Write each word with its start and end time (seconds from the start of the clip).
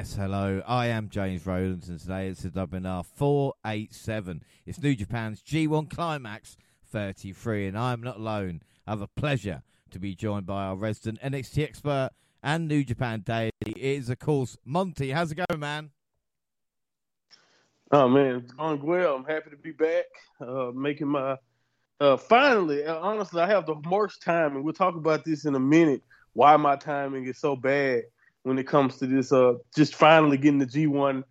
Yes, 0.00 0.14
hello. 0.14 0.62
I 0.66 0.86
am 0.86 1.10
James 1.10 1.44
Rowlands, 1.44 1.90
and 1.90 2.00
today 2.00 2.28
it's 2.28 2.40
the 2.40 2.48
WNR 2.48 3.04
487. 3.04 4.42
It's 4.64 4.82
New 4.82 4.94
Japan's 4.94 5.42
G1 5.42 5.90
Climax 5.90 6.56
33, 6.86 7.66
and 7.66 7.76
I'm 7.76 8.00
not 8.00 8.16
alone. 8.16 8.62
I 8.86 8.92
have 8.92 9.02
a 9.02 9.08
pleasure 9.08 9.62
to 9.90 9.98
be 9.98 10.14
joined 10.14 10.46
by 10.46 10.64
our 10.64 10.74
resident 10.74 11.20
NXT 11.20 11.62
expert 11.62 12.12
and 12.42 12.66
New 12.66 12.82
Japan 12.82 13.20
Daily. 13.20 13.50
It 13.60 13.76
is, 13.76 14.08
of 14.08 14.18
course, 14.20 14.56
Monty. 14.64 15.10
How's 15.10 15.32
it 15.32 15.44
going, 15.46 15.60
man? 15.60 15.90
Oh 17.92 18.08
man, 18.08 18.36
it's 18.36 18.54
going 18.54 18.80
well. 18.80 19.16
I'm 19.16 19.26
happy 19.26 19.50
to 19.50 19.58
be 19.58 19.72
back, 19.72 20.06
uh, 20.40 20.70
making 20.74 21.08
my 21.08 21.36
uh, 22.00 22.16
finally. 22.16 22.86
Uh, 22.86 22.96
honestly, 23.00 23.42
I 23.42 23.48
have 23.48 23.66
the 23.66 23.76
worst 23.90 24.22
timing. 24.22 24.64
We'll 24.64 24.72
talk 24.72 24.96
about 24.96 25.26
this 25.26 25.44
in 25.44 25.56
a 25.56 25.60
minute. 25.60 26.02
Why 26.32 26.56
my 26.56 26.76
timing 26.76 27.26
is 27.26 27.36
so 27.36 27.54
bad 27.54 28.04
when 28.42 28.58
it 28.58 28.66
comes 28.66 28.96
to 28.98 29.06
this. 29.06 29.32
Uh, 29.32 29.54
just 29.74 29.94
finally 29.94 30.36
getting 30.36 30.58
the 30.58 30.66
G1 30.66 31.24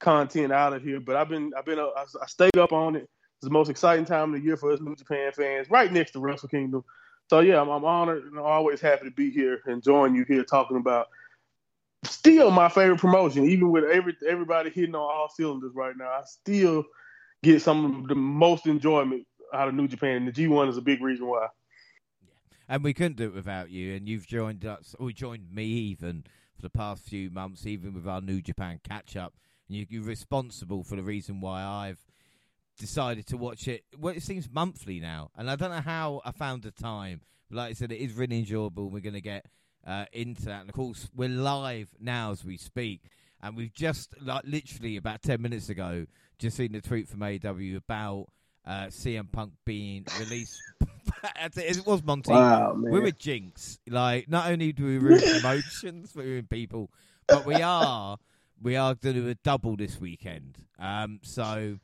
content 0.00 0.52
out 0.52 0.72
of 0.72 0.82
here. 0.82 1.00
But 1.00 1.16
I've 1.16 1.28
been, 1.28 1.52
I've 1.56 1.64
been, 1.64 1.78
uh, 1.78 1.88
I, 1.96 2.26
stayed 2.26 2.56
up 2.58 2.72
on 2.72 2.96
it. 2.96 3.08
It's 3.38 3.44
the 3.44 3.50
most 3.50 3.70
exciting 3.70 4.04
time 4.04 4.34
of 4.34 4.40
the 4.40 4.46
year 4.46 4.56
for 4.56 4.72
us 4.72 4.80
New 4.80 4.96
Japan 4.96 5.32
fans, 5.32 5.70
right 5.70 5.92
next 5.92 6.12
to 6.12 6.20
Wrestle 6.20 6.48
Kingdom. 6.48 6.84
So 7.30 7.40
yeah, 7.40 7.60
I'm, 7.60 7.68
I'm 7.68 7.84
honored 7.84 8.24
and 8.24 8.38
always 8.38 8.80
happy 8.80 9.06
to 9.06 9.10
be 9.10 9.30
here 9.30 9.60
and 9.66 9.82
join 9.82 10.14
you 10.14 10.24
here 10.26 10.44
talking 10.44 10.76
about 10.76 11.08
still 12.04 12.50
my 12.50 12.68
favorite 12.68 13.00
promotion, 13.00 13.48
even 13.48 13.70
with 13.70 13.84
every 13.84 14.16
everybody 14.28 14.70
hitting 14.70 14.94
on 14.94 15.00
all 15.00 15.28
cylinders 15.34 15.72
right 15.74 15.96
now. 15.96 16.06
I 16.06 16.22
still 16.24 16.84
get 17.42 17.62
some 17.62 18.02
of 18.02 18.08
the 18.08 18.14
most 18.14 18.66
enjoyment 18.66 19.26
out 19.52 19.68
of 19.68 19.74
New 19.74 19.88
Japan. 19.88 20.16
And 20.16 20.28
The 20.28 20.32
G1 20.32 20.68
is 20.68 20.76
a 20.76 20.82
big 20.82 21.00
reason 21.02 21.26
why. 21.26 21.46
Yeah. 22.22 22.28
And 22.68 22.84
we 22.84 22.92
couldn't 22.92 23.16
do 23.16 23.24
it 23.24 23.34
without 23.34 23.70
you. 23.70 23.94
And 23.94 24.08
you've 24.08 24.26
joined 24.26 24.64
us, 24.64 24.94
or 24.98 25.10
joined 25.10 25.52
me 25.52 25.64
even 25.64 26.24
for 26.54 26.62
the 26.62 26.70
past 26.70 27.02
few 27.04 27.30
months, 27.30 27.66
even 27.66 27.94
with 27.94 28.06
our 28.06 28.20
New 28.20 28.40
Japan 28.40 28.80
catch 28.88 29.16
up. 29.16 29.34
And 29.68 29.76
you, 29.76 29.86
you're 29.88 30.04
responsible 30.04 30.82
for 30.82 30.96
the 30.96 31.02
reason 31.02 31.40
why 31.40 31.62
I've 31.62 32.04
decided 32.78 33.26
to 33.28 33.36
watch 33.36 33.68
it. 33.68 33.84
Well, 33.98 34.14
it 34.14 34.22
seems 34.22 34.48
monthly 34.50 35.00
now, 35.00 35.30
and 35.36 35.50
I 35.50 35.56
don't 35.56 35.70
know 35.70 35.80
how 35.80 36.22
I 36.24 36.32
found 36.32 36.62
the 36.62 36.70
time. 36.70 37.20
But 37.50 37.56
like 37.56 37.70
I 37.70 37.72
said, 37.74 37.92
it 37.92 37.98
is 37.98 38.12
really 38.12 38.38
enjoyable. 38.38 38.90
We're 38.90 39.00
going 39.00 39.14
to 39.14 39.20
get 39.20 39.46
uh, 39.86 40.06
into 40.12 40.46
that. 40.46 40.60
And 40.62 40.70
of 40.70 40.74
course, 40.74 41.08
we're 41.14 41.28
live 41.28 41.90
now 42.00 42.32
as 42.32 42.44
we 42.44 42.56
speak. 42.56 43.02
And 43.42 43.56
we've 43.56 43.74
just, 43.74 44.14
like, 44.22 44.44
literally 44.46 44.96
about 44.96 45.22
10 45.22 45.42
minutes 45.42 45.68
ago, 45.68 46.06
just 46.38 46.56
seen 46.56 46.72
the 46.72 46.80
tweet 46.80 47.08
from 47.08 47.22
AW 47.22 47.76
about 47.76 48.28
uh, 48.66 48.86
CM 48.86 49.30
Punk 49.30 49.52
being 49.64 50.06
released. 50.18 50.60
it 51.56 51.86
was 51.86 52.02
Monty. 52.02 52.32
Wow, 52.32 52.74
we're 52.76 53.06
a 53.06 53.12
jinx. 53.12 53.78
Like, 53.88 54.28
not 54.28 54.50
only 54.50 54.72
do 54.72 54.84
we 54.84 54.98
ruin 54.98 55.22
emotions, 55.38 56.14
we 56.14 56.24
ruin 56.24 56.46
people, 56.46 56.90
but 57.26 57.46
we 57.46 57.56
are 57.62 58.18
we 58.62 58.76
are 58.76 58.94
going 58.94 59.14
to 59.16 59.22
do 59.22 59.28
a 59.28 59.34
double 59.34 59.76
this 59.76 60.00
weekend. 60.00 60.58
Um, 60.78 61.20
so, 61.22 61.78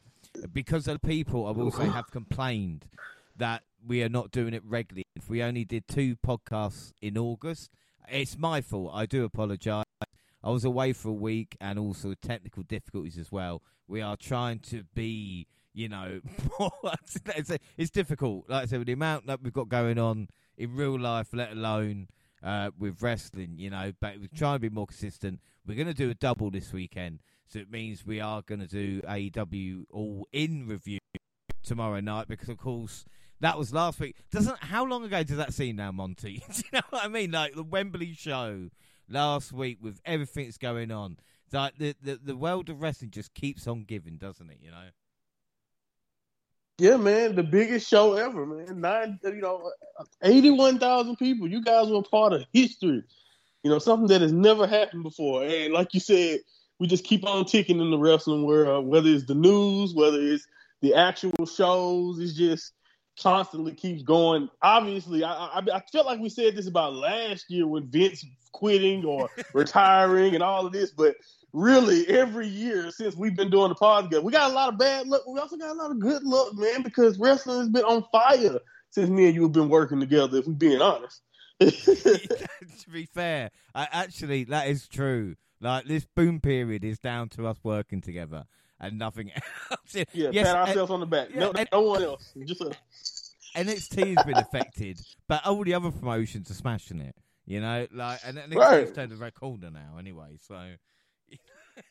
because 0.52 0.88
of 0.88 1.00
the 1.00 1.06
people, 1.06 1.46
I 1.46 1.50
will 1.50 1.70
say 1.70 1.84
have 1.88 2.10
complained 2.10 2.86
that 3.36 3.62
we 3.86 4.02
are 4.02 4.08
not 4.08 4.30
doing 4.30 4.54
it 4.54 4.62
regularly. 4.64 5.04
If 5.16 5.28
we 5.28 5.42
only 5.42 5.64
did 5.64 5.88
two 5.88 6.16
podcasts 6.16 6.92
in 7.00 7.16
August, 7.18 7.70
it's 8.08 8.38
my 8.38 8.60
fault. 8.60 8.92
I 8.94 9.06
do 9.06 9.24
apologise. 9.24 9.84
I 10.42 10.50
was 10.50 10.64
away 10.64 10.92
for 10.92 11.08
a 11.08 11.14
week 11.14 11.56
and 11.60 11.78
also 11.78 12.14
technical 12.14 12.62
difficulties 12.62 13.18
as 13.18 13.30
well. 13.30 13.62
We 13.86 14.00
are 14.00 14.16
trying 14.16 14.60
to 14.70 14.84
be, 14.94 15.46
you 15.72 15.88
know, 15.88 16.20
it's, 17.36 17.52
it's, 17.76 17.90
difficult. 17.90 18.44
Like 18.48 18.64
I 18.64 18.66
said, 18.66 18.78
with 18.78 18.86
the 18.86 18.92
amount 18.92 19.26
that 19.26 19.42
we've 19.42 19.52
got 19.52 19.68
going 19.68 19.98
on 19.98 20.28
in 20.56 20.74
real 20.74 20.98
life, 20.98 21.28
let 21.32 21.52
alone 21.52 22.08
uh, 22.42 22.70
with 22.78 23.02
wrestling, 23.02 23.54
you 23.58 23.70
know, 23.70 23.92
but 24.00 24.18
we're 24.18 24.28
trying 24.34 24.56
to 24.56 24.60
be 24.60 24.70
more 24.70 24.86
consistent. 24.86 25.40
We're 25.66 25.76
going 25.76 25.86
to 25.86 25.94
do 25.94 26.10
a 26.10 26.14
double 26.14 26.50
this 26.50 26.72
weekend. 26.72 27.20
So 27.46 27.58
it 27.58 27.70
means 27.70 28.06
we 28.06 28.20
are 28.20 28.42
going 28.42 28.60
to 28.60 28.66
do 28.66 29.00
AEW 29.02 29.84
all 29.90 30.28
in 30.32 30.66
review 30.66 30.98
tomorrow 31.62 32.00
night 32.00 32.28
because, 32.28 32.48
of 32.48 32.58
course, 32.58 33.04
that 33.40 33.58
was 33.58 33.72
last 33.72 33.98
week. 34.00 34.16
Doesn't 34.30 34.62
how 34.62 34.84
long 34.84 35.04
ago 35.04 35.22
does 35.22 35.36
that 35.36 35.52
seem 35.52 35.76
now, 35.76 35.90
Monty? 35.92 36.44
Do 36.52 36.58
you 36.58 36.70
know 36.74 36.80
what 36.90 37.04
I 37.04 37.08
mean? 37.08 37.32
Like 37.32 37.54
the 37.54 37.64
Wembley 37.64 38.14
show 38.14 38.70
last 39.08 39.52
week 39.52 39.78
with 39.80 40.00
everything 40.04 40.44
that's 40.44 40.58
going 40.58 40.92
on. 40.92 41.16
Like 41.52 41.76
the, 41.78 41.96
the 42.00 42.20
the 42.22 42.36
world 42.36 42.68
of 42.68 42.80
wrestling 42.80 43.10
just 43.10 43.34
keeps 43.34 43.66
on 43.66 43.82
giving, 43.82 44.16
doesn't 44.16 44.48
it? 44.50 44.58
You 44.62 44.70
know. 44.70 44.90
Yeah, 46.80 46.96
man, 46.96 47.34
the 47.36 47.42
biggest 47.42 47.86
show 47.86 48.14
ever, 48.14 48.46
man. 48.46 48.80
Nine, 48.80 49.20
you 49.22 49.42
know, 49.42 49.70
eighty-one 50.22 50.78
thousand 50.78 51.16
people. 51.16 51.46
You 51.46 51.62
guys 51.62 51.90
were 51.90 52.02
part 52.02 52.32
of 52.32 52.46
history. 52.54 53.02
You 53.62 53.70
know, 53.70 53.78
something 53.78 54.08
that 54.08 54.22
has 54.22 54.32
never 54.32 54.66
happened 54.66 55.02
before. 55.02 55.44
And 55.44 55.74
like 55.74 55.92
you 55.92 56.00
said, 56.00 56.40
we 56.78 56.86
just 56.86 57.04
keep 57.04 57.26
on 57.26 57.44
ticking 57.44 57.80
in 57.80 57.90
the 57.90 57.98
wrestling 57.98 58.46
world. 58.46 58.86
Whether 58.86 59.10
it's 59.10 59.26
the 59.26 59.34
news, 59.34 59.92
whether 59.92 60.18
it's 60.18 60.46
the 60.80 60.94
actual 60.94 61.44
shows, 61.44 62.18
it's 62.18 62.32
just 62.32 62.72
constantly 63.20 63.72
keeps 63.72 64.02
going. 64.02 64.48
Obviously, 64.62 65.22
I, 65.22 65.32
I, 65.32 65.62
I 65.74 65.82
felt 65.92 66.06
like 66.06 66.20
we 66.20 66.30
said 66.30 66.56
this 66.56 66.66
about 66.66 66.94
last 66.94 67.50
year 67.50 67.66
with 67.66 67.92
Vince 67.92 68.24
quitting 68.52 69.04
or 69.04 69.28
retiring 69.52 70.32
and 70.32 70.42
all 70.42 70.64
of 70.64 70.72
this, 70.72 70.92
but 70.92 71.14
really 71.52 72.06
every 72.08 72.46
year 72.46 72.90
since 72.90 73.16
we've 73.16 73.34
been 73.34 73.50
doing 73.50 73.70
the 73.70 73.74
podcast, 73.74 74.22
we 74.22 74.32
got 74.32 74.50
a 74.50 74.54
lot 74.54 74.72
of 74.72 74.78
bad 74.78 75.06
luck. 75.08 75.22
We 75.26 75.38
also 75.38 75.56
got 75.56 75.70
a 75.70 75.78
lot 75.78 75.90
of 75.90 75.98
good 75.98 76.22
luck, 76.22 76.54
man, 76.54 76.82
because 76.82 77.18
wrestling 77.18 77.58
has 77.58 77.68
been 77.68 77.84
on 77.84 78.04
fire 78.12 78.58
since 78.90 79.10
me 79.10 79.26
and 79.26 79.34
you 79.34 79.42
have 79.42 79.52
been 79.52 79.68
working 79.68 80.00
together. 80.00 80.38
If 80.38 80.46
we're 80.46 80.54
being 80.54 80.80
honest. 80.80 81.20
to 81.60 82.90
be 82.92 83.06
fair, 83.06 83.50
I, 83.74 83.88
actually, 83.90 84.44
that 84.44 84.68
is 84.68 84.86
true. 84.88 85.36
Like 85.60 85.84
this 85.84 86.06
boom 86.16 86.40
period 86.40 86.84
is 86.84 86.98
down 86.98 87.28
to 87.30 87.46
us 87.46 87.58
working 87.62 88.00
together 88.00 88.44
and 88.80 88.98
nothing 88.98 89.30
else. 89.70 89.80
Yeah, 89.92 90.30
yes, 90.32 90.46
pat 90.46 90.56
ourselves 90.56 90.90
on 90.90 91.00
the 91.00 91.06
back. 91.06 91.28
Yeah, 91.32 91.40
no, 91.40 91.52
and, 91.52 91.68
no 91.70 91.82
one 91.82 92.02
else. 92.02 92.32
Just 92.46 92.62
a... 92.62 92.72
NXT 93.54 94.16
has 94.16 94.24
been 94.24 94.38
affected, 94.38 95.00
but 95.28 95.44
all 95.44 95.62
the 95.62 95.74
other 95.74 95.90
promotions 95.90 96.50
are 96.50 96.54
smashing 96.54 97.00
it. 97.00 97.14
You 97.44 97.60
know, 97.60 97.86
like 97.92 98.20
and 98.24 98.38
NXT's 98.38 98.56
right. 98.56 98.94
turned 98.94 99.12
a 99.12 99.16
red 99.16 99.34
corner 99.34 99.70
now, 99.70 99.96
anyway. 99.98 100.38
So. 100.46 100.76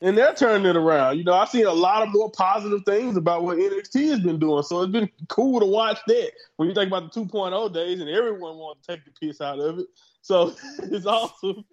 And 0.02 0.18
they're 0.18 0.34
turning 0.34 0.66
it 0.66 0.76
around. 0.76 1.18
You 1.18 1.24
know, 1.24 1.34
I've 1.34 1.50
seen 1.50 1.66
a 1.66 1.74
lot 1.74 2.04
of 2.04 2.10
more 2.14 2.32
positive 2.32 2.84
things 2.86 3.18
about 3.18 3.44
what 3.44 3.58
NXT 3.58 4.10
has 4.10 4.20
been 4.20 4.40
doing. 4.40 4.64
So 4.64 4.82
it's 4.82 4.92
been 4.92 5.10
cool 5.28 5.60
to 5.60 5.66
watch 5.66 6.00
that. 6.08 6.32
When 6.56 6.70
you 6.70 6.76
think 6.76 6.88
about 6.88 7.14
the 7.14 7.22
2.0 7.22 7.74
days, 7.74 8.00
and 8.00 8.10
everyone 8.10 8.58
wants 8.58 8.86
to 8.86 8.96
take 8.96 9.06
the 9.06 9.12
piss 9.12 9.42
out 9.42 9.60
of 9.60 9.80
it. 9.80 9.88
So 10.22 10.56
it's 10.84 11.06
awesome 11.06 11.66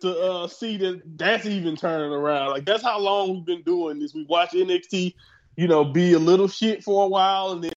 to 0.00 0.18
uh, 0.18 0.48
see 0.48 0.76
that 0.78 1.02
that's 1.16 1.46
even 1.46 1.76
turning 1.76 2.12
around. 2.12 2.50
Like 2.50 2.64
that's 2.64 2.82
how 2.82 2.98
long 2.98 3.34
we've 3.34 3.44
been 3.44 3.62
doing 3.62 3.98
this. 3.98 4.14
We 4.14 4.24
watch 4.24 4.52
NXT, 4.52 5.14
you 5.56 5.68
know, 5.68 5.84
be 5.84 6.12
a 6.12 6.18
little 6.18 6.48
shit 6.48 6.82
for 6.82 7.04
a 7.04 7.08
while 7.08 7.52
and 7.52 7.64
then 7.64 7.72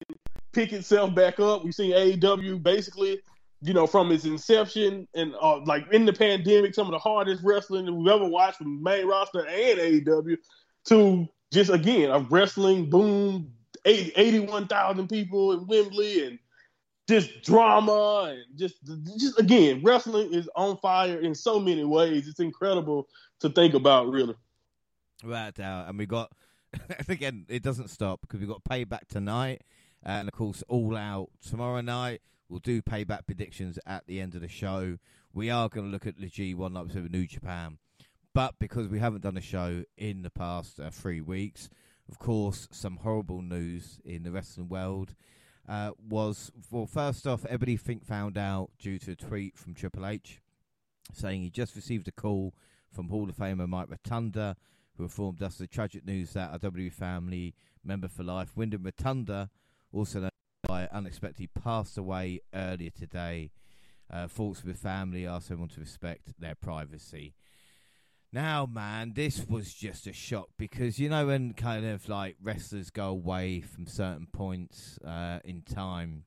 pick 0.53 0.73
itself 0.73 1.13
back 1.13 1.39
up. 1.39 1.63
We've 1.63 1.75
seen 1.75 1.91
AEW 1.91 2.63
basically, 2.63 3.19
you 3.61 3.73
know, 3.73 3.87
from 3.87 4.11
its 4.11 4.25
inception 4.25 5.07
and 5.15 5.33
uh, 5.41 5.59
like 5.65 5.91
in 5.91 6.05
the 6.05 6.13
pandemic, 6.13 6.75
some 6.75 6.87
of 6.87 6.91
the 6.91 6.99
hardest 6.99 7.43
wrestling 7.43 7.85
that 7.85 7.93
we've 7.93 8.07
ever 8.07 8.25
watched 8.25 8.57
from 8.57 8.81
main 8.83 9.07
roster 9.07 9.39
and 9.39 9.79
AEW 9.79 10.37
to 10.85 11.27
just 11.51 11.71
again 11.71 12.11
a 12.11 12.19
wrestling 12.19 12.89
boom, 12.89 13.51
80, 13.85 14.13
81,000 14.15 15.07
people 15.07 15.53
in 15.53 15.65
Wembley 15.67 16.27
and 16.27 16.39
just 17.07 17.41
drama 17.41 18.35
and 18.35 18.57
just 18.57 18.75
just 19.17 19.39
again, 19.39 19.81
wrestling 19.83 20.33
is 20.33 20.49
on 20.55 20.77
fire 20.77 21.19
in 21.19 21.33
so 21.33 21.59
many 21.59 21.83
ways. 21.83 22.27
It's 22.27 22.39
incredible 22.39 23.07
to 23.39 23.49
think 23.49 23.73
about, 23.73 24.09
really. 24.09 24.35
Right, 25.23 25.57
uh, 25.59 25.85
and 25.87 25.97
we 25.97 26.05
got 26.05 26.31
again. 27.07 27.45
It 27.47 27.63
doesn't 27.63 27.89
stop 27.89 28.21
because 28.21 28.39
we 28.39 28.45
got 28.45 28.63
payback 28.63 29.07
tonight, 29.07 29.61
uh, 30.05 30.09
and 30.09 30.27
of 30.27 30.33
course, 30.33 30.63
all 30.67 30.95
out 30.95 31.29
tomorrow 31.47 31.81
night. 31.81 32.21
We'll 32.49 32.59
do 32.59 32.81
payback 32.81 33.25
predictions 33.25 33.77
at 33.85 34.07
the 34.07 34.21
end 34.21 34.35
of 34.35 34.41
the 34.41 34.47
show. 34.47 34.97
We 35.33 35.49
are 35.49 35.69
going 35.69 35.85
to 35.85 35.91
look 35.91 36.07
at 36.07 36.17
the 36.17 36.29
G1 36.29 36.73
like 36.73 36.85
we 36.85 36.91
said 36.91 37.03
with 37.03 37.11
New 37.11 37.27
Japan, 37.27 37.77
but 38.33 38.55
because 38.59 38.87
we 38.87 38.99
haven't 38.99 39.23
done 39.23 39.37
a 39.37 39.41
show 39.41 39.83
in 39.97 40.21
the 40.21 40.29
past 40.29 40.79
uh, 40.79 40.89
three 40.89 41.21
weeks, 41.21 41.69
of 42.09 42.19
course, 42.19 42.67
some 42.71 42.97
horrible 42.97 43.41
news 43.41 43.99
in 44.05 44.23
the 44.23 44.31
wrestling 44.31 44.69
world 44.69 45.13
uh, 45.67 45.91
was 46.07 46.51
well, 46.71 46.85
first 46.85 47.27
off, 47.27 47.45
everybody 47.45 47.75
think 47.75 48.05
found 48.05 48.37
out 48.37 48.69
due 48.79 48.97
to 48.99 49.11
a 49.11 49.15
tweet 49.15 49.57
from 49.57 49.73
Triple 49.73 50.05
H 50.05 50.39
saying 51.13 51.41
he 51.41 51.49
just 51.49 51.75
received 51.75 52.07
a 52.07 52.11
call 52.11 52.53
from 52.89 53.09
Hall 53.09 53.29
of 53.29 53.35
Famer 53.35 53.67
Mike 53.67 53.89
Rotunda, 53.89 54.55
who 54.95 55.03
informed 55.03 55.41
us 55.41 55.57
the 55.57 55.67
tragic 55.67 56.05
news 56.05 56.33
that 56.33 56.53
a 56.53 56.59
W 56.59 56.89
family 56.89 57.53
member 57.83 58.07
for 58.07 58.23
life, 58.23 58.55
Windham 58.55 58.83
Rotunda, 58.83 59.49
also 59.91 60.19
known 60.19 60.29
by 60.63 60.87
unexpectedly 60.87 61.47
passed 61.47 61.97
away 61.97 62.41
earlier 62.53 62.89
today. 62.89 63.51
Uh, 64.09 64.27
thoughts 64.27 64.63
with 64.63 64.77
family 64.77 65.27
asked 65.27 65.51
everyone 65.51 65.69
to 65.69 65.81
respect 65.81 66.39
their 66.39 66.55
privacy. 66.55 67.35
Now, 68.31 68.65
man, 68.65 69.13
this 69.15 69.45
was 69.47 69.73
just 69.73 70.07
a 70.07 70.13
shock 70.13 70.49
because 70.57 70.99
you 70.99 71.09
know 71.09 71.27
when 71.27 71.53
kind 71.53 71.85
of 71.85 72.07
like 72.07 72.35
wrestlers 72.41 72.89
go 72.89 73.07
away 73.07 73.61
from 73.61 73.87
certain 73.87 74.27
points 74.31 74.97
uh, 75.05 75.39
in 75.43 75.61
time. 75.61 76.23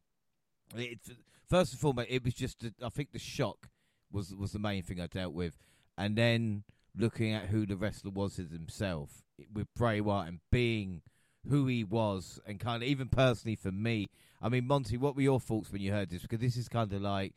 It, 0.76 1.00
first 1.48 1.72
and 1.72 1.80
foremost, 1.80 2.08
it 2.10 2.24
was 2.24 2.34
just 2.34 2.64
I 2.82 2.88
think 2.88 3.12
the 3.12 3.18
shock 3.18 3.68
was 4.10 4.34
was 4.34 4.52
the 4.52 4.58
main 4.58 4.82
thing 4.82 5.00
I 5.00 5.06
dealt 5.06 5.34
with, 5.34 5.58
and 5.96 6.16
then 6.16 6.64
looking 6.96 7.32
at 7.32 7.46
who 7.46 7.66
the 7.66 7.76
wrestler 7.76 8.10
was 8.10 8.38
as 8.38 8.50
himself 8.50 9.22
with 9.52 9.72
Bray 9.74 10.00
Wyatt 10.00 10.28
and 10.28 10.40
being 10.50 11.02
who 11.48 11.66
he 11.66 11.84
was, 11.84 12.40
and 12.46 12.60
kind 12.60 12.82
of 12.82 12.88
even 12.88 13.08
personally 13.08 13.56
for 13.56 13.72
me. 13.72 14.08
I 14.42 14.48
mean, 14.48 14.66
Monty, 14.66 14.96
what 14.96 15.16
were 15.16 15.22
your 15.22 15.40
thoughts 15.40 15.72
when 15.72 15.82
you 15.82 15.92
heard 15.92 16.10
this? 16.10 16.22
Because 16.22 16.40
this 16.40 16.56
is 16.56 16.68
kind 16.68 16.92
of 16.92 17.02
like 17.02 17.34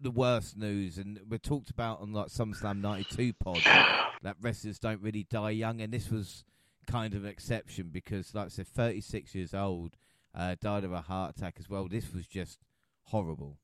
the 0.00 0.10
worst 0.10 0.56
news, 0.56 0.98
and 0.98 1.20
we 1.28 1.38
talked 1.38 1.70
about 1.70 2.00
on 2.00 2.12
like 2.12 2.28
SummerSlam 2.28 2.80
'92 2.80 3.32
pod 3.34 3.60
that 4.22 4.36
wrestlers 4.40 4.78
don't 4.78 5.02
really 5.02 5.24
die 5.24 5.50
young, 5.50 5.80
and 5.80 5.92
this 5.92 6.10
was 6.10 6.44
kind 6.86 7.14
of 7.14 7.24
an 7.24 7.30
exception 7.30 7.90
because, 7.92 8.34
like 8.34 8.46
I 8.46 8.48
said, 8.48 8.66
36 8.66 9.34
years 9.34 9.54
old, 9.54 9.96
uh, 10.34 10.56
died 10.60 10.84
of 10.84 10.92
a 10.92 11.02
heart 11.02 11.36
attack 11.36 11.56
as 11.58 11.68
well. 11.68 11.86
This 11.88 12.12
was 12.12 12.26
just 12.26 12.58
horrible. 13.04 13.58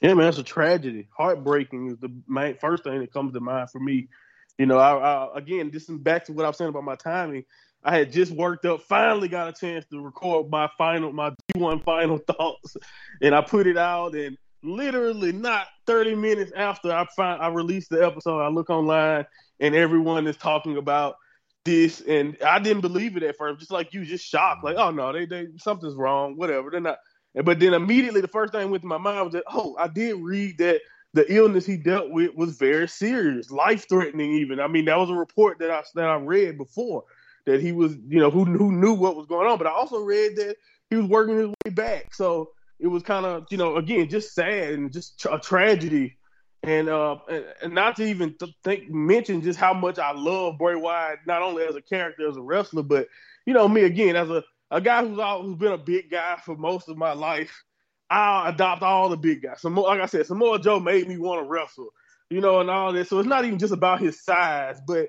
Yeah, 0.00 0.14
man, 0.14 0.28
it's 0.28 0.38
a 0.38 0.42
tragedy. 0.42 1.08
Heartbreaking 1.16 1.90
is 1.90 1.98
the 1.98 2.10
main 2.26 2.56
first 2.56 2.84
thing 2.84 3.00
that 3.00 3.12
comes 3.12 3.34
to 3.34 3.40
mind 3.40 3.70
for 3.70 3.80
me. 3.80 4.08
You 4.56 4.66
know, 4.66 4.78
I, 4.78 4.96
I 4.96 5.38
again, 5.38 5.70
this 5.70 5.88
is 5.88 5.98
back 5.98 6.24
to 6.26 6.32
what 6.32 6.44
I 6.44 6.48
was 6.48 6.56
saying 6.56 6.70
about 6.70 6.84
my 6.84 6.96
timing. 6.96 7.44
I 7.82 7.96
had 7.96 8.12
just 8.12 8.32
worked 8.32 8.66
up, 8.66 8.82
finally 8.82 9.28
got 9.28 9.48
a 9.48 9.52
chance 9.52 9.86
to 9.86 10.00
record 10.00 10.50
my 10.50 10.68
final, 10.76 11.12
my 11.12 11.32
G1 11.54 11.82
final 11.82 12.18
thoughts, 12.26 12.76
and 13.22 13.34
I 13.34 13.40
put 13.40 13.66
it 13.66 13.78
out. 13.78 14.14
And 14.14 14.36
literally, 14.62 15.32
not 15.32 15.66
30 15.86 16.14
minutes 16.14 16.52
after 16.54 16.92
I 16.92 17.06
find 17.16 17.40
I 17.40 17.48
released 17.48 17.90
the 17.90 18.04
episode, 18.04 18.40
I 18.40 18.48
look 18.48 18.70
online 18.70 19.26
and 19.60 19.74
everyone 19.74 20.26
is 20.26 20.36
talking 20.36 20.76
about 20.76 21.16
this, 21.64 22.00
and 22.02 22.36
I 22.44 22.58
didn't 22.58 22.82
believe 22.82 23.16
it 23.16 23.22
at 23.22 23.36
first, 23.36 23.60
just 23.60 23.70
like 23.70 23.92
you, 23.92 24.04
just 24.04 24.26
shocked, 24.26 24.64
like, 24.64 24.76
oh 24.76 24.90
no, 24.90 25.12
they 25.12 25.26
they 25.26 25.48
something's 25.56 25.94
wrong, 25.94 26.36
whatever. 26.36 26.70
They're 26.70 26.80
not. 26.80 26.98
But 27.44 27.60
then 27.60 27.74
immediately, 27.74 28.20
the 28.20 28.28
first 28.28 28.52
thing 28.52 28.70
went 28.70 28.82
to 28.82 28.88
my 28.88 28.98
mind 28.98 29.24
was 29.24 29.32
that, 29.34 29.44
oh, 29.46 29.76
I 29.78 29.86
did 29.86 30.16
read 30.16 30.58
that 30.58 30.80
the 31.12 31.32
illness 31.32 31.64
he 31.64 31.76
dealt 31.76 32.10
with 32.10 32.34
was 32.34 32.56
very 32.56 32.88
serious, 32.88 33.50
life 33.50 33.88
threatening. 33.88 34.32
Even 34.32 34.60
I 34.60 34.66
mean, 34.66 34.86
that 34.86 34.98
was 34.98 35.10
a 35.10 35.14
report 35.14 35.58
that 35.60 35.70
I 35.70 35.82
that 35.94 36.08
I 36.08 36.16
read 36.16 36.58
before 36.58 37.04
that 37.50 37.60
he 37.60 37.72
was, 37.72 37.96
you 38.08 38.20
know, 38.20 38.30
who 38.30 38.44
who 38.44 38.72
knew 38.72 38.94
what 38.94 39.16
was 39.16 39.26
going 39.26 39.48
on. 39.48 39.58
But 39.58 39.66
I 39.66 39.70
also 39.70 40.00
read 40.00 40.36
that 40.36 40.56
he 40.88 40.96
was 40.96 41.06
working 41.06 41.36
his 41.36 41.48
way 41.48 41.70
back. 41.70 42.14
So 42.14 42.50
it 42.78 42.86
was 42.86 43.02
kind 43.02 43.26
of, 43.26 43.46
you 43.50 43.58
know, 43.58 43.76
again, 43.76 44.08
just 44.08 44.34
sad 44.34 44.74
and 44.74 44.92
just 44.92 45.26
a 45.30 45.38
tragedy. 45.38 46.16
And 46.62 46.88
uh, 46.88 47.16
and, 47.62 47.74
not 47.74 47.96
to 47.96 48.04
even 48.04 48.36
think 48.64 48.90
mention 48.90 49.40
just 49.40 49.58
how 49.58 49.72
much 49.72 49.98
I 49.98 50.12
love 50.12 50.58
Bray 50.58 50.74
Wyatt, 50.74 51.20
not 51.26 51.42
only 51.42 51.64
as 51.64 51.74
a 51.74 51.80
character 51.80 52.28
as 52.28 52.36
a 52.36 52.42
wrestler, 52.42 52.82
but 52.82 53.08
you 53.46 53.54
know 53.54 53.66
me 53.66 53.84
again 53.84 54.14
as 54.14 54.28
a 54.28 54.44
a 54.70 54.80
guy 54.80 55.04
who's 55.04 55.18
all, 55.18 55.42
who's 55.42 55.56
been 55.56 55.72
a 55.72 55.78
big 55.78 56.10
guy 56.10 56.38
for 56.44 56.56
most 56.56 56.88
of 56.88 56.96
my 56.96 57.12
life. 57.12 57.64
I'll 58.10 58.52
adopt 58.52 58.82
all 58.82 59.08
the 59.08 59.16
big 59.16 59.42
guys. 59.42 59.62
Some 59.62 59.74
more, 59.74 59.86
like 59.86 60.00
I 60.00 60.06
said, 60.06 60.26
Samoa 60.26 60.58
Joe 60.58 60.80
made 60.80 61.08
me 61.08 61.16
want 61.16 61.42
to 61.42 61.48
wrestle, 61.48 61.90
you 62.28 62.40
know, 62.40 62.60
and 62.60 62.68
all 62.68 62.92
this. 62.92 63.08
So 63.08 63.20
it's 63.20 63.28
not 63.28 63.44
even 63.44 63.58
just 63.58 63.72
about 63.72 64.00
his 64.00 64.22
size, 64.22 64.80
but 64.86 65.08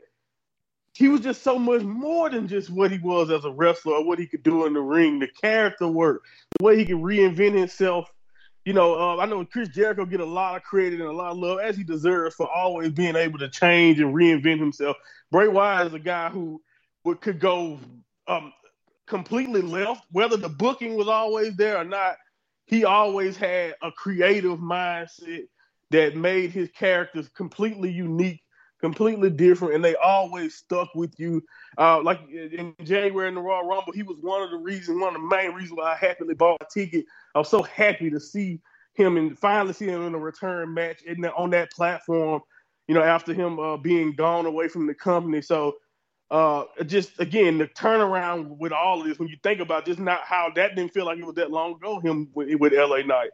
he 0.93 1.07
was 1.07 1.21
just 1.21 1.41
so 1.43 1.57
much 1.57 1.83
more 1.83 2.29
than 2.29 2.47
just 2.47 2.69
what 2.69 2.91
he 2.91 2.97
was 2.97 3.31
as 3.31 3.45
a 3.45 3.51
wrestler 3.51 3.93
or 3.93 4.05
what 4.05 4.19
he 4.19 4.27
could 4.27 4.43
do 4.43 4.65
in 4.65 4.73
the 4.73 4.81
ring, 4.81 5.19
the 5.19 5.27
character 5.27 5.87
work, 5.87 6.23
the 6.57 6.65
way 6.65 6.77
he 6.77 6.85
could 6.85 6.97
reinvent 6.97 7.55
himself. 7.55 8.11
You 8.65 8.73
know, 8.73 8.93
uh, 8.95 9.17
I 9.17 9.25
know 9.25 9.43
Chris 9.45 9.69
Jericho 9.69 10.05
get 10.05 10.19
a 10.19 10.25
lot 10.25 10.55
of 10.55 10.63
credit 10.63 10.99
and 10.99 11.09
a 11.09 11.11
lot 11.11 11.31
of 11.31 11.37
love 11.37 11.59
as 11.59 11.75
he 11.75 11.83
deserves 11.83 12.35
for 12.35 12.47
always 12.47 12.91
being 12.91 13.15
able 13.15 13.39
to 13.39 13.49
change 13.49 13.99
and 13.99 14.13
reinvent 14.13 14.59
himself. 14.59 14.97
Bray 15.31 15.47
Wyatt 15.47 15.87
is 15.87 15.93
a 15.93 15.99
guy 15.99 16.29
who 16.29 16.61
would, 17.05 17.21
could 17.21 17.39
go 17.39 17.79
um, 18.27 18.53
completely 19.07 19.61
left, 19.61 20.05
whether 20.11 20.37
the 20.37 20.49
booking 20.49 20.95
was 20.95 21.07
always 21.07 21.55
there 21.55 21.77
or 21.77 21.85
not. 21.85 22.17
He 22.65 22.85
always 22.85 23.35
had 23.35 23.75
a 23.81 23.91
creative 23.91 24.59
mindset 24.59 25.47
that 25.89 26.15
made 26.15 26.51
his 26.51 26.69
characters 26.71 27.27
completely 27.29 27.91
unique 27.91 28.40
completely 28.81 29.29
different, 29.29 29.75
and 29.75 29.85
they 29.85 29.95
always 29.95 30.55
stuck 30.55 30.93
with 30.95 31.17
you. 31.17 31.41
Uh, 31.77 32.01
like 32.01 32.19
in 32.29 32.75
January 32.83 33.29
in 33.29 33.35
the 33.35 33.41
Royal 33.41 33.65
Rumble, 33.65 33.93
he 33.93 34.03
was 34.03 34.17
one 34.19 34.41
of 34.41 34.49
the 34.49 34.57
reasons, 34.57 34.99
one 34.99 35.15
of 35.15 35.21
the 35.21 35.27
main 35.27 35.53
reasons 35.53 35.77
why 35.77 35.93
I 35.93 35.95
happily 35.95 36.33
bought 36.33 36.61
a 36.61 36.65
ticket. 36.71 37.05
I 37.33 37.39
was 37.39 37.49
so 37.49 37.61
happy 37.61 38.09
to 38.09 38.19
see 38.19 38.59
him 38.93 39.15
and 39.15 39.39
finally 39.39 39.73
see 39.73 39.85
him 39.85 40.05
in 40.05 40.15
a 40.15 40.19
return 40.19 40.73
match 40.73 41.03
the, 41.05 41.33
on 41.33 41.51
that 41.51 41.71
platform. 41.71 42.41
You 42.87 42.95
know, 42.95 43.03
after 43.03 43.33
him 43.33 43.59
uh, 43.59 43.77
being 43.77 44.13
gone 44.13 44.45
away 44.45 44.67
from 44.67 44.87
the 44.87 44.93
company, 44.93 45.41
so. 45.41 45.77
Uh, 46.29 46.63
just 46.85 47.19
again, 47.19 47.57
the 47.57 47.67
turnaround 47.67 48.57
with 48.57 48.71
all 48.71 49.01
of 49.01 49.05
this, 49.05 49.19
when 49.19 49.27
you 49.27 49.35
think 49.43 49.59
about 49.59 49.85
just 49.85 49.99
not 49.99 50.21
how 50.21 50.49
that 50.55 50.77
didn't 50.77 50.93
feel 50.93 51.05
like 51.05 51.17
it 51.17 51.25
was 51.25 51.35
that 51.35 51.51
long 51.51 51.73
ago, 51.73 51.99
him 51.99 52.29
with, 52.33 52.55
with 52.57 52.71
LA 52.71 52.99
Knight. 52.99 53.31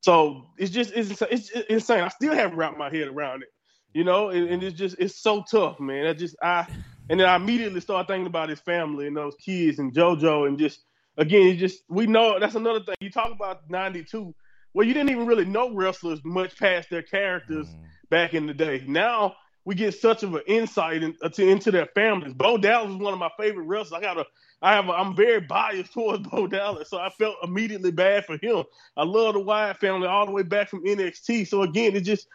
So 0.00 0.46
it's 0.56 0.70
just 0.70 0.94
it's, 0.94 1.10
it's, 1.10 1.50
it's 1.50 1.66
insane. 1.68 2.00
I 2.00 2.08
still 2.08 2.32
haven't 2.32 2.56
wrapped 2.56 2.78
my 2.78 2.88
head 2.88 3.08
around 3.08 3.42
it 3.42 3.50
you 3.94 4.04
know, 4.04 4.28
and, 4.28 4.48
and, 4.48 4.62
it's 4.62 4.78
just 4.78 4.96
it's 4.98 5.16
so 5.16 5.44
tough, 5.50 5.80
man. 5.80 6.06
I 6.06 6.12
just 6.12 6.36
I 6.42 6.66
and 7.08 7.18
then 7.18 7.28
I 7.28 7.36
immediately 7.36 7.80
start 7.80 8.06
thinking 8.06 8.26
about 8.26 8.48
his 8.48 8.60
family 8.60 9.06
and 9.06 9.16
those 9.16 9.34
kids 9.36 9.78
and 9.78 9.92
JoJo 9.92 10.46
and 10.46 10.58
just 10.58 10.84
again, 11.16 11.48
it's 11.48 11.60
just 11.60 11.82
we 11.88 12.06
know 12.06 12.38
that's 12.38 12.54
another 12.54 12.80
thing. 12.80 12.96
You 13.00 13.10
talk 13.10 13.32
about 13.32 13.68
'92, 13.70 14.34
well, 14.74 14.86
you 14.86 14.94
didn't 14.94 15.10
even 15.10 15.26
really 15.26 15.44
know 15.44 15.74
wrestlers 15.74 16.20
much 16.24 16.58
past 16.58 16.90
their 16.90 17.02
characters 17.02 17.66
mm. 17.66 17.78
back 18.10 18.34
in 18.34 18.46
the 18.46 18.54
day. 18.54 18.84
Now 18.86 19.36
we 19.68 19.74
get 19.74 19.92
such 19.92 20.22
of 20.22 20.34
an 20.34 20.40
insight 20.46 21.02
in, 21.02 21.14
into, 21.22 21.46
into 21.46 21.70
their 21.70 21.84
families. 21.94 22.32
Bo 22.32 22.56
Dallas 22.56 22.90
is 22.90 22.96
one 22.96 23.12
of 23.12 23.18
my 23.18 23.28
favorite 23.38 23.64
wrestlers. 23.64 23.98
I 23.98 24.00
got 24.00 24.16
a, 24.16 24.24
I 24.62 24.72
have, 24.72 24.88
a, 24.88 24.92
I'm 24.92 25.14
very 25.14 25.40
biased 25.40 25.92
towards 25.94 26.26
Bo 26.26 26.46
Dallas, 26.46 26.88
so 26.88 26.96
I 26.96 27.10
felt 27.10 27.36
immediately 27.42 27.90
bad 27.90 28.24
for 28.24 28.38
him. 28.40 28.64
I 28.96 29.04
love 29.04 29.34
the 29.34 29.40
Wyatt 29.40 29.76
family 29.76 30.08
all 30.08 30.24
the 30.24 30.32
way 30.32 30.42
back 30.42 30.70
from 30.70 30.86
NXT. 30.86 31.48
So 31.48 31.64
again, 31.64 31.94
it 31.94 32.00
just 32.00 32.28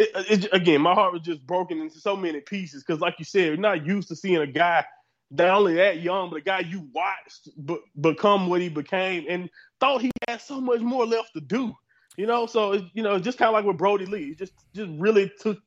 it, 0.00 0.44
it, 0.44 0.48
again, 0.52 0.80
my 0.80 0.94
heart 0.94 1.12
was 1.12 1.22
just 1.22 1.46
broken 1.46 1.80
into 1.80 2.00
so 2.00 2.16
many 2.16 2.40
pieces 2.40 2.82
because, 2.82 3.00
like 3.00 3.16
you 3.18 3.24
said, 3.24 3.46
you're 3.46 3.56
not 3.56 3.86
used 3.86 4.08
to 4.08 4.16
seeing 4.16 4.36
a 4.38 4.46
guy 4.46 4.84
not 5.30 5.48
only 5.48 5.74
that 5.74 6.00
young, 6.00 6.30
but 6.30 6.36
a 6.36 6.42
guy 6.42 6.60
you 6.60 6.88
watched 6.92 7.48
but 7.56 7.80
become 8.00 8.48
what 8.48 8.60
he 8.60 8.68
became 8.68 9.26
and 9.28 9.48
thought 9.78 10.00
he 10.00 10.10
had 10.26 10.40
so 10.40 10.60
much 10.60 10.80
more 10.80 11.06
left 11.06 11.30
to 11.34 11.40
do. 11.40 11.72
You 12.16 12.26
know, 12.26 12.46
so 12.46 12.72
it, 12.72 12.84
you 12.92 13.02
know, 13.02 13.18
just 13.18 13.38
kind 13.38 13.48
of 13.48 13.52
like 13.54 13.64
with 13.64 13.78
Brodie 13.78 14.06
Lee, 14.06 14.30
it 14.30 14.38
just 14.38 14.52
just 14.74 14.90
really 14.98 15.30
took 15.40 15.58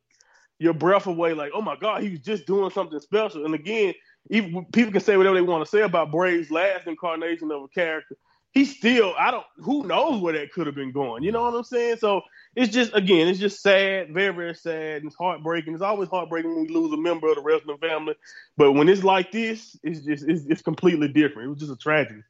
your 0.59 0.73
breath 0.73 1.07
away. 1.07 1.33
Like, 1.33 1.51
oh 1.53 1.61
my 1.61 1.75
God, 1.75 2.03
he 2.03 2.09
was 2.09 2.19
just 2.19 2.45
doing 2.45 2.69
something 2.69 2.99
special. 2.99 3.45
And 3.45 3.55
again, 3.55 3.93
even 4.29 4.65
people 4.65 4.91
can 4.91 5.01
say 5.01 5.17
whatever 5.17 5.35
they 5.35 5.41
want 5.41 5.63
to 5.63 5.69
say 5.69 5.81
about 5.81 6.11
Bray's 6.11 6.51
last 6.51 6.87
incarnation 6.87 7.51
of 7.51 7.63
a 7.63 7.67
character. 7.69 8.15
He 8.53 8.65
still, 8.65 9.15
I 9.17 9.31
don't, 9.31 9.45
who 9.57 9.87
knows 9.87 10.21
where 10.21 10.33
that 10.33 10.51
could 10.51 10.67
have 10.67 10.75
been 10.75 10.91
going. 10.91 11.23
You 11.23 11.31
know 11.31 11.41
what 11.43 11.55
I'm 11.55 11.63
saying? 11.63 11.97
So 11.97 12.21
it's 12.55 12.71
just 12.71 12.93
again, 12.93 13.27
it's 13.27 13.39
just 13.39 13.63
sad, 13.63 14.13
very, 14.13 14.33
very 14.33 14.53
sad, 14.53 14.97
and 14.97 15.07
it's 15.07 15.15
heartbreaking. 15.15 15.73
It's 15.73 15.81
always 15.81 16.09
heartbreaking 16.09 16.53
when 16.53 16.67
we 16.67 16.73
lose 16.73 16.93
a 16.93 16.97
member 16.97 17.29
of 17.29 17.35
the 17.35 17.41
wrestling 17.41 17.79
family, 17.79 18.13
but 18.55 18.73
when 18.73 18.89
it's 18.89 19.03
like 19.03 19.31
this, 19.31 19.75
it's 19.81 20.01
just 20.01 20.23
it's, 20.27 20.45
it's 20.45 20.61
completely 20.61 21.07
different. 21.07 21.47
It 21.47 21.49
was 21.49 21.59
just 21.59 21.71
a 21.71 21.75
tragedy. 21.75 22.21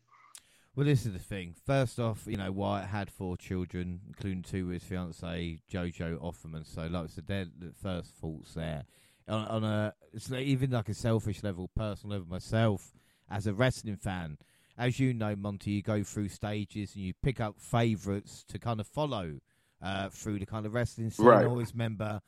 Well, 0.75 0.86
this 0.86 1.06
is 1.06 1.13
the 1.13 1.20
thing. 1.20 1.56
First 1.68 2.00
off, 2.00 2.24
you 2.25 2.38
know, 2.38 2.51
Wyatt 2.51 2.88
had 2.88 3.12
four 3.12 3.38
children, 3.38 4.00
including 4.08 4.42
two 4.42 4.68
with 4.68 4.82
his 4.82 4.84
fiancee 4.84 5.60
Jojo 5.72 6.18
Offerman. 6.20 6.65
So, 6.65 6.88
like 6.88 7.03
I 7.03 7.08
said, 7.08 7.27
they're 7.27 7.46
the 7.60 7.74
first 7.80 8.15
thoughts 8.15 8.56
there. 8.56 8.86
On, 9.27 9.48
on 9.48 9.63
a, 9.63 9.94
it's 10.13 10.32
like 10.32 10.46
even 10.46 10.72
like 10.72 10.89
a 10.89 10.94
selfish 10.94 11.44
level, 11.44 11.70
personal 11.75 12.18
level, 12.18 12.27
myself 12.27 12.94
as 13.30 13.46
a 13.46 13.53
wrestling 13.53 13.98
fan, 13.98 14.38
as 14.77 15.00
you 15.00 15.13
know, 15.13 15.36
Monty, 15.36 15.72
you 15.72 15.82
go 15.82 16.03
through 16.03 16.30
stages 16.30 16.96
and 16.96 17.03
you 17.03 17.13
pick 17.22 17.39
up 17.39 17.60
favourites 17.60 18.44
to 18.50 18.60
kind 18.60 18.80
of 18.80 18.88
follow 18.88 19.39
uh, 19.82 20.10
through 20.10 20.39
the 20.39 20.46
kind 20.46 20.65
of 20.65 20.74
wrestling 20.74 21.10
scene. 21.10 21.25
Right. 21.25 21.44
I 21.44 21.48
always 21.48 21.74
remember 21.74 22.22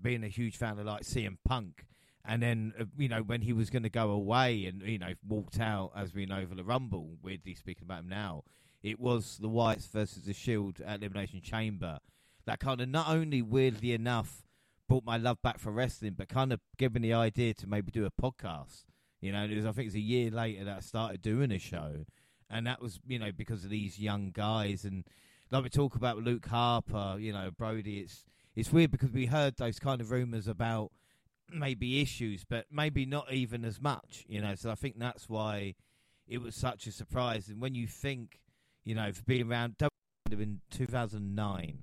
being 0.00 0.22
a 0.22 0.28
huge 0.28 0.56
fan 0.56 0.78
of 0.78 0.86
like 0.86 1.02
CM 1.02 1.38
Punk. 1.44 1.86
And 2.24 2.42
then, 2.42 2.74
uh, 2.78 2.84
you 2.98 3.08
know, 3.08 3.22
when 3.22 3.40
he 3.40 3.52
was 3.52 3.70
going 3.70 3.82
to 3.82 3.88
go 3.88 4.10
away 4.10 4.66
and, 4.66 4.82
you 4.82 4.98
know, 4.98 5.14
walked 5.26 5.58
out, 5.58 5.92
as 5.96 6.14
we 6.14 6.26
know, 6.26 6.46
for 6.46 6.54
the 6.54 6.62
Rumble, 6.62 7.16
weirdly 7.22 7.54
speaking 7.54 7.84
about 7.84 8.00
him 8.00 8.08
now, 8.08 8.44
it 8.82 9.00
was 9.00 9.38
the 9.40 9.48
Wyatts 9.48 9.90
versus 9.90 10.24
the 10.24 10.34
Shield 10.34 10.80
at 10.80 11.00
Elimination 11.00 11.40
Chamber. 11.40 11.98
That 12.46 12.60
kind 12.60 12.80
of 12.80 12.88
not 12.88 13.08
only, 13.08 13.42
weirdly 13.42 13.92
enough, 13.92 14.46
brought 14.88 15.04
my 15.04 15.16
love 15.16 15.40
back 15.42 15.58
for 15.58 15.70
wrestling, 15.70 16.14
but 16.16 16.28
kind 16.28 16.52
of 16.52 16.60
gave 16.76 16.94
me 16.94 17.00
the 17.00 17.14
idea 17.14 17.54
to 17.54 17.66
maybe 17.66 17.90
do 17.90 18.04
a 18.04 18.10
podcast. 18.10 18.84
You 19.20 19.32
know, 19.32 19.44
it 19.44 19.54
was, 19.54 19.66
I 19.66 19.72
think 19.72 19.86
it 19.86 19.88
was 19.88 19.94
a 19.96 20.00
year 20.00 20.30
later 20.30 20.64
that 20.64 20.76
I 20.78 20.80
started 20.80 21.22
doing 21.22 21.52
a 21.52 21.58
show. 21.58 22.04
And 22.48 22.66
that 22.66 22.80
was, 22.80 22.98
you 23.06 23.18
know, 23.18 23.30
because 23.36 23.64
of 23.64 23.70
these 23.70 23.98
young 23.98 24.30
guys. 24.30 24.84
And 24.84 25.04
like 25.50 25.62
we 25.62 25.68
talk 25.68 25.94
about 25.94 26.18
Luke 26.18 26.46
Harper, 26.46 27.16
you 27.18 27.32
know, 27.32 27.50
Brodie. 27.56 28.00
It's 28.00 28.24
it's 28.56 28.72
weird 28.72 28.90
because 28.90 29.12
we 29.12 29.26
heard 29.26 29.56
those 29.56 29.78
kind 29.78 30.00
of 30.00 30.10
rumours 30.10 30.48
about 30.48 30.90
maybe 31.52 32.00
issues, 32.00 32.44
but 32.44 32.66
maybe 32.70 33.06
not 33.06 33.32
even 33.32 33.64
as 33.64 33.80
much, 33.80 34.24
you 34.28 34.40
know. 34.40 34.54
So 34.54 34.70
I 34.70 34.74
think 34.74 34.98
that's 34.98 35.28
why 35.28 35.74
it 36.26 36.42
was 36.42 36.54
such 36.54 36.86
a 36.86 36.92
surprise. 36.92 37.48
And 37.48 37.60
when 37.60 37.74
you 37.74 37.86
think, 37.86 38.40
you 38.84 38.94
know, 38.94 39.12
for 39.12 39.22
being 39.24 39.50
around 39.50 39.76
in 40.30 40.60
2009, 40.70 41.82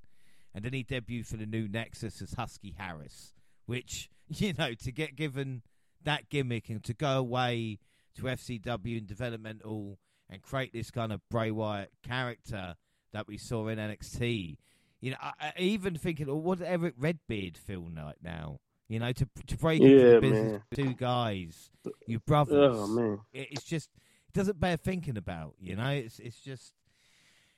and 0.53 0.65
then 0.65 0.73
he 0.73 0.83
debuted 0.83 1.27
for 1.27 1.37
the 1.37 1.45
new 1.45 1.67
Nexus 1.67 2.21
as 2.21 2.33
Husky 2.33 2.75
Harris, 2.77 3.33
which 3.65 4.09
you 4.27 4.53
know 4.53 4.73
to 4.73 4.91
get 4.91 5.15
given 5.15 5.61
that 6.07 6.29
gimmick 6.29 6.69
and 6.69 6.83
to 6.85 6.93
go 6.93 7.17
away 7.17 7.79
to 8.15 8.23
FCW 8.23 8.97
and 8.97 9.07
developmental 9.07 9.99
and 10.29 10.41
create 10.41 10.73
this 10.73 10.89
kind 10.89 11.11
of 11.11 11.21
Bray 11.29 11.51
Wyatt 11.51 11.91
character 12.03 12.75
that 13.13 13.27
we 13.27 13.37
saw 13.37 13.67
in 13.67 13.77
NXT. 13.77 14.57
You 14.99 15.11
know, 15.11 15.17
I, 15.21 15.33
I 15.39 15.53
even 15.57 15.95
thinking, 15.95 16.27
well, 16.27 16.41
what 16.41 16.59
does 16.59 16.67
Eric 16.67 16.95
Redbeard 16.97 17.57
feel 17.57 17.87
like 17.95 18.15
now? 18.23 18.59
You 18.87 18.99
know, 18.99 19.11
to 19.11 19.27
to 19.47 19.57
break 19.57 19.81
into 19.81 20.11
the 20.13 20.21
business, 20.21 20.61
two 20.73 20.93
guys, 20.93 21.71
your 22.07 22.21
brothers. 22.21 22.75
Oh 22.75 22.87
man. 22.87 23.19
it, 23.33 23.49
it's 23.51 23.63
just 23.63 23.89
it 24.29 24.33
doesn't 24.33 24.59
bear 24.59 24.77
thinking 24.77 25.17
about. 25.17 25.55
You 25.59 25.75
know, 25.75 25.89
it's 25.89 26.19
it's 26.19 26.39
just 26.39 26.73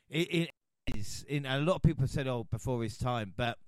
it, 0.10 0.34
it 0.34 0.50
is. 0.96 1.24
In 1.30 1.46
a 1.46 1.60
lot 1.60 1.76
of 1.76 1.82
people 1.84 2.08
said, 2.08 2.28
"Oh, 2.28 2.48
before 2.50 2.82
his 2.82 2.98
time," 2.98 3.34
but 3.38 3.60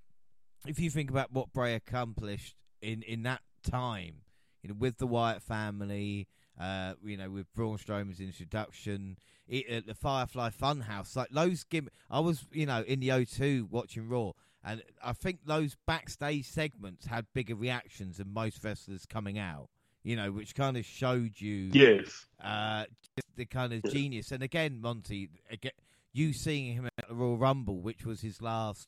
if 0.65 0.79
you 0.79 0.89
think 0.89 1.11
about 1.11 1.31
what 1.31 1.53
Bray 1.53 1.75
accomplished 1.75 2.55
in 2.81 3.03
in 3.03 3.23
that 3.23 3.41
time, 3.63 4.21
you 4.61 4.69
know, 4.69 4.75
with 4.77 4.97
the 4.97 5.07
Wyatt 5.07 5.41
family, 5.41 6.27
uh, 6.59 6.93
you 7.03 7.17
know, 7.17 7.29
with 7.29 7.51
Braun 7.53 7.77
Strowman's 7.77 8.19
introduction. 8.19 9.17
It, 9.47 9.67
at 9.67 9.85
the 9.85 9.95
Firefly 9.95 10.49
Funhouse, 10.51 11.15
like 11.15 11.29
those 11.29 11.65
give. 11.65 11.89
I 12.09 12.21
was, 12.21 12.45
you 12.53 12.65
know, 12.65 12.83
in 12.83 13.01
the 13.01 13.09
O2 13.09 13.69
watching 13.69 14.07
Raw, 14.07 14.31
and 14.63 14.81
I 15.03 15.11
think 15.11 15.39
those 15.45 15.75
backstage 15.85 16.45
segments 16.45 17.05
had 17.07 17.25
bigger 17.33 17.55
reactions 17.55 18.17
than 18.17 18.31
most 18.33 18.63
wrestlers 18.63 19.05
coming 19.05 19.37
out. 19.37 19.67
You 20.03 20.15
know, 20.15 20.31
which 20.31 20.55
kind 20.55 20.77
of 20.77 20.85
showed 20.85 21.39
you 21.41 21.69
Yes. 21.73 22.25
uh, 22.41 22.85
the 23.35 23.45
kind 23.45 23.73
of 23.73 23.83
genius. 23.91 24.31
And 24.31 24.41
again, 24.41 24.79
Monty, 24.81 25.29
again, 25.49 25.73
you 26.13 26.31
seeing 26.33 26.73
him 26.73 26.87
at 26.97 27.07
the 27.09 27.13
Royal 27.13 27.37
Rumble, 27.37 27.81
which 27.81 28.05
was 28.05 28.21
his 28.21 28.41
last 28.41 28.87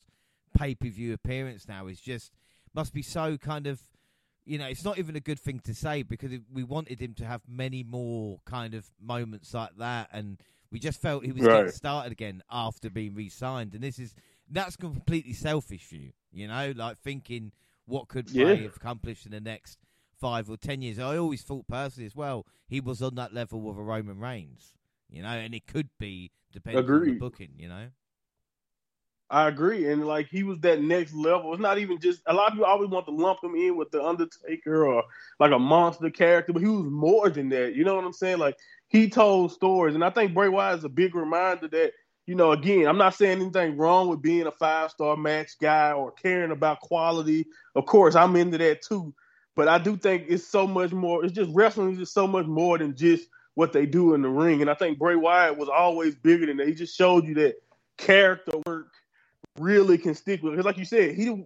pay 0.56 0.74
per 0.74 0.88
view 0.88 1.12
appearance, 1.12 1.68
now 1.68 1.86
is 1.88 2.00
just 2.00 2.32
must 2.74 2.94
be 2.94 3.02
so 3.02 3.36
kind 3.36 3.66
of. 3.66 3.80
You 4.44 4.58
know, 4.58 4.66
it's 4.66 4.84
not 4.84 4.98
even 4.98 5.16
a 5.16 5.20
good 5.20 5.40
thing 5.40 5.60
to 5.60 5.74
say 5.74 6.02
because 6.02 6.32
we 6.52 6.64
wanted 6.64 7.00
him 7.00 7.14
to 7.14 7.24
have 7.24 7.40
many 7.48 7.82
more 7.82 8.40
kind 8.44 8.74
of 8.74 8.90
moments 9.00 9.54
like 9.54 9.76
that, 9.78 10.10
and 10.12 10.38
we 10.70 10.78
just 10.78 11.00
felt 11.00 11.24
he 11.24 11.32
was 11.32 11.42
getting 11.46 11.72
started 11.72 12.12
again 12.12 12.42
after 12.50 12.90
being 12.90 13.14
re-signed. 13.14 13.74
And 13.74 13.82
this 13.82 13.98
is 13.98 14.14
that's 14.50 14.76
completely 14.76 15.32
selfish 15.32 15.86
view, 15.88 16.12
you 16.32 16.46
know, 16.48 16.72
like 16.76 16.98
thinking 16.98 17.52
what 17.86 18.08
could 18.08 18.30
Yeah. 18.30 18.54
Have 18.54 18.76
accomplished 18.76 19.24
in 19.24 19.32
the 19.32 19.40
next 19.40 19.78
five 20.20 20.50
or 20.50 20.56
ten 20.56 20.82
years. 20.82 20.98
I 20.98 21.16
always 21.16 21.42
thought 21.42 21.66
personally 21.66 22.06
as 22.06 22.14
well 22.16 22.46
he 22.66 22.80
was 22.80 23.00
on 23.02 23.14
that 23.14 23.32
level 23.32 23.60
with 23.60 23.76
a 23.78 23.82
Roman 23.82 24.18
Reigns, 24.18 24.74
you 25.08 25.22
know, 25.22 25.28
and 25.28 25.54
it 25.54 25.66
could 25.66 25.88
be 25.98 26.30
depending 26.52 26.84
on 26.84 27.00
the 27.06 27.18
booking, 27.18 27.52
you 27.56 27.68
know. 27.68 27.86
I 29.30 29.48
agree, 29.48 29.90
and 29.90 30.06
like 30.06 30.28
he 30.28 30.42
was 30.42 30.58
that 30.60 30.82
next 30.82 31.14
level. 31.14 31.52
It's 31.52 31.62
not 31.62 31.78
even 31.78 31.98
just 31.98 32.20
a 32.26 32.34
lot 32.34 32.48
of 32.48 32.52
people 32.52 32.66
always 32.66 32.90
want 32.90 33.06
to 33.06 33.12
lump 33.12 33.42
him 33.42 33.54
in 33.54 33.76
with 33.76 33.90
the 33.90 34.02
Undertaker 34.02 34.86
or 34.86 35.02
like 35.40 35.50
a 35.50 35.58
monster 35.58 36.10
character, 36.10 36.52
but 36.52 36.62
he 36.62 36.68
was 36.68 36.84
more 36.84 37.30
than 37.30 37.48
that. 37.48 37.74
You 37.74 37.84
know 37.84 37.96
what 37.96 38.04
I'm 38.04 38.12
saying? 38.12 38.38
Like 38.38 38.56
he 38.88 39.08
told 39.08 39.52
stories, 39.52 39.94
and 39.94 40.04
I 40.04 40.10
think 40.10 40.34
Bray 40.34 40.48
Wyatt 40.48 40.78
is 40.78 40.84
a 40.84 40.90
big 40.90 41.14
reminder 41.14 41.68
that 41.68 41.92
you 42.26 42.34
know. 42.34 42.52
Again, 42.52 42.86
I'm 42.86 42.98
not 42.98 43.14
saying 43.14 43.40
anything 43.40 43.78
wrong 43.78 44.08
with 44.08 44.20
being 44.20 44.46
a 44.46 44.52
five 44.52 44.90
star 44.90 45.16
match 45.16 45.52
guy 45.60 45.92
or 45.92 46.12
caring 46.12 46.52
about 46.52 46.80
quality. 46.80 47.46
Of 47.74 47.86
course, 47.86 48.14
I'm 48.14 48.36
into 48.36 48.58
that 48.58 48.82
too, 48.82 49.14
but 49.56 49.68
I 49.68 49.78
do 49.78 49.96
think 49.96 50.26
it's 50.28 50.46
so 50.46 50.66
much 50.66 50.92
more. 50.92 51.24
It's 51.24 51.34
just 51.34 51.50
wrestling 51.54 51.92
is 51.92 51.98
just 51.98 52.14
so 52.14 52.26
much 52.26 52.46
more 52.46 52.76
than 52.76 52.94
just 52.94 53.26
what 53.54 53.72
they 53.72 53.86
do 53.86 54.12
in 54.14 54.20
the 54.20 54.28
ring, 54.28 54.60
and 54.60 54.70
I 54.70 54.74
think 54.74 54.98
Bray 54.98 55.16
Wyatt 55.16 55.56
was 55.56 55.70
always 55.70 56.14
bigger 56.14 56.44
than 56.44 56.58
that. 56.58 56.68
He 56.68 56.74
just 56.74 56.96
showed 56.96 57.26
you 57.26 57.34
that 57.36 57.54
character 57.96 58.52
work 58.66 58.92
really 59.58 59.98
can 59.98 60.14
stick 60.14 60.42
with. 60.42 60.52
Because 60.52 60.66
like 60.66 60.78
you 60.78 60.84
said 60.84 61.14
he 61.14 61.44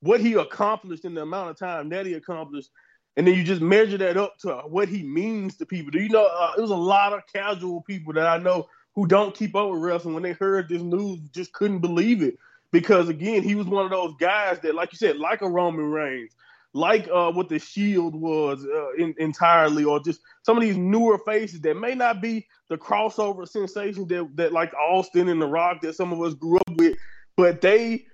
what 0.00 0.20
he 0.20 0.34
accomplished 0.34 1.04
in 1.04 1.14
the 1.14 1.22
amount 1.22 1.50
of 1.50 1.58
time 1.58 1.88
that 1.90 2.06
he 2.06 2.14
accomplished 2.14 2.70
and 3.16 3.26
then 3.26 3.34
you 3.34 3.42
just 3.42 3.60
measure 3.60 3.98
that 3.98 4.16
up 4.16 4.38
to 4.38 4.54
what 4.68 4.88
he 4.88 5.02
means 5.02 5.56
to 5.56 5.66
people. 5.66 5.90
Do 5.90 5.98
you 5.98 6.08
know 6.08 6.26
uh, 6.26 6.52
it 6.56 6.60
was 6.60 6.70
a 6.70 6.76
lot 6.76 7.12
of 7.12 7.22
casual 7.32 7.82
people 7.82 8.12
that 8.14 8.26
i 8.26 8.38
know 8.38 8.68
who 8.94 9.06
don't 9.06 9.34
keep 9.34 9.54
up 9.54 9.70
with 9.70 9.80
wrestling 9.80 10.14
when 10.14 10.22
they 10.22 10.32
heard 10.32 10.68
this 10.68 10.82
news 10.82 11.20
just 11.32 11.52
couldn't 11.52 11.80
believe 11.80 12.22
it. 12.22 12.36
Because 12.70 13.08
again 13.08 13.42
he 13.42 13.54
was 13.54 13.66
one 13.66 13.84
of 13.84 13.90
those 13.90 14.14
guys 14.20 14.60
that 14.60 14.74
like 14.74 14.92
you 14.92 14.98
said 14.98 15.16
like 15.16 15.42
a 15.42 15.48
roman 15.48 15.90
reigns 15.90 16.34
like 16.74 17.08
uh, 17.12 17.32
what 17.32 17.48
the 17.48 17.58
Shield 17.58 18.14
was 18.14 18.64
uh, 18.64 18.92
in, 18.92 19.14
entirely, 19.18 19.84
or 19.84 20.00
just 20.00 20.20
some 20.42 20.56
of 20.56 20.62
these 20.62 20.76
newer 20.76 21.18
faces 21.18 21.60
that 21.62 21.76
may 21.76 21.94
not 21.94 22.20
be 22.20 22.46
the 22.68 22.76
crossover 22.76 23.48
sensation 23.48 24.06
that 24.08 24.28
that 24.34 24.52
like 24.52 24.72
Austin 24.74 25.28
and 25.28 25.40
The 25.40 25.46
Rock 25.46 25.80
that 25.82 25.96
some 25.96 26.12
of 26.12 26.20
us 26.20 26.34
grew 26.34 26.58
up 26.58 26.76
with, 26.76 26.96
but 27.38 27.60
they 27.60 28.04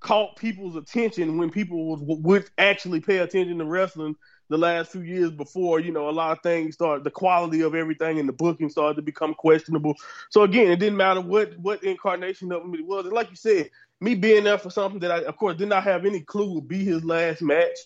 caught 0.00 0.36
people's 0.36 0.76
attention 0.76 1.38
when 1.38 1.50
people 1.50 1.88
was, 1.88 2.00
would 2.02 2.48
actually 2.58 3.00
pay 3.00 3.18
attention 3.18 3.58
to 3.58 3.64
wrestling 3.64 4.14
the 4.50 4.58
last 4.58 4.92
few 4.92 5.00
years 5.00 5.30
before 5.30 5.80
you 5.80 5.90
know 5.90 6.08
a 6.08 6.12
lot 6.12 6.30
of 6.30 6.42
things 6.42 6.74
started 6.74 7.02
the 7.02 7.10
quality 7.10 7.62
of 7.62 7.74
everything 7.74 8.20
and 8.20 8.28
the 8.28 8.34
booking 8.34 8.68
started 8.68 8.94
to 8.94 9.02
become 9.02 9.34
questionable. 9.34 9.94
So 10.30 10.42
again 10.42 10.70
it 10.70 10.76
didn't 10.76 10.98
matter 10.98 11.22
what 11.22 11.58
what 11.58 11.82
incarnation 11.82 12.52
of 12.52 12.62
it 12.74 12.86
was. 12.86 13.06
And 13.06 13.14
like 13.14 13.30
you 13.30 13.36
said 13.36 13.70
me 14.00 14.14
being 14.14 14.44
there 14.44 14.58
for 14.58 14.70
something 14.70 15.00
that 15.00 15.10
i 15.10 15.22
of 15.22 15.36
course 15.38 15.56
did 15.56 15.70
not 15.70 15.82
have 15.82 16.04
any 16.04 16.20
clue 16.20 16.52
would 16.54 16.68
be 16.68 16.84
his 16.84 17.02
last 17.02 17.42
match. 17.42 17.78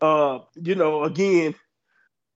Uh 0.00 0.40
you 0.56 0.74
know 0.74 1.04
again 1.04 1.54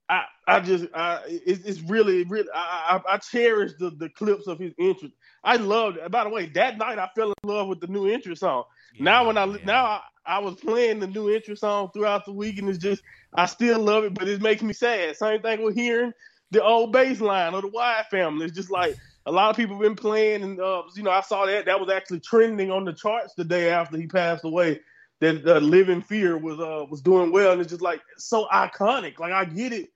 I, 0.09 0.25
I 0.47 0.61
just, 0.61 0.87
I, 0.95 1.23
it's, 1.27 1.65
it's 1.65 1.81
really, 1.81 2.25
really, 2.25 2.49
I, 2.55 3.01
I, 3.09 3.15
I 3.15 3.19
cherish 3.19 3.73
the, 3.79 3.91
the 3.91 4.11
clips 4.11 4.47
of 4.47 4.59
his 4.59 4.75
interest. 4.79 5.15
I 5.45 5.57
loved. 5.57 5.99
By 6.11 6.25
the 6.25 6.31
way, 6.31 6.47
that 6.55 6.79
night 6.79 6.99
I 6.99 7.09
fell 7.15 7.29
in 7.45 7.51
love 7.51 7.69
with 7.69 7.81
the 7.81 7.87
new 7.89 8.09
intro 8.09 8.35
song. 8.35 8.65
now 8.99 9.27
when 9.27 9.39
I 9.39 9.47
Yeah. 9.47 9.57
now 9.65 9.85
I, 9.87 10.01
I 10.27 10.39
was 10.41 10.55
playing 10.57 11.01
the 11.01 11.07
new 11.09 11.31
intro 11.31 11.55
song 11.55 11.91
throughout 11.93 12.25
the 12.25 12.33
week, 12.33 12.59
and 12.59 12.69
it's 12.69 12.79
just 12.79 13.03
I 13.35 13.47
still 13.47 13.79
love 13.81 14.05
it, 14.05 14.15
but 14.15 14.29
it 14.29 14.43
makes 14.43 14.63
me 14.63 14.73
sad. 14.73 15.17
Same 15.17 15.43
thing 15.43 15.63
with 15.63 15.75
hearing 15.77 16.13
the 16.51 16.63
old 16.63 16.93
bass 16.93 17.21
line 17.21 17.55
of 17.55 17.63
the 17.63 17.69
Wyatt 17.69 18.07
family. 18.11 18.47
It's 18.47 18.57
just 18.57 18.71
like 18.71 18.97
a 19.27 19.33
lot 19.33 19.51
of 19.51 19.57
people 19.57 19.77
have 19.77 19.83
been 19.83 19.97
playing, 19.97 20.43
and 20.43 20.61
uh, 20.61 20.83
you 20.97 21.03
know 21.03 21.11
I 21.11 21.21
saw 21.21 21.47
that 21.47 21.67
that 21.67 21.81
was 21.81 21.91
actually 21.91 22.21
trending 22.21 22.71
on 22.71 22.85
the 22.85 22.93
charts 22.93 23.35
the 23.37 23.45
day 23.45 23.71
after 23.71 23.97
he 23.99 24.07
passed 24.07 24.45
away. 24.45 24.81
That 25.21 25.47
uh, 25.47 25.61
Live 25.61 25.89
in 25.91 26.03
Fear 26.03 26.39
was 26.39 26.59
uh, 26.61 26.85
was 26.91 27.01
doing 27.03 27.33
well, 27.33 27.53
and 27.53 27.61
it's 27.61 27.71
just 27.71 27.83
like 27.83 28.03
so 28.17 28.47
iconic. 28.53 29.19
Like 29.19 29.33
I 29.33 29.45
get 29.45 29.73
it. 29.73 29.89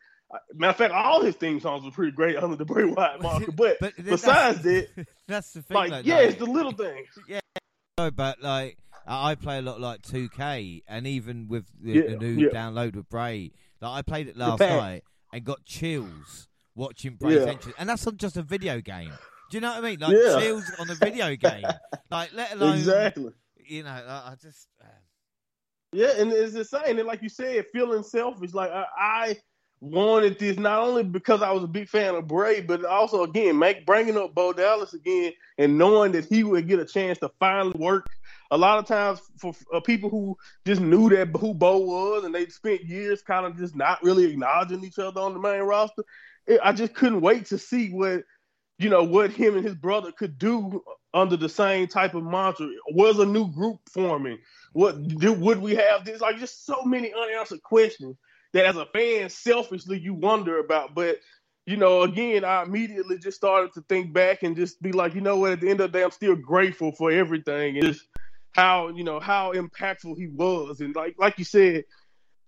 Matter 0.54 0.70
of 0.70 0.76
fact, 0.76 0.92
all 0.92 1.23
his 1.23 1.35
theme 1.37 1.58
songs 1.61 1.85
were 1.85 1.90
pretty 1.90 2.12
great 2.12 2.37
under 2.37 2.54
the 2.56 2.64
Bray 2.64 2.85
Wyatt 2.85 3.23
marker. 3.23 3.50
But, 3.52 3.78
But 3.80 3.94
besides 3.97 4.61
that's, 4.62 4.87
that, 4.97 5.06
that's 5.26 5.52
the 5.52 5.62
thing. 5.62 5.75
like, 5.76 5.90
like, 5.90 6.06
yeah, 6.06 6.16
like- 6.16 6.28
it's 6.30 6.38
the 6.38 6.44
little 6.47 6.73
things. 6.73 7.06
No, 7.99 8.12
but 8.12 8.40
like 8.40 8.78
I 9.08 9.35
play 9.35 9.58
a 9.58 9.62
lot 9.62 9.80
like 9.80 10.02
2K, 10.02 10.82
and 10.87 11.04
even 11.04 11.49
with 11.49 11.64
the, 11.82 11.92
Yeah, 11.94 12.02
the 12.11 12.16
new 12.16 12.44
yeah. 12.47 12.50
download 12.50 12.94
with 12.94 13.08
Bray, 13.08 13.50
like 13.80 13.90
I 13.90 14.02
played 14.02 14.28
it 14.28 14.37
last 14.37 14.61
night 14.61 15.02
and 15.32 15.42
got 15.44 15.64
chills 15.64 16.47
watching 16.76 17.16
Bray's 17.16 17.40
Yeah. 17.44 17.50
entrance, 17.50 17.75
and 17.76 17.88
that's 17.88 18.06
not 18.06 18.16
just 18.16 18.37
a 18.37 18.42
video 18.42 18.80
game. 18.80 19.11
Do 19.50 19.56
you 19.56 19.61
know 19.62 19.70
what 19.70 19.78
I 19.85 19.90
mean? 19.90 19.99
Like 19.99 20.12
Yeah. 20.12 20.38
chills 20.38 20.70
on 20.78 20.88
a 20.90 20.94
video 20.94 21.35
game, 21.40 21.64
like 22.08 22.32
let 22.35 22.52
alone 22.52 22.76
Exactly. 22.76 23.32
you 23.66 23.82
know. 23.82 23.90
I, 23.90 24.30
I 24.30 24.35
just 24.40 24.68
uh, 24.80 24.87
Yeah, 25.92 26.12
and 26.18 26.30
it's 26.32 26.52
the 26.52 26.64
same. 26.64 26.99
And 26.99 27.08
like 27.08 27.20
you 27.23 27.28
said, 27.30 27.64
feeling 27.73 28.04
selfish. 28.04 28.54
Like 28.54 28.70
I, 28.70 28.85
I 28.97 29.37
wanted 29.80 30.38
this 30.38 30.56
not 30.56 30.80
only 30.80 31.04
because 31.04 31.42
I 31.42 31.52
was 31.52 31.62
a 31.62 31.68
big 31.68 31.88
fan 31.88 32.14
of 32.14 32.26
Bray, 32.26 32.61
but 32.61 32.85
also 32.85 33.23
again, 33.23 33.58
make 33.58 33.87
bringing 33.87 34.16
up 34.16 34.35
Bo 34.35 34.52
Dallas 34.52 34.94
again 34.94 35.32
and 35.56 35.78
knowing 35.78 36.12
that 36.12 36.26
he 36.26 36.42
would 36.42 36.66
get 36.66 36.80
a 36.80 36.85
chance 36.85 37.18
to 37.18 37.30
finally 37.38 37.78
work. 37.78 38.06
A 38.50 38.56
lot 38.56 38.78
of 38.78 38.87
times 38.87 39.20
for 39.37 39.54
uh, 39.73 39.80
people 39.80 40.11
who 40.11 40.37
just 40.66 40.80
knew 40.80 41.08
that 41.11 41.28
who 41.37 41.54
Bo 41.54 41.78
was 41.78 42.25
and 42.25 42.35
they 42.35 42.47
spent 42.47 42.85
years 42.85 43.23
kind 43.23 43.47
of 43.47 43.56
just 43.56 43.76
not 43.76 44.02
really 44.02 44.25
acknowledging 44.25 44.85
each 44.85 44.99
other 44.99 45.20
on 45.20 45.35
the 45.35 45.40
main 45.40 45.62
roster. 45.62 46.02
It, 46.47 46.61
I 46.64 46.73
just 46.73 46.94
couldn't 46.94 47.20
wait 47.20 47.47
to 47.47 47.58
see 47.58 47.90
what 47.90 48.25
you 48.78 48.88
know 48.88 49.02
what 49.02 49.32
him 49.32 49.56
and 49.56 49.64
his 49.64 49.75
brother 49.75 50.12
could 50.12 50.38
do 50.38 50.82
under 51.12 51.37
the 51.37 51.49
same 51.49 51.88
type 51.88 52.14
of 52.14 52.25
mantra. 52.25 52.68
Was 52.90 53.18
a 53.18 53.26
new 53.26 53.52
group 53.52 53.80
forming? 53.92 54.38
What 54.73 55.06
do, 55.08 55.32
would 55.35 55.58
we 55.58 55.75
have 55.75 56.04
this? 56.04 56.20
Like 56.20 56.38
just 56.38 56.64
so 56.64 56.82
many 56.85 57.12
unanswered 57.12 57.62
questions 57.62 58.16
that 58.52 58.67
as 58.67 58.76
a 58.76 58.87
fan, 58.87 59.28
selfishly 59.28 59.99
you 59.99 60.14
wonder 60.14 60.59
about. 60.59 60.95
But 60.95 61.19
you 61.67 61.76
know, 61.76 62.02
again, 62.02 62.45
I 62.45 62.62
immediately 62.62 63.19
just 63.19 63.37
started 63.37 63.75
to 63.75 63.83
think 63.88 64.12
back 64.14 64.43
and 64.43 64.57
just 64.57 64.81
be 64.81 64.93
like, 64.93 65.14
you 65.14 65.21
know 65.21 65.37
what? 65.37 65.52
At 65.52 65.61
the 65.61 65.69
end 65.69 65.81
of 65.81 65.93
the 65.93 65.99
day, 65.99 66.05
I'm 66.05 66.11
still 66.11 66.35
grateful 66.35 66.93
for 66.93 67.11
everything 67.11 67.76
and 67.76 67.87
just 67.87 68.07
how 68.52 68.88
you 68.88 69.05
know 69.05 69.21
how 69.21 69.52
impactful 69.52 70.17
he 70.17 70.28
was. 70.28 70.81
And 70.81 70.95
like 70.97 71.17
like 71.19 71.38
you 71.38 71.45
said, 71.45 71.85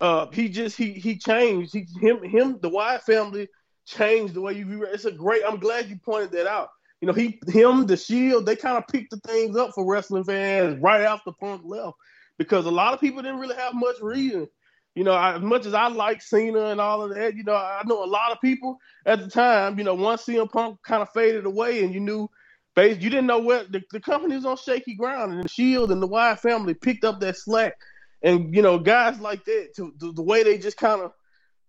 uh, 0.00 0.26
he 0.33 0.49
just 0.49 0.76
he 0.76 0.92
he 0.92 1.19
changed. 1.19 1.73
He 1.73 1.87
him 2.00 2.23
him 2.23 2.59
the 2.61 2.71
Wyatt 2.71 3.02
family 3.02 3.49
changed 3.87 4.35
the 4.35 4.40
way 4.40 4.54
you 4.54 4.64
view. 4.64 4.85
It's 4.85 5.04
a 5.04 5.12
great. 5.12 5.42
I'm 5.47 5.59
glad 5.59 5.90
you 5.90 5.97
pointed 5.97 6.33
that 6.33 6.47
out. 6.47 6.71
You 7.00 7.07
know, 7.07 7.14
he 7.14 7.40
him 7.49 7.87
the 7.87 7.97
Shield 7.97 8.47
they 8.47 8.57
kind 8.57 8.76
of 8.76 8.87
picked 8.88 9.11
the 9.11 9.19
things 9.19 9.57
up 9.57 9.73
for 9.75 9.87
wrestling 9.87 10.25
fans 10.25 10.80
right 10.80 11.02
after 11.02 11.33
Punk 11.33 11.62
left 11.64 11.97
because 12.38 12.66
a 12.66 12.71
lot 12.71 12.95
of 12.95 13.00
people 13.00 13.23
didn't 13.23 13.40
really 13.40 13.57
have 13.57 13.75
much 13.75 13.97
reason. 14.00 14.49
You 14.94 15.04
know, 15.04 15.12
I, 15.12 15.37
as 15.37 15.42
much 15.42 15.66
as 15.66 15.75
I 15.75 15.88
like 15.88 16.23
Cena 16.23 16.66
and 16.66 16.80
all 16.80 17.02
of 17.02 17.14
that, 17.14 17.37
you 17.37 17.44
know, 17.44 17.54
I 17.54 17.82
know 17.87 18.04
a 18.04 18.06
lot 18.06 18.32
of 18.32 18.40
people 18.40 18.78
at 19.06 19.20
the 19.20 19.28
time. 19.28 19.78
You 19.78 19.85
know, 19.85 19.94
once 19.94 20.25
CM 20.25 20.50
Punk 20.50 20.78
kind 20.85 21.02
of 21.02 21.11
faded 21.11 21.47
away, 21.47 21.85
and 21.85 21.94
you 21.94 22.00
knew, 22.00 22.28
base, 22.76 23.00
you 23.02 23.11
didn't 23.11 23.26
know 23.26 23.40
where 23.40 23.64
the, 23.64 23.82
the 23.92 24.00
company 24.00 24.37
was 24.37 24.47
on 24.47 24.56
shaky 24.56 24.94
ground, 24.97 25.32
and 25.32 25.44
the 25.44 25.49
Shield 25.49 25.92
and 25.92 26.02
the 26.02 26.09
Wyatt 26.09 26.40
family 26.40 26.75
picked 26.75 27.04
up 27.04 27.20
that 27.20 27.37
slack. 27.38 27.75
And 28.23 28.54
you 28.54 28.62
know, 28.62 28.78
guys 28.78 29.20
like 29.20 29.44
that, 29.47 29.70
to, 29.76 29.92
to 30.00 30.12
the 30.12 30.23
way 30.23 30.42
they 30.42 30.59
just 30.59 30.76
kind 30.76 31.00
of 31.02 31.12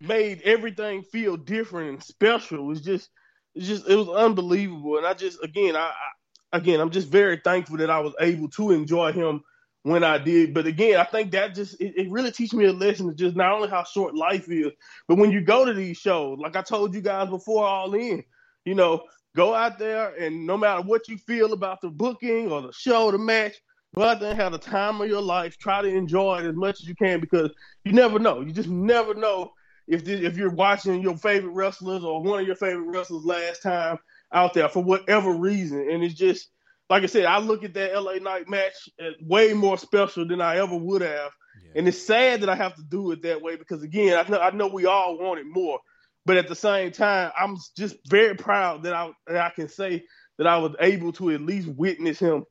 made 0.02 0.42
everything 0.44 1.04
feel 1.04 1.38
different 1.38 1.90
and 1.90 2.04
special 2.04 2.66
was 2.66 2.82
just, 2.82 3.10
it's 3.56 3.68
just, 3.68 3.88
it 3.90 3.96
was 3.96 4.10
unbelievable. 4.10 4.98
And 4.98 5.06
I 5.06 5.14
just, 5.14 5.44
again, 5.44 5.76
I, 5.76 5.92
I 5.92 6.58
again, 6.58 6.80
I'm 6.80 6.92
just 6.92 7.08
very 7.08 7.40
thankful 7.44 7.78
that 7.78 7.90
I 7.90 8.00
was 8.00 8.14
able 8.20 8.50
to 8.50 8.72
enjoy 8.72 9.12
him 9.14 9.42
when 9.84 10.04
I 10.04 10.18
did. 10.18 10.54
But 10.54 10.68
again, 10.68 11.00
I 11.00 11.04
think 11.04 11.32
that 11.32 11.56
just 11.56 11.80
it, 11.82 11.94
it 11.98 12.12
really 12.12 12.32
teaches 12.32 12.54
me 12.54 12.66
a 12.66 12.74
lesson 12.74 13.10
of 13.10 13.16
just 13.16 13.36
not 13.36 13.54
only 13.54 13.70
how 13.70 13.84
short 13.84 14.16
life 14.16 14.50
is, 14.50 14.72
but 15.08 15.18
when 15.18 15.32
you 15.32 15.42
go 15.42 15.66
to 15.66 15.74
these 15.74 15.98
shows, 15.98 16.40
like 16.40 16.56
I 16.56 16.62
told 16.62 16.94
you 16.94 17.02
guys 17.02 17.30
before, 17.30 17.66
all 17.66 17.94
in, 17.94 18.24
you 18.66 18.76
know, 18.76 19.04
go 19.36 19.54
out 19.54 19.80
there 19.80 20.14
and 20.16 20.46
no 20.46 20.58
matter 20.58 20.82
what 20.82 21.08
you 21.08 21.18
feel 21.18 21.54
about 21.54 21.82
the 21.82 21.90
booking 21.90 22.52
or 22.52 22.62
the 22.62 22.74
show, 22.74 23.12
the 23.12 23.18
match, 23.18 23.56
go 23.96 24.04
out 24.04 24.20
there 24.20 24.32
and 24.32 24.40
have 24.40 24.52
the 24.52 24.58
time 24.58 25.02
of 25.02 25.08
your 25.08 25.22
life. 25.22 25.58
Try 25.58 25.82
to 25.82 25.88
enjoy 25.88 26.40
it 26.40 26.46
as 26.46 26.56
much 26.56 26.82
as 26.82 26.88
you 26.88 26.96
can 26.96 27.20
because 27.20 27.52
you 27.84 27.94
never 27.94 28.20
know. 28.20 28.42
You 28.42 28.52
just 28.52 28.70
never 28.70 29.14
know 29.14 29.54
if 29.88 30.06
this, 30.06 30.22
if 30.22 30.38
you're 30.38 30.54
watching 30.54 31.02
your 31.02 31.18
favorite 31.18 31.54
wrestlers 31.54 32.04
or 32.04 32.22
one 32.22 32.42
of 32.42 32.48
your 32.48 32.56
favorite 32.56 32.88
wrestlers 32.96 33.26
last 33.26 33.64
time 33.64 33.98
out 34.32 34.54
there 34.54 34.70
for 34.70 34.84
whatever 34.84 35.32
reason, 35.32 35.90
and 35.90 36.04
it's 36.04 36.14
just 36.14 36.50
like 36.92 37.04
I 37.04 37.06
said, 37.06 37.24
I 37.24 37.40
look 37.40 37.64
at 37.64 37.74
that 37.76 37.94
LA 37.94 38.16
Knight 38.16 38.50
match 38.50 38.90
as 39.00 39.14
way 39.22 39.54
more 39.54 39.78
special 39.78 40.28
than 40.28 40.42
I 40.42 40.58
ever 40.58 40.76
would 40.76 41.02
have. 41.02 41.32
Yeah. 41.64 41.72
And 41.76 41.88
it's 41.88 42.06
sad 42.06 42.42
that 42.42 42.50
I 42.50 42.56
have 42.56 42.76
to 42.76 42.84
do 42.84 43.12
it 43.12 43.22
that 43.22 43.42
way 43.42 43.56
because 43.56 43.82
again, 43.82 44.18
I 44.18 44.30
know 44.30 44.40
I 44.40 44.52
know 44.52 44.68
we 44.68 44.86
all 44.86 45.18
wanted 45.18 45.46
more, 45.48 45.80
but 46.26 46.36
at 46.36 46.50
the 46.50 46.56
same 46.56 46.92
time, 46.92 47.32
I'm 47.40 47.56
just 47.78 47.96
very 48.10 48.36
proud 48.36 48.84
that 48.84 48.94
I 48.94 49.10
that 49.28 49.38
I 49.38 49.50
can 49.52 49.70
say 49.70 50.04
that 50.38 50.48
I 50.48 50.58
was 50.58 50.76
able 50.82 51.14
to 51.14 51.32
at 51.32 51.40
least 51.40 51.70
witness 51.70 52.20
him. 52.20 52.44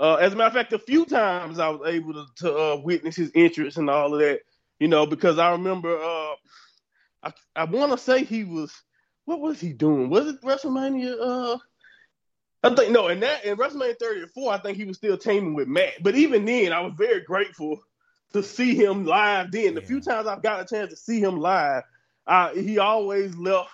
Uh, 0.00 0.16
as 0.16 0.32
a 0.32 0.36
matter 0.36 0.48
of 0.48 0.54
fact, 0.54 0.72
a 0.72 0.78
few 0.80 1.04
times 1.06 1.60
I 1.60 1.68
was 1.68 1.88
able 1.88 2.14
to, 2.14 2.26
to 2.38 2.52
uh, 2.52 2.76
witness 2.82 3.14
his 3.14 3.30
interest 3.32 3.76
and 3.76 3.88
all 3.88 4.12
of 4.12 4.18
that, 4.18 4.40
you 4.80 4.88
know, 4.88 5.06
because 5.06 5.38
I 5.38 5.52
remember 5.52 5.96
uh, 5.96 6.34
I 7.22 7.32
I 7.54 7.64
want 7.66 7.92
to 7.92 7.98
say 7.98 8.24
he 8.24 8.42
was 8.42 8.74
what 9.24 9.40
was 9.40 9.60
he 9.60 9.72
doing? 9.72 10.10
Was 10.10 10.26
it 10.26 10.42
WrestleMania? 10.42 11.60
I 12.64 12.74
think 12.74 12.92
no, 12.92 13.08
and 13.08 13.22
that 13.22 13.44
in 13.44 13.58
WrestleMania 13.58 13.98
34, 13.98 14.52
I 14.54 14.58
think 14.58 14.78
he 14.78 14.84
was 14.84 14.96
still 14.96 15.18
teaming 15.18 15.52
with 15.52 15.68
Matt. 15.68 16.02
But 16.02 16.14
even 16.14 16.46
then, 16.46 16.72
I 16.72 16.80
was 16.80 16.94
very 16.96 17.20
grateful 17.20 17.82
to 18.32 18.42
see 18.42 18.74
him 18.74 19.04
live. 19.04 19.52
Then 19.52 19.74
the 19.74 19.82
few 19.82 20.00
times 20.00 20.26
I've 20.26 20.42
got 20.42 20.62
a 20.62 20.64
chance 20.64 20.90
to 20.90 20.96
see 20.96 21.20
him 21.20 21.38
live, 21.38 21.82
uh, 22.26 22.54
he 22.54 22.78
always 22.78 23.36
left 23.36 23.68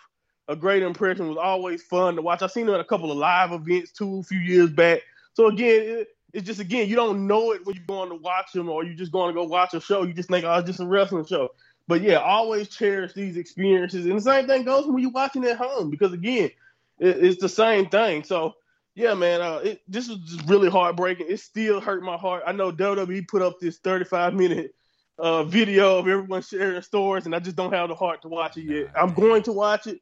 a 0.49 0.57
great 0.57 0.83
impression. 0.83 1.29
Was 1.29 1.39
always 1.39 1.83
fun 1.85 2.17
to 2.17 2.23
watch. 2.23 2.43
I've 2.43 2.51
seen 2.51 2.69
him 2.69 2.75
at 2.75 2.81
a 2.81 2.85
couple 2.85 3.13
of 3.13 3.17
live 3.17 3.53
events 3.53 3.93
too, 3.93 4.19
a 4.19 4.23
few 4.25 4.41
years 4.41 4.71
back. 4.71 5.03
So 5.35 5.47
again, 5.47 5.83
it, 5.83 6.09
it's 6.33 6.47
just 6.47 6.59
again, 6.59 6.89
you 6.89 6.97
don't 6.97 7.29
know 7.29 7.53
it 7.53 7.65
when 7.65 7.77
you're 7.77 7.85
going 7.87 8.09
to 8.09 8.17
watch 8.17 8.55
him, 8.55 8.69
or 8.69 8.85
you're 8.85 8.95
just 8.95 9.13
going 9.13 9.33
to 9.33 9.41
go 9.41 9.45
watch 9.45 9.73
a 9.73 9.81
show. 9.81 10.03
You 10.03 10.13
just 10.13 10.29
think, 10.29 10.45
oh, 10.45 10.55
it's 10.55 10.67
just 10.67 10.81
a 10.81 10.87
wrestling 10.87 11.27
show. 11.27 11.51
But 11.87 12.03
yeah, 12.03 12.17
always 12.17 12.69
cherish 12.69 13.13
these 13.13 13.37
experiences. 13.37 14.07
And 14.07 14.17
the 14.17 14.21
same 14.21 14.49
thing 14.49 14.65
goes 14.65 14.87
when 14.87 14.99
you're 14.99 15.13
watching 15.13 15.45
at 15.45 15.59
home 15.59 15.91
because 15.91 16.13
again, 16.13 16.51
it, 16.99 17.25
it's 17.25 17.41
the 17.41 17.49
same 17.49 17.89
thing. 17.89 18.25
So 18.25 18.55
yeah, 18.95 19.15
man, 19.15 19.41
uh, 19.41 19.61
it, 19.63 19.81
this 19.89 20.09
was 20.09 20.19
just 20.19 20.49
really 20.49 20.69
heartbreaking. 20.69 21.27
It 21.29 21.41
still 21.41 21.81
hurt 21.81 22.03
my 22.03 22.17
heart. 22.17 22.43
I 22.47 22.53
know 22.53 22.73
WWE 22.73 23.29
put 23.29 23.43
up 23.43 23.61
this 23.61 23.79
35 23.79 24.35
minute 24.35 24.75
uh, 25.19 25.45
video 25.45 25.99
of 25.99 26.09
everyone 26.09 26.43
sharing 26.43 26.83
stories, 26.83 27.27
and 27.27 27.35
I 27.35 27.39
just 27.39 27.57
don't 27.57 27.73
have 27.73 27.89
the 27.89 27.95
heart 27.95 28.23
to 28.23 28.29
watch 28.29 28.57
it 28.57 28.65
yet. 28.65 28.91
I'm 28.97 29.15
going 29.15 29.43
to 29.45 29.53
watch 29.53 29.87
it. 29.87 30.01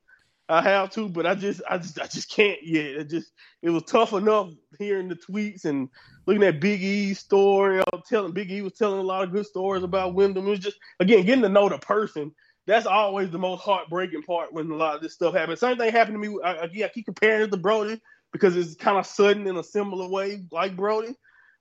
I 0.51 0.63
have 0.63 0.91
to, 0.93 1.11
but 1.11 1.27
I 1.27 1.35
just, 1.35 1.61
I 1.69 1.77
just, 1.77 2.01
I 2.01 2.07
just 2.07 2.31
can't 2.31 2.59
yet. 2.63 2.87
It 2.87 3.11
just, 3.11 3.33
it 3.61 3.69
was 3.69 3.83
tough 3.83 4.15
enough 4.15 4.51
hearing 4.79 5.09
the 5.09 5.17
tweets 5.17 5.67
and 5.67 5.91
looking 6.27 6.43
at 6.43 6.59
Big 6.59 6.83
E's 6.83 7.19
story. 7.19 7.81
I 7.81 7.85
was 7.93 8.05
telling 8.09 8.33
Big 8.33 8.51
E 8.51 8.63
was 8.63 8.73
telling 8.73 8.99
a 8.99 9.03
lot 9.03 9.25
of 9.25 9.33
good 9.33 9.45
stories 9.45 9.83
about 9.83 10.15
Windham. 10.15 10.47
It 10.47 10.51
was 10.51 10.59
just, 10.61 10.79
again, 11.01 11.27
getting 11.27 11.43
to 11.43 11.51
know 11.51 11.69
the 11.69 11.77
person. 11.77 12.35
That's 12.67 12.87
always 12.87 13.31
the 13.31 13.39
most 13.39 13.61
heartbreaking 13.61 14.23
part 14.23 14.53
when 14.55 14.71
a 14.71 14.75
lot 14.75 14.97
of 14.97 15.03
this 15.03 15.13
stuff 15.13 15.35
happens. 15.35 15.61
Same 15.61 15.77
thing 15.77 15.93
happened 15.93 16.23
to 16.23 16.29
me. 16.29 16.39
I, 16.43 16.53
I, 16.53 16.63
I 16.65 16.91
keep 16.95 17.05
comparing 17.05 17.43
it 17.43 17.51
to 17.51 17.57
Brodie 17.59 18.01
because 18.33 18.57
it's 18.57 18.75
kind 18.75 18.99
of 18.99 19.07
sudden 19.07 19.47
in 19.47 19.57
a 19.57 19.63
similar 19.63 20.09
way, 20.09 20.45
like 20.51 20.77
Brodie. 20.77 21.17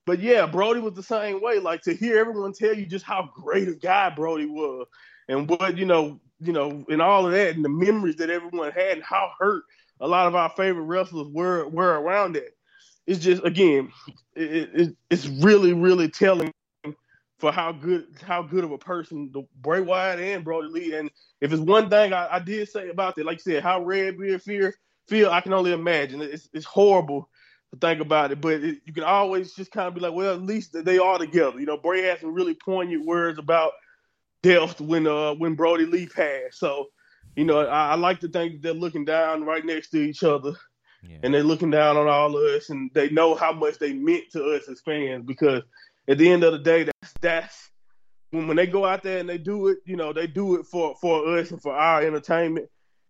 But 0.06 0.20
yeah, 0.20 0.46
Brodie 0.46 0.80
was 0.80 0.94
the 0.94 1.04
same 1.04 1.42
way. 1.42 1.60
Like 1.60 1.82
to 1.82 1.94
hear 1.94 2.18
everyone 2.18 2.54
tell 2.54 2.74
you 2.74 2.86
just 2.86 3.06
how 3.06 3.30
great 3.34 3.68
a 3.68 3.76
guy 3.76 4.10
Brodie 4.10 4.46
was, 4.46 4.88
and 5.28 5.50
what 5.50 5.78
you 5.78 5.86
know, 5.86 6.20
you 6.40 6.54
know, 6.54 6.86
and 6.90 7.02
all 7.02 7.26
of 7.26 7.34
that, 7.34 7.56
and 7.56 7.64
the 7.64 7.70
memories 7.70 8.16
that 8.18 8.30
everyone 8.30 8.72
had, 8.72 8.94
and 8.94 9.04
how 9.04 9.32
hurt 9.40 9.64
a 10.00 10.08
lot 10.08 10.28
of 10.28 10.36
our 10.36 10.50
favorite 10.56 10.84
wrestlers 10.84 11.28
were 11.34 11.68
were 11.68 12.00
around 12.00 12.36
it. 12.36 12.56
It's 13.06 13.20
just 13.20 13.44
again, 13.44 13.92
it, 14.36 14.70
it, 14.74 14.96
it's 15.10 15.28
really 15.28 15.74
really 15.74 16.10
telling 16.10 16.54
for 17.40 17.52
how 17.52 17.72
good 17.72 18.08
how 18.26 18.42
good 18.42 18.64
of 18.64 18.72
a 18.72 18.78
person 18.78 19.30
the 19.34 19.44
Bray 19.62 19.82
Wyatt 19.82 20.20
and 20.20 20.44
Brodie 20.44 20.70
Lee. 20.70 20.96
And 20.96 21.10
if 21.42 21.52
it's 21.52 21.62
one 21.62 21.90
thing 21.90 22.14
I, 22.14 22.36
I 22.36 22.40
did 22.40 22.68
say 22.70 22.90
about 22.90 23.16
that, 23.16 23.26
like 23.26 23.46
you 23.46 23.54
said, 23.54 23.64
how 23.64 23.84
Redbeard 23.84 24.42
fear 24.42 24.74
feel, 25.08 25.30
I 25.32 25.42
can 25.42 25.54
only 25.54 25.74
imagine. 25.74 26.22
It's 26.22 26.50
it's 26.54 26.66
horrible 26.66 27.30
to 27.72 27.80
think 27.80 28.02
about 28.02 28.32
it, 28.32 28.42
but 28.42 28.64
it, 28.64 28.82
you 28.86 28.94
can 28.94 29.04
always 29.04 29.54
just 29.54 29.72
kind 29.72 29.88
of 29.88 29.94
be 29.94 30.00
like, 30.00 30.14
well, 30.14 30.34
at 30.34 30.42
least 30.42 30.74
they 30.74 30.98
are 30.98 31.18
together. 31.18 31.60
You 31.60 31.66
know, 31.66 31.78
Bray 31.78 32.04
had 32.04 32.20
some 32.20 32.34
really 32.34 32.54
poignant 32.54 33.06
words 33.06 33.40
about 33.40 33.74
death 34.44 34.80
when 34.80 35.08
uh 35.08 35.34
when 35.34 35.56
Brodie 35.56 35.86
Lee 35.86 36.08
passed. 36.08 36.60
So, 36.60 36.88
you 37.36 37.44
know, 37.44 37.60
I, 37.60 37.92
I 37.92 37.96
like 37.96 38.20
to 38.22 38.28
think 38.28 38.62
they're 38.62 38.74
looking 38.74 39.06
down 39.06 39.44
right 39.44 39.66
next 39.66 39.90
to 39.90 39.98
each 39.98 40.24
other. 40.24 40.54
Yeah. 41.04 41.18
And 41.24 41.34
they're 41.34 41.44
looking 41.44 41.70
down 41.70 41.96
on 41.96 42.08
all 42.08 42.36
of 42.36 42.44
us, 42.44 42.70
and 42.70 42.90
they 42.94 43.10
know 43.10 43.36
how 43.36 43.54
much 43.54 43.78
they 43.78 43.94
meant 43.94 44.32
to 44.32 44.44
us 44.56 44.68
as 44.68 44.82
fans. 44.82 45.26
Because 45.26 45.62
at 46.08 46.18
the 46.18 46.30
end 46.30 46.44
of 46.44 46.54
the 46.54 46.60
day, 46.60 46.84
that's 46.84 47.14
that's 47.22 47.70
when 48.32 48.48
when 48.48 48.58
they 48.58 48.68
go 48.68 48.86
out 48.86 49.04
there 49.04 49.20
and 49.20 49.30
they 49.30 49.38
do 49.38 49.68
it. 49.68 49.78
You 49.86 49.96
know, 49.96 50.12
they 50.12 50.28
do 50.28 50.56
it 50.56 50.66
for 50.66 50.96
for 51.00 51.38
us 51.38 51.52
and 51.52 51.62
for 51.62 51.74
our 51.74 52.02
entertainment. 52.02 52.70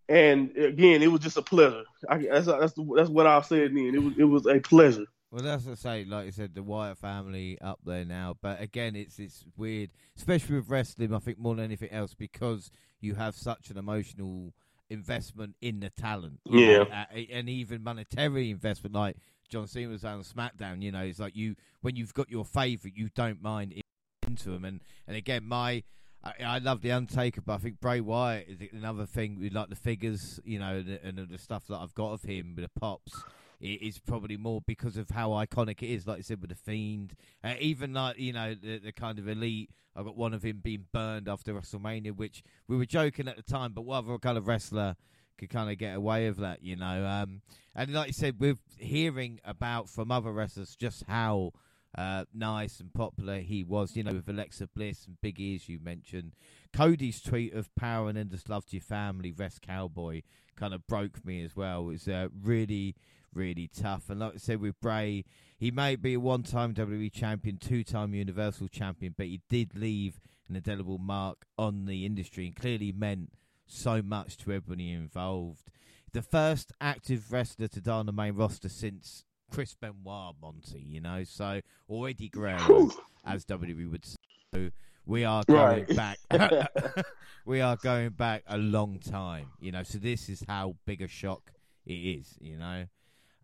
And 0.10 0.56
again, 0.58 1.04
it 1.04 1.12
was 1.12 1.22
just 1.22 1.38
a 1.38 1.42
pleasure. 1.42 1.84
I, 2.10 2.18
that's 2.20 2.48
that's 2.48 2.74
that's 2.96 3.10
what 3.10 3.28
I'll 3.28 3.44
say. 3.44 3.68
Then 3.68 3.94
it 3.94 4.04
was 4.04 4.14
it 4.18 4.24
was 4.24 4.46
a 4.46 4.60
pleasure. 4.60 5.06
Well, 5.32 5.44
that's 5.44 5.66
to 5.66 5.76
say, 5.76 6.06
like 6.06 6.28
you 6.28 6.32
said, 6.32 6.56
the 6.56 6.64
Wyatt 6.64 6.98
family 6.98 7.60
up 7.60 7.80
there 7.86 8.06
now. 8.06 8.38
But 8.42 8.62
again, 8.62 8.96
it's 8.96 9.20
it's 9.20 9.44
weird, 9.58 9.90
especially 10.16 10.56
with 10.56 10.70
wrestling. 10.70 11.14
I 11.14 11.20
think 11.20 11.38
more 11.38 11.56
than 11.56 11.66
anything 11.66 11.92
else 11.92 12.14
because 12.14 12.72
you 13.02 13.16
have 13.16 13.36
such 13.36 13.70
an 13.70 13.78
emotional 13.78 14.54
investment 14.90 15.56
in 15.62 15.82
the 15.82 15.90
talent. 15.90 16.40
Yeah, 16.46 17.06
and 17.12 17.50
even 17.50 17.84
monetary 17.84 18.50
investment, 18.52 18.96
like 18.96 19.18
John 19.50 19.68
Cena 19.68 19.90
was 19.90 20.06
on 20.06 20.22
SmackDown. 20.24 20.82
You 20.82 20.94
know, 20.94 21.02
it's 21.02 21.20
like 21.20 21.36
you 21.36 21.56
when 21.82 21.98
you've 21.98 22.14
got 22.14 22.30
your 22.30 22.46
favorite, 22.46 22.96
you 22.96 23.10
don't 23.14 23.42
mind 23.42 23.82
into 24.26 24.50
them. 24.52 24.64
And 24.64 24.82
and 25.08 25.18
again, 25.18 25.44
my 25.44 25.84
I, 26.24 26.34
I, 26.46 26.58
love 26.60 26.82
the 26.82 26.92
Undertaker, 26.92 27.42
but 27.42 27.54
I 27.54 27.58
think 27.58 27.80
Bray 27.80 28.02
Wyatt 28.02 28.48
is 28.48 28.70
another 28.74 29.06
thing 29.06 29.40
with 29.40 29.54
like 29.54 29.70
the 29.70 29.76
figures, 29.76 30.40
you 30.44 30.60
know, 30.60 30.84
and, 31.04 31.20
and 31.20 31.30
the 31.30 31.38
stuff 31.38 31.68
that 31.68 31.78
I've 31.78 31.94
got 31.94 32.14
of 32.14 32.24
him 32.24 32.54
with 32.56 32.66
the 32.66 32.80
pops. 32.80 33.14
It 33.60 33.82
is 33.82 33.98
probably 34.00 34.38
more 34.38 34.62
because 34.66 34.98
of 34.98 35.10
how 35.10 35.30
iconic 35.30 35.82
it 35.82 35.90
is, 35.90 36.06
like 36.06 36.20
I 36.20 36.22
said, 36.22 36.42
with 36.42 36.52
the 36.52 36.56
Fiend. 36.56 37.16
Uh, 37.44 37.56
even 37.60 37.94
like 37.94 38.20
you 38.20 38.34
know 38.34 38.54
the, 38.54 38.80
the 38.80 38.92
kind 38.92 39.20
of 39.20 39.28
elite. 39.28 39.72
I 39.96 40.04
got 40.04 40.16
one 40.16 40.36
of 40.36 40.44
him 40.44 40.60
being 40.64 40.86
burned 40.94 41.28
after 41.28 41.56
WrestleMania, 41.56 42.16
which 42.16 42.44
we 42.68 42.78
were 42.78 42.86
joking 42.86 43.28
at 43.28 43.36
the 43.36 43.42
time, 43.42 43.74
but 43.74 43.82
what 43.82 43.98
other 43.98 44.20
kind 44.20 44.38
of 44.38 44.48
wrestler 44.48 44.96
could 45.38 45.50
kind 45.50 45.72
of 45.72 45.78
get 45.78 45.96
away 45.96 46.28
with 46.28 46.38
that, 46.38 46.64
you 46.64 46.76
know? 46.76 47.06
Um, 47.06 47.42
and 47.76 47.94
like 47.94 48.08
you 48.08 48.14
said, 48.14 48.40
with 48.40 48.60
hearing 48.78 49.40
about 49.44 49.90
from 49.90 50.12
other 50.12 50.32
wrestlers 50.32 50.76
just 50.76 51.04
how 51.08 51.52
uh, 51.96 52.26
nice 52.34 52.80
and 52.80 52.94
popular 52.94 53.40
he 53.40 53.64
was, 53.64 53.96
you 53.96 54.04
know, 54.04 54.14
with 54.14 54.30
Alexa 54.30 54.68
Bliss 54.68 55.06
and 55.06 55.20
Big 55.22 55.40
Ears 55.40 55.70
you 55.70 55.80
mentioned. 55.80 56.34
Cody's 56.74 57.22
tweet 57.22 57.54
of 57.54 57.74
power 57.76 58.10
and 58.10 58.18
endless 58.18 58.50
love 58.50 58.66
to 58.68 58.78
your 58.78 58.82
family, 58.82 59.32
rest 59.32 59.62
cowboy, 59.62 60.22
kind 60.56 60.74
of 60.74 60.86
broke 60.88 61.26
me 61.26 61.44
as 61.44 61.56
well. 61.56 61.82
It 61.82 61.86
was 61.86 62.08
uh, 62.08 62.28
really, 62.44 62.96
really 63.34 63.68
tough. 63.68 64.10
And 64.10 64.20
like 64.20 64.34
I 64.36 64.38
said, 64.38 64.60
with 64.60 64.80
Bray, 64.80 65.26
he 65.58 65.72
may 65.72 65.96
be 65.96 66.16
a 66.16 66.20
one 66.20 66.44
time 66.44 66.74
WWE 66.74 67.12
champion, 67.12 67.58
two 67.58 67.84
time 67.84 68.14
Universal 68.14 68.68
champion, 68.68 69.16
but 69.18 69.28
he 69.28 69.42
did 69.50 69.76
leave 69.76 70.20
an 70.50 70.56
indelible 70.56 70.98
mark 70.98 71.46
on 71.58 71.86
the 71.86 72.06
industry 72.06 72.46
and 72.46 72.56
clearly 72.56 72.92
meant 72.92 73.34
so 73.66 74.02
much 74.02 74.38
to 74.38 74.52
everybody 74.52 74.92
involved. 74.92 75.72
The 76.14 76.22
first 76.22 76.72
active 76.80 77.32
wrestler 77.32 77.68
to 77.68 77.82
die 77.82 77.98
on 77.98 78.06
the 78.06 78.14
main 78.14 78.34
roster 78.36 78.70
since 78.70 79.26
Chris 79.52 79.76
Benoit 79.76 80.36
Monty, 80.42 80.80
you 80.80 81.02
know. 81.02 81.24
So 81.24 81.62
or 81.88 82.10
Eddie 82.10 82.30
Guerrero, 82.30 82.90
as 83.26 83.46
WWE 83.46 83.92
would 83.92 84.06
say. 84.06 84.16
So 84.54 84.70
we 85.06 85.24
are 85.24 85.44
going 85.48 85.86
right. 85.88 85.96
back. 85.96 86.20
we 87.46 87.62
are 87.62 87.78
going 87.78 88.10
back 88.10 88.44
a 88.48 88.58
long 88.58 89.00
time, 89.00 89.48
you 89.60 89.72
know. 89.72 89.84
So 89.84 89.98
this 89.98 90.30
is 90.30 90.44
how 90.48 90.76
big 90.86 91.02
a 91.02 91.08
shock 91.08 91.52
it 91.86 91.94
is, 91.94 92.38
you 92.40 92.58
know. 92.58 92.86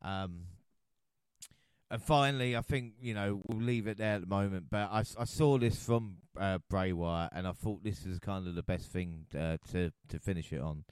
Um, 0.01 0.41
and 1.89 2.01
finally, 2.01 2.57
I 2.57 2.61
think 2.61 2.93
you 3.01 3.13
know 3.13 3.41
we'll 3.47 3.61
leave 3.61 3.87
it 3.87 3.97
there 3.97 4.15
at 4.15 4.21
the 4.21 4.27
moment. 4.27 4.65
But 4.69 4.89
I, 4.91 5.03
I 5.17 5.25
saw 5.25 5.57
this 5.57 5.81
from 5.81 6.17
uh, 6.37 6.57
Bray 6.69 6.91
Wyatt, 6.91 7.31
and 7.35 7.47
I 7.47 7.51
thought 7.51 7.83
this 7.83 8.05
is 8.05 8.19
kind 8.19 8.47
of 8.47 8.55
the 8.55 8.63
best 8.63 8.91
thing 8.91 9.25
uh, 9.37 9.57
to 9.71 9.91
to 10.09 10.19
finish 10.19 10.51
it 10.51 10.59
on. 10.59 10.85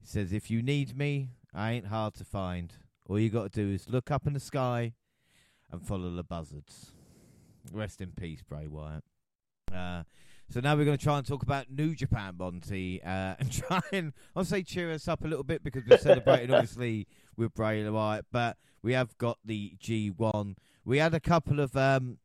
He 0.00 0.06
says, 0.06 0.32
"If 0.32 0.50
you 0.50 0.62
need 0.62 0.96
me, 0.96 1.30
I 1.52 1.72
ain't 1.72 1.88
hard 1.88 2.14
to 2.14 2.24
find. 2.24 2.72
All 3.08 3.18
you 3.18 3.30
got 3.30 3.50
to 3.52 3.64
do 3.64 3.72
is 3.72 3.88
look 3.88 4.10
up 4.10 4.26
in 4.26 4.34
the 4.34 4.40
sky 4.40 4.92
and 5.72 5.82
follow 5.82 6.10
the 6.10 6.22
buzzards. 6.22 6.92
Rest 7.72 8.00
in 8.02 8.12
peace, 8.12 8.42
Bray 8.42 8.66
Wyatt. 8.66 9.02
Uh, 9.74 10.02
so 10.50 10.60
now 10.60 10.76
we're 10.76 10.84
going 10.84 10.96
to 10.96 11.02
try 11.02 11.18
and 11.18 11.26
talk 11.26 11.42
about 11.42 11.70
New 11.70 11.94
Japan, 11.94 12.34
Monty, 12.38 13.02
uh, 13.02 13.34
and 13.38 13.50
try 13.50 13.80
and 13.92 14.12
I'll 14.36 14.44
say 14.44 14.62
cheer 14.62 14.92
us 14.92 15.08
up 15.08 15.24
a 15.24 15.28
little 15.28 15.44
bit 15.44 15.64
because 15.64 15.84
we're 15.88 15.98
celebrating 15.98 16.52
obviously 16.52 17.06
with 17.36 17.54
Bray 17.54 17.88
Wyatt, 17.88 18.26
but 18.30 18.58
we 18.82 18.92
have 18.92 19.16
got 19.18 19.38
the 19.44 19.72
G1. 19.82 20.56
We 20.84 20.98
had 20.98 21.14
a 21.14 21.20
couple 21.20 21.60
of 21.60 21.76
um, 21.76 22.18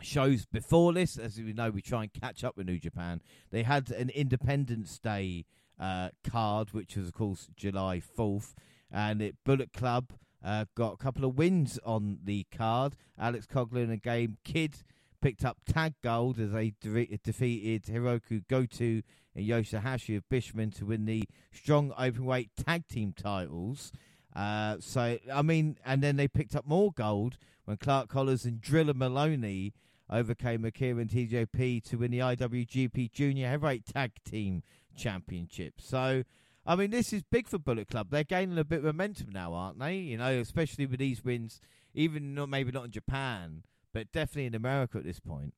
shows 0.00 0.46
before 0.46 0.92
this, 0.92 1.16
as 1.16 1.38
we 1.38 1.52
know, 1.52 1.70
we 1.70 1.82
try 1.82 2.02
and 2.02 2.12
catch 2.12 2.42
up 2.42 2.56
with 2.56 2.66
New 2.66 2.78
Japan. 2.78 3.20
They 3.50 3.62
had 3.62 3.90
an 3.90 4.10
Independence 4.10 4.98
Day 4.98 5.44
uh, 5.78 6.10
card, 6.28 6.72
which 6.72 6.96
was 6.96 7.08
of 7.08 7.14
course 7.14 7.48
July 7.56 8.00
fourth, 8.00 8.54
and 8.92 9.22
it 9.22 9.36
Bullet 9.44 9.72
Club 9.72 10.12
uh, 10.44 10.66
got 10.76 10.94
a 10.94 10.96
couple 10.96 11.24
of 11.24 11.36
wins 11.36 11.78
on 11.84 12.18
the 12.24 12.46
card. 12.56 12.96
Alex 13.18 13.46
Coughlin 13.46 13.84
and 13.84 14.02
Gabe 14.02 14.36
Kidd 14.44 14.76
picked 15.20 15.44
up 15.44 15.58
tag 15.66 15.94
gold 16.02 16.38
as 16.38 16.52
they 16.52 16.74
de- 16.80 17.18
defeated 17.22 17.84
Hiroki 17.84 18.46
Goto 18.48 19.02
and 19.34 19.48
Yoshihashi 19.48 20.16
of 20.16 20.28
Bishamon 20.28 20.74
to 20.76 20.86
win 20.86 21.04
the 21.06 21.24
strong 21.52 21.92
openweight 21.92 22.50
tag 22.56 22.86
team 22.88 23.14
titles. 23.16 23.92
Uh, 24.34 24.76
so 24.80 25.18
I 25.32 25.42
mean, 25.42 25.76
and 25.84 26.02
then 26.02 26.16
they 26.16 26.28
picked 26.28 26.56
up 26.56 26.66
more 26.66 26.92
gold 26.92 27.38
when 27.64 27.76
Clark 27.76 28.08
Connors 28.08 28.44
and 28.44 28.60
Drilla 28.60 28.94
Moloney 28.94 29.72
overcame 30.10 30.64
Akira 30.64 31.00
and 31.00 31.10
TJP 31.10 31.82
to 31.84 31.96
win 31.96 32.10
the 32.10 32.18
IWGP 32.18 33.12
Junior 33.12 33.48
Heavyweight 33.48 33.86
Tag 33.86 34.12
Team 34.24 34.62
Championship. 34.96 35.74
So, 35.78 36.24
I 36.64 36.76
mean, 36.76 36.90
this 36.90 37.12
is 37.12 37.22
big 37.22 37.48
for 37.48 37.58
Bullet 37.58 37.88
Club. 37.88 38.08
They're 38.10 38.24
gaining 38.24 38.58
a 38.58 38.64
bit 38.64 38.78
of 38.78 38.84
momentum 38.84 39.30
now, 39.32 39.52
aren't 39.52 39.80
they? 39.80 39.96
You 39.96 40.18
know, 40.18 40.30
especially 40.38 40.86
with 40.86 41.00
these 41.00 41.24
wins, 41.24 41.60
even 41.94 42.34
not 42.34 42.48
maybe 42.48 42.70
not 42.70 42.84
in 42.84 42.90
Japan, 42.92 43.64
but 43.92 44.12
definitely 44.12 44.46
in 44.46 44.54
America 44.54 44.98
at 44.98 45.04
this 45.04 45.18
point. 45.18 45.54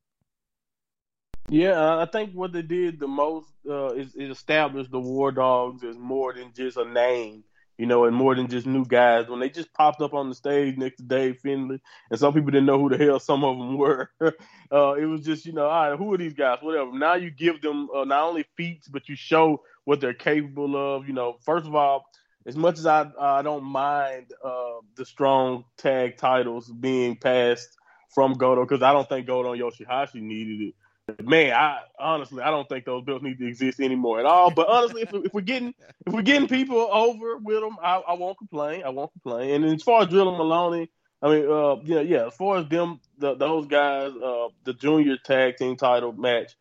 Yeah, 1.50 1.98
I 1.98 2.06
think 2.06 2.32
what 2.32 2.52
they 2.52 2.62
did 2.62 2.98
the 2.98 3.06
most 3.06 3.48
uh, 3.68 3.92
is, 3.94 4.14
is 4.14 4.30
establish 4.30 4.88
the 4.88 4.98
War 4.98 5.30
Dogs 5.30 5.84
as 5.84 5.98
more 5.98 6.32
than 6.32 6.52
just 6.54 6.78
a 6.78 6.86
name 6.86 7.44
you 7.78 7.86
know, 7.86 8.04
and 8.04 8.14
more 8.14 8.34
than 8.34 8.48
just 8.48 8.66
new 8.66 8.84
guys. 8.84 9.28
When 9.28 9.40
they 9.40 9.48
just 9.48 9.72
popped 9.72 10.00
up 10.00 10.14
on 10.14 10.28
the 10.28 10.34
stage 10.34 10.76
next 10.76 10.96
to 10.98 11.02
Dave 11.02 11.38
Finlay, 11.40 11.80
and 12.10 12.20
some 12.20 12.32
people 12.32 12.50
didn't 12.50 12.66
know 12.66 12.78
who 12.78 12.88
the 12.88 13.04
hell 13.04 13.18
some 13.18 13.44
of 13.44 13.58
them 13.58 13.76
were, 13.76 14.10
uh, 14.20 14.92
it 14.94 15.06
was 15.06 15.24
just, 15.24 15.44
you 15.46 15.52
know, 15.52 15.66
all 15.66 15.90
right, 15.90 15.98
who 15.98 16.12
are 16.14 16.18
these 16.18 16.34
guys? 16.34 16.58
Whatever. 16.60 16.96
Now 16.96 17.14
you 17.14 17.30
give 17.30 17.60
them 17.60 17.88
uh, 17.94 18.04
not 18.04 18.28
only 18.28 18.44
feats, 18.56 18.88
but 18.88 19.08
you 19.08 19.16
show 19.16 19.62
what 19.84 20.00
they're 20.00 20.14
capable 20.14 20.76
of. 20.76 21.06
You 21.06 21.14
know, 21.14 21.36
first 21.44 21.66
of 21.66 21.74
all, 21.74 22.06
as 22.46 22.56
much 22.56 22.78
as 22.78 22.86
I 22.86 23.10
I 23.18 23.42
don't 23.42 23.64
mind 23.64 24.26
uh, 24.44 24.80
the 24.96 25.04
strong 25.04 25.64
tag 25.76 26.16
titles 26.16 26.70
being 26.70 27.16
passed 27.16 27.76
from 28.14 28.34
Goto, 28.34 28.64
because 28.64 28.82
I 28.82 28.92
don't 28.92 29.08
think 29.08 29.26
Goto 29.26 29.52
and 29.52 29.60
Yoshihashi 29.60 30.20
needed 30.22 30.68
it 30.68 30.74
man, 31.22 31.52
I 31.52 31.80
honestly 31.98 32.42
I 32.42 32.50
don't 32.50 32.68
think 32.68 32.84
those 32.84 33.04
belts 33.04 33.22
need 33.22 33.38
to 33.38 33.46
exist 33.46 33.80
anymore 33.80 34.20
at 34.20 34.26
all. 34.26 34.50
But 34.50 34.68
honestly, 34.68 35.02
if, 35.02 35.12
if 35.12 35.34
we're 35.34 35.42
getting 35.42 35.74
if 36.06 36.12
we're 36.12 36.22
getting 36.22 36.48
people 36.48 36.76
over 36.78 37.36
with 37.36 37.60
them, 37.60 37.76
I, 37.82 37.96
I 37.96 38.14
won't 38.14 38.38
complain. 38.38 38.82
I 38.84 38.90
won't 38.90 39.12
complain. 39.12 39.50
And 39.50 39.74
as 39.74 39.82
far 39.82 40.02
as 40.02 40.08
Drilla 40.08 40.36
Moloney, 40.36 40.90
I 41.22 41.28
mean, 41.28 41.50
uh, 41.50 41.76
yeah, 41.84 42.00
yeah. 42.00 42.26
As 42.26 42.34
far 42.34 42.58
as 42.58 42.68
them, 42.68 43.00
the, 43.18 43.34
those 43.34 43.66
guys, 43.66 44.12
uh, 44.12 44.48
the 44.64 44.74
junior 44.74 45.16
tag 45.16 45.56
team 45.56 45.76
title 45.76 46.12
match, 46.12 46.54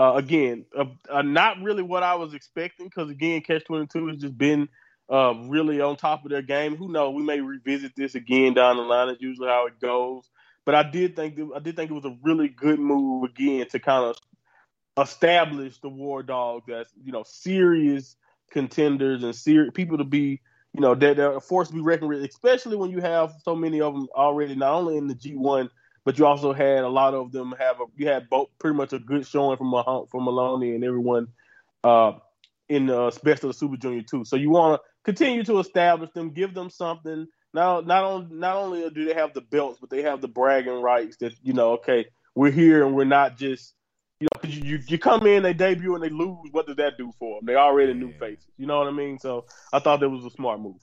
uh, 0.00 0.14
again, 0.14 0.64
uh, 0.76 0.86
uh, 1.10 1.22
not 1.22 1.60
really 1.62 1.82
what 1.82 2.02
I 2.02 2.14
was 2.14 2.32
expecting 2.32 2.86
because 2.86 3.10
again, 3.10 3.42
Catch 3.42 3.64
Twenty 3.64 3.86
Two 3.86 4.08
has 4.08 4.18
just 4.18 4.36
been. 4.36 4.68
Uh, 5.12 5.34
really 5.48 5.80
on 5.80 5.96
top 5.96 6.24
of 6.24 6.30
their 6.30 6.40
game. 6.40 6.76
Who 6.76 6.88
knows? 6.88 7.16
We 7.16 7.24
may 7.24 7.40
revisit 7.40 7.96
this 7.96 8.14
again 8.14 8.54
down 8.54 8.76
the 8.76 8.84
line. 8.84 9.08
It's 9.08 9.20
usually 9.20 9.48
how 9.48 9.66
it 9.66 9.80
goes. 9.80 10.30
But 10.64 10.76
I 10.76 10.88
did 10.88 11.16
think 11.16 11.34
that, 11.34 11.50
I 11.56 11.58
did 11.58 11.74
think 11.74 11.90
it 11.90 11.94
was 11.94 12.04
a 12.04 12.16
really 12.22 12.46
good 12.46 12.78
move 12.78 13.24
again 13.24 13.66
to 13.70 13.80
kind 13.80 14.04
of 14.04 14.16
establish 14.96 15.80
the 15.80 15.88
War 15.88 16.22
Dogs 16.22 16.70
as 16.72 16.86
you 17.02 17.10
know 17.10 17.24
serious 17.26 18.14
contenders 18.52 19.24
and 19.24 19.34
serious 19.34 19.72
people 19.74 19.98
to 19.98 20.04
be 20.04 20.40
you 20.72 20.80
know 20.80 20.94
that 20.94 21.16
they're 21.16 21.36
a 21.36 21.40
force 21.40 21.68
to 21.68 21.74
be 21.74 21.80
reckoned 21.80 22.10
with, 22.10 22.24
especially 22.24 22.76
when 22.76 22.90
you 22.90 23.00
have 23.00 23.32
so 23.42 23.56
many 23.56 23.80
of 23.80 23.94
them 23.94 24.06
already 24.14 24.54
not 24.54 24.74
only 24.74 24.96
in 24.96 25.08
the 25.08 25.14
G1 25.14 25.70
but 26.04 26.18
you 26.18 26.26
also 26.26 26.52
had 26.52 26.78
a 26.78 26.88
lot 26.88 27.14
of 27.14 27.32
them 27.32 27.54
have 27.58 27.80
a 27.80 27.84
you 27.96 28.08
had 28.08 28.28
both 28.28 28.48
pretty 28.58 28.76
much 28.76 28.92
a 28.92 28.98
good 28.98 29.26
showing 29.26 29.56
from 29.56 29.72
a, 29.74 30.04
from 30.10 30.24
Moloney 30.24 30.74
and 30.74 30.84
everyone 30.84 31.28
uh, 31.84 32.12
in 32.68 32.86
the 32.86 33.18
best 33.22 33.44
of 33.44 33.48
the 33.48 33.54
Super 33.54 33.76
Junior 33.76 34.02
too. 34.02 34.24
So 34.24 34.36
you 34.36 34.50
want 34.50 34.80
to 34.80 34.88
continue 35.04 35.44
to 35.44 35.58
establish 35.58 36.10
them, 36.12 36.30
give 36.30 36.54
them 36.54 36.70
something 36.70 37.26
now 37.52 37.80
not 37.80 38.04
only 38.04 38.26
not 38.30 38.56
only 38.56 38.88
do 38.90 39.04
they 39.04 39.14
have 39.14 39.34
the 39.34 39.40
belts, 39.40 39.78
but 39.80 39.90
they 39.90 40.02
have 40.02 40.20
the 40.20 40.28
bragging 40.28 40.82
rights 40.82 41.16
that 41.18 41.32
you 41.42 41.52
know, 41.52 41.72
okay, 41.72 42.06
we're 42.34 42.52
here 42.52 42.86
and 42.86 42.94
we're 42.94 43.04
not 43.04 43.36
just 43.36 43.74
you 44.20 44.28
know, 44.32 44.50
you 44.50 44.78
you 44.86 44.98
come 44.98 45.26
in, 45.26 45.42
they 45.42 45.54
debut 45.54 45.94
and 45.94 46.04
they 46.04 46.10
lose. 46.10 46.48
What 46.52 46.66
does 46.66 46.76
that 46.76 46.96
do 46.96 47.10
for 47.18 47.38
them? 47.38 47.46
They 47.46 47.56
already 47.56 47.92
yeah. 47.92 47.98
new 47.98 48.12
faces. 48.12 48.46
You 48.56 48.66
know 48.66 48.78
what 48.78 48.86
I 48.86 48.92
mean? 48.92 49.18
So 49.18 49.46
I 49.72 49.78
thought 49.78 50.00
that 50.00 50.08
was 50.08 50.24
a 50.24 50.30
smart 50.30 50.60
move. 50.60 50.76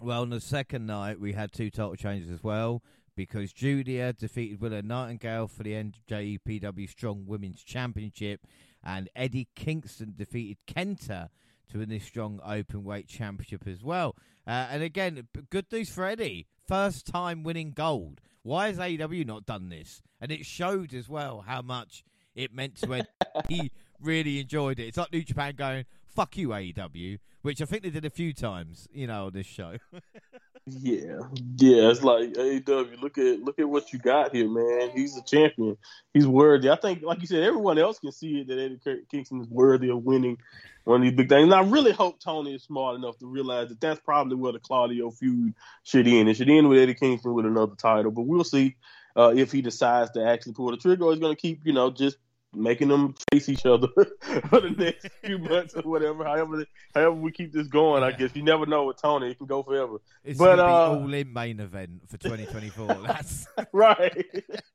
Well, 0.00 0.22
on 0.22 0.30
the 0.30 0.40
second 0.40 0.86
night, 0.86 1.20
we 1.20 1.32
had 1.32 1.52
two 1.52 1.70
title 1.70 1.94
changes 1.94 2.30
as 2.30 2.42
well 2.42 2.82
because 3.16 3.52
Julia 3.52 4.12
defeated 4.12 4.60
Willow 4.60 4.80
Nightingale 4.80 5.48
for 5.48 5.62
the 5.62 5.72
NJPW 5.72 6.88
Strong 6.88 7.26
Women's 7.26 7.62
Championship, 7.62 8.46
and 8.82 9.08
Eddie 9.14 9.48
Kingston 9.54 10.14
defeated 10.16 10.58
Kenta 10.66 11.28
to 11.70 11.78
win 11.78 11.88
this 11.88 12.04
strong 12.04 12.40
open 12.44 12.84
weight 12.84 13.08
championship 13.08 13.66
as 13.66 13.82
well. 13.82 14.16
Uh, 14.46 14.66
and 14.70 14.82
again, 14.82 15.28
good 15.50 15.66
news 15.70 15.90
for 15.90 16.04
Eddie. 16.04 16.46
First 16.66 17.06
time 17.06 17.42
winning 17.42 17.72
gold. 17.72 18.20
Why 18.42 18.68
has 18.68 18.78
AEW 18.78 19.26
not 19.26 19.46
done 19.46 19.68
this? 19.68 20.02
And 20.20 20.32
it 20.32 20.46
showed 20.46 20.94
as 20.94 21.08
well 21.08 21.44
how 21.46 21.62
much 21.62 22.04
it 22.34 22.54
meant 22.54 22.76
to 22.76 22.94
Eddie. 22.94 23.06
he 23.48 23.70
really 24.00 24.40
enjoyed 24.40 24.78
it. 24.78 24.86
It's 24.88 24.96
like 24.96 25.12
New 25.12 25.22
Japan 25.22 25.54
going, 25.56 25.84
fuck 26.06 26.36
you, 26.36 26.48
AEW, 26.48 27.18
which 27.42 27.60
I 27.60 27.64
think 27.64 27.82
they 27.82 27.90
did 27.90 28.04
a 28.04 28.10
few 28.10 28.32
times, 28.32 28.88
you 28.92 29.06
know, 29.06 29.26
on 29.26 29.32
this 29.32 29.46
show. 29.46 29.76
Yeah, 30.66 31.20
yeah. 31.56 31.90
It's 31.90 32.02
like 32.02 32.34
AEW. 32.34 33.00
Look 33.00 33.18
at 33.18 33.40
look 33.40 33.58
at 33.58 33.68
what 33.68 33.92
you 33.92 33.98
got 33.98 34.34
here, 34.34 34.48
man. 34.48 34.90
He's 34.94 35.16
a 35.16 35.22
champion. 35.22 35.76
He's 36.12 36.26
worthy. 36.26 36.70
I 36.70 36.76
think, 36.76 37.02
like 37.02 37.20
you 37.20 37.26
said, 37.26 37.42
everyone 37.42 37.78
else 37.78 37.98
can 37.98 38.12
see 38.12 38.40
it 38.40 38.48
that 38.48 38.58
Eddie 38.58 39.02
Kingston 39.10 39.40
is 39.40 39.48
worthy 39.48 39.90
of 39.90 40.04
winning 40.04 40.38
one 40.84 41.00
of 41.00 41.02
these 41.02 41.16
big 41.16 41.28
things. 41.28 41.44
And 41.44 41.54
I 41.54 41.62
really 41.62 41.92
hope 41.92 42.20
Tony 42.20 42.54
is 42.54 42.62
smart 42.62 42.96
enough 42.96 43.18
to 43.18 43.26
realize 43.26 43.68
that 43.68 43.80
that's 43.80 44.00
probably 44.00 44.36
where 44.36 44.52
the 44.52 44.58
Claudio 44.58 45.10
feud 45.10 45.54
should 45.82 46.06
end. 46.06 46.28
It 46.28 46.36
should 46.36 46.50
end 46.50 46.68
with 46.68 46.78
Eddie 46.78 46.94
Kingston 46.94 47.34
with 47.34 47.46
another 47.46 47.74
title, 47.74 48.10
but 48.10 48.22
we'll 48.22 48.44
see 48.44 48.76
uh, 49.16 49.32
if 49.34 49.52
he 49.52 49.62
decides 49.62 50.10
to 50.12 50.24
actually 50.24 50.52
pull 50.52 50.70
the 50.70 50.76
trigger 50.76 51.04
or 51.04 51.12
he's 51.12 51.20
going 51.20 51.34
to 51.34 51.40
keep, 51.40 51.60
you 51.64 51.72
know, 51.72 51.90
just 51.90 52.16
making 52.54 52.88
them 52.88 53.14
face 53.30 53.48
each 53.48 53.66
other 53.66 53.88
for 54.48 54.60
the 54.60 54.74
next 54.76 55.08
few 55.24 55.38
months 55.38 55.74
or 55.74 55.82
whatever. 55.82 56.24
However, 56.24 56.64
however 56.94 57.12
we 57.12 57.30
keep 57.30 57.52
this 57.52 57.68
going, 57.68 58.02
yeah. 58.02 58.08
I 58.08 58.12
guess 58.12 58.34
you 58.34 58.42
never 58.42 58.66
know 58.66 58.84
with 58.84 59.00
Tony; 59.00 59.30
it 59.30 59.38
can 59.38 59.46
go 59.46 59.62
forever. 59.62 59.98
It's 60.24 60.38
but 60.38 60.58
uh, 60.58 60.90
all 60.90 61.12
in 61.12 61.32
main 61.32 61.60
event 61.60 62.02
for 62.08 62.16
2024. 62.16 62.94
That's 63.06 63.46
right. 63.72 64.26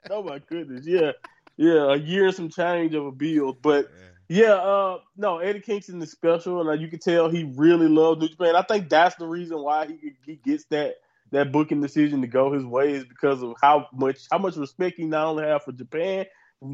oh 0.09 0.23
my 0.23 0.39
goodness, 0.39 0.85
yeah, 0.85 1.11
yeah, 1.57 1.93
a 1.93 1.97
year 1.97 2.27
and 2.27 2.35
some 2.35 2.49
change 2.49 2.93
of 2.93 3.05
a 3.05 3.11
build, 3.11 3.61
but. 3.61 3.89
Yeah. 3.93 4.01
Yeah, 4.27 4.53
uh, 4.53 5.01
no, 5.15 5.37
Eddie 5.37 5.59
Kingston 5.59 6.01
is 6.01 6.09
special, 6.09 6.59
and 6.59 6.67
uh, 6.67 6.73
you 6.73 6.87
can 6.87 6.97
tell 6.97 7.29
he 7.29 7.43
really 7.43 7.87
loves 7.87 8.19
New 8.19 8.27
Japan. 8.27 8.55
I 8.55 8.63
think 8.63 8.89
that's 8.89 9.13
the 9.17 9.27
reason 9.27 9.59
why 9.59 9.85
he 9.85 10.13
he 10.25 10.37
gets 10.37 10.65
that 10.71 10.95
that 11.29 11.51
booking 11.51 11.79
decision 11.79 12.21
to 12.21 12.27
go 12.27 12.51
his 12.51 12.65
way 12.65 12.93
is 12.93 13.05
because 13.05 13.43
of 13.43 13.53
how 13.61 13.87
much 13.93 14.21
how 14.31 14.39
much 14.39 14.55
respect 14.55 14.97
he 14.97 15.05
not 15.05 15.27
only 15.27 15.43
have 15.43 15.63
for 15.63 15.73
Japan, 15.73 16.25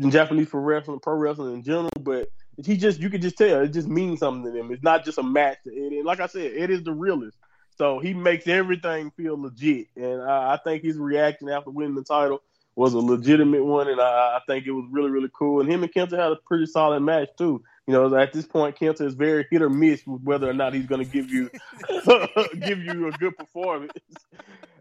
Japanese 0.10 0.50
for 0.50 0.62
wrestling, 0.62 1.00
pro 1.00 1.16
wrestling 1.16 1.56
in 1.56 1.64
general, 1.64 1.90
but 2.00 2.30
he 2.64 2.78
just 2.78 3.00
you 3.00 3.10
can 3.10 3.22
just 3.22 3.38
tell 3.38 3.62
it 3.62 3.74
just 3.74 3.88
means 3.88 4.20
something 4.20 4.52
to 4.52 4.58
them. 4.58 4.72
It's 4.72 4.84
not 4.84 5.06
just 5.06 5.18
a 5.18 5.24
match. 5.24 5.58
And 5.66 6.06
like 6.06 6.20
I 6.20 6.28
said, 6.28 6.52
it 6.54 6.70
is 6.70 6.84
the 6.84 6.94
realest. 6.94 7.38
So 7.78 8.00
he 8.00 8.14
makes 8.14 8.48
everything 8.48 9.12
feel 9.12 9.42
legit, 9.42 9.88
and 9.96 10.22
I, 10.22 10.54
I 10.54 10.60
think 10.64 10.84
his 10.84 10.98
reaction 10.98 11.50
after 11.50 11.72
winning 11.72 11.96
the 11.96 12.04
title 12.04 12.42
was 12.76 12.94
a 12.94 13.00
legitimate 13.00 13.66
one, 13.66 13.88
and 13.88 14.00
I, 14.00 14.38
I, 14.38 14.40
think 14.48 14.66
it 14.66 14.72
was 14.72 14.86
really 14.90 15.10
really 15.10 15.30
cool. 15.34 15.62
And 15.62 15.72
him 15.72 15.84
and 15.84 15.92
Kenta 15.92 16.18
had 16.18 16.32
a 16.32 16.38
pretty 16.46 16.66
solid 16.66 17.02
match 17.02 17.30
too. 17.38 17.64
You 17.88 17.94
know, 17.94 18.16
at 18.16 18.34
this 18.34 18.46
point, 18.46 18.78
Kenta 18.78 19.02
is 19.02 19.14
very 19.14 19.46
hit 19.50 19.62
or 19.62 19.70
miss 19.70 20.06
with 20.06 20.22
whether 20.22 20.50
or 20.50 20.54
not 20.54 20.74
he's 20.74 20.86
going 20.86 21.04
to 21.04 21.12
give 21.12 21.30
you 21.30 21.50
give 22.60 22.80
you 22.80 23.08
a 23.08 23.12
good 23.12 23.38
performance. 23.38 23.94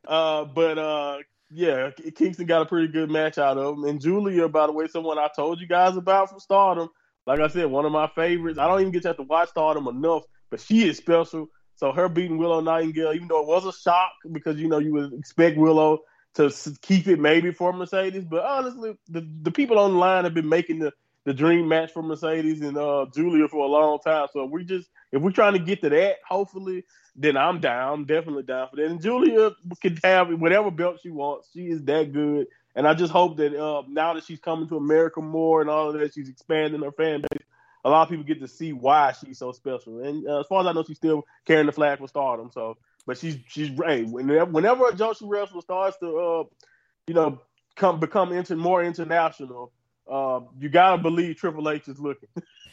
Uh, 0.07 0.44
but 0.44 0.79
uh, 0.79 1.18
yeah, 1.50 1.90
Kingston 2.14 2.46
got 2.46 2.62
a 2.62 2.66
pretty 2.66 2.88
good 2.88 3.10
match 3.10 3.38
out 3.38 3.58
of 3.58 3.78
him. 3.78 3.84
And 3.84 4.00
Julia, 4.00 4.48
by 4.48 4.66
the 4.66 4.72
way, 4.72 4.86
someone 4.86 5.18
I 5.18 5.28
told 5.34 5.60
you 5.60 5.66
guys 5.66 5.96
about 5.96 6.30
from 6.30 6.40
Stardom. 6.40 6.88
Like 7.26 7.40
I 7.40 7.48
said, 7.48 7.66
one 7.66 7.84
of 7.84 7.92
my 7.92 8.08
favorites. 8.08 8.58
I 8.58 8.66
don't 8.66 8.80
even 8.80 8.92
get 8.92 9.02
to 9.02 9.22
watch 9.22 9.50
Stardom 9.50 9.88
enough, 9.88 10.22
but 10.50 10.60
she 10.60 10.88
is 10.88 10.96
special. 10.96 11.48
So 11.74 11.92
her 11.92 12.08
beating 12.08 12.38
Willow 12.38 12.60
Nightingale, 12.60 13.12
even 13.14 13.28
though 13.28 13.40
it 13.40 13.46
was 13.46 13.66
a 13.66 13.72
shock 13.72 14.12
because 14.30 14.58
you 14.58 14.68
know 14.68 14.78
you 14.78 14.92
would 14.92 15.12
expect 15.14 15.56
Willow 15.56 16.00
to 16.34 16.52
keep 16.82 17.08
it 17.08 17.18
maybe 17.18 17.52
for 17.52 17.72
Mercedes, 17.72 18.24
but 18.24 18.44
honestly, 18.44 18.96
the 19.08 19.26
the 19.42 19.50
people 19.50 19.78
online 19.78 20.24
have 20.24 20.34
been 20.34 20.48
making 20.48 20.78
the 20.78 20.92
the 21.24 21.35
dream 21.35 21.68
match 21.68 21.92
for 21.92 22.02
Mercedes 22.02 22.61
and 22.62 22.76
uh, 22.76 23.06
Julia 23.14 23.48
for 23.48 23.64
a 23.64 23.68
long 23.68 23.98
time. 23.98 24.28
So 24.33 24.44
we 24.44 24.64
just 24.64 24.88
if 25.12 25.20
we're 25.22 25.33
trying 25.33 25.52
to 25.54 25.59
get 25.59 25.83
to 25.83 25.90
that, 25.90 26.16
hopefully, 26.26 26.85
then 27.16 27.37
I'm 27.37 27.61
down. 27.61 27.92
I'm 27.92 28.04
definitely 28.04 28.44
down 28.44 28.68
for 28.70 28.76
that. 28.76 28.87
And 28.87 29.02
Julia 29.02 29.50
can 29.83 29.98
have 30.02 30.28
whatever 30.40 30.70
belt 30.70 31.00
she 31.02 31.11
wants. 31.11 31.48
She 31.52 31.66
is 31.66 31.83
that 31.85 32.12
good. 32.12 32.46
And 32.74 32.87
I 32.87 32.94
just 32.94 33.12
hope 33.12 33.37
that 33.38 33.54
uh, 33.54 33.83
now 33.88 34.14
that 34.14 34.24
she's 34.24 34.38
coming 34.38 34.68
to 34.68 34.76
America 34.76 35.20
more 35.20 35.61
and 35.61 35.68
all 35.68 35.88
of 35.88 35.98
that, 35.98 36.14
she's 36.14 36.28
expanding 36.28 36.83
her 36.83 36.92
fan 36.92 37.22
base. 37.22 37.46
A 37.85 37.90
lot 37.90 38.02
of 38.02 38.09
people 38.11 38.24
get 38.24 38.40
to 38.40 38.48
see 38.48 38.72
why 38.72 39.12
she's 39.12 39.38
so 39.38 39.52
special. 39.52 40.00
And 40.00 40.26
uh, 40.26 40.40
as 40.40 40.46
far 40.46 40.61
as 40.61 40.66
I 40.66 40.72
know, 40.72 40.85
she's 40.85 40.98
still 40.98 41.24
carrying 41.46 41.66
the 41.66 41.72
flag 41.72 41.98
for 41.98 42.09
Stardom. 42.09 42.50
So, 42.52 42.76
but 43.06 43.18
she's 43.18 43.38
she's 43.48 43.70
hey, 43.85 44.04
whenever 44.04 44.50
whenever 44.50 44.88
a 44.88 44.92
Joshi 44.92 45.22
wrestler 45.24 45.62
starts 45.62 45.96
to 45.98 46.18
uh, 46.18 46.44
you 47.06 47.14
know 47.14 47.40
come 47.76 47.98
become 47.98 48.33
inter- 48.33 48.56
more 48.56 48.85
international, 48.85 49.72
uh, 50.11 50.40
you 50.59 50.68
gotta 50.68 51.01
believe 51.01 51.37
Triple 51.37 51.68
H 51.70 51.88
is 51.88 51.99
looking. 52.01 52.29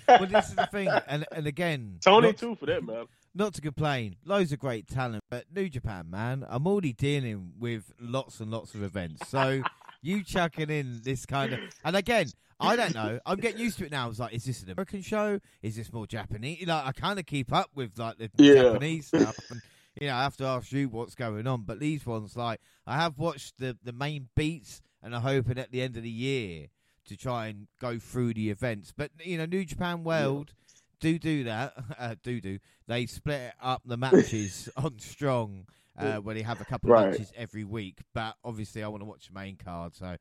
well, 0.07 0.25
this 0.25 0.49
is 0.49 0.55
the 0.55 0.67
thing, 0.67 0.89
and 1.07 1.25
and 1.31 1.47
again, 1.47 1.97
Tony 2.01 2.27
not, 2.27 2.37
too 2.37 2.55
for 2.55 2.65
that 2.65 2.83
man. 2.83 3.05
Not 3.35 3.53
to 3.55 3.61
complain, 3.61 4.15
loads 4.25 4.51
of 4.51 4.59
great 4.59 4.87
talent, 4.87 5.23
but 5.29 5.45
New 5.53 5.69
Japan, 5.69 6.09
man, 6.09 6.45
I'm 6.49 6.65
already 6.65 6.93
dealing 6.93 7.51
with 7.59 7.91
lots 7.99 8.39
and 8.39 8.49
lots 8.49 8.73
of 8.73 8.81
events. 8.81 9.29
So 9.29 9.61
you 10.01 10.23
chucking 10.23 10.69
in 10.69 11.01
this 11.03 11.25
kind 11.25 11.53
of, 11.53 11.59
and 11.83 11.95
again, 11.95 12.27
I 12.59 12.75
don't 12.75 12.95
know. 12.95 13.19
I'm 13.25 13.37
getting 13.37 13.59
used 13.59 13.77
to 13.79 13.85
it 13.85 13.91
now. 13.91 14.05
I 14.05 14.07
was 14.07 14.19
like, 14.19 14.33
is 14.33 14.45
this 14.45 14.63
an 14.63 14.71
American 14.71 15.03
show? 15.03 15.39
Is 15.61 15.75
this 15.75 15.93
more 15.93 16.07
Japanese? 16.07 16.65
Know, 16.65 16.81
I 16.83 16.91
kind 16.93 17.19
of 17.19 17.27
keep 17.27 17.53
up 17.53 17.69
with 17.75 17.97
like 17.99 18.17
the 18.17 18.31
Yeah. 18.37 18.63
Japanese 18.63 19.07
stuff, 19.07 19.37
and 19.51 19.61
you 20.01 20.07
know, 20.07 20.15
I 20.15 20.23
have 20.23 20.37
to 20.37 20.45
ask 20.45 20.71
you 20.71 20.89
what's 20.89 21.13
going 21.13 21.45
on. 21.45 21.61
But 21.63 21.79
these 21.79 22.05
ones, 22.05 22.35
like, 22.35 22.59
I 22.87 22.95
have 22.95 23.19
watched 23.19 23.59
the 23.59 23.77
the 23.83 23.93
main 23.93 24.29
beats, 24.35 24.81
and 25.03 25.15
I'm 25.15 25.21
hoping 25.21 25.59
at 25.59 25.71
the 25.71 25.81
end 25.83 25.97
of 25.97 26.03
the 26.03 26.09
year 26.09 26.67
to 27.07 27.17
try 27.17 27.47
and 27.47 27.67
go 27.79 27.99
through 27.99 28.33
the 28.33 28.49
events. 28.49 28.93
But 28.95 29.11
you 29.23 29.37
know, 29.37 29.45
New 29.45 29.65
Japan 29.65 30.03
World 30.03 30.53
do 30.99 31.17
do 31.19 31.43
that. 31.45 31.73
Uh, 31.99 32.15
do 32.21 32.39
do 32.39 32.59
they 32.87 33.05
split 33.07 33.53
up 33.61 33.81
the 33.85 33.97
matches 33.97 34.69
on 34.77 34.99
Strong? 34.99 35.65
Uh, 35.97 36.17
where 36.17 36.35
they 36.35 36.43
have 36.43 36.61
a 36.61 36.65
couple 36.65 36.93
of 36.93 36.99
matches 37.09 37.33
every 37.35 37.63
week, 37.63 38.01
but 38.13 38.35
obviously 38.43 38.83
I 38.83 38.87
want 38.87 39.01
to 39.01 39.05
watch 39.05 39.29
the 39.29 39.33
main 39.33 39.55
card, 39.55 39.95
so 39.95 40.15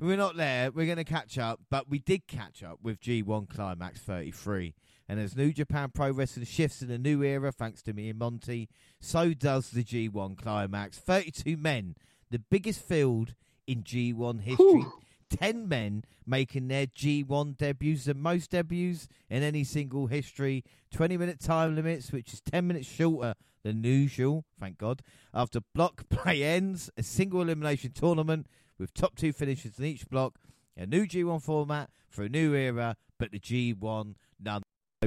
we're 0.00 0.16
not 0.16 0.36
there. 0.36 0.72
We're 0.72 0.86
going 0.86 0.96
to 0.96 1.04
catch 1.04 1.38
up, 1.38 1.60
but 1.70 1.88
we 1.88 2.00
did 2.00 2.26
catch 2.26 2.64
up 2.64 2.78
with 2.82 3.00
G1 3.00 3.48
Climax 3.48 4.00
33. 4.00 4.74
And 5.08 5.20
as 5.20 5.36
New 5.36 5.52
Japan 5.52 5.90
Pro 5.92 6.10
Wrestling 6.10 6.46
shifts 6.46 6.82
in 6.82 6.90
a 6.90 6.98
new 6.98 7.22
era, 7.22 7.52
thanks 7.52 7.82
to 7.82 7.92
me 7.92 8.08
and 8.08 8.18
Monty, 8.18 8.68
so 9.00 9.34
does 9.34 9.70
the 9.70 9.84
G1 9.84 10.36
Climax. 10.36 10.98
32 10.98 11.56
men, 11.56 11.96
the 12.30 12.38
biggest 12.38 12.80
field 12.80 13.34
in 13.66 13.82
G1 13.82 14.40
history. 14.40 14.66
Whew. 14.66 14.92
10 15.30 15.68
men 15.68 16.04
making 16.26 16.68
their 16.68 16.86
G1 16.86 17.56
debuts, 17.56 18.04
the 18.04 18.14
most 18.14 18.50
debuts 18.50 19.08
in 19.28 19.42
any 19.42 19.64
single 19.64 20.06
history. 20.06 20.64
20 20.92 21.16
minute 21.16 21.40
time 21.40 21.74
limits, 21.74 22.12
which 22.12 22.32
is 22.32 22.40
10 22.40 22.66
minutes 22.66 22.88
shorter 22.88 23.34
than 23.62 23.84
usual, 23.84 24.44
thank 24.58 24.78
God. 24.78 25.02
After 25.32 25.60
block 25.74 26.08
play 26.10 26.42
ends, 26.42 26.90
a 26.96 27.02
single 27.02 27.42
elimination 27.42 27.92
tournament 27.92 28.46
with 28.78 28.94
top 28.94 29.16
two 29.16 29.32
finishes 29.32 29.78
in 29.78 29.84
each 29.84 30.08
block, 30.08 30.38
a 30.76 30.86
new 30.86 31.06
G1 31.06 31.42
format 31.42 31.90
for 32.08 32.24
a 32.24 32.28
new 32.28 32.54
era, 32.54 32.96
but 33.18 33.30
the 33.30 33.38
G1 33.38 34.14
none. 34.42 34.62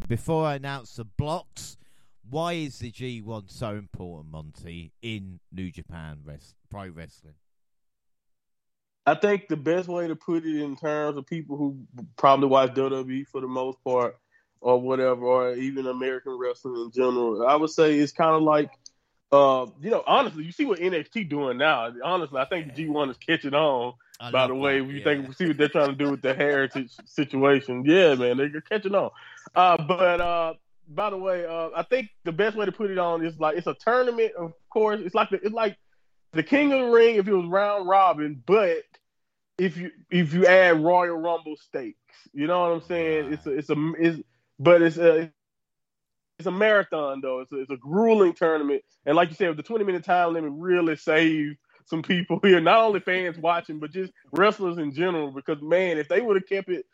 Before 0.08 0.46
I 0.46 0.56
announce 0.56 0.96
the 0.96 1.06
blocks, 1.06 1.78
why 2.28 2.54
is 2.54 2.80
the 2.80 2.92
G1 2.92 3.52
so 3.52 3.76
important, 3.76 4.32
Monty, 4.32 4.92
in 5.02 5.40
New 5.52 5.72
Japan 5.72 6.20
Pro 6.70 6.88
Wrestling? 6.88 7.36
I 9.06 9.16
think 9.16 9.48
the 9.50 9.58
best 9.58 9.88
way 9.90 10.08
to 10.08 10.16
put 10.16 10.46
it 10.46 10.62
in 10.62 10.76
terms 10.76 11.18
of 11.18 11.26
people 11.26 11.58
who 11.58 11.78
probably 12.16 12.48
watch 12.48 12.74
WWE 12.74 13.28
for 13.28 13.42
the 13.42 13.48
most 13.48 13.84
part, 13.84 14.18
or 14.64 14.80
whatever, 14.80 15.26
or 15.26 15.54
even 15.56 15.88
American 15.88 16.38
wrestling 16.38 16.82
in 16.82 16.92
general, 16.92 17.46
I 17.46 17.56
would 17.56 17.70
say 17.70 17.96
it's 17.96 18.14
kind 18.14 18.34
of 18.34 18.44
like, 18.44 18.72
uh, 19.32 19.68
you 19.82 19.90
know, 19.90 20.04
honestly, 20.08 20.46
you 20.46 20.52
see 20.52 20.66
what 20.66 20.80
NXT 20.80 21.30
doing 21.30 21.58
now. 21.58 21.92
Honestly, 22.04 22.40
I 22.40 22.46
think 22.46 22.74
the 22.74 22.88
G1 22.88 23.12
is 23.12 23.18
catching 23.18 23.54
on. 23.54 23.94
I 24.20 24.32
by 24.32 24.48
the 24.48 24.56
way, 24.56 24.80
that, 24.80 24.88
you 24.88 25.00
yeah. 25.00 25.04
think 25.04 25.36
see 25.36 25.48
what 25.48 25.58
they're 25.58 25.68
trying 25.68 25.90
to 25.90 25.96
do 25.96 26.12
with 26.12 26.22
the 26.22 26.34
heritage 26.34 26.92
situation. 27.06 27.84
Yeah, 27.86 28.16
man, 28.16 28.38
they're 28.38 28.62
catching 28.62 28.96
on. 28.96 29.12
Uh, 29.54 29.78
but 29.86 30.22
uh, 30.22 30.54
by 30.88 31.10
the 31.10 31.18
way, 31.18 31.46
uh, 31.46 31.70
I 31.76 31.84
think 31.84 32.10
the 32.24 32.32
best 32.32 32.56
way 32.56 32.66
to 32.66 32.72
put 32.72 32.90
it 32.90 32.98
on 32.98 33.26
is 33.26 33.38
like 33.40 33.58
it's 33.58 33.68
a 33.68 33.74
tournament. 33.74 34.34
Of 34.38 34.54
course, 34.70 35.02
it's 35.04 35.16
like 35.16 35.30
the, 35.30 35.38
it's 35.38 35.54
like 35.54 35.78
the 36.34 36.44
King 36.44 36.74
of 36.74 36.80
the 36.80 36.86
Ring 36.88 37.16
if 37.16 37.28
it 37.28 37.34
was 37.34 37.48
round 37.48 37.88
robin, 37.88 38.42
but 38.46 38.84
if 39.58 39.78
you 39.78 39.92
if 40.10 40.34
you 40.34 40.46
add 40.46 40.84
Royal 40.84 41.18
Rumble 41.18 41.56
stakes, 41.58 41.98
you 42.34 42.48
know 42.48 42.62
what 42.62 42.72
I'm 42.72 42.82
saying? 42.82 43.34
It's 43.34 43.46
a, 43.46 43.52
it's 43.52 43.70
a 43.70 43.92
it's 44.00 44.20
but 44.60 44.82
it's 44.82 44.98
a 44.98 45.32
it's 46.40 46.48
a 46.48 46.52
marathon 46.52 47.22
though. 47.22 47.40
It's 47.40 47.52
a, 47.52 47.62
it's 47.62 47.72
a 47.72 47.78
grueling 47.78 48.34
tournament, 48.34 48.84
and 49.06 49.16
like 49.16 49.30
you 49.30 49.36
said, 49.36 49.56
the 49.56 49.64
20 49.64 49.84
minute 49.84 50.04
time 50.04 50.34
limit 50.34 50.52
really 50.56 50.96
saved 50.96 51.58
some 51.86 52.02
people 52.02 52.40
here. 52.44 52.60
Not 52.60 52.80
only 52.80 53.00
fans 53.00 53.38
watching, 53.38 53.80
but 53.80 53.92
just 53.92 54.12
wrestlers 54.32 54.78
in 54.78 54.94
general. 54.94 55.32
Because 55.32 55.62
man, 55.62 55.98
if 55.98 56.08
they 56.08 56.22
would 56.22 56.36
have 56.36 56.48
kept 56.48 56.70
it 56.70 56.86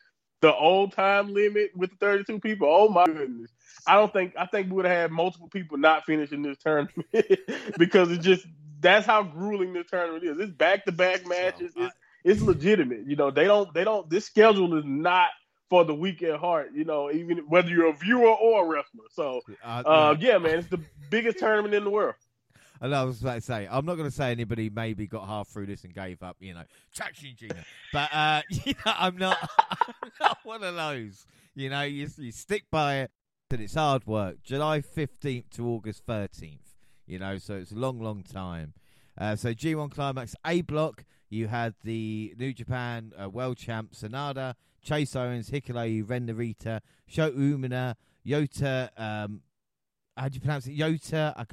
the 0.41 0.53
old 0.53 0.93
time 0.93 1.33
limit 1.33 1.71
with 1.75 1.91
the 1.91 1.97
32 1.97 2.39
people, 2.39 2.67
oh 2.69 2.89
my 2.89 3.05
goodness, 3.05 3.51
I 3.87 3.95
don't 3.95 4.11
think 4.11 4.33
I 4.37 4.45
think 4.45 4.67
we 4.67 4.73
would 4.73 4.85
have 4.85 4.95
had 4.95 5.11
multiple 5.11 5.49
people 5.49 5.77
not 5.77 6.05
finishing 6.05 6.41
this 6.41 6.57
tournament 6.57 7.07
because 7.77 8.11
it's 8.11 8.23
just 8.23 8.45
that's 8.79 9.05
how 9.05 9.23
grueling 9.23 9.73
this 9.73 9.87
tournament 9.89 10.23
is. 10.23 10.39
It's 10.39 10.51
back 10.51 10.85
to 10.85 10.91
back 10.91 11.27
matches. 11.27 11.73
It's 11.75 11.95
it's 12.23 12.41
legitimate. 12.41 13.05
You 13.05 13.15
know, 13.15 13.31
they 13.31 13.45
don't 13.45 13.73
they 13.73 13.83
don't 13.83 14.09
this 14.09 14.25
schedule 14.25 14.77
is 14.77 14.83
not 14.85 15.29
for 15.69 15.85
the 15.85 15.93
weak 15.93 16.23
at 16.23 16.39
heart, 16.39 16.71
you 16.73 16.83
know, 16.83 17.11
even 17.11 17.37
whether 17.47 17.69
you're 17.69 17.89
a 17.89 17.93
viewer 17.93 18.27
or 18.27 18.65
a 18.65 18.67
wrestler. 18.67 19.03
So 19.11 19.41
Uh, 19.63 19.83
uh, 19.85 20.15
yeah, 20.19 20.37
man, 20.39 20.59
it's 20.59 20.67
the 20.67 20.81
biggest 21.09 21.37
tournament 21.37 21.73
in 21.75 21.83
the 21.83 21.89
world. 21.89 22.15
And 22.81 22.95
I 22.95 23.03
was 23.03 23.21
about 23.21 23.35
to 23.35 23.41
say, 23.41 23.67
I'm 23.69 23.85
not 23.85 23.95
going 23.95 24.09
to 24.09 24.15
say 24.15 24.31
anybody 24.31 24.69
maybe 24.69 25.05
got 25.05 25.27
half 25.27 25.49
through 25.49 25.65
this 25.65 25.83
and 25.83 25.93
gave 25.93 26.23
up, 26.23 26.37
you 26.39 26.53
know, 26.53 26.63
traction 26.95 27.33
Gina. 27.35 27.65
But, 27.91 28.09
uh, 28.13 28.41
you 28.49 28.73
know, 28.85 28.93
I'm 28.97 29.17
not, 29.17 29.37
I'm 29.81 30.11
not 30.19 30.37
one 30.43 30.63
of 30.63 30.75
those. 30.75 31.25
You 31.55 31.69
know, 31.69 31.81
you, 31.81 32.07
you 32.17 32.31
stick 32.31 32.63
by 32.71 32.99
it 32.99 33.11
and 33.51 33.61
it's 33.61 33.73
hard 33.73 34.07
work. 34.07 34.37
July 34.43 34.79
15th 34.81 35.49
to 35.55 35.67
August 35.67 36.05
13th, 36.05 36.68
you 37.09 37.19
know, 37.19 37.37
so 37.37 37.55
it's 37.55 37.71
a 37.71 37.75
long, 37.75 37.99
long 37.99 38.23
time. 38.23 38.73
Uh, 39.17 39.35
so 39.35 39.53
G1 39.53 39.91
Climax 39.91 40.35
A 40.45 40.61
block, 40.61 41.03
you 41.29 41.47
had 41.47 41.73
the 41.83 42.33
New 42.37 42.53
Japan 42.53 43.11
uh, 43.21 43.27
World 43.29 43.57
Champ 43.57 43.91
Sanada, 43.93 44.53
Chase 44.81 45.15
Owens, 45.15 45.49
Hikuleo, 45.49 46.07
Ren 46.09 46.27
Narita, 46.27 46.79
Shota 47.11 47.35
Umino, 47.35 47.95
Yota, 48.25 48.89
um, 48.97 49.41
how 50.15 50.29
do 50.29 50.35
you 50.35 50.39
pronounce 50.41 50.67
it? 50.67 50.77
Yota 50.77 51.33
I 51.35 51.45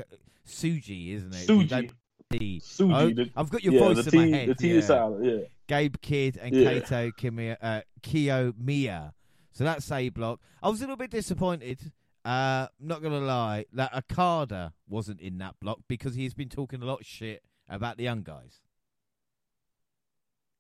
Suji, 0.47 1.15
isn't 1.15 1.35
it? 1.35 1.49
Suji. 1.49 1.91
Suji, 2.33 3.31
Oh, 3.35 3.41
I've 3.41 3.51
got 3.51 3.63
your 3.65 3.75
yeah, 3.75 3.81
voice 3.81 4.07
in 4.07 4.19
my 4.19 4.37
head. 4.37 4.49
the 4.49 4.55
T 4.57 4.69
yeah. 4.69 4.75
is 4.77 4.87
silent. 4.87 5.25
Yeah. 5.25 5.39
Gabe 5.69 5.97
Kidd 6.03 6.37
and 6.41 6.55
Yeah. 6.55 6.73
Kaito 6.73 7.17
Kimi- 7.17 7.57
uh, 7.61 7.81
Kiyomiya. 8.03 9.13
So 9.53 9.65
that's 9.65 9.91
A 9.91 10.09
block. 10.11 10.41
I 10.63 10.69
was 10.69 10.81
a 10.81 10.83
little 10.83 10.97
bit 10.97 11.11
disappointed. 11.11 11.93
Uh, 12.27 12.67
not 12.81 13.05
gonna 13.05 13.21
lie, 13.21 13.67
that 13.73 13.95
Okada 13.95 14.73
wasn't 14.89 15.21
in 15.21 15.39
that 15.39 15.55
block 15.61 15.79
because 15.87 16.17
he's 16.17 16.35
been 16.35 16.49
talking 16.49 16.83
a 16.83 16.85
lot 16.85 17.01
of 17.03 17.07
shit 17.07 17.41
about 17.69 17.99
the 17.99 18.03
young 18.03 18.25
guys. 18.25 18.63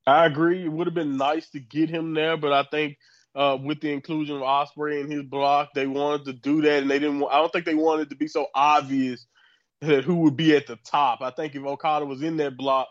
I 0.07 0.27
agree. 0.27 0.65
It 0.65 0.71
would 0.71 0.87
have 0.87 0.95
been 0.95 1.17
nice 1.17 1.51
to 1.51 1.59
get 1.59 1.91
him 1.91 2.15
there, 2.15 2.37
but 2.37 2.53
I 2.53 2.63
think 2.71 2.99
uh, 3.35 3.59
with 3.61 3.81
the 3.81 3.93
inclusion 3.93 4.37
of 4.37 4.43
Ospreay 4.43 5.01
in 5.01 5.11
his 5.11 5.25
block, 5.25 5.71
they 5.75 5.89
wanted 5.89 6.27
to 6.27 6.35
do 6.35 6.63
that, 6.63 6.83
and 6.83 6.91
they 6.91 7.01
didn't. 7.01 7.19
wa- 7.19 7.31
I 7.31 7.39
don't 7.39 7.53
think 7.53 7.65
they 7.65 7.75
wanted 7.75 8.11
to 8.11 8.17
be 8.17 8.29
so 8.29 8.47
obvious 8.55 9.27
that 9.81 10.05
who 10.05 10.19
would 10.19 10.37
be 10.37 10.55
at 10.55 10.69
the 10.69 10.79
top. 10.85 11.21
I 11.21 11.33
think 11.33 11.57
if 11.57 11.65
Okada 11.65 12.07
was 12.07 12.23
in 12.23 12.37
that 12.37 12.57
block, 12.57 12.87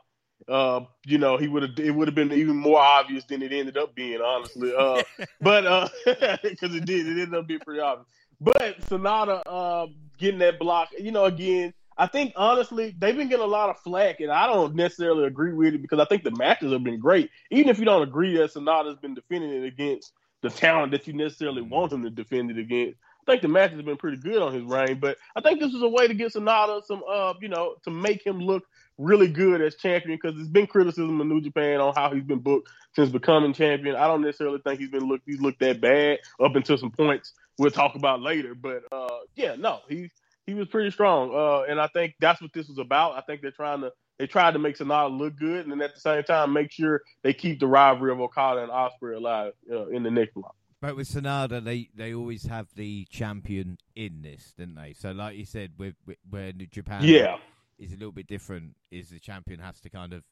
uh, 0.49 0.81
you 1.05 1.17
know, 1.17 1.37
he 1.37 1.47
would 1.47 1.63
have. 1.63 1.79
It 1.79 1.91
would 1.91 2.09
have 2.09 2.15
been 2.15 2.33
even 2.33 2.57
more 2.57 2.81
obvious 2.81 3.23
than 3.23 3.41
it 3.41 3.53
ended 3.53 3.77
up 3.77 3.95
being, 3.95 4.19
honestly. 4.19 4.73
Uh, 4.77 5.01
but 5.39 5.89
because 6.43 6.75
it 6.75 6.83
did, 6.83 7.07
it 7.07 7.11
ended 7.11 7.35
up 7.35 7.47
being 7.47 7.61
pretty 7.61 7.79
obvious. 7.79 8.09
But 8.39 8.81
Sanada 8.81 9.41
uh, 9.45 9.87
getting 10.17 10.39
that 10.39 10.59
block, 10.59 10.89
you 10.97 11.11
know, 11.11 11.25
again, 11.25 11.73
I 11.97 12.07
think 12.07 12.33
honestly 12.35 12.93
they've 12.97 13.15
been 13.15 13.29
getting 13.29 13.45
a 13.45 13.47
lot 13.49 13.69
of 13.69 13.79
flack, 13.79 14.19
and 14.19 14.31
I 14.31 14.47
don't 14.47 14.75
necessarily 14.75 15.25
agree 15.25 15.53
with 15.53 15.73
it 15.73 15.81
because 15.81 15.99
I 15.99 16.05
think 16.05 16.23
the 16.23 16.31
matches 16.31 16.71
have 16.71 16.83
been 16.83 16.99
great. 16.99 17.29
Even 17.51 17.69
if 17.69 17.79
you 17.79 17.85
don't 17.85 18.03
agree 18.03 18.37
that 18.37 18.53
Sanada's 18.53 18.99
been 18.99 19.13
defending 19.13 19.51
it 19.51 19.65
against 19.65 20.13
the 20.41 20.49
talent 20.49 20.91
that 20.91 21.07
you 21.07 21.13
necessarily 21.13 21.61
want 21.61 21.93
him 21.93 22.03
to 22.03 22.09
defend 22.09 22.51
it 22.51 22.57
against, 22.57 22.99
I 23.25 23.31
think 23.31 23.41
the 23.41 23.47
matches 23.47 23.77
have 23.77 23.85
been 23.85 23.97
pretty 23.97 24.17
good 24.17 24.41
on 24.41 24.53
his 24.53 24.63
reign. 24.63 24.99
But 24.99 25.17
I 25.35 25.41
think 25.41 25.59
this 25.59 25.73
is 25.73 25.81
a 25.81 25.87
way 25.87 26.07
to 26.07 26.13
get 26.13 26.33
Sanada 26.33 26.83
some, 26.83 27.01
uh, 27.09 27.33
you 27.41 27.47
know, 27.47 27.75
to 27.83 27.91
make 27.91 28.25
him 28.25 28.39
look 28.39 28.65
really 28.97 29.27
good 29.27 29.61
as 29.61 29.75
champion 29.75 30.19
because 30.21 30.35
there's 30.35 30.49
been 30.49 30.67
criticism 30.67 31.19
of 31.19 31.27
New 31.27 31.41
Japan 31.41 31.79
on 31.79 31.93
how 31.95 32.13
he's 32.13 32.23
been 32.23 32.39
booked 32.39 32.69
since 32.93 33.09
becoming 33.09 33.53
champion. 33.53 33.95
I 33.95 34.07
don't 34.07 34.21
necessarily 34.21 34.59
think 34.59 34.79
he's 34.79 34.91
been 34.91 35.07
looked 35.07 35.23
he's 35.25 35.41
looked 35.41 35.59
that 35.61 35.81
bad 35.81 36.19
up 36.43 36.55
until 36.55 36.77
some 36.77 36.91
points 36.91 37.33
we'll 37.57 37.71
talk 37.71 37.95
about 37.95 38.21
later. 38.21 38.55
But 38.55 38.83
uh, 38.91 39.19
yeah, 39.35 39.55
no, 39.55 39.79
he 39.87 40.11
he 40.45 40.53
was 40.53 40.67
pretty 40.67 40.91
strong, 40.91 41.33
uh, 41.33 41.61
and 41.69 41.79
I 41.79 41.87
think 41.87 42.15
that's 42.19 42.41
what 42.41 42.53
this 42.53 42.67
was 42.67 42.77
about. 42.77 43.17
I 43.17 43.21
think 43.21 43.41
they're 43.41 43.51
trying 43.51 43.81
to 43.81 43.91
they 44.19 44.27
tried 44.27 44.51
to 44.53 44.59
make 44.59 44.77
Sanada 44.77 45.15
look 45.15 45.35
good, 45.35 45.65
and 45.65 45.71
then 45.71 45.81
at 45.81 45.93
the 45.93 45.99
same 45.99 46.23
time 46.23 46.53
make 46.53 46.71
sure 46.71 47.01
they 47.23 47.33
keep 47.33 47.59
the 47.59 47.67
rivalry 47.67 48.11
of 48.11 48.21
Okada 48.21 48.61
and 48.63 48.71
Ospreay 48.71 49.17
alive 49.17 49.53
uh, 49.71 49.87
in 49.87 50.03
the 50.03 50.11
next 50.11 50.33
block. 50.33 50.55
But 50.81 50.95
with 50.95 51.09
Sanada, 51.09 51.63
they, 51.63 51.89
they 51.95 52.13
always 52.13 52.45
have 52.45 52.67
the 52.75 53.07
champion 53.09 53.77
in 53.95 54.21
this, 54.21 54.53
didn't 54.57 54.75
they? 54.75 54.93
So, 54.93 55.11
like 55.11 55.35
you 55.35 55.45
said, 55.45 55.71
with, 55.77 55.95
with 56.05 56.17
where 56.29 56.53
New 56.53 56.67
Japan 56.67 57.01
Yeah, 57.03 57.37
is 57.79 57.91
a 57.91 57.95
little 57.95 58.11
bit 58.11 58.27
different, 58.27 58.75
is 58.91 59.09
the 59.09 59.19
champion 59.19 59.59
has 59.59 59.79
to 59.81 59.89
kind 59.89 60.13
of 60.13 60.23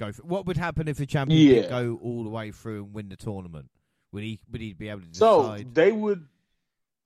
go. 0.00 0.10
For, 0.12 0.22
what 0.22 0.46
would 0.46 0.56
happen 0.56 0.88
if 0.88 0.96
the 0.96 1.06
champion 1.06 1.40
Yeah. 1.40 1.62
did 1.62 1.68
go 1.68 1.98
all 2.02 2.24
the 2.24 2.30
way 2.30 2.50
through 2.52 2.84
and 2.84 2.94
win 2.94 3.08
the 3.08 3.16
tournament? 3.16 3.70
Would 4.12 4.22
he 4.22 4.40
would 4.50 4.60
he 4.62 4.72
be 4.72 4.88
able 4.88 5.02
to 5.02 5.08
so 5.12 5.58
they 5.74 5.92
would. 5.92 6.26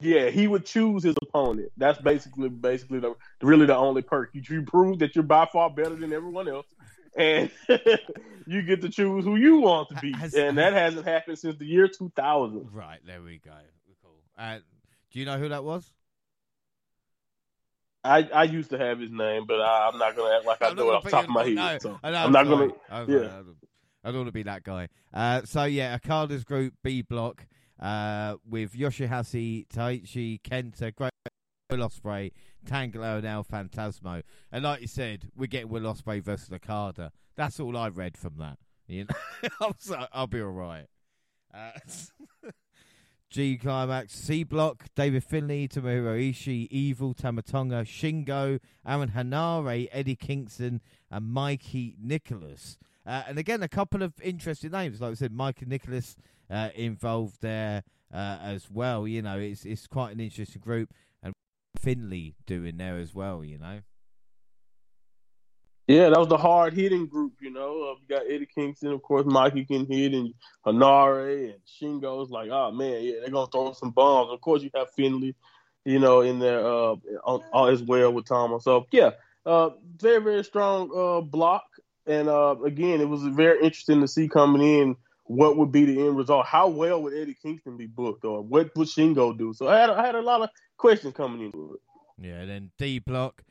Yeah, 0.03 0.31
he 0.31 0.49
would 0.49 0.67
choose 0.67 1.05
his 1.05 1.15
opponent. 1.23 1.71
That's 1.77 2.01
basically 2.01 2.49
basically 2.49 3.01
the 3.01 3.15
really 3.41 3.67
the 3.67 3.77
only 3.77 4.03
perk. 4.03 4.31
You, 4.33 4.43
you 4.49 4.63
prove 4.63 4.99
that 4.99 5.15
you're 5.15 5.23
by 5.23 5.47
far 5.53 5.71
better 5.71 5.95
than 5.95 6.13
everyone 6.13 6.49
else. 6.49 6.67
and 7.17 7.51
you 8.47 8.63
get 8.63 8.81
to 8.83 8.89
choose 8.89 9.25
who 9.25 9.37
you 9.37 9.59
want 9.59 9.89
to 9.91 9.95
be. 9.97 10.13
Has- 10.13 10.35
and 10.35 10.59
that 10.59 10.73
hasn't 10.73 11.07
happened 11.07 11.39
since 11.39 11.57
the 11.57 11.67
year 11.67 11.89
2000. 11.89 12.69
Right, 12.73 13.01
there 13.07 13.23
we 13.23 13.39
go. 13.39 13.53
Cool. 14.03 14.13
Uh, 14.39 14.59
do 15.11 15.19
you 15.19 15.27
know 15.27 15.39
who 15.39 15.49
that 15.51 15.65
was? 15.65 15.91
I, 18.05 18.29
I 18.35 18.45
used 18.45 18.71
to 18.71 18.79
have 18.79 18.99
his 18.99 19.11
name, 19.13 19.45
but 19.47 19.61
I, 19.61 19.89
I'm 19.89 19.99
not 19.99 20.17
gonna 20.17 20.35
act 20.35 20.45
like 20.45 20.63
I 20.63 20.73
know 20.73 20.91
it 20.91 20.95
off 20.95 21.05
the 21.05 21.11
top 21.11 21.25
of 21.25 21.31
my 21.31 21.45
head. 21.45 21.55
no, 21.55 21.79
so 21.79 22.01
I 22.03 22.11
know, 22.11 22.17
I'm 22.17 22.33
not 22.33 22.47
sorry. 22.47 22.69
gonna. 22.69 22.81
I'm 22.91 23.11
yeah. 23.11 23.43
I 24.05 24.09
don't, 24.09 24.17
want 24.17 24.29
to 24.29 24.33
be 24.33 24.43
that 24.43 24.65
guy. 24.65 24.89
Uh, 25.15 25.43
so 25.45 25.63
yeah, 25.65 25.95
Okada's 25.95 26.43
group 26.43 26.75
B 26.83 27.03
block 27.03 27.47
uh, 27.83 28.37
with 28.49 28.75
Yoshihashi, 28.75 29.67
Taichi, 29.67 30.41
Kenta, 30.41 30.95
Great 30.95 31.11
Will 31.69 31.79
Ospreay, 31.79 32.31
Tanga 32.65 33.01
Loa, 33.01 33.17
and 33.17 33.27
El 33.27 33.45
Phantasmo. 33.45 34.23
And 34.53 34.65
like 34.65 34.81
you 34.81 34.87
said, 34.87 35.31
we're 35.37 35.47
getting 35.47 35.69
Will 35.69 35.83
Ospreay 35.83 36.23
versus 36.23 36.53
Okada. 36.53 37.11
That's 37.37 37.59
all 37.59 37.77
I 37.77 37.89
read 37.89 38.17
from 38.17 38.37
that. 38.39 38.59
You 38.87 39.05
know, 39.05 39.49
I'm 39.61 39.75
so, 39.79 40.07
I'll 40.13 40.29
be 40.29 40.41
all 40.41 40.51
right. 40.51 40.87
Uh, 41.53 41.73
G 43.31 43.57
Climax, 43.57 44.15
C 44.15 44.45
Block, 44.45 44.85
David 44.95 45.25
Finlay, 45.25 45.67
Tomohiro 45.67 46.31
Ishii, 46.31 46.69
Evil, 46.71 47.15
Tamatonga, 47.15 47.83
Shingo, 47.85 48.61
Aaron 48.87 49.11
Henare, 49.11 49.89
Eddie 49.91 50.17
Kingston, 50.17 50.83
and 51.11 51.33
Mikey 51.33 51.97
Nicholls. 52.01 52.79
Uh, 53.05 53.23
and 53.27 53.39
again, 53.39 53.63
a 53.63 53.69
couple 53.69 54.03
of 54.03 54.13
interesting 54.23 54.71
names. 54.71 55.01
Like 55.01 55.13
I 55.13 55.15
said, 55.15 55.33
Mikey 55.33 55.65
Nicholls 55.67 56.15
uh, 56.53 56.69
involved 56.75 57.41
there 57.41 57.83
uh, 58.13 58.39
as 58.43 58.71
well. 58.71 59.09
You 59.09 59.23
know, 59.23 59.39
it's 59.39 59.65
it's 59.65 59.87
quite 59.87 60.13
an 60.13 60.21
interesting 60.21 60.61
group. 60.61 60.93
And 61.23 61.33
Finlay 61.79 62.35
doing 62.47 62.77
there 62.77 62.99
as 62.99 63.15
well, 63.15 63.45
you 63.45 63.59
know. 63.59 63.81
Yeah, 65.89 66.11
that 66.11 66.19
was 66.19 66.29
the 66.29 66.39
hard 66.39 66.75
hitting 66.75 67.07
group, 67.07 67.33
you 67.41 67.51
know. 67.51 67.91
Uh, 67.91 67.95
we 68.01 68.15
got 68.15 68.31
Eddie 68.31 68.47
Kingston, 68.47 68.93
of 68.93 69.03
course, 69.03 69.27
Mikey 69.27 69.65
can 69.65 69.85
hit, 69.85 70.13
and 70.13 70.33
Henare 70.65 71.53
and 71.53 71.61
Shingo's 71.67 72.31
like, 72.31 72.51
oh 72.51 72.71
man, 72.71 73.03
yeah, 73.03 73.15
they're 73.21 73.31
gonna 73.31 73.51
throw 73.51 73.73
some 73.73 73.91
bombs. 73.91 74.31
Of 74.33 74.41
course, 74.41 74.63
you 74.63 74.71
have 74.75 74.91
Finlay, 74.93 75.35
you 75.85 75.99
know, 75.99 76.21
in 76.21 76.39
there 76.39 76.65
uh, 76.65 76.95
on, 77.25 77.41
on, 77.53 77.73
as 77.73 77.83
well 77.83 78.13
with 78.13 78.27
Thomas. 78.27 78.63
So 78.63 78.87
yeah, 78.93 79.11
uh, 79.45 79.71
very 79.99 80.23
very 80.23 80.45
strong 80.45 80.91
uh, 80.97 81.21
block, 81.21 81.65
and 82.07 82.29
uh, 82.29 82.55
again, 82.65 83.01
it 83.01 83.09
was 83.09 83.23
very 83.25 83.65
interesting 83.65 84.01
to 84.03 84.09
see 84.09 84.29
coming 84.29 84.63
in 84.63 84.97
what 85.25 85.57
would 85.57 85.73
be 85.73 85.85
the 85.85 86.01
end 86.01 86.17
result. 86.17 86.47
How 86.47 86.69
well 86.69 87.03
would 87.03 87.15
Eddie 87.15 87.37
Kingston 87.41 87.77
be 87.77 87.87
booked, 87.87 88.25
or 88.25 88.43
what 88.43 88.75
would 88.77 88.89
Shingo 88.89 89.37
do? 89.37 89.53
So 89.55 89.69
I 89.69 89.79
had 89.79 89.91
I 89.91 90.05
had 90.05 90.15
a 90.15 90.21
lot 90.21 90.43
of 90.43 90.51
questions 90.77 91.15
coming 91.15 91.47
into 91.47 91.75
it. 91.75 91.81
Yeah, 92.19 92.45
then 92.45 92.71
D 92.79 92.99
block, 92.99 93.43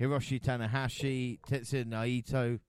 Hiroshi 0.00 0.40
Tanahashi, 0.40 1.40
Tetsuya 1.48 1.84
Naito. 1.84 2.60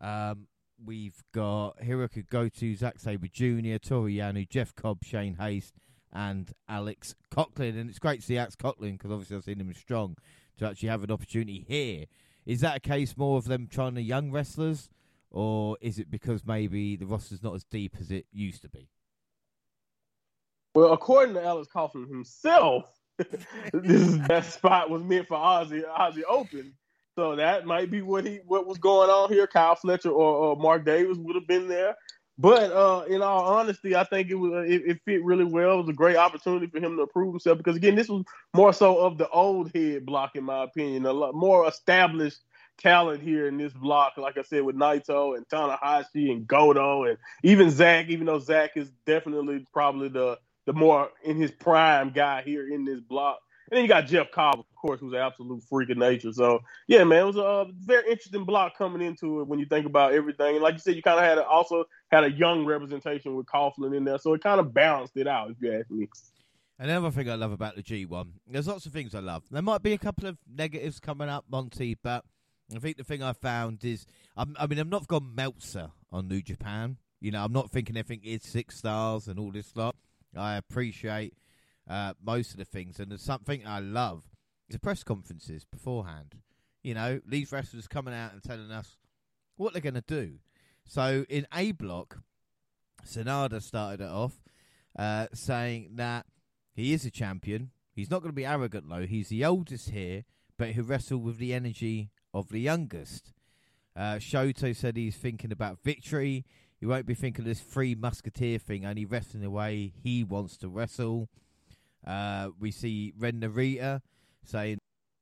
Um, 0.00 0.46
we've 0.84 1.22
got 1.32 1.78
Hirooki 1.78 2.28
Goto, 2.28 2.74
Zack 2.74 2.98
Sabre 2.98 3.28
Jr., 3.28 3.76
Toru 3.78 4.10
Yano, 4.10 4.48
Jeff 4.48 4.74
Cobb, 4.74 5.04
Shane 5.04 5.36
Haste, 5.36 5.74
and 6.12 6.52
Alex 6.68 7.14
Coughlin. 7.30 7.80
And 7.80 7.88
it's 7.88 7.98
great 7.98 8.20
to 8.20 8.26
see 8.26 8.38
Alex 8.38 8.56
Coughlin 8.56 8.92
because 8.92 9.10
obviously 9.10 9.36
I've 9.36 9.44
seen 9.44 9.60
him 9.60 9.72
strong 9.74 10.16
to 10.58 10.66
actually 10.66 10.88
have 10.88 11.04
an 11.04 11.10
opportunity 11.10 11.64
here. 11.66 12.04
Is 12.46 12.60
that 12.60 12.76
a 12.76 12.80
case 12.80 13.16
more 13.16 13.38
of 13.38 13.44
them 13.44 13.66
trying 13.66 13.94
to 13.94 14.02
young 14.02 14.30
wrestlers, 14.30 14.90
or 15.34 15.76
is 15.80 15.98
it 15.98 16.10
because 16.10 16.46
maybe 16.46 16.94
the 16.94 17.06
roster's 17.06 17.42
not 17.42 17.56
as 17.56 17.64
deep 17.64 17.96
as 18.00 18.12
it 18.12 18.24
used 18.32 18.62
to 18.62 18.68
be? 18.68 18.88
Well, 20.76 20.92
according 20.92 21.34
to 21.34 21.44
Alex 21.44 21.68
Coughlin 21.74 22.08
himself, 22.08 22.84
this 23.72 24.16
that 24.28 24.44
spot 24.44 24.90
was 24.90 25.02
meant 25.02 25.26
for 25.26 25.36
Aussie 25.36 25.82
Aussie 25.84 26.22
Open. 26.28 26.72
So 27.16 27.34
that 27.36 27.66
might 27.66 27.90
be 27.90 28.00
what 28.00 28.24
he 28.24 28.40
what 28.46 28.66
was 28.66 28.78
going 28.78 29.10
on 29.10 29.32
here. 29.32 29.48
Kyle 29.48 29.74
Fletcher 29.74 30.10
or, 30.10 30.34
or 30.34 30.56
Mark 30.56 30.84
Davis 30.84 31.18
would 31.18 31.34
have 31.34 31.48
been 31.48 31.66
there. 31.66 31.96
But 32.38 32.70
uh, 32.70 33.04
in 33.08 33.20
all 33.22 33.56
honesty, 33.56 33.96
I 33.96 34.04
think 34.04 34.30
it 34.30 34.34
was 34.34 34.68
it, 34.68 34.82
it, 34.86 35.00
fit 35.04 35.24
really 35.24 35.44
well. 35.44 35.74
It 35.74 35.82
was 35.82 35.88
a 35.88 35.94
great 35.94 36.16
opportunity 36.16 36.66
for 36.68 36.78
him 36.78 36.96
to 36.96 37.06
prove 37.08 37.32
himself 37.32 37.58
because 37.58 37.76
again, 37.76 37.96
this 37.96 38.08
was 38.08 38.24
more 38.54 38.72
so 38.72 38.98
of 38.98 39.18
the 39.18 39.28
old 39.30 39.72
head 39.74 40.06
block, 40.06 40.36
in 40.36 40.44
my 40.44 40.62
opinion. 40.62 41.06
A 41.06 41.12
lot 41.12 41.34
more 41.34 41.66
established 41.68 42.38
talent 42.78 43.22
here 43.22 43.46
in 43.46 43.56
this 43.56 43.72
block. 43.72 44.14
Like 44.16 44.38
I 44.38 44.42
said, 44.42 44.62
with 44.62 44.76
Naito 44.76 45.36
and 45.36 45.46
Tanahashi 45.48 46.30
and 46.30 46.46
Goto 46.46 47.04
and 47.04 47.18
even 47.42 47.70
Zack. 47.70 48.08
Even 48.08 48.26
though 48.26 48.38
Zack 48.38 48.76
is 48.76 48.90
definitely 49.06 49.66
probably 49.72 50.08
the 50.08 50.38
the 50.66 50.72
more 50.72 51.10
in 51.22 51.36
his 51.36 51.50
prime 51.50 52.10
guy 52.10 52.42
here 52.42 52.72
in 52.72 52.84
this 52.84 53.00
block. 53.00 53.38
And 53.70 53.76
then 53.76 53.84
you 53.84 53.88
got 53.88 54.06
Jeff 54.06 54.30
Cobb, 54.30 54.58
of 54.58 54.66
course, 54.76 55.00
who's 55.00 55.14
an 55.14 55.20
absolute 55.20 55.62
freak 55.68 55.90
of 55.90 55.96
nature. 55.96 56.32
So 56.32 56.60
yeah, 56.86 57.04
man, 57.04 57.22
it 57.22 57.26
was 57.26 57.36
a 57.36 57.66
very 57.80 58.10
interesting 58.10 58.44
block 58.44 58.76
coming 58.76 59.00
into 59.00 59.40
it 59.40 59.48
when 59.48 59.58
you 59.58 59.66
think 59.66 59.86
about 59.86 60.12
everything. 60.12 60.56
And 60.56 60.62
like 60.62 60.74
you 60.74 60.80
said, 60.80 60.96
you 60.96 61.02
kind 61.02 61.18
of 61.18 61.24
had 61.24 61.38
a, 61.38 61.46
also 61.46 61.84
had 62.10 62.24
a 62.24 62.30
young 62.30 62.66
representation 62.66 63.34
with 63.34 63.46
Coughlin 63.46 63.96
in 63.96 64.04
there, 64.04 64.18
so 64.18 64.34
it 64.34 64.42
kind 64.42 64.60
of 64.60 64.74
balanced 64.74 65.16
it 65.16 65.26
out, 65.26 65.50
if 65.50 65.56
you 65.60 65.72
ask 65.72 65.90
me. 65.90 66.08
Another 66.78 67.10
thing 67.10 67.30
I 67.30 67.36
love 67.36 67.52
about 67.52 67.76
the 67.76 67.82
G1, 67.82 68.26
there's 68.48 68.66
lots 68.66 68.84
of 68.84 68.92
things 68.92 69.14
I 69.14 69.20
love. 69.20 69.44
There 69.50 69.62
might 69.62 69.82
be 69.82 69.92
a 69.92 69.98
couple 69.98 70.28
of 70.28 70.36
negatives 70.52 70.98
coming 70.98 71.28
up, 71.28 71.44
Monty, 71.48 71.96
but 72.02 72.24
I 72.74 72.78
think 72.78 72.96
the 72.96 73.04
thing 73.04 73.22
I 73.22 73.32
found 73.32 73.84
is, 73.84 74.06
I'm, 74.36 74.56
I 74.58 74.66
mean, 74.66 74.78
I'm 74.78 74.88
not 74.88 75.06
gone 75.06 75.34
Meltzer 75.34 75.90
on 76.10 76.28
New 76.28 76.40
Japan. 76.40 76.96
You 77.20 77.30
know, 77.30 77.44
I'm 77.44 77.52
not 77.52 77.70
thinking 77.70 77.96
everything 77.96 78.24
is 78.24 78.42
six 78.42 78.78
stars 78.78 79.28
and 79.28 79.38
all 79.38 79.52
this 79.52 79.76
lot. 79.76 79.96
I 80.36 80.56
appreciate 80.56 81.34
uh, 81.88 82.14
most 82.24 82.52
of 82.52 82.56
the 82.58 82.64
things, 82.64 82.98
and 82.98 83.10
there's 83.10 83.22
something 83.22 83.66
I 83.66 83.80
love 83.80 84.24
is 84.68 84.74
the 84.74 84.80
press 84.80 85.02
conferences 85.02 85.64
beforehand. 85.64 86.36
You 86.82 86.94
know, 86.94 87.20
these 87.26 87.52
wrestlers 87.52 87.86
coming 87.86 88.14
out 88.14 88.32
and 88.32 88.42
telling 88.42 88.70
us 88.70 88.96
what 89.56 89.72
they're 89.72 89.82
going 89.82 89.94
to 89.94 90.00
do. 90.00 90.38
So 90.86 91.24
in 91.28 91.46
A 91.54 91.72
block, 91.72 92.18
Sanada 93.06 93.62
started 93.62 94.02
it 94.02 94.10
off 94.10 94.42
uh, 94.98 95.26
saying 95.32 95.90
that 95.94 96.26
he 96.74 96.92
is 96.92 97.04
a 97.04 97.10
champion. 97.10 97.70
He's 97.94 98.10
not 98.10 98.20
going 98.20 98.32
to 98.32 98.36
be 98.36 98.46
arrogant 98.46 98.88
though. 98.88 99.06
He's 99.06 99.28
the 99.28 99.44
oldest 99.44 99.90
here, 99.90 100.24
but 100.58 100.70
he 100.70 100.80
wrestled 100.80 101.24
with 101.24 101.38
the 101.38 101.54
energy 101.54 102.10
of 102.34 102.48
the 102.48 102.60
youngest. 102.60 103.32
Uh, 103.96 104.16
Shota 104.16 104.74
said 104.76 104.96
he's 104.96 105.16
thinking 105.16 105.52
about 105.52 105.78
victory. 105.82 106.44
He 106.80 106.84
won't 106.84 107.06
be 107.06 107.14
thinking 107.14 107.44
of 107.44 107.46
this 107.46 107.60
free 107.60 107.94
musketeer 107.94 108.58
thing, 108.58 108.84
only 108.84 109.06
wrestling 109.06 109.42
the 109.42 109.50
way 109.50 109.92
he 110.02 110.24
wants 110.24 110.56
to 110.58 110.68
wrestle. 110.68 111.28
Uh, 112.06 112.50
we 112.58 112.70
see 112.70 113.14
Ren 113.16 113.40
Narita 113.40 114.02
saying, 114.44 114.78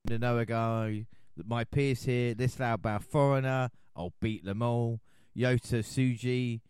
Noah 0.08 0.46
guy, 0.46 1.06
my 1.36 1.64
peers 1.64 2.04
here, 2.04 2.34
this 2.34 2.58
loud 2.58 2.80
about 2.80 3.04
foreigner, 3.04 3.70
I'll 3.94 4.14
beat 4.20 4.44
them 4.44 4.62
all. 4.62 5.00
Yota 5.36 5.80
Tsuji 5.80 6.60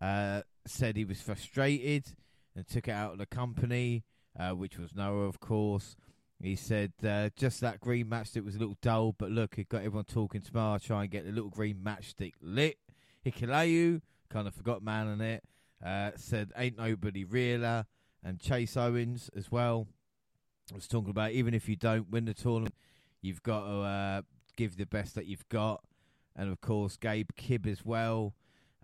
uh, 0.00 0.42
said 0.66 0.96
he 0.96 1.04
was 1.04 1.20
frustrated 1.20 2.14
and 2.56 2.66
took 2.66 2.88
it 2.88 2.92
out 2.92 3.12
of 3.12 3.18
the 3.18 3.26
company, 3.26 4.04
uh, 4.38 4.50
which 4.50 4.78
was 4.78 4.94
Noah, 4.94 5.26
of 5.26 5.40
course. 5.40 5.96
He 6.40 6.54
said, 6.54 6.92
uh, 7.04 7.30
just 7.34 7.60
that 7.62 7.80
green 7.80 8.06
matchstick 8.06 8.44
was 8.44 8.54
a 8.54 8.60
little 8.60 8.76
dull, 8.80 9.12
but 9.18 9.30
look, 9.30 9.58
it 9.58 9.68
got 9.68 9.78
everyone 9.78 10.04
talking 10.04 10.42
smart, 10.42 10.82
try 10.82 11.02
and 11.02 11.10
get 11.10 11.24
the 11.26 11.32
little 11.32 11.50
green 11.50 11.78
matchstick 11.84 12.34
lit. 12.40 12.78
Hikuleo, 13.26 14.00
kind 14.30 14.46
of 14.46 14.54
forgot 14.54 14.82
man 14.82 15.08
on 15.08 15.20
it, 15.20 15.42
uh, 15.84 16.12
said, 16.16 16.52
ain't 16.56 16.78
nobody 16.78 17.24
realer. 17.24 17.86
And 18.22 18.38
Chase 18.38 18.76
Owens 18.76 19.30
as 19.36 19.50
well 19.50 19.88
was 20.72 20.86
talking 20.86 21.10
about 21.10 21.32
even 21.32 21.54
if 21.54 21.68
you 21.68 21.76
don't 21.76 22.10
win 22.10 22.24
the 22.24 22.34
tournament, 22.34 22.74
you've 23.20 23.42
got 23.42 23.66
to 23.66 23.80
uh, 23.80 24.22
give 24.56 24.76
the 24.76 24.86
best 24.86 25.14
that 25.16 25.26
you've 25.26 25.48
got. 25.48 25.82
And 26.36 26.50
of 26.50 26.60
course, 26.60 26.96
Gabe 26.96 27.30
Kidd 27.36 27.66
as 27.66 27.84
well, 27.84 28.34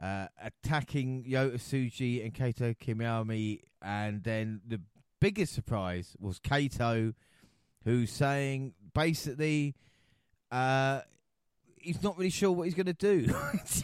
uh, 0.03 0.27
attacking 0.43 1.25
Yota 1.25 1.55
Tsuji 1.55 2.25
and 2.25 2.35
Kaito 2.35 2.77
Kiyomiya. 2.77 3.61
And 3.81 4.25
then 4.25 4.61
the 4.67 4.81
biggest 5.21 5.55
surprise 5.55 6.17
was 6.19 6.41
Kaito, 6.41 7.15
who's 7.85 8.11
saying 8.11 8.75
basically 8.95 9.75
uh, 10.51 11.01
he's 11.77 12.03
not 12.03 12.17
really 12.19 12.31
sure 12.31 12.53
what 12.53 12.65
he's 12.65 12.75
going 12.75 12.87
to 12.87 12.93
do. 12.93 13.33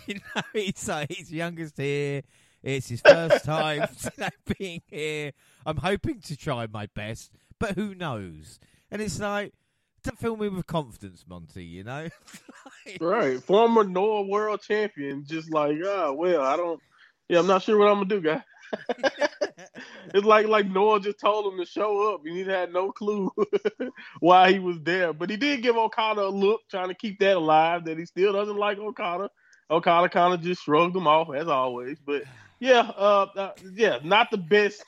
you 0.07 0.15
know, 0.15 0.43
it's 0.55 0.89
like 0.89 1.11
he's 1.11 1.33
youngest 1.33 1.77
here. 1.77 2.23
It's 2.63 2.89
his 2.89 3.01
first 3.01 3.45
time 3.45 3.89
being 4.59 4.83
here. 4.87 5.33
I'm 5.65 5.79
hoping 5.79 6.21
to 6.21 6.37
try 6.37 6.67
my 6.67 6.87
best, 6.95 7.33
but 7.59 7.73
who 7.73 7.95
knows? 7.95 8.59
And 8.91 9.01
it's 9.01 9.19
like, 9.19 9.55
don't 10.03 10.19
fill 10.19 10.37
me 10.37 10.49
with 10.49 10.67
confidence, 10.67 11.25
Monty, 11.27 11.65
you 11.65 11.85
know? 11.85 12.09
right. 13.01 13.43
Former 13.43 13.85
Noah 13.85 14.27
world 14.27 14.61
champion, 14.63 15.25
just 15.27 15.53
like, 15.53 15.77
ah, 15.87 16.13
well, 16.13 16.43
I 16.43 16.57
don't, 16.57 16.81
yeah, 17.29 17.39
I'm 17.39 17.47
not 17.47 17.63
sure 17.63 17.79
what 17.79 17.89
I'm 17.89 18.07
going 18.07 18.09
to 18.09 18.21
do, 18.21 18.29
guy. 18.29 19.50
it's 20.15 20.27
like 20.27 20.47
like 20.47 20.69
Noah 20.69 21.01
just 21.01 21.21
told 21.21 21.53
him 21.53 21.59
to 21.59 21.67
show 21.67 22.15
up, 22.15 22.23
and 22.25 22.37
he 22.37 22.45
had 22.45 22.73
no 22.73 22.93
clue 22.93 23.31
why 24.21 24.53
he 24.53 24.59
was 24.59 24.79
there. 24.83 25.13
But 25.13 25.31
he 25.31 25.37
did 25.37 25.63
give 25.63 25.77
Okada 25.77 26.23
a 26.23 26.29
look, 26.29 26.61
trying 26.71 26.89
to 26.89 26.95
keep 26.95 27.19
that 27.21 27.37
alive. 27.37 27.85
That 27.85 27.99
he 27.99 28.07
still 28.07 28.33
doesn't 28.33 28.57
like 28.57 28.79
Okada. 28.79 29.31
Okada 29.71 30.09
kind 30.09 30.35
of 30.35 30.41
just 30.43 30.63
shrugged 30.63 30.97
him 30.97 31.07
off 31.07 31.35
as 31.35 31.49
always. 31.49 31.99
But 32.05 32.25
yeah, 32.59 32.91
uh, 32.97 33.27
uh 33.37 33.53
yeah, 33.75 33.99
not 34.03 34.31
the 34.31 34.39
best 34.39 34.85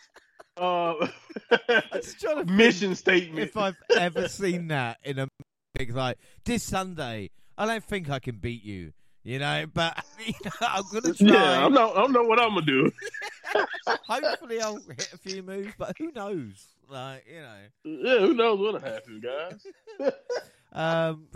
uh 0.56 1.08
mission 2.46 2.94
statement. 2.94 3.40
If 3.40 3.56
I've 3.56 3.76
ever 3.96 4.28
seen 4.28 4.68
that 4.68 4.98
in 5.04 5.18
a 5.18 5.28
big 5.74 5.94
like 5.94 6.18
this 6.44 6.62
Sunday, 6.62 7.30
I 7.56 7.66
don't 7.66 7.84
think 7.84 8.10
I 8.10 8.18
can 8.18 8.36
beat 8.36 8.64
you. 8.64 8.92
You 9.24 9.38
know, 9.38 9.66
but 9.72 10.04
you 10.26 10.34
know, 10.44 10.50
I'm 10.60 10.82
gonna 10.92 11.14
try. 11.14 11.26
Yeah, 11.28 11.66
I 11.66 11.68
know. 11.68 11.94
I 11.94 12.06
know 12.08 12.22
what 12.24 12.40
I'm 12.40 12.54
gonna 12.54 12.66
do. 12.66 12.90
Hopefully, 14.08 14.60
I'll 14.60 14.76
hit 14.76 15.10
a 15.12 15.18
few 15.18 15.42
moves, 15.42 15.72
but 15.78 15.96
who 15.98 16.10
knows? 16.12 16.66
Like, 16.88 17.24
you 17.32 17.40
know. 17.40 17.58
Yeah, 18.10 18.18
who 18.26 18.34
knows 18.34 18.58
what'll 18.58 18.80
happen, 18.80 19.20
guys? 19.22 20.12
Um, 20.74 21.26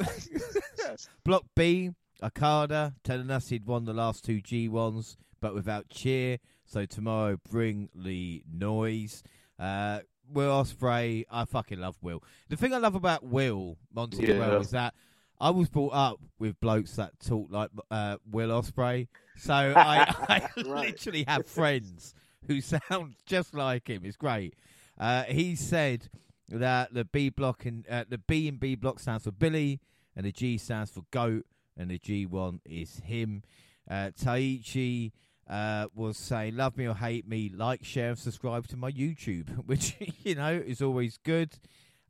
Block 1.24 1.45
B, 1.55 1.91
Okada 2.22 2.95
telling 3.05 3.30
us 3.30 3.51
he'd 3.51 3.66
won 3.66 3.84
the 3.84 3.93
last 3.93 4.24
two 4.24 4.41
G1s, 4.41 5.16
but 5.43 5.55
without 5.55 5.91
cheer. 5.91 6.39
So 6.64 6.87
tomorrow, 6.87 7.37
bring 7.51 7.91
the 7.95 8.43
noise. 8.51 9.22
Uh, 9.59 10.01
Will 10.32 10.51
Ospreay, 10.51 11.24
I 11.30 11.45
fucking 11.45 11.78
love 11.78 11.97
Will. 12.01 12.22
The 12.49 12.57
thing 12.57 12.72
I 12.72 12.78
love 12.78 12.95
about 12.95 13.24
Will 13.24 13.76
Monty 13.95 14.24
Yeah. 14.24 14.59
is 14.59 14.70
that 14.70 14.95
I 15.41 15.51
was 15.51 15.68
brought 15.68 15.93
up 15.93 16.20
with 16.39 16.59
blokes 16.61 16.97
that 16.97 17.18
talk 17.20 17.49
like 17.51 17.70
uh, 17.91 18.16
Will 18.30 18.49
Ospreay, 18.51 19.09
so 19.37 19.53
I, 19.76 20.07
I 20.28 20.49
Right. 20.64 20.93
literally 20.93 21.24
have 21.28 21.47
friends 21.47 22.14
who 22.47 22.61
sound 22.91 23.14
just 23.26 23.55
like 23.55 23.89
him. 23.89 24.03
It's 24.05 24.16
great. 24.16 24.55
Uh, 24.99 25.24
he 25.24 25.55
said 25.57 26.09
that 26.49 26.95
the 26.95 27.05
B 27.05 27.28
block 27.28 27.64
and 27.66 27.87
uh, 27.89 28.05
the 28.09 28.18
B 28.18 28.49
in 28.49 28.57
B 28.57 28.74
block 28.76 28.99
stands 29.01 29.24
for 29.24 29.32
Billy, 29.32 29.80
and 30.14 30.24
the 30.24 30.32
G 30.32 30.57
stands 30.59 30.91
for 30.91 31.03
Goat, 31.11 31.45
and 31.76 31.91
the 31.91 31.99
G 31.99 32.24
one 32.26 32.61
is 32.64 33.01
him. 33.05 33.43
Uh, 33.91 34.11
Taichi 34.18 35.12
uh, 35.49 35.87
was 35.95 36.16
saying, 36.16 36.57
"Love 36.57 36.76
me 36.76 36.87
or 36.87 36.95
hate 36.95 37.28
me, 37.28 37.51
like, 37.55 37.84
share, 37.84 38.11
and 38.11 38.18
subscribe 38.18 38.66
to 38.68 38.76
my 38.76 38.91
YouTube," 38.91 39.51
which 39.66 39.97
you 40.24 40.34
know 40.34 40.53
is 40.53 40.80
always 40.80 41.18
good. 41.18 41.59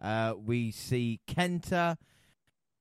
Uh, 0.01 0.35
we 0.37 0.71
see 0.71 1.21
Kenta 1.27 1.97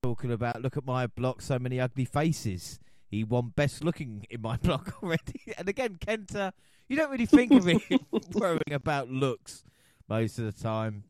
talking 0.06 0.32
about, 0.32 0.62
"Look 0.62 0.78
at 0.78 0.86
my 0.86 1.08
block, 1.08 1.41
so 1.41 1.58
many 1.58 1.80
ugly 1.80 2.06
faces." 2.06 2.80
He 3.08 3.24
won 3.24 3.53
best 3.56 3.84
looking 3.84 4.26
in 4.30 4.41
my 4.41 4.58
block 4.66 5.01
already, 5.01 5.41
and 5.58 5.68
again, 5.68 5.97
Kenta. 5.99 6.51
You 6.88 6.95
don't 6.95 7.10
really 7.10 7.26
think 7.26 7.51
of 7.51 7.66
him 7.66 7.82
worrying 8.34 8.72
about 8.72 9.10
looks 9.10 9.64
most 10.08 10.38
of 10.38 10.45
the 10.45 10.64
time. 10.64 11.06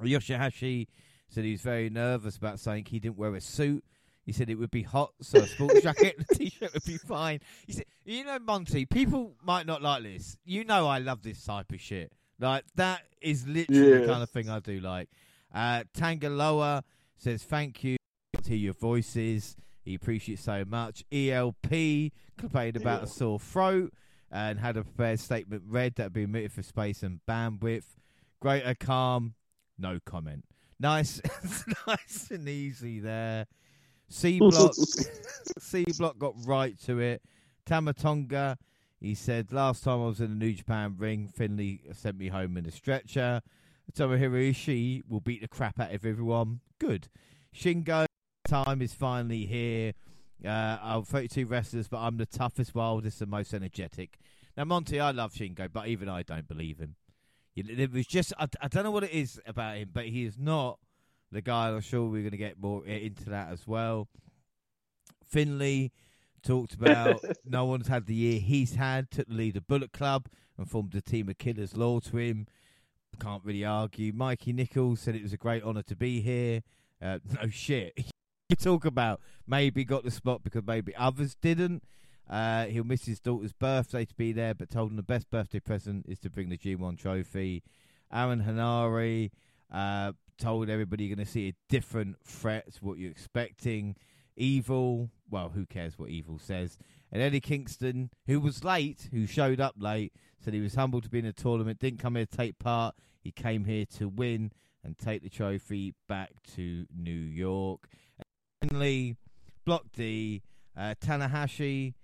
Yoshihashi 0.00 0.88
said 1.28 1.44
he 1.44 1.52
was 1.52 1.60
very 1.60 1.88
nervous 1.88 2.36
about 2.36 2.58
saying 2.58 2.86
he 2.88 2.98
didn't 2.98 3.16
wear 3.16 3.32
a 3.36 3.40
suit. 3.40 3.84
He 4.24 4.32
said 4.32 4.50
it 4.50 4.56
would 4.56 4.72
be 4.72 4.82
hot, 4.82 5.12
so 5.20 5.38
a 5.38 5.46
sports 5.46 5.80
jacket 5.82 6.16
and 6.18 6.26
a 6.28 6.34
t-shirt 6.34 6.74
would 6.74 6.84
be 6.84 6.98
fine. 6.98 7.38
He 7.64 7.74
said, 7.74 7.84
"You 8.04 8.24
know, 8.24 8.40
Monty, 8.40 8.84
people 8.86 9.36
might 9.44 9.66
not 9.66 9.82
like 9.82 10.02
this. 10.02 10.36
You 10.44 10.64
know, 10.64 10.88
I 10.88 10.98
love 10.98 11.22
this 11.22 11.44
type 11.44 11.70
of 11.70 11.80
shit. 11.80 12.10
Like 12.40 12.64
that 12.74 13.02
is 13.22 13.46
literally 13.46 13.98
the 13.98 14.06
kind 14.08 14.24
of 14.24 14.30
thing 14.30 14.50
I 14.50 14.58
do 14.58 14.80
like." 14.80 15.08
Uh, 15.54 15.84
Tanga 15.94 16.28
Loa 16.28 16.82
says, 17.18 17.44
"Thank 17.44 17.84
you. 17.84 17.96
To 18.46 18.52
hear 18.52 18.58
your 18.58 18.74
voices, 18.74 19.56
he 19.84 19.94
appreciates 19.94 20.42
so 20.42 20.64
much." 20.64 21.04
ELP 21.12 22.12
complained 22.36 22.76
about 22.76 23.02
a 23.02 23.06
sore 23.06 23.40
throat 23.40 23.92
and 24.30 24.58
had 24.58 24.76
a 24.76 24.82
prepared 24.82 25.20
statement 25.20 25.62
read 25.66 25.94
that 25.96 26.04
would 26.04 26.12
be 26.12 26.24
omitted 26.24 26.52
for 26.52 26.62
space 26.62 27.02
and 27.02 27.20
bandwidth. 27.28 27.96
Great-O-Khan, 28.40 29.34
no 29.78 29.98
comment. 30.04 30.44
Nice, 30.78 31.20
nice 31.86 32.30
and 32.30 32.48
easy 32.48 33.00
there. 33.00 33.46
C 34.08 34.38
block, 34.38 34.74
C 35.58 35.84
block 35.98 36.18
got 36.18 36.34
right 36.44 36.78
to 36.82 37.00
it. 37.00 37.22
Tamatonga, 37.68 38.56
he 39.00 39.14
said 39.14 39.52
last 39.52 39.84
time 39.84 40.02
I 40.02 40.06
was 40.06 40.20
in 40.20 40.38
the 40.38 40.44
New 40.44 40.52
Japan 40.52 40.94
ring, 40.98 41.28
Finlay 41.28 41.80
sent 41.92 42.18
me 42.18 42.28
home 42.28 42.56
in 42.56 42.66
a 42.66 42.70
stretcher. 42.70 43.42
Tomohiro 43.92 44.50
Ishii 44.50 45.02
will 45.08 45.20
beat 45.20 45.40
the 45.40 45.48
crap 45.48 45.80
out 45.80 45.92
of 45.92 46.04
everyone. 46.04 46.60
Good. 46.78 47.08
Shingo, 47.54 48.05
time 48.46 48.82
is 48.82 48.94
finally 48.94 49.46
here. 49.46 49.92
Uh, 50.44 50.78
I'm 50.82 51.02
32 51.02 51.46
wrestlers, 51.46 51.88
but 51.88 51.98
I'm 51.98 52.16
the 52.16 52.26
toughest, 52.26 52.74
wildest, 52.74 53.20
and 53.20 53.30
most 53.30 53.54
energetic. 53.54 54.18
Now, 54.56 54.64
Monty, 54.64 55.00
I 55.00 55.10
love 55.10 55.32
Shingo, 55.32 55.68
but 55.72 55.88
even 55.88 56.08
I 56.08 56.22
don't 56.22 56.48
believe 56.48 56.78
him. 56.78 56.96
It 57.56 57.92
was 57.92 58.06
just, 58.06 58.32
I, 58.38 58.48
I 58.60 58.68
don't 58.68 58.84
know 58.84 58.90
what 58.90 59.04
it 59.04 59.12
is 59.12 59.40
about 59.46 59.78
him, 59.78 59.90
but 59.92 60.06
he 60.06 60.24
is 60.24 60.36
not 60.38 60.78
the 61.32 61.40
guy. 61.40 61.68
I'm 61.70 61.80
sure 61.80 62.04
we're 62.04 62.22
going 62.22 62.32
to 62.32 62.36
get 62.36 62.60
more 62.60 62.84
into 62.84 63.30
that 63.30 63.50
as 63.50 63.66
well. 63.66 64.08
Finlay 65.26 65.90
talked 66.42 66.74
about 66.74 67.22
no 67.44 67.64
one's 67.64 67.88
had 67.88 68.06
the 68.06 68.14
year 68.14 68.38
he's 68.38 68.74
had, 68.74 69.10
took 69.10 69.26
the 69.28 69.34
lead 69.34 69.56
of 69.56 69.66
Bullet 69.66 69.92
Club 69.92 70.26
and 70.58 70.70
formed 70.70 70.94
a 70.94 71.00
team 71.00 71.28
of 71.28 71.38
killers 71.38 71.76
loyal 71.76 72.00
to 72.02 72.18
him. 72.18 72.46
Can't 73.18 73.44
really 73.44 73.64
argue. 73.64 74.12
Mikey 74.12 74.52
Nicholls 74.52 75.00
said 75.00 75.16
it 75.16 75.22
was 75.22 75.32
a 75.32 75.38
great 75.38 75.62
honour 75.62 75.82
to 75.84 75.96
be 75.96 76.20
here. 76.20 76.62
Uh, 77.00 77.18
no 77.42 77.48
shit. 77.48 78.12
You 78.48 78.54
talk 78.54 78.84
about 78.84 79.20
maybe 79.44 79.84
got 79.84 80.04
the 80.04 80.10
spot 80.12 80.44
because 80.44 80.62
maybe 80.64 80.94
others 80.94 81.34
didn't. 81.34 81.82
Uh, 82.30 82.66
he'll 82.66 82.84
miss 82.84 83.04
his 83.04 83.18
daughter's 83.18 83.52
birthday 83.52 84.04
to 84.04 84.14
be 84.14 84.32
there, 84.32 84.54
but 84.54 84.70
told 84.70 84.90
him 84.90 84.96
the 84.96 85.02
best 85.02 85.28
birthday 85.30 85.58
present 85.58 86.06
is 86.08 86.20
to 86.20 86.30
bring 86.30 86.48
the 86.48 86.56
G1 86.56 86.96
trophy. 86.96 87.64
Aaron 88.12 88.44
Henare 88.44 89.30
uh, 89.72 90.12
told 90.38 90.70
everybody 90.70 91.04
you're 91.04 91.16
going 91.16 91.26
to 91.26 91.30
see 91.30 91.48
a 91.48 91.54
different 91.68 92.16
threat 92.24 92.72
to 92.74 92.84
what 92.84 92.98
you're 92.98 93.10
expecting. 93.10 93.96
Evil, 94.36 95.10
well, 95.28 95.48
who 95.48 95.66
cares 95.66 95.98
what 95.98 96.10
Evil 96.10 96.38
says? 96.38 96.78
And 97.10 97.20
Eddie 97.20 97.40
Kingston, 97.40 98.10
who 98.26 98.38
was 98.38 98.62
late, 98.62 99.08
who 99.10 99.26
showed 99.26 99.60
up 99.60 99.74
late, 99.76 100.12
said 100.38 100.54
he 100.54 100.60
was 100.60 100.76
humbled 100.76 101.02
to 101.02 101.10
be 101.10 101.18
in 101.18 101.26
a 101.26 101.32
tournament, 101.32 101.80
didn't 101.80 102.00
come 102.00 102.14
here 102.14 102.26
to 102.26 102.36
take 102.36 102.60
part. 102.60 102.94
He 103.24 103.32
came 103.32 103.64
here 103.64 103.86
to 103.96 104.08
win 104.08 104.52
and 104.84 104.96
take 104.96 105.22
the 105.22 105.30
trophy 105.30 105.94
back 106.08 106.30
to 106.54 106.86
New 106.96 107.10
York. 107.10 107.88
Finally, 108.68 109.16
Block 109.64 109.84
D, 109.92 110.42
uh, 110.76 110.94
Tanahashi 111.00 111.94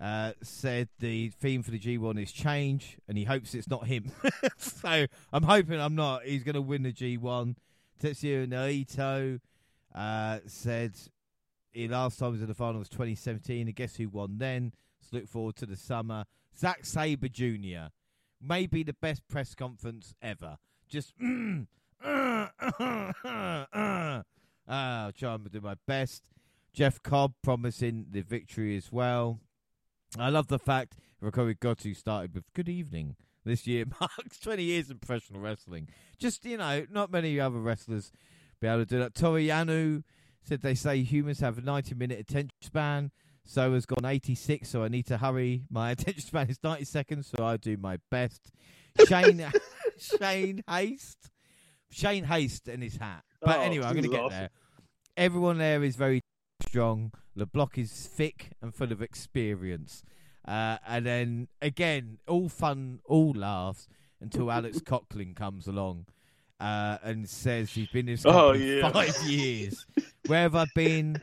uh, 0.00 0.32
said 0.42 0.88
the 0.98 1.28
theme 1.28 1.62
for 1.62 1.70
the 1.70 1.78
G1 1.78 2.22
is 2.22 2.32
change, 2.32 2.98
and 3.08 3.16
he 3.16 3.24
hopes 3.24 3.54
it's 3.54 3.68
not 3.68 3.86
him. 3.86 4.10
so 4.56 5.06
I'm 5.32 5.42
hoping 5.42 5.80
I'm 5.80 5.94
not. 5.94 6.24
He's 6.24 6.42
going 6.42 6.54
to 6.54 6.62
win 6.62 6.82
the 6.82 6.92
G1. 6.92 7.56
Tetsuya 8.02 8.46
Naito 8.46 9.40
uh, 9.94 10.38
said 10.46 10.94
he 11.72 11.88
last 11.88 12.18
time 12.18 12.32
was 12.32 12.42
in 12.42 12.48
the 12.48 12.54
finals 12.54 12.80
was 12.80 12.88
2017, 12.88 13.66
and 13.66 13.76
guess 13.76 13.96
who 13.96 14.08
won 14.08 14.38
then? 14.38 14.72
So 15.00 15.18
look 15.18 15.28
forward 15.28 15.56
to 15.56 15.66
the 15.66 15.76
summer. 15.76 16.24
Zack 16.58 16.84
Sabre 16.84 17.28
Jr. 17.28 17.88
Maybe 18.42 18.82
the 18.82 18.94
best 18.94 19.26
press 19.28 19.54
conference 19.54 20.14
ever. 20.20 20.58
Just. 20.88 21.18
Mm, 21.18 21.66
uh, 22.04 22.48
uh, 22.58 23.12
uh, 23.24 23.64
uh. 23.72 24.22
Ah, 24.72 25.06
I'll 25.06 25.12
try 25.12 25.34
and 25.34 25.50
do 25.50 25.60
my 25.60 25.74
best. 25.86 26.22
Jeff 26.72 27.02
Cobb 27.02 27.34
promising 27.42 28.06
the 28.10 28.20
victory 28.22 28.76
as 28.76 28.92
well. 28.92 29.40
I 30.16 30.28
love 30.28 30.46
the 30.46 30.60
fact 30.60 30.96
Hirooki 31.20 31.58
Goto 31.58 31.92
started 31.92 32.34
with 32.34 32.44
"Good 32.54 32.68
evening." 32.68 33.16
This 33.44 33.66
year 33.66 33.84
marks 34.00 34.38
20 34.38 34.62
years 34.62 34.90
in 34.90 34.98
professional 34.98 35.40
wrestling. 35.40 35.88
Just 36.18 36.44
you 36.44 36.56
know, 36.56 36.86
not 36.90 37.10
many 37.10 37.40
other 37.40 37.58
wrestlers 37.58 38.12
be 38.60 38.68
able 38.68 38.80
to 38.80 38.86
do 38.86 38.98
that. 39.00 39.14
Toru 39.14 39.40
Yano 39.40 40.04
said 40.42 40.60
they 40.62 40.74
say 40.74 41.02
humans 41.02 41.40
have 41.40 41.58
a 41.58 41.62
90 41.62 41.94
minute 41.96 42.20
attention 42.20 42.56
span. 42.60 43.10
So 43.44 43.72
has 43.72 43.86
gone 43.86 44.04
86, 44.04 44.68
so 44.68 44.84
I 44.84 44.88
need 44.88 45.06
to 45.06 45.16
hurry. 45.16 45.64
My 45.70 45.90
attention 45.92 46.22
span 46.22 46.48
is 46.48 46.58
90 46.62 46.84
seconds, 46.84 47.32
so 47.34 47.44
I 47.44 47.56
do 47.56 47.76
my 47.76 47.98
best. 48.10 48.52
Shane 49.08 49.44
Shane 49.98 50.62
Haste, 50.68 51.30
Shane 51.90 52.24
Haste 52.24 52.68
and 52.68 52.82
his 52.82 52.96
hat. 52.96 53.24
But 53.40 53.58
Oh, 53.58 53.62
anyway, 53.62 53.86
I'm 53.86 53.94
going 53.94 54.04
to 54.04 54.10
get 54.10 54.30
there. 54.30 54.50
Everyone 55.20 55.58
there 55.58 55.84
is 55.84 55.96
very 55.96 56.22
strong. 56.66 57.12
The 57.36 57.44
block 57.44 57.76
is 57.76 57.92
thick 57.92 58.52
and 58.62 58.74
full 58.74 58.90
of 58.90 59.02
experience. 59.02 60.02
Uh, 60.48 60.78
and 60.88 61.04
then 61.04 61.48
again, 61.60 62.16
all 62.26 62.48
fun, 62.48 63.00
all 63.04 63.32
laughs 63.32 63.86
until 64.18 64.50
Alex 64.58 64.78
Coughlin 64.78 65.36
comes 65.36 65.66
along 65.66 66.06
uh, 66.58 66.96
and 67.02 67.28
says 67.28 67.70
he's 67.72 67.88
been 67.88 68.08
in 68.08 68.14
this 68.14 68.24
Oh, 68.24 68.52
yeah. 68.52 68.90
five 68.90 69.14
years. 69.26 69.84
Where 70.26 70.40
have 70.40 70.54
I 70.56 70.64
been? 70.74 71.20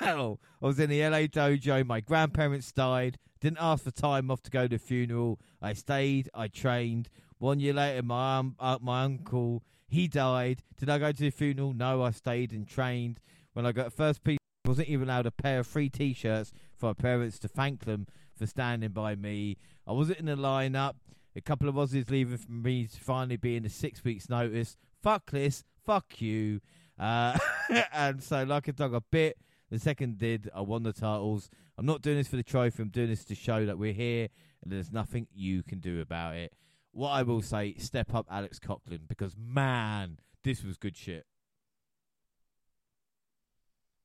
Well, 0.00 0.40
I 0.60 0.66
was 0.66 0.80
in 0.80 0.90
the 0.90 1.00
LA 1.08 1.28
dojo. 1.28 1.86
My 1.86 2.00
grandparents 2.00 2.72
died. 2.72 3.16
Didn't 3.40 3.58
ask 3.60 3.84
for 3.84 3.92
time 3.92 4.28
off 4.32 4.42
to 4.42 4.50
go 4.50 4.62
to 4.62 4.68
the 4.70 4.78
funeral. 4.80 5.38
I 5.62 5.74
stayed. 5.74 6.28
I 6.34 6.48
trained. 6.48 7.08
One 7.38 7.60
year 7.60 7.74
later, 7.74 8.02
my 8.02 8.38
um, 8.38 8.56
uh, 8.58 8.78
my 8.82 9.04
uncle 9.04 9.62
he 9.90 10.08
died. 10.08 10.62
Did 10.78 10.88
I 10.88 10.98
go 10.98 11.12
to 11.12 11.20
the 11.20 11.30
funeral? 11.30 11.74
No, 11.74 12.02
I 12.02 12.12
stayed 12.12 12.52
and 12.52 12.66
trained. 12.66 13.20
When 13.52 13.66
I 13.66 13.72
got 13.72 13.92
first 13.92 14.22
piece, 14.22 14.38
I 14.64 14.68
wasn't 14.68 14.88
even 14.88 15.08
allowed 15.08 15.26
a 15.26 15.32
pair 15.32 15.60
of 15.60 15.66
free 15.66 15.88
T-shirts 15.88 16.52
for 16.76 16.86
my 16.86 16.92
parents 16.92 17.38
to 17.40 17.48
thank 17.48 17.84
them 17.84 18.06
for 18.36 18.46
standing 18.46 18.90
by 18.90 19.16
me. 19.16 19.56
I 19.86 19.92
wasn't 19.92 20.20
in 20.20 20.26
the 20.26 20.36
lineup. 20.36 20.94
A 21.34 21.40
couple 21.40 21.68
of 21.68 21.74
Aussies 21.74 22.10
leaving 22.10 22.38
for 22.38 22.50
me 22.50 22.86
to 22.86 23.00
finally 23.00 23.36
be 23.36 23.56
in 23.56 23.64
the 23.64 23.68
six 23.68 24.04
weeks 24.04 24.28
notice. 24.28 24.76
Fuck 25.02 25.32
this. 25.32 25.64
Fuck 25.84 26.20
you. 26.20 26.60
Uh, 26.98 27.36
and 27.92 28.22
so, 28.22 28.44
like 28.44 28.68
a 28.68 28.72
dog, 28.72 28.94
a 28.94 29.00
bit. 29.00 29.38
The 29.70 29.78
second 29.78 30.18
did. 30.18 30.50
I 30.54 30.60
won 30.60 30.82
the 30.84 30.92
titles. 30.92 31.50
I'm 31.78 31.86
not 31.86 32.02
doing 32.02 32.16
this 32.16 32.28
for 32.28 32.36
the 32.36 32.42
trophy. 32.42 32.82
I'm 32.82 32.90
doing 32.90 33.08
this 33.08 33.24
to 33.24 33.34
show 33.34 33.66
that 33.66 33.78
we're 33.78 33.92
here 33.92 34.28
and 34.62 34.72
there's 34.72 34.92
nothing 34.92 35.26
you 35.32 35.62
can 35.62 35.78
do 35.78 36.00
about 36.00 36.36
it. 36.36 36.52
What 36.92 37.10
I 37.10 37.22
will 37.22 37.42
say, 37.42 37.74
step 37.78 38.14
up 38.14 38.26
Alex 38.30 38.58
Coughlin 38.58 39.08
because 39.08 39.36
man, 39.38 40.18
this 40.42 40.64
was 40.64 40.76
good 40.76 40.96
shit. 40.96 41.24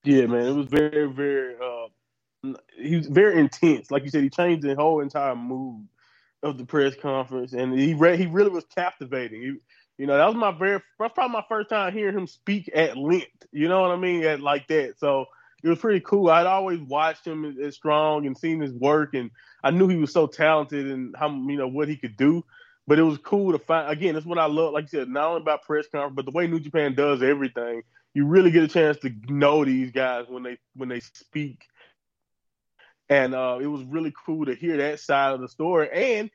Yeah, 0.03 0.27
man, 0.27 0.45
it 0.45 0.53
was 0.53 0.67
very, 0.67 1.11
very 1.11 1.55
uh, 1.55 2.53
he 2.77 2.95
was 2.95 3.07
very 3.07 3.39
intense. 3.39 3.89
Like 3.89 4.03
you 4.03 4.09
said, 4.09 4.23
he 4.23 4.29
changed 4.29 4.63
the 4.63 4.75
whole 4.75 5.01
entire 5.01 5.35
mood 5.35 5.87
of 6.43 6.57
the 6.57 6.65
press 6.65 6.95
conference, 6.95 7.53
and 7.53 7.77
he 7.77 7.93
re- 7.95 8.17
he 8.17 8.27
really 8.27 8.51
was 8.51 8.65
captivating. 8.65 9.41
He, 9.41 9.55
you 9.97 10.07
know, 10.07 10.17
that 10.17 10.27
was 10.27 10.35
my 10.35 10.51
very 10.51 10.79
that's 10.99 11.13
probably 11.13 11.33
my 11.33 11.43
first 11.49 11.69
time 11.69 11.93
hearing 11.93 12.17
him 12.17 12.27
speak 12.27 12.69
at 12.75 12.97
length. 12.97 13.47
You 13.51 13.67
know 13.67 13.81
what 13.81 13.91
I 13.91 13.95
mean? 13.95 14.23
At 14.23 14.41
like 14.41 14.67
that. 14.67 14.99
So 14.99 15.25
it 15.63 15.69
was 15.69 15.79
pretty 15.79 16.01
cool. 16.01 16.29
I'd 16.29 16.45
always 16.45 16.79
watched 16.81 17.25
him 17.25 17.45
as, 17.45 17.57
as 17.57 17.75
strong 17.75 18.27
and 18.27 18.37
seen 18.37 18.61
his 18.61 18.73
work, 18.73 19.15
and 19.15 19.31
I 19.63 19.71
knew 19.71 19.87
he 19.87 19.97
was 19.97 20.13
so 20.13 20.27
talented 20.27 20.85
and 20.85 21.15
how 21.17 21.29
you 21.29 21.57
know 21.57 21.67
what 21.67 21.87
he 21.87 21.97
could 21.97 22.17
do. 22.17 22.43
But 22.87 22.99
it 22.99 23.03
was 23.03 23.17
cool 23.17 23.51
to 23.51 23.59
find 23.59 23.89
again. 23.91 24.13
That's 24.13 24.25
what 24.25 24.37
I 24.37 24.45
love. 24.45 24.73
Like 24.73 24.83
you 24.85 24.99
said, 24.99 25.09
not 25.09 25.27
only 25.29 25.41
about 25.41 25.63
press 25.63 25.87
conference, 25.91 26.15
but 26.15 26.25
the 26.25 26.31
way 26.31 26.47
New 26.47 26.59
Japan 26.59 26.93
does 26.93 27.23
everything. 27.23 27.81
You 28.13 28.25
really 28.25 28.51
get 28.51 28.63
a 28.63 28.67
chance 28.67 28.97
to 28.99 29.11
know 29.27 29.65
these 29.65 29.91
guys 29.91 30.25
when 30.29 30.43
they 30.43 30.57
when 30.75 30.89
they 30.89 30.99
speak, 30.99 31.63
and 33.09 33.33
uh, 33.33 33.59
it 33.61 33.67
was 33.67 33.83
really 33.83 34.13
cool 34.25 34.45
to 34.45 34.55
hear 34.55 34.77
that 34.77 34.99
side 34.99 35.33
of 35.33 35.41
the 35.41 35.49
story. 35.49 35.89
And 35.91 36.29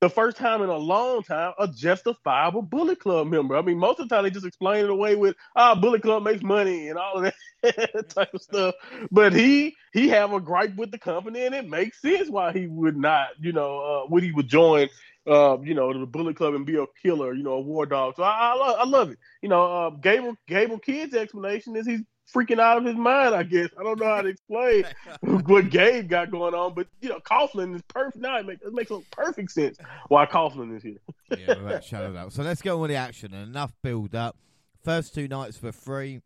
the 0.00 0.10
first 0.10 0.36
time 0.36 0.62
in 0.62 0.68
a 0.70 0.76
long 0.76 1.22
time, 1.22 1.52
a 1.58 1.68
justifiable 1.68 2.62
Bullet 2.62 3.00
Club 3.00 3.28
member. 3.28 3.56
I 3.56 3.62
mean, 3.62 3.78
most 3.78 4.00
of 4.00 4.08
the 4.08 4.14
time 4.14 4.24
they 4.24 4.30
just 4.30 4.46
explain 4.46 4.84
it 4.84 4.90
away 4.90 5.14
with, 5.16 5.36
"Ah, 5.56 5.74
oh, 5.76 5.80
Bullet 5.80 6.02
Club 6.02 6.22
makes 6.22 6.42
money" 6.42 6.88
and 6.88 6.98
all 6.98 7.18
of 7.24 7.32
that 7.62 8.08
type 8.14 8.32
of 8.34 8.42
stuff. 8.42 8.74
But 9.10 9.32
he 9.32 9.76
he 9.92 10.08
have 10.08 10.32
a 10.32 10.40
gripe 10.40 10.76
with 10.76 10.90
the 10.90 10.98
company, 10.98 11.44
and 11.46 11.54
it 11.54 11.68
makes 11.68 12.00
sense 12.00 12.28
why 12.30 12.52
he 12.52 12.66
would 12.66 12.96
not, 12.96 13.28
you 13.40 13.52
know, 13.52 13.78
uh, 14.04 14.06
would 14.10 14.22
he 14.22 14.32
would 14.32 14.48
join, 14.48 14.88
uh, 15.26 15.58
you 15.62 15.74
know, 15.74 15.92
the 15.92 16.06
Bullet 16.06 16.36
Club 16.36 16.54
and 16.54 16.66
be 16.66 16.76
a 16.76 16.86
killer, 17.02 17.34
you 17.34 17.42
know, 17.42 17.54
a 17.54 17.60
war 17.60 17.86
dog. 17.86 18.14
So 18.16 18.22
I 18.22 18.52
I, 18.52 18.54
love, 18.54 18.76
I 18.80 18.84
love 18.84 19.10
it. 19.10 19.18
You 19.42 19.48
know, 19.48 19.62
uh, 19.62 19.90
Gable 19.90 20.34
Gable 20.46 20.78
Kidd's 20.78 21.14
explanation 21.14 21.76
is 21.76 21.86
he's 21.86 22.02
freaking 22.32 22.60
out 22.60 22.78
of 22.78 22.84
his 22.84 22.96
mind. 22.96 23.34
I 23.34 23.42
guess 23.42 23.68
I 23.78 23.82
don't 23.82 23.98
know 23.98 24.06
how 24.06 24.22
to 24.22 24.28
explain 24.28 24.84
what 25.20 25.70
Gabe 25.70 26.08
got 26.08 26.30
going 26.30 26.54
on, 26.54 26.74
but 26.74 26.86
you 27.00 27.08
know, 27.08 27.18
Coughlin 27.20 27.74
is 27.74 27.82
perfect. 27.88 28.22
Now 28.22 28.38
it 28.38 28.46
makes 28.46 28.62
it 28.62 28.72
makes 28.72 28.92
perfect 29.10 29.50
sense 29.50 29.78
why 30.08 30.26
Coughlin 30.26 30.76
is 30.76 30.82
here. 30.82 30.98
yeah, 31.38 31.58
without 31.62 31.84
shadow 31.84 32.12
doubt. 32.12 32.32
So 32.32 32.42
let's 32.42 32.62
go 32.62 32.76
on 32.76 32.82
with 32.82 32.90
the 32.90 32.96
action. 32.96 33.34
Enough 33.34 33.72
build 33.82 34.14
up. 34.14 34.36
First 34.82 35.14
two 35.14 35.28
nights 35.28 35.56
for 35.56 35.72
free 35.72 36.20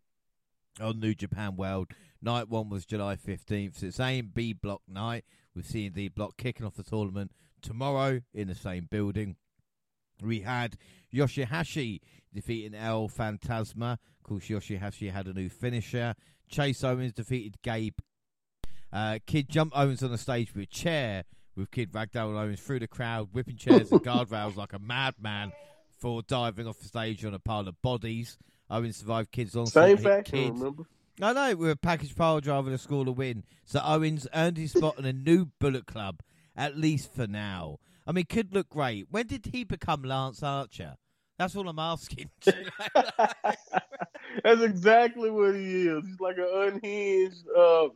on 0.81 1.01
New 1.01 1.15
Japan 1.15 1.57
World. 1.57 1.91
Night 2.23 2.49
one 2.49 2.69
was 2.71 2.87
July 2.87 3.17
fifteenth. 3.17 3.79
So 3.79 3.87
it's 3.87 4.01
A 4.01 4.19
and 4.19 4.33
B 4.33 4.53
block 4.53 4.83
night 4.89 5.25
with 5.55 5.67
C 5.67 5.87
and 5.87 5.95
D 5.95 6.09
block 6.09 6.37
kicking 6.37 6.67
off 6.67 6.77
the 6.77 6.83
tournament 6.83 7.33
tomorrow 7.63 8.21
in 8.33 8.49
the 8.49 8.55
same 8.55 8.89
building. 8.91 9.37
We 10.23 10.41
had 10.41 10.77
Yoshihashi 11.13 12.01
defeating 12.33 12.75
El 12.75 13.09
Phantasmo. 13.09 13.93
Of 13.93 14.23
course, 14.23 14.45
Yoshihashi 14.45 15.13
had 15.13 15.27
a 15.27 15.33
new 15.33 15.49
finisher. 15.49 16.15
Chase 16.49 16.83
Owens 16.85 17.13
defeated 17.13 17.61
Gabe. 17.63 17.99
Uh, 18.93 19.19
Kidd 19.27 19.49
jumped 19.49 19.77
Owens 19.77 20.03
on 20.03 20.11
the 20.11 20.19
stage 20.19 20.55
with 20.55 20.65
a 20.65 20.67
chair 20.67 21.25
with 21.57 21.71
Kidd 21.71 21.93
Ragdoll 21.93 22.37
Owens 22.39 22.61
through 22.61 22.81
the 22.81 22.87
crowd, 22.87 23.29
whipping 23.33 23.57
chairs 23.57 23.91
and 23.93 24.03
guardrails 24.05 24.57
like 24.57 24.73
a 24.73 24.79
madman 24.79 25.53
for 25.99 26.23
diving 26.23 26.67
off 26.67 26.79
the 26.79 26.89
stage 26.89 27.25
on 27.25 27.35
a 27.35 27.39
pile 27.39 27.67
of 27.69 27.81
bodies. 27.83 28.39
Owens 28.71 28.97
survived 28.97 29.31
Kidd's 29.31 29.57
on 29.57 29.67
Same 29.67 29.97
faction, 29.97 30.55
remember? 30.55 30.85
I 31.23 31.33
know, 31.33 31.55
we 31.55 31.69
are 31.69 31.73
a 31.73 31.77
package 31.77 32.17
pile 32.17 32.41
driver 32.41 32.71
to 32.71 32.79
score 32.79 33.07
a 33.07 33.13
win. 33.13 33.45
So 33.65 33.81
Owens 33.85 34.27
earned 34.35 34.57
his 34.57 34.73
spot 34.73 34.99
in 34.99 35.05
a 35.05 35.13
new 35.13 35.47
Bullet 35.61 35.87
Club, 35.87 36.21
at 36.57 36.77
least 36.77 37.13
for 37.15 37.27
now. 37.27 37.79
I 38.07 38.13
mean, 38.13 38.27
could 38.27 38.53
look 38.53 38.69
great. 38.69 39.07
When 39.11 39.27
did 39.27 39.47
he 39.53 39.65
become 39.65 40.03
Lance 40.03 40.43
Archer? 40.43 40.97
That's 41.39 41.57
all 41.57 41.69
I'm 41.69 41.79
asking. 41.79 42.31
That's 44.45 44.63
exactly 44.63 45.31
what 45.31 45.55
he 45.55 45.89
is. 45.89 46.07
He's 46.07 46.21
like 46.21 46.37
an 46.39 46.49
unhinged, 46.55 47.45
uh, 47.57 47.89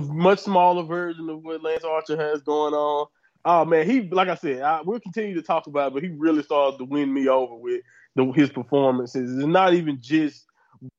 much 0.00 0.40
smaller 0.40 0.82
version 0.84 1.28
of 1.28 1.42
what 1.42 1.62
Lance 1.62 1.84
Archer 1.84 2.16
has 2.16 2.42
going 2.42 2.74
on. 2.74 3.06
Oh 3.44 3.64
man, 3.64 3.88
he 3.88 4.02
like 4.02 4.28
I 4.28 4.34
said, 4.34 4.62
I, 4.62 4.82
we'll 4.82 5.00
continue 5.00 5.34
to 5.34 5.42
talk 5.42 5.66
about, 5.66 5.88
it, 5.88 5.94
but 5.94 6.02
he 6.02 6.10
really 6.10 6.42
started 6.42 6.78
to 6.78 6.84
win 6.84 7.12
me 7.12 7.28
over 7.28 7.54
with 7.54 7.82
the, 8.14 8.24
his 8.32 8.50
performances. 8.50 9.36
It's 9.36 9.46
not 9.46 9.74
even 9.74 9.98
just 10.00 10.44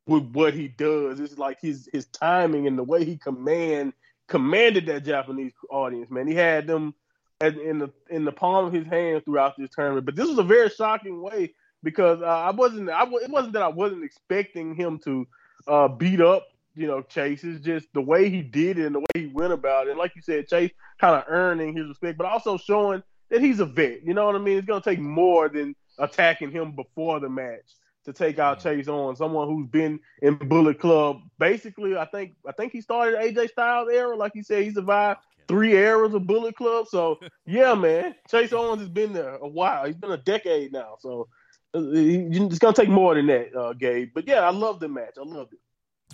with 0.08 0.24
what 0.32 0.54
he 0.54 0.70
does; 0.70 1.20
it's 1.20 1.38
like 1.38 1.60
his 1.62 1.88
his 1.92 2.08
timing 2.08 2.66
and 2.66 2.78
the 2.78 2.84
way 2.84 3.06
he 3.06 3.18
command 3.18 3.94
commanded 4.28 4.86
that 4.88 5.06
Japanese 5.06 5.54
audience. 5.70 6.10
Man, 6.10 6.28
he 6.28 6.34
had 6.34 6.66
them 6.66 6.94
in 7.42 7.80
the 7.80 7.90
in 8.10 8.26
the 8.26 8.32
palm 8.32 8.66
of 8.66 8.74
his 8.74 8.86
hand 8.86 9.24
throughout 9.26 9.58
this 9.58 9.70
tournament. 9.74 10.06
But 10.06 10.16
this 10.16 10.28
was 10.28 10.38
a 10.38 10.44
very 10.44 10.70
shocking 10.70 11.22
way 11.22 11.54
because 11.84 12.22
uh, 12.22 12.26
I 12.26 12.52
wasn't. 12.52 12.90
I 12.90 13.04
it 13.04 13.30
wasn't 13.30 13.54
that 13.54 13.62
I 13.62 13.70
wasn't 13.70 14.04
expecting 14.04 14.76
him 14.76 15.00
to 15.06 15.28
uh, 15.68 15.88
beat 15.88 16.22
up. 16.22 16.48
You 16.76 16.88
know, 16.88 17.02
Chase 17.02 17.44
is 17.44 17.62
just 17.62 17.88
the 17.94 18.02
way 18.02 18.30
he 18.30 18.42
did 18.42 18.78
it 18.78 18.86
and 18.86 18.96
the 18.96 19.00
way 19.00 19.08
he 19.14 19.28
went 19.28 19.54
about 19.54 19.88
it. 19.88 19.92
And 19.92 20.00
like 20.00 20.16
you 20.16 20.22
said, 20.22 20.48
Chase 20.48 20.72
kind 21.00 21.16
of 21.16 21.24
earning 21.28 21.76
his 21.76 21.88
respect, 21.88 22.18
but 22.18 22.28
also 22.28 22.58
showing 22.58 23.04
that 23.30 23.42
he's 23.42 23.60
a 23.60 23.66
vet. 23.66 24.04
You 24.04 24.14
know 24.14 24.26
what 24.26 24.36
I 24.36 24.40
mean? 24.40 24.58
It's 24.58 24.68
gonna 24.68 24.82
take 24.82 25.00
more 25.00 25.50
than 25.50 25.76
attacking 25.98 26.52
him 26.52 26.74
before 26.74 27.20
the 27.20 27.30
match 27.30 27.76
to 28.12 28.18
take 28.18 28.40
out 28.40 28.62
Chase 28.62 28.88
on 28.88 29.16
someone 29.16 29.48
who's 29.48 29.68
been 29.68 30.00
in 30.22 30.36
Bullet 30.36 30.80
Club. 30.80 31.22
Basically, 31.38 31.96
I 31.96 32.06
think 32.06 32.36
I 32.48 32.52
think 32.52 32.72
he 32.72 32.82
started 32.82 33.20
AJ 33.20 33.52
Styles 33.52 33.90
era. 33.92 34.16
Like 34.16 34.34
he 34.34 34.42
said, 34.42 34.64
he 34.64 34.72
survived 34.72 35.20
three 35.48 35.74
eras 35.74 36.14
of 36.14 36.28
Bullet 36.28 36.56
Club. 36.56 36.88
So 36.88 37.20
yeah, 37.46 37.74
man, 37.76 38.16
Chase 38.30 38.54
Owens 38.54 38.82
has 38.82 38.90
been 38.90 39.14
there 39.14 39.36
a 39.36 39.48
while. 39.48 39.86
He's 39.86 39.96
been 39.96 40.12
a 40.12 40.18
decade 40.18 40.72
now. 40.72 40.96
So 41.00 41.28
it's 41.74 42.60
gonna 42.60 42.74
take 42.74 42.90
more 42.90 43.16
than 43.16 43.28
that, 43.28 43.56
uh, 43.56 43.74
Gabe. 43.74 44.10
But 44.14 44.28
yeah, 44.28 44.42
I 44.42 44.52
love 44.52 44.80
the 44.80 44.88
match. 44.88 45.16
I 45.18 45.24
loved 45.24 45.54
it. 45.54 45.60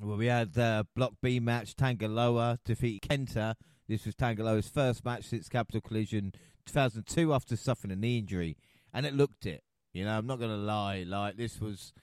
Well, 0.01 0.17
we 0.17 0.25
had 0.25 0.53
the 0.53 0.85
Block 0.95 1.13
B 1.21 1.39
match. 1.39 1.75
Tanga 1.75 2.07
Loa 2.07 2.59
defeat 2.65 3.07
Kenta. 3.07 3.55
This 3.87 4.05
was 4.05 4.15
Tanga 4.15 4.43
Loa's 4.43 4.67
first 4.67 5.05
match 5.05 5.25
since 5.25 5.47
Capital 5.47 5.79
Collision 5.79 6.33
2002 6.65 7.33
after 7.33 7.55
suffering 7.55 7.91
a 7.91 7.95
knee 7.95 8.17
injury, 8.17 8.57
and 8.93 9.05
it 9.05 9.13
looked 9.13 9.45
it. 9.45 9.63
You 9.95 10.03
know, 10.03 10.17
I'm 10.17 10.27
not 10.27 10.41
gonna 10.41 10.57
lie. 10.57 11.05
Like 11.07 11.37
this 11.37 11.61
was 11.61 11.93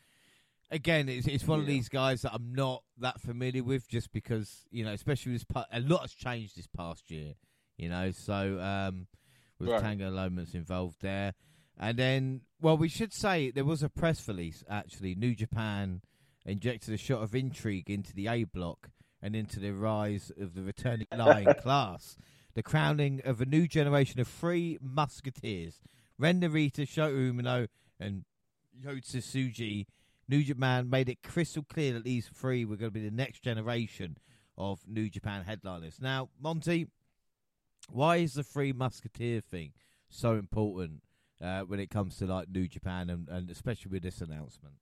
again, 0.70 1.10
it's, 1.10 1.26
it's 1.26 1.46
one 1.46 1.58
yeah. 1.58 1.64
of 1.64 1.66
these 1.66 1.90
guys 1.90 2.22
that 2.22 2.32
I'm 2.32 2.54
not 2.54 2.82
that 2.98 3.20
familiar 3.20 3.62
with, 3.62 3.86
just 3.86 4.10
because 4.12 4.64
you 4.70 4.82
know, 4.82 4.92
especially 4.92 5.32
this 5.32 5.44
part, 5.44 5.66
a 5.70 5.80
lot 5.80 6.00
has 6.00 6.14
changed 6.14 6.56
this 6.56 6.66
past 6.66 7.10
year. 7.10 7.34
You 7.76 7.90
know, 7.90 8.10
so 8.10 8.58
um, 8.60 9.08
with 9.58 9.68
right. 9.68 9.82
Tanga 9.82 10.08
Loa's 10.08 10.54
involved 10.54 11.02
there. 11.02 11.34
And 11.78 11.98
then, 11.98 12.40
well, 12.62 12.78
we 12.78 12.88
should 12.88 13.12
say 13.12 13.50
there 13.50 13.64
was 13.64 13.82
a 13.82 13.90
press 13.90 14.26
release 14.26 14.64
actually. 14.70 15.14
New 15.14 15.34
Japan 15.34 16.00
injected 16.46 16.94
a 16.94 16.98
shot 16.98 17.22
of 17.22 17.34
intrigue 17.34 17.90
into 17.90 18.14
the 18.14 18.26
A 18.26 18.44
block 18.44 18.88
and 19.20 19.36
into 19.36 19.60
the 19.60 19.72
rise 19.72 20.32
of 20.40 20.54
the 20.54 20.62
returning 20.62 21.08
Lion 21.14 21.54
class. 21.60 22.16
The 22.54 22.62
crowning 22.62 23.20
of 23.24 23.42
a 23.42 23.46
new 23.46 23.68
generation 23.68 24.18
of 24.18 24.28
three 24.28 24.78
musketeers 24.80 25.82
Ren 26.18 26.40
Narita, 26.40 26.86
Shota 26.86 27.32
Umino, 27.32 27.68
and 28.02 28.24
Yota 28.84 29.18
Tsuji. 29.18 29.86
New 30.28 30.42
Japan 30.42 30.88
made 30.88 31.08
it 31.08 31.22
crystal 31.22 31.64
clear 31.64 31.92
that 31.94 32.04
these 32.04 32.28
three 32.28 32.64
were 32.64 32.76
going 32.76 32.90
to 32.90 32.94
be 32.94 33.04
the 33.04 33.14
next 33.14 33.40
generation 33.42 34.16
of 34.56 34.80
New 34.86 35.10
Japan 35.10 35.44
headliners. 35.44 35.98
Now, 36.00 36.30
Monty, 36.40 36.86
why 37.88 38.16
is 38.16 38.34
the 38.34 38.42
three 38.42 38.72
musketeer 38.72 39.40
thing 39.40 39.72
so 40.08 40.34
important 40.34 41.02
uh, 41.42 41.62
when 41.62 41.80
it 41.80 41.90
comes 41.90 42.16
to 42.18 42.26
like 42.26 42.48
New 42.48 42.68
Japan 42.68 43.10
and, 43.10 43.28
and 43.28 43.50
especially 43.50 43.90
with 43.90 44.02
this 44.02 44.20
announcement. 44.20 44.74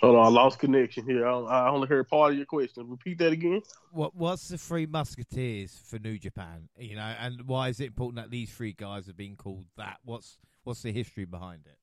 Hold 0.00 0.16
on, 0.16 0.26
I 0.26 0.28
lost 0.28 0.58
connection 0.58 1.06
here. 1.06 1.26
I, 1.26 1.68
only 1.68 1.88
heard 1.88 2.08
part 2.08 2.32
of 2.32 2.36
your 2.36 2.46
question. 2.46 2.88
Repeat 2.90 3.18
that 3.18 3.32
again. 3.32 3.62
What 3.92 4.14
What's 4.14 4.48
the 4.48 4.58
three 4.58 4.86
musketeers 4.86 5.80
for 5.86 5.98
New 5.98 6.18
Japan? 6.18 6.68
You 6.76 6.96
know, 6.96 7.14
and 7.20 7.46
why 7.46 7.68
is 7.68 7.80
it 7.80 7.86
important 7.86 8.16
that 8.16 8.30
these 8.30 8.50
three 8.50 8.72
guys 8.72 9.06
have 9.06 9.16
been 9.16 9.36
called 9.36 9.66
that? 9.76 9.98
What's 10.04 10.38
What's 10.64 10.82
the 10.82 10.92
history 10.92 11.24
behind 11.26 11.62
it? 11.66 11.78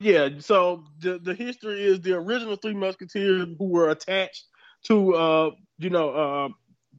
Yeah, 0.00 0.28
so 0.38 0.84
the 0.98 1.18
the 1.18 1.34
history 1.34 1.82
is 1.82 2.00
the 2.00 2.14
original 2.14 2.56
Three 2.56 2.74
Musketeers 2.74 3.48
who 3.58 3.68
were 3.68 3.90
attached 3.90 4.46
to 4.84 5.14
uh 5.14 5.50
you 5.78 5.90
know 5.90 6.10
uh 6.10 6.48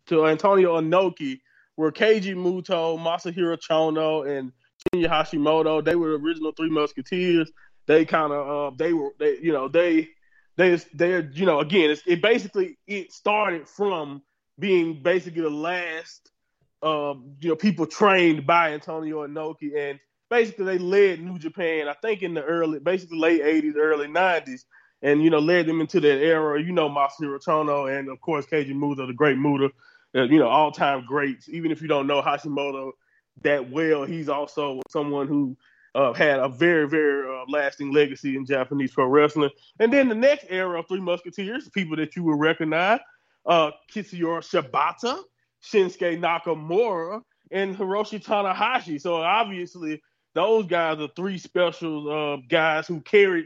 to 0.07 0.28
Antonio 0.28 0.80
Inoki 0.80 1.39
were 1.78 1.91
Keiji 1.91 2.36
Muto, 2.36 2.97
Masahiro 2.97 3.57
Chono, 3.57 4.28
and 4.28 4.51
Shinya 4.93 5.09
Hashimoto. 5.09 5.84
They 5.84 5.95
were 5.95 6.09
the 6.09 6.24
original 6.24 6.51
Three 6.51 6.70
Musketeers. 6.70 7.51
They 7.86 8.06
kind 8.06 8.32
of 8.32 8.74
uh 8.74 8.76
they 8.78 8.94
were 8.94 9.12
they 9.20 9.38
you 9.40 9.52
know 9.52 9.68
they 9.68 10.10
they 10.58 10.80
they're 10.94 11.30
you 11.34 11.46
know 11.46 11.60
again 11.60 11.96
it 12.06 12.22
basically 12.22 12.78
it 12.88 13.12
started 13.12 13.68
from 13.68 14.22
being 14.60 15.02
basically 15.02 15.42
the 15.42 15.50
last 15.50 16.32
uh, 16.82 17.14
you 17.40 17.50
know 17.50 17.56
people 17.56 17.86
trained 17.86 18.46
by 18.46 18.74
Antonio 18.74 19.26
Inoki 19.28 19.76
and 19.78 20.00
basically 20.34 20.66
they 20.66 20.78
led 20.80 21.22
New 21.22 21.38
Japan, 21.38 21.88
I 21.88 21.94
think 21.94 22.24
in 22.24 22.34
the 22.34 22.44
early, 22.44 22.80
basically 22.80 23.20
late 23.20 23.42
80s, 23.44 23.76
early 23.78 24.08
90s, 24.08 24.66
and, 25.04 25.24
you 25.24 25.30
know, 25.30 25.40
led 25.40 25.68
them 25.68 25.80
into 25.80 26.00
that 26.00 26.24
era. 26.24 26.62
You 26.62 26.72
know, 26.72 26.90
Masahiro 26.90 27.40
Chono 27.40 27.96
and, 27.96 28.10
of 28.10 28.20
course, 28.20 28.48
Keiji 28.48 28.74
Muto, 28.74 29.06
the 29.06 29.14
great 29.14 29.38
Muta, 29.38 29.70
uh, 30.16 30.24
you 30.24 30.40
know, 30.40 30.48
all 30.48 30.72
time 30.72 31.06
greats. 31.06 31.50
Even 31.50 31.72
if 31.72 31.82
you 31.82 31.88
don't 31.88 32.08
know 32.08 32.22
Hashimoto, 32.22 32.94
that 33.44 33.70
well, 33.70 34.06
he's 34.06 34.28
also 34.28 34.82
someone 34.90 35.28
who 35.28 35.56
uh, 35.96 36.14
had 36.14 36.39
a 36.39 36.50
very, 36.50 36.88
very 36.88 37.28
uh, 37.28 37.44
lasting 37.48 37.91
legacy 37.91 38.36
in 38.36 38.46
Japanese 38.46 38.91
pro 38.91 39.06
wrestling. 39.06 39.52
And 39.80 39.91
then 39.94 40.10
the 40.10 40.16
next 40.16 40.46
era 40.50 40.80
of 40.80 40.88
Three 40.88 41.00
Musketeers, 41.00 41.70
people 41.70 41.96
that 41.98 42.16
you 42.16 42.24
will 42.24 42.38
recognize, 42.38 43.00
uh, 43.46 43.72
Katsuyori 43.94 44.41
Shibata, 44.41 45.20
Shinsuke 45.64 46.20
Nakamura, 46.20 47.22
and 47.52 47.78
Hiroshi 47.78 48.24
Tanahashi. 48.24 49.00
So 49.00 49.16
obviously, 49.18 50.02
those 50.34 50.66
guys 50.66 51.00
are 51.00 51.10
three 51.16 51.38
special 51.38 52.10
uh, 52.10 52.38
guys 52.50 52.88
who 52.88 53.02
carried 53.02 53.46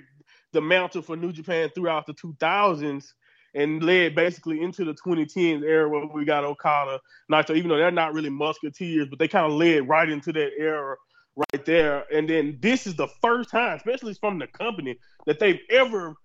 the 0.53 0.61
mantle 0.61 1.01
for 1.01 1.17
New 1.17 1.33
Japan 1.33 1.69
throughout 1.75 2.05
the 2.05 2.13
2000s 2.13 3.11
and 3.53 3.83
led 3.83 4.15
basically 4.15 4.61
into 4.61 4.85
the 4.85 4.93
2010s 4.93 5.63
era 5.63 5.89
where 5.89 6.05
we 6.05 6.23
got 6.23 6.45
Okada, 6.45 6.99
Naito, 7.31 7.55
even 7.55 7.69
though 7.69 7.77
they're 7.77 7.91
not 7.91 8.13
really 8.13 8.29
musketeers, 8.29 9.07
but 9.09 9.19
they 9.19 9.27
kind 9.27 9.45
of 9.45 9.57
led 9.57 9.87
right 9.87 10.07
into 10.07 10.31
that 10.31 10.51
era 10.57 10.95
right 11.37 11.65
there. 11.65 12.05
And 12.13 12.29
then 12.29 12.57
this 12.61 12.87
is 12.87 12.95
the 12.95 13.07
first 13.21 13.49
time, 13.49 13.77
especially 13.77 14.13
from 14.15 14.39
the 14.39 14.47
company, 14.47 14.97
that 15.25 15.39
they've 15.39 15.59
ever 15.69 16.15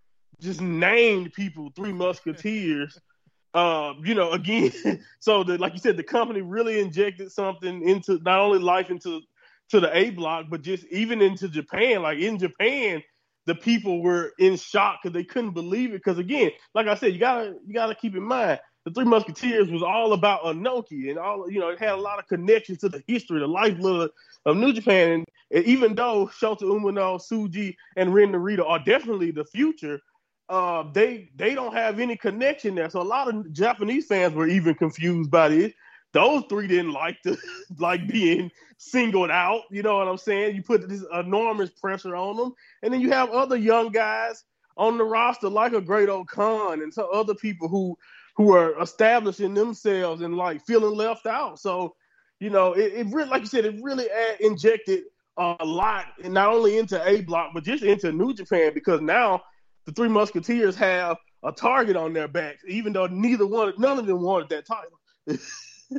just 0.40 0.60
named 0.60 1.32
people 1.32 1.70
three 1.74 1.92
musketeers. 1.92 2.98
Uh, 3.54 3.92
you 4.02 4.14
know, 4.14 4.30
again, 4.30 4.72
so 5.20 5.44
the 5.44 5.58
like 5.58 5.74
you 5.74 5.78
said, 5.78 5.98
the 5.98 6.02
company 6.02 6.40
really 6.40 6.80
injected 6.80 7.30
something 7.30 7.86
into 7.86 8.18
not 8.22 8.40
only 8.40 8.58
life 8.58 8.88
into 8.88 9.20
to 9.68 9.78
the 9.78 9.94
A 9.94 10.08
block, 10.08 10.46
but 10.48 10.62
just 10.62 10.86
even 10.86 11.20
into 11.20 11.50
Japan. 11.50 12.00
Like 12.00 12.18
in 12.18 12.38
Japan, 12.38 13.02
the 13.44 13.54
people 13.54 14.00
were 14.00 14.32
in 14.38 14.56
shock 14.56 15.00
because 15.02 15.12
they 15.12 15.22
couldn't 15.22 15.50
believe 15.50 15.90
it. 15.90 16.02
Because 16.02 16.16
again, 16.16 16.50
like 16.74 16.86
I 16.86 16.94
said, 16.94 17.12
you 17.12 17.18
gotta 17.18 17.56
you 17.66 17.74
gotta 17.74 17.94
keep 17.94 18.16
in 18.16 18.22
mind 18.22 18.58
the 18.84 18.90
Three 18.90 19.04
Musketeers 19.04 19.70
was 19.70 19.82
all 19.82 20.12
about 20.12 20.42
Inoki 20.42 21.10
and 21.10 21.18
all 21.18 21.50
you 21.50 21.60
know 21.60 21.68
it 21.68 21.78
had 21.78 21.90
a 21.90 21.96
lot 21.96 22.18
of 22.18 22.26
connections 22.26 22.78
to 22.78 22.88
the 22.88 23.02
history, 23.06 23.40
the 23.40 23.46
lifeblood 23.46 24.10
of 24.46 24.56
New 24.56 24.72
Japan. 24.72 25.24
And 25.50 25.64
even 25.64 25.94
though 25.94 26.26
Shota 26.26 26.62
Umino, 26.62 27.20
Tsuji, 27.20 27.76
and 27.96 28.14
Ren 28.14 28.32
Narita 28.32 28.66
are 28.66 28.82
definitely 28.84 29.30
the 29.30 29.44
future, 29.44 30.00
uh, 30.48 30.84
they 30.92 31.30
they 31.36 31.54
don't 31.54 31.74
have 31.74 32.00
any 32.00 32.16
connection 32.16 32.74
there. 32.74 32.90
So 32.90 33.00
a 33.00 33.02
lot 33.02 33.32
of 33.32 33.52
Japanese 33.52 34.06
fans 34.06 34.34
were 34.34 34.48
even 34.48 34.74
confused 34.74 35.30
by 35.30 35.48
this. 35.48 35.72
Those 36.12 36.44
three 36.48 36.66
didn't 36.66 36.92
like 36.92 37.16
the 37.24 37.38
like 37.78 38.06
being 38.06 38.50
singled 38.78 39.30
out. 39.30 39.62
You 39.70 39.82
know 39.82 39.96
what 39.96 40.08
I'm 40.08 40.18
saying? 40.18 40.56
You 40.56 40.62
put 40.62 40.88
this 40.88 41.04
enormous 41.12 41.70
pressure 41.70 42.16
on 42.16 42.36
them, 42.36 42.52
and 42.82 42.92
then 42.92 43.00
you 43.00 43.10
have 43.12 43.30
other 43.30 43.56
young 43.56 43.90
guys 43.90 44.44
on 44.76 44.98
the 44.98 45.04
roster 45.04 45.48
like 45.48 45.74
a 45.74 45.80
Great-O-Khan 45.80 46.82
and 46.82 46.92
some 46.92 47.06
other 47.12 47.34
people 47.34 47.68
who 47.68 47.96
who 48.36 48.54
are 48.54 48.80
establishing 48.80 49.54
themselves 49.54 50.22
and 50.22 50.36
like 50.36 50.64
feeling 50.64 50.96
left 50.96 51.26
out. 51.26 51.58
So, 51.58 51.94
you 52.42 52.50
know, 52.50 52.72
it, 52.72 52.92
it 52.92 53.06
really, 53.12 53.30
like 53.30 53.42
you 53.42 53.46
said, 53.46 53.64
it 53.64 53.80
really 53.80 54.06
injected 54.40 55.04
a 55.36 55.64
lot, 55.64 56.06
and 56.24 56.34
not 56.34 56.48
only 56.48 56.76
into 56.76 57.00
A 57.08 57.20
Block, 57.20 57.52
but 57.54 57.62
just 57.62 57.84
into 57.84 58.10
New 58.10 58.34
Japan 58.34 58.72
because 58.74 59.00
now 59.00 59.40
the 59.86 59.92
Three 59.92 60.08
Musketeers 60.08 60.74
have 60.74 61.16
a 61.44 61.52
target 61.52 61.94
on 61.94 62.12
their 62.12 62.26
backs, 62.26 62.64
even 62.66 62.92
though 62.92 63.06
neither 63.06 63.46
one, 63.46 63.72
none 63.78 63.96
of 63.96 64.06
them 64.06 64.22
wanted 64.22 64.48
that 64.48 64.66
title. 64.66 64.98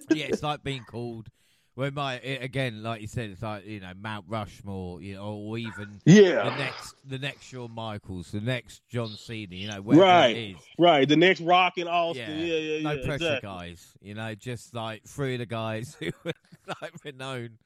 yeah, 0.10 0.26
it's 0.26 0.44
like 0.44 0.62
being 0.64 0.84
called 0.84 1.30
well, 1.76 2.20
it, 2.24 2.44
again, 2.44 2.84
like 2.84 3.02
you 3.02 3.08
said, 3.08 3.32
it's 3.32 3.42
like 3.42 3.66
you 3.66 3.80
know 3.80 3.92
Mount 4.00 4.26
Rushmore, 4.28 5.02
you 5.02 5.16
know, 5.16 5.34
or 5.34 5.58
even 5.58 6.00
yeah, 6.06 6.44
the 6.44 6.56
next 6.58 6.96
the 7.06 7.18
next 7.18 7.44
Shawn 7.46 7.72
Michaels, 7.72 8.32
the 8.32 8.42
next 8.42 8.88
John 8.90 9.10
Cena, 9.10 9.56
you 9.56 9.68
know, 9.68 9.80
right, 9.82 10.56
right, 10.78 11.08
the 11.08 11.16
next 11.16 11.42
Rock 11.42 11.74
and 11.78 11.90
Austin, 11.90 12.30
yeah, 12.30 12.46
yeah, 12.46 12.58
yeah, 12.58 12.84
no 12.84 12.92
yeah, 12.92 13.06
pressure 13.06 13.26
exactly. 13.26 13.50
guys, 13.50 13.94
you 14.02 14.14
know, 14.14 14.36
just 14.36 14.76
like 14.76 15.04
three 15.06 15.34
of 15.34 15.40
the 15.40 15.46
guys 15.46 15.96
who 16.00 16.12
were 16.24 16.34
like 16.82 16.94
renowned 17.04 17.58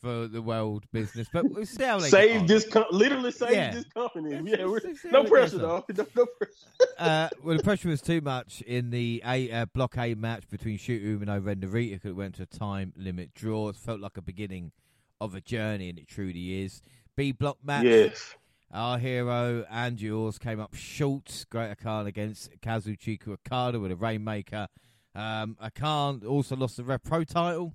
for 0.00 0.28
the 0.28 0.42
world 0.42 0.84
business, 0.92 1.28
but 1.32 1.44
see 1.66 2.00
save 2.00 2.46
this, 2.46 2.66
com- 2.66 2.84
literally 2.90 3.30
save 3.32 3.52
yeah. 3.52 3.70
this 3.72 3.84
company. 3.84 4.32
Yeah, 4.44 4.66
no 5.10 5.24
pressure 5.24 5.58
though. 5.58 5.84
No, 5.96 6.06
no 6.14 6.26
pressure. 6.26 6.92
uh, 6.98 7.28
well, 7.42 7.56
the 7.56 7.62
pressure 7.62 7.88
was 7.88 8.02
too 8.02 8.20
much 8.20 8.60
in 8.62 8.90
the 8.90 9.22
A 9.24 9.50
uh, 9.50 9.66
block 9.66 9.96
A 9.98 10.14
match 10.14 10.48
between 10.48 10.78
Umino 10.78 11.36
and 11.36 11.44
Ren 11.44 11.60
Narita 11.60 11.92
because 11.92 12.10
it 12.10 12.16
went 12.16 12.34
to 12.36 12.42
a 12.42 12.46
time 12.46 12.92
limit 12.96 13.34
draw. 13.34 13.68
It 13.68 13.76
felt 13.76 14.00
like 14.00 14.16
a 14.16 14.22
beginning 14.22 14.72
of 15.20 15.34
a 15.34 15.40
journey, 15.40 15.88
and 15.88 15.98
it 15.98 16.08
truly 16.08 16.64
is. 16.64 16.82
B 17.16 17.32
block 17.32 17.58
match. 17.64 17.84
Yes. 17.84 18.34
Our 18.72 18.98
hero 18.98 19.64
and 19.70 20.00
yours 20.00 20.38
came 20.38 20.60
up 20.60 20.74
short. 20.74 21.46
Great-O-Khan 21.50 22.06
against 22.06 22.50
Kazuchika 22.60 23.28
Okada 23.28 23.78
with 23.78 23.92
a 23.92 23.96
Rainmaker. 23.96 24.68
Um, 25.14 25.56
O-Khan 25.62 26.22
also 26.26 26.56
lost 26.56 26.76
the 26.76 26.84
Rev 26.84 27.02
Pro 27.02 27.24
title 27.24 27.74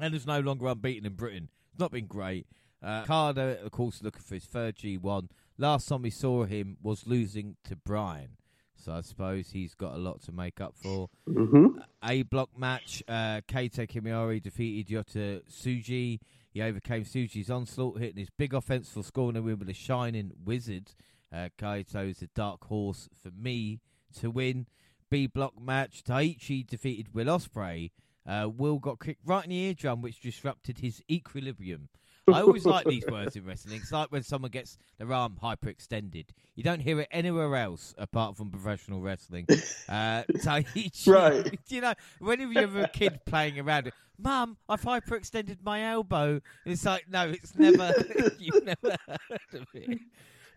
and 0.00 0.14
is 0.14 0.26
no 0.26 0.40
longer 0.40 0.66
unbeaten 0.66 1.06
in 1.06 1.14
Britain. 1.14 1.48
It's 1.70 1.80
not 1.80 1.92
been 1.92 2.06
great. 2.06 2.46
Uh, 2.82 3.04
Carter, 3.04 3.58
of 3.64 3.70
course, 3.72 4.02
looking 4.02 4.22
for 4.22 4.34
his 4.34 4.44
third 4.44 4.76
G1. 4.76 5.28
Last 5.56 5.88
time 5.88 6.02
we 6.02 6.10
saw 6.10 6.44
him 6.44 6.76
was 6.82 7.06
losing 7.06 7.56
to 7.64 7.76
Brian. 7.76 8.36
So 8.76 8.92
I 8.92 9.00
suppose 9.00 9.50
he's 9.50 9.74
got 9.74 9.94
a 9.94 9.98
lot 9.98 10.22
to 10.22 10.32
make 10.32 10.60
up 10.60 10.74
for. 10.76 11.08
Mm-hmm. 11.28 11.80
A 12.04 12.22
block 12.22 12.50
match. 12.56 13.02
Uh, 13.08 13.40
Kaito 13.48 13.88
Kiyomiya 13.88 14.40
defeated 14.40 14.94
Yota 14.94 15.42
Tsuji. 15.50 16.20
He 16.52 16.62
overcame 16.62 17.04
Tsuji's 17.04 17.50
onslaught, 17.50 17.98
hitting 17.98 18.18
his 18.18 18.30
big 18.30 18.54
offense 18.54 18.90
for 18.90 19.02
scoring 19.02 19.36
a 19.36 19.42
win 19.42 19.58
with 19.58 19.68
a 19.68 19.74
shining 19.74 20.30
wizard. 20.44 20.92
Uh, 21.32 21.48
Kaito 21.58 22.08
is 22.08 22.22
a 22.22 22.28
dark 22.28 22.64
horse 22.64 23.08
for 23.20 23.30
me 23.30 23.80
to 24.20 24.30
win. 24.30 24.66
B 25.10 25.26
block 25.26 25.60
match. 25.60 26.04
Taichi 26.04 26.66
defeated 26.66 27.14
Will 27.14 27.26
Ospreay. 27.26 27.90
Uh, 28.28 28.48
Will 28.54 28.78
got 28.78 29.00
kicked 29.00 29.22
right 29.24 29.42
in 29.42 29.50
the 29.50 29.56
eardrum, 29.56 30.02
which 30.02 30.20
disrupted 30.20 30.78
his 30.78 31.02
equilibrium. 31.10 31.88
I 32.32 32.42
always 32.42 32.66
like 32.66 32.84
these 32.84 33.06
words 33.10 33.36
in 33.36 33.44
wrestling. 33.46 33.76
It's 33.80 33.90
like 33.90 34.12
when 34.12 34.22
someone 34.22 34.50
gets 34.50 34.76
their 34.98 35.10
arm 35.12 35.38
hyperextended. 35.42 36.26
You 36.54 36.62
don't 36.62 36.80
hear 36.80 37.00
it 37.00 37.08
anywhere 37.10 37.56
else 37.56 37.94
apart 37.96 38.36
from 38.36 38.50
professional 38.50 39.00
wrestling. 39.00 39.46
Uh, 39.88 40.22
Taichi, 40.44 41.06
right? 41.12 41.58
You 41.68 41.80
know, 41.80 41.94
whenever 42.18 42.52
you 42.52 42.60
have 42.60 42.76
a 42.76 42.88
kid 42.88 43.20
playing 43.24 43.58
around 43.58 43.90
Mum, 44.18 44.58
I've 44.68 44.82
hyperextended 44.82 45.58
my 45.64 45.82
elbow. 45.82 46.32
And 46.32 46.42
it's 46.66 46.84
like, 46.84 47.08
no, 47.08 47.30
it's 47.30 47.54
never. 47.56 47.94
you've 48.38 48.64
never 48.66 48.96
heard 49.06 49.62
of 49.62 49.66
it. 49.72 49.98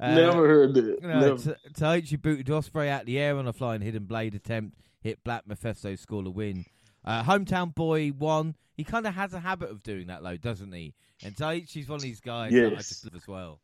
Uh, 0.01 0.15
never 0.15 0.47
heard 0.47 0.75
it. 0.75 1.01
No, 1.01 1.35
Taichi 1.35 2.21
booted 2.21 2.47
Ospreay 2.47 2.89
out 2.89 3.05
the 3.05 3.17
air 3.19 3.37
on 3.37 3.47
a 3.47 3.53
flying 3.53 3.79
hidden 3.79 4.03
blade 4.03 4.35
attempt. 4.35 4.77
Hit 4.99 5.23
Black 5.23 5.47
Mephisto 5.47 5.95
score 5.95 6.25
a 6.25 6.29
win. 6.29 6.65
Uh, 7.03 7.23
hometown 7.23 7.73
boy 7.73 8.09
one. 8.09 8.55
He 8.75 8.83
kind 8.83 9.05
of 9.05 9.13
has 9.13 9.33
a 9.33 9.39
habit 9.39 9.69
of 9.69 9.83
doing 9.83 10.07
that, 10.07 10.23
though, 10.23 10.37
doesn't 10.37 10.71
he? 10.71 10.95
And 11.23 11.35
Taichi's 11.35 11.87
one 11.87 11.97
of 11.97 12.01
these 12.01 12.19
guys 12.19 12.51
yes. 12.51 12.69
that 12.69 12.73
I 12.73 12.77
just 12.77 13.05
love 13.05 13.15
as 13.15 13.27
well. 13.27 13.59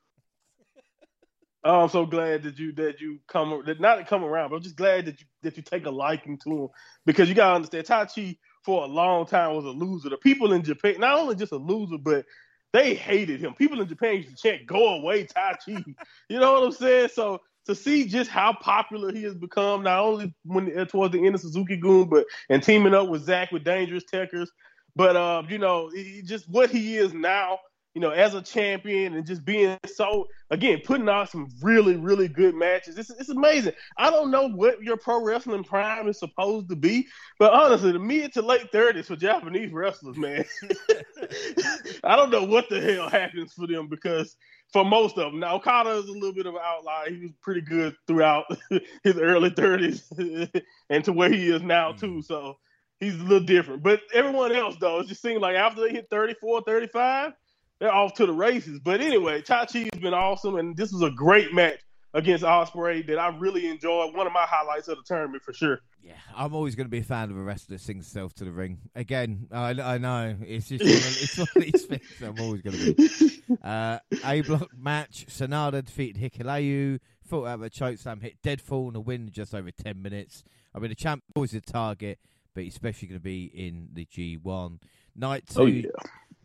Oh, 1.64 1.82
I'm 1.82 1.90
so 1.90 2.06
glad 2.06 2.44
that 2.44 2.58
you 2.60 2.72
that 2.74 3.02
you 3.02 3.20
come 3.28 3.64
that 3.66 3.82
not 3.82 4.06
come 4.08 4.24
around, 4.24 4.50
but 4.50 4.58
I'm 4.58 4.62
just 4.62 4.76
glad 4.76 5.06
that 5.06 5.20
you 5.20 5.26
that 5.42 5.58
you 5.58 5.64
take 5.64 5.86
a 5.86 5.92
liking 5.92 6.38
to 6.40 6.50
him 6.50 6.68
because 7.06 7.28
you 7.28 7.36
gotta 7.36 7.56
understand 7.56 7.86
Taichi 7.86 8.38
for 8.64 8.84
a 8.84 8.88
long 8.88 9.26
time 9.26 9.56
was 9.56 9.66
a 9.66 9.70
loser. 9.70 10.10
The 10.10 10.18
people 10.18 10.54
in 10.54 10.64
Japan, 10.64 10.96
not 11.00 11.20
only 11.20 11.36
just 11.36 11.52
a 11.52 11.58
loser, 11.58 11.98
but 11.98 12.26
they 12.74 12.94
hated 12.94 13.42
him. 13.42 13.54
People 13.54 13.82
in 13.82 13.88
Japan 13.88 14.18
used 14.18 14.30
to 14.30 14.36
chant 14.36 14.66
"Go 14.66 15.00
away, 15.00 15.26
Taichi." 15.26 15.84
you 16.30 16.40
know 16.40 16.54
what 16.54 16.64
I'm 16.64 16.72
saying? 16.72 17.10
So 17.14 17.42
to 17.68 17.76
see 17.76 18.06
just 18.06 18.30
how 18.30 18.54
popular 18.54 19.14
he 19.14 19.24
has 19.24 19.36
become, 19.36 19.84
not 19.84 20.00
only 20.00 20.34
when 20.44 20.78
uh, 20.78 20.86
towards 20.86 21.14
the 21.14 21.26
end 21.26 21.36
of 21.36 21.42
Suzuki-gun, 21.42 22.06
but 22.06 22.26
and 22.50 22.64
teaming 22.64 22.94
up 22.94 23.08
with 23.08 23.24
Zack 23.24 23.52
with 23.52 23.64
Dangerous 23.64 24.06
Tekkers, 24.12 24.48
but 24.96 25.16
uh, 25.16 25.44
you 25.48 25.60
know, 25.60 25.92
just 26.26 26.50
what 26.50 26.72
he 26.72 26.98
is 26.98 27.14
now, 27.14 27.60
you 27.94 28.02
know, 28.02 28.10
as 28.10 28.34
a 28.34 28.42
champion 28.42 29.14
and 29.14 29.28
just 29.28 29.46
being 29.46 29.78
so 29.86 30.28
again 30.50 30.82
putting 30.84 31.08
out 31.08 31.30
some 31.30 31.50
really 31.62 31.98
really 31.98 32.28
good 32.28 32.56
matches. 32.56 32.98
It's 32.98 33.12
it's 33.12 33.30
amazing. 33.30 33.74
I 33.98 34.10
don't 34.10 34.32
know 34.32 34.50
what 34.50 34.82
your 34.82 34.98
pro 34.98 35.24
wrestling 35.24 35.64
prime 35.64 36.08
is 36.08 36.20
supposed 36.20 36.70
to 36.70 36.76
be, 36.76 37.08
but 37.38 37.54
honestly, 37.54 37.92
the 37.92 38.00
mid 38.00 38.34
to 38.34 38.42
late 38.42 38.72
thirties 38.72 39.08
for 39.08 39.16
Japanese 39.16 39.72
wrestlers, 39.72 40.18
man, 40.18 40.46
I 42.04 42.16
don't 42.16 42.32
know 42.32 42.44
what 42.44 42.70
the 42.70 42.82
hell 42.82 43.10
happens 43.10 43.54
for 43.54 43.68
them 43.68 43.88
because 43.88 44.36
for 44.74 44.84
most 44.84 45.18
of 45.18 45.32
them. 45.32 45.40
Now 45.40 45.56
Okada 45.56 45.92
is 45.92 46.08
a 46.08 46.12
little 46.12 46.34
bit 46.34 46.46
of 46.46 46.56
an 46.56 46.62
outlier. 46.64 47.10
He 47.10 47.22
was 47.22 47.32
pretty 47.42 47.62
good 47.62 47.96
throughout 48.08 48.46
his 49.04 49.18
early 49.18 49.50
30s 49.50 50.62
and 50.90 51.04
to 51.06 51.14
where 51.14 51.30
he 51.30 51.50
is 51.50 51.62
now 51.62 51.94
too. 51.94 52.08
Mm-hmm. 52.08 52.22
So 52.22 52.58
he's 53.00 53.16
a 53.16 53.24
little 53.24 53.46
different. 53.46 53.84
But 53.84 54.02
everyone 54.14 54.52
else 54.52 54.76
though, 54.80 55.00
it 55.00 55.08
just 55.08 55.22
seems 55.22 55.42
like 55.42 55.56
after 55.56 55.82
they 55.82 55.92
hit 55.92 56.08
34, 56.10 56.62
35, 56.62 57.34
they're 57.80 57.94
off 57.94 58.16
to 58.16 58.26
the 58.26 58.34
races. 58.34 58.80
But 58.80 59.02
anyway, 59.02 59.42
Taichi 59.42 59.90
has 59.94 60.02
been 60.02 60.14
awesome, 60.14 60.56
and 60.56 60.76
this 60.76 60.92
was 60.92 61.04
a 61.04 61.12
great 61.12 61.54
match 61.54 61.80
against 62.18 62.44
Ospreay 62.44 63.06
that 63.08 63.20
I 63.20 63.30
really 63.38 63.68
enjoyed. 63.68 64.16
One 64.16 64.26
of 64.26 64.34
my 64.34 64.46
highlights 64.48 64.88
of 64.88 64.98
the 64.98 65.04
tournament 65.04 65.44
for 65.44 65.54
sure. 65.54 65.82
Yeah, 66.02 66.14
I'm 66.36 66.54
always 66.56 66.74
going 66.76 66.88
to 66.88 66.92
be 66.92 67.00
a 67.00 67.04
fan 67.04 67.30
of 67.30 67.38
a 67.38 67.42
wrestler 67.42 67.78
sings 67.78 68.12
himself 68.12 68.34
to 68.36 68.46
the 68.46 68.52
ring. 68.52 68.80
Again, 68.96 69.48
I, 69.52 69.70
I 69.70 69.98
know 70.00 70.36
it's 70.42 70.68
just 70.68 70.84
one 70.84 70.94
of, 70.94 71.22
it's 71.22 71.38
one 71.38 71.48
of 71.56 71.62
these 71.62 71.86
things. 71.90 72.22
I'm 72.22 72.40
always 72.40 72.62
going 72.62 72.78
to 72.78 72.94
be. 72.96 73.44
Uh, 73.64 74.00
a 74.26 74.42
block 74.42 74.70
match: 74.76 75.28
Sanada 75.30 75.86
defeated 75.86 76.22
Hikuleo. 76.22 77.00
Fought 77.24 77.48
out 77.48 77.54
of 77.56 77.62
a 77.64 77.70
choke 77.70 78.00
slam, 78.00 78.22
hit 78.22 78.42
deadfall, 78.42 78.88
and 78.88 78.96
a 78.96 79.02
win 79.02 79.28
in 79.28 79.32
just 79.32 79.54
over 79.54 79.70
ten 79.72 80.02
minutes. 80.02 80.44
I 80.74 80.80
mean, 80.80 80.90
the 80.90 80.96
champ 80.96 81.24
always 81.36 81.54
a 81.54 81.62
target, 81.62 82.20
but 82.54 82.64
he's 82.64 82.74
especially 82.74 83.10
going 83.10 83.20
to 83.20 83.24
be 83.24 83.46
in 83.46 83.90
the 83.94 84.06
G1. 84.06 84.80
Night 85.16 85.46
two, 85.48 85.62
oh, 85.62 85.66
yeah. 85.66 85.90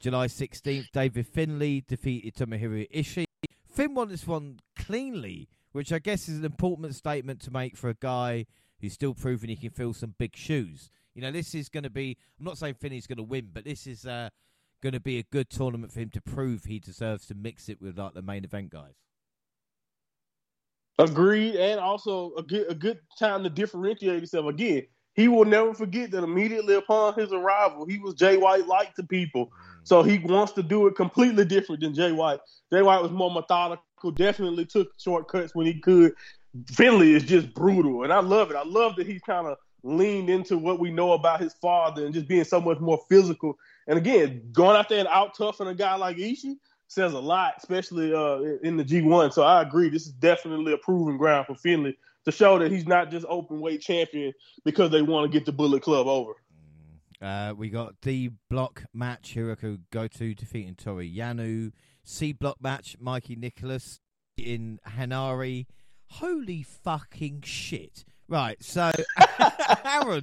July 0.00 0.26
16th, 0.26 0.90
David 0.92 1.26
Finlay 1.26 1.80
defeated 1.86 2.34
Tomohiro 2.34 2.90
Ishii. 2.90 3.24
Finn 3.70 3.94
won 3.94 4.08
this 4.08 4.26
one 4.26 4.58
cleanly, 4.76 5.48
which 5.72 5.92
I 5.92 5.98
guess 5.98 6.28
is 6.28 6.38
an 6.38 6.44
important 6.44 6.94
statement 6.94 7.40
to 7.42 7.50
make 7.50 7.76
for 7.76 7.90
a 7.90 7.94
guy 7.94 8.46
who's 8.80 8.92
still 8.92 9.14
proving 9.14 9.50
he 9.50 9.56
can 9.56 9.70
fill 9.70 9.94
some 9.94 10.14
big 10.18 10.36
shoes. 10.36 10.90
You 11.14 11.22
know, 11.22 11.30
this 11.30 11.54
is 11.54 11.68
going 11.68 11.84
to 11.84 11.90
be, 11.90 12.16
I'm 12.38 12.44
not 12.44 12.58
saying 12.58 12.74
Finlay's 12.74 13.06
going 13.06 13.18
to 13.18 13.22
win, 13.22 13.50
but 13.52 13.64
this 13.64 13.86
is 13.86 14.06
uh, 14.06 14.30
going 14.82 14.92
to 14.94 15.00
be 15.00 15.18
a 15.18 15.22
good 15.24 15.50
tournament 15.50 15.92
for 15.92 16.00
him 16.00 16.10
to 16.10 16.20
prove 16.20 16.64
he 16.64 16.78
deserves 16.78 17.26
to 17.26 17.34
mix 17.34 17.68
it 17.68 17.80
with 17.80 17.98
like 17.98 18.14
the 18.14 18.22
main 18.22 18.44
event 18.44 18.70
guys. 18.70 18.94
Agreed, 20.98 21.56
and 21.56 21.80
also 21.80 22.34
a 22.36 22.42
good, 22.42 22.70
a 22.70 22.74
good 22.74 22.98
time 23.18 23.42
to 23.44 23.50
differentiate 23.50 24.16
himself. 24.16 24.46
Again, 24.46 24.82
he 25.14 25.28
will 25.28 25.44
never 25.44 25.74
forget 25.74 26.10
that 26.10 26.24
immediately 26.24 26.74
upon 26.74 27.14
his 27.14 27.32
arrival, 27.32 27.86
he 27.86 27.98
was 27.98 28.14
Jay 28.14 28.36
White 28.36 28.66
like 28.66 28.94
to 28.94 29.02
people. 29.02 29.50
So 29.84 30.02
he 30.02 30.18
wants 30.18 30.52
to 30.52 30.62
do 30.62 30.86
it 30.86 30.96
completely 30.96 31.44
different 31.44 31.82
than 31.82 31.94
Jay 31.94 32.12
White. 32.12 32.40
Jay 32.72 32.82
White 32.82 33.02
was 33.02 33.10
more 33.10 33.30
methodical, 33.30 33.84
definitely 34.11 34.66
took 34.66 34.88
shortcuts 34.98 35.55
when 35.55 35.66
he 35.66 35.80
could. 35.80 36.14
Finlay 36.70 37.12
is 37.12 37.24
just 37.24 37.55
brutal, 37.55 38.03
and 38.03 38.12
I 38.12 38.20
love 38.20 38.50
it. 38.50 38.57
I 38.57 38.64
love 38.64 38.96
that 38.96 39.07
he's 39.07 39.22
kind 39.22 39.46
of 39.46 39.57
leaned 39.82 40.30
into 40.30 40.59
what 40.59 40.78
we 40.78 40.90
know 40.90 41.12
about 41.12 41.40
his 41.40 41.55
father 41.55 42.05
and 42.05 42.14
just 42.14 42.28
being 42.28 42.44
so 42.44 42.61
much 42.61 42.78
more 42.78 43.00
physical. 43.09 43.59
And 43.86 43.98
again, 43.98 44.42
going 44.53 44.76
out 44.76 44.88
there 44.88 45.00
and 45.00 45.09
out 45.09 45.34
toughing 45.36 45.66
a 45.66 45.74
guy 45.74 45.94
like 45.96 46.18
Ishii 46.18 46.57
says 46.88 47.14
a 47.14 47.18
lot, 47.18 47.55
especially 47.59 48.12
uh, 48.12 48.59
in 48.62 48.76
the 48.76 48.84
G1. 48.84 49.32
So 49.32 49.42
I 49.42 49.62
agree. 49.62 49.88
This 49.88 50.07
is 50.07 50.12
definitely 50.12 50.72
a 50.72 50.78
proven 50.78 51.16
ground 51.16 51.46
for 51.46 51.55
Finlay 51.55 51.96
to 52.24 52.32
show 52.32 52.59
that 52.59 52.70
he's 52.70 52.86
not 52.86 53.11
just 53.11 53.26
open 53.28 53.61
weight 53.61 53.80
champion 53.80 54.32
because 54.64 54.90
they 54.90 55.03
want 55.03 55.30
to 55.30 55.36
get 55.36 55.46
the 55.46 55.53
Bullet 55.53 55.82
Club 55.82 56.07
over. 56.07 56.34
Uh, 57.20 57.55
we 57.57 57.70
got 57.70 57.94
D 58.00 58.30
block 58.50 58.82
match 58.92 59.34
Hirooki 59.34 59.78
Goto 59.90 60.34
defeating 60.34 60.74
Toru 60.74 61.05
Yano. 61.05 61.72
C 62.05 62.32
block 62.32 62.57
match 62.61 62.96
Mikey 63.00 63.36
Nicholls 63.36 64.00
in 64.36 64.78
Henare. 64.86 65.66
Holy 66.07 66.62
fucking 66.62 67.42
shit. 67.42 68.05
Right, 68.28 68.62
so 68.62 68.90
Aaron 69.84 70.22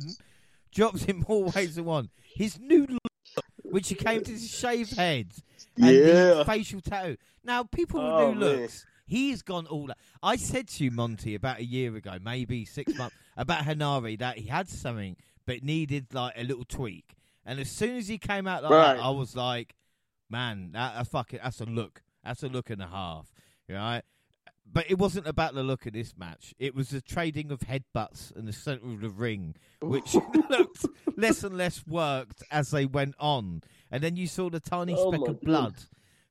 drops 0.74 1.06
in 1.06 1.24
more 1.28 1.46
ways 1.46 1.76
than 1.76 1.86
one. 1.86 2.10
His 2.24 2.60
new 2.60 2.86
look, 2.88 3.46
which 3.64 3.90
he 3.90 3.96
came 3.96 4.24
to 4.24 4.38
shave 4.38 4.90
head 4.92 5.32
and 5.78 5.96
Yeah. 5.96 6.44
facial 6.44 6.82
tattoo. 6.82 7.18
Now, 7.44 7.64
people 7.64 8.02
with 8.02 8.14
Oh, 8.14 8.34
new 8.34 8.40
man. 8.40 8.62
looks, 8.62 8.86
he's 9.06 9.42
gone 9.42 9.68
all. 9.68 9.90
I 10.24 10.36
said 10.38 10.68
to 10.70 10.84
you, 10.84 10.92
Monty, 10.92 11.36
about 11.36 11.60
a 11.60 11.66
year 11.66 11.96
ago, 11.96 12.18
maybe 12.24 12.66
six 12.66 12.94
months, 12.98 13.16
about 13.38 13.64
Henare 13.66 14.18
that 14.20 14.38
he 14.38 14.48
had 14.48 14.70
something 14.70 15.16
but 15.46 15.64
needed 15.64 16.14
like 16.14 16.34
a 16.36 16.44
little 16.44 16.66
tweak. 16.66 17.16
And 17.46 17.60
as 17.60 17.70
soon 17.72 17.96
as 17.98 18.08
he 18.08 18.18
came 18.18 18.48
out 18.48 18.64
like 18.64 18.72
Right. 18.72 18.94
that, 18.96 19.04
I 19.04 19.10
was 19.10 19.36
like, 19.36 19.76
man, 20.30 20.72
that, 20.74 20.94
that's 20.96 21.10
fucking, 21.10 21.40
that's 21.44 21.62
a 21.62 21.66
look. 21.66 22.02
That's 22.24 22.44
a 22.44 22.48
look 22.48 22.70
and 22.70 22.82
a 22.82 22.88
half. 22.88 23.28
Right? 23.68 24.04
But 24.72 24.90
it 24.90 25.00
wasn't 25.00 25.28
about 25.28 25.56
the 25.56 25.64
look 25.64 25.86
of 25.88 25.94
this 25.94 26.14
match. 26.18 26.54
It 26.60 26.76
was 26.76 26.90
the 26.90 27.02
trading 27.02 27.52
of 27.52 27.62
headbutts 27.62 28.36
in 28.36 28.46
the 28.46 28.54
center 28.54 28.86
of 28.86 29.02
the 29.02 29.10
ring, 29.10 29.56
which 29.82 30.16
looked 30.50 30.86
less 31.18 31.44
and 31.44 31.58
less 31.58 31.86
worked 31.88 32.44
as 32.52 32.70
they 32.72 32.86
went 32.86 33.16
on. 33.20 33.62
And 33.92 34.04
then 34.04 34.16
you 34.16 34.28
saw 34.28 34.50
the 34.50 34.60
tiny 34.60 34.94
Oh 34.96 35.12
speck 35.12 35.28
of 35.28 35.42
blood 35.42 35.76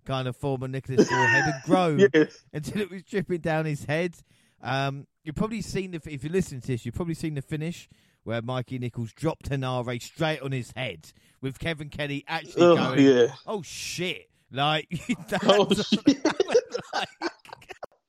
kind 0.05 0.28
of 0.28 0.36
form 0.36 0.62
on 0.62 0.70
Nicholls' 0.70 1.09
forehead 1.09 1.44
and 1.46 1.62
grow 1.64 2.09
Yes. 2.14 2.44
until 2.53 2.80
it 2.80 2.90
was 2.90 3.03
dripping 3.03 3.40
down 3.40 3.66
his 3.66 3.84
head. 3.84 4.14
Um, 4.62 5.07
you've 5.22 5.34
probably 5.34 5.61
seen 5.61 5.90
the 5.90 6.01
if 6.09 6.22
you 6.24 6.30
listen 6.30 6.61
to 6.61 6.66
this, 6.66 6.86
you've 6.86 6.94
probably 6.94 7.14
seen 7.14 7.34
the 7.34 7.42
finish 7.42 7.88
where 8.29 8.43
Mikey 8.43 8.79
Nicholls 8.79 9.14
dropped 9.14 9.49
Henare 9.49 10.03
straight 10.03 10.43
on 10.43 10.53
his 10.53 10.70
head 10.76 11.12
with 11.41 11.59
Kevin 11.59 11.89
Kelly 11.89 12.24
actually 12.29 12.62
Oh, 12.62 12.76
going, 12.76 13.01
yeah. 13.03 13.26
"Oh 13.47 13.62
shit!" 13.62 14.29
Like 14.53 14.87
Oh, 15.45 15.66
shit. 15.72 16.24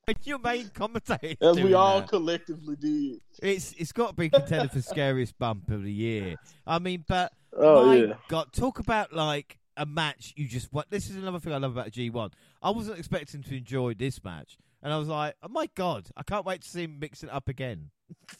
like, 0.06 0.18
your 0.26 0.38
main 0.38 0.68
commentator. 0.74 1.36
As 1.40 1.58
we 1.58 1.72
all 1.72 2.00
that. 2.00 2.10
collectively 2.10 2.76
did. 2.76 3.20
It's 3.42 3.72
it's 3.78 3.92
got 3.92 4.08
to 4.08 4.14
be 4.14 4.28
contender 4.28 4.68
for 4.68 4.82
scariest 4.82 5.38
bump 5.38 5.70
of 5.70 5.84
the 5.84 5.92
year. 5.92 6.36
I 6.66 6.78
mean, 6.80 7.02
but 7.08 7.32
Oh, 7.56 7.86
my 7.86 7.94
yeah. 7.96 8.12
God, 8.28 8.52
talk 8.52 8.78
about 8.78 9.14
like 9.14 9.58
a 9.78 9.86
match 9.86 10.34
you 10.36 10.46
just 10.46 10.70
what. 10.70 10.90
This 10.90 11.08
is 11.08 11.16
another 11.16 11.38
thing 11.38 11.54
I 11.54 11.56
love 11.56 11.72
about 11.72 11.92
G1. 11.92 12.32
I 12.62 12.70
wasn't 12.70 12.98
expecting 12.98 13.42
to 13.42 13.56
enjoy 13.56 13.94
this 13.94 14.22
match, 14.22 14.58
and 14.82 14.92
I 14.92 14.98
was 14.98 15.08
like, 15.08 15.34
oh 15.42 15.48
my 15.48 15.70
God, 15.74 16.08
I 16.14 16.22
can't 16.24 16.44
wait 16.44 16.60
to 16.60 16.68
see 16.68 16.84
him 16.84 16.98
mix 16.98 17.22
it 17.24 17.30
up 17.30 17.48
again. 17.48 17.88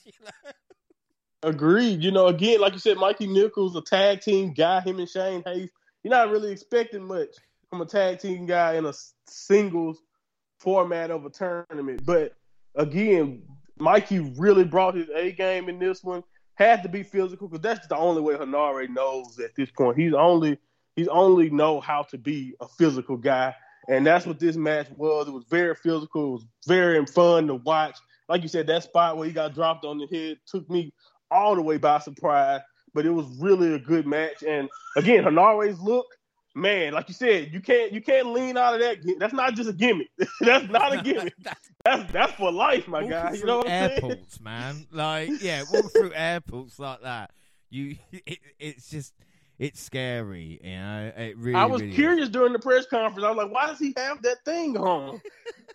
You 0.05 0.13
know? 0.25 0.51
Agreed. 1.43 2.03
You 2.03 2.11
know, 2.11 2.27
again, 2.27 2.61
like 2.61 2.75
you 2.75 2.79
said, 2.79 2.99
Mikey 2.99 3.27
Nicholls, 3.27 3.75
a 3.75 3.81
tag 3.81 4.21
team 4.21 4.53
guy, 4.53 4.81
him 4.81 4.99
and 4.99 5.09
Shane 5.09 5.43
Haste. 5.45 5.73
You're 6.03 6.11
not 6.11 6.31
really 6.31 6.53
expecting 6.53 7.05
much 7.05 7.31
from 7.71 7.81
a 7.81 7.87
tag 7.87 8.19
team 8.19 8.47
guy 8.47 8.75
in 8.75 8.85
a 8.85 8.93
singles 9.27 10.03
format 10.59 11.11
of 11.11 11.25
a 11.25 11.31
tournament. 11.31 12.05
But 12.05 12.35
again, 12.75 13.43
Mikey 13.79 14.21
really 14.37 14.65
brought 14.65 14.95
his 14.95 15.09
A 15.15 15.33
game 15.33 15.69
in 15.69 15.79
this 15.79 16.05
one. 16.05 16.23
Had 16.55 16.83
to 16.83 16.91
be 16.91 17.03
physical 17.03 17.49
because 17.49 17.63
that's 17.63 17.87
the 17.87 17.97
only 17.97 18.21
way 18.21 18.35
Henare 18.35 18.89
knows 18.91 19.39
at 19.39 19.55
this 19.57 19.71
point. 19.71 19.99
He's 19.99 20.13
only 20.13 20.59
he's 20.95 21.09
only 21.09 21.49
know 21.49 21.81
how 21.81 22.03
to 22.11 22.19
be 22.19 22.55
a 22.61 22.69
physical 22.69 23.17
guy, 23.17 23.55
and 23.89 24.07
that's 24.07 24.27
what 24.27 24.39
this 24.39 24.57
match 24.57 24.89
was. 24.95 25.27
It 25.27 25.33
was 25.33 25.45
very 25.49 25.75
physical. 25.75 26.27
It 26.27 26.33
was 26.33 26.47
very 26.67 27.07
fun 27.07 27.47
to 27.47 27.55
watch. 27.55 27.97
Like 28.29 28.43
you 28.43 28.49
said, 28.49 28.67
that 28.67 28.83
spot 28.83 29.17
where 29.17 29.27
he 29.27 29.33
got 29.33 29.55
dropped 29.55 29.87
on 29.87 29.97
the 29.97 30.07
head 30.07 30.37
took 30.47 30.69
me 30.69 30.93
all 31.31 31.55
the 31.55 31.63
way 31.63 31.77
by 31.77 31.99
surprise. 31.99 32.61
But 32.93 33.07
it 33.07 33.11
was 33.11 33.27
really 33.39 33.75
a 33.75 33.79
good 33.79 34.07
match. 34.07 34.43
And 34.43 34.69
again, 34.97 35.23
Henare's 35.23 35.81
look, 35.81 36.07
man, 36.55 36.93
like 36.93 37.09
you 37.09 37.15
said, 37.15 37.53
you 37.53 37.61
can't 37.61 37.93
you 37.93 38.01
can't 38.01 38.29
lean 38.29 38.57
out 38.57 38.75
of 38.75 38.81
that. 38.81 38.99
That's 39.19 39.33
not 39.33 39.55
just 39.55 39.69
a 39.69 39.73
gimmick. 39.73 40.11
that's 40.41 40.69
not 40.69 40.93
a 40.93 41.03
gimmick. 41.03 41.35
That's 41.85 42.13
that's 42.13 42.33
for 42.33 42.53
life, 42.53 42.89
my 42.89 43.03
Walking 43.03 43.11
guy. 43.11 43.33
You 43.35 43.45
know 43.45 43.59
what 43.59 43.69
I'm 43.69 43.89
saying? 43.89 44.03
airports, 44.03 44.41
man. 44.41 44.87
Like, 44.91 45.31
yeah, 45.41 45.65
walk 45.73 45.93
through 45.93 46.13
airports 46.15 46.79
like 46.79 47.03
that. 47.03 47.31
You, 47.71 47.97
it, 48.11 48.39
it's 48.59 48.91
just, 48.91 49.15
it's 49.59 49.81
scary. 49.81 50.61
You 50.63 50.71
know, 50.71 51.13
it 51.17 51.39
really. 51.39 51.57
I 51.57 51.67
was 51.67 51.81
really 51.81 51.93
is. 51.93 51.97
curious 51.97 52.29
during 52.29 52.53
the 52.53 52.59
press 52.59 52.87
conference. 52.87 53.25
I 53.25 53.31
was 53.31 53.37
like, 53.37 53.53
why 53.53 53.67
does 53.69 53.79
he 53.79 53.95
have 53.97 54.23
that 54.23 54.45
thing 54.45 54.77
on? 54.77 55.21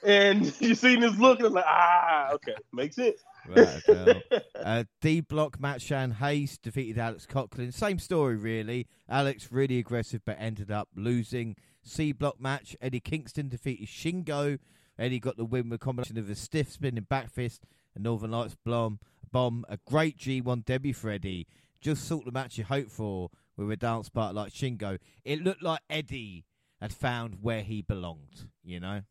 and 0.04 0.46
you 0.62 0.76
seen 0.76 1.00
this 1.00 1.18
look, 1.18 1.40
and 1.40 1.48
it's 1.48 1.56
like, 1.56 1.66
ah, 1.68 2.32
okay, 2.34 2.56
makes 2.74 2.98
sense. 2.98 3.24
Right, 3.48 4.22
uh, 4.56 4.84
D 5.02 5.22
block 5.22 5.60
Matt 5.60 5.82
Shane 5.82 6.12
Haste 6.12 6.62
defeated 6.62 6.98
Alex 6.98 7.26
Coughlin. 7.26 7.74
Same 7.74 8.00
story, 8.00 8.36
really. 8.36 8.88
Alex 9.10 9.52
really 9.52 9.80
aggressive, 9.80 10.22
but 10.26 10.38
ended 10.40 10.72
up 10.72 10.90
losing. 10.96 11.56
C 11.84 12.12
block 12.12 12.40
match 12.40 12.76
Eddie 12.82 13.00
Kingston 13.00 13.50
defeated 13.50 13.88
Shingo. 13.88 14.60
Eddie 14.98 15.20
got 15.20 15.38
the 15.38 15.46
win 15.46 15.70
with 15.70 15.82
a 15.82 15.84
combination 15.84 16.18
of 16.18 16.30
a 16.30 16.36
stiff 16.36 16.72
spinning 16.72 17.06
back 17.08 17.30
fist 17.30 17.66
and 17.94 18.04
Northern 18.04 18.32
Lights 18.32 18.56
bomb. 18.66 19.00
Bomb 19.32 19.66
a 19.68 19.78
great 19.86 20.18
G1 20.18 20.66
debut 20.66 20.94
for 20.94 21.10
Eddie. 21.10 21.48
Just 21.82 22.08
sort 22.08 22.28
of 22.28 22.34
match 22.34 22.58
you 22.58 22.64
hope 22.64 22.90
for 22.90 23.30
with 23.58 23.72
a 23.72 23.76
dance 23.76 24.10
part 24.10 24.34
like 24.34 24.54
Shingo. 24.54 24.98
It 25.24 25.44
looked 25.44 25.62
like 25.62 25.82
Eddie 25.90 26.46
had 26.82 26.94
found 26.94 27.40
where 27.42 27.62
he 27.62 27.82
belonged. 27.82 28.50
You 28.64 28.80
know. 28.80 29.02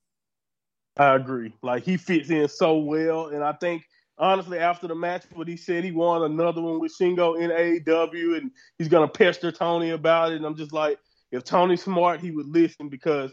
I 0.97 1.17
agree. 1.17 1.53
Like 1.63 1.85
he 1.85 1.97
fits 1.97 2.31
in 2.31 2.49
so 2.49 2.79
well, 2.79 3.27
and 3.27 3.43
I 3.43 3.53
think 3.53 3.85
honestly, 4.19 4.59
after 4.59 4.87
the 4.87 4.95
match, 4.95 5.25
what 5.33 5.49
he 5.49 5.57
said 5.57 5.85
he 5.85 5.91
wanted 5.91 6.31
another 6.31 6.63
one 6.63 6.81
with 6.81 6.97
Shingo 6.97 7.39
in 7.39 7.51
AEW, 7.51 8.39
and 8.39 8.51
he's 8.79 8.89
gonna 8.89 9.09
pester 9.09 9.53
Tony 9.53 9.91
about 9.91 10.33
it. 10.33 10.37
And 10.37 10.47
I'm 10.47 10.57
just 10.57 10.73
like, 10.73 10.99
if 11.33 11.45
Tony's 11.45 11.83
smart, 11.83 12.21
he 12.21 12.31
would 12.31 12.47
listen 12.47 12.89
because 12.89 13.33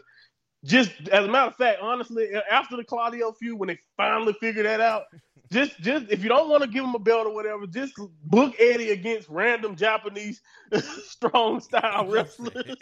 just 0.64 0.90
as 1.10 1.24
a 1.24 1.28
matter 1.28 1.48
of 1.48 1.56
fact, 1.56 1.80
honestly, 1.82 2.28
after 2.50 2.76
the 2.76 2.84
Claudio 2.84 3.32
feud, 3.32 3.58
when 3.58 3.68
they 3.68 3.78
finally 3.96 4.32
figured 4.34 4.66
that 4.66 4.80
out, 4.80 5.04
just 5.52 5.78
just 5.80 6.06
if 6.08 6.22
you 6.22 6.28
don't 6.28 6.48
want 6.48 6.62
to 6.62 6.68
give 6.68 6.82
him 6.82 6.94
a 6.94 6.98
belt 6.98 7.26
or 7.26 7.34
whatever, 7.34 7.66
just 7.66 7.92
book 8.24 8.54
Eddie 8.58 8.90
against 8.90 9.28
random 9.28 9.76
Japanese 9.76 10.40
strong 11.04 11.60
style 11.60 12.06
wrestlers. 12.10 12.76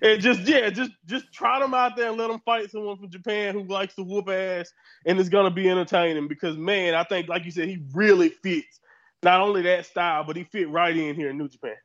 and 0.00 0.22
just 0.22 0.40
yeah, 0.42 0.70
just 0.70 0.92
just 1.04 1.32
trot 1.32 1.60
them 1.60 1.74
out 1.74 1.96
there 1.96 2.08
and 2.08 2.16
let 2.16 2.28
them 2.28 2.40
fight 2.44 2.70
someone 2.70 2.96
from 2.96 3.10
Japan 3.10 3.54
who 3.54 3.64
likes 3.64 3.94
to 3.96 4.04
whoop 4.04 4.28
ass 4.28 4.72
and 5.04 5.18
it's 5.18 5.28
gonna 5.28 5.50
be 5.50 5.68
entertaining 5.68 6.28
because 6.28 6.56
man, 6.56 6.94
I 6.94 7.04
think 7.04 7.28
like 7.28 7.44
you 7.44 7.50
said, 7.50 7.68
he 7.68 7.82
really 7.92 8.28
fits 8.28 8.80
not 9.22 9.40
only 9.40 9.62
that 9.62 9.86
style, 9.86 10.24
but 10.24 10.36
he 10.36 10.44
fit 10.44 10.70
right 10.70 10.96
in 10.96 11.16
here 11.16 11.30
in 11.30 11.38
New 11.38 11.48
Japan. 11.48 11.76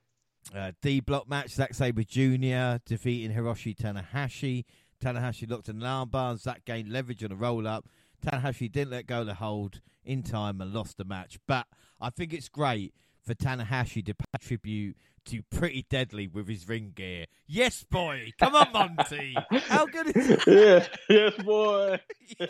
Uh, 0.55 0.71
D 0.81 0.99
block 0.99 1.27
match 1.27 1.49
Zack 1.49 1.73
Sabre 1.73 2.03
Jr. 2.03 2.79
defeating 2.85 3.35
Hiroshi 3.35 3.75
Tanahashi. 3.75 4.65
Tanahashi 5.03 5.49
locked 5.49 5.69
an 5.69 5.79
armbar 5.79 6.37
Zack 6.37 6.65
gained 6.65 6.91
leverage 6.91 7.23
on 7.23 7.31
a 7.31 7.35
roll 7.35 7.67
up. 7.67 7.85
Tanahashi 8.26 8.72
didn't 8.72 8.91
let 8.91 9.07
go 9.07 9.22
of 9.22 9.28
the 9.28 9.36
hold 9.36 9.82
in 10.03 10.24
time 10.24 10.61
and 10.61 10.74
lost 10.74 10.97
the 10.97 11.05
match. 11.05 11.39
But 11.47 11.67
I 12.01 12.09
think 12.09 12.34
it's 12.34 12.49
great 12.49 12.93
for 13.26 13.34
Tanahashi 13.34 14.05
to 14.05 14.13
pay 14.13 14.26
tribute 14.39 14.97
to 15.26 15.41
Pretty 15.51 15.86
Deadly 15.89 16.28
with 16.28 16.47
his 16.47 16.67
ring 16.67 16.93
gear. 16.95 17.26
Yes, 17.47 17.84
boy. 17.84 18.32
Come 18.39 18.55
on, 18.55 18.72
Monty. 18.72 19.36
How 19.67 19.86
good 19.86 20.15
is 20.15 20.28
that? 20.45 20.88
yeah, 21.09 21.15
yes, 21.15 21.34
boy. 21.43 21.99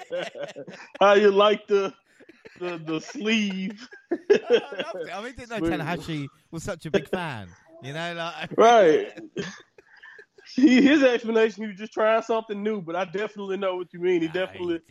How 0.99 1.13
you 1.13 1.31
like 1.31 1.67
the 1.67 1.93
the 2.59 2.77
the 2.77 3.01
sleeve? 3.01 3.87
Oh, 4.11 4.17
I 4.29 4.83
loved 4.93 5.07
it. 5.07 5.13
I 5.13 5.23
mean, 5.23 5.33
didn't 5.35 5.49
know 5.49 5.69
Tanahashi 5.69 6.27
was 6.51 6.63
such 6.63 6.85
a 6.85 6.91
big 6.91 7.09
fan. 7.09 7.49
You 7.83 7.93
know, 7.93 8.13
like 8.13 8.57
right. 8.57 9.19
he, 10.55 10.81
his 10.81 11.03
explanation, 11.03 11.63
he 11.63 11.69
was 11.69 11.77
just 11.77 11.93
trying 11.93 12.21
something 12.23 12.61
new. 12.61 12.81
But 12.81 12.95
I 12.95 13.05
definitely 13.05 13.57
know 13.57 13.75
what 13.75 13.93
you 13.93 13.99
mean. 13.99 14.21
He 14.21 14.27
definitely. 14.27 14.81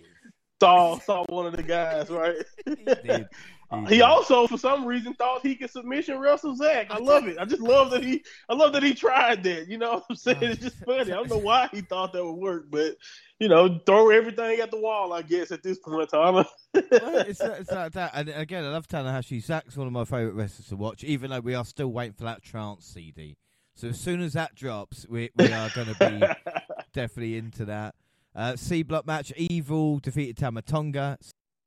Saw 0.60 0.98
saw 0.98 1.24
one 1.28 1.46
of 1.46 1.56
the 1.56 1.62
guys, 1.62 2.10
right? 2.10 2.36
He 2.64 2.74
did. 2.74 3.28
He 3.70 3.86
did. 3.88 4.02
also, 4.02 4.46
for 4.46 4.58
some 4.58 4.84
reason, 4.84 5.14
thought 5.14 5.42
he 5.42 5.54
could 5.54 5.70
submission 5.70 6.18
wrestle 6.18 6.56
Zack. 6.56 6.88
I 6.90 6.98
love 6.98 7.28
it. 7.28 7.38
I 7.38 7.44
just 7.44 7.62
love 7.62 7.90
that 7.92 8.02
he. 8.02 8.24
I 8.48 8.54
love 8.54 8.72
that 8.72 8.82
he 8.82 8.94
tried 8.94 9.42
that. 9.44 9.68
You 9.68 9.78
know 9.78 9.94
what 9.94 10.04
I'm 10.10 10.16
saying? 10.16 10.38
It's 10.40 10.62
just 10.62 10.84
funny. 10.84 11.12
I 11.12 11.16
don't 11.16 11.30
know 11.30 11.38
why 11.38 11.68
he 11.72 11.80
thought 11.82 12.12
that 12.12 12.24
would 12.24 12.32
work, 12.32 12.66
but 12.70 12.96
you 13.38 13.48
know, 13.48 13.78
throw 13.86 14.10
everything 14.10 14.58
at 14.60 14.70
the 14.70 14.80
wall. 14.80 15.12
I 15.12 15.22
guess 15.22 15.52
at 15.52 15.62
this 15.62 15.78
point 15.78 16.02
in 16.02 16.06
time. 16.08 16.34
Well, 16.34 16.46
it's, 16.74 17.40
it's 17.40 17.70
like 17.70 17.92
that. 17.92 18.12
And 18.14 18.28
again, 18.30 18.64
I 18.64 18.68
love 18.68 18.88
Tanahashi. 18.88 19.42
Zack's 19.42 19.76
one 19.76 19.86
of 19.86 19.92
my 19.92 20.04
favourite 20.04 20.34
wrestlers 20.34 20.68
to 20.68 20.76
watch, 20.76 21.04
even 21.04 21.30
though 21.30 21.40
we 21.40 21.54
are 21.54 21.64
still 21.64 21.88
waiting 21.88 22.14
for 22.14 22.24
that 22.24 22.42
trance 22.42 22.84
CD. 22.86 23.36
So 23.78 23.88
as 23.88 24.00
soon 24.00 24.22
as 24.22 24.32
that 24.32 24.56
drops, 24.56 25.06
we, 25.08 25.30
we 25.36 25.52
are 25.52 25.70
going 25.72 25.94
to 25.94 25.94
be 25.94 26.26
definitely 26.92 27.36
into 27.36 27.66
that. 27.66 27.94
Uh, 28.38 28.54
C 28.54 28.84
block 28.84 29.04
match: 29.04 29.32
Evil 29.36 29.98
defeated 29.98 30.36
Tamatonga. 30.36 31.16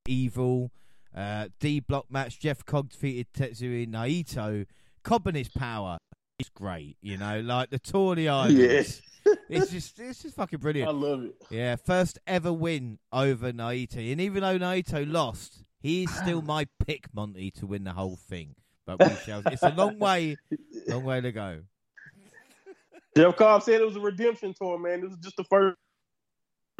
Evil. 0.07 0.71
Uh, 1.13 1.49
D 1.59 1.81
block 1.81 2.05
match: 2.09 2.39
Jeff 2.39 2.65
Cobb 2.65 2.91
defeated 2.91 3.27
Tetsuya 3.33 3.85
Naito. 3.87 4.65
Cobb 5.03 5.27
and 5.27 5.35
his 5.35 5.49
power 5.49 5.97
is 6.39 6.47
great. 6.47 6.95
You 7.01 7.17
know, 7.17 7.41
like 7.41 7.71
the 7.71 7.79
tour 7.79 8.13
of 8.13 8.17
the 8.17 8.29
islands. 8.29 9.01
It's 9.49 9.69
just 9.69 9.99
it's 9.99 10.23
just 10.23 10.35
fucking 10.35 10.59
brilliant. 10.59 10.87
I 10.87 10.93
love 10.93 11.23
it. 11.25 11.35
Yeah, 11.49 11.75
first 11.75 12.19
ever 12.25 12.53
win 12.53 12.99
over 13.11 13.51
Naito. 13.51 14.09
And 14.09 14.21
even 14.21 14.41
though 14.41 14.57
Naito 14.57 15.11
lost, 15.11 15.63
he 15.81 16.03
is 16.03 16.15
still 16.15 16.41
my 16.53 16.67
pick, 16.87 17.13
Monty, 17.13 17.51
to 17.51 17.67
win 17.67 17.83
the 17.83 17.91
whole 17.91 18.15
thing. 18.15 18.55
But 18.85 18.99
we 18.99 19.13
shall. 19.25 19.43
It's 19.47 19.61
a 19.61 19.71
long 19.71 19.99
way, 19.99 20.37
long 20.87 21.03
way 21.03 21.19
to 21.19 21.33
go. 21.33 21.63
Jeff 23.17 23.35
Cobb 23.35 23.61
said 23.61 23.81
it 23.81 23.85
was 23.85 23.97
a 23.97 23.99
redemption 23.99 24.53
tour, 24.53 24.79
man. 24.79 25.01
This 25.01 25.09
was 25.09 25.19
just 25.19 25.35
the 25.35 25.43
first 25.43 25.77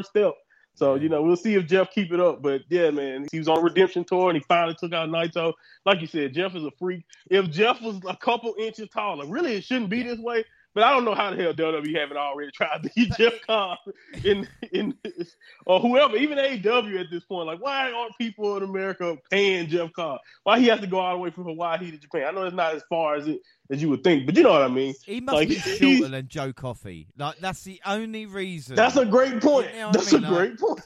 step. 0.05 0.33
So, 0.73 0.95
you 0.95 1.09
know, 1.09 1.21
we'll 1.21 1.35
see 1.35 1.55
if 1.55 1.67
Jeff 1.67 1.91
keep 1.91 2.11
it 2.11 2.19
up. 2.19 2.41
But 2.41 2.61
yeah, 2.69 2.89
man, 2.91 3.27
he 3.31 3.39
was 3.39 3.47
on 3.47 3.63
redemption 3.63 4.03
tour 4.03 4.29
and 4.29 4.37
he 4.37 4.43
finally 4.47 4.75
took 4.79 4.93
out 4.93 5.09
Naito. 5.09 5.53
Like 5.85 6.01
you 6.01 6.07
said, 6.07 6.33
Jeff 6.33 6.55
is 6.55 6.63
a 6.63 6.71
freak. 6.71 7.03
If 7.29 7.51
Jeff 7.51 7.81
was 7.81 7.99
a 8.07 8.15
couple 8.15 8.55
inches 8.57 8.89
taller, 8.89 9.25
really 9.25 9.55
it 9.55 9.63
shouldn't 9.63 9.89
be 9.89 10.03
this 10.03 10.19
way. 10.19 10.45
But 10.73 10.83
I 10.85 10.91
don't 10.93 11.03
know 11.03 11.13
how 11.15 11.31
the 11.31 11.35
hell 11.41 11.53
WWE 11.53 11.95
haven't 11.99 12.15
already 12.17 12.49
tried 12.51 12.83
to 12.83 13.05
Jeff 13.17 13.33
Cobb 13.47 13.77
in 14.23 14.47
in 14.71 14.95
or 15.65 15.79
whoever, 15.81 16.15
even 16.15 16.37
AEW 16.37 16.99
at 16.99 17.07
this 17.11 17.23
point. 17.25 17.47
Like, 17.47 17.61
why 17.61 17.91
aren't 17.91 18.17
people 18.17 18.55
in 18.57 18.63
America 18.63 19.17
paying 19.29 19.67
Jeff 19.67 19.91
Cobb? 19.93 20.21
Why 20.43 20.59
he 20.59 20.67
has 20.67 20.79
to 20.79 20.87
go 20.87 20.99
all 20.99 21.13
the 21.15 21.19
way 21.19 21.29
from 21.29 21.43
Hawaii 21.43 21.91
to 21.91 21.97
Japan? 21.97 22.23
I 22.25 22.31
know 22.31 22.43
it's 22.45 22.55
not 22.55 22.73
as 22.75 22.83
far 22.89 23.15
as 23.15 23.27
it 23.27 23.41
as 23.69 23.81
you 23.81 23.89
would 23.89 24.03
think, 24.03 24.25
but 24.25 24.35
you 24.37 24.43
know 24.43 24.51
what 24.51 24.61
I 24.63 24.67
mean. 24.69 24.93
He 25.05 25.19
must 25.19 25.35
Like, 25.35 25.49
be 25.49 25.55
shorter 25.55 26.07
than 26.07 26.27
Joe 26.29 26.53
Coffey. 26.53 27.07
Like 27.17 27.39
that's 27.39 27.63
the 27.63 27.81
only 27.85 28.25
reason. 28.25 28.75
That's 28.75 28.95
a 28.97 29.05
great 29.05 29.41
point. 29.41 29.67
You 29.73 29.79
know 29.79 29.87
what 29.87 29.97
I 29.97 29.99
That's 29.99 30.13
mean? 30.13 30.23
a 30.25 30.29
great 30.29 30.57
point. 30.59 30.81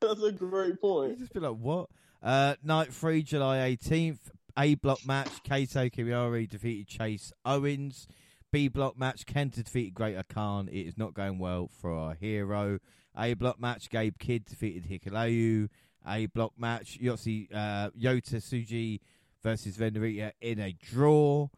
That's 0.00 0.22
a 0.22 0.32
great 0.32 0.68
You 0.68 0.76
point. 0.76 1.18
just 1.18 1.32
be 1.32 1.40
like, 1.40 1.56
what? 1.56 1.88
Uh, 2.22 2.54
night 2.62 2.92
three, 2.92 3.22
July 3.22 3.62
eighteenth. 3.64 4.30
A 4.58 4.74
block 4.76 5.06
match: 5.06 5.42
Kaito 5.42 5.90
Kiyomiya 5.92 6.48
defeated 6.48 6.88
Chase 6.88 7.30
Owens. 7.44 8.08
B 8.50 8.68
block 8.68 8.98
match: 8.98 9.26
Kenta 9.26 9.62
defeated 9.62 9.92
Great-O-Khan. 9.92 10.68
It 10.68 10.86
is 10.86 10.96
not 10.96 11.12
going 11.12 11.38
well 11.38 11.68
for 11.68 11.92
our 11.92 12.14
hero. 12.14 12.78
A 13.18 13.34
block 13.34 13.60
match: 13.60 13.90
Gabe 13.90 14.18
Kidd 14.18 14.46
defeated 14.46 14.88
Hikuleo. 14.88 15.68
A 16.08 16.26
block 16.26 16.52
match: 16.58 16.98
Yotzi 17.02 17.54
uh, 17.54 17.90
Yota 17.90 18.36
Tsuji 18.36 19.00
versus 19.42 19.78
Ren 19.78 19.92
Narita 19.92 20.32
in 20.40 20.58
a 20.58 20.72
draw. 20.72 21.48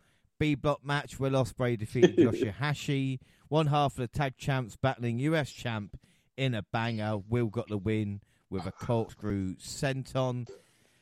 B 0.41 0.57
block 0.57 0.85
match: 0.85 1.21
Will 1.21 1.33
Ospreay 1.33 1.79
defeated 1.79 2.17
Yoshihashi. 2.19 3.21
One 3.47 3.69
half 3.69 3.93
of 3.93 3.99
the 3.99 4.09
tag 4.09 4.37
champs 4.37 4.77
battling 4.77 5.21
US 5.21 5.51
champ 5.51 6.01
in 6.37 6.53
a 6.53 6.63
banger. 6.63 7.19
Will 7.19 7.47
got 7.47 7.69
the 7.69 7.79
win 7.79 8.23
with 8.51 8.67
a 8.67 8.73
corkscrew 8.73 9.55
senton. 9.57 10.49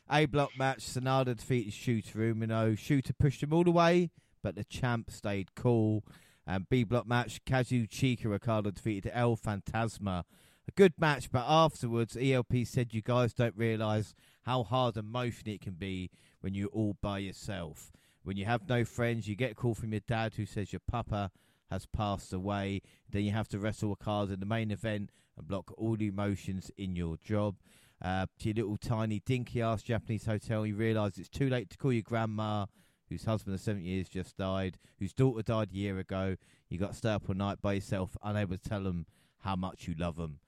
A 0.09 0.27
block 0.27 0.57
match, 0.57 0.81
Sanada 0.81 1.37
defeated 1.37 1.73
Shota 1.73 2.15
Umino. 2.15 2.75
Shota 2.75 3.13
pushed 3.19 3.43
him 3.43 3.53
all 3.53 3.65
the 3.65 3.73
way, 3.73 4.11
but 4.41 4.55
the 4.55 4.63
champ 4.63 5.11
stayed 5.11 5.55
cool. 5.57 6.05
And 6.47 6.69
B 6.69 6.85
block 6.85 7.09
match, 7.09 7.45
Kazuchika 7.45 8.27
Okada 8.27 8.71
defeated 8.71 9.11
El 9.13 9.37
Phantasmo. 9.37 10.23
A 10.69 10.73
good 10.77 10.95
match, 10.97 11.31
but 11.33 11.45
afterwards, 11.47 12.17
ELP 12.21 12.65
said 12.65 12.95
you 12.95 13.03
guys 13.03 13.35
don't 13.35 13.57
realise 13.57 14.15
how 14.43 14.63
hard 14.63 14.97
and 14.97 15.13
it 15.45 15.61
can 15.61 15.75
be 15.75 16.11
when 16.41 16.55
you're 16.55 16.69
all 16.69 16.97
by 17.01 17.19
yourself. 17.19 17.91
When 18.23 18.37
you 18.37 18.45
have 18.45 18.69
no 18.69 18.85
friends, 18.85 19.27
you 19.27 19.35
get 19.35 19.53
a 19.53 19.55
call 19.57 19.75
from 19.75 19.93
your 19.93 20.03
dad 20.07 20.35
who 20.35 20.47
says 20.47 20.73
your 20.73 20.81
papa 20.87 21.33
has 21.71 21.87
passed 21.87 22.33
away. 22.33 22.83
Then 23.11 23.23
you 23.23 23.33
have 23.33 23.49
to 23.49 23.59
wrestle 23.59 23.93
a 23.93 23.97
card 23.97 24.31
in 24.31 24.39
the 24.39 24.47
main 24.47 24.71
event 24.71 25.11
and 25.37 25.49
block 25.49 25.73
all 25.77 25.97
the 25.97 26.07
emotions 26.07 26.71
in 26.77 26.95
your 26.95 27.17
job. 27.25 27.57
Uh, 28.03 28.27
to 28.39 28.49
your 28.49 28.55
little 28.67 28.77
tiny 28.77 29.21
dinky 29.21 29.63
ass 29.63 29.83
Japanese 29.83 30.27
hotel, 30.27 30.67
you 30.67 30.75
realise 30.77 31.17
it's 31.19 31.29
too 31.31 31.49
late 31.49 31.71
to 31.71 31.79
call 31.79 31.93
your 31.93 32.03
grandma, 32.03 32.67
whose 33.09 33.25
husband 33.25 33.55
of 33.55 33.61
seven 33.61 33.83
years 33.85 34.09
just 34.09 34.37
died, 34.37 34.79
whose 34.99 35.15
daughter 35.15 35.43
died 35.43 35.71
a 35.73 35.77
year 35.77 35.99
ago. 35.99 36.37
You 36.69 36.79
got 36.79 36.91
to 36.93 36.97
stay 36.97 37.11
up 37.11 37.29
all 37.29 37.35
night 37.35 37.63
by 37.63 37.73
yourself, 37.75 38.17
unable 38.23 38.59
to 38.59 38.69
tell 38.69 38.83
them 38.83 39.07
how 39.39 39.57
much 39.57 39.89
you 39.89 39.95
love 39.97 40.17
them. 40.17 40.41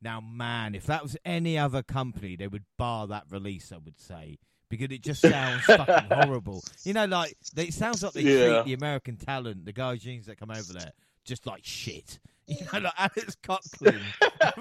Now, 0.00 0.20
man, 0.20 0.74
if 0.74 0.86
that 0.86 1.02
was 1.02 1.16
any 1.24 1.58
other 1.58 1.82
company, 1.82 2.36
they 2.36 2.46
would 2.46 2.64
bar 2.78 3.06
that 3.08 3.24
release. 3.30 3.72
I 3.72 3.78
would 3.78 3.98
say 3.98 4.38
because 4.70 4.88
it 4.90 5.02
just 5.02 5.22
sounds 5.22 5.64
fucking 5.66 6.08
horrible. 6.10 6.64
You 6.84 6.92
know, 6.94 7.06
like 7.06 7.36
they, 7.52 7.64
it 7.64 7.74
sounds 7.74 8.02
like 8.02 8.12
they 8.12 8.22
Yeah. 8.22 8.42
treat 8.42 8.64
the 8.64 8.74
American 8.74 9.16
talent, 9.16 9.64
the 9.66 9.72
Gaijins 9.72 10.26
that 10.26 10.38
come 10.38 10.50
over 10.50 10.72
there, 10.72 10.92
just 11.24 11.46
like 11.46 11.64
shit. 11.64 12.18
You 12.46 12.56
know, 12.72 12.78
like 12.78 12.94
Alex 12.96 13.36
and 13.82 14.00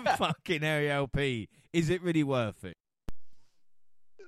fucking 0.18 0.62
Ariel 0.62 1.08
P. 1.08 1.48
Is 1.74 1.90
it 1.90 2.02
really 2.02 2.24
worth 2.24 2.64
it? 2.64 2.78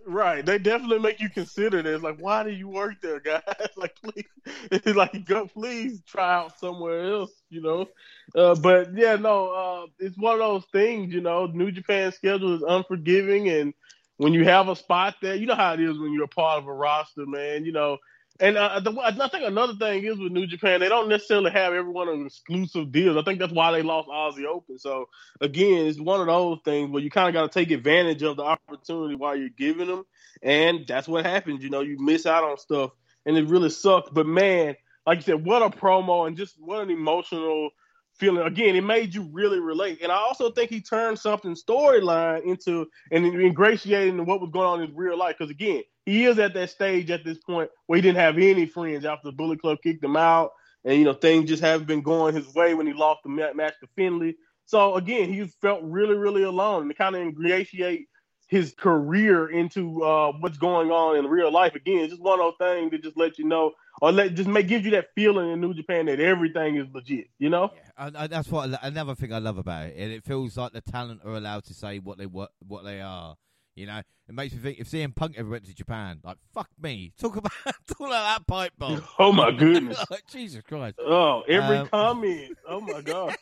Right. 0.06 0.44
They 0.44 0.58
definitely 0.58 1.00
make 1.00 1.20
you 1.20 1.30
consider 1.30 1.84
this. 1.84 2.02
Like, 2.02 2.18
why 2.20 2.44
do 2.44 2.50
you 2.50 2.68
work 2.68 2.96
there, 3.02 3.20
guys? 3.20 3.44
like, 3.78 3.96
please, 4.02 4.86
like, 4.96 5.26
go, 5.26 5.46
please 5.46 6.02
try 6.08 6.34
out 6.34 6.58
somewhere 6.60 7.14
else, 7.14 7.32
you 7.50 7.62
know? 7.62 7.86
Uh, 8.34 8.56
but 8.56 8.96
yeah, 8.96 9.16
no, 9.18 9.50
uh, 9.50 9.88
it's 10.00 10.18
one 10.18 10.34
of 10.34 10.40
those 10.40 10.66
things, 10.72 11.14
you 11.14 11.22
know, 11.22 11.46
New 11.46 11.72
Japan's 11.72 12.16
schedule 12.16 12.56
is 12.56 12.64
unforgiving. 12.64 13.50
And 13.50 13.74
when 14.18 14.34
you 14.34 14.46
have 14.46 14.68
a 14.68 14.76
spot 14.76 15.16
there, 15.22 15.36
you 15.36 15.46
know 15.46 15.56
how 15.56 15.74
it 15.74 15.80
is 15.80 16.00
when 16.00 16.12
you're 16.12 16.24
a 16.24 16.28
part 16.28 16.60
of 16.60 16.68
a 16.68 16.74
roster, 16.74 17.26
man, 17.26 17.64
you 17.66 17.72
know. 17.72 17.98
And 18.42 18.58
uh, 18.58 18.80
the, 18.80 18.98
I 19.02 19.12
think 19.12 19.44
another 19.44 19.74
thing 19.74 20.06
is 20.06 20.18
with 20.18 20.32
New 20.32 20.48
Japan, 20.48 20.80
they 20.80 20.88
don't 20.88 21.10
necessarily 21.10 21.52
have 21.52 21.74
everyone 21.74 22.08
on 22.08 22.26
exclusive 22.26 22.92
deals. 22.92 23.18
I 23.18 23.24
think 23.24 23.40
that's 23.40 23.52
why 23.52 23.72
they 23.74 23.82
lost 23.82 24.08
Aussie 24.08 24.46
Open. 24.46 24.80
So 24.80 25.10
again, 25.42 25.88
it's 25.88 26.00
one 26.00 26.22
of 26.22 26.28
those 26.28 26.60
things 26.64 26.90
where 26.90 27.04
you 27.04 27.10
kind 27.10 27.28
of 27.28 27.34
got 27.34 27.52
to 27.52 27.60
take 27.60 27.72
advantage 27.72 28.24
of 28.24 28.38
the 28.38 28.44
opportunity 28.44 29.16
while 29.16 29.36
you're 29.36 29.50
giving 29.50 29.88
them, 29.88 30.06
and 30.42 30.86
that's 30.88 31.08
what 31.08 31.26
happens. 31.26 31.64
You 31.64 31.70
know, 31.70 31.82
you 31.82 31.98
miss 32.00 32.26
out 32.26 32.46
on 32.46 32.58
stuff, 32.58 32.92
and 33.26 33.38
it 33.38 33.48
really 33.48 33.70
sucks. 33.70 34.10
But 34.10 34.26
man, 34.26 34.76
like 35.06 35.18
you 35.18 35.24
said, 35.24 35.46
what 35.46 35.62
a 35.62 35.70
promo 35.70 36.26
and 36.26 36.38
just 36.38 36.56
what 36.60 36.82
an 36.82 36.92
emotional 36.92 37.72
feeling. 38.20 38.46
Again, 38.46 38.76
it 38.76 38.84
made 38.84 39.14
you 39.14 39.30
really 39.32 39.60
relate, 39.60 40.00
and 40.02 40.12
I 40.12 40.18
also 40.18 40.52
think 40.52 40.70
he 40.70 40.82
turned 40.82 41.18
something 41.20 41.56
storyline 41.56 42.44
into 42.44 42.88
and 43.12 43.26
ingratiating 43.26 44.26
what 44.26 44.42
was 44.42 44.52
going 44.52 44.68
on 44.68 44.82
in 44.82 44.96
real 44.96 45.18
life. 45.18 45.38
Because 45.38 45.52
again, 45.52 45.84
he 46.06 46.26
is 46.26 46.40
at 46.40 46.54
that 46.54 46.70
stage 46.70 47.12
at 47.12 47.24
this 47.24 47.38
point 47.38 47.70
where 47.88 47.98
he 47.98 48.02
didn't 48.02 48.18
have 48.18 48.38
any 48.38 48.66
friends 48.66 49.06
after 49.06 49.28
the 49.28 49.32
Bullet 49.32 49.62
Club 49.62 49.80
kicked 49.82 50.04
him 50.04 50.18
out, 50.18 50.52
and 50.84 50.98
you 50.98 51.06
know 51.06 51.14
things 51.14 51.50
just 51.50 51.64
haven't 51.64 51.88
been 51.88 52.02
going 52.02 52.36
his 52.36 52.54
way 52.54 52.74
when 52.74 52.88
he 52.88 52.94
lost 52.94 53.22
the 53.24 53.30
match 53.30 53.74
to 53.82 53.88
Finlay. 53.96 54.36
So 54.66 54.96
again, 54.96 55.34
he 55.34 55.46
felt 55.62 55.82
really, 55.84 56.16
really 56.16 56.44
alone, 56.44 56.84
and 56.84 56.92
to 56.92 56.96
kind 56.96 57.16
of 57.16 57.22
ingratiate 57.22 58.08
his 58.50 58.74
career 58.74 59.48
into 59.48 60.04
uh, 60.04 60.32
what's 60.40 60.58
going 60.58 60.90
on 60.90 61.18
in 61.18 61.28
real 61.28 61.52
life. 61.52 61.76
Again, 61.76 62.00
it's 62.00 62.12
just 62.12 62.22
one 62.22 62.40
of 62.40 62.54
those 62.60 62.68
things 62.90 63.02
just 63.04 63.16
let 63.16 63.38
you 63.38 63.46
know, 63.46 63.74
or 64.02 64.12
let 64.12 64.34
just 64.36 64.50
make 64.50 64.68
gives 64.68 64.86
you 64.86 64.92
that 64.92 65.08
feeling 65.16 65.52
in 65.52 65.62
New 65.62 65.74
Japan 65.74 66.06
that 66.08 66.20
everything 66.20 66.78
is 66.78 66.88
legit. 66.94 67.28
You 67.38 67.50
know? 67.50 67.72
Yeah, 67.76 68.10
and, 68.18 68.32
that's 68.32 68.50
what 68.50 68.74
I 68.74 68.80
another 68.88 69.16
thing 69.16 69.34
I 69.34 69.40
love 69.40 69.58
about 69.58 69.88
it. 69.88 69.96
And 69.98 70.12
it 70.12 70.24
feels 70.24 70.58
like 70.58 70.72
the 70.74 70.82
talent 70.82 71.22
are 71.26 71.34
allowed 71.36 71.64
to 71.66 71.74
say 71.74 72.00
what 72.00 72.18
they 72.18 72.26
what 72.26 72.52
what 72.68 72.84
they 72.84 73.02
are. 73.02 73.36
You 73.76 73.86
know, 73.86 74.00
it 74.28 74.36
makes 74.36 74.54
me 74.54 74.60
think 74.60 74.80
if 74.80 74.90
CM 74.90 75.16
Punk 75.16 75.36
ever 75.38 75.50
went 75.50 75.64
to 75.66 75.74
Japan, 75.74 76.20
like 76.24 76.38
fuck 76.54 76.70
me, 76.82 77.14
talk 77.20 77.38
about 77.38 77.52
talk 77.64 78.00
about 78.00 78.10
that 78.40 78.48
pipe 78.48 78.74
bomb. 78.78 79.02
Oh 79.20 79.32
my 79.32 79.52
goodness! 79.52 80.04
Like, 80.10 80.28
Jesus 80.28 80.62
Christ. 80.64 80.98
Oh, 81.00 81.44
every 81.48 81.78
Um, 81.78 81.88
comment. 81.88 82.58
Oh 82.68 82.82
my 82.82 83.02
god. 83.02 83.36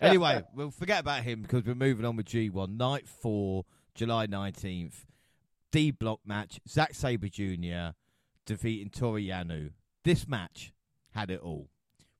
anyway, 0.00 0.42
we'll 0.54 0.70
forget 0.70 1.00
about 1.00 1.22
him 1.22 1.42
because 1.42 1.64
we're 1.64 1.74
moving 1.74 2.06
on 2.06 2.16
with 2.16 2.26
G1. 2.26 2.76
Night 2.76 3.06
4, 3.08 3.64
July 3.94 4.26
19th. 4.26 5.04
D 5.70 5.90
block 5.90 6.20
match. 6.24 6.60
Zack 6.68 6.94
Sabre 6.94 7.28
Jr. 7.28 7.94
defeating 8.46 8.90
Toru 8.90 9.20
Yano. 9.20 9.70
This 10.04 10.26
match 10.26 10.72
had 11.10 11.30
it 11.30 11.40
all. 11.40 11.68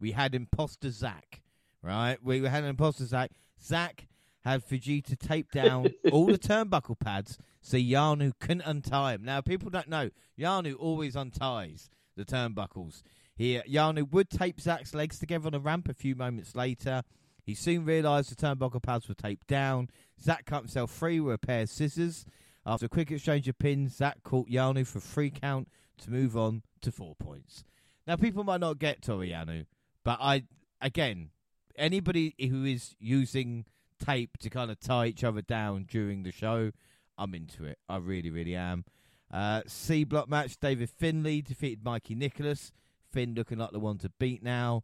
We 0.01 0.12
had 0.12 0.35
imposter 0.35 0.91
Zack, 0.91 1.43
right? 1.83 2.18
We 2.23 2.45
had 2.45 2.64
imposter 2.64 3.05
Zack. 3.05 3.31
Zack 3.62 4.09
had 4.45 4.66
Fujita 4.66 5.18
tape 5.18 5.53
down 5.53 5.89
all 6.12 6.27
the 6.27 6.39
turnbuckle 6.39 6.99
pads 6.99 7.39
so 7.61 7.77
Yano 7.77 8.33
couldn't 8.41 8.62
untie 8.62 9.14
him. 9.14 9.25
Now, 9.25 9.41
people 9.41 9.70
don't 9.70 9.89
know, 9.89 10.11
Yano 10.39 10.75
always 10.79 11.14
unties. 11.14 11.89
the 12.16 12.25
turnbuckles. 12.25 13.03
Here, 13.35 13.62
Yano 13.68 14.11
would 14.11 14.29
tape 14.29 14.61
Zack's 14.61 14.95
legs 14.95 15.18
together 15.18 15.47
on 15.47 15.55
a 15.55 15.59
ramp 15.61 15.89
a 15.89 15.95
few 15.95 16.14
moments 16.14 16.55
later. 16.55 17.03
He 17.45 17.55
soon 17.55 17.85
realised 17.85 18.31
the 18.31 18.37
turnbuckle 18.37 18.83
pads 18.83 19.09
were 19.09 19.14
taped 19.14 19.47
down. 19.47 19.89
Zack 20.20 20.45
cut 20.45 20.62
himself 20.62 20.91
free 20.91 21.18
with 21.20 21.35
a 21.35 21.39
pair 21.39 21.62
of 21.62 21.70
scissors. 21.70 22.25
After 22.64 22.87
a 22.87 22.89
quick 22.89 23.11
exchange 23.11 23.49
of 23.49 23.59
pins, 23.59 23.97
Zack 23.97 24.23
caught 24.23 24.49
Yano 24.49 24.87
for 24.87 24.99
a 24.99 25.03
free 25.03 25.31
count 25.31 25.68
to 26.03 26.11
move 26.11 26.37
on 26.37 26.63
to 26.83 26.93
four 26.93 27.15
points. 27.17 27.65
Now, 28.07 28.17
people 28.17 28.45
might 28.45 28.61
not 28.61 28.79
get 28.79 29.03
Toru 29.03 29.27
Yano, 29.27 29.67
but 30.05 30.19
I, 30.21 30.45
again, 30.81 31.31
anybody 31.77 32.35
who 32.39 32.65
is 32.65 32.95
using 32.99 33.65
tape 34.05 34.39
to 34.39 34.51
kind 34.51 34.71
of 34.71 34.81
tie 34.81 35.07
each 35.07 35.25
other 35.25 35.43
down 35.43 35.87
during 35.89 36.23
the 36.23 36.33
show, 36.33 36.73
I'm 37.17 37.35
into 37.35 37.65
it. 37.65 37.79
I 37.89 37.99
really, 37.99 38.31
really 38.31 38.57
am. 38.57 38.85
Uh, 39.33 39.63
C 39.67 40.05
block 40.05 40.29
match 40.29 40.59
David 40.61 40.91
Finlay 40.91 41.41
defeated 41.41 41.85
Mikey 41.85 42.15
Nicholls. 42.15 42.73
Finn 43.11 43.35
looking 43.35 43.59
like 43.59 43.71
the 43.71 43.79
one 43.79 43.99
to 43.99 44.11
beat 44.19 44.43
now. 44.43 44.83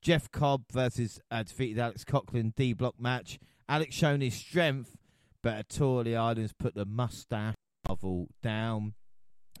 Jeff 0.00 0.30
Cobb 0.30 0.64
versus 0.72 1.20
uh, 1.30 1.42
defeated 1.42 1.78
Alex 1.78 2.04
Coughlin 2.04 2.54
D 2.54 2.72
block 2.72 2.98
match. 2.98 3.38
Alex 3.68 3.94
shown 3.94 4.20
his 4.20 4.34
strength, 4.34 4.96
but 5.42 5.58
a 5.58 5.62
tour 5.64 6.00
of 6.00 6.06
the 6.06 6.16
islands 6.16 6.52
put 6.52 6.74
the 6.74 6.86
mustache 6.86 7.54
Marvel 7.86 8.28
down. 8.42 8.94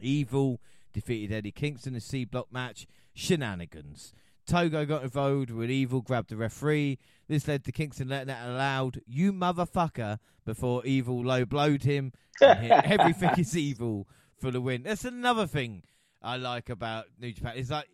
Evil 0.00 0.60
defeated 0.92 1.34
Eddie 1.34 1.52
Kingston 1.52 1.94
in 1.94 1.98
a 1.98 2.00
C 2.00 2.24
block 2.24 2.52
match. 2.52 2.86
Shenanigans. 3.14 4.14
Togo 4.46 4.84
got 4.84 5.04
involved 5.04 5.50
with 5.50 5.70
Evil 5.70 6.00
grabbed 6.00 6.30
the 6.30 6.36
referee. 6.36 6.98
This 7.28 7.46
led 7.46 7.64
to 7.64 7.72
Kingston 7.72 8.08
letting 8.08 8.30
out 8.34 8.48
a 8.48 8.52
loud, 8.52 9.00
you 9.06 9.32
motherfucker, 9.32 10.18
before 10.44 10.84
Evil 10.84 11.22
low 11.24 11.44
blowed 11.44 11.84
him. 11.84 12.12
Everything 12.42 13.30
is 13.38 13.56
evil 13.56 14.08
for 14.38 14.50
the 14.50 14.60
win. 14.60 14.82
That's 14.82 15.04
another 15.04 15.46
thing 15.46 15.82
I 16.22 16.36
like 16.36 16.68
about 16.68 17.06
New 17.18 17.32
Japan. 17.32 17.56
Is 17.56 17.70
like, 17.70 17.88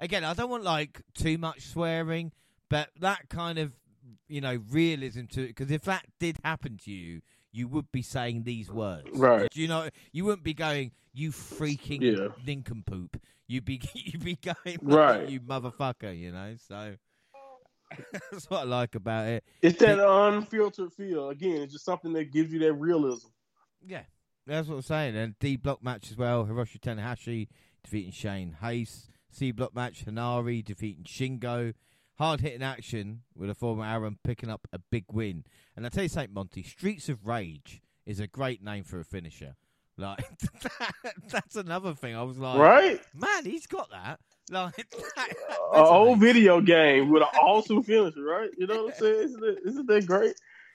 again, 0.00 0.24
I 0.24 0.34
don't 0.34 0.50
want 0.50 0.64
like 0.64 1.02
too 1.14 1.38
much 1.38 1.68
swearing, 1.68 2.32
but 2.68 2.88
that 3.00 3.28
kind 3.28 3.58
of, 3.58 3.72
you 4.26 4.40
know, 4.40 4.60
realism 4.70 5.26
to 5.32 5.44
it. 5.44 5.48
Because 5.48 5.70
if 5.70 5.82
that 5.82 6.06
did 6.18 6.38
happen 6.42 6.78
to 6.84 6.90
you, 6.90 7.20
you 7.54 7.68
would 7.68 7.90
be 7.92 8.02
saying 8.02 8.42
these 8.42 8.70
words. 8.70 9.08
Right. 9.14 9.48
Do 9.50 9.60
you 9.60 9.68
know, 9.68 9.88
you 10.12 10.24
wouldn't 10.24 10.42
be 10.42 10.54
going, 10.54 10.90
you 11.12 11.30
freaking 11.30 12.00
Yeah. 12.00 12.28
nincompoop. 12.44 13.16
You'd 13.46 13.64
be, 13.64 13.80
you'd 13.94 14.24
be 14.24 14.36
going, 14.36 14.78
Right. 14.82 15.28
you 15.28 15.40
motherfucker, 15.40 16.18
you 16.18 16.32
know? 16.32 16.56
So 16.66 16.96
that's 18.32 18.50
what 18.50 18.60
I 18.60 18.64
like 18.64 18.96
about 18.96 19.28
it. 19.28 19.44
It's 19.62 19.78
that 19.78 20.00
unfiltered 20.04 20.92
feel. 20.92 21.30
Again, 21.30 21.62
it's 21.62 21.72
just 21.72 21.84
something 21.84 22.12
that 22.14 22.32
gives 22.32 22.52
you 22.52 22.58
that 22.60 22.72
realism. 22.74 23.28
Yeah, 23.86 24.02
that's 24.46 24.66
what 24.66 24.76
I'm 24.76 24.82
saying. 24.82 25.16
And 25.16 25.38
D 25.38 25.56
block 25.56 25.82
match 25.82 26.10
as 26.10 26.16
well. 26.16 26.44
Hiroshi 26.46 26.80
Tanahashi 26.80 27.48
defeating 27.84 28.12
Shane 28.12 28.56
Haste. 28.60 29.10
C 29.30 29.52
block 29.52 29.74
match 29.74 30.04
Henare 30.04 30.64
defeating 30.64 31.04
Shingo. 31.04 31.74
Hard 32.16 32.40
hitting 32.40 32.62
action 32.62 33.22
with 33.34 33.50
a 33.50 33.54
former 33.54 33.84
Aaron 33.84 34.18
picking 34.22 34.50
up 34.50 34.68
a 34.72 34.78
big 34.78 35.04
win. 35.12 35.44
And 35.76 35.84
I 35.84 35.88
tell 35.88 36.04
you 36.04 36.08
something, 36.08 36.32
Monty, 36.32 36.62
Streets 36.62 37.08
of 37.08 37.26
Rage 37.26 37.82
is 38.06 38.20
a 38.20 38.26
great 38.26 38.62
name 38.62 38.84
for 38.84 39.00
a 39.00 39.04
finisher. 39.04 39.56
Like 39.96 40.24
that's 41.28 41.56
another 41.56 41.94
thing. 41.94 42.14
I 42.14 42.22
was 42.22 42.38
like, 42.38 42.58
right? 42.58 43.00
man, 43.14 43.44
he's 43.44 43.66
got 43.66 43.90
that. 43.90 44.20
Like 44.50 44.76
that, 45.16 45.28
An 45.72 45.84
old 45.84 46.20
video 46.20 46.60
game 46.60 47.10
with 47.10 47.22
an 47.22 47.28
awesome 47.40 47.82
finisher, 47.82 48.22
right? 48.22 48.50
You 48.58 48.66
know 48.66 48.84
what 48.84 48.94
I'm 48.94 49.00
saying? 49.00 49.20
Isn't, 49.20 49.44
it, 49.44 49.58
isn't 49.64 49.86
that 49.86 50.06
great? 50.06 50.34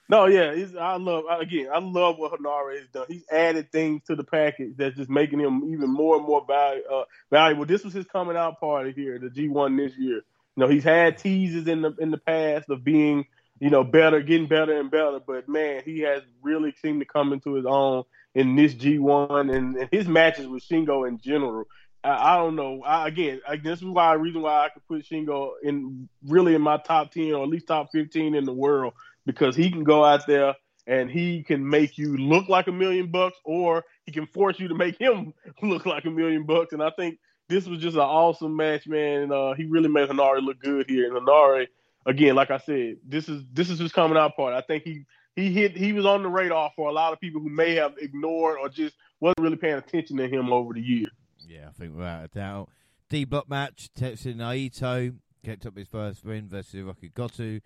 No, 0.09 0.25
yeah, 0.25 0.55
I 0.79 0.97
love 0.97 1.25
again. 1.39 1.67
I 1.71 1.77
love 1.77 2.17
what 2.17 2.31
Henare 2.31 2.79
has 2.79 2.87
done. 2.91 3.05
He's 3.07 3.25
added 3.31 3.71
things 3.71 4.01
to 4.07 4.15
the 4.15 4.23
package 4.23 4.73
that's 4.75 4.95
just 4.95 5.09
making 5.09 5.39
him 5.39 5.63
even 5.71 5.91
more 5.91 6.17
and 6.17 6.25
more 6.25 6.43
value, 6.47 6.81
uh, 6.91 7.03
valuable. 7.29 7.65
This 7.65 7.83
was 7.83 7.93
his 7.93 8.07
coming 8.07 8.35
out 8.35 8.59
party 8.59 8.91
here, 8.91 9.19
the 9.19 9.29
G1 9.29 9.77
this 9.77 9.95
year. 9.99 10.23
You 10.59 10.65
know, 10.65 10.71
he's 10.73 10.83
had 10.83 11.17
teases 11.17 11.69
in 11.69 11.81
the 11.83 11.95
in 12.01 12.11
the 12.11 12.17
past 12.17 12.69
of 12.69 12.83
being, 12.83 13.25
you 13.61 13.69
know, 13.69 13.85
better, 13.85 14.21
getting 14.21 14.47
better 14.47 14.77
and 14.77 14.91
better. 14.91 15.21
But 15.25 15.47
man, 15.47 15.83
he 15.85 16.01
has 16.01 16.21
really 16.41 16.73
seemed 16.81 16.99
to 16.99 17.05
come 17.05 17.31
into 17.31 17.53
his 17.53 17.65
own 17.65 18.03
in 18.35 18.57
this 18.57 18.73
G1 18.73 19.55
and, 19.55 19.77
and 19.77 19.89
his 19.89 20.09
matches 20.09 20.47
with 20.47 20.67
Shingo 20.67 21.07
in 21.07 21.17
general. 21.17 21.63
I, 22.03 22.33
I 22.33 22.37
don't 22.39 22.57
know. 22.57 22.83
I, 22.83 23.07
again, 23.07 23.39
I, 23.47 23.55
this 23.55 23.79
is 23.79 23.85
why 23.85 24.11
reason 24.15 24.41
why 24.41 24.65
I 24.65 24.67
could 24.67 24.85
put 24.85 25.05
Shingo 25.05 25.51
in 25.63 26.09
really 26.27 26.55
in 26.55 26.61
my 26.61 26.75
top 26.75 27.13
ten 27.13 27.31
or 27.31 27.43
at 27.43 27.49
least 27.49 27.67
top 27.67 27.93
fifteen 27.93 28.35
in 28.35 28.43
the 28.43 28.51
world 28.51 28.95
because 29.25 29.55
he 29.55 29.71
can 29.71 29.85
go 29.85 30.03
out 30.03 30.27
there 30.27 30.55
and 30.87 31.09
he 31.09 31.41
can 31.41 31.69
make 31.69 31.97
you 31.97 32.17
look 32.17 32.49
like 32.49 32.67
a 32.67 32.73
million 32.73 33.11
bucks, 33.11 33.37
or 33.45 33.85
he 34.05 34.11
can 34.11 34.25
force 34.25 34.59
you 34.59 34.67
to 34.67 34.75
make 34.75 34.99
him 34.99 35.33
look 35.61 35.85
like 35.85 36.03
a 36.03 36.11
million 36.11 36.43
bucks. 36.43 36.73
And 36.73 36.83
I 36.83 36.89
think 36.89 37.17
this 37.49 37.67
was 37.67 37.79
just 37.79 37.95
an 37.95 38.01
awesome 38.01 38.55
match, 38.55 38.87
man. 38.87 39.23
And, 39.23 39.33
uh, 39.33 39.53
he 39.53 39.65
really 39.65 39.89
made 39.89 40.07
Henare 40.07 40.41
look 40.41 40.59
good 40.59 40.89
here. 40.89 41.07
And 41.13 41.27
Henare, 41.27 41.67
again, 42.05 42.35
like 42.35 42.51
I 42.51 42.59
said, 42.59 42.97
this 43.05 43.27
is 43.27 43.43
this 43.51 43.69
is 43.69 43.79
his 43.79 43.91
coming 43.91 44.17
out 44.17 44.35
part. 44.35 44.53
I 44.53 44.61
think 44.61 44.83
he 44.83 45.05
he 45.35 45.51
hit 45.51 45.75
he 45.75 45.91
was 45.91 46.05
on 46.05 46.23
the 46.23 46.29
radar 46.29 46.71
for 46.75 46.89
a 46.89 46.93
lot 46.93 47.11
of 47.11 47.19
people 47.19 47.41
who 47.41 47.49
may 47.49 47.75
have 47.75 47.95
ignored 47.99 48.57
or 48.61 48.69
just 48.69 48.95
wasn't 49.19 49.39
really 49.41 49.57
paying 49.57 49.75
attention 49.75 50.17
to 50.17 50.27
him 50.27 50.53
over 50.53 50.73
the 50.73 50.81
years. 50.81 51.11
Yeah, 51.47 51.67
I 51.67 51.71
think 51.71 51.95
without 51.95 52.25
a 52.25 52.27
doubt. 52.27 52.69
D 53.09 53.25
block 53.25 53.49
match, 53.49 53.89
Tetsu 53.97 54.35
Naito 54.35 55.15
kept 55.43 55.65
up 55.65 55.75
his 55.75 55.87
first 55.87 56.23
win 56.23 56.47
versus 56.47 56.75
Hirooki 56.75 57.11
Goto. 57.13 57.59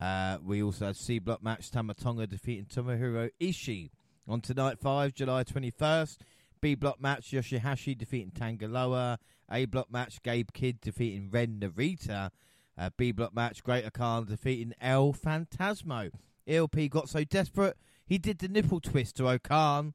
Uh, 0.00 0.38
we 0.44 0.62
also 0.62 0.86
had 0.86 0.96
C 0.96 1.18
block 1.18 1.42
match, 1.42 1.70
Tama 1.70 1.94
Tonga 1.94 2.26
defeating 2.26 2.64
Tomohiro 2.64 3.30
Ishii. 3.40 3.90
On 4.28 4.40
tonight, 4.40 4.78
5, 4.80 5.14
July 5.14 5.44
21st. 5.44 6.18
B 6.60 6.74
block 6.74 7.00
match, 7.00 7.30
Yoshihashi 7.30 7.96
defeating 7.96 8.30
Tanga 8.30 8.68
Loa. 8.68 9.18
A 9.50 9.64
block 9.66 9.90
match, 9.92 10.22
Gabe 10.22 10.48
Kidd 10.52 10.80
defeating 10.80 11.30
Ren 11.30 11.60
Narita. 11.60 12.30
Uh, 12.78 12.90
B 12.96 13.12
block 13.12 13.34
match, 13.34 13.62
Great-O-Khan 13.62 14.26
defeating 14.26 14.74
El 14.80 15.12
Phantasmo. 15.12 16.10
ELP 16.46 16.90
got 16.90 17.08
so 17.08 17.24
desperate, 17.24 17.76
he 18.06 18.18
did 18.18 18.38
the 18.38 18.48
nipple 18.48 18.80
twist 18.80 19.16
to 19.16 19.28
O-Khan, 19.28 19.94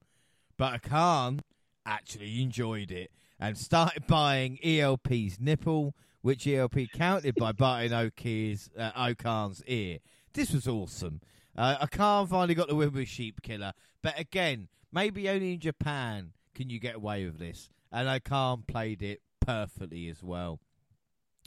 but 0.57 0.76
O-Khan 0.76 1.41
actually 1.86 2.41
enjoyed 2.41 2.91
it 2.91 3.12
and 3.39 3.57
started 3.57 4.05
buying 4.07 4.59
ELP's 4.64 5.39
nipple, 5.39 5.95
which 6.22 6.47
ELP 6.47 6.91
counted 6.93 7.36
by 7.36 7.51
biting 7.51 7.93
uh, 7.93 8.91
O-Khan's 8.95 9.64
ear. 9.66 9.99
This 10.34 10.51
was 10.51 10.68
awesome. 10.68 11.22
Uh, 11.57 11.86
Okan 11.86 12.30
finally 12.30 12.55
got 12.55 12.70
the 12.70 12.76
win 12.76 12.93
with 12.93 13.07
Sheep 13.07 13.41
Killer, 13.41 13.74
but 14.01 14.18
again, 14.18 14.70
maybe 14.91 15.28
only 15.30 15.53
in 15.53 15.59
Japan 15.59 16.32
can 16.62 16.70
you 16.70 16.80
get 16.80 16.95
away 16.95 17.26
with 17.26 17.39
this, 17.39 17.70
and 17.91 18.07
O-Khan 18.07 18.64
played 18.68 19.01
it 19.01 19.22
perfectly 19.39 20.09
as 20.09 20.22
well. 20.22 20.59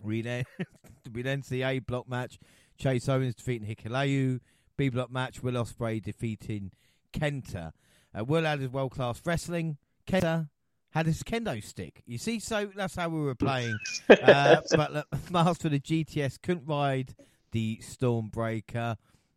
We 0.03 0.23
then 0.23 0.45
we 1.13 1.23
then 1.23 1.43
see 1.43 1.63
a 1.63 1.79
block 1.79 2.09
match. 2.09 2.39
Chase 2.77 3.09
Owens 3.09 3.37
defeating 3.37 3.69
Hikuleo. 3.69 4.41
B 4.77 4.89
block 4.89 5.13
match. 5.13 5.41
Will 5.41 5.53
Ospreay 5.53 6.03
defeating 6.03 6.73
Kenta. 7.13 7.71
Uh, 8.13 8.25
Will 8.25 8.43
had 8.43 8.59
his 8.59 8.71
world 8.71 8.91
class 8.91 9.21
wrestling. 9.25 9.79
Kenta 10.05 10.49
had 10.91 11.07
his 11.07 11.23
kendo 11.23 11.63
stick. 11.63 12.03
You 12.07 12.19
see, 12.19 12.41
so 12.41 12.71
that's 12.75 12.97
how 12.97 13.09
we 13.09 13.21
were 13.21 13.37
playing. 13.37 13.79
uh, 14.09 14.63
but 14.73 14.93
the 14.93 15.07
master 15.31 15.69
of 15.69 15.73
the 15.73 15.81
GTS 15.81 16.43
couldn't 16.43 16.67
ride 16.67 17.15
the 17.53 17.81
Stormbreaker. 17.83 18.97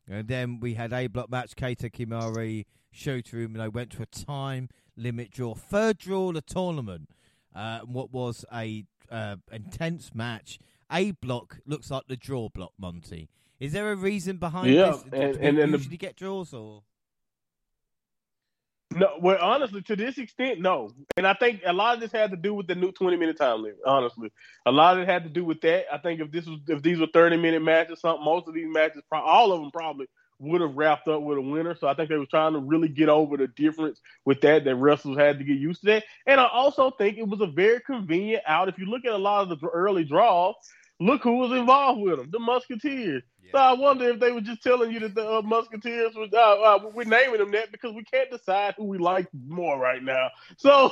And 0.09 0.27
then 0.27 0.59
we 0.59 0.73
had 0.73 0.91
a 0.91 1.05
block 1.05 1.29
match. 1.29 1.55
Kaito 1.55 1.91
Kiyomiya, 1.91 2.65
Shota 2.95 3.47
Umino 3.47 3.71
went 3.71 3.91
to 3.91 4.01
a 4.01 4.07
time 4.07 4.69
limit 4.97 5.31
draw. 5.31 5.53
Third 5.55 5.97
draw 5.99 6.29
of 6.29 6.35
the 6.35 6.41
tournament. 6.41 7.09
Uh, 7.55 7.79
what 7.81 8.11
was 8.11 8.43
a 8.53 8.83
uh, 9.09 9.37
intense 9.51 10.13
match. 10.13 10.59
A 10.91 11.11
block 11.11 11.59
looks 11.65 11.89
like 11.91 12.07
the 12.07 12.15
draw 12.17 12.49
block, 12.49 12.73
Monty. 12.77 13.29
Is 13.59 13.73
there 13.73 13.91
a 13.91 13.95
reason 13.95 14.37
behind 14.37 14.73
Yeah, 14.73 14.91
this? 14.91 15.03
Do 15.03 15.09
and- 15.17 15.37
and 15.37 15.57
then 15.57 15.71
the- 15.71 15.97
get 15.97 16.15
draws 16.15 16.53
or? 16.53 16.83
No, 18.95 19.17
well, 19.21 19.37
honestly, 19.41 19.81
to 19.81 19.95
this 19.97 20.17
extent, 20.17 20.61
no. 20.61 20.91
And 21.17 21.27
I 21.27 21.33
think 21.33 21.61
a 21.65 21.73
lot 21.73 21.95
of 21.95 21.99
this 21.99 22.11
had 22.11 22.31
to 22.31 22.37
do 22.37 22.53
with 22.53 22.67
the 22.67 22.75
new 22.75 22.93
twenty 22.93 23.17
minute 23.17 23.37
time 23.37 23.61
limit. 23.61 23.79
Honestly, 23.85 24.31
a 24.65 24.71
lot 24.71 24.95
of 24.95 25.03
it 25.03 25.09
had 25.09 25.23
to 25.23 25.29
do 25.29 25.43
with 25.43 25.59
that. 25.61 25.93
I 25.93 25.97
think 25.97 26.21
if 26.21 26.31
this 26.31 26.45
was 26.45 26.59
if 26.69 26.81
these 26.81 26.97
were 26.97 27.07
thirty 27.13 27.35
minute 27.35 27.61
matches, 27.61 27.99
something 27.99 28.23
most 28.23 28.47
of 28.47 28.53
these 28.53 28.67
matches, 28.69 29.03
all 29.11 29.51
of 29.51 29.59
them 29.59 29.71
probably 29.71 30.07
would 30.39 30.61
have 30.61 30.75
wrapped 30.75 31.07
up 31.07 31.21
with 31.21 31.37
a 31.37 31.41
winner. 31.41 31.75
So 31.75 31.87
I 31.87 31.93
think 31.93 32.09
they 32.09 32.17
were 32.17 32.25
trying 32.25 32.53
to 32.53 32.59
really 32.59 32.89
get 32.89 33.09
over 33.09 33.37
the 33.37 33.47
difference 33.47 34.01
with 34.25 34.41
that. 34.41 34.65
That 34.65 34.75
wrestlers 34.75 35.17
had 35.17 35.39
to 35.39 35.45
get 35.45 35.57
used 35.57 35.81
to 35.81 35.87
that. 35.87 36.03
And 36.25 36.39
I 36.39 36.47
also 36.47 36.91
think 36.91 37.17
it 37.17 37.27
was 37.27 37.41
a 37.41 37.47
very 37.47 37.79
convenient 37.81 38.43
out. 38.45 38.69
If 38.69 38.77
you 38.77 38.85
look 38.85 39.05
at 39.05 39.13
a 39.13 39.17
lot 39.17 39.49
of 39.49 39.59
the 39.59 39.67
early 39.67 40.03
draws, 40.03 40.55
look 40.99 41.23
who 41.23 41.37
was 41.37 41.51
involved 41.51 42.01
with 42.01 42.17
them, 42.17 42.29
the 42.31 42.39
Musketeers. 42.39 43.23
So 43.51 43.59
I 43.59 43.73
wonder 43.73 44.09
if 44.09 44.19
they 44.19 44.31
were 44.31 44.41
just 44.41 44.61
telling 44.61 44.91
you 44.91 44.99
that 44.99 45.15
the 45.15 45.37
uh, 45.37 45.41
Musketeers 45.41 46.13
was 46.15 46.29
uh, 46.33 46.37
uh, 46.37 46.89
we're 46.93 47.05
naming 47.05 47.39
them 47.39 47.51
that 47.51 47.71
because 47.71 47.93
we 47.93 48.03
can't 48.03 48.29
decide 48.29 48.73
who 48.75 48.83
we 48.85 48.97
like 48.97 49.27
more 49.47 49.79
right 49.79 50.03
now. 50.03 50.29
So 50.57 50.91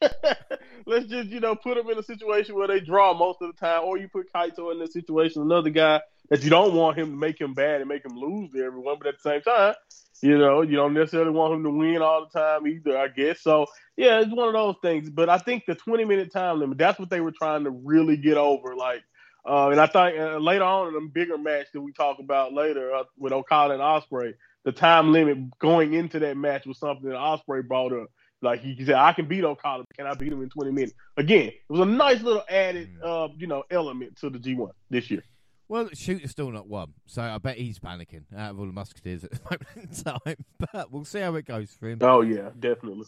let's 0.86 1.06
just 1.06 1.28
you 1.28 1.40
know 1.40 1.54
put 1.54 1.76
them 1.76 1.90
in 1.90 1.98
a 1.98 2.02
situation 2.02 2.54
where 2.54 2.68
they 2.68 2.80
draw 2.80 3.12
most 3.12 3.42
of 3.42 3.48
the 3.48 3.60
time, 3.60 3.84
or 3.84 3.98
you 3.98 4.08
put 4.08 4.32
Kaito 4.32 4.72
in 4.72 4.78
this 4.78 4.94
situation, 4.94 5.42
another 5.42 5.68
guy 5.68 6.00
that 6.30 6.42
you 6.44 6.50
don't 6.50 6.74
want 6.74 6.96
him 6.96 7.10
to 7.10 7.16
make 7.16 7.40
him 7.40 7.54
bad 7.54 7.80
and 7.80 7.88
make 7.88 8.04
him 8.04 8.16
lose 8.16 8.50
to 8.52 8.64
everyone, 8.64 8.96
but 8.98 9.08
at 9.08 9.14
the 9.22 9.30
same 9.30 9.42
time, 9.42 9.74
you 10.22 10.38
know, 10.38 10.62
you 10.62 10.76
don't 10.76 10.94
necessarily 10.94 11.30
want 11.30 11.54
him 11.54 11.64
to 11.64 11.70
win 11.70 12.02
all 12.02 12.26
the 12.26 12.38
time 12.38 12.66
either, 12.66 12.96
I 12.96 13.08
guess. 13.08 13.40
So 13.40 13.66
yeah, 13.96 14.20
it's 14.20 14.32
one 14.32 14.48
of 14.48 14.54
those 14.54 14.76
things. 14.82 15.10
But 15.10 15.28
I 15.28 15.38
think 15.38 15.64
the 15.66 15.74
20 15.74 16.04
minute 16.04 16.32
time 16.32 16.60
limit, 16.60 16.78
that's 16.78 16.98
what 16.98 17.10
they 17.10 17.20
were 17.20 17.32
trying 17.32 17.64
to 17.64 17.70
really 17.70 18.16
get 18.16 18.36
over. 18.36 18.76
Like, 18.76 19.02
uh, 19.44 19.70
and 19.70 19.80
I 19.80 19.86
think 19.86 20.18
uh, 20.18 20.38
later 20.38 20.64
on 20.64 20.88
in 20.88 21.02
a 21.02 21.08
bigger 21.08 21.38
match 21.38 21.66
that 21.72 21.80
we 21.80 21.92
talk 21.92 22.18
about 22.18 22.52
later 22.52 22.94
uh, 22.94 23.04
with 23.18 23.32
Okada 23.32 23.74
and 23.74 23.82
Ospreay, 23.82 24.34
the 24.64 24.72
time 24.72 25.12
limit 25.12 25.58
going 25.58 25.94
into 25.94 26.18
that 26.20 26.36
match 26.36 26.66
was 26.66 26.78
something 26.78 27.08
that 27.08 27.16
Ospreay 27.16 27.66
brought 27.66 27.92
up. 27.92 28.08
Like 28.42 28.60
he, 28.60 28.76
said, 28.84 28.94
I 28.94 29.12
can 29.12 29.26
beat 29.26 29.44
Okada, 29.44 29.84
but 29.86 29.96
can 29.96 30.06
I 30.06 30.14
beat 30.14 30.32
him 30.32 30.42
in 30.42 30.48
20 30.48 30.70
minutes? 30.70 30.94
Again, 31.16 31.48
it 31.48 31.62
was 31.68 31.80
a 31.80 31.84
nice 31.84 32.22
little 32.22 32.42
added, 32.48 32.88
mm. 33.02 33.04
uh, 33.04 33.32
you 33.36 33.46
know, 33.46 33.64
element 33.70 34.16
to 34.20 34.30
the 34.30 34.38
G1 34.38 34.70
this 34.88 35.10
year. 35.10 35.22
Well, 35.70 35.88
Shooter's 35.94 36.32
still 36.32 36.50
not 36.50 36.66
won, 36.66 36.94
so 37.06 37.22
I 37.22 37.38
bet 37.38 37.56
he's 37.56 37.78
panicking 37.78 38.24
out 38.36 38.50
of 38.50 38.58
all 38.58 38.66
the 38.66 38.72
Musketeers 38.72 39.22
at 39.22 39.30
the 39.30 39.40
moment 39.50 39.68
in 39.76 40.02
time. 40.02 40.44
But 40.72 40.90
we'll 40.90 41.04
see 41.04 41.20
how 41.20 41.36
it 41.36 41.44
goes 41.44 41.70
for 41.78 41.88
him. 41.88 41.98
Oh 42.00 42.22
yeah, 42.22 42.50
definitely. 42.58 43.06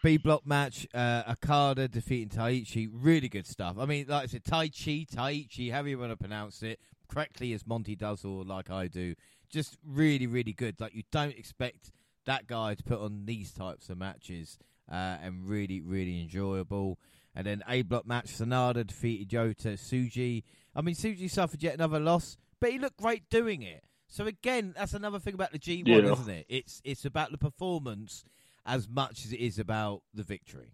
B 0.00 0.16
block 0.16 0.46
match, 0.46 0.86
uh, 0.94 1.24
Okada 1.28 1.88
defeating 1.88 2.28
Taichi. 2.28 2.88
Really 2.92 3.28
good 3.28 3.48
stuff. 3.48 3.78
I 3.80 3.86
mean, 3.86 4.06
like 4.08 4.22
I 4.22 4.26
said, 4.26 4.44
Tai 4.44 4.68
Chi, 4.68 5.06
Taichi, 5.12 5.72
however 5.72 5.88
you 5.88 5.98
want 5.98 6.12
to 6.12 6.16
pronounce 6.16 6.62
it, 6.62 6.78
correctly 7.08 7.52
as 7.52 7.66
Monty 7.66 7.96
does 7.96 8.24
or 8.24 8.44
like 8.44 8.70
I 8.70 8.86
do. 8.86 9.16
Just 9.50 9.76
really, 9.84 10.28
really 10.28 10.52
good. 10.52 10.80
Like 10.80 10.94
you 10.94 11.02
don't 11.10 11.36
expect 11.36 11.90
that 12.26 12.46
guy 12.46 12.74
to 12.74 12.82
put 12.84 13.00
on 13.00 13.26
these 13.26 13.50
types 13.50 13.88
of 13.88 13.98
matches, 13.98 14.56
uh, 14.88 15.16
and 15.20 15.48
really, 15.48 15.80
really 15.80 16.20
enjoyable. 16.20 17.00
And 17.34 17.44
then 17.44 17.64
A 17.68 17.82
block 17.82 18.06
match, 18.06 18.26
Sanada 18.26 18.86
defeated 18.86 19.30
Yota 19.30 19.72
Tsuji. 19.72 20.44
I 20.74 20.82
mean, 20.82 20.94
Tsuji 20.94 21.30
suffered 21.30 21.62
yet 21.62 21.74
another 21.74 22.00
loss, 22.00 22.36
but 22.60 22.70
he 22.70 22.78
looked 22.78 23.00
great 23.00 23.28
doing 23.30 23.62
it. 23.62 23.84
So 24.08 24.26
again, 24.26 24.74
that's 24.76 24.94
another 24.94 25.18
thing 25.18 25.34
about 25.34 25.52
the 25.52 25.58
G1, 25.58 25.86
yeah. 25.86 26.12
isn't 26.12 26.28
it? 26.28 26.46
It's 26.48 26.80
it's 26.84 27.04
about 27.04 27.30
the 27.32 27.38
performance 27.38 28.24
as 28.66 28.88
much 28.88 29.24
as 29.24 29.32
it 29.32 29.40
is 29.40 29.58
about 29.58 30.02
the 30.14 30.22
victory. 30.22 30.72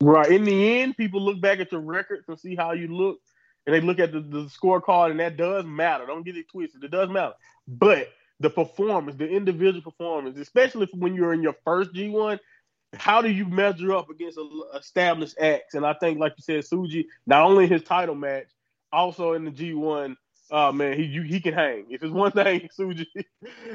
Right. 0.00 0.30
In 0.30 0.44
the 0.44 0.80
end, 0.80 0.96
people 0.96 1.20
look 1.20 1.40
back 1.40 1.60
at 1.60 1.72
your 1.72 1.80
records 1.80 2.24
and 2.28 2.38
see 2.38 2.54
how 2.54 2.72
you 2.72 2.88
look, 2.88 3.18
and 3.66 3.74
they 3.74 3.80
look 3.80 3.98
at 3.98 4.12
the, 4.12 4.20
the 4.20 4.44
scorecard, 4.44 5.10
and 5.10 5.20
that 5.20 5.36
does 5.36 5.64
matter. 5.64 6.06
Don't 6.06 6.24
get 6.24 6.36
it 6.36 6.48
twisted. 6.48 6.84
It 6.84 6.90
does 6.90 7.08
matter. 7.08 7.34
But 7.66 8.08
the 8.40 8.50
performance, 8.50 9.16
the 9.16 9.28
individual 9.28 9.82
performance, 9.82 10.38
especially 10.38 10.88
when 10.92 11.14
you're 11.14 11.32
in 11.32 11.42
your 11.42 11.56
first 11.64 11.92
G1, 11.92 12.38
how 12.98 13.22
do 13.22 13.30
you 13.30 13.46
measure 13.46 13.92
up 13.92 14.10
against 14.10 14.38
established 14.74 15.38
acts? 15.38 15.74
And 15.74 15.86
I 15.86 15.94
think, 15.94 16.18
like 16.18 16.34
you 16.36 16.42
said, 16.42 16.64
Tsuji, 16.64 17.06
not 17.26 17.42
only 17.42 17.66
his 17.66 17.82
title 17.82 18.14
match, 18.14 18.48
also 18.92 19.32
in 19.34 19.44
the 19.44 19.50
G1, 19.50 20.16
uh, 20.50 20.72
man, 20.72 20.96
he 20.96 21.04
you, 21.04 21.22
he 21.22 21.40
can 21.40 21.54
hang. 21.54 21.86
If 21.90 22.02
it's 22.02 22.12
one 22.12 22.32
thing, 22.32 22.68
Tsuji, 22.78 23.06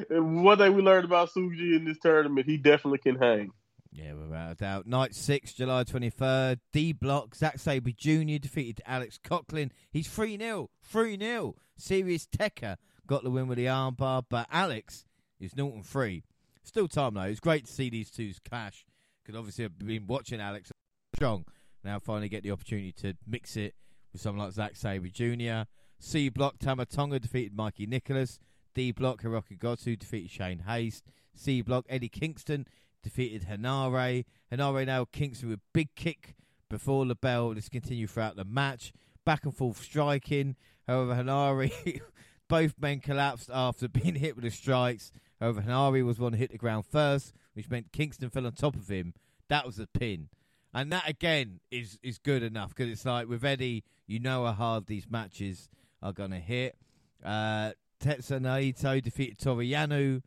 one 0.10 0.58
thing 0.58 0.76
we 0.76 0.82
learned 0.82 1.06
about 1.06 1.30
Tsuji 1.30 1.76
in 1.76 1.86
this 1.86 1.98
tournament, 2.00 2.46
he 2.46 2.58
definitely 2.58 3.00
can 3.00 3.16
hang. 3.16 3.52
Yeah, 3.92 4.14
without 4.14 4.52
a 4.52 4.56
doubt. 4.56 4.88
Night 4.88 5.16
six, 5.16 5.54
July 5.54 5.84
twenty 5.84 6.12
third. 6.12 6.60
D 6.72 6.94
block. 6.94 7.36
Zack 7.36 7.58
Sabre 7.58 7.92
Jr. 7.92 8.38
defeated 8.38 8.82
Alex 8.86 9.20
Coughlin. 9.24 9.72
He's 9.92 10.08
three 10.08 10.38
0 10.38 10.70
three 10.84 11.18
0 11.18 11.56
Serious 11.76 12.28
Tekker 12.28 12.78
got 13.10 13.24
the 13.24 13.32
win 13.32 13.48
with 13.48 13.58
the 13.58 13.66
armbar, 13.66 14.24
but 14.30 14.48
Alex 14.52 15.04
is 15.40 15.56
Norton 15.56 15.82
free. 15.82 16.24
Still 16.64 16.88
time 16.88 17.16
though. 17.16 17.22
It's 17.22 17.40
great 17.40 17.66
to 17.66 17.72
see 17.72 17.90
these 17.90 18.12
two 18.12 18.32
clash 18.48 18.86
because 19.30 19.38
obviously 19.38 19.66
I've 19.66 19.78
been 19.78 20.08
watching 20.08 20.42
Alex 20.42 20.72
strong. 21.16 21.46
Now 21.84 22.00
finally 22.00 22.30
get 22.30 22.42
the 22.42 22.50
opportunity 22.50 22.92
to 22.94 23.14
mix 23.28 23.56
it 23.56 23.76
with 24.12 24.22
someone 24.22 24.44
like 24.44 24.56
Zack 24.56 24.76
Sabre 24.76 25.08
Jr. 25.08 25.70
C 26.00 26.30
block, 26.30 26.58
Tama 26.58 26.88
Tonga 26.88 27.20
defeated 27.20 27.56
Mikey 27.56 27.86
Nicholls. 27.86 28.40
D 28.74 28.92
block, 28.92 29.22
Hirooki 29.22 29.60
Goto 29.60 29.96
defeated 29.96 30.32
Shane 30.32 30.64
Haste. 30.68 31.04
C 31.36 31.62
block, 31.62 31.86
Eddie 31.90 32.10
Kingston 32.10 32.66
defeated 33.04 33.46
Henare. 33.48 34.26
Henare 34.52 34.88
now 34.88 35.06
Kingston 35.06 35.50
with 35.50 35.60
a 35.60 35.62
big 35.74 35.94
kick 35.96 36.36
before 36.68 37.06
the 37.06 37.14
bell. 37.14 37.54
This 37.54 37.70
continued 37.70 38.10
throughout 38.10 38.36
the 38.36 38.46
match. 38.46 38.92
Back 39.28 39.46
and 39.46 39.56
forth 39.56 39.84
striking. 39.84 40.56
However, 40.88 41.14
Henare, 41.14 42.02
both 42.50 42.74
men 42.80 43.00
collapsed 43.00 43.52
after 43.54 43.88
being 43.90 44.16
hit 44.16 44.36
with 44.36 44.46
the 44.46 44.50
strikes. 44.50 45.12
However, 45.40 45.62
Henare 45.62 46.04
was 46.06 46.20
one 46.20 46.34
to 46.34 46.38
hit 46.38 46.52
the 46.52 46.58
ground 46.58 46.86
first, 46.86 47.34
which 47.54 47.70
meant 47.70 47.92
Kingston 47.92 48.30
fell 48.30 48.46
on 48.46 48.54
top 48.54 48.76
of 48.76 48.88
him. 48.90 49.14
That 49.48 49.66
was 49.66 49.80
a 49.80 49.88
pin. 49.88 50.30
And 50.74 50.92
that 50.92 51.10
again 51.10 51.62
is 51.72 51.98
is 52.04 52.20
good 52.20 52.44
enough 52.44 52.76
because 52.76 52.92
it's 52.92 53.06
like 53.06 53.28
with 53.28 53.44
Eddie, 53.44 53.84
you 54.06 54.20
know 54.20 54.46
how 54.46 54.52
hard 54.52 54.86
these 54.86 55.10
matches 55.10 55.70
are 56.02 56.14
going 56.14 56.32
to 56.32 56.40
hit. 56.40 56.76
Uh, 57.24 57.72
Tetsuya 58.00 58.40
Naito 58.40 59.02
defeated 59.02 59.40
Toru 59.40 59.64
Yano. 59.64 60.22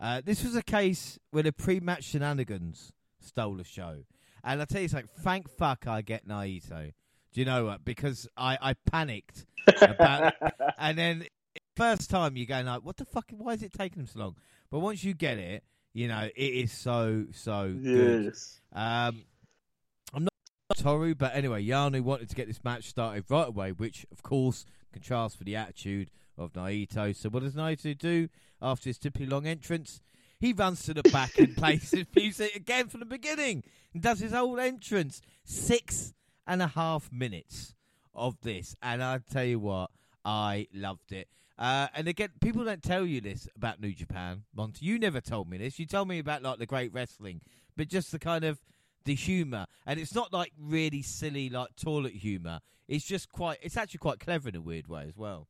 Uh, 0.00 0.20
this 0.24 0.42
was 0.42 0.56
a 0.56 0.62
case 0.62 1.18
where 1.30 1.42
the 1.42 1.52
pre-match 1.52 2.04
shenanigans 2.04 2.92
stole 3.20 3.56
the 3.56 3.64
show. 3.64 3.98
And 4.42 4.60
I 4.60 4.64
tell 4.64 4.82
you 4.82 4.88
something, 4.88 5.08
thank 5.20 5.48
fuck 5.48 5.86
I 5.86 6.02
get 6.02 6.26
Naito. 6.26 6.92
Do 7.32 7.40
you 7.40 7.44
know 7.44 7.66
what? 7.66 7.84
Because 7.84 8.28
I, 8.36 8.58
I 8.60 8.74
panicked 8.74 9.46
about 9.80 10.34
and 10.78 10.98
then 10.98 11.24
first 11.76 12.10
time 12.10 12.36
you're 12.36 12.46
going 12.46 12.66
like, 12.66 12.82
what 12.82 12.96
the 12.96 13.04
fuck? 13.04 13.26
Why 13.30 13.52
is 13.52 13.62
it 13.62 13.72
taking 13.72 13.98
them 13.98 14.06
so 14.06 14.18
long? 14.18 14.36
But 14.70 14.80
once 14.80 15.04
you 15.04 15.14
get 15.14 15.38
it, 15.38 15.64
you 15.92 16.08
know 16.08 16.28
it 16.34 16.42
is 16.42 16.72
so 16.72 17.26
so 17.32 17.72
yes. 17.80 18.60
good. 18.72 18.78
Um, 18.78 19.22
I'm 20.12 20.24
not 20.24 20.32
Toru, 20.76 21.14
but 21.14 21.34
anyway, 21.34 21.64
Yano 21.64 22.00
wanted 22.00 22.28
to 22.28 22.34
get 22.34 22.48
this 22.48 22.62
match 22.64 22.88
started 22.88 23.24
right 23.28 23.48
away, 23.48 23.72
which 23.72 24.06
of 24.10 24.22
course 24.22 24.66
contrasts 24.92 25.36
for 25.36 25.44
the 25.44 25.56
attitude 25.56 26.10
of 26.36 26.52
Naito. 26.52 27.14
So 27.14 27.28
what 27.28 27.42
does 27.42 27.54
Naito 27.54 27.96
do 27.96 28.28
after 28.60 28.90
his 28.90 28.98
typically 28.98 29.26
long 29.26 29.46
entrance? 29.46 30.00
He 30.38 30.52
runs 30.52 30.82
to 30.84 30.94
the 30.94 31.02
back 31.04 31.38
and 31.38 31.56
plays 31.56 31.90
his 31.90 32.06
music 32.14 32.54
again 32.56 32.88
from 32.88 33.00
the 33.00 33.06
beginning 33.06 33.62
and 33.92 34.02
does 34.02 34.20
his 34.20 34.32
whole 34.32 34.58
entrance. 34.58 35.22
Six 35.44 36.12
and 36.46 36.60
a 36.60 36.66
half 36.66 37.10
minutes 37.12 37.74
of 38.14 38.40
this. 38.42 38.76
And 38.82 39.02
I 39.02 39.18
tell 39.18 39.44
you 39.44 39.58
what, 39.58 39.90
I 40.24 40.68
loved 40.72 41.12
it. 41.12 41.28
Uh, 41.58 41.86
and 41.94 42.08
again, 42.08 42.30
people 42.40 42.64
don't 42.64 42.82
tell 42.82 43.06
you 43.06 43.20
this 43.20 43.48
about 43.56 43.80
New 43.80 43.92
Japan, 43.92 44.42
Monty. 44.54 44.84
You 44.86 44.98
never 44.98 45.20
told 45.20 45.48
me 45.48 45.58
this. 45.58 45.78
You 45.78 45.86
told 45.86 46.08
me 46.08 46.18
about 46.18 46.42
like 46.42 46.58
the 46.58 46.66
great 46.66 46.92
wrestling, 46.92 47.40
but 47.76 47.88
just 47.88 48.10
the 48.10 48.18
kind 48.18 48.44
of 48.44 48.60
the 49.04 49.14
humor, 49.14 49.66
and 49.86 50.00
it's 50.00 50.14
not 50.14 50.32
like 50.32 50.52
really 50.58 51.02
silly 51.02 51.50
like 51.50 51.76
toilet 51.76 52.14
humor. 52.14 52.60
It's 52.88 53.04
just 53.04 53.30
quite. 53.30 53.58
It's 53.62 53.76
actually 53.76 53.98
quite 53.98 54.18
clever 54.18 54.48
in 54.48 54.56
a 54.56 54.60
weird 54.60 54.88
way 54.88 55.04
as 55.08 55.16
well. 55.16 55.48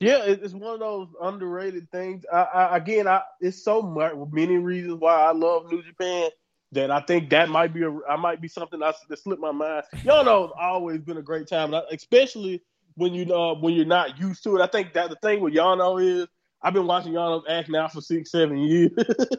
Yeah, 0.00 0.22
it's 0.26 0.54
one 0.54 0.74
of 0.74 0.80
those 0.80 1.08
underrated 1.20 1.90
things. 1.90 2.24
I, 2.32 2.42
I, 2.42 2.76
again, 2.76 3.08
I 3.08 3.22
it's 3.40 3.64
so 3.64 3.82
much 3.82 4.12
many 4.30 4.58
reasons 4.58 5.00
why 5.00 5.14
I 5.14 5.32
love 5.32 5.72
New 5.72 5.82
Japan 5.82 6.30
that 6.70 6.92
I 6.92 7.00
think 7.00 7.30
that 7.30 7.48
might 7.48 7.74
be 7.74 7.82
a 7.82 7.92
I 8.08 8.14
might 8.14 8.40
be 8.40 8.46
something 8.46 8.78
that 8.78 8.94
slipped 9.16 9.40
my 9.40 9.50
mind. 9.50 9.84
Y'all 10.04 10.24
know 10.24 10.44
it's 10.44 10.54
always 10.56 11.00
been 11.00 11.16
a 11.16 11.22
great 11.22 11.48
time, 11.48 11.74
especially 11.90 12.62
when 12.98 13.14
you 13.14 13.32
uh, 13.34 13.54
when 13.54 13.74
you're 13.74 13.86
not 13.86 14.18
used 14.18 14.42
to 14.44 14.56
it. 14.56 14.62
I 14.62 14.66
think 14.66 14.92
that 14.94 15.08
the 15.08 15.16
thing 15.16 15.40
with 15.40 15.54
Yano 15.54 16.02
is 16.02 16.26
I've 16.60 16.74
been 16.74 16.86
watching 16.86 17.12
Yano 17.12 17.42
act 17.48 17.68
now 17.68 17.88
for 17.88 18.00
six, 18.00 18.30
seven 18.30 18.58
years. 18.58 18.90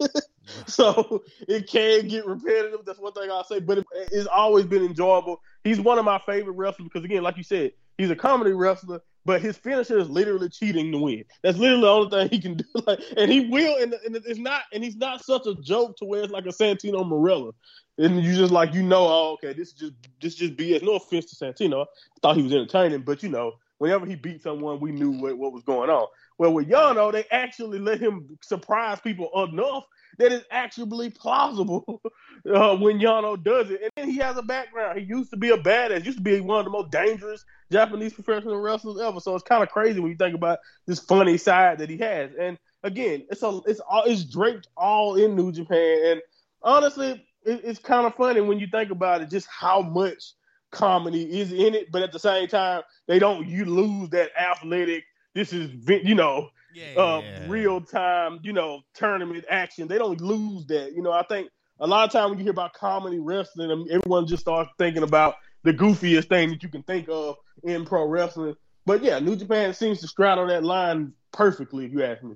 so 0.68 1.24
it 1.48 1.68
can 1.68 2.08
get 2.08 2.26
repetitive. 2.26 2.86
That's 2.86 3.00
one 3.00 3.14
thing 3.14 3.30
I'll 3.30 3.44
say, 3.44 3.60
but 3.60 3.80
it, 3.80 3.86
it's 4.12 4.28
always 4.28 4.66
been 4.66 4.84
enjoyable. 4.84 5.42
He's 5.64 5.82
one 5.82 6.00
of 6.00 6.06
my 6.06 6.20
favorite 6.20 6.54
wrestlers 6.54 6.88
because, 6.88 7.04
again, 7.04 7.22
like 7.22 7.38
you 7.38 7.44
said, 7.44 7.74
he's 7.98 8.10
a 8.10 8.16
comedy 8.16 8.54
wrestler, 8.54 9.02
but 9.30 9.44
his 9.44 9.58
finisher 9.58 10.00
is 10.00 10.10
literally 10.10 10.50
cheating 10.50 10.92
to 10.92 10.98
win. 10.98 11.24
That's 11.44 11.60
literally 11.60 11.82
the 11.82 11.88
only 11.88 12.10
thing 12.10 12.30
he 12.30 12.42
can 12.42 12.56
do. 12.56 12.64
Like, 12.88 13.00
and 13.16 13.32
he 13.32 13.42
will, 13.42 13.78
and, 13.80 13.94
and 13.94 14.16
it's 14.16 14.40
not, 14.40 14.64
and 14.74 14.84
he's 14.84 14.96
not 14.96 15.24
such 15.24 15.46
a 15.46 15.54
joke 15.54 15.98
to 15.98 16.06
where 16.06 16.24
it's 16.24 16.34
like 16.34 16.48
a 16.48 16.50
Santino 16.50 17.08
Marella. 17.08 17.52
And 18.00 18.24
you 18.24 18.34
just 18.34 18.52
like 18.52 18.74
you 18.74 18.82
know, 18.82 19.06
oh, 19.08 19.34
okay, 19.34 19.54
this 19.54 19.68
is 19.68 19.74
just 19.76 19.94
this 20.20 20.34
is 20.34 20.40
just 20.40 20.56
BS. 20.56 20.82
No 20.82 20.96
offense 20.96 21.26
to 21.26 21.36
Santino, 21.36 21.84
I 21.84 22.20
thought 22.24 22.38
he 22.38 22.42
was 22.42 22.54
entertaining, 22.54 23.02
but 23.02 23.22
you 23.22 23.30
know, 23.30 23.52
whenever 23.78 24.08
he 24.08 24.16
beat 24.16 24.42
someone, 24.42 24.80
we 24.80 24.92
knew 24.92 25.12
what, 25.12 25.38
what 25.38 25.54
was 25.54 25.62
going 25.62 25.92
on. 25.92 26.08
Well, 26.40 26.52
with 26.52 26.68
Yano, 26.68 27.12
they 27.12 27.26
actually 27.30 27.78
let 27.78 28.00
him 28.00 28.36
surprise 28.42 29.00
people 29.00 29.30
enough 29.44 29.84
that 30.20 30.34
it's 30.34 30.46
actually 30.52 31.10
plausible 31.10 32.02
uh, 32.06 32.76
when 32.76 33.00
Yano 33.00 33.42
does 33.42 33.72
it. 33.72 33.82
And 33.82 33.92
then 33.96 34.10
he 34.10 34.18
has 34.18 34.38
a 34.38 34.42
background. 34.42 35.00
He 35.00 35.06
used 35.06 35.32
to 35.32 35.38
be 35.38 35.50
a 35.50 35.58
badass, 35.58 36.06
used 36.06 36.18
to 36.18 36.24
be 36.24 36.40
one 36.42 36.60
of 36.60 36.66
the 36.66 36.72
most 36.72 36.92
dangerous 36.92 37.44
Japanese 37.72 38.14
professional 38.14 38.58
wrestlers 38.58 39.00
ever. 39.00 39.20
So 39.22 39.34
it's 39.34 39.44
kind 39.44 39.64
of 39.64 39.70
crazy 39.70 40.00
when 40.00 40.12
you 40.12 40.18
think 40.18 40.36
about 40.36 40.60
this 40.86 41.00
funny 41.00 41.38
side 41.38 41.80
that 41.80 41.90
he 41.90 41.98
has. 41.98 42.32
And 42.40 42.60
again, 42.84 43.26
it's 43.32 43.42
a 43.44 43.62
it's 43.66 43.80
all 43.80 44.04
it's 44.04 44.26
draped 44.26 44.68
all 44.76 45.16
in 45.16 45.36
New 45.36 45.54
Japan. 45.54 46.00
And 46.06 46.22
honestly, 46.62 47.12
it, 47.46 47.62
it's 47.64 47.80
kind 47.80 48.06
of 48.06 48.14
funny 48.16 48.42
when 48.42 48.60
you 48.60 48.68
think 48.68 48.92
about 48.92 49.22
it, 49.22 49.30
just 49.30 49.48
how 49.48 49.82
much 49.82 50.34
comedy 50.72 51.40
is 51.40 51.54
in 51.54 51.74
it. 51.74 51.94
But 51.94 52.04
at 52.04 52.12
the 52.12 52.20
same 52.20 52.50
time, 52.50 52.82
they 53.08 53.20
don't 53.20 53.48
you 53.48 53.64
lose 53.64 54.10
that 54.10 54.32
athletic. 54.38 55.06
This 55.34 55.54
is 55.54 55.72
you 55.88 56.16
know 56.16 56.50
yeah, 56.74 57.00
uh, 57.00 57.22
yeah. 57.24 57.46
real 57.48 57.82
time, 57.82 58.40
you 58.44 58.54
know, 58.54 58.82
tournament 58.94 59.46
action. 59.50 59.88
They 59.88 59.98
don't 59.98 60.22
lose 60.22 60.66
that. 60.68 60.94
You 60.94 61.02
know, 61.02 61.12
I 61.12 61.24
think 61.24 61.50
a 61.80 61.88
lot 61.88 62.06
of 62.06 62.12
time 62.12 62.30
when 62.30 62.40
you 62.40 62.44
hear 62.44 62.52
about 62.52 62.74
comedy 62.74 63.20
wrestling, 63.20 63.88
everyone 63.92 64.28
just 64.28 64.42
starts 64.42 64.70
thinking 64.78 65.04
about 65.04 65.36
the 65.64 65.74
goofiest 65.74 66.30
thing 66.30 66.50
that 66.50 66.64
you 66.64 66.70
can 66.70 66.84
think 66.84 67.08
of 67.10 67.36
in 67.64 67.86
pro 67.86 68.06
wrestling. 68.08 68.56
but 68.86 69.04
yeah, 69.04 69.20
New 69.20 69.36
Japan 69.36 69.74
seems 69.74 70.00
to 70.02 70.08
straddle 70.08 70.48
that 70.48 70.64
line 70.64 71.14
perfectly, 71.32 71.86
if 71.86 71.92
you 71.92 72.04
ask 72.04 72.24
me. 72.24 72.36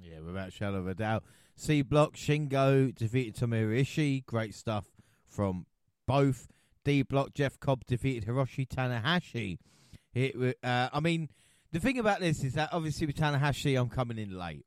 Yeah, 0.00 0.20
without 0.20 0.48
a 0.48 0.50
shadow 0.50 0.78
of 0.78 0.88
a 0.88 0.94
doubt. 0.94 1.24
C 1.56 1.82
Block, 1.82 2.14
Shingo 2.16 2.94
defeated 2.94 3.36
Tomohiro 3.36 3.80
Ishii. 3.80 4.26
Great 4.26 4.54
stuff 4.54 4.86
from 5.26 5.66
both. 6.06 6.48
D 6.84 7.02
Block, 7.02 7.34
Jeff 7.34 7.58
Cobb 7.58 7.84
defeated 7.86 8.28
Hiroshi 8.28 8.68
Tanahashi. 8.68 9.58
It, 10.14 10.56
uh, 10.62 10.88
I 10.92 11.00
mean, 11.00 11.30
the 11.76 11.82
thing 11.82 11.98
about 11.98 12.20
this 12.20 12.42
is 12.42 12.54
that 12.54 12.70
obviously 12.72 13.06
with 13.06 13.16
Tanahashi, 13.16 13.78
I'm 13.78 13.90
coming 13.90 14.18
in 14.18 14.34
late. 14.36 14.64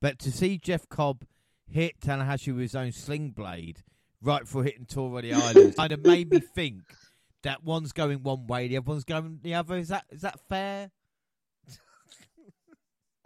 But 0.00 0.20
to 0.20 0.30
see 0.30 0.58
Jeff 0.58 0.88
Cobb 0.88 1.24
hit 1.68 2.00
Tanahashi 2.00 2.52
with 2.52 2.62
his 2.62 2.76
own 2.76 2.92
sling 2.92 3.30
blade 3.30 3.82
right 4.22 4.42
before 4.42 4.62
hitting 4.62 4.86
the 4.88 5.32
Islands 5.34 5.74
kind 5.76 5.90
of 5.90 6.04
made 6.04 6.30
me 6.30 6.38
think 6.38 6.82
that 7.42 7.64
one's 7.64 7.90
going 7.90 8.22
one 8.22 8.46
way, 8.46 8.68
the 8.68 8.76
other 8.76 8.88
one's 8.88 9.02
going 9.02 9.40
the 9.42 9.54
other. 9.54 9.76
Is 9.76 9.88
that 9.88 10.04
is 10.10 10.22
that 10.22 10.38
fair? 10.48 10.90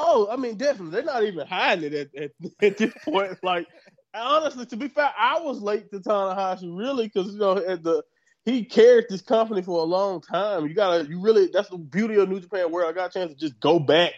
Oh, 0.03 0.29
I 0.31 0.37
mean, 0.37 0.57
definitely. 0.57 0.93
They're 0.93 1.03
not 1.03 1.25
even 1.25 1.47
hiding 1.47 1.93
it 1.93 2.11
at, 2.17 2.23
at, 2.23 2.31
at 2.63 2.79
this 2.79 2.95
point. 3.05 3.37
Like, 3.43 3.67
honestly, 4.15 4.65
to 4.65 4.77
be 4.79 4.89
fair, 4.89 5.11
I 5.15 5.41
was 5.41 5.61
late 5.61 5.91
to 5.91 6.01
Tanahashi 6.01 6.75
really 6.75 7.09
because 7.09 7.35
you 7.35 7.39
know 7.39 7.59
at 7.59 7.83
the 7.83 8.03
he 8.45 8.65
carried 8.65 9.07
this 9.09 9.23
company 9.23 9.62
for 9.62 9.81
a 9.81 9.85
long 9.85 10.21
time. 10.21 10.67
You 10.67 10.75
gotta, 10.75 11.07
you 11.07 11.21
really, 11.21 11.49
that's 11.53 11.69
the 11.69 11.79
beauty 11.79 12.17
of 12.17 12.29
New 12.29 12.41
Japan 12.41 12.71
where 12.71 12.87
I 12.87 12.93
got 12.93 13.11
a 13.11 13.19
chance 13.19 13.33
to 13.33 13.39
just 13.39 13.61
go 13.61 13.79
back 13.79 14.12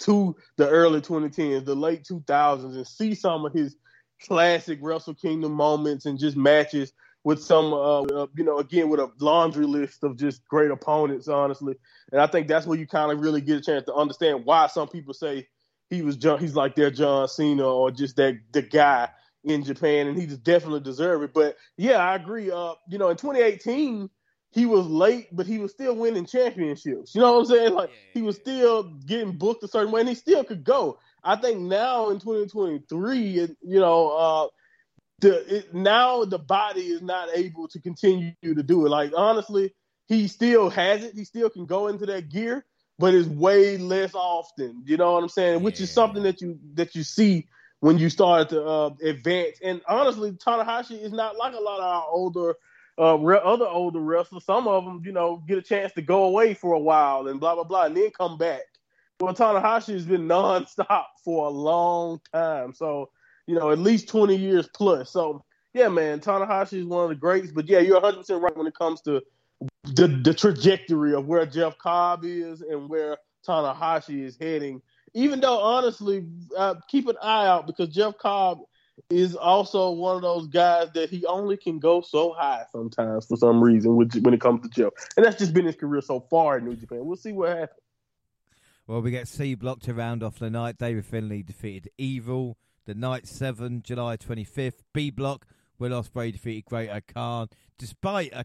to 0.00 0.36
the 0.56 0.68
early 0.68 1.00
2010s, 1.00 1.64
the 1.64 1.74
late 1.74 2.04
2000s, 2.04 2.64
and 2.64 2.86
see 2.86 3.14
some 3.14 3.44
of 3.44 3.52
his 3.52 3.76
classic 4.26 4.78
Wrestle 4.80 5.14
Kingdom 5.14 5.52
moments 5.52 6.06
and 6.06 6.18
just 6.18 6.36
matches 6.36 6.92
with 7.24 7.42
some, 7.42 7.72
uh, 7.72 8.02
uh, 8.02 8.26
you 8.36 8.44
know, 8.44 8.58
again 8.58 8.88
with 8.88 9.00
a 9.00 9.10
laundry 9.18 9.66
list 9.66 10.04
of 10.04 10.16
just 10.16 10.46
great 10.46 10.70
opponents, 10.70 11.28
honestly. 11.28 11.74
And 12.12 12.20
I 12.20 12.26
think 12.26 12.46
that's 12.46 12.66
where 12.66 12.78
you 12.78 12.86
kind 12.86 13.10
of 13.10 13.20
really 13.20 13.40
get 13.40 13.58
a 13.58 13.60
chance 13.60 13.84
to 13.86 13.94
understand 13.94 14.44
why 14.44 14.68
some 14.68 14.88
people 14.88 15.12
say 15.12 15.48
he 15.90 16.02
was 16.02 16.16
John, 16.16 16.38
he's 16.38 16.54
like 16.54 16.76
their 16.76 16.90
John 16.90 17.28
Cena 17.28 17.66
or 17.66 17.90
just 17.90 18.16
that 18.16 18.38
the 18.52 18.62
guy 18.62 19.08
in 19.46 19.62
Japan, 19.64 20.08
and 20.08 20.18
he 20.18 20.26
just 20.26 20.42
definitely 20.42 20.80
deserved 20.80 21.24
it. 21.24 21.32
But 21.32 21.56
yeah, 21.76 21.98
I 21.98 22.16
agree. 22.16 22.50
Uh, 22.50 22.74
you 22.88 22.98
know, 22.98 23.08
in 23.08 23.16
2018 23.16 24.10
he 24.52 24.66
was 24.66 24.86
late, 24.86 25.28
but 25.32 25.46
he 25.46 25.58
was 25.58 25.70
still 25.70 25.94
winning 25.94 26.26
championships. 26.26 27.14
You 27.14 27.20
know 27.20 27.34
what 27.34 27.40
I'm 27.40 27.44
saying? 27.46 27.74
Like 27.74 27.90
he 28.12 28.22
was 28.22 28.36
still 28.36 28.84
getting 29.06 29.36
booked 29.36 29.62
a 29.62 29.68
certain 29.68 29.92
way, 29.92 30.00
and 30.00 30.08
he 30.08 30.14
still 30.14 30.44
could 30.44 30.64
go. 30.64 30.98
I 31.22 31.36
think 31.36 31.60
now 31.60 32.10
in 32.10 32.18
2023, 32.18 33.38
it, 33.38 33.56
you 33.62 33.80
know, 33.80 34.10
uh, 34.10 34.46
the 35.20 35.56
it, 35.56 35.74
now 35.74 36.24
the 36.24 36.38
body 36.38 36.86
is 36.86 37.02
not 37.02 37.28
able 37.34 37.68
to 37.68 37.80
continue 37.80 38.32
to 38.42 38.62
do 38.62 38.86
it. 38.86 38.88
Like 38.88 39.12
honestly, 39.16 39.74
he 40.08 40.26
still 40.26 40.70
has 40.70 41.04
it. 41.04 41.14
He 41.14 41.24
still 41.24 41.50
can 41.50 41.66
go 41.66 41.88
into 41.88 42.06
that 42.06 42.30
gear, 42.30 42.64
but 42.98 43.14
it's 43.14 43.28
way 43.28 43.76
less 43.76 44.14
often. 44.14 44.82
You 44.86 44.96
know 44.96 45.12
what 45.12 45.22
I'm 45.22 45.28
saying? 45.28 45.58
Yeah. 45.58 45.64
Which 45.64 45.80
is 45.80 45.90
something 45.90 46.22
that 46.24 46.40
you 46.40 46.58
that 46.74 46.94
you 46.94 47.02
see 47.02 47.46
when 47.80 47.98
you 47.98 48.08
start 48.08 48.48
to 48.50 48.64
uh, 48.64 48.90
advance. 49.02 49.58
And 49.62 49.80
honestly, 49.88 50.32
Tanahashi 50.32 51.00
is 51.00 51.12
not 51.12 51.36
like 51.36 51.54
a 51.54 51.60
lot 51.60 51.78
of 51.78 51.84
our 51.84 52.04
older. 52.08 52.54
Uh, 52.98 53.14
re- 53.16 53.40
other 53.44 53.66
older 53.66 54.00
wrestlers, 54.00 54.46
some 54.46 54.66
of 54.66 54.86
them, 54.86 55.02
you 55.04 55.12
know, 55.12 55.44
get 55.46 55.58
a 55.58 55.62
chance 55.62 55.92
to 55.92 56.00
go 56.00 56.24
away 56.24 56.54
for 56.54 56.72
a 56.72 56.78
while 56.78 57.28
and 57.28 57.38
blah 57.38 57.54
blah 57.54 57.62
blah, 57.62 57.84
and 57.84 57.94
then 57.94 58.10
come 58.10 58.38
back. 58.38 58.62
Well, 59.20 59.34
Tanahashi 59.34 59.92
has 59.92 60.06
been 60.06 60.22
nonstop 60.28 61.04
for 61.22 61.46
a 61.46 61.50
long 61.50 62.22
time. 62.32 62.72
So 62.72 63.10
you 63.46 63.54
know, 63.54 63.70
at 63.70 63.78
least 63.78 64.08
20 64.08 64.36
years 64.36 64.68
plus. 64.74 65.10
So, 65.10 65.44
yeah, 65.72 65.88
man, 65.88 66.20
Tanahashi 66.20 66.80
is 66.80 66.84
one 66.84 67.04
of 67.04 67.10
the 67.10 67.14
greats. 67.14 67.52
But 67.52 67.68
yeah, 67.68 67.78
you're 67.78 68.00
100% 68.00 68.40
right 68.40 68.56
when 68.56 68.66
it 68.66 68.74
comes 68.74 69.00
to 69.02 69.22
the, 69.84 70.08
the 70.08 70.34
trajectory 70.34 71.14
of 71.14 71.26
where 71.26 71.46
Jeff 71.46 71.78
Cobb 71.78 72.24
is 72.24 72.60
and 72.60 72.88
where 72.88 73.16
Tanahashi 73.46 74.24
is 74.24 74.36
heading. 74.38 74.82
Even 75.16 75.40
though, 75.40 75.58
honestly, 75.58 76.26
uh, 76.58 76.74
keep 76.88 77.08
an 77.08 77.16
eye 77.22 77.46
out 77.46 77.66
because 77.66 77.88
Jeff 77.88 78.18
Cobb 78.18 78.58
is 79.08 79.34
also 79.34 79.90
one 79.92 80.16
of 80.16 80.20
those 80.20 80.46
guys 80.46 80.88
that 80.92 81.08
he 81.08 81.24
only 81.24 81.56
can 81.56 81.78
go 81.78 82.02
so 82.02 82.34
high 82.34 82.64
sometimes 82.70 83.24
for 83.24 83.38
some 83.38 83.64
reason 83.64 83.96
when 83.96 84.34
it 84.34 84.40
comes 84.42 84.60
to 84.62 84.68
Jeff. 84.68 84.92
And 85.16 85.24
that's 85.24 85.36
just 85.36 85.54
been 85.54 85.64
his 85.64 85.74
career 85.74 86.02
so 86.02 86.20
far 86.20 86.58
in 86.58 86.66
New 86.66 86.76
Japan. 86.76 87.06
We'll 87.06 87.16
see 87.16 87.32
what 87.32 87.48
happens. 87.48 87.80
Well, 88.86 89.00
we 89.00 89.10
get 89.10 89.26
C 89.26 89.54
blocked 89.54 89.84
to 89.84 89.94
round 89.94 90.22
off 90.22 90.38
the 90.38 90.50
night. 90.50 90.76
David 90.76 91.06
Finlay 91.06 91.42
defeated 91.42 91.90
Evil 91.96 92.58
the 92.84 92.94
night 92.94 93.26
7, 93.26 93.82
July 93.82 94.18
25th. 94.18 94.82
B 94.92 95.10
block, 95.10 95.46
Will 95.78 95.90
Ospreay 95.90 96.30
defeated 96.30 96.66
Great-O-Khan. 96.66 97.48
Despite 97.78 98.34
a 98.34 98.44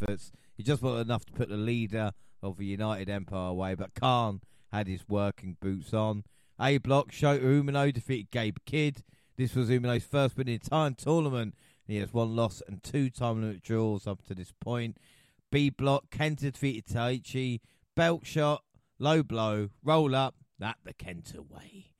efforts, 0.00 0.30
he 0.56 0.62
just 0.62 0.82
wasn't 0.82 1.08
enough 1.08 1.24
to 1.26 1.32
put 1.32 1.48
the 1.48 1.56
leader 1.56 2.12
of 2.42 2.58
the 2.58 2.64
United 2.64 3.08
Empire 3.08 3.50
away, 3.50 3.74
but 3.74 3.94
Khan 3.94 4.40
had 4.72 4.86
his 4.88 5.08
working 5.08 5.56
boots 5.60 5.92
on. 5.92 6.24
A 6.60 6.78
block, 6.78 7.10
Shota 7.10 7.42
Umino 7.42 7.92
defeated 7.92 8.30
Gabe 8.30 8.58
Kidd. 8.64 9.02
This 9.36 9.54
was 9.54 9.68
Umino's 9.68 10.04
first 10.04 10.36
win 10.36 10.48
in 10.48 10.58
the 10.58 10.60
entire 10.64 10.90
tournament. 10.90 11.54
He 11.86 11.96
has 11.96 12.12
one 12.12 12.34
loss 12.36 12.62
and 12.66 12.82
two 12.82 13.10
time 13.10 13.42
limit 13.42 13.62
draws 13.62 14.06
up 14.06 14.24
to 14.26 14.34
this 14.34 14.52
point. 14.60 14.96
B 15.50 15.70
block, 15.70 16.10
Kenta 16.10 16.52
defeated 16.52 16.86
Taichi. 16.86 17.60
Belt 17.94 18.24
shot, 18.24 18.62
low 18.98 19.22
blow, 19.22 19.70
roll 19.84 20.14
up, 20.14 20.36
that 20.58 20.76
the 20.84 20.94
Kenta 20.94 21.38
way. 21.38 21.92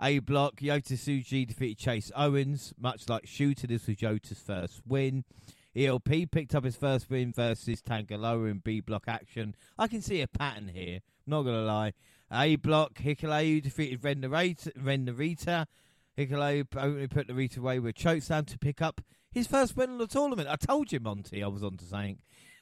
A 0.00 0.18
block, 0.20 0.56
Yota 0.56 0.94
Tsuji 0.94 1.46
defeated 1.46 1.78
Chase 1.78 2.10
Owens, 2.16 2.72
much 2.78 3.08
like 3.08 3.26
Shooter. 3.26 3.66
This 3.66 3.86
was 3.86 3.96
Yota's 3.96 4.40
first 4.40 4.80
win. 4.86 5.24
ELP 5.76 6.30
picked 6.30 6.54
up 6.54 6.64
his 6.64 6.76
first 6.76 7.10
win 7.10 7.32
versus 7.32 7.82
Tanga 7.82 8.16
Loa 8.16 8.44
in 8.44 8.58
B 8.58 8.80
block 8.80 9.04
action. 9.08 9.56
I 9.78 9.88
can 9.88 10.02
see 10.02 10.20
a 10.20 10.28
pattern 10.28 10.68
here, 10.68 11.00
not 11.26 11.42
going 11.42 11.56
to 11.56 11.62
lie. 11.62 11.94
A 12.32 12.56
block, 12.56 12.94
Hikuleo 12.94 13.62
defeated 13.62 14.04
Ren 14.04 14.22
Narita. 14.22 14.70
Ren 14.76 15.06
Narita. 15.06 15.66
Hikuleo 16.16 16.66
only 16.76 17.08
put 17.08 17.28
Narita 17.28 17.58
away 17.58 17.80
with 17.80 17.96
chokeslam 17.96 18.46
to 18.46 18.58
pick 18.58 18.80
up 18.80 19.00
his 19.32 19.48
first 19.48 19.76
win 19.76 19.90
in 19.90 19.98
the 19.98 20.06
tournament. 20.06 20.48
I 20.48 20.56
told 20.56 20.92
you, 20.92 21.00
Monty, 21.00 21.42
I 21.42 21.48
was 21.48 21.64
on 21.64 21.76
to 21.78 21.84
something. 21.84 22.18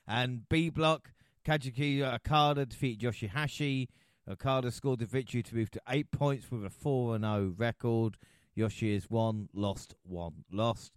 And 0.09 0.48
B 0.48 0.70
block, 0.70 1.12
Kazuchika 1.44 2.14
Okada 2.14 2.66
defeated 2.66 3.06
Yoshihashi. 3.06 3.89
Okada 4.28 4.70
scored 4.70 5.01
the 5.01 5.06
victory 5.06 5.43
to 5.43 5.55
move 5.55 5.70
to 5.72 5.82
eight 5.89 6.10
points 6.10 6.51
with 6.51 6.64
a 6.64 6.70
4 6.70 7.18
0 7.18 7.55
record. 7.59 8.16
Yoshi 8.55 8.94
is 8.94 9.10
one, 9.10 9.48
lost, 9.52 9.94
one, 10.02 10.44
lost. 10.51 10.93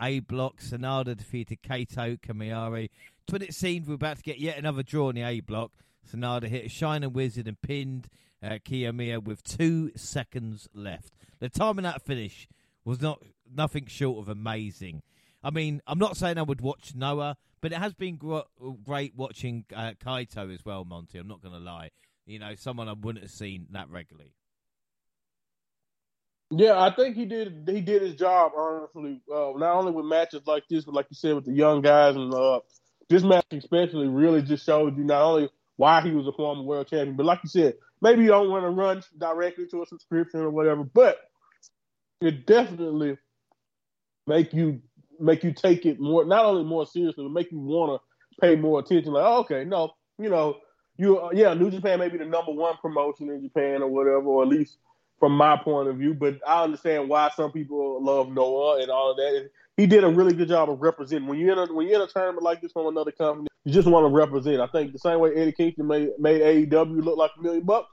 A 0.00 0.20
block, 0.20 0.60
Sanada 0.60 1.16
defeated 1.16 1.62
Kaito 1.62 2.18
Kiyomiya. 2.20 2.88
When 3.30 3.42
it 3.42 3.54
seemed 3.54 3.86
we 3.86 3.90
were 3.90 3.96
about 3.96 4.18
to 4.18 4.22
get 4.22 4.38
yet 4.38 4.58
another 4.58 4.82
draw 4.82 5.08
in 5.08 5.16
the 5.16 5.22
A 5.22 5.40
block, 5.40 5.72
Sanada 6.10 6.44
hit 6.44 6.66
a 6.66 6.68
Shining 6.68 7.12
Wizard 7.12 7.48
and 7.48 7.60
pinned 7.60 8.08
uh, 8.42 8.58
Kiyomiya 8.64 9.22
with 9.24 9.42
two 9.42 9.90
seconds 9.96 10.68
left. 10.74 11.14
The 11.40 11.48
timing 11.48 11.82
that 11.84 12.02
finish 12.02 12.48
was 12.84 13.00
not 13.00 13.22
nothing 13.52 13.86
short 13.86 14.18
of 14.18 14.28
amazing. 14.28 15.02
I 15.42 15.50
mean, 15.50 15.82
I'm 15.86 15.98
not 15.98 16.16
saying 16.16 16.38
I 16.38 16.42
would 16.42 16.60
watch 16.60 16.94
Noah, 16.94 17.36
but 17.60 17.72
it 17.72 17.78
has 17.78 17.94
been 17.94 18.16
gr- 18.16 18.40
great 18.84 19.14
watching 19.16 19.64
uh, 19.74 19.92
Kaito 19.92 20.52
as 20.52 20.64
well, 20.64 20.84
Monty. 20.84 21.18
I'm 21.18 21.28
not 21.28 21.42
going 21.42 21.54
to 21.54 21.60
lie. 21.60 21.90
You 22.26 22.38
know, 22.38 22.54
someone 22.54 22.88
I 22.88 22.92
wouldn't 22.92 23.24
have 23.24 23.32
seen 23.32 23.66
that 23.70 23.88
regularly. 23.90 24.35
Yeah, 26.50 26.80
I 26.80 26.94
think 26.94 27.16
he 27.16 27.26
did. 27.26 27.68
He 27.68 27.82
did 27.82 28.02
his 28.02 28.14
job 28.14 28.52
honestly. 28.56 29.20
Uh, 29.30 29.52
not 29.56 29.76
only 29.76 29.92
with 29.92 30.06
matches 30.06 30.42
like 30.46 30.64
this, 30.70 30.84
but 30.84 30.94
like 30.94 31.06
you 31.10 31.16
said, 31.16 31.34
with 31.34 31.44
the 31.46 31.52
young 31.52 31.82
guys, 31.82 32.16
and 32.16 32.32
uh, 32.32 32.60
this 33.10 33.22
match 33.22 33.44
especially 33.52 34.08
really 34.08 34.42
just 34.42 34.64
showed 34.64 34.96
you 34.96 35.04
not 35.04 35.22
only 35.22 35.50
why 35.76 36.00
he 36.00 36.10
was 36.12 36.26
a 36.26 36.32
former 36.32 36.62
world 36.62 36.88
champion, 36.88 37.16
but 37.16 37.26
like 37.26 37.40
you 37.44 37.50
said, 37.50 37.74
maybe 38.00 38.22
you 38.22 38.28
don't 38.28 38.50
want 38.50 38.64
to 38.64 38.70
run 38.70 39.02
directly 39.18 39.66
to 39.68 39.82
a 39.82 39.86
subscription 39.86 40.40
or 40.40 40.50
whatever, 40.50 40.84
but 40.84 41.18
it 42.22 42.46
definitely 42.46 43.18
make 44.26 44.54
you 44.54 44.80
make 45.20 45.44
you 45.44 45.52
take 45.52 45.86
it 45.86 46.00
more, 46.00 46.24
not 46.24 46.46
only 46.46 46.64
more 46.64 46.86
seriously, 46.86 47.24
but 47.24 47.32
make 47.32 47.52
you 47.52 47.60
want 47.60 48.00
to 48.00 48.40
pay 48.40 48.56
more 48.56 48.80
attention. 48.80 49.12
Like, 49.12 49.24
oh, 49.26 49.40
okay, 49.40 49.64
no, 49.64 49.92
you 50.18 50.30
know, 50.30 50.58
you 50.96 51.18
uh, 51.20 51.30
yeah, 51.34 51.54
New 51.54 51.70
Japan 51.70 51.98
may 52.00 52.08
be 52.08 52.18
the 52.18 52.24
number 52.26 52.52
one 52.52 52.76
promotion 52.82 53.30
in 53.30 53.42
Japan 53.42 53.82
or 53.82 53.88
whatever, 53.88 54.26
or 54.26 54.42
at 54.44 54.48
least 54.48 54.78
from 55.18 55.32
my 55.32 55.56
point 55.56 55.88
of 55.88 55.96
view. 55.96 56.14
But 56.14 56.40
I 56.46 56.64
understand 56.64 57.08
why 57.08 57.30
some 57.34 57.52
people 57.52 58.02
love 58.02 58.30
Noah 58.30 58.80
and 58.80 58.90
all 58.90 59.10
of 59.10 59.16
that. 59.16 59.50
He 59.76 59.86
did 59.86 60.04
a 60.04 60.08
really 60.08 60.34
good 60.34 60.48
job 60.48 60.70
of 60.70 60.80
representing. 60.80 61.28
When 61.28 61.38
you 61.38 61.52
in 61.52 61.58
a 61.58 61.72
when 61.72 61.86
you're 61.86 61.96
in 61.96 62.08
a 62.08 62.10
tournament 62.10 62.42
like 62.42 62.62
this 62.62 62.72
from 62.72 62.86
another 62.86 63.12
company, 63.12 63.48
you 63.64 63.72
just 63.72 63.88
want 63.88 64.04
to 64.04 64.08
represent. 64.08 64.60
I 64.60 64.66
think 64.66 64.92
the 64.92 64.98
same 64.98 65.18
way 65.18 65.34
Eddie 65.34 65.52
Kingston 65.52 65.86
made 65.86 66.10
made 66.18 66.40
AEW 66.40 67.04
look 67.04 67.18
like 67.18 67.32
a 67.38 67.42
million 67.42 67.64
bucks, 67.64 67.90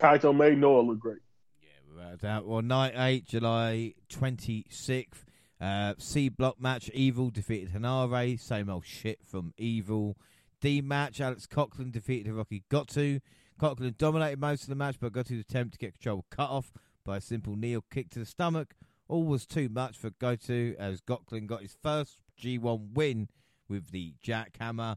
Kaito 0.00 0.36
made 0.36 0.58
Noah 0.58 0.82
look 0.82 0.98
great. 0.98 1.20
Yeah, 1.62 1.68
without 1.88 2.20
doubt. 2.20 2.46
Well, 2.46 2.62
night 2.62 2.92
eight, 2.96 3.26
July 3.26 3.94
twenty 4.08 4.66
sixth. 4.68 5.24
Uh, 5.60 5.94
C 5.96 6.28
block 6.28 6.60
match. 6.60 6.90
Evil 6.92 7.30
defeated 7.30 7.72
Henare. 7.72 8.38
Same 8.38 8.68
old 8.68 8.84
shit 8.84 9.20
from 9.24 9.54
Evil. 9.56 10.16
D 10.60 10.80
match, 10.80 11.20
Alex 11.20 11.46
Coughlin 11.46 11.90
defeated 11.92 12.32
Hirooki 12.32 12.62
Goto. 12.68 13.20
Coughlin 13.58 13.96
dominated 13.96 14.40
most 14.40 14.62
of 14.62 14.68
the 14.68 14.74
match, 14.74 14.96
but 15.00 15.12
Goto's 15.12 15.40
attempt 15.40 15.74
to 15.74 15.78
get 15.78 15.94
control 15.94 16.24
cut 16.30 16.50
off 16.50 16.72
by 17.04 17.18
a 17.18 17.20
simple 17.20 17.56
knee 17.56 17.76
or 17.76 17.82
kick 17.90 18.10
to 18.10 18.18
the 18.18 18.26
stomach. 18.26 18.74
All 19.08 19.24
was 19.24 19.46
too 19.46 19.68
much 19.68 19.96
for 19.96 20.10
Goto 20.10 20.74
as 20.78 21.00
Coughlin 21.00 21.46
got 21.46 21.62
his 21.62 21.76
first 21.82 22.18
G1 22.40 22.94
win 22.94 23.28
with 23.68 23.90
the 23.90 24.14
jackhammer. 24.24 24.96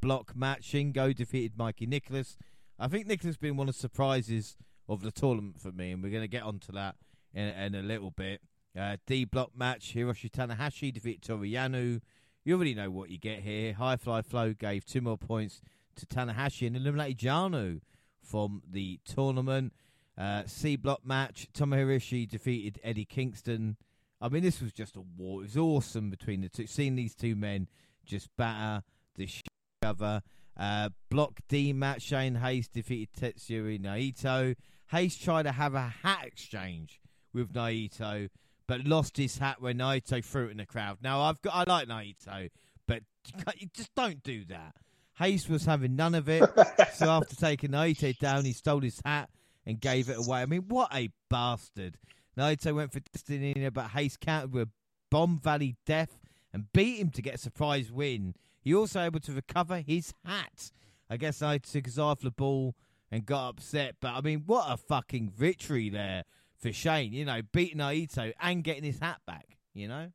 Block 0.00 0.36
match, 0.36 0.70
Shingo 0.72 1.14
defeated 1.14 1.56
Mikey 1.56 1.86
Nicholls. 1.86 2.36
I 2.78 2.88
think 2.88 3.06
Nicholls 3.06 3.30
has 3.30 3.36
been 3.36 3.56
one 3.56 3.68
of 3.68 3.74
the 3.74 3.80
surprises 3.80 4.56
of 4.88 5.02
the 5.02 5.10
tournament 5.10 5.60
for 5.60 5.72
me, 5.72 5.92
and 5.92 6.02
we're 6.02 6.10
going 6.10 6.22
to 6.22 6.28
get 6.28 6.42
onto 6.42 6.72
that 6.72 6.96
in, 7.32 7.48
in 7.48 7.74
a 7.74 7.82
little 7.82 8.10
bit. 8.10 8.42
Uh, 8.78 8.96
D 9.06 9.24
block 9.24 9.50
match 9.56 9.94
Hiroshi 9.94 10.30
Tanahashi 10.30 10.92
defeated 10.92 11.22
Toru 11.22 11.46
Yano. 11.46 12.00
You 12.44 12.54
already 12.54 12.74
know 12.74 12.90
what 12.90 13.10
you 13.10 13.18
get 13.18 13.40
here. 13.40 13.74
High 13.74 13.96
Fly 13.96 14.22
Flow 14.22 14.52
gave 14.52 14.84
two 14.84 15.00
more 15.00 15.18
points 15.18 15.60
to 15.96 16.06
Tanahashi 16.06 16.66
and 16.66 16.76
eliminated 16.76 17.18
Yano 17.18 17.80
from 18.22 18.62
the 18.68 19.00
tournament. 19.04 19.72
Uh, 20.16 20.42
C 20.46 20.76
block 20.76 21.04
match 21.04 21.48
Tomohiro 21.54 21.96
Ishii 21.96 22.28
defeated 22.28 22.78
Eddie 22.84 23.04
Kingston. 23.04 23.76
I 24.20 24.28
mean, 24.28 24.42
this 24.42 24.60
was 24.60 24.72
just 24.72 24.96
a 24.96 25.00
war. 25.00 25.40
It 25.40 25.44
was 25.44 25.56
awesome 25.56 26.10
between 26.10 26.42
the 26.42 26.48
two. 26.48 26.66
Seeing 26.66 26.94
these 26.94 27.14
two 27.14 27.34
men 27.34 27.68
just 28.04 28.28
batter 28.36 28.82
the 29.16 29.26
shit 29.26 29.42
other. 29.82 30.22
Uh, 30.56 30.90
block 31.08 31.40
D 31.48 31.72
match 31.72 32.02
Shane 32.02 32.34
Haste 32.34 32.72
defeated 32.72 33.12
Tetsuya 33.14 33.80
Naito. 33.80 34.56
Haste 34.90 35.22
tried 35.22 35.44
to 35.44 35.52
have 35.52 35.74
a 35.74 35.88
hat 36.02 36.26
exchange 36.26 37.00
with 37.32 37.52
Naito, 37.54 38.28
but 38.66 38.84
lost 38.84 39.16
his 39.16 39.38
hat 39.38 39.62
when 39.62 39.78
Naito 39.78 40.22
threw 40.22 40.48
it 40.48 40.50
in 40.50 40.58
the 40.58 40.66
crowd. 40.66 40.98
Now 41.02 41.22
I've 41.22 41.40
got 41.40 41.54
I 41.54 41.72
like 41.72 41.88
Naito, 41.88 42.50
but 42.86 43.02
you 43.56 43.68
just 43.72 43.94
don't 43.94 44.22
do 44.22 44.44
that. 44.46 44.74
Haste 45.20 45.50
was 45.50 45.66
having 45.66 45.96
none 45.96 46.14
of 46.14 46.30
it, 46.30 46.42
so 46.94 47.10
after 47.10 47.36
taking 47.36 47.70
Naito 47.70 48.16
down, 48.18 48.46
he 48.46 48.54
stole 48.54 48.80
his 48.80 49.02
hat 49.04 49.28
and 49.66 49.78
gave 49.78 50.08
it 50.08 50.16
away. 50.16 50.40
I 50.40 50.46
mean, 50.46 50.64
what 50.68 50.88
a 50.94 51.10
bastard! 51.28 51.98
Naito 52.38 52.74
went 52.74 52.92
for 52.92 53.00
Destiny, 53.00 53.68
but 53.68 53.88
Haste 53.88 54.20
countered 54.20 54.54
with 54.54 54.70
Bomb 55.10 55.38
Valley 55.38 55.76
Death 55.84 56.18
and 56.54 56.72
beat 56.72 56.98
him 56.98 57.10
to 57.10 57.20
get 57.20 57.34
a 57.34 57.38
surprise 57.38 57.92
win. 57.92 58.34
He 58.62 58.74
also 58.74 59.02
able 59.02 59.20
to 59.20 59.32
recover 59.32 59.80
his 59.80 60.14
hat. 60.24 60.72
I 61.10 61.18
guess 61.18 61.42
I 61.42 61.58
took 61.58 61.84
his 61.84 61.98
eye 61.98 62.02
off 62.02 62.20
the 62.20 62.30
ball 62.30 62.74
and 63.10 63.26
got 63.26 63.50
upset, 63.50 63.96
but 64.00 64.14
I 64.14 64.22
mean, 64.22 64.44
what 64.46 64.72
a 64.72 64.78
fucking 64.78 65.30
victory 65.36 65.90
there 65.90 66.24
for 66.58 66.72
Shane. 66.72 67.12
You 67.12 67.26
know, 67.26 67.42
beating 67.52 67.78
Naito 67.78 68.32
and 68.40 68.64
getting 68.64 68.84
his 68.84 69.00
hat 69.00 69.20
back. 69.26 69.58
You 69.74 69.88
know. 69.88 70.12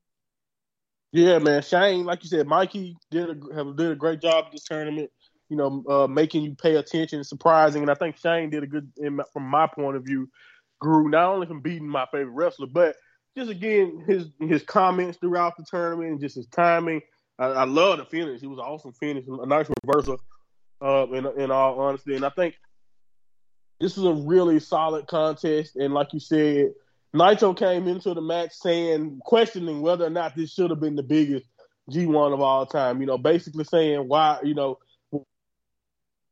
Yeah, 1.16 1.40
man. 1.40 1.62
Shane, 1.62 2.04
like 2.04 2.24
you 2.24 2.30
said, 2.30 2.46
Mikey 2.46 2.98
did 3.10 3.30
a, 3.30 3.56
have, 3.56 3.78
did 3.78 3.90
a 3.90 3.96
great 3.96 4.20
job 4.20 4.52
this 4.52 4.66
tournament. 4.66 5.10
You 5.48 5.56
know, 5.56 5.84
uh, 5.88 6.08
making 6.08 6.44
you 6.44 6.56
pay 6.56 6.76
attention, 6.76 7.24
surprising, 7.24 7.82
and 7.84 7.90
I 7.90 7.94
think 7.94 8.18
Shane 8.18 8.50
did 8.50 8.64
a 8.64 8.68
good, 8.68 8.92
in, 8.98 9.22
from 9.32 9.44
my 9.44 9.66
point 9.66 9.96
of 9.96 10.04
view, 10.04 10.30
grew 10.82 11.08
not 11.08 11.30
only 11.30 11.48
from 11.48 11.62
beating 11.62 11.88
my 11.88 12.06
favorite 12.12 12.34
wrestler, 12.34 12.68
but 12.68 12.98
just 13.38 13.50
again 13.50 14.04
his 14.06 14.28
his 14.42 14.62
comments 14.64 15.18
throughout 15.18 15.56
the 15.56 15.64
tournament 15.64 16.10
and 16.12 16.20
just 16.20 16.36
his 16.36 16.48
timing. 16.48 17.00
I, 17.40 17.46
I 17.46 17.64
love 17.64 18.00
the 18.00 18.06
finish. 18.06 18.44
It 18.44 18.48
was 18.48 18.60
an 18.60 18.66
awesome 18.66 18.92
finish, 18.92 19.26
a 19.28 19.46
nice 19.46 19.68
reversal. 19.86 20.20
Uh, 20.82 21.08
in 21.14 21.26
in 21.40 21.50
all 21.50 21.80
honesty, 21.80 22.16
and 22.16 22.26
I 22.26 22.30
think 22.30 22.56
this 23.80 23.96
was 23.96 24.06
a 24.06 24.22
really 24.28 24.60
solid 24.60 25.08
contest. 25.08 25.78
And 25.78 25.94
like 25.94 26.12
you 26.12 26.20
said, 26.20 26.74
Naito 27.16 27.58
came 27.58 27.88
into 27.88 28.14
the 28.14 28.22
match 28.22 28.52
saying, 28.54 29.22
questioning 29.24 29.82
whether 29.82 30.06
or 30.06 30.10
not 30.10 30.36
this 30.36 30.54
should 30.54 30.70
have 30.70 30.80
been 30.80 30.96
the 30.96 31.04
biggest 31.04 31.46
G1 31.90 32.34
of 32.34 32.42
all 32.42 32.66
time. 32.66 33.00
You 33.00 33.08
know, 33.08 33.18
basically 33.18 33.64
saying 33.64 34.08
why, 34.08 34.40
you 34.44 34.54
know, 34.54 34.80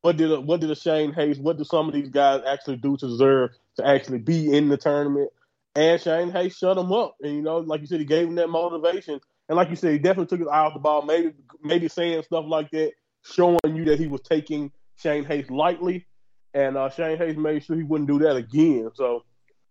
what 0.02 0.18
did 0.18 0.32
a, 0.32 0.42
what 0.42 0.60
did 0.60 0.70
a 0.70 0.76
Shane 0.76 1.14
Haste, 1.14 1.40
what 1.40 1.58
do 1.58 1.64
some 1.64 1.88
of 1.88 1.94
these 1.94 2.10
guys 2.10 2.42
actually 2.46 2.76
do 2.76 2.98
to 2.98 3.08
deserve 3.08 3.52
to 3.78 3.88
actually 3.88 4.20
be 4.20 4.52
in 4.52 4.68
the 4.68 4.78
tournament? 4.78 5.32
And 5.76 6.00
Shane 6.00 6.30
Haste 6.30 6.60
shut 6.60 6.78
him 6.78 6.92
up, 6.92 7.16
and 7.22 7.34
you 7.34 7.42
know, 7.42 7.60
like 7.60 7.82
you 7.82 7.88
said, 7.88 8.00
he 8.00 8.06
gave 8.06 8.28
him 8.28 8.36
that 8.36 8.50
motivation. 8.50 9.22
And 9.48 9.56
like 9.56 9.70
you 9.70 9.76
said, 9.76 9.94
he 9.94 9.98
definitely 9.98 10.28
took 10.28 10.40
his 10.40 10.48
eye 10.48 10.60
off 10.60 10.74
the 10.74 10.80
ball. 10.80 11.04
Maybe 11.04 11.34
maybe 11.64 11.88
saying 11.88 12.22
stuff 12.24 12.46
like 12.48 12.70
that, 12.72 12.92
showing 13.24 13.60
you 13.66 13.86
that 13.86 14.00
he 14.00 14.08
was 14.08 14.22
taking 14.22 14.72
Shane 14.98 15.24
Haste 15.24 15.50
lightly, 15.50 16.06
and 16.54 16.76
uh, 16.76 16.90
Shane 16.90 17.18
Haste 17.18 17.38
made 17.38 17.64
sure 17.64 17.78
he 17.78 17.84
wouldn't 17.84 18.10
do 18.10 18.20
that 18.20 18.36
again. 18.36 18.92
So, 18.96 19.24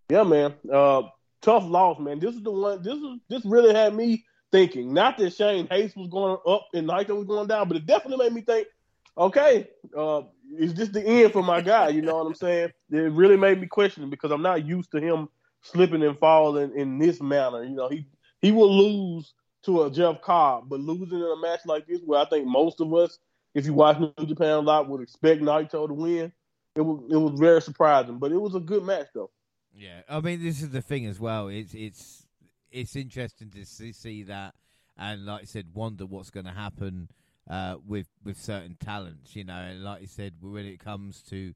yeah, 0.08 0.22
man, 0.22 0.54
uh, 0.72 1.02
tough 1.40 1.64
loss, 1.66 1.98
man. 1.98 2.18
This 2.18 2.34
is 2.34 2.42
the 2.42 2.50
one. 2.50 2.82
This 2.82 2.94
is 2.94 3.18
this 3.28 3.44
really 3.44 3.74
had 3.74 3.94
me 3.94 4.24
thinking. 4.50 4.92
Not 4.92 5.18
that 5.18 5.34
Shane 5.34 5.66
Haste 5.68 5.96
was 5.96 6.08
going 6.08 6.36
up 6.46 6.68
and 6.74 6.88
Naito 6.88 7.16
was 7.16 7.26
going 7.26 7.48
down, 7.48 7.68
but 7.68 7.76
it 7.76 7.86
definitely 7.86 8.24
made 8.24 8.34
me 8.34 8.42
think. 8.42 8.68
Okay, 9.18 9.68
uh, 9.96 10.22
is 10.58 10.72
this 10.74 10.88
the 10.88 11.04
end 11.04 11.32
for 11.32 11.42
my 11.42 11.60
guy? 11.60 11.88
You 11.88 12.00
know 12.00 12.16
what 12.16 12.26
I'm 12.26 12.34
saying? 12.34 12.70
It 12.90 13.12
really 13.12 13.36
made 13.36 13.60
me 13.60 13.66
question 13.66 14.08
because 14.08 14.30
I'm 14.30 14.42
not 14.42 14.64
used 14.64 14.90
to 14.92 15.00
him 15.00 15.28
slipping 15.60 16.02
and 16.02 16.18
falling 16.18 16.72
in 16.76 16.98
this 16.98 17.20
manner. 17.20 17.62
You 17.62 17.74
know, 17.74 17.88
he 17.88 18.06
he 18.40 18.52
will 18.52 18.74
lose 18.74 19.34
to 19.64 19.84
a 19.84 19.90
Jeff 19.90 20.22
Cobb, 20.22 20.68
but 20.68 20.80
losing 20.80 21.18
in 21.18 21.24
a 21.24 21.36
match 21.36 21.60
like 21.66 21.86
this, 21.86 22.00
where 22.04 22.20
I 22.20 22.24
think 22.24 22.46
most 22.46 22.80
of 22.80 22.92
us, 22.94 23.18
if 23.54 23.66
you 23.66 23.74
watch 23.74 23.98
New 23.98 24.26
Japan 24.26 24.50
a 24.50 24.60
lot, 24.60 24.88
would 24.88 25.02
expect 25.02 25.42
Naito 25.42 25.86
to 25.86 25.94
win. 25.94 26.32
It 26.74 26.80
was 26.80 27.02
it 27.10 27.16
was 27.16 27.38
very 27.38 27.60
surprising, 27.60 28.18
but 28.18 28.32
it 28.32 28.40
was 28.40 28.54
a 28.54 28.60
good 28.60 28.82
match 28.82 29.08
though. 29.14 29.30
Yeah, 29.74 30.02
I 30.08 30.20
mean, 30.20 30.42
this 30.42 30.62
is 30.62 30.70
the 30.70 30.82
thing 30.82 31.06
as 31.06 31.18
well. 31.18 31.48
It's 31.48 31.74
it's 31.74 32.26
it's 32.70 32.96
interesting 32.96 33.50
to 33.50 33.64
see, 33.64 33.92
see 33.92 34.22
that, 34.24 34.54
and 34.98 35.24
like 35.26 35.42
I 35.42 35.44
said, 35.44 35.68
wonder 35.74 36.06
what's 36.06 36.30
going 36.30 36.46
to 36.46 36.52
happen 36.52 37.08
uh, 37.48 37.76
with 37.86 38.08
with 38.24 38.38
certain 38.38 38.76
talents. 38.78 39.34
You 39.34 39.44
know, 39.44 39.54
and 39.54 39.82
like 39.82 40.02
you 40.02 40.06
said, 40.06 40.34
when 40.40 40.66
it 40.66 40.78
comes 40.78 41.22
to 41.30 41.54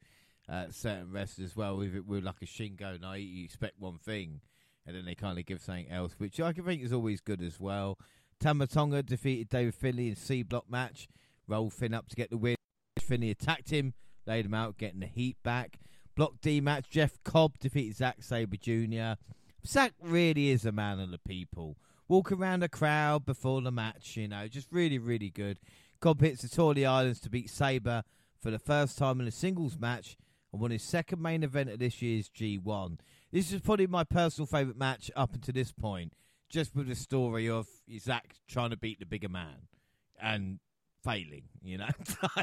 uh, 0.49 0.67
certain 0.71 1.13
wrestlers 1.13 1.51
as 1.51 1.57
well, 1.57 1.77
with 1.77 1.95
it 1.95 2.07
with 2.07 2.25
like 2.25 2.43
a 2.43 2.47
Shingo 2.47 3.01
Night, 3.01 3.23
you 3.23 3.45
expect 3.45 3.75
one 3.79 3.99
thing, 3.99 4.41
and 4.87 4.97
then 4.97 5.05
they 5.05 5.15
kind 5.15 5.39
of 5.39 5.45
give 5.45 5.61
something 5.61 5.91
else, 5.91 6.15
which 6.19 6.41
I 6.41 6.53
can 6.53 6.65
think 6.65 6.83
is 6.83 6.93
always 6.93 7.21
good 7.21 7.43
as 7.43 7.61
well. 7.61 7.99
Tama 8.41 8.67
Tonga 8.67 9.03
defeated 9.03 9.49
David 9.49 9.75
Finlay 9.75 10.09
in 10.09 10.17
C 10.17 10.43
block 10.43 10.71
match. 10.71 11.09
Rolled 11.49 11.73
Finn 11.73 11.95
up 11.95 12.09
to 12.09 12.17
get 12.17 12.31
the 12.31 12.37
win. 12.37 12.57
Finlay 12.99 13.31
attacked 13.31 13.71
him, 13.71 13.95
laid 14.27 14.47
him 14.47 14.55
out, 14.55 14.79
getting 14.79 15.01
the 15.01 15.07
heat 15.07 15.37
back. 15.43 15.79
Block 16.17 16.41
D 16.41 16.63
match, 16.63 16.89
Jeff 16.89 17.23
Cobb 17.25 17.59
defeated 17.59 17.97
Zack 17.97 18.23
Sabre 18.23 18.57
Jr. 18.57 19.21
Zack 19.67 19.93
really 20.01 20.49
is 20.49 20.65
a 20.65 20.73
man 20.73 20.99
of 20.99 21.11
the 21.11 21.19
people. 21.19 21.77
Walk 22.09 22.33
around 22.33 22.61
the 22.61 22.69
crowd 22.71 23.27
before 23.27 23.61
the 23.61 23.71
match, 23.71 24.17
you 24.17 24.27
know, 24.27 24.49
just 24.49 24.73
really, 24.73 24.99
really 24.99 25.29
good. 25.29 25.59
Cobb 26.01 26.23
hits 26.23 26.43
the 26.43 26.75
the 26.75 26.87
Islands 26.87 27.21
to 27.21 27.31
beat 27.31 27.51
Sabre 27.51 28.03
for 28.41 28.51
the 28.51 28.59
first 28.59 28.97
time 28.97 29.21
in 29.21 29.27
a 29.27 29.31
singles 29.31 29.79
match 29.79 30.17
and 30.53 30.63
won 30.63 30.71
his 30.71 30.83
second 30.83 31.21
main 31.21 31.43
event 31.43 31.69
of 31.69 31.81
this 31.81 32.01
year's 32.01 32.31
G1. 32.31 32.99
This 33.31 33.53
is 33.53 33.61
probably 33.61 33.87
my 33.87 34.05
personal 34.05 34.47
favourite 34.47 34.79
match 34.79 35.11
up 35.15 35.35
until 35.35 35.53
this 35.53 35.73
point, 35.73 36.15
just 36.49 36.75
with 36.75 36.89
the 36.89 36.95
story 36.95 37.49
of 37.51 37.67
Zack 37.99 38.37
trying 38.49 38.71
to 38.71 38.77
beat 38.79 39.01
the 39.01 39.07
bigger 39.07 39.29
man 39.29 39.69
and 40.19 40.61
failing, 41.05 41.49
you 41.63 41.77
know. 41.77 41.89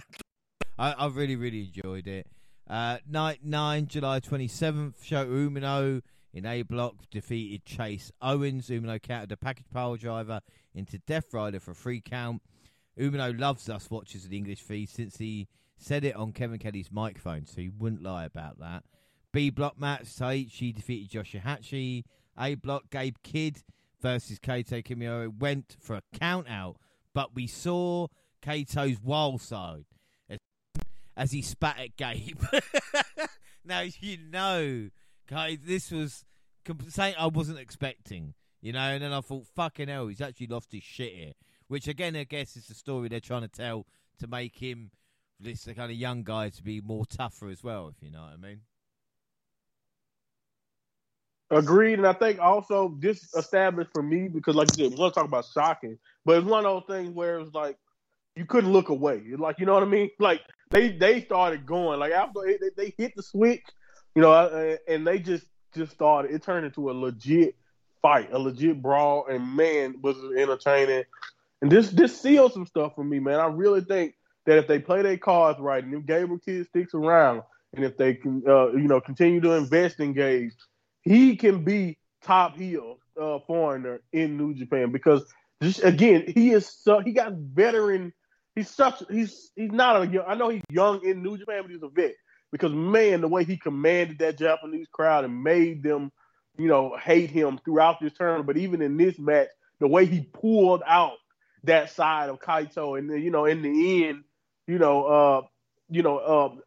I, 0.77 0.91
I 0.91 1.07
really, 1.07 1.35
really 1.35 1.71
enjoyed 1.73 2.07
it. 2.07 2.27
Uh, 2.69 2.97
night 3.09 3.39
9, 3.43 3.87
July 3.87 4.19
27th, 4.19 4.93
Shota 5.03 5.27
Umino 5.27 6.01
in 6.33 6.45
A 6.45 6.61
block 6.61 6.95
defeated 7.11 7.65
Chase 7.65 8.11
Owens. 8.21 8.69
Umino 8.69 9.01
countered 9.01 9.31
a 9.31 9.37
package 9.37 9.69
power 9.71 9.97
driver 9.97 10.39
into 10.73 10.97
Death 10.99 11.33
Rider 11.33 11.59
for 11.59 11.71
a 11.71 11.75
free 11.75 12.01
count. 12.01 12.41
Umino 12.97 13.37
loves 13.37 13.69
us 13.69 13.89
watchers 13.89 14.23
of 14.23 14.29
the 14.29 14.37
English 14.37 14.61
feed 14.61 14.89
since 14.89 15.17
he 15.17 15.47
said 15.77 16.05
it 16.05 16.15
on 16.15 16.31
Kevin 16.31 16.59
Kelly's 16.59 16.91
microphone, 16.91 17.45
so 17.45 17.59
he 17.59 17.69
wouldn't 17.69 18.03
lie 18.03 18.25
about 18.25 18.59
that. 18.59 18.83
B 19.33 19.49
block 19.49 19.79
match, 19.79 20.03
Taichi 20.03 20.73
defeated 20.73 21.11
Yoshihashi. 21.11 22.03
A 22.39 22.55
block, 22.55 22.89
Gabe 22.89 23.17
Kidd 23.23 23.63
versus 24.01 24.39
Kaito 24.39 24.83
Kiyomiya 24.83 25.39
went 25.39 25.75
for 25.79 25.95
a 25.95 26.03
count 26.17 26.47
out, 26.49 26.77
but 27.13 27.35
we 27.35 27.47
saw 27.47 28.07
Kaito's 28.41 29.01
wild 29.01 29.41
side 29.41 29.85
as 31.15 31.31
he 31.31 31.41
spat 31.41 31.79
at 31.79 31.97
Gabe. 31.97 32.41
now 33.65 33.81
you 33.99 34.17
know, 34.31 34.89
guys, 35.29 35.59
this 35.63 35.91
was 35.91 36.25
something 36.65 37.15
I 37.17 37.27
wasn't 37.27 37.59
expecting. 37.59 38.33
You 38.61 38.71
know, 38.71 38.79
and 38.79 39.03
then 39.03 39.11
I 39.11 39.19
thought, 39.19 39.45
fucking 39.55 39.89
hell, 39.89 40.07
he's 40.07 40.21
actually 40.21 40.47
lost 40.47 40.71
his 40.71 40.83
shit 40.83 41.13
here. 41.13 41.33
Which 41.67 41.87
again, 41.87 42.15
I 42.15 42.23
guess 42.23 42.55
is 42.55 42.67
the 42.67 42.73
story 42.73 43.09
they're 43.09 43.19
trying 43.19 43.41
to 43.41 43.47
tell 43.47 43.85
to 44.19 44.27
make 44.27 44.57
him 44.57 44.91
this 45.39 45.65
kind 45.65 45.91
of 45.91 45.97
young 45.97 46.23
guy 46.23 46.49
to 46.49 46.63
be 46.63 46.79
more 46.79 47.05
tougher 47.05 47.49
as 47.49 47.63
well. 47.63 47.89
If 47.89 48.01
you 48.01 48.11
know 48.11 48.21
what 48.21 48.33
I 48.33 48.37
mean. 48.37 48.61
Agreed, 51.51 51.99
and 51.99 52.07
I 52.07 52.13
think 52.13 52.39
also 52.39 52.95
this 52.99 53.33
established 53.35 53.91
for 53.93 54.01
me 54.01 54.27
because, 54.27 54.55
like 54.55 54.69
you 54.75 54.85
said, 54.85 54.91
we're 54.91 54.97
gonna 54.97 55.11
talk 55.11 55.25
about 55.25 55.45
shocking, 55.53 55.99
but 56.25 56.37
it's 56.37 56.47
one 56.47 56.65
of 56.65 56.85
those 56.87 56.95
things 56.95 57.13
where 57.13 57.39
it's 57.39 57.53
like 57.53 57.77
you 58.35 58.45
couldn't 58.45 58.71
look 58.71 58.89
away. 58.89 59.21
Like 59.37 59.59
you 59.59 59.65
know 59.65 59.73
what 59.73 59.83
I 59.83 59.87
mean? 59.87 60.09
Like 60.19 60.41
they 60.73 60.89
they 60.89 61.21
started 61.21 61.65
going 61.65 61.99
like 61.99 62.11
after 62.11 62.41
they, 62.43 62.69
they 62.75 62.93
hit 62.97 63.13
the 63.15 63.23
switch, 63.23 63.63
you 64.15 64.21
know, 64.21 64.77
and 64.87 65.05
they 65.07 65.19
just 65.19 65.45
just 65.75 65.93
started. 65.93 66.31
It 66.31 66.43
turned 66.43 66.65
into 66.65 66.89
a 66.89 66.93
legit 66.93 67.55
fight, 68.01 68.29
a 68.31 68.39
legit 68.39 68.81
brawl, 68.81 69.27
and 69.27 69.55
man, 69.55 69.95
was 70.01 70.17
it 70.17 70.39
entertaining. 70.39 71.03
And 71.61 71.71
this 71.71 71.89
this 71.89 72.19
sealed 72.19 72.53
some 72.53 72.65
stuff 72.65 72.95
for 72.95 73.03
me, 73.03 73.19
man. 73.19 73.39
I 73.39 73.47
really 73.47 73.81
think 73.81 74.15
that 74.45 74.57
if 74.57 74.67
they 74.67 74.79
play 74.79 75.01
their 75.01 75.17
cards 75.17 75.59
right, 75.59 75.83
and 75.83 75.93
if 75.93 76.05
Gabriel 76.05 76.39
Kidd 76.39 76.67
sticks 76.67 76.93
around, 76.93 77.43
and 77.73 77.85
if 77.85 77.95
they 77.97 78.15
can, 78.15 78.43
uh, 78.47 78.71
you 78.71 78.87
know, 78.87 78.99
continue 78.99 79.39
to 79.41 79.53
invest 79.53 79.99
in 79.99 80.13
Gabe, 80.13 80.51
he 81.01 81.35
can 81.35 81.63
be 81.63 81.97
top 82.23 82.57
heel 82.57 82.97
uh, 83.19 83.39
foreigner 83.47 84.01
in 84.11 84.37
New 84.37 84.53
Japan 84.53 84.91
because 84.91 85.23
just 85.61 85.83
again, 85.83 86.25
he 86.27 86.51
is 86.51 86.67
so 86.67 86.99
he 86.99 87.13
got 87.13 87.33
veteran 87.33 88.13
he's 88.55 88.69
such 88.69 89.03
he's 89.09 89.51
he's 89.55 89.71
not 89.71 90.01
a 90.01 90.07
young. 90.07 90.25
I 90.27 90.35
know 90.35 90.49
he's 90.49 90.61
young 90.69 91.03
in 91.05 91.23
New 91.23 91.37
Japan, 91.37 91.61
but 91.63 91.71
he's 91.71 91.83
a 91.83 91.89
vet. 91.89 92.13
because 92.51 92.73
man, 92.73 93.21
the 93.21 93.27
way 93.27 93.43
he 93.43 93.57
commanded 93.57 94.19
that 94.19 94.37
Japanese 94.37 94.87
crowd 94.91 95.25
and 95.25 95.43
made 95.43 95.83
them, 95.83 96.11
you 96.57 96.67
know, 96.67 96.95
hate 96.97 97.29
him 97.29 97.59
throughout 97.63 97.99
this 98.01 98.13
tournament. 98.13 98.47
But 98.47 98.57
even 98.57 98.81
in 98.81 98.97
this 98.97 99.17
match, 99.17 99.49
the 99.79 99.87
way 99.87 100.05
he 100.05 100.21
pulled 100.21 100.83
out 100.87 101.17
that 101.63 101.89
side 101.91 102.29
of 102.29 102.39
Kaito, 102.39 102.97
and 102.97 103.09
then, 103.09 103.21
you 103.21 103.31
know, 103.31 103.45
in 103.45 103.61
the 103.61 104.07
end, 104.07 104.23
you 104.67 104.77
know, 104.77 105.05
uh, 105.05 105.41
you 105.89 106.01
know, 106.01 106.17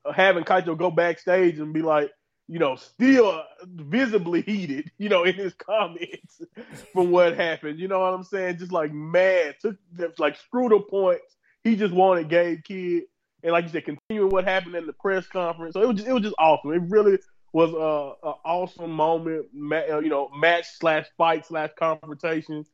uh, 0.06 0.12
having 0.12 0.44
Kaito 0.44 0.76
go 0.76 0.90
backstage 0.90 1.58
and 1.58 1.72
be 1.72 1.82
like, 1.82 2.10
you 2.48 2.58
know, 2.58 2.76
still 2.76 3.42
visibly 3.64 4.40
heated, 4.42 4.90
you 4.98 5.08
know, 5.08 5.24
in 5.24 5.34
his 5.34 5.54
comments 5.54 6.40
from 6.92 7.10
what 7.10 7.36
happened. 7.36 7.78
You 7.78 7.88
know 7.88 8.00
what 8.00 8.14
I'm 8.14 8.24
saying? 8.24 8.58
Just 8.58 8.72
like 8.72 8.92
mad, 8.92 9.56
took 9.60 9.76
like 10.18 10.36
screw 10.36 10.68
the 10.68 10.80
points. 10.80 11.36
He 11.66 11.76
just 11.76 11.93
wanted 11.93 12.28
Gabe 12.28 12.62
Kidd, 12.62 13.05
and 13.43 13.52
like 13.52 13.64
you 13.64 13.70
said, 13.70 13.84
continuing 13.84 14.30
what 14.30 14.44
happened 14.44 14.76
in 14.76 14.86
the 14.86 14.93
press 14.93 15.26
conference. 15.26 15.74
So 15.74 15.82
it 15.82 15.88
was 15.88 15.97
just, 15.97 16.09
it 16.09 16.12
was 16.12 16.22
just 16.22 16.36
awesome. 16.38 16.72
It 16.72 16.82
really 16.88 17.18
was 17.52 17.72
a, 17.72 18.26
a 18.28 18.34
awesome 18.44 18.93
moment, 18.93 19.47
uh, 19.72 19.98
you 19.98 20.09
know, 20.09 20.30
match 20.36 20.66
slash 20.78 21.06
fight 21.18 21.44
slash 21.47 21.70
confrontation, 21.78 22.64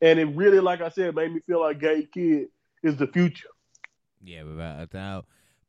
and 0.00 0.18
it 0.18 0.26
really, 0.26 0.60
like 0.60 0.80
I 0.80 0.90
said, 0.90 1.14
made 1.14 1.32
me 1.32 1.40
feel 1.46 1.60
like 1.60 1.80
Gabe 1.80 2.06
Kidd 2.12 2.46
is 2.82 2.96
the 2.96 3.08
future. 3.08 3.48
Yeah, 4.22 4.44
without 4.44 4.82
a 4.82 4.86
doubt. 4.86 5.26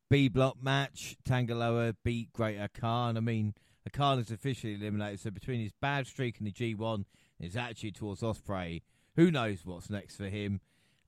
B 0.09 0.27
block 0.27 0.57
match, 0.61 1.17
Tanga 1.23 1.55
Loa 1.55 1.95
beat 2.03 2.33
Great-O-Khan. 2.33 3.17
I 3.17 3.19
mean, 3.19 3.53
Khan 3.93 4.19
is 4.19 4.31
officially 4.31 4.75
eliminated. 4.75 5.19
So 5.19 5.31
between 5.31 5.61
his 5.61 5.71
bad 5.81 6.07
streak 6.07 6.37
and 6.37 6.47
the 6.47 6.51
G1 6.51 7.05
his 7.39 7.55
attitude 7.55 7.95
towards 7.95 8.21
Ospreay, 8.21 8.81
who 9.15 9.31
knows 9.31 9.65
what's 9.65 9.89
next 9.89 10.17
for 10.17 10.27
him? 10.27 10.61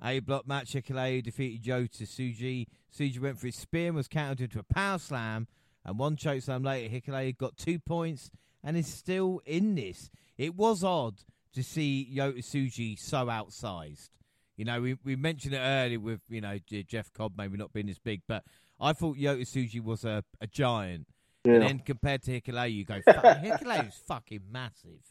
A 0.04 0.20
block 0.20 0.48
match, 0.48 0.74
Hikuleo 0.74 1.22
defeated 1.22 1.64
Yota 1.64 2.04
Tsuji. 2.04 2.68
Tsuji 2.96 3.20
went 3.20 3.40
for 3.40 3.48
his 3.48 3.56
spear 3.56 3.88
and 3.88 3.96
was 3.96 4.08
countered 4.08 4.42
into 4.42 4.60
a 4.60 4.64
power 4.64 4.98
slam. 4.98 5.48
And 5.86 6.00
one 6.00 6.16
choke 6.16 6.42
slam 6.42 6.64
later, 6.64 6.94
Hikuleo 6.94 7.38
got 7.38 7.58
two 7.58 7.80
points 7.80 8.32
and 8.64 8.76
is 8.76 8.88
still 8.88 9.42
in 9.46 9.76
this. 9.76 10.10
It 10.38 10.56
was 10.56 10.84
odd 10.84 11.24
to 11.54 11.64
see 11.64 12.12
Yota 12.16 12.40
Tsuji 12.40 12.98
so 12.98 13.28
outsized. 13.28 14.10
You 14.58 14.66
know, 14.66 14.82
we, 14.82 14.98
we 15.04 15.16
mentioned 15.16 15.54
it 15.54 15.60
earlier 15.60 16.00
with, 16.00 16.22
you 16.30 16.42
know, 16.42 16.58
Jeff 16.88 17.12
Cobb 17.14 17.34
maybe 17.38 17.58
not 17.58 17.74
being 17.74 17.90
as 17.90 18.00
big, 18.00 18.22
but 18.28 18.44
I 18.80 18.94
thought 18.94 19.18
Yota 19.18 19.42
Tsuji 19.42 19.84
was 19.84 20.04
a, 20.04 20.24
a 20.40 20.48
giant. 20.48 21.08
Yeah. 21.46 21.54
And 21.54 21.64
then 21.64 21.80
compared 21.80 22.24
to 22.24 22.42
Hikuleo, 22.42 22.72
you 22.72 22.86
go, 22.86 23.00
Hikuleo 23.08 23.88
is 23.88 24.02
fucking 24.08 24.42
massive. 24.52 25.02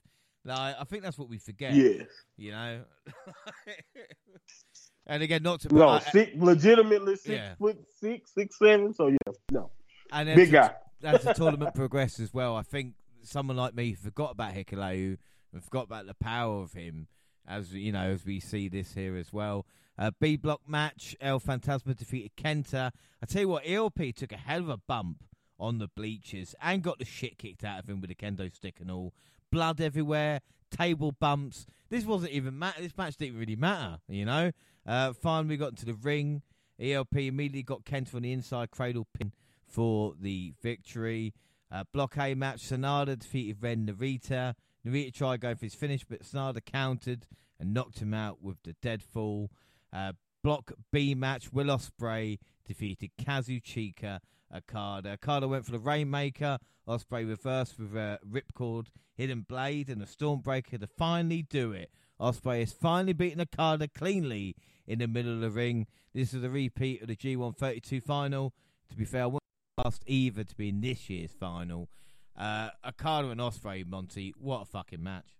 Like, 0.44 0.76
I 0.80 0.84
think 0.84 1.02
that's 1.02 1.18
what 1.18 1.28
we 1.28 1.38
forget. 1.38 1.74
Yes. 1.74 2.06
You 2.36 2.52
know? 2.52 2.80
and 5.06 5.22
again, 5.22 5.42
not 5.42 5.60
to. 5.60 5.74
No, 5.74 5.88
I, 5.88 5.98
six, 6.00 6.32
legitimately 6.36 7.16
six 7.16 7.28
yeah. 7.28 7.54
foot 7.54 7.78
six, 7.98 8.32
six, 8.34 8.58
seven. 8.58 8.94
So, 8.94 9.08
yeah, 9.08 9.32
no. 9.50 9.70
And 10.12 10.34
Big 10.34 10.52
guy. 10.52 10.72
as 11.04 11.22
the 11.22 11.34
tournament 11.34 11.74
progressed 11.74 12.20
as 12.20 12.34
well, 12.34 12.56
I 12.56 12.62
think 12.62 12.94
someone 13.22 13.56
like 13.56 13.74
me 13.74 13.94
forgot 13.94 14.32
about 14.32 14.54
Hikuleo 14.54 15.16
and 15.52 15.64
forgot 15.64 15.84
about 15.84 16.06
the 16.06 16.14
power 16.14 16.62
of 16.62 16.72
him 16.72 17.06
as 17.46 17.72
you 17.74 17.92
know, 17.92 18.10
as 18.10 18.24
we 18.24 18.40
see 18.40 18.68
this 18.68 18.94
here 18.94 19.16
as 19.16 19.32
well. 19.32 19.66
Uh, 19.98 20.10
B 20.20 20.36
block 20.36 20.62
match, 20.66 21.16
El 21.20 21.40
Phantasmo 21.40 21.94
defeated 21.94 22.32
Kenta. 22.36 22.90
I 23.22 23.26
tell 23.26 23.42
you 23.42 23.48
what, 23.48 23.64
ELP 23.66 24.14
took 24.14 24.32
a 24.32 24.36
hell 24.36 24.60
of 24.60 24.68
a 24.68 24.78
bump 24.78 25.24
on 25.58 25.78
the 25.78 25.88
bleachers 25.88 26.54
and 26.62 26.82
got 26.82 26.98
the 26.98 27.04
shit 27.04 27.36
kicked 27.36 27.64
out 27.64 27.80
of 27.80 27.88
him 27.88 28.00
with 28.00 28.10
a 28.10 28.14
kendo 28.14 28.52
stick 28.52 28.76
and 28.80 28.90
all. 28.90 29.12
Blood 29.52 29.80
everywhere, 29.80 30.40
table 30.70 31.12
bumps. 31.12 31.66
This 31.88 32.04
wasn't 32.04 32.32
even 32.32 32.58
matter. 32.58 32.82
This 32.82 32.96
match 32.96 33.16
didn't 33.16 33.38
really 33.38 33.56
matter, 33.56 33.98
you 34.08 34.24
know. 34.24 34.52
Uh, 34.86 35.12
finally, 35.12 35.56
got 35.56 35.70
into 35.70 35.86
the 35.86 35.94
ring. 35.94 36.42
ELP 36.80 37.16
immediately 37.16 37.62
got 37.62 37.84
Kenta 37.84 38.14
on 38.14 38.22
the 38.22 38.32
inside 38.32 38.70
cradle 38.70 39.06
pin 39.12 39.32
for 39.66 40.14
the 40.18 40.54
victory. 40.62 41.34
Uh, 41.70 41.84
block 41.92 42.16
A 42.18 42.34
match, 42.34 42.62
Sanada 42.62 43.18
defeated 43.18 43.58
Ren 43.60 43.86
Narita. 43.86 44.54
Narita 44.86 45.12
tried 45.12 45.40
going 45.40 45.56
for 45.56 45.66
his 45.66 45.74
finish, 45.74 46.04
but 46.08 46.22
Sanada 46.22 46.64
countered 46.64 47.26
and 47.58 47.74
knocked 47.74 48.00
him 48.00 48.14
out 48.14 48.42
with 48.42 48.56
the 48.64 48.74
deadfall. 48.82 49.50
Uh, 49.92 50.12
block 50.42 50.72
B 50.90 51.14
match, 51.14 51.52
Will 51.52 51.66
Ospreay 51.66 52.38
defeated 52.66 53.10
Kazuchika 53.20 54.20
Okada. 54.54 55.12
Okada 55.12 55.48
went 55.48 55.64
for 55.64 55.72
the 55.72 55.78
Rainmaker. 55.78 56.58
Ospreay 56.88 57.28
reversed 57.28 57.78
with 57.78 57.94
a 57.96 58.18
ripcord, 58.28 58.88
hidden 59.14 59.42
blade, 59.42 59.88
and 59.88 60.02
a 60.02 60.06
Stormbreaker 60.06 60.80
to 60.80 60.86
finally 60.86 61.42
do 61.42 61.72
it. 61.72 61.90
Ospreay 62.20 62.60
has 62.60 62.72
finally 62.72 63.12
beaten 63.12 63.40
Okada 63.40 63.88
cleanly 63.88 64.56
in 64.86 64.98
the 64.98 65.08
middle 65.08 65.32
of 65.32 65.40
the 65.40 65.50
ring. 65.50 65.86
This 66.14 66.34
is 66.34 66.42
a 66.42 66.50
repeat 66.50 67.02
of 67.02 67.08
the 67.08 67.16
G132 67.16 68.02
final. 68.02 68.52
To 68.90 68.96
be 68.96 69.04
fair, 69.04 69.22
I 69.22 69.26
wouldn't 69.26 69.40
asked 69.84 70.04
either 70.06 70.44
to 70.44 70.56
be 70.56 70.68
in 70.68 70.80
this 70.80 71.08
year's 71.08 71.32
final. 71.32 71.88
Uh, 72.36 72.70
Okada 72.86 73.30
and 73.30 73.40
Ospreay, 73.40 73.86
Monty, 73.86 74.34
what 74.38 74.62
a 74.62 74.64
fucking 74.64 75.02
match! 75.02 75.36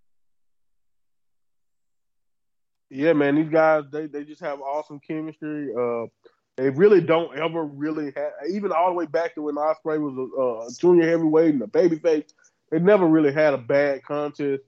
Yeah, 2.89 3.13
man, 3.13 3.35
these 3.35 3.49
guys 3.49 3.85
they, 3.91 4.07
they 4.07 4.25
just 4.25 4.41
have 4.41 4.59
awesome 4.59 4.99
chemistry. 4.99 5.73
Uh, 5.73 6.07
they 6.57 6.69
really 6.69 7.01
don't 7.01 7.37
ever 7.37 7.63
really 7.63 8.13
have, 8.15 8.31
even 8.49 8.71
all 8.71 8.89
the 8.89 8.95
way 8.95 9.05
back 9.05 9.35
to 9.35 9.43
when 9.43 9.55
Ospreay 9.55 9.99
was 9.99 10.17
a, 10.17 10.67
a 10.67 10.73
junior 10.79 11.09
heavyweight 11.09 11.53
and 11.53 11.61
a 11.63 11.67
babyface. 11.67 12.33
They 12.69 12.79
never 12.79 13.07
really 13.07 13.33
had 13.33 13.53
a 13.53 13.57
bad 13.57 14.03
contest 14.03 14.63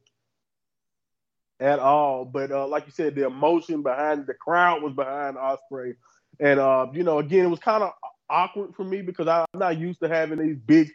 at 1.59 1.79
all. 1.79 2.25
But 2.25 2.51
uh, 2.51 2.67
like 2.67 2.85
you 2.85 2.91
said, 2.91 3.15
the 3.15 3.25
emotion 3.25 3.81
behind 3.81 4.27
the 4.27 4.33
crowd 4.33 4.81
was 4.81 4.93
behind 4.93 5.37
Ospreay, 5.37 5.95
and 6.39 6.59
uh, 6.59 6.87
you 6.93 7.03
know, 7.03 7.19
again, 7.19 7.45
it 7.45 7.49
was 7.49 7.59
kind 7.59 7.83
of 7.83 7.91
awkward 8.29 8.75
for 8.75 8.83
me 8.83 9.01
because 9.01 9.27
I'm 9.27 9.45
not 9.53 9.77
used 9.77 9.99
to 10.01 10.09
having 10.09 10.39
these 10.39 10.57
big 10.57 10.89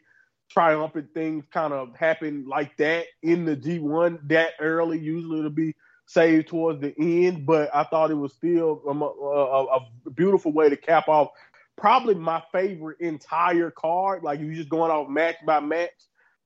triumphant 0.51 1.13
things 1.13 1.45
kind 1.53 1.73
of 1.73 1.95
happen 1.95 2.47
like 2.49 2.77
that 2.79 3.07
in 3.23 3.45
the 3.45 3.57
G1 3.57 4.29
that 4.29 4.53
early. 4.61 4.99
Usually 4.99 5.39
it'll 5.39 5.51
be 5.51 5.75
saved 6.09 6.49
towards 6.49 6.81
the 6.81 6.95
end, 6.99 7.45
but 7.45 7.69
I 7.75 7.85
thought 7.85 8.11
it 8.11 8.15
was 8.15 8.33
still 8.33 8.83
a, 8.87 8.91
a, 8.91 9.77
a 10.07 10.11
beautiful 10.11 10.53
way 10.53 10.71
to 10.71 10.77
cap 10.77 11.07
off 11.07 11.29
probably 11.77 12.15
my 12.15 12.43
favorite 12.51 12.99
entire 13.01 13.71
card. 13.71 14.23
Like 14.23 14.41
you 14.41 14.55
just 14.55 14.71
going 14.71 14.91
off 14.91 15.09
match 15.09 15.37
by 15.47 15.61
match. 15.61 15.91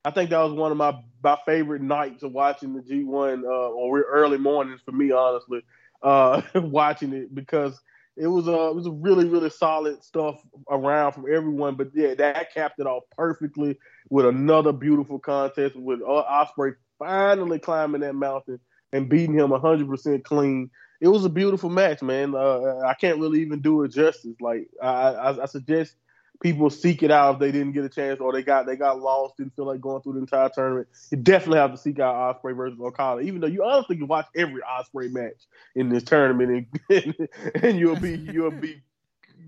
I 0.04 0.10
think 0.10 0.30
that 0.30 0.40
was 0.40 0.52
one 0.52 0.72
of 0.72 0.78
my 0.78 1.00
my 1.22 1.38
favorite 1.46 1.80
nights 1.80 2.24
of 2.24 2.32
watching 2.32 2.74
the 2.74 2.80
G1 2.80 3.44
uh, 3.44 3.46
or 3.46 4.00
early 4.00 4.36
mornings 4.36 4.80
for 4.84 4.90
me, 4.90 5.12
honestly, 5.12 5.62
uh, 6.02 6.42
watching 6.56 7.12
it 7.12 7.32
because 7.32 7.80
it 8.16 8.26
was 8.26 8.48
a 8.48 8.68
it 8.68 8.74
was 8.74 8.86
a 8.86 8.90
really 8.90 9.26
really 9.26 9.48
solid 9.48 10.02
stuff 10.02 10.42
around 10.68 11.12
from 11.12 11.32
everyone. 11.32 11.76
But 11.76 11.90
yeah, 11.94 12.14
that 12.14 12.52
capped 12.52 12.80
it 12.80 12.86
off 12.88 13.04
perfectly 13.16 13.78
with 14.10 14.26
another 14.26 14.72
beautiful 14.72 15.20
contest 15.20 15.76
with 15.76 16.00
Ospreay 16.00 16.74
finally 16.98 17.60
climbing 17.60 18.00
that 18.00 18.14
mountain 18.14 18.58
and 18.92 19.08
beating 19.08 19.34
him 19.34 19.48
100% 19.48 20.24
clean. 20.24 20.70
It 21.00 21.08
was 21.08 21.24
a 21.24 21.30
beautiful 21.30 21.70
match, 21.70 22.02
man. 22.02 22.34
Uh, 22.34 22.78
I 22.86 22.94
can't 22.94 23.18
really 23.18 23.40
even 23.40 23.60
do 23.60 23.82
it 23.82 23.88
justice. 23.88 24.36
Like 24.40 24.68
I, 24.80 24.86
I, 24.86 25.42
I, 25.42 25.46
suggest 25.46 25.96
people 26.40 26.70
seek 26.70 27.02
it 27.02 27.10
out 27.10 27.34
if 27.34 27.40
they 27.40 27.50
didn't 27.50 27.72
get 27.72 27.84
a 27.84 27.88
chance 27.88 28.20
or 28.20 28.32
they 28.32 28.42
got 28.42 28.66
they 28.66 28.76
got 28.76 29.00
lost, 29.00 29.36
didn't 29.36 29.56
feel 29.56 29.66
like 29.66 29.80
going 29.80 30.02
through 30.02 30.12
the 30.12 30.20
entire 30.20 30.48
tournament. 30.48 30.88
You 31.10 31.16
definitely 31.16 31.58
have 31.58 31.72
to 31.72 31.78
seek 31.78 31.98
out 31.98 32.42
Ospreay 32.42 32.56
versus 32.56 32.78
Okada, 32.80 33.20
even 33.22 33.40
though 33.40 33.48
you 33.48 33.64
honestly 33.64 33.96
can 33.96 34.06
watch 34.06 34.26
every 34.36 34.62
Ospreay 34.62 35.10
match 35.10 35.46
in 35.74 35.88
this 35.88 36.04
tournament 36.04 36.68
and, 36.88 37.28
and 37.56 37.78
you'll 37.78 37.98
be 37.98 38.16
you'll 38.16 38.52
be 38.52 38.80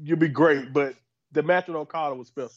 you'll 0.02 0.18
be 0.18 0.28
great. 0.28 0.72
But 0.72 0.94
the 1.30 1.44
match 1.44 1.68
with 1.68 1.76
Okada 1.76 2.16
was 2.16 2.28
special. 2.28 2.50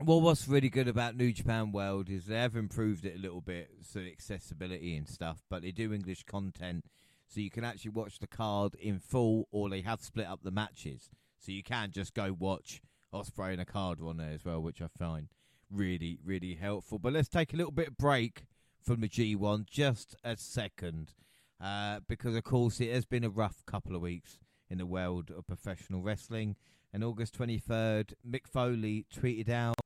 Well, 0.00 0.22
what's 0.22 0.48
really 0.48 0.70
good 0.70 0.88
about 0.88 1.16
New 1.16 1.32
Japan 1.32 1.70
World 1.70 2.08
is 2.08 2.24
they 2.24 2.38
have 2.38 2.56
improved 2.56 3.04
it 3.04 3.14
a 3.14 3.20
little 3.20 3.42
bit, 3.42 3.70
so 3.82 4.00
accessibility 4.00 4.96
and 4.96 5.06
stuff, 5.06 5.42
but 5.50 5.62
they 5.62 5.70
do 5.70 5.92
English 5.92 6.24
content, 6.24 6.86
so 7.28 7.40
you 7.40 7.50
can 7.50 7.62
actually 7.62 7.90
watch 7.90 8.18
the 8.18 8.26
card 8.26 8.74
in 8.76 8.98
full, 8.98 9.46
or 9.52 9.68
they 9.68 9.82
have 9.82 10.02
split 10.02 10.26
up 10.26 10.40
the 10.42 10.50
matches, 10.50 11.10
so 11.38 11.52
you 11.52 11.62
can 11.62 11.90
just 11.92 12.14
go 12.14 12.34
watch 12.36 12.80
Ospreay 13.12 13.52
and 13.52 13.60
a 13.60 13.66
card 13.66 14.00
on 14.00 14.16
there 14.16 14.32
as 14.32 14.44
well, 14.44 14.60
which 14.60 14.80
I 14.80 14.88
find 14.98 15.28
really, 15.70 16.18
really 16.24 16.54
helpful. 16.54 16.98
But 16.98 17.12
let's 17.12 17.28
take 17.28 17.52
a 17.52 17.56
little 17.56 17.70
bit 17.70 17.88
of 17.88 17.96
break 17.98 18.46
from 18.82 19.02
the 19.02 19.08
G1, 19.08 19.66
just 19.66 20.16
a 20.24 20.36
second, 20.38 21.12
uh, 21.60 22.00
because 22.08 22.34
of 22.34 22.44
course 22.44 22.80
it 22.80 22.92
has 22.92 23.04
been 23.04 23.24
a 23.24 23.30
rough 23.30 23.64
couple 23.66 23.94
of 23.94 24.02
weeks 24.02 24.38
in 24.70 24.78
the 24.78 24.86
world 24.86 25.30
of 25.30 25.46
professional 25.46 26.00
wrestling. 26.00 26.56
And 26.94 27.04
August 27.04 27.38
23rd, 27.38 28.12
Mick 28.28 28.46
Foley 28.46 29.06
tweeted 29.14 29.48
out, 29.48 29.76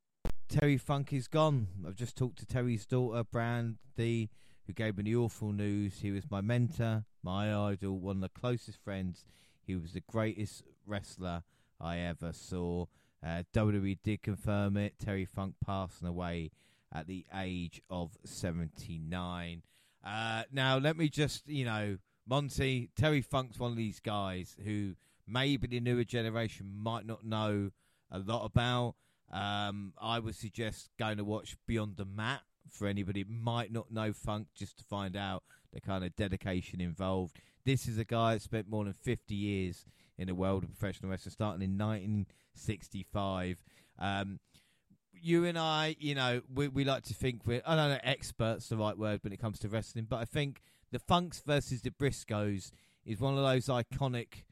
Terry 0.48 0.76
Funk 0.76 1.12
is 1.12 1.26
gone. 1.26 1.66
I've 1.86 1.96
just 1.96 2.16
talked 2.16 2.38
to 2.38 2.46
Terry's 2.46 2.86
daughter, 2.86 3.24
Brandy, 3.24 4.30
who 4.66 4.72
gave 4.72 4.96
me 4.96 5.02
the 5.02 5.16
awful 5.16 5.52
news. 5.52 5.98
He 6.00 6.12
was 6.12 6.30
my 6.30 6.40
mentor, 6.40 7.04
my 7.22 7.52
idol, 7.52 7.98
one 7.98 8.16
of 8.16 8.22
the 8.22 8.40
closest 8.40 8.78
friends. 8.82 9.24
He 9.66 9.74
was 9.74 9.92
the 9.92 10.02
greatest 10.08 10.62
wrestler 10.86 11.42
I 11.80 11.98
ever 11.98 12.32
saw. 12.32 12.86
Uh, 13.24 13.42
WWE 13.52 13.98
did 14.04 14.22
confirm 14.22 14.76
it. 14.76 14.94
Terry 15.04 15.24
Funk 15.24 15.54
passing 15.64 16.06
away 16.06 16.52
at 16.94 17.08
the 17.08 17.26
age 17.34 17.82
of 17.90 18.16
79. 18.24 19.62
Uh, 20.04 20.42
now, 20.52 20.78
let 20.78 20.96
me 20.96 21.08
just, 21.08 21.48
you 21.48 21.64
know, 21.64 21.98
Monty, 22.24 22.90
Terry 22.96 23.20
Funk's 23.20 23.58
one 23.58 23.72
of 23.72 23.76
these 23.76 23.98
guys 23.98 24.56
who 24.64 24.94
maybe 25.26 25.66
the 25.66 25.80
newer 25.80 26.04
generation 26.04 26.70
might 26.76 27.04
not 27.04 27.24
know 27.24 27.70
a 28.12 28.20
lot 28.20 28.44
about. 28.44 28.94
Um, 29.32 29.92
I 30.00 30.18
would 30.18 30.34
suggest 30.34 30.90
going 30.98 31.16
to 31.18 31.24
watch 31.24 31.56
Beyond 31.66 31.96
the 31.96 32.04
Mat 32.04 32.42
for 32.70 32.86
anybody 32.86 33.24
might 33.28 33.72
not 33.72 33.92
know 33.92 34.12
Funk, 34.12 34.48
just 34.54 34.78
to 34.78 34.84
find 34.84 35.16
out 35.16 35.42
the 35.72 35.80
kind 35.80 36.04
of 36.04 36.14
dedication 36.16 36.80
involved. 36.80 37.36
This 37.64 37.88
is 37.88 37.98
a 37.98 38.04
guy 38.04 38.34
that 38.34 38.42
spent 38.42 38.68
more 38.68 38.84
than 38.84 38.92
50 38.92 39.34
years 39.34 39.86
in 40.18 40.28
the 40.28 40.34
world 40.34 40.62
of 40.62 40.70
professional 40.78 41.10
wrestling, 41.10 41.32
starting 41.32 41.62
in 41.62 41.76
1965. 41.76 43.62
Um, 43.98 44.40
you 45.12 45.44
and 45.44 45.58
I, 45.58 45.96
you 45.98 46.14
know, 46.14 46.42
we, 46.52 46.68
we 46.68 46.84
like 46.84 47.02
to 47.04 47.14
think 47.14 47.42
we're, 47.46 47.62
I 47.66 47.74
don't 47.74 47.90
know, 47.90 47.98
experts, 48.02 48.68
the 48.68 48.76
right 48.76 48.96
word 48.96 49.20
when 49.22 49.32
it 49.32 49.40
comes 49.40 49.58
to 49.60 49.68
wrestling, 49.68 50.06
but 50.08 50.16
I 50.16 50.24
think 50.24 50.60
the 50.92 50.98
Funks 50.98 51.42
versus 51.44 51.82
the 51.82 51.90
Briscoes 51.90 52.70
is 53.04 53.20
one 53.20 53.36
of 53.36 53.44
those 53.44 53.66
iconic, 53.66 54.44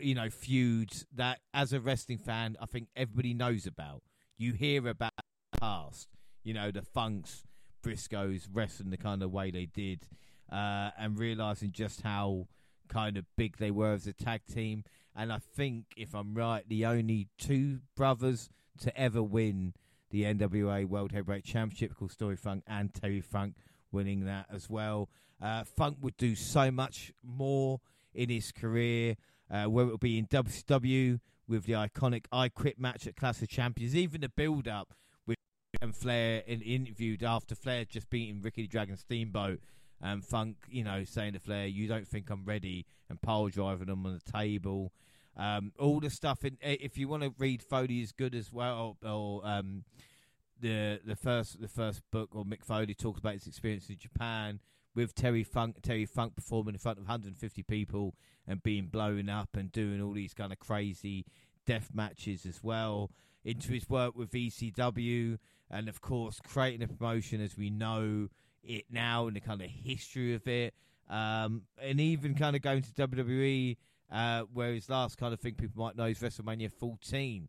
you 0.00 0.14
know, 0.14 0.30
feuds 0.30 1.06
that 1.14 1.40
as 1.54 1.72
a 1.72 1.80
wrestling 1.80 2.18
fan, 2.18 2.56
I 2.60 2.66
think 2.66 2.88
everybody 2.96 3.34
knows 3.34 3.66
about. 3.66 4.02
You 4.38 4.52
hear 4.52 4.86
about 4.88 5.12
past, 5.58 6.08
you 6.42 6.54
know, 6.54 6.70
the 6.70 6.82
Funks, 6.82 7.44
Briscoes 7.82 8.48
wrestling 8.52 8.90
the 8.90 8.96
kind 8.96 9.22
of 9.22 9.30
way 9.32 9.50
they 9.50 9.66
did, 9.66 10.06
uh, 10.50 10.90
and 10.98 11.18
realizing 11.18 11.72
just 11.72 12.02
how 12.02 12.46
kind 12.88 13.16
of 13.16 13.24
big 13.36 13.58
they 13.58 13.70
were 13.70 13.92
as 13.92 14.06
a 14.06 14.12
tag 14.12 14.42
team. 14.52 14.84
And 15.14 15.32
I 15.32 15.38
think, 15.38 15.86
if 15.96 16.14
I'm 16.14 16.34
right, 16.34 16.68
the 16.68 16.86
only 16.86 17.28
two 17.38 17.80
brothers 17.96 18.48
to 18.80 18.96
ever 18.98 19.22
win 19.22 19.74
the 20.10 20.24
NWA 20.24 20.86
World 20.86 21.12
Heavyweight 21.12 21.44
Championship, 21.44 21.94
called 21.96 22.16
Dory 22.16 22.36
Funk 22.36 22.64
and 22.66 22.92
Terry 22.92 23.20
Funk, 23.20 23.54
winning 23.92 24.24
that 24.24 24.46
as 24.52 24.68
well. 24.68 25.08
Uh, 25.40 25.64
Funk 25.64 25.98
would 26.00 26.16
do 26.16 26.34
so 26.34 26.70
much 26.70 27.12
more 27.22 27.80
in 28.14 28.28
his 28.28 28.52
career, 28.52 29.16
uh, 29.50 29.64
whether 29.64 29.88
it 29.88 29.92
would 29.92 30.00
be 30.00 30.18
in 30.18 30.26
WCW 30.26 31.20
with 31.48 31.64
the 31.64 31.72
iconic 31.72 32.26
I 32.30 32.48
Quit 32.48 32.78
match 32.78 33.06
at 33.06 33.16
Clash 33.16 33.42
of 33.42 33.48
Champions, 33.48 33.96
even 33.96 34.20
the 34.20 34.28
build 34.28 34.68
up 34.68 34.94
with 35.26 35.36
and 35.82 35.94
Flair 35.94 36.42
in, 36.46 36.62
interviewed 36.62 37.22
after 37.22 37.54
Flair 37.54 37.84
just 37.84 38.08
beating 38.10 38.40
Ricky 38.40 38.66
Dragon 38.66 38.96
Steamboat. 38.96 39.60
And 40.02 40.24
Funk, 40.24 40.56
you 40.68 40.82
know, 40.82 41.04
saying 41.04 41.34
to 41.34 41.40
Flair, 41.40 41.66
"You 41.66 41.86
don't 41.86 42.08
think 42.08 42.30
I'm 42.30 42.46
ready," 42.46 42.86
and 43.10 43.20
pile 43.20 43.48
driving 43.48 43.88
them 43.88 44.06
on 44.06 44.14
the 44.24 44.32
table. 44.32 44.92
Um, 45.36 45.72
all 45.78 46.00
the 46.00 46.08
stuff 46.08 46.42
in. 46.42 46.56
If 46.62 46.96
you 46.96 47.06
want 47.06 47.22
to 47.22 47.34
read 47.38 47.62
Foley 47.62 48.00
is 48.00 48.10
good 48.10 48.34
as 48.34 48.50
well, 48.50 48.96
or, 49.02 49.10
or 49.10 49.46
um, 49.46 49.84
the 50.58 51.00
the 51.04 51.16
first 51.16 51.60
the 51.60 51.68
first 51.68 52.00
book, 52.10 52.30
or 52.32 52.46
Mick 52.46 52.64
Foley 52.64 52.94
talks 52.94 53.18
about 53.18 53.34
his 53.34 53.46
experience 53.46 53.90
in 53.90 53.98
Japan 53.98 54.60
with 54.94 55.14
Terry 55.14 55.44
Funk. 55.44 55.76
Terry 55.82 56.06
Funk 56.06 56.36
performing 56.36 56.74
in 56.74 56.78
front 56.78 56.98
of 56.98 57.04
150 57.04 57.62
people 57.62 58.14
and 58.46 58.62
being 58.62 58.86
blown 58.86 59.28
up 59.28 59.50
and 59.56 59.70
doing 59.70 60.00
all 60.00 60.12
these 60.12 60.34
kind 60.34 60.52
of 60.52 60.58
crazy 60.58 61.24
death 61.66 61.90
matches 61.94 62.46
as 62.46 62.62
well. 62.62 63.10
Into 63.44 63.72
his 63.72 63.88
work 63.88 64.14
with 64.16 64.32
ECW 64.32 65.38
and 65.70 65.88
of 65.88 66.00
course 66.00 66.40
creating 66.46 66.82
a 66.82 66.88
promotion 66.88 67.40
as 67.40 67.56
we 67.56 67.70
know 67.70 68.28
it 68.62 68.84
now 68.90 69.28
and 69.28 69.36
the 69.36 69.40
kind 69.40 69.62
of 69.62 69.70
history 69.70 70.34
of 70.34 70.46
it. 70.46 70.74
Um, 71.08 71.62
and 71.80 72.00
even 72.00 72.34
kind 72.34 72.54
of 72.54 72.62
going 72.62 72.82
to 72.82 72.90
WWE 72.90 73.76
uh, 74.12 74.42
where 74.52 74.74
his 74.74 74.88
last 74.88 75.16
kind 75.18 75.32
of 75.32 75.40
thing 75.40 75.54
people 75.54 75.82
might 75.82 75.96
know 75.96 76.04
is 76.04 76.18
WrestleMania 76.18 76.70
14. 76.70 77.48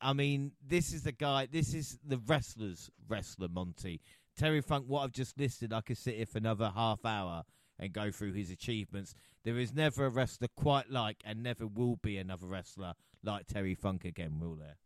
I 0.00 0.12
mean, 0.12 0.52
this 0.66 0.92
is 0.92 1.02
the 1.02 1.12
guy. 1.12 1.46
This 1.50 1.74
is 1.74 1.98
the 2.06 2.18
wrestler's 2.18 2.90
wrestler, 3.08 3.48
Monty 3.48 4.00
Terry 4.38 4.60
Funk. 4.60 4.84
What 4.86 5.02
I've 5.02 5.12
just 5.12 5.38
listed, 5.38 5.72
I 5.72 5.80
could 5.80 5.98
sit 5.98 6.14
here 6.14 6.26
for 6.26 6.38
another 6.38 6.72
half 6.74 7.04
hour 7.04 7.44
and 7.78 7.92
go 7.92 8.10
through 8.10 8.32
his 8.32 8.50
achievements. 8.50 9.14
There 9.44 9.58
is 9.58 9.74
never 9.74 10.06
a 10.06 10.10
wrestler 10.10 10.48
quite 10.56 10.90
like, 10.90 11.16
and 11.24 11.42
never 11.42 11.66
will 11.66 11.96
be 11.96 12.16
another 12.18 12.46
wrestler 12.46 12.94
like 13.22 13.46
Terry 13.46 13.74
Funk 13.74 14.04
again, 14.04 14.38
will 14.40 14.54
there? 14.54 14.76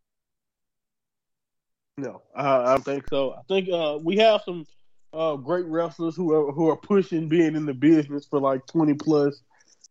No, 1.98 2.22
I, 2.34 2.74
don't 2.74 2.84
think 2.84 3.04
so. 3.08 3.34
I 3.34 3.42
think 3.46 3.68
uh, 3.68 3.98
we 4.02 4.16
have 4.16 4.40
some 4.44 4.66
uh, 5.12 5.36
great 5.36 5.66
wrestlers 5.66 6.16
who 6.16 6.32
are 6.32 6.50
who 6.50 6.70
are 6.70 6.76
pushing 6.76 7.28
being 7.28 7.54
in 7.54 7.66
the 7.66 7.74
business 7.74 8.26
for 8.26 8.40
like 8.40 8.66
twenty 8.66 8.94
plus 8.94 9.42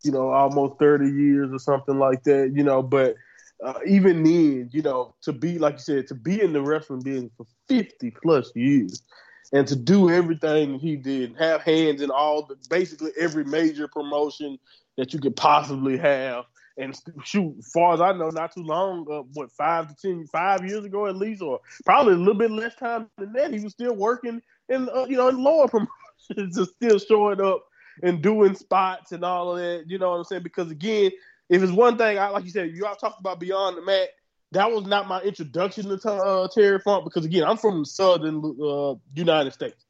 you 0.04 0.12
know, 0.12 0.30
almost 0.30 0.80
30 0.80 1.10
years 1.10 1.52
or 1.52 1.60
something 1.60 2.00
like 2.00 2.24
that, 2.24 2.52
you 2.56 2.64
know, 2.64 2.82
but 2.82 3.16
uh, 3.64 3.80
even 3.86 4.24
then, 4.24 4.70
you 4.72 4.82
know, 4.82 5.14
to 5.22 5.32
be, 5.32 5.60
like 5.60 5.74
you 5.74 5.80
said, 5.80 6.08
to 6.08 6.16
be 6.16 6.42
in 6.42 6.54
the 6.54 6.62
wrestling 6.62 7.02
business 7.02 7.32
for 7.38 7.46
50 7.68 8.12
plus 8.22 8.52
years 8.56 9.04
and 9.53 9.68
to 9.68 9.76
do 9.76 10.10
everything 10.10 10.80
he 10.80 10.95
did, 10.95 11.36
have 11.38 11.61
hands 11.61 12.02
in 12.02 12.10
all 12.10 12.45
the, 12.45 12.56
basically 12.69 13.11
every 13.19 13.44
major 13.44 13.88
promotion 13.88 14.57
that 14.98 15.14
you 15.14 15.19
could 15.19 15.36
possibly 15.36 15.98
have. 15.98 16.45
And 16.78 16.98
shoot, 17.26 17.53
far 17.73 17.94
as 17.94 18.02
I 18.02 18.14
know, 18.14 18.30
not 18.30 18.53
too 18.53 18.64
long, 18.64 19.06
uh, 19.11 19.23
what 19.34 19.52
five 19.52 19.90
to 19.90 19.95
ten, 19.95 20.26
five 20.28 20.65
years 20.65 20.86
ago 20.86 21.06
at 21.06 21.18
least, 21.18 21.41
or 21.41 21.60
probably 21.86 22.14
a 22.14 22.18
little 22.18 22.34
bit 22.34 22.49
less 22.49 22.73
time 22.76 23.10
than 23.18 23.34
that, 23.34 23.53
he 23.53 23.60
was 23.60 23.73
still 23.73 23.94
working 23.94 24.41
in, 24.69 24.90
uh, 24.90 25.06
you 25.07 25.18
know, 25.18 25.28
in 25.28 25.44
lower 25.44 25.68
promotions, 25.68 26.56
just 26.56 26.76
still 26.76 26.98
showing 26.98 27.41
up 27.41 27.65
and 28.03 28.22
doing 28.22 28.56
spots 28.56 29.11
and 29.11 29.23
all 29.23 29.52
of 29.52 29.57
that. 29.57 29.84
You 29.88 29.99
know 29.99 30.11
what 30.11 30.18
I'm 30.18 30.23
saying? 30.23 30.44
Because 30.44 30.72
again, 30.72 31.11
if 31.49 31.61
it's 31.61 31.72
one 31.72 31.98
thing, 31.98 32.18
I 32.18 32.30
like 32.30 32.45
you 32.45 32.52
said, 32.52 32.72
you 32.73 32.86
all 32.86 32.95
talked 32.95 33.19
about 33.19 33.40
Beyond 33.40 33.78
the 33.78 33.82
Mat. 33.82 34.07
That 34.52 34.72
was 34.72 34.86
not 34.86 35.07
my 35.07 35.22
introduction 35.22 35.98
to 35.98 36.11
uh, 36.11 36.48
Terry 36.49 36.80
Funk 36.80 37.06
because 37.06 37.26
again, 37.26 37.44
I'm 37.44 37.57
from 37.57 37.80
the 37.80 37.86
Southern 37.86 38.38
uh, 38.61 38.95
United 39.14 39.53
States. 39.53 39.86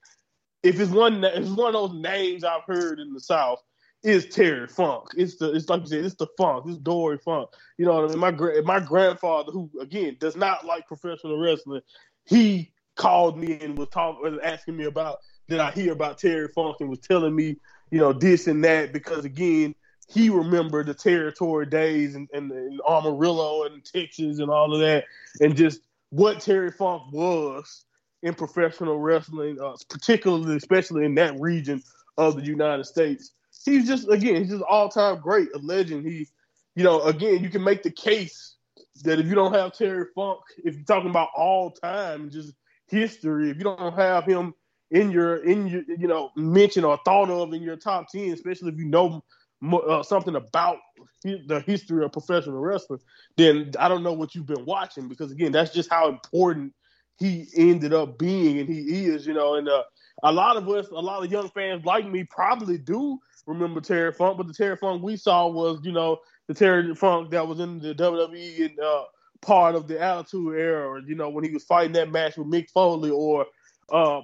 If 0.64 0.80
it's 0.80 0.92
one, 0.92 1.24
if 1.24 1.36
it's 1.36 1.50
one 1.50 1.76
of 1.76 1.92
those 1.92 2.02
names 2.02 2.44
I've 2.44 2.64
heard 2.68 3.00
in 3.00 3.14
the 3.14 3.20
South, 3.20 3.60
is 4.04 4.28
Terry 4.28 4.68
Funk. 4.68 5.10
It's 5.16 5.38
the, 5.38 5.52
it's 5.54 5.70
like 5.70 5.82
you 5.82 5.88
said, 5.88 6.06
it's 6.06 6.16
the 6.16 6.28
Funk. 6.38 6.66
It's 6.68 6.78
Dory 6.78 7.18
Funk. 7.18 7.50
You 7.78 7.86
know 7.86 8.02
what 8.02 8.06
I 8.06 8.08
mean? 8.10 8.20
My 8.20 8.32
my 8.62 8.80
grandfather, 8.80 9.52
who 9.52 9.70
again 9.80 10.18
does 10.20 10.36
not 10.36 10.66
like 10.66 10.88
professional 10.88 11.40
wrestling, 11.40 11.82
he 12.26 12.72
called 12.96 13.38
me 13.38 13.60
and 13.62 13.78
was 13.78 13.90
talking, 13.90 14.22
was 14.22 14.40
asking 14.44 14.78
me 14.78 14.86
about 14.86 15.20
did 15.48 15.60
I 15.60 15.72
hear 15.72 15.92
about 15.92 16.20
Terry 16.20 16.48
Funk 16.48 16.78
and 16.80 16.90
was 16.90 17.00
telling 17.00 17.36
me 17.36 17.58
you 17.92 18.00
know, 18.00 18.14
this 18.14 18.48
and 18.48 18.64
that 18.64 18.94
because 18.94 19.26
again, 19.26 19.76
he 20.14 20.30
remembered 20.30 20.88
the 20.88 20.94
territory 20.94 21.66
days 21.66 22.16
and, 22.16 22.30
and, 22.34 22.52
and 22.52 22.82
Amarillo 22.88 23.64
and 23.64 23.84
Texas 23.84 24.40
and 24.40 24.50
all 24.50 24.74
of 24.74 24.82
that, 24.82 25.06
and 25.40 25.56
just 25.56 25.82
what 26.10 26.42
Terry 26.42 26.72
Funk 26.72 27.04
was 27.14 27.86
in 28.24 28.34
professional 28.34 29.00
wrestling, 29.00 29.60
uh, 29.62 29.76
particularly, 29.90 30.56
especially 30.56 31.06
in 31.06 31.16
that 31.16 31.40
region 31.40 31.82
of 32.18 32.36
the 32.36 32.46
United 32.46 32.86
States. 32.86 33.32
He's 33.64 33.88
just, 33.88 34.10
again, 34.10 34.36
he's 34.36 34.50
just 34.50 34.64
all 34.64 34.90
time 34.90 35.20
great, 35.22 35.48
a 35.56 35.60
legend. 35.60 36.06
He, 36.06 36.28
you 36.76 36.84
know, 36.84 37.02
again, 37.04 37.44
you 37.44 37.50
can 37.50 37.64
make 37.64 37.84
the 37.84 37.92
case 37.92 38.56
that 39.04 39.20
if 39.20 39.28
you 39.28 39.36
don't 39.36 39.54
have 39.54 39.74
Terry 39.74 40.06
Funk, 40.14 40.40
if 40.64 40.76
you're 40.76 40.84
talking 40.84 41.10
about 41.10 41.30
all 41.36 41.72
time, 41.72 42.30
just 42.30 42.54
history, 42.88 43.50
if 43.50 43.58
you 43.58 43.64
don't 43.64 43.94
have 43.94 44.26
him 44.26 44.54
in 44.92 45.10
your 45.10 45.38
in 45.38 45.68
your 45.68 45.84
you 45.88 46.08
know 46.08 46.32
mention 46.36 46.84
or 46.84 47.00
thought 47.06 47.30
of 47.30 47.54
in 47.54 47.64
your 47.64 47.78
top 47.78 48.10
ten, 48.10 48.32
especially 48.34 48.70
if 48.72 48.78
you 48.78 48.86
know 48.86 49.24
uh, 49.64 50.04
something 50.04 50.36
about 50.36 50.78
the 51.24 51.64
history 51.66 52.04
of 52.04 52.12
professional 52.12 52.60
wrestling, 52.60 53.00
then 53.38 53.72
I 53.80 53.88
don't 53.88 54.04
know 54.04 54.14
what 54.14 54.34
you've 54.34 54.48
been 54.48 54.66
watching 54.66 55.08
because 55.08 55.32
again, 55.32 55.52
that's 55.52 55.74
just 55.74 55.90
how 55.90 56.10
important 56.10 56.74
he 57.20 57.48
ended 57.56 57.94
up 57.94 58.18
being 58.18 58.60
and 58.60 58.68
he 58.68 59.06
is. 59.06 59.28
You 59.28 59.34
know, 59.34 59.56
and 59.56 59.70
uh, 59.70 59.84
a 60.24 60.32
lot 60.32 60.58
of 60.58 60.68
us, 60.70 60.88
a 60.90 60.96
lot 60.96 61.24
of 61.24 61.32
young 61.32 61.50
fans 61.50 61.86
like 61.86 62.08
me, 62.10 62.24
probably 62.24 62.78
do 62.78 63.20
remember 63.46 63.82
Terry 63.82 64.12
Funk, 64.12 64.38
but 64.38 64.48
the 64.48 64.54
Terry 64.54 64.78
Funk 64.78 65.04
we 65.04 65.16
saw 65.16 65.48
was 65.48 65.80
you 65.84 65.92
know 65.92 66.18
the 66.48 66.54
Terry 66.54 66.94
Funk 66.96 67.32
that 67.32 67.48
was 67.48 67.60
in 67.60 67.80
the 67.80 67.94
WWE 67.94 68.66
and 68.66 68.80
uh, 68.80 69.04
part 69.42 69.76
of 69.76 69.88
the 69.88 70.00
Attitude 70.00 70.56
Era. 70.56 70.90
or 70.90 71.00
You 71.00 71.16
know, 71.16 71.30
when 71.30 71.44
he 71.44 71.52
was 71.52 71.64
fighting 71.64 71.94
that 71.94 72.12
match 72.12 72.38
with 72.38 72.48
Mick 72.48 72.70
Foley 72.72 73.12
or 73.12 73.46
uh, 73.92 74.22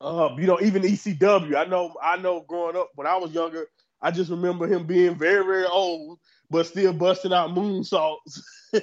uh, 0.00 0.34
you 0.36 0.46
know, 0.46 0.58
even 0.60 0.82
ECW. 0.82 1.56
I 1.56 1.64
know, 1.64 1.94
I 2.02 2.16
know. 2.16 2.44
Growing 2.46 2.76
up 2.76 2.90
when 2.94 3.06
I 3.06 3.16
was 3.16 3.32
younger, 3.32 3.66
I 4.04 4.10
just 4.10 4.30
remember 4.30 4.66
him 4.66 4.86
being 4.86 5.14
very, 5.14 5.44
very 5.44 5.64
old, 5.64 6.18
but 6.50 6.66
still 6.66 6.92
busting 6.92 7.32
out 7.32 7.50
moonsaults. 7.50 8.38
As 8.74 8.82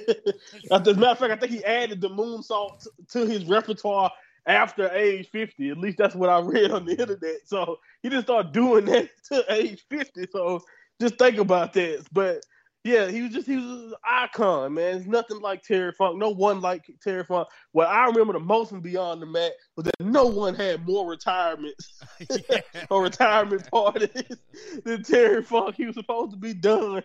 a 0.70 0.94
matter 0.94 1.06
of 1.06 1.18
fact, 1.18 1.32
I 1.32 1.36
think 1.36 1.52
he 1.52 1.64
added 1.64 2.00
the 2.00 2.10
moonsault 2.10 2.88
to 3.12 3.24
his 3.24 3.44
repertoire 3.44 4.10
after 4.46 4.90
age 4.90 5.28
50. 5.30 5.70
At 5.70 5.78
least 5.78 5.98
that's 5.98 6.16
what 6.16 6.28
I 6.28 6.40
read 6.40 6.72
on 6.72 6.84
the 6.84 6.98
internet. 6.98 7.46
So 7.46 7.78
he 8.02 8.08
just 8.08 8.26
started 8.26 8.50
doing 8.50 8.86
that 8.86 9.10
to 9.32 9.44
age 9.48 9.84
50. 9.88 10.26
So 10.32 10.64
just 11.00 11.18
think 11.18 11.38
about 11.38 11.72
that. 11.74 12.04
But 12.12 12.44
yeah, 12.84 13.08
he 13.08 13.22
was 13.22 13.32
just 13.32 13.46
he 13.46 13.56
was 13.56 13.64
an 13.64 13.94
icon, 14.04 14.74
man. 14.74 14.96
It's 14.96 15.06
nothing 15.06 15.40
like 15.40 15.62
Terry 15.62 15.92
Funk. 15.92 16.18
No 16.18 16.30
one 16.30 16.60
like 16.60 16.90
Terry 17.00 17.22
Funk. 17.22 17.46
What 17.70 17.86
I 17.86 18.06
remember 18.06 18.32
the 18.32 18.40
most 18.40 18.70
from 18.70 18.80
Beyond 18.80 19.22
the 19.22 19.26
Mat 19.26 19.52
was 19.76 19.84
that 19.84 20.00
no 20.00 20.26
one 20.26 20.54
had 20.54 20.84
more 20.84 21.08
retirements 21.08 22.02
or 22.90 23.04
retirement 23.04 23.70
parties 23.70 24.36
than 24.84 25.04
Terry 25.04 25.44
Funk. 25.44 25.76
He 25.76 25.86
was 25.86 25.94
supposed 25.94 26.32
to 26.32 26.36
be 26.36 26.54
done 26.54 27.04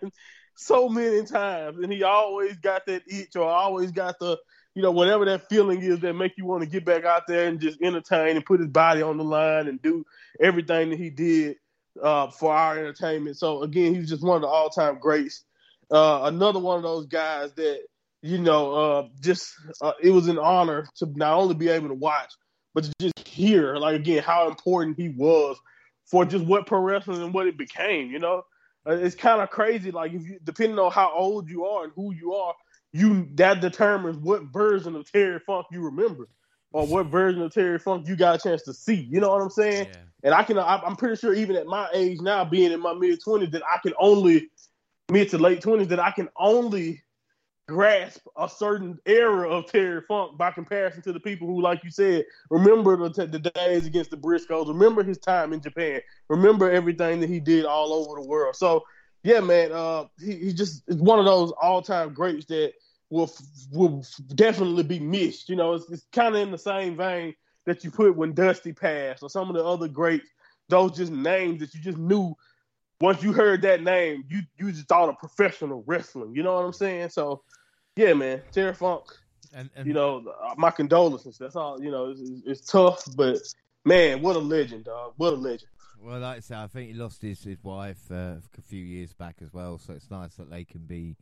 so 0.56 0.88
many 0.88 1.24
times, 1.24 1.78
and 1.80 1.92
he 1.92 2.02
always 2.02 2.56
got 2.56 2.84
that 2.86 3.02
itch 3.06 3.36
or 3.36 3.48
always 3.48 3.92
got 3.92 4.18
the 4.18 4.36
you 4.74 4.82
know 4.82 4.90
whatever 4.90 5.24
that 5.26 5.48
feeling 5.48 5.80
is 5.80 6.00
that 6.00 6.14
make 6.14 6.32
you 6.36 6.44
want 6.44 6.64
to 6.64 6.68
get 6.68 6.84
back 6.84 7.04
out 7.04 7.28
there 7.28 7.46
and 7.46 7.60
just 7.60 7.80
entertain 7.80 8.34
and 8.34 8.44
put 8.44 8.58
his 8.58 8.68
body 8.68 9.00
on 9.00 9.16
the 9.16 9.24
line 9.24 9.68
and 9.68 9.80
do 9.80 10.04
everything 10.40 10.90
that 10.90 10.98
he 10.98 11.08
did 11.08 11.56
uh, 12.02 12.28
for 12.30 12.52
our 12.52 12.76
entertainment. 12.76 13.36
So 13.36 13.62
again, 13.62 13.94
he 13.94 14.00
was 14.00 14.08
just 14.08 14.24
one 14.24 14.36
of 14.36 14.42
the 14.42 14.48
all 14.48 14.70
time 14.70 14.98
greats 14.98 15.44
uh, 15.90 16.20
another 16.24 16.58
one 16.58 16.76
of 16.76 16.82
those 16.82 17.06
guys 17.06 17.52
that 17.54 17.82
you 18.22 18.38
know, 18.38 18.72
uh, 18.72 19.08
just 19.20 19.52
uh, 19.80 19.92
it 20.02 20.10
was 20.10 20.28
an 20.28 20.38
honor 20.38 20.88
to 20.96 21.06
not 21.14 21.34
only 21.34 21.54
be 21.54 21.68
able 21.68 21.88
to 21.88 21.94
watch, 21.94 22.32
but 22.74 22.84
to 22.84 22.92
just 23.00 23.26
hear, 23.26 23.76
like 23.76 23.96
again, 23.96 24.22
how 24.22 24.48
important 24.48 24.96
he 24.96 25.10
was 25.10 25.56
for 26.04 26.24
just 26.24 26.44
what 26.44 26.66
pro 26.66 26.80
wrestling 26.80 27.22
and 27.22 27.32
what 27.32 27.46
it 27.46 27.56
became. 27.56 28.10
You 28.10 28.18
know, 28.18 28.42
uh, 28.88 28.92
it's 28.92 29.14
kind 29.14 29.40
of 29.40 29.50
crazy. 29.50 29.90
Like 29.90 30.12
if 30.12 30.22
you, 30.22 30.38
depending 30.42 30.78
on 30.78 30.90
how 30.90 31.12
old 31.14 31.48
you 31.48 31.64
are 31.66 31.84
and 31.84 31.92
who 31.94 32.12
you 32.12 32.34
are, 32.34 32.54
you 32.92 33.28
that 33.34 33.60
determines 33.60 34.16
what 34.18 34.42
version 34.52 34.96
of 34.96 35.10
Terry 35.10 35.38
Funk 35.38 35.66
you 35.70 35.82
remember, 35.82 36.28
or 36.72 36.86
what 36.86 37.06
version 37.06 37.42
of 37.42 37.54
Terry 37.54 37.78
Funk 37.78 38.08
you 38.08 38.16
got 38.16 38.34
a 38.34 38.38
chance 38.38 38.62
to 38.62 38.74
see. 38.74 39.06
You 39.10 39.20
know 39.20 39.30
what 39.30 39.42
I'm 39.42 39.50
saying? 39.50 39.86
Yeah. 39.86 40.00
And 40.24 40.34
I 40.34 40.42
can, 40.42 40.58
I'm 40.58 40.96
pretty 40.96 41.14
sure, 41.14 41.32
even 41.32 41.54
at 41.54 41.66
my 41.66 41.88
age 41.94 42.20
now, 42.20 42.44
being 42.44 42.72
in 42.72 42.80
my 42.80 42.92
mid 42.92 43.20
20s, 43.24 43.52
that 43.52 43.62
I 43.62 43.78
can 43.78 43.94
only 44.00 44.50
mid 45.10 45.30
to 45.30 45.38
late 45.38 45.60
20s, 45.60 45.88
that 45.88 46.00
I 46.00 46.10
can 46.10 46.28
only 46.36 47.02
grasp 47.68 48.26
a 48.36 48.48
certain 48.48 48.98
era 49.04 49.48
of 49.48 49.70
Terry 49.70 50.00
Funk 50.08 50.38
by 50.38 50.50
comparison 50.50 51.02
to 51.02 51.12
the 51.12 51.20
people 51.20 51.46
who, 51.46 51.60
like 51.60 51.84
you 51.84 51.90
said, 51.90 52.24
remember 52.50 52.96
the, 53.08 53.26
the 53.26 53.38
days 53.38 53.86
against 53.86 54.10
the 54.10 54.16
Briscoes, 54.16 54.68
remember 54.68 55.02
his 55.02 55.18
time 55.18 55.52
in 55.52 55.60
Japan, 55.60 56.00
remember 56.28 56.70
everything 56.70 57.20
that 57.20 57.28
he 57.28 57.40
did 57.40 57.66
all 57.66 57.92
over 57.92 58.20
the 58.20 58.26
world. 58.26 58.56
So, 58.56 58.84
yeah, 59.22 59.40
man, 59.40 59.72
uh, 59.72 60.06
he, 60.18 60.34
he 60.36 60.52
just 60.52 60.82
is 60.88 60.96
one 60.96 61.18
of 61.18 61.26
those 61.26 61.52
all 61.60 61.82
time 61.82 62.14
greats 62.14 62.46
that 62.46 62.72
will 63.10 63.30
will 63.72 64.04
definitely 64.34 64.82
be 64.82 64.98
missed. 64.98 65.48
You 65.48 65.56
know, 65.56 65.74
it's, 65.74 65.90
it's 65.90 66.06
kind 66.12 66.34
of 66.34 66.40
in 66.40 66.50
the 66.50 66.58
same 66.58 66.96
vein 66.96 67.34
that 67.66 67.84
you 67.84 67.90
put 67.90 68.16
when 68.16 68.32
Dusty 68.32 68.72
passed 68.72 69.22
or 69.22 69.28
some 69.28 69.48
of 69.48 69.54
the 69.54 69.64
other 69.64 69.88
greats. 69.88 70.28
Those 70.70 70.96
just 70.96 71.12
names 71.12 71.60
that 71.60 71.74
you 71.74 71.80
just 71.80 71.98
knew 71.98 72.34
once 73.00 73.22
you 73.22 73.32
heard 73.32 73.62
that 73.62 73.82
name, 73.82 74.24
you 74.28 74.42
you 74.58 74.72
just 74.72 74.88
thought 74.88 75.08
of 75.08 75.18
professional 75.18 75.82
wrestling. 75.86 76.34
You 76.34 76.42
know 76.42 76.54
what 76.54 76.64
I'm 76.64 76.72
saying? 76.72 77.10
So 77.10 77.42
yeah, 77.96 78.14
man, 78.14 78.42
Terry 78.52 78.74
Funk. 78.74 79.04
And, 79.54 79.70
and, 79.74 79.86
you 79.86 79.94
know, 79.94 80.22
my 80.56 80.70
condolences. 80.70 81.38
That's 81.38 81.56
all. 81.56 81.82
You 81.82 81.90
know, 81.90 82.10
it's, 82.10 82.20
it's, 82.44 82.70
tough, 82.70 83.02
but 83.16 83.38
man, 83.84 84.20
what 84.20 84.36
a 84.36 84.40
legend, 84.40 84.84
dog. 84.84 85.14
What 85.16 85.32
a 85.32 85.36
legend. 85.36 85.70
Well, 86.00 86.20
like 86.20 86.36
I 86.36 86.40
said, 86.40 86.58
I 86.58 86.66
think 86.66 86.90
he 86.90 86.94
lost 86.94 87.22
his, 87.22 87.42
his 87.42 87.56
wife 87.64 88.10
uh, 88.10 88.36
a 88.56 88.62
few 88.62 88.84
years 88.84 89.14
back 89.14 89.36
as 89.42 89.52
well, 89.52 89.78
so 89.78 89.94
it's 89.94 90.10
nice 90.10 90.34
that 90.34 90.50
they 90.50 90.64
can 90.64 90.82
be 90.82 91.16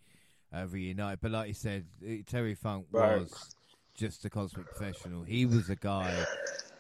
uh, 0.53 0.67
reunited. 0.69 1.21
But 1.23 1.31
like 1.31 1.49
you 1.49 1.55
said, 1.55 1.87
Terry 2.27 2.55
Funk 2.55 2.87
right. 2.91 3.21
was 3.21 3.55
just 3.95 4.25
a 4.25 4.31
consummate 4.31 4.67
professional. 4.67 5.23
He 5.23 5.47
was 5.47 5.71
a 5.71 5.77
guy 5.77 6.25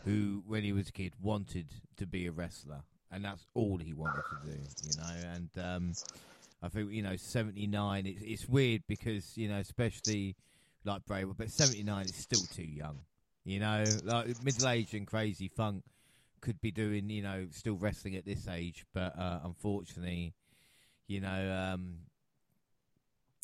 who, 0.05 0.43
when 0.47 0.62
he 0.62 0.73
was 0.73 0.89
a 0.89 0.93
kid, 0.93 1.14
wanted 1.23 1.68
to 1.97 2.06
be 2.06 2.27
a 2.27 2.32
wrestler, 2.32 2.82
and 3.10 3.24
that's 3.24 3.46
all 3.54 3.78
he 3.78 3.92
wanted 3.92 4.22
to 4.30 4.50
do. 4.50 4.58
You 4.84 4.96
know, 4.98 5.30
and 5.34 5.50
um, 5.64 5.92
I 6.62 6.68
think 6.68 6.92
you 6.92 7.02
know 7.02 7.16
seventy 7.16 7.66
nine. 7.66 8.06
It's 8.06 8.22
it's 8.22 8.48
weird 8.48 8.82
because 8.86 9.36
you 9.36 9.48
know 9.48 9.58
especially 9.58 10.36
like 10.84 11.04
Bray, 11.06 11.24
but 11.24 11.50
seventy 11.50 11.82
nine 11.82 12.06
is 12.06 12.16
still 12.16 12.42
too 12.54 12.64
young. 12.64 13.00
You 13.44 13.60
know, 13.60 13.84
like 14.04 14.42
middle 14.44 14.68
aged 14.68 14.94
and 14.94 15.06
crazy 15.06 15.48
funk 15.48 15.84
could 16.40 16.60
be 16.60 16.70
doing 16.70 17.08
you 17.10 17.22
know 17.22 17.46
still 17.50 17.76
wrestling 17.76 18.16
at 18.16 18.24
this 18.24 18.48
age, 18.48 18.84
but 18.92 19.18
uh, 19.18 19.40
unfortunately, 19.44 20.34
you 21.06 21.20
know, 21.20 21.72
um, 21.74 21.98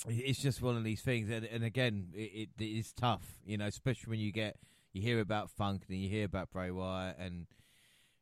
it's 0.09 0.41
just 0.41 0.63
one 0.63 0.77
of 0.77 0.85
these 0.85 1.01
things. 1.01 1.31
And, 1.31 1.45
and 1.45 1.65
again, 1.65 2.09
it, 2.15 2.49
it 2.59 2.65
is 2.65 2.93
tough. 2.93 3.25
You 3.47 3.59
know, 3.59 3.67
especially 3.67 4.11
when 4.11 4.21
you 4.21 4.33
get 4.33 4.57
you 4.93 5.03
hear 5.03 5.21
about 5.21 5.51
funk 5.51 5.83
and 5.89 5.99
you 5.99 6.09
hear 6.09 6.25
about 6.25 6.51
Bray 6.51 6.71
Wyatt 6.71 7.17
and 7.19 7.47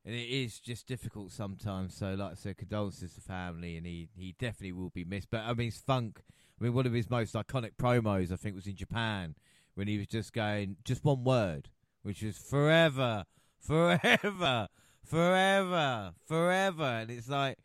and 0.05 0.15
it 0.15 0.29
is 0.29 0.59
just 0.59 0.87
difficult 0.87 1.33
sometimes. 1.33 1.95
So, 1.95 2.15
like 2.15 2.33
I 2.33 2.35
said, 2.35 2.57
condolences 2.57 3.15
to 3.15 3.21
family, 3.21 3.77
and 3.77 3.87
he, 3.87 4.09
he 4.17 4.35
definitely 4.39 4.73
will 4.73 4.91
be 4.91 5.05
missed. 5.05 5.29
But 5.31 5.43
I 5.43 5.53
mean, 5.55 5.71
Funk. 5.71 6.23
I 6.61 6.65
mean, 6.65 6.75
one 6.75 6.87
of 6.87 6.93
his 6.93 7.09
most 7.09 7.35
iconic 7.35 7.73
promos, 7.81 8.31
I 8.31 8.37
think, 8.37 8.55
was 8.55 8.67
in 8.67 8.77
Japan 8.77 9.35
when 9.75 9.89
he 9.89 9.97
was 9.99 10.07
just 10.07 10.33
going 10.33 10.77
just 10.85 11.05
one 11.05 11.25
word, 11.25 11.71
which 12.03 12.23
was 12.23 12.37
forever, 12.37 13.25
forever, 13.61 14.69
forever, 15.05 16.13
forever, 16.27 16.85
and 16.85 17.11
it's 17.11 17.29
like. 17.29 17.59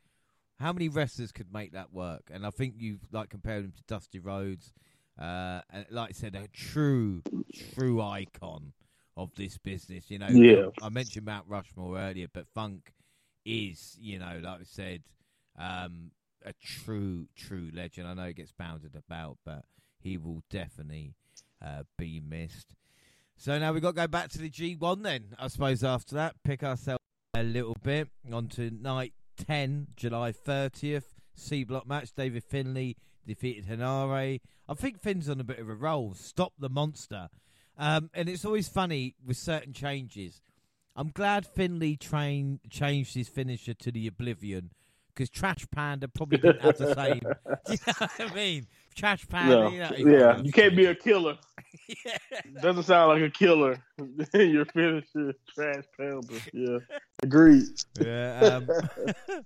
How 0.57 0.72
many 0.72 0.88
wrestlers 0.88 1.34
could 1.34 1.52
make 1.52 1.74
that 1.74 1.91
work? 1.91 2.32
And 2.34 2.45
I 2.45 2.49
think 2.49 2.76
you 2.78 2.99
like 3.12 3.30
compared 3.30 3.66
him 3.66 3.74
to 3.76 3.84
Dusty 3.88 4.20
Rhodes, 4.20 4.72
uh, 5.20 5.60
and 5.70 5.86
like 5.90 6.12
I 6.12 6.14
said, 6.14 6.34
a 6.34 6.48
true, 6.48 7.24
true 7.74 8.02
icon 8.02 8.72
of 9.18 9.34
this 9.36 9.58
business. 9.58 10.06
You 10.10 10.20
know, 10.20 10.28
yeah. 10.30 10.68
I 10.82 10.90
mentioned 10.90 11.26
Mount 11.26 11.46
Rushmore 11.48 11.98
earlier, 11.98 12.28
but 12.32 12.48
Funk 12.54 12.94
is, 13.46 13.98
you 14.00 14.20
know, 14.20 14.40
like 14.44 14.62
I 14.62 14.64
said, 14.64 15.04
um, 15.58 16.12
a 16.46 16.54
true, 16.64 17.28
true 17.36 17.70
legend. 17.74 18.08
I 18.08 18.14
know 18.14 18.26
he 18.28 18.34
gets 18.34 18.52
bounded 18.52 18.96
about, 18.96 19.38
but 19.46 19.64
he 20.00 20.18
will 20.18 20.44
definitely 20.50 21.16
uh, 21.64 21.84
be 21.98 22.22
missed. 22.26 22.76
So 23.38 23.58
now 23.60 23.74
we've 23.74 23.82
got 23.82 23.96
to 23.96 24.02
go 24.02 24.08
back 24.08 24.30
to 24.30 24.38
the 24.38 24.50
G1 24.50 25.04
then, 25.04 25.36
I 25.38 25.48
suppose, 25.48 25.84
after 25.84 26.16
that. 26.16 26.36
Pick 26.44 26.64
ourselves 26.64 27.02
a 27.36 27.44
little 27.44 27.76
bit. 27.84 28.10
On 28.32 28.48
to 28.50 28.72
night 28.72 29.14
10, 29.46 29.88
July 29.96 30.32
30th. 30.32 31.04
C 31.34 31.64
block 31.64 31.88
match. 31.88 32.12
David 32.16 32.44
Finlay 32.44 32.96
defeated 33.26 33.66
Henare. 33.66 34.40
I 34.68 34.74
think 34.74 35.02
Finn's 35.02 35.30
on 35.30 35.40
a 35.40 35.44
bit 35.44 35.60
of 35.60 35.70
a 35.70 35.76
roll. 35.76 36.14
Stop 36.14 36.54
the 36.58 36.70
monster. 36.70 37.30
Um, 37.77 38.10
and 38.14 38.30
it's 38.30 38.45
always 38.45 38.68
funny 38.68 39.15
with 39.26 39.38
certain 39.38 39.73
changes. 39.73 40.41
I'm 40.95 41.10
glad 41.10 41.45
Finlay 41.45 41.97
train, 41.97 42.60
changed 42.69 43.15
his 43.15 43.27
finisher 43.27 43.73
to 43.73 43.91
the 43.91 44.07
Oblivion 44.07 44.72
because 45.14 45.30
Trash 45.30 45.65
Panda 45.72 46.07
probably 46.07 46.38
didn't 46.38 46.61
have 46.61 46.77
the 46.77 46.93
same. 46.93 47.19
Do 47.65 47.73
you 47.73 47.77
know 47.88 47.93
what 47.97 48.31
I 48.31 48.34
mean? 48.34 48.68
Trash 48.95 49.27
Panda, 49.27 49.56
no. 49.56 49.69
you 49.69 49.80
know, 49.80 50.18
yeah, 50.18 50.41
you 50.41 50.53
can't 50.53 50.76
be 50.76 50.85
a 50.85 50.95
killer. 50.95 51.38
yeah. 51.88 52.18
Doesn't 52.61 52.84
sound 52.84 53.10
like 53.10 53.30
a 53.30 53.30
killer. 53.30 53.77
Your 54.34 54.65
finisher, 54.65 55.34
Trash 55.53 55.84
Panda. 55.97 56.39
Yeah, 56.53 56.77
agreed. 57.22 57.64
Yeah. 57.99 58.61
Um, 58.61 59.43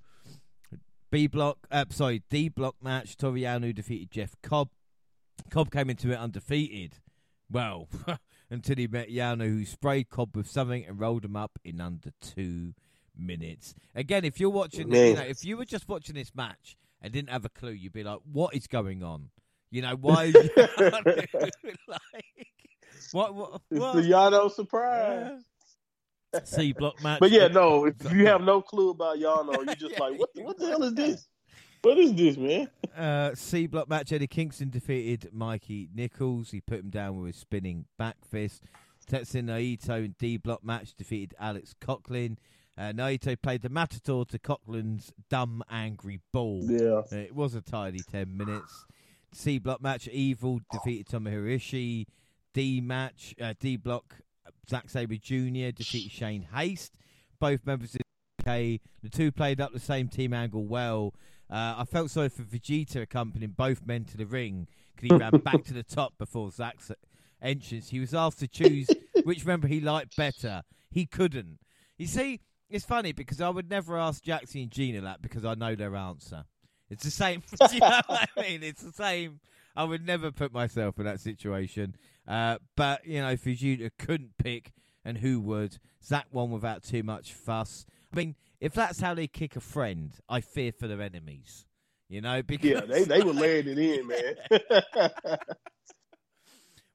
B 1.12 1.26
block, 1.26 1.58
uh, 1.72 1.86
sorry, 1.90 2.22
D 2.30 2.50
block 2.50 2.76
match. 2.84 3.18
Toru 3.18 3.40
Yano 3.40 3.74
defeated 3.74 4.12
Jeff 4.12 4.36
Cobb. 4.44 4.70
Cobb 5.50 5.72
came 5.72 5.90
into 5.90 6.12
it 6.12 6.18
undefeated. 6.18 7.00
Well, 7.52 7.88
until 8.50 8.76
he 8.76 8.88
met 8.88 9.10
Yano, 9.10 9.48
who 9.48 9.66
sprayed 9.66 10.10
Cobb 10.10 10.36
with 10.36 10.50
something 10.50 10.86
and 10.86 11.00
rolled 11.00 11.26
him 11.26 11.36
up 11.36 11.60
in 11.64 11.82
under 11.82 12.12
two 12.22 12.74
minutes. 13.18 13.76
Again, 13.96 14.26
if 14.26 14.40
you're 14.40 14.50
watching, 14.50 14.94
you 14.94 15.16
know, 15.16 15.22
if 15.22 15.44
you 15.44 15.58
were 15.58 15.66
just 15.66 15.88
watching 15.88 16.16
this 16.16 16.34
match 16.36 16.78
and 17.02 17.12
didn't 17.14 17.30
have 17.30 17.46
a 17.46 17.50
clue, 17.50 17.72
you'd 17.72 17.94
be 17.94 18.04
like, 18.04 18.20
"What 18.32 18.56
is 18.56 18.68
going 18.68 19.04
on? 19.04 19.30
You 19.72 19.82
know, 19.82 19.96
why?" 19.96 20.26
Is 20.26 20.36
like, 21.88 22.26
what? 23.12 23.36
What? 23.36 23.62
It's 23.72 23.96
the 23.96 24.12
Yano 24.12 24.52
surprise. 24.52 25.42
C 26.44 26.74
block 26.74 27.02
match. 27.04 27.20
But 27.20 27.32
yeah, 27.32 27.48
no, 27.48 27.86
if 27.86 27.96
you 28.14 28.28
have 28.28 28.42
no 28.42 28.62
clue 28.62 28.92
about 28.92 29.18
Yano, 29.18 29.66
you're 29.66 29.76
just 29.76 29.94
yeah, 29.94 30.00
like, 30.00 30.20
what, 30.20 30.30
what 30.36 30.58
the 30.58 30.68
hell 30.68 30.84
is 30.84 30.94
this? 30.94 31.28
What 31.82 31.98
is 31.98 32.14
this, 32.14 32.36
man? 32.38 32.70
Uh, 32.96 33.34
C 33.36 33.68
block 33.68 33.88
match. 33.88 34.12
Eddie 34.12 34.28
Kingston 34.28 34.70
defeated 34.70 35.30
Mikey 35.32 35.90
Nicholls. 35.94 36.52
He 36.52 36.60
put 36.60 36.80
him 36.80 36.90
down 36.90 37.22
with 37.22 37.36
a 37.36 37.38
spinning 37.38 37.86
back 37.98 38.18
fist. 38.30 38.64
Tetsuya 39.10 39.44
Naito 39.44 40.06
in 40.06 40.16
D 40.20 40.38
block 40.38 40.64
match 40.64 40.94
defeated 40.96 41.36
Alex 41.40 41.74
Coughlin. 41.82 42.38
Uh, 42.78 42.94
Naito 42.94 43.36
played 43.42 43.62
the 43.62 43.70
Matador 43.70 44.26
to 44.26 44.40
Coughlin's 44.40 45.12
dumb, 45.30 45.64
angry 45.70 46.20
ball. 46.32 46.62
Yeah. 46.64 47.02
Uh, 47.12 47.16
it 47.16 47.36
was 47.36 47.56
a 47.56 47.62
tidy 47.62 48.00
10 48.00 48.38
minutes. 48.38 48.86
C 49.34 49.58
block 49.60 49.82
match. 49.82 50.08
Evil 50.08 50.60
defeated 50.72 51.08
Tomohiro 51.08 51.56
Ishii. 51.56 52.06
D 52.54 52.82
match. 52.82 53.36
Uh, 53.42 53.54
D 53.60 53.78
block. 53.78 54.16
Zack 54.70 54.90
Sabre 54.90 55.16
Jr. 55.16 55.72
defeated 55.76 56.12
Shane 56.12 56.48
Haste. 56.54 56.94
Both 57.40 57.66
members 57.66 57.96
of 57.96 58.02
the 58.44 58.52
UK. 58.52 58.82
The 59.02 59.10
two 59.10 59.32
played 59.32 59.60
up 59.60 59.74
the 59.74 59.80
same 59.80 60.08
team 60.08 60.34
angle 60.34 60.66
well. 60.66 61.14
Uh, 61.50 61.76
I 61.78 61.86
felt 61.86 62.12
sorry 62.12 62.30
for 62.30 62.44
Vegeta 62.44 63.02
accompanying 63.02 63.52
both 63.52 63.86
men 63.86 64.06
to 64.06 64.18
the 64.18 64.26
ring 64.26 64.68
because 64.96 65.10
he 65.10 65.16
ran 65.16 65.42
back 65.42 65.64
to 65.66 65.74
the 65.74 65.84
top 65.96 66.18
before 66.18 66.52
Zack's 66.52 66.92
entrance. 67.42 67.90
He 67.90 68.00
was 68.00 68.14
asked 68.14 68.40
to 68.40 68.48
choose 68.48 68.88
which 69.24 69.46
member 69.46 69.68
he 69.68 69.80
liked 69.80 70.16
better. 70.16 70.64
He 70.92 71.06
couldn't. 71.06 71.60
You 71.98 72.08
see, 72.08 72.42
it's 72.70 72.86
funny 72.86 73.12
because 73.12 73.42
I 73.42 73.50
would 73.50 73.70
never 73.70 73.98
ask 73.98 74.24
Jackson 74.24 74.62
and 74.62 74.72
Gina 74.72 75.02
that 75.02 75.22
because 75.22 75.44
I 75.44 75.56
know 75.56 75.76
their 75.76 75.96
answer. 75.96 76.46
It's 76.90 77.04
the 77.04 77.12
same. 77.12 77.42
do 77.68 77.74
you 77.76 77.80
know 77.80 78.02
what 78.06 78.30
I 78.38 78.42
mean? 78.42 78.64
It's 78.64 78.84
the 78.84 78.92
same. 78.92 79.40
I 79.76 79.84
would 79.84 80.06
never 80.06 80.32
put 80.32 80.54
myself 80.54 81.00
in 81.00 81.06
that 81.06 81.20
situation. 81.20 81.96
Uh, 82.28 82.58
but, 82.76 83.06
you 83.06 83.22
know, 83.22 83.36
Vegeta 83.36 83.90
couldn't 83.98 84.38
pick, 84.38 84.72
and 85.06 85.18
who 85.18 85.40
would? 85.40 85.78
Zack 86.04 86.28
won 86.32 86.52
without 86.52 86.84
too 86.84 87.04
much 87.04 87.34
fuss. 87.34 87.86
I 88.12 88.16
mean, 88.16 88.36
if 88.60 88.74
that's 88.74 89.00
how 89.00 89.14
they 89.14 89.28
kick 89.28 89.56
a 89.56 89.60
friend, 89.60 90.14
I 90.28 90.42
fear 90.42 90.72
for 90.72 90.88
their 90.88 91.02
enemies. 91.02 91.66
You 92.10 92.22
know, 92.22 92.42
because 92.42 92.70
yeah, 92.70 92.82
they 92.82 93.04
they 93.04 93.22
were 93.22 93.34
laying 93.34 93.68
it 93.68 93.78
in, 93.78 94.08
man. 94.08 95.38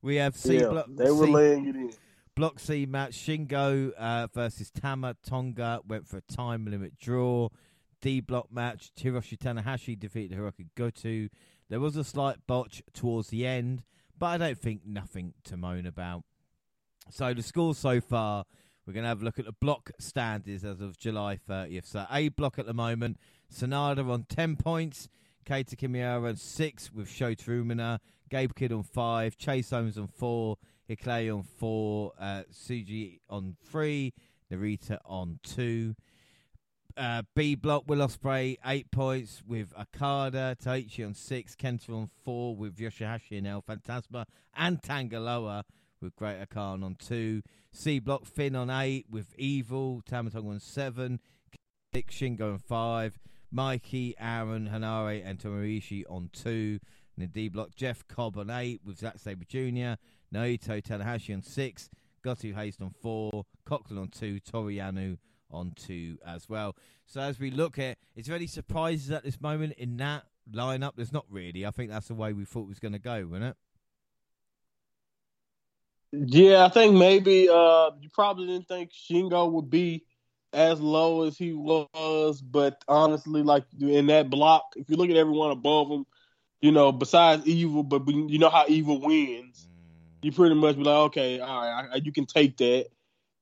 we 0.02 0.16
have 0.16 0.36
C 0.36 0.58
yeah, 0.58 0.68
block. 0.68 0.86
They 0.88 1.10
were 1.10 1.26
C, 1.26 1.32
laying 1.32 1.66
it 1.66 1.76
in. 1.76 1.92
Block 2.34 2.58
C 2.58 2.84
match: 2.84 3.12
Shingo 3.12 3.92
uh, 3.92 4.26
versus 4.34 4.70
Tama 4.70 5.16
Tonga 5.24 5.80
went 5.86 6.08
for 6.08 6.16
a 6.16 6.20
time 6.22 6.66
limit 6.66 6.98
draw. 6.98 7.48
D 8.00 8.20
block 8.20 8.52
match: 8.52 8.90
Hiroshi 8.98 9.38
Tanahashi 9.38 9.98
defeated 9.98 10.36
Hirooki 10.36 10.66
Goto. 10.74 11.28
There 11.70 11.80
was 11.80 11.96
a 11.96 12.04
slight 12.04 12.38
botch 12.48 12.82
towards 12.92 13.28
the 13.28 13.46
end, 13.46 13.84
but 14.18 14.26
I 14.26 14.38
don't 14.38 14.58
think 14.58 14.82
nothing 14.84 15.34
to 15.44 15.56
moan 15.56 15.86
about. 15.86 16.24
So 17.10 17.32
the 17.32 17.42
scores 17.42 17.78
so 17.78 18.00
far, 18.00 18.46
we're 18.86 18.92
going 18.92 19.04
to 19.04 19.08
have 19.08 19.22
a 19.22 19.24
look 19.24 19.38
at 19.38 19.46
the 19.46 19.52
block 19.52 19.90
standings 19.98 20.64
as 20.64 20.80
of 20.80 20.98
July 20.98 21.38
30th. 21.48 21.86
So 21.86 22.06
A 22.10 22.28
block 22.28 22.58
at 22.58 22.66
the 22.66 22.74
moment, 22.74 23.18
Sanada 23.52 24.08
on 24.10 24.24
10 24.28 24.56
points, 24.56 25.08
Kaito 25.46 25.74
Kiyomiya 25.74 26.28
on 26.28 26.36
6 26.36 26.92
with 26.92 27.08
Shota 27.08 27.46
Umino, 27.48 27.98
Gabe 28.30 28.54
Kidd 28.54 28.72
on 28.72 28.82
5, 28.82 29.36
Chase 29.38 29.72
Owens 29.72 29.96
on 29.96 30.08
4, 30.08 30.56
Hikuleo 30.90 31.38
on 31.38 31.42
4, 31.42 32.12
uh, 32.18 32.42
Tsuji 32.52 33.20
on 33.30 33.56
3, 33.70 34.12
Narita 34.52 34.98
on 35.06 35.38
2. 35.44 35.94
Uh, 36.96 37.22
B 37.34 37.54
block, 37.54 37.84
Will 37.86 38.06
Ospreay, 38.06 38.56
8 38.64 38.90
points 38.90 39.42
with 39.46 39.72
Okada, 39.78 40.56
Taichi 40.62 41.04
on 41.04 41.14
6, 41.14 41.56
Kenta 41.56 41.88
on 41.90 42.10
4 42.24 42.54
with 42.54 42.76
Yoshihashi 42.76 43.38
and 43.38 43.46
El 43.46 43.62
Phantasmo, 43.62 44.26
and 44.54 44.82
Tanga 44.82 45.18
Loa 45.18 45.64
with 46.04 46.14
Great 46.16 46.48
Khan 46.50 46.84
on 46.84 46.94
2. 46.94 47.42
C 47.72 47.98
block, 47.98 48.26
Finn 48.26 48.54
on 48.54 48.70
8 48.70 49.06
with 49.10 49.34
Evil, 49.36 50.00
Tama 50.06 50.30
Tonga 50.30 50.48
on 50.48 50.60
7, 50.60 51.18
Nick 51.92 52.10
Shingo 52.10 52.52
on 52.52 52.58
5, 52.58 53.18
Mikey, 53.50 54.14
Aaron, 54.20 54.70
Henare, 54.72 55.22
and 55.24 55.38
Tomoishi 55.38 56.04
on 56.08 56.30
2. 56.32 56.78
And 57.16 57.24
in 57.24 57.30
D 57.30 57.48
block, 57.48 57.74
Jeff 57.74 58.06
Cobb 58.06 58.36
on 58.36 58.50
8 58.50 58.82
with 58.84 58.98
Zack 58.98 59.18
Sabre 59.18 59.44
Jr., 59.44 59.98
Naito 60.32 60.82
Tanahashi 60.82 61.34
on 61.34 61.42
6, 61.42 61.90
Goto 62.22 62.52
Haste 62.52 62.80
on 62.82 62.90
4, 62.90 63.44
Coughlin 63.68 64.00
on 64.00 64.08
2, 64.08 64.40
Toru 64.40 64.72
Yano 64.72 65.18
on 65.50 65.72
2 65.76 66.18
as 66.26 66.48
well. 66.48 66.76
So 67.06 67.20
as 67.20 67.38
we 67.38 67.50
look 67.50 67.78
at, 67.78 67.98
is 68.16 68.26
there 68.26 68.36
any 68.36 68.46
surprises 68.46 69.10
at 69.10 69.24
this 69.24 69.40
moment 69.40 69.74
in 69.74 69.96
that 69.98 70.24
lineup? 70.52 70.92
There's 70.96 71.12
not 71.12 71.26
really. 71.28 71.64
I 71.66 71.70
think 71.70 71.90
that's 71.90 72.08
the 72.08 72.14
way 72.14 72.32
we 72.32 72.44
thought 72.44 72.62
it 72.62 72.68
was 72.68 72.80
going 72.80 72.92
to 72.92 72.98
go, 72.98 73.26
wasn't 73.26 73.50
it? 73.50 73.56
Yeah, 76.26 76.64
I 76.64 76.68
think 76.68 76.94
maybe 76.94 77.48
uh, 77.48 77.90
you 78.00 78.08
probably 78.12 78.46
didn't 78.46 78.68
think 78.68 78.90
Shingo 78.92 79.50
would 79.50 79.70
be 79.70 80.04
as 80.52 80.80
low 80.80 81.24
as 81.26 81.36
he 81.36 81.52
was, 81.52 82.40
but 82.40 82.82
honestly, 82.86 83.42
like 83.42 83.64
in 83.80 84.06
that 84.06 84.30
block, 84.30 84.62
if 84.76 84.88
you 84.88 84.96
look 84.96 85.10
at 85.10 85.16
everyone 85.16 85.50
above 85.50 85.90
him, 85.90 86.06
you 86.60 86.72
know, 86.72 86.92
besides 86.92 87.46
Evil, 87.46 87.82
but 87.82 88.06
you 88.08 88.38
know 88.38 88.50
how 88.50 88.64
Evil 88.68 89.00
wins, 89.00 89.68
you 90.22 90.30
pretty 90.30 90.54
much 90.54 90.76
be 90.76 90.84
like, 90.84 91.06
okay, 91.06 91.40
all 91.40 91.60
right, 91.60 91.88
I, 91.92 91.96
you 91.96 92.12
can 92.12 92.26
take 92.26 92.56
that. 92.58 92.86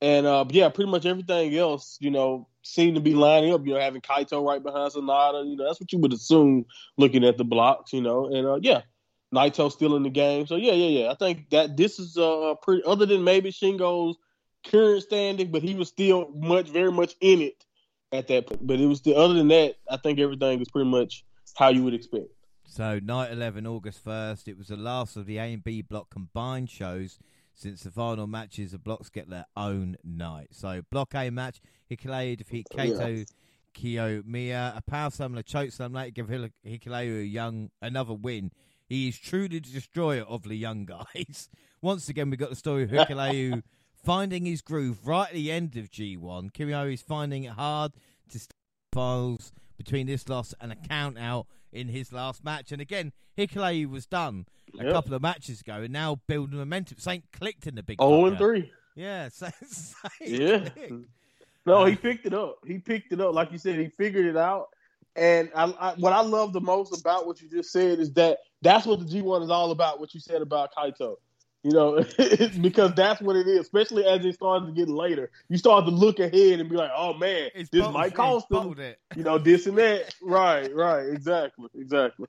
And 0.01 0.27
uh, 0.27 0.45
yeah, 0.49 0.69
pretty 0.71 0.91
much 0.91 1.07
everything 1.07 1.55
else, 1.57 1.99
you 2.01 2.11
know, 2.11 2.49
seemed 2.63 2.97
to 2.97 3.01
be 3.01 3.15
lining 3.15 3.53
up. 3.53 3.65
You 3.67 3.75
know, 3.75 3.81
having 3.81 4.01
Kaito 4.01 4.45
right 4.45 4.63
behind 4.63 4.93
Sanada, 4.93 5.49
you 5.49 5.57
know, 5.57 5.67
that's 5.67 5.81
what 5.81 5.93
you 5.93 5.99
would 5.99 6.13
assume 6.13 6.65
looking 6.97 7.25
at 7.25 7.37
the 7.37 7.45
blocks, 7.45 7.93
you 7.93 8.01
know. 8.01 8.27
And 8.27 8.47
uh, 8.47 8.59
yeah, 8.61 8.81
Naito 9.33 9.71
still 9.73 9.97
in 9.97 10.03
the 10.03 10.11
game. 10.11 10.47
So 10.47 10.57
yeah, 10.57 10.73
yeah, 10.73 11.01
yeah. 11.01 11.11
I 11.11 11.15
think 11.15 11.51
that 11.51 11.77
this 11.77 11.99
is 11.99 12.17
uh 12.19 12.55
pretty 12.63 12.83
other 12.85 13.07
than 13.07 13.25
maybe 13.25 13.51
Shingo's 13.51 14.17
current 14.65 15.03
standing, 15.03 15.51
but 15.51 15.63
he 15.63 15.75
was 15.75 15.89
still 15.89 16.31
much 16.35 16.69
very 16.69 16.93
much 16.93 17.17
in 17.21 17.41
it 17.41 17.65
at 18.13 18.29
that 18.29 18.47
point. 18.47 18.67
But 18.67 18.81
it 18.81 18.87
was 18.87 19.03
the 19.03 19.17
other 19.17 19.35
than 19.35 19.49
that, 19.49 19.77
I 19.89 19.97
think 19.97 20.19
everything 20.19 20.61
is 20.61 20.69
pretty 20.69 20.91
much 20.91 21.25
how 21.57 21.69
you 21.71 21.83
would 21.83 21.95
expect. 21.95 22.27
So 22.67 22.99
night 23.03 23.33
eleven, 23.33 23.67
August 23.67 24.03
first, 24.05 24.49
it 24.49 24.57
was 24.57 24.69
the 24.69 24.77
last 24.77 25.17
of 25.17 25.27
the 25.27 25.39
A 25.39 25.45
and 25.45 25.65
B 25.65 25.83
block 25.83 26.11
combined 26.11 26.71
shows 26.71 27.19
since 27.55 27.83
the 27.83 27.91
final 27.91 28.27
matches 28.27 28.73
of 28.73 28.83
blocks 28.83 29.11
get 29.11 29.29
their 29.29 29.47
own 29.57 29.97
night. 30.05 30.49
So 30.53 30.83
block 30.91 31.15
A 31.15 31.31
match, 31.31 31.61
Hikuleo 31.91 32.37
defeat 32.37 32.67
Kaito 32.73 33.19
yeah. 33.19 33.25
Kiyomiya. 33.75 34.77
A 34.77 34.83
power 34.83 35.11
slam 35.11 35.33
and 35.33 35.41
a 35.41 35.43
choke 35.43 35.71
slam 35.71 35.93
later 35.93 36.11
give 36.11 36.29
Hikuleo 36.29 37.21
a 37.21 37.25
young 37.25 37.71
another 37.81 38.15
win. 38.15 38.51
He 38.93 39.09
is 39.09 39.19
truly 39.19 39.59
the 39.59 39.61
destroyer 39.61 40.21
of 40.25 40.43
the 40.43 40.55
young 40.55 40.85
guys. 40.85 41.49
Once 41.81 42.11
again, 42.11 42.29
we 42.29 42.37
got 42.37 42.51
the 42.51 42.57
story 42.57 42.83
of 42.83 42.91
Hikuleo 42.91 43.63
finding 44.05 44.45
his 44.45 44.61
groove 44.61 45.07
right 45.07 45.29
at 45.29 45.33
the 45.33 45.51
end 45.51 45.77
of 45.77 45.91
G1. 45.91 46.53
Kiyomiya 46.53 46.93
is 46.93 47.01
finding 47.01 47.45
it 47.45 47.53
hard 47.53 47.93
to 48.29 48.39
stay 48.39 48.53
files 48.93 49.55
between 49.79 50.07
this 50.07 50.29
loss 50.29 50.53
and 50.61 50.73
a 50.73 50.77
count 50.77 51.17
out 51.17 51.47
in 51.73 51.89
his 51.89 52.13
last 52.13 52.45
match. 52.45 52.71
And 52.71 52.83
again, 52.83 53.15
Hikuleo 53.39 53.89
was 53.89 54.05
done 54.05 54.45
a 54.79 54.85
yep. 54.85 54.93
couple 54.93 55.15
of 55.15 55.23
matches 55.23 55.63
ago 55.63 55.77
and 55.77 55.91
now 55.91 56.21
building 56.27 56.59
momentum. 56.59 56.99
Saint 56.99 57.25
clicked 57.33 57.67
in 57.67 57.77
the 57.77 57.83
big. 57.83 57.97
Oh, 57.99 58.27
and 58.27 58.37
three. 58.37 58.71
Yeah, 58.95 59.29
Saint, 59.33 59.55
yeah. 60.21 60.69
No, 61.65 61.87
he 61.87 61.97
picked 61.97 62.27
it 62.27 62.35
up. 62.35 62.59
He 62.67 62.77
picked 62.77 63.11
it 63.11 63.23
up, 63.23 63.33
like 63.33 63.53
you 63.53 63.59
said. 63.59 63.79
He 63.79 63.89
figured 63.89 64.27
it 64.27 64.37
out. 64.37 64.67
And 65.17 65.51
I, 65.55 65.75
I, 65.81 65.95
what 65.95 66.13
I 66.13 66.21
love 66.21 66.53
the 66.53 66.61
most 66.61 67.01
about 67.01 67.27
what 67.27 67.41
you 67.41 67.49
just 67.49 67.73
said 67.73 67.99
is 67.99 68.13
that 68.13 68.37
that's 68.63 68.87
what 68.87 69.01
the 69.01 69.05
G1 69.05 69.43
is 69.43 69.51
all 69.51 69.71
about. 69.71 70.01
What 70.01 70.15
you 70.15 70.21
said 70.21 70.43
about 70.43 70.71
Kaito. 70.75 71.17
You 71.63 71.71
know, 71.71 72.05
because 72.61 72.93
that's 72.95 73.21
what 73.21 73.37
it 73.37 73.47
is. 73.47 73.61
Especially 73.61 74.05
as 74.05 74.25
it 74.25 74.35
starts 74.35 74.67
to 74.67 74.73
get 74.73 74.89
later, 74.89 75.31
you 75.49 75.59
start 75.59 75.85
to 75.85 75.93
look 75.93 76.19
ahead 76.19 76.59
and 76.59 76.69
be 76.69 76.77
like, 76.77 76.91
"Oh 76.97 77.15
man, 77.15 77.51
it's 77.55 77.71
this 77.71 77.89
might 77.89 78.15
cost 78.15 78.49
them." 78.49 78.75
You 79.15 79.23
know, 79.23 79.39
this 79.39 79.67
and 79.67 79.79
that. 79.79 80.13
right, 80.23 80.75
right, 80.75 81.07
exactly, 81.07 81.69
exactly. 81.77 82.27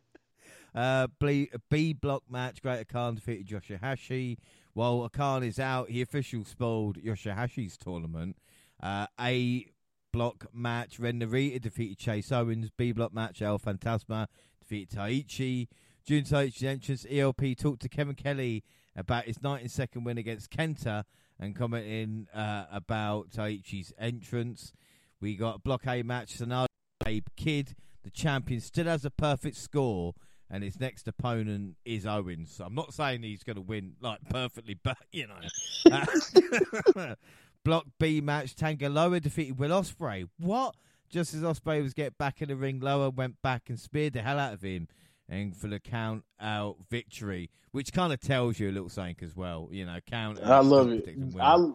Uh, 0.75 1.07
B, 1.19 1.49
B 1.69 1.93
block 1.93 2.23
match. 2.29 2.61
Great 2.61 2.87
Khan 2.87 3.15
defeated 3.15 3.47
Yoshihashi. 3.47 4.37
While 4.73 5.03
O-Khan 5.03 5.43
is 5.43 5.59
out, 5.59 5.89
he 5.89 6.01
officially 6.01 6.43
spoiled 6.45 6.97
Yoshihashi's 6.97 7.77
tournament. 7.77 8.37
Uh, 8.81 9.05
A 9.19 9.67
block 10.11 10.47
match. 10.53 10.99
Ren 10.99 11.19
Narita 11.19 11.61
defeated 11.61 11.99
Chase 11.99 12.31
Owens. 12.31 12.71
B 12.75 12.91
block 12.91 13.13
match. 13.13 13.41
El 13.41 13.59
Phantasmo 13.59 14.27
defeated 14.59 14.97
Taichi. 14.97 15.67
Jun 16.05 16.23
Taichi's 16.23 16.63
entrance. 16.63 17.05
ELP 17.09 17.57
talked 17.57 17.81
to 17.81 17.89
Kevin 17.89 18.15
Kelly 18.15 18.63
about 18.95 19.25
his 19.25 19.41
19 19.41 19.69
second 19.69 20.03
win 20.03 20.17
against 20.17 20.51
Kenta 20.51 21.03
and 21.39 21.55
commenting 21.55 22.27
uh, 22.33 22.65
about 22.71 23.29
Taichi's 23.31 23.93
entrance. 23.97 24.73
We 25.21 25.35
got 25.35 25.55
a 25.55 25.59
block 25.59 25.87
A 25.87 26.03
match. 26.03 26.37
Sanada 26.37 26.67
Gabe 27.05 27.27
Kidd, 27.35 27.75
the 28.03 28.09
champion, 28.09 28.59
still 28.59 28.85
has 28.85 29.05
a 29.05 29.09
perfect 29.09 29.55
score, 29.55 30.13
and 30.49 30.63
his 30.63 30.79
next 30.79 31.07
opponent 31.07 31.77
is 31.85 32.05
Owens. 32.05 32.53
So 32.53 32.65
I'm 32.65 32.75
not 32.75 32.93
saying 32.93 33.23
he's 33.23 33.43
going 33.43 33.55
to 33.55 33.61
win 33.61 33.93
like 34.01 34.19
perfectly, 34.29 34.77
but 34.81 34.97
you 35.11 35.27
know. 35.27 37.15
Block 37.63 37.85
B 37.97 38.19
match. 38.19 38.55
Tanga 38.55 38.89
Loa 38.89 39.21
defeated 39.21 39.57
Will 39.57 39.69
Ospreay. 39.69 40.27
What? 40.37 40.75
Just 41.09 41.33
as 41.33 41.43
Ospreay 41.43 41.81
was 41.81 41.93
getting 41.93 42.15
back 42.19 42.41
in 42.41 42.49
the 42.49 42.57
ring, 42.57 42.81
Loa 42.81 43.09
went 43.09 43.41
back 43.41 43.69
and 43.69 43.79
speared 43.79 44.13
the 44.13 44.21
hell 44.21 44.37
out 44.37 44.53
of 44.53 44.61
him 44.61 44.89
and 45.29 45.55
for 45.55 45.67
the 45.67 45.79
count 45.79 46.23
out 46.39 46.77
victory, 46.89 47.49
which 47.71 47.93
kind 47.93 48.13
of 48.13 48.19
tells 48.19 48.59
you 48.59 48.69
a 48.69 48.71
little 48.71 48.89
something 48.89 49.15
as 49.21 49.35
well. 49.35 49.69
You 49.71 49.85
know, 49.85 49.99
count. 50.09 50.39
I 50.43 50.59
love 50.59 50.89
it. 50.89 51.07
I, 51.39 51.71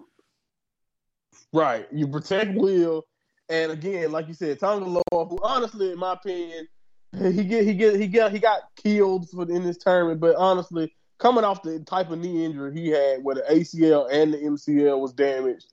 right, 1.53 1.87
you 1.93 2.09
protect 2.09 2.55
Will, 2.55 3.07
and 3.49 3.73
again, 3.73 4.13
like 4.13 4.29
you 4.29 4.35
said, 4.35 4.61
Tanga 4.61 4.85
Loa, 4.85 5.27
who 5.27 5.39
honestly, 5.43 5.93
in 5.93 5.99
my 5.99 6.15
opinion, 6.15 6.69
he 7.19 7.45
get 7.45 7.65
he 7.65 7.75
get 7.75 7.97
he 7.97 8.07
got 8.07 8.33
he 8.33 8.39
got 8.39 8.63
killed 8.77 9.29
for 9.31 9.43
in 9.51 9.65
this 9.65 9.79
tournament, 9.79 10.21
but 10.21 10.37
honestly, 10.37 10.95
coming 11.19 11.45
off 11.45 11.63
the 11.63 11.81
type 11.81 12.11
of 12.11 12.19
knee 12.19 12.45
injury 12.45 12.79
he 12.79 12.89
had, 12.89 13.25
where 13.25 13.37
the 13.37 13.43
ACL 13.51 14.09
and 14.13 14.35
the 14.35 14.39
MCL 14.39 15.01
was 15.01 15.13
damaged, 15.13 15.67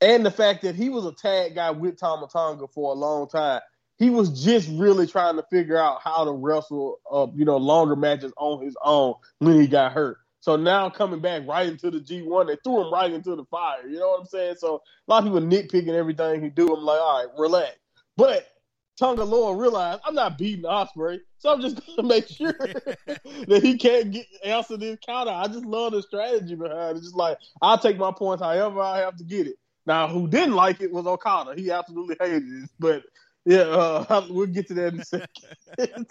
and 0.00 0.24
the 0.24 0.30
fact 0.30 0.62
that 0.62 0.74
he 0.74 0.90
was 0.90 1.06
a 1.06 1.12
tag 1.12 1.54
guy 1.54 1.70
with 1.70 1.98
Tama 1.98 2.28
Tonga 2.30 2.66
for 2.68 2.92
a 2.92 2.96
long 2.96 3.28
time 3.28 3.60
he 4.04 4.10
was 4.10 4.44
just 4.44 4.68
really 4.72 5.06
trying 5.06 5.36
to 5.36 5.42
figure 5.50 5.78
out 5.78 6.02
how 6.04 6.26
to 6.26 6.30
wrestle, 6.30 7.00
uh, 7.10 7.26
you 7.34 7.46
know, 7.46 7.56
longer 7.56 7.96
matches 7.96 8.34
on 8.36 8.62
his 8.62 8.76
own 8.84 9.14
when 9.38 9.58
he 9.58 9.66
got 9.66 9.92
hurt. 9.92 10.18
So 10.40 10.56
now 10.56 10.90
coming 10.90 11.20
back 11.20 11.48
right 11.48 11.66
into 11.66 11.90
the 11.90 12.00
G1, 12.00 12.48
they 12.48 12.58
threw 12.62 12.82
him 12.82 12.92
right 12.92 13.10
into 13.10 13.34
the 13.34 13.46
fire. 13.46 13.88
You 13.88 13.98
know 13.98 14.10
what 14.10 14.20
I'm 14.20 14.26
saying? 14.26 14.56
So 14.58 14.82
a 15.08 15.10
lot 15.10 15.24
of 15.26 15.32
people 15.32 15.40
nitpicking 15.40 15.94
everything 15.94 16.42
he 16.42 16.50
do. 16.50 16.74
I'm 16.74 16.84
like, 16.84 17.00
all 17.00 17.24
right, 17.24 17.38
relax. 17.38 17.76
But 18.18 18.46
Tanga 18.98 19.24
Loa 19.24 19.56
realized 19.56 20.02
I'm 20.04 20.14
not 20.14 20.36
beating 20.36 20.66
Ospreay, 20.66 21.20
so 21.38 21.54
I'm 21.54 21.62
just 21.62 21.80
gonna 21.96 22.06
make 22.06 22.28
sure 22.28 22.52
that 22.58 23.60
he 23.62 23.78
can't 23.78 24.10
get 24.10 24.26
answer 24.44 24.76
this 24.76 24.98
counter. 25.06 25.32
I 25.32 25.46
just 25.46 25.64
love 25.64 25.92
the 25.92 26.02
strategy 26.02 26.56
behind 26.56 26.98
it. 26.98 27.00
Just 27.00 27.16
like 27.16 27.38
I'll 27.62 27.78
take 27.78 27.96
my 27.96 28.12
points 28.12 28.42
however 28.42 28.82
I 28.82 28.98
have 28.98 29.16
to 29.16 29.24
get 29.24 29.46
it. 29.46 29.56
Now, 29.86 30.08
who 30.08 30.28
didn't 30.28 30.54
like 30.54 30.82
it 30.82 30.92
was 30.92 31.06
Okada. 31.06 31.54
He 31.56 31.70
absolutely 31.70 32.16
hated 32.20 32.42
it. 32.42 32.70
But 32.78 33.02
yeah, 33.44 33.58
uh, 33.58 34.26
we'll 34.30 34.46
get 34.46 34.68
to 34.68 34.74
that 34.74 34.94
in 34.94 35.00
a 35.00 35.04
second. 35.04 36.06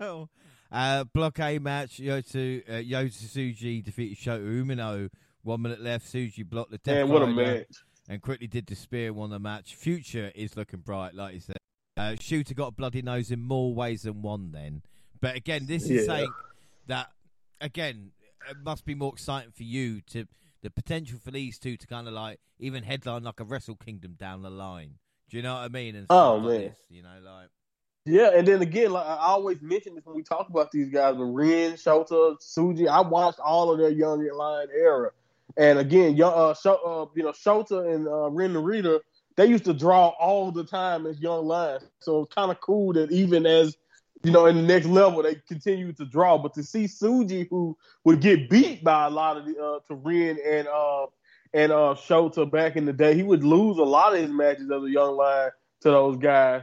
uh, 0.72 1.04
block 1.04 1.38
A 1.40 1.58
match: 1.58 1.98
Yota 1.98 2.68
uh, 2.68 2.72
Yota 2.74 3.10
Tsuji 3.10 3.84
defeated 3.84 4.18
Shota 4.18 4.44
Umino. 4.44 5.10
One 5.42 5.62
minute 5.62 5.80
left. 5.80 6.06
Tsuji 6.12 6.48
blocked 6.48 6.70
the 6.70 6.78
death 6.78 6.96
Man, 6.96 7.08
what 7.08 7.22
a 7.22 7.26
match! 7.26 7.66
And 8.08 8.20
quickly 8.22 8.46
did 8.46 8.66
the 8.66 8.74
spear 8.74 9.12
won 9.12 9.30
the 9.30 9.38
match. 9.38 9.74
Future 9.74 10.32
is 10.34 10.56
looking 10.56 10.80
bright, 10.80 11.14
like 11.14 11.34
you 11.34 11.40
said. 11.40 11.56
Uh, 11.96 12.12
Shota 12.12 12.54
got 12.54 12.68
a 12.68 12.72
bloody 12.72 13.02
nose 13.02 13.30
in 13.30 13.40
more 13.40 13.74
ways 13.74 14.02
than 14.02 14.22
one. 14.22 14.52
Then, 14.52 14.82
but 15.20 15.36
again, 15.36 15.66
this 15.66 15.84
is 15.84 16.06
yeah. 16.06 16.14
saying 16.14 16.32
that 16.86 17.08
again 17.60 18.12
it 18.50 18.56
must 18.64 18.84
be 18.84 18.94
more 18.94 19.12
exciting 19.12 19.52
for 19.52 19.62
you 19.62 20.00
to 20.02 20.26
the 20.62 20.70
potential 20.70 21.18
for 21.22 21.30
these 21.30 21.58
two 21.58 21.76
to 21.76 21.86
kind 21.86 22.08
of 22.08 22.14
like 22.14 22.40
even 22.58 22.82
headline 22.82 23.22
like 23.22 23.40
a 23.40 23.44
Wrestle 23.44 23.76
Kingdom 23.76 24.14
down 24.18 24.42
the 24.42 24.50
line. 24.50 24.94
Do 25.30 25.36
you 25.36 25.42
know 25.42 25.54
what 25.54 25.64
I 25.64 25.68
mean? 25.68 25.96
And 25.96 26.06
oh 26.10 26.40
man, 26.40 26.72
you 26.88 27.02
know, 27.02 27.10
like 27.22 27.48
Yeah, 28.06 28.30
and 28.34 28.48
then 28.48 28.62
again, 28.62 28.90
like 28.92 29.06
I 29.06 29.16
always 29.16 29.60
mention 29.60 29.94
this 29.94 30.06
when 30.06 30.16
we 30.16 30.22
talk 30.22 30.48
about 30.48 30.70
these 30.70 30.88
guys, 30.88 31.16
but 31.16 31.24
Ren, 31.24 31.72
Shota, 31.74 32.36
Tsuji. 32.38 32.88
I 32.88 33.02
watched 33.02 33.40
all 33.40 33.70
of 33.70 33.78
their 33.78 33.90
young 33.90 34.26
line 34.34 34.68
era. 34.74 35.10
And 35.56 35.78
again, 35.78 36.16
young, 36.16 36.32
uh, 36.34 36.54
Sh- 36.54 36.66
uh, 36.66 37.06
you 37.14 37.22
know, 37.22 37.32
Shota 37.32 37.94
and 37.94 38.06
uh, 38.06 38.30
Ren 38.30 38.54
Narita, 38.54 39.00
they 39.36 39.46
used 39.46 39.64
to 39.64 39.74
draw 39.74 40.08
all 40.08 40.50
the 40.50 40.64
time 40.64 41.06
as 41.06 41.20
young 41.20 41.46
lions. 41.46 41.84
So 42.00 42.22
it's 42.22 42.34
kind 42.34 42.50
of 42.50 42.60
cool 42.60 42.92
that 42.94 43.10
even 43.10 43.44
as 43.46 43.76
you 44.24 44.32
know, 44.32 44.46
in 44.46 44.56
the 44.56 44.62
next 44.62 44.86
level, 44.86 45.22
they 45.22 45.36
continue 45.46 45.92
to 45.92 46.04
draw. 46.04 46.38
But 46.38 46.54
to 46.54 46.62
see 46.62 46.84
Tsuji, 46.84 47.46
who 47.50 47.76
would 48.04 48.20
get 48.20 48.50
beat 48.50 48.82
by 48.82 49.06
a 49.06 49.10
lot 49.10 49.36
of 49.36 49.44
the 49.46 49.62
uh, 49.62 49.78
to 49.88 49.94
Ren 49.94 50.38
and 50.44 50.66
uh, 50.68 51.06
and 51.54 51.72
uh, 51.72 51.94
Shota 51.96 52.50
back 52.50 52.76
in 52.76 52.84
the 52.84 52.92
day, 52.92 53.14
he 53.14 53.22
would 53.22 53.44
lose 53.44 53.78
a 53.78 53.82
lot 53.82 54.14
of 54.14 54.20
his 54.20 54.30
matches 54.30 54.70
as 54.70 54.82
a 54.82 54.90
young 54.90 55.16
lion 55.16 55.50
to 55.82 55.90
those 55.90 56.16
guys 56.16 56.62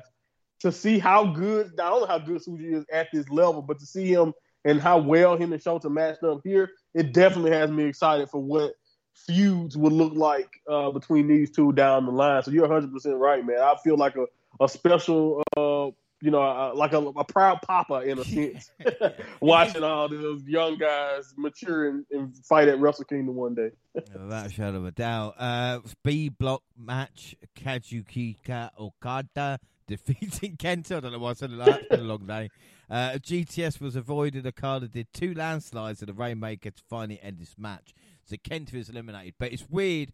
to 0.59 0.71
see 0.71 0.99
how 0.99 1.25
good, 1.25 1.71
not 1.77 1.91
only 1.91 2.07
how 2.07 2.19
good 2.19 2.41
Tsuji 2.41 2.73
is 2.73 2.85
at 2.91 3.07
this 3.11 3.29
level, 3.29 3.61
but 3.61 3.79
to 3.79 3.85
see 3.85 4.11
him 4.11 4.33
and 4.63 4.81
how 4.81 4.97
well 4.97 5.35
him 5.37 5.53
and 5.53 5.61
Shota 5.61 5.91
matched 5.91 6.23
up 6.23 6.41
here, 6.43 6.71
it 6.93 7.13
definitely 7.13 7.51
has 7.51 7.69
me 7.69 7.85
excited 7.85 8.29
for 8.29 8.41
what 8.41 8.73
feuds 9.13 9.77
would 9.77 9.93
look 9.93 10.13
like 10.13 10.49
uh, 10.69 10.91
between 10.91 11.27
these 11.27 11.51
two 11.51 11.71
down 11.73 12.05
the 12.05 12.11
line. 12.11 12.43
So 12.43 12.51
you're 12.51 12.67
100 12.67 12.91
percent 12.91 13.15
right, 13.15 13.45
man. 13.45 13.59
I 13.59 13.75
feel 13.83 13.97
like 13.97 14.15
a 14.15 14.25
a 14.59 14.69
special, 14.69 15.43
uh, 15.57 15.91
you 16.25 16.31
know, 16.31 16.41
uh, 16.41 16.71
like 16.73 16.91
a, 16.93 16.97
a, 16.97 17.23
proud 17.23 17.61
papa 17.61 18.01
in 18.01 18.17
a 18.17 18.25
sense, 18.25 18.71
watching 19.41 19.83
all 19.83 20.09
those 20.09 20.43
young 20.47 20.75
guys 20.75 21.35
mature 21.37 21.87
and, 21.89 22.05
and, 22.09 22.35
fight 22.37 22.67
at 22.67 22.79
Wrestle 22.79 23.05
Kingdom 23.05 23.35
one 23.35 23.53
day. 23.53 23.69
Without 23.93 24.47
a 24.47 24.49
shadow 24.49 24.77
of 24.77 24.85
a 24.85 24.91
doubt. 24.91 25.35
Uh, 25.37 25.81
B 26.03 26.29
block 26.29 26.63
match: 26.75 27.35
Kazuchika 27.55 28.71
Okada 28.79 29.59
defeating 29.85 30.57
Kenta. 30.57 30.97
I 30.97 30.99
don't 30.99 31.11
know 31.11 31.19
why 31.19 31.29
I 31.29 31.33
said 31.33 31.51
it 31.51 31.57
like 31.57 31.67
that. 31.67 31.79
It's 31.81 31.89
been 31.89 31.99
a 31.99 32.03
long 32.03 32.25
day. 32.25 32.49
Uh, 32.89 33.11
GTS 33.11 33.79
was 33.79 33.95
avoided. 33.95 34.47
Okada 34.47 34.87
did 34.87 35.13
two 35.13 35.35
landslides 35.35 36.01
and 36.01 36.09
a 36.09 36.13
Rainmaker 36.13 36.71
to 36.71 36.83
finally 36.89 37.19
end 37.21 37.37
this 37.37 37.55
match. 37.55 37.93
So 38.23 38.35
Kenta 38.35 38.73
is 38.73 38.89
eliminated. 38.89 39.35
But 39.37 39.53
it's 39.53 39.69
weird 39.69 40.11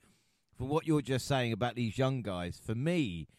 for 0.58 0.66
what 0.66 0.86
you're 0.86 1.02
just 1.02 1.26
saying 1.26 1.54
about 1.54 1.76
these 1.76 1.98
young 1.98 2.22
guys. 2.22 2.60
For 2.62 2.76
me, 2.76 3.30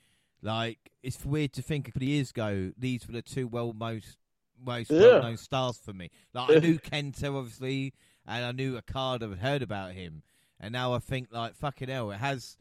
like 0.43 0.79
it's 1.03 1.25
weird 1.25 1.53
to 1.55 1.63
think 1.63 1.89
a 1.89 1.93
couple 1.93 2.03
of 2.03 2.09
years 2.09 2.31
ago 2.31 2.73
these 2.77 3.07
were 3.07 3.15
the 3.15 3.23
two 3.23 3.47
well 3.47 3.73
most 3.73 4.19
most 4.65 4.91
yeah. 4.91 5.01
well 5.01 5.23
known 5.23 5.37
stars 5.37 5.79
for 5.79 5.93
me. 5.93 6.11
Like 6.35 6.51
I 6.51 6.59
knew 6.59 6.79
Kenta 6.79 7.37
obviously, 7.37 7.95
and 8.27 8.45
I 8.45 8.53
knew 8.53 8.77
Okada. 8.77 9.29
Had 9.29 9.39
heard 9.39 9.63
about 9.63 9.93
him, 9.93 10.23
and 10.61 10.73
now 10.73 10.93
I 10.95 10.99
think 10.99 11.29
like 11.31 11.55
fucking 11.55 11.89
hell, 11.89 12.11
it 12.11 12.19
has 12.19 12.57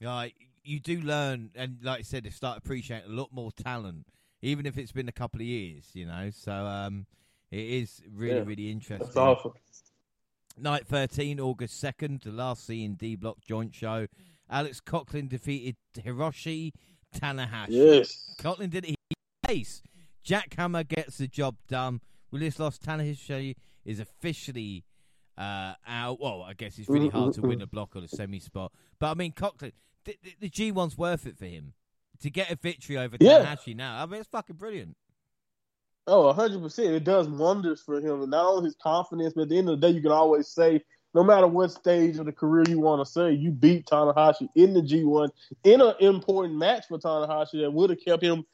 like 0.00 0.34
you 0.64 0.80
do 0.80 1.00
learn, 1.00 1.50
and 1.54 1.78
like 1.82 2.00
I 2.00 2.02
said, 2.02 2.24
you 2.24 2.30
start 2.30 2.58
appreciating 2.58 3.10
a 3.10 3.14
lot 3.14 3.32
more 3.32 3.50
talent, 3.52 4.06
even 4.42 4.66
if 4.66 4.76
it's 4.76 4.92
been 4.92 5.08
a 5.08 5.12
couple 5.12 5.40
of 5.40 5.46
years, 5.46 5.90
you 5.94 6.06
know. 6.06 6.30
So 6.30 6.52
um, 6.52 7.06
it 7.50 7.60
is 7.60 8.02
really, 8.12 8.36
yeah, 8.36 8.44
really 8.44 8.70
interesting. 8.70 9.06
That's. 9.06 9.16
Night 10.60 10.88
13, 10.88 11.38
August 11.38 11.82
2nd, 11.82 12.24
the 12.24 12.32
last 12.32 12.66
C 12.66 12.84
and 12.84 12.98
D 12.98 13.14
block 13.14 13.36
joint 13.46 13.74
show. 13.74 14.08
Alex 14.50 14.80
Coughlin 14.80 15.28
defeated 15.28 15.76
Hiroshi 15.96 16.72
Tanahashi. 17.14 17.66
Yes. 17.68 18.34
Coughlin 18.40 18.70
did 18.70 18.84
it. 18.84 18.96
Ace. 19.48 19.82
Jack 20.22 20.54
Hammer 20.56 20.84
gets 20.84 21.18
the 21.18 21.26
job 21.26 21.56
done. 21.68 22.00
Willis 22.30 22.58
lost. 22.58 22.84
Tanahashi 22.84 23.56
is 23.84 24.00
officially 24.00 24.84
uh, 25.38 25.74
out. 25.86 26.20
Well, 26.20 26.42
I 26.42 26.54
guess 26.54 26.78
it's 26.78 26.88
really 26.88 27.08
hard 27.08 27.34
to 27.34 27.42
win 27.42 27.62
a 27.62 27.66
block 27.66 27.96
or 27.96 28.02
a 28.02 28.08
semi 28.08 28.40
spot. 28.40 28.72
But 28.98 29.10
I 29.10 29.14
mean, 29.14 29.32
Coughlin, 29.32 29.72
the, 30.04 30.16
the, 30.40 30.50
G1's 30.50 30.98
worth 30.98 31.26
it 31.26 31.38
for 31.38 31.46
him 31.46 31.72
to 32.20 32.30
get 32.30 32.50
a 32.50 32.56
victory 32.56 32.98
over 32.98 33.16
yeah. 33.20 33.44
Tanahashi 33.44 33.74
now. 33.74 34.02
I 34.02 34.06
mean, 34.06 34.20
it's 34.20 34.28
fucking 34.28 34.56
brilliant. 34.56 34.96
Oh, 36.06 36.32
100%. 36.32 36.78
It 36.78 37.04
does 37.04 37.28
wonders 37.28 37.82
for 37.82 38.00
him. 38.00 38.30
Not 38.30 38.44
only 38.46 38.64
his 38.64 38.76
confidence, 38.82 39.34
but 39.34 39.42
at 39.42 39.48
the 39.50 39.58
end 39.58 39.68
of 39.68 39.78
the 39.78 39.86
day, 39.86 39.94
you 39.94 40.00
can 40.00 40.10
always 40.10 40.48
say, 40.48 40.82
no 41.14 41.24
matter 41.24 41.46
what 41.46 41.70
stage 41.70 42.18
of 42.18 42.26
the 42.26 42.32
career 42.32 42.64
you 42.68 42.80
want 42.80 43.04
to 43.04 43.10
say, 43.10 43.32
you 43.32 43.50
beat 43.50 43.86
Tanahashi 43.86 44.48
in 44.54 44.74
the 44.74 44.80
G1 44.80 45.30
in 45.64 45.80
an 45.80 45.94
important 46.00 46.54
match 46.54 46.86
for 46.88 46.98
Tanahashi 46.98 47.62
that 47.62 47.72
would 47.72 47.90
have 47.90 48.00
kept 48.04 48.22
him 48.22 48.44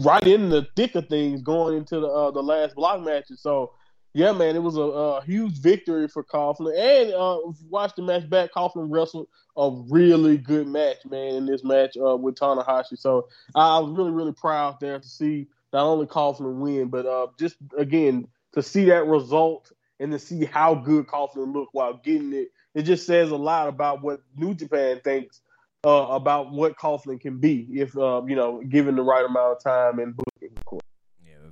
right 0.00 0.26
in 0.26 0.48
the 0.48 0.66
thick 0.76 0.94
of 0.94 1.08
things 1.08 1.42
going 1.42 1.76
into 1.76 2.00
the 2.00 2.06
uh, 2.06 2.30
the 2.30 2.42
last 2.42 2.74
block 2.76 3.04
matches. 3.04 3.40
So 3.40 3.72
yeah, 4.14 4.32
man, 4.32 4.56
it 4.56 4.62
was 4.62 4.76
a, 4.76 4.80
a 4.80 5.24
huge 5.24 5.58
victory 5.60 6.08
for 6.08 6.24
Coughlin. 6.24 6.76
And 6.78 7.12
uh, 7.12 7.38
watch 7.68 7.92
the 7.94 8.02
match 8.02 8.28
back. 8.28 8.52
Coughlin 8.52 8.86
wrestled 8.90 9.28
a 9.56 9.70
really 9.88 10.38
good 10.38 10.66
match, 10.66 11.04
man, 11.08 11.34
in 11.34 11.46
this 11.46 11.62
match 11.62 11.96
uh, 11.96 12.16
with 12.16 12.36
Tanahashi. 12.36 12.98
So 12.98 13.28
I 13.54 13.78
was 13.80 13.96
really, 13.96 14.10
really 14.10 14.32
proud 14.32 14.78
there 14.80 14.98
to 14.98 15.08
see 15.08 15.46
not 15.72 15.84
only 15.84 16.06
Coughlin 16.06 16.56
win, 16.56 16.88
but 16.88 17.06
uh, 17.06 17.26
just 17.38 17.56
again 17.76 18.26
to 18.54 18.62
see 18.62 18.84
that 18.86 19.06
result 19.06 19.70
and 20.00 20.12
to 20.12 20.18
see 20.18 20.44
how 20.44 20.74
good 20.74 21.06
Coughlin 21.06 21.52
looked 21.52 21.74
while 21.74 22.00
getting 22.02 22.32
it. 22.32 22.48
It 22.74 22.82
just 22.82 23.06
says 23.06 23.30
a 23.30 23.36
lot 23.36 23.68
about 23.68 24.02
what 24.02 24.20
New 24.36 24.54
Japan 24.54 25.00
thinks 25.02 25.40
uh, 25.84 26.06
about 26.10 26.52
what 26.52 26.76
Coughlin 26.76 27.20
can 27.20 27.38
be 27.38 27.66
if 27.72 27.96
uh, 27.96 28.22
you 28.26 28.36
know 28.36 28.62
given 28.62 28.96
the 28.96 29.02
right 29.02 29.24
amount 29.24 29.56
of 29.56 29.62
time 29.62 29.98
and 29.98 30.16
booking, 30.16 30.56
of 30.56 30.64
course 30.64 30.82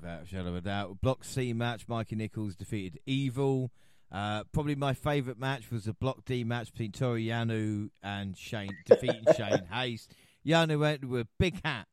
without 0.06 0.22
a 0.22 0.26
shadow 0.26 0.48
of 0.50 0.56
a 0.56 0.60
doubt. 0.60 1.00
Block 1.00 1.24
C 1.24 1.52
match, 1.52 1.88
Mikey 1.88 2.16
Nicholls 2.16 2.54
defeated 2.54 3.00
Evil. 3.06 3.72
Uh, 4.12 4.44
probably 4.52 4.76
my 4.76 4.94
favourite 4.94 5.38
match 5.38 5.70
was 5.70 5.84
the 5.84 5.92
Block 5.92 6.24
D 6.24 6.44
match 6.44 6.70
between 6.70 6.92
Toru 6.92 7.18
Yano 7.18 7.90
and 8.02 8.36
Shane, 8.36 8.76
defeating 8.86 9.24
Shane 9.36 9.66
Haste. 9.70 10.14
Yano 10.46 10.78
went 10.78 11.04
with 11.04 11.22
a 11.22 11.28
big 11.38 11.60
hat. 11.64 11.88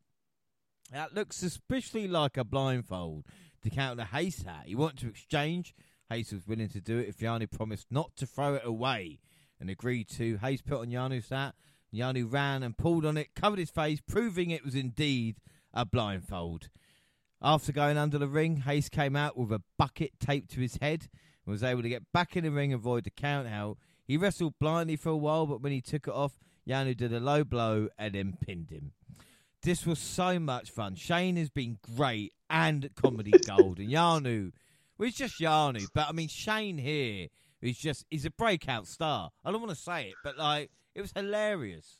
That 0.91 1.15
looks 1.15 1.37
suspiciously 1.37 2.07
like 2.07 2.37
a 2.37 2.43
blindfold 2.43 3.25
to 3.63 3.69
counter 3.71 4.03
Haste 4.03 4.43
hat. 4.43 4.65
He 4.65 4.75
wanted 4.75 4.99
to 4.99 5.07
exchange. 5.07 5.73
Haste 6.13 6.33
was 6.33 6.47
willing 6.47 6.69
to 6.69 6.79
do 6.79 6.99
it 6.99 7.09
if 7.09 7.17
Yano 7.17 7.49
promised 7.49 7.87
not 7.89 8.15
to 8.17 8.27
throw 8.27 8.53
it 8.53 8.61
away 8.63 9.17
and 9.59 9.67
agreed 9.67 10.07
to. 10.09 10.37
Haste 10.37 10.63
put 10.63 10.81
on 10.81 10.87
Yano's 10.87 11.29
hat. 11.29 11.55
Yano 11.91 12.31
ran 12.31 12.61
and 12.61 12.77
pulled 12.77 13.03
on 13.03 13.17
it, 13.17 13.33
covered 13.35 13.57
his 13.57 13.71
face, 13.71 13.99
proving 14.07 14.51
it 14.51 14.63
was 14.63 14.75
indeed 14.75 15.37
a 15.73 15.85
blindfold. 15.85 16.69
After 17.41 17.71
going 17.71 17.97
under 17.97 18.19
the 18.19 18.27
ring, 18.27 18.57
Haste 18.57 18.91
came 18.91 19.15
out 19.15 19.35
with 19.35 19.51
a 19.51 19.63
bucket 19.79 20.19
taped 20.19 20.51
to 20.51 20.61
his 20.61 20.77
head 20.77 21.07
and 21.45 21.51
was 21.51 21.63
able 21.63 21.81
to 21.81 21.89
get 21.89 22.11
back 22.11 22.37
in 22.37 22.43
the 22.43 22.51
ring 22.51 22.71
and 22.71 22.79
avoid 22.79 23.05
the 23.05 23.09
count 23.09 23.47
out. 23.47 23.77
He 24.05 24.15
wrestled 24.15 24.59
blindly 24.59 24.97
for 24.97 25.09
a 25.09 25.17
while, 25.17 25.47
but 25.47 25.61
when 25.61 25.71
he 25.71 25.81
took 25.81 26.07
it 26.07 26.13
off, 26.13 26.37
Yano 26.67 26.95
did 26.95 27.11
a 27.11 27.19
low 27.19 27.43
blow 27.43 27.87
and 27.97 28.13
then 28.13 28.37
pinned 28.39 28.69
him. 28.69 28.91
This 29.63 29.83
was 29.87 29.97
so 29.97 30.37
much 30.37 30.69
fun. 30.69 30.93
Shane 30.93 31.37
has 31.37 31.49
been 31.49 31.79
great 31.95 32.33
and 32.51 32.91
comedy 32.95 33.31
gold. 33.47 33.79
And 33.79 33.89
Yano, 33.89 34.51
well, 34.97 35.07
it's 35.07 35.17
just 35.17 35.39
Yano, 35.39 35.85
but 35.93 36.07
I 36.07 36.11
mean, 36.11 36.27
Shane 36.27 36.77
here 36.77 37.27
is 37.61 37.77
just, 37.77 38.05
he's 38.09 38.25
a 38.25 38.31
breakout 38.31 38.87
star. 38.87 39.31
I 39.43 39.51
don't 39.51 39.61
want 39.61 39.75
to 39.75 39.81
say 39.81 40.09
it, 40.09 40.15
but 40.23 40.37
like, 40.37 40.69
it 40.95 41.01
was 41.01 41.11
hilarious. 41.15 41.97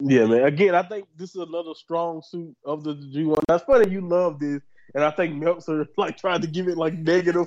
Yeah, 0.00 0.26
man. 0.26 0.44
Again, 0.44 0.74
I 0.74 0.82
think 0.82 1.06
this 1.16 1.30
is 1.30 1.36
another 1.36 1.74
strong 1.74 2.20
suit 2.22 2.56
of 2.64 2.82
the 2.82 2.94
G1. 2.94 3.38
That's 3.46 3.64
funny 3.64 3.90
you 3.90 4.00
love 4.00 4.40
this, 4.40 4.60
and 4.94 5.04
I 5.04 5.10
think 5.10 5.36
Meltzer 5.36 5.86
like 5.96 6.16
tried 6.16 6.42
to 6.42 6.48
give 6.48 6.68
it 6.68 6.76
like 6.76 6.94
negative 6.94 7.46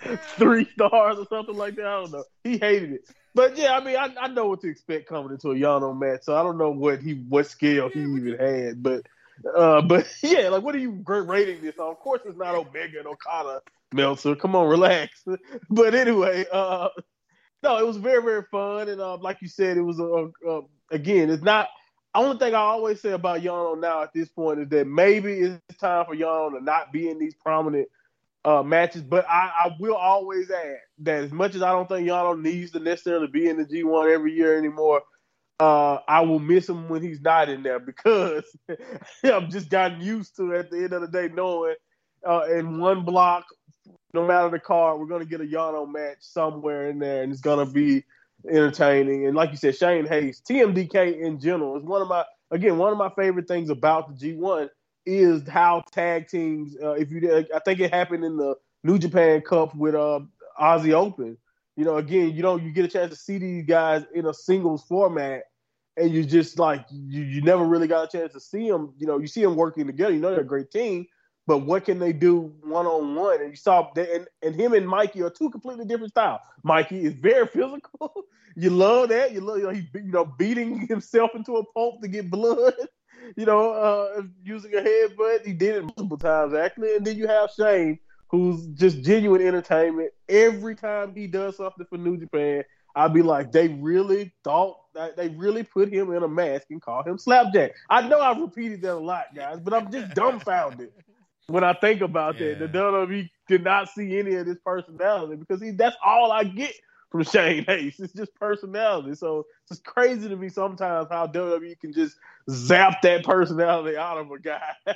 three 0.36 0.68
stars 0.72 1.18
or 1.18 1.26
something 1.30 1.56
like 1.56 1.76
that. 1.76 1.86
I 1.86 2.00
don't 2.00 2.10
know. 2.10 2.24
He 2.42 2.58
hated 2.58 2.94
it, 2.94 3.08
but 3.34 3.56
yeah, 3.56 3.76
I 3.76 3.84
mean, 3.84 3.96
I, 3.96 4.12
I 4.20 4.28
know 4.28 4.48
what 4.48 4.60
to 4.62 4.68
expect 4.68 5.08
coming 5.08 5.30
into 5.30 5.52
a 5.52 5.54
Yano 5.54 5.96
match, 5.96 6.24
so 6.24 6.36
I 6.36 6.42
don't 6.42 6.58
know 6.58 6.70
what 6.70 7.00
he 7.00 7.14
what 7.14 7.46
scale 7.46 7.88
he 7.88 8.00
even 8.00 8.36
had, 8.38 8.82
but 8.82 9.06
uh, 9.56 9.82
but 9.82 10.06
yeah, 10.22 10.48
like 10.48 10.62
what 10.62 10.74
are 10.74 10.78
you 10.78 11.02
rating 11.06 11.62
this 11.62 11.78
on? 11.78 11.90
Of 11.90 12.00
course, 12.00 12.22
it's 12.24 12.38
not 12.38 12.54
Omega 12.54 12.98
and 12.98 13.08
Okada, 13.08 13.62
Meltzer. 13.92 14.34
Come 14.36 14.56
on, 14.56 14.68
relax. 14.68 15.24
but 15.70 15.94
anyway, 15.94 16.46
uh, 16.52 16.88
no, 17.62 17.78
it 17.78 17.86
was 17.86 17.96
very 17.96 18.22
very 18.22 18.44
fun, 18.50 18.88
and 18.88 19.00
uh, 19.00 19.16
like 19.18 19.38
you 19.40 19.48
said, 19.48 19.76
it 19.76 19.82
was 19.82 19.98
a, 19.98 20.04
a, 20.04 20.48
a 20.48 20.62
again, 20.90 21.30
it's 21.30 21.42
not 21.42 21.68
only 22.14 22.38
thing 22.38 22.54
I 22.54 22.58
always 22.58 23.00
say 23.00 23.10
about 23.10 23.40
Yano 23.40 23.78
now 23.78 24.02
at 24.02 24.12
this 24.12 24.28
point 24.28 24.60
is 24.60 24.68
that 24.68 24.86
maybe 24.86 25.32
it's 25.32 25.78
time 25.78 26.06
for 26.06 26.14
Yano 26.14 26.56
to 26.56 26.64
not 26.64 26.92
be 26.92 27.08
in 27.08 27.18
these 27.18 27.34
prominent 27.34 27.88
uh, 28.44 28.62
matches. 28.62 29.02
But 29.02 29.26
I, 29.28 29.50
I, 29.64 29.76
will 29.80 29.96
always 29.96 30.50
add 30.50 30.78
that 31.00 31.24
as 31.24 31.32
much 31.32 31.54
as 31.54 31.62
I 31.62 31.72
don't 31.72 31.88
think 31.88 32.06
Yano 32.06 32.40
needs 32.40 32.70
to 32.72 32.78
necessarily 32.78 33.26
be 33.26 33.48
in 33.48 33.56
the 33.56 33.64
G1 33.64 34.12
every 34.12 34.32
year 34.32 34.56
anymore, 34.56 35.02
uh, 35.64 36.00
I 36.06 36.20
will 36.20 36.40
miss 36.40 36.68
him 36.68 36.88
when 36.88 37.02
he's 37.02 37.22
not 37.22 37.48
in 37.48 37.62
there 37.62 37.78
because 37.78 38.44
I've 39.24 39.48
just 39.48 39.70
gotten 39.70 40.00
used 40.00 40.36
to 40.36 40.54
at 40.54 40.70
the 40.70 40.84
end 40.84 40.92
of 40.92 41.00
the 41.00 41.08
day 41.08 41.32
knowing 41.32 41.74
uh, 42.26 42.42
in 42.52 42.78
one 42.78 43.04
block, 43.04 43.46
no 44.12 44.26
matter 44.26 44.50
the 44.50 44.58
card, 44.58 45.00
we're 45.00 45.06
gonna 45.06 45.24
get 45.24 45.40
a 45.40 45.44
Yano 45.44 45.90
match 45.90 46.18
somewhere 46.20 46.90
in 46.90 46.98
there, 46.98 47.22
and 47.22 47.32
it's 47.32 47.40
gonna 47.40 47.66
be 47.66 48.04
entertaining. 48.48 49.26
And 49.26 49.34
like 49.34 49.52
you 49.52 49.56
said, 49.56 49.76
Shane 49.76 50.06
Haste, 50.06 50.46
TMDK 50.46 51.20
in 51.20 51.40
general 51.40 51.78
is 51.78 51.84
one 51.84 52.02
of 52.02 52.08
my 52.08 52.24
again 52.50 52.76
one 52.76 52.92
of 52.92 52.98
my 52.98 53.10
favorite 53.16 53.48
things 53.48 53.70
about 53.70 54.18
the 54.18 54.34
G1 54.34 54.68
is 55.06 55.48
how 55.48 55.82
tag 55.92 56.28
teams. 56.28 56.76
Uh, 56.82 56.92
if 56.92 57.10
you, 57.10 57.46
I 57.54 57.58
think 57.60 57.80
it 57.80 57.92
happened 57.92 58.24
in 58.24 58.36
the 58.36 58.54
New 58.82 58.98
Japan 58.98 59.40
Cup 59.40 59.74
with 59.74 59.94
uh, 59.94 60.20
Aussie 60.60 60.92
Open. 60.92 61.38
You 61.76 61.84
know, 61.84 61.96
again, 61.96 62.34
you 62.34 62.42
know, 62.42 62.56
you 62.56 62.70
get 62.70 62.84
a 62.84 62.88
chance 62.88 63.10
to 63.10 63.16
see 63.16 63.38
these 63.38 63.64
guys 63.64 64.04
in 64.14 64.26
a 64.26 64.34
singles 64.34 64.84
format, 64.84 65.44
and 65.96 66.10
you 66.10 66.24
just 66.24 66.58
like 66.58 66.84
you, 66.90 67.22
you 67.22 67.42
never 67.42 67.64
really 67.64 67.86
got 67.86 68.12
a 68.12 68.18
chance 68.18 68.32
to 68.32 68.40
see 68.40 68.68
them. 68.70 68.94
You 68.98 69.06
know, 69.06 69.18
you 69.18 69.26
see 69.26 69.42
them 69.42 69.56
working 69.56 69.86
together. 69.86 70.12
You 70.12 70.20
know 70.20 70.30
they're 70.30 70.40
a 70.40 70.44
great 70.46 70.70
team, 70.70 71.06
but 71.46 71.58
what 71.58 71.84
can 71.84 71.98
they 71.98 72.12
do 72.12 72.52
one 72.62 72.86
on 72.86 73.14
one? 73.14 73.40
And 73.40 73.50
you 73.50 73.56
saw 73.56 73.90
and 73.96 74.26
and 74.42 74.54
him 74.54 74.72
and 74.72 74.88
Mikey 74.88 75.22
are 75.22 75.30
two 75.30 75.50
completely 75.50 75.84
different 75.84 76.12
styles. 76.12 76.40
Mikey 76.62 77.04
is 77.04 77.14
very 77.14 77.46
physical. 77.52 78.24
you 78.56 78.70
love 78.70 79.10
that. 79.10 79.32
You 79.32 79.40
love 79.40 79.58
you 79.58 79.64
know 79.64 79.70
he 79.70 79.88
you 79.94 80.12
know 80.12 80.24
beating 80.24 80.86
himself 80.88 81.30
into 81.34 81.56
a 81.56 81.64
pulp 81.72 82.00
to 82.02 82.08
get 82.08 82.30
blood. 82.30 82.74
You 83.36 83.46
know, 83.46 83.72
uh, 83.72 84.22
using 84.42 84.74
a 84.74 84.82
headbutt. 84.82 85.46
He 85.46 85.54
did 85.54 85.76
it 85.76 85.82
multiple 85.82 86.18
times 86.18 86.52
actually. 86.52 86.94
And 86.96 87.06
then 87.06 87.16
you 87.16 87.26
have 87.26 87.50
Shane, 87.52 87.98
who's 88.28 88.66
just 88.74 89.00
genuine 89.02 89.40
entertainment. 89.40 90.10
Every 90.28 90.74
time 90.74 91.14
he 91.14 91.26
does 91.26 91.56
something 91.56 91.86
for 91.88 91.96
New 91.96 92.18
Japan, 92.18 92.64
I'd 92.94 93.14
be 93.14 93.22
like, 93.22 93.50
they 93.50 93.68
really 93.68 94.34
thought 94.44 94.76
that 94.76 94.83
they 95.16 95.28
really 95.30 95.62
put 95.62 95.92
him 95.92 96.12
in 96.12 96.22
a 96.22 96.28
mask 96.28 96.66
and 96.70 96.80
call 96.80 97.02
him 97.02 97.18
Slapjack. 97.18 97.72
I 97.90 98.06
know 98.06 98.20
I've 98.20 98.38
repeated 98.38 98.82
that 98.82 98.94
a 98.94 98.98
lot, 98.98 99.26
guys, 99.34 99.60
but 99.60 99.74
I'm 99.74 99.90
just 99.90 100.14
dumbfounded 100.14 100.90
when 101.46 101.64
I 101.64 101.72
think 101.74 102.00
about 102.00 102.38
yeah. 102.38 102.54
that. 102.54 102.72
The 102.72 102.78
WWE 102.78 103.28
did 103.48 103.64
not 103.64 103.88
see 103.88 104.18
any 104.18 104.34
of 104.34 104.46
this 104.46 104.58
personality 104.64 105.36
because 105.36 105.60
he 105.60 105.70
that's 105.70 105.96
all 106.04 106.32
I 106.32 106.44
get 106.44 106.74
from 107.10 107.22
Shane 107.22 107.64
Haste. 107.64 108.00
It's 108.00 108.12
just 108.12 108.34
personality. 108.34 109.14
So 109.14 109.46
it's 109.70 109.80
crazy 109.80 110.28
to 110.28 110.36
me 110.36 110.48
sometimes 110.48 111.08
how 111.10 111.28
WWE 111.28 111.78
can 111.78 111.92
just 111.92 112.16
zap 112.50 113.02
that 113.02 113.24
personality 113.24 113.96
out 113.96 114.18
of 114.18 114.30
a 114.30 114.38
guy 114.38 114.74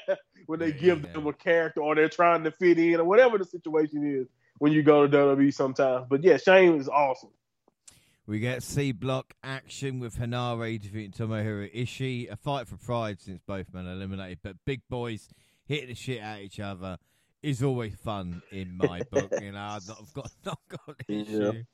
when 0.47 0.59
they 0.59 0.69
yeah, 0.69 0.73
give 0.73 1.05
yeah. 1.05 1.13
them 1.13 1.27
a 1.27 1.33
character 1.33 1.81
or 1.81 1.95
they're 1.95 2.09
trying 2.09 2.45
to 2.45 2.51
fit 2.51 2.79
in 2.79 2.97
or 2.97 3.05
whatever 3.05 3.39
the 3.39 3.45
situation 3.45 4.05
is 4.05 4.27
when 4.59 4.73
you 4.73 4.83
go 4.83 5.07
to 5.07 5.17
WWE 5.17 5.55
sometimes. 5.55 6.07
But 6.09 6.25
yeah, 6.25 6.39
Shane 6.39 6.81
is 6.81 6.89
awesome. 6.89 7.31
We 8.29 8.41
get 8.41 8.63
C 8.63 8.93
block 8.93 9.33
action 9.43 10.01
with 10.01 10.19
Henare 10.19 10.79
defeating 10.79 11.13
Tomohiro 11.13 11.75
Ishii. 11.75 12.31
A 12.31 12.37
fight 12.37 12.69
for 12.69 12.77
pride 12.77 13.23
since 13.23 13.41
both 13.47 13.73
men 13.73 13.87
are 13.87 13.93
eliminated, 13.93 14.41
but 14.43 14.57
big 14.67 14.83
boys 14.91 15.31
hitting 15.65 15.89
the 15.89 15.95
shit 15.95 16.21
at 16.21 16.41
each 16.41 16.61
other 16.61 16.99
is 17.43 17.63
always 17.63 17.95
fun 17.95 18.43
in 18.53 18.77
my 18.77 19.01
book. 19.11 19.33
You 19.41 19.53
know, 19.53 19.59
I've 19.59 19.89
not 19.89 20.13
got 20.13 20.31
not 20.45 20.59
got 20.69 20.97
an 21.09 21.21
issue. 21.23 21.65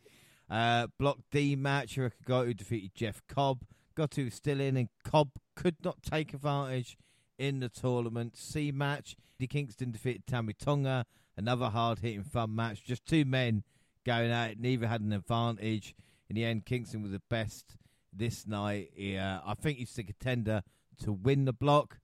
Yeah. 0.48 0.82
Uh, 0.82 0.86
block 0.96 1.18
D 1.32 1.56
match, 1.56 1.96
Hirooki 1.96 2.24
Goto 2.24 2.52
defeated 2.52 2.94
Jeff 2.94 3.20
Cobb. 3.26 3.64
Goto 3.96 4.28
still 4.28 4.60
in, 4.60 4.76
and 4.76 4.88
Cobb 5.02 5.30
could 5.56 5.78
not 5.82 6.04
take 6.04 6.34
advantage 6.34 6.96
in 7.36 7.58
the 7.58 7.68
tournament. 7.68 8.36
C 8.36 8.70
match, 8.70 9.16
D 9.40 9.48
Kingston 9.48 9.90
defeated 9.90 10.24
Tama 10.28 10.52
Tonga. 10.52 11.04
Another 11.36 11.70
hard 11.70 11.98
hitting 11.98 12.22
fun 12.22 12.54
match. 12.54 12.84
Just 12.84 13.06
two 13.06 13.24
men 13.24 13.64
going 14.06 14.30
at 14.30 14.52
it. 14.52 14.60
Neither 14.60 14.86
had 14.86 15.00
an 15.00 15.12
advantage 15.12 15.96
in 16.34 16.42
the 16.42 16.48
end, 16.48 16.64
Kingston 16.64 17.00
was 17.00 17.12
the 17.12 17.22
best 17.30 17.76
this 18.12 18.44
night. 18.44 18.90
I 18.98 19.54
think 19.60 19.78
he's 19.78 19.94
the 19.94 20.02
contender 20.02 20.64
to 21.04 21.12
win 21.12 21.44
the 21.44 21.52
block. 21.52 21.98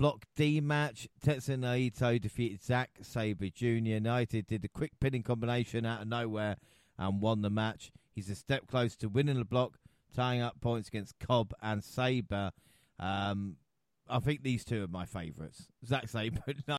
Block 0.00 0.24
D 0.34 0.60
match, 0.60 1.06
Tetsuya 1.24 1.58
Naito 1.58 2.20
defeated 2.20 2.60
Zack 2.60 2.90
Sabre 3.02 3.50
Jr. 3.50 4.00
Naito 4.02 4.44
did 4.44 4.62
the 4.62 4.68
quick 4.68 4.98
pinning 4.98 5.22
combination 5.22 5.86
out 5.86 6.02
of 6.02 6.08
nowhere 6.08 6.56
and 6.98 7.22
won 7.22 7.42
the 7.42 7.50
match. 7.50 7.92
He's 8.12 8.28
a 8.28 8.34
step 8.34 8.66
closer 8.66 8.98
to 8.98 9.08
winning 9.08 9.38
the 9.38 9.44
block, 9.44 9.78
tying 10.12 10.40
up 10.40 10.60
points 10.60 10.88
against 10.88 11.20
Cobb 11.20 11.54
and 11.62 11.84
Sabre. 11.84 12.50
Um, 12.98 13.58
I 14.08 14.18
think 14.18 14.42
these 14.42 14.64
two 14.64 14.82
are 14.82 14.88
my 14.88 15.04
favourites. 15.04 15.68
Zack 15.86 16.08
Sabre. 16.08 16.40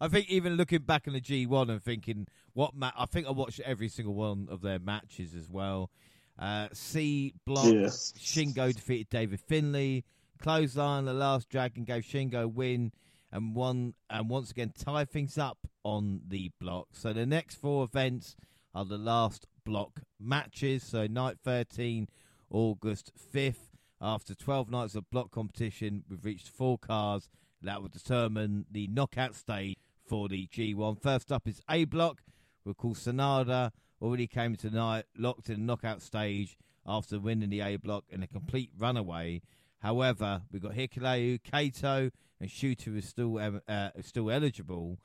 I 0.00 0.08
think 0.08 0.28
even 0.28 0.54
looking 0.54 0.80
back 0.80 1.06
in 1.06 1.12
the 1.12 1.20
G1 1.20 1.70
and 1.70 1.80
thinking 1.80 2.26
what 2.52 2.74
ma- 2.74 2.90
I 2.98 3.06
think 3.06 3.28
I 3.28 3.30
watched 3.30 3.60
every 3.60 3.88
single 3.88 4.14
one 4.14 4.48
of 4.50 4.60
their 4.62 4.80
matches 4.80 5.36
as 5.36 5.48
well. 5.48 5.92
Uh, 6.38 6.68
C 6.72 7.32
block. 7.44 7.66
Shingo 7.66 8.74
defeated 8.74 9.08
David 9.10 9.40
Finlay. 9.40 10.04
Clothesline. 10.40 11.06
The 11.06 11.14
last 11.14 11.48
dragon 11.48 11.84
gave 11.84 12.02
Shingo 12.02 12.42
a 12.42 12.48
win 12.48 12.92
and 13.32 13.54
one 13.54 13.94
and 14.08 14.30
once 14.30 14.50
again 14.50 14.72
tie 14.78 15.04
things 15.04 15.38
up 15.38 15.58
on 15.82 16.20
the 16.28 16.50
block. 16.60 16.88
So 16.92 17.12
the 17.12 17.26
next 17.26 17.56
four 17.56 17.84
events 17.84 18.36
are 18.74 18.84
the 18.84 18.98
last 18.98 19.46
block 19.64 20.00
matches. 20.20 20.82
So 20.82 21.06
night 21.06 21.38
13, 21.44 22.08
August 22.50 23.12
5th. 23.34 23.56
After 24.00 24.34
12 24.34 24.70
nights 24.70 24.94
of 24.94 25.08
block 25.10 25.30
competition, 25.30 26.04
we've 26.08 26.24
reached 26.24 26.48
four 26.48 26.76
cars 26.76 27.30
that 27.62 27.80
will 27.80 27.88
determine 27.88 28.66
the 28.70 28.86
knockout 28.88 29.34
stage 29.34 29.76
for 30.06 30.28
the 30.28 30.46
G1. 30.48 31.00
First 31.00 31.32
up 31.32 31.48
is 31.48 31.60
A 31.70 31.84
block. 31.84 32.22
We'll 32.64 32.74
call 32.74 32.94
Sanada. 32.94 33.70
Already 34.00 34.26
came 34.26 34.56
tonight, 34.56 35.04
locked 35.16 35.48
in 35.48 35.60
the 35.60 35.62
knockout 35.62 36.02
stage 36.02 36.56
after 36.86 37.18
winning 37.18 37.50
the 37.50 37.60
A 37.60 37.76
block 37.76 38.04
in 38.10 38.22
a 38.22 38.26
complete 38.26 38.70
runaway. 38.78 39.40
However, 39.78 40.42
we've 40.52 40.62
got 40.62 40.72
Hikuleo, 40.72 41.40
Kaito, 41.40 42.10
and 42.40 42.50
Shota 42.50 42.96
is 42.96 43.08
still 43.08 43.38
uh, 43.38 43.90
still 44.02 44.30
eligible. 44.30 44.98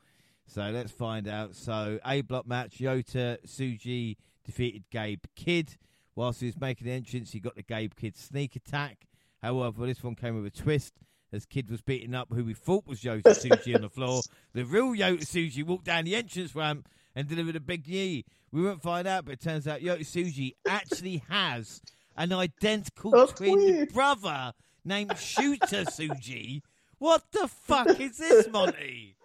So 0.46 0.62
let's 0.70 0.92
find 0.92 1.26
out. 1.26 1.54
So 1.54 1.98
A 2.04 2.20
block 2.20 2.46
match: 2.46 2.78
Yota 2.78 3.38
Tsuji 3.46 4.16
defeated 4.44 4.84
Gabe 4.90 5.24
Kidd. 5.36 5.76
Whilst 6.14 6.40
he 6.40 6.46
was 6.46 6.60
making 6.60 6.86
the 6.86 6.92
entrance, 6.92 7.32
he 7.32 7.40
got 7.40 7.56
the 7.56 7.62
Gabe 7.62 7.94
Kidd 7.94 8.16
sneak 8.16 8.56
attack. 8.56 9.06
However, 9.42 9.86
this 9.86 10.02
one 10.02 10.14
came 10.14 10.34
with 10.36 10.46
a 10.46 10.50
twist 10.50 10.92
as 11.32 11.46
Kidd 11.46 11.70
was 11.70 11.80
beating 11.80 12.14
up 12.14 12.28
who 12.30 12.44
we 12.44 12.52
thought 12.52 12.86
was 12.86 13.00
Yota 13.00 13.22
Tsuji 13.22 13.74
on 13.74 13.80
the 13.82 13.88
floor. 13.88 14.20
The 14.52 14.64
real 14.64 14.92
Yota 14.92 15.22
Tsuji 15.22 15.64
walked 15.64 15.86
down 15.86 16.04
the 16.04 16.14
entrance 16.14 16.54
ramp 16.54 16.86
and 17.14 17.28
delivered 17.28 17.56
a 17.56 17.60
big 17.60 17.86
knee. 17.88 18.24
We 18.50 18.62
won't 18.62 18.82
find 18.82 19.06
out, 19.08 19.24
but 19.24 19.34
it 19.34 19.40
turns 19.40 19.66
out 19.66 19.80
Yota 19.80 20.00
Tsuji 20.00 20.54
actually 20.68 21.22
has 21.28 21.80
an 22.16 22.32
identical 22.32 23.10
That's 23.10 23.32
twin 23.32 23.54
weird. 23.54 23.92
brother 23.92 24.52
named 24.84 25.16
Shooter 25.18 25.84
Tsuji. 25.84 26.62
What 26.98 27.22
the 27.32 27.48
fuck 27.48 27.98
is 27.98 28.18
this, 28.18 28.48
Monty? 28.48 29.16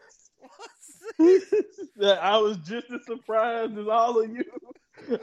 I 1.20 2.38
was 2.38 2.58
just 2.66 2.92
as 2.92 3.06
surprised 3.06 3.78
as 3.78 3.88
all 3.88 4.22
of 4.24 4.30
you. 4.30 4.44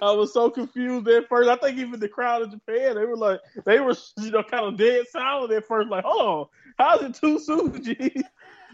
I 0.00 0.12
was 0.12 0.32
so 0.32 0.50
confused 0.50 1.08
at 1.08 1.28
first. 1.28 1.48
I 1.48 1.56
think 1.56 1.78
even 1.78 1.98
the 2.00 2.08
crowd 2.08 2.42
in 2.42 2.50
Japan, 2.50 2.94
they 2.94 3.04
were 3.04 3.16
like, 3.16 3.40
they 3.64 3.80
were, 3.80 3.94
you 4.18 4.30
know, 4.30 4.42
kind 4.42 4.64
of 4.66 4.76
dead 4.76 5.06
silent 5.08 5.52
at 5.52 5.66
first. 5.66 5.90
Like, 5.90 6.04
oh, 6.06 6.48
how's 6.78 7.02
it 7.02 7.14
two 7.14 7.38
Tsuji? 7.38 8.22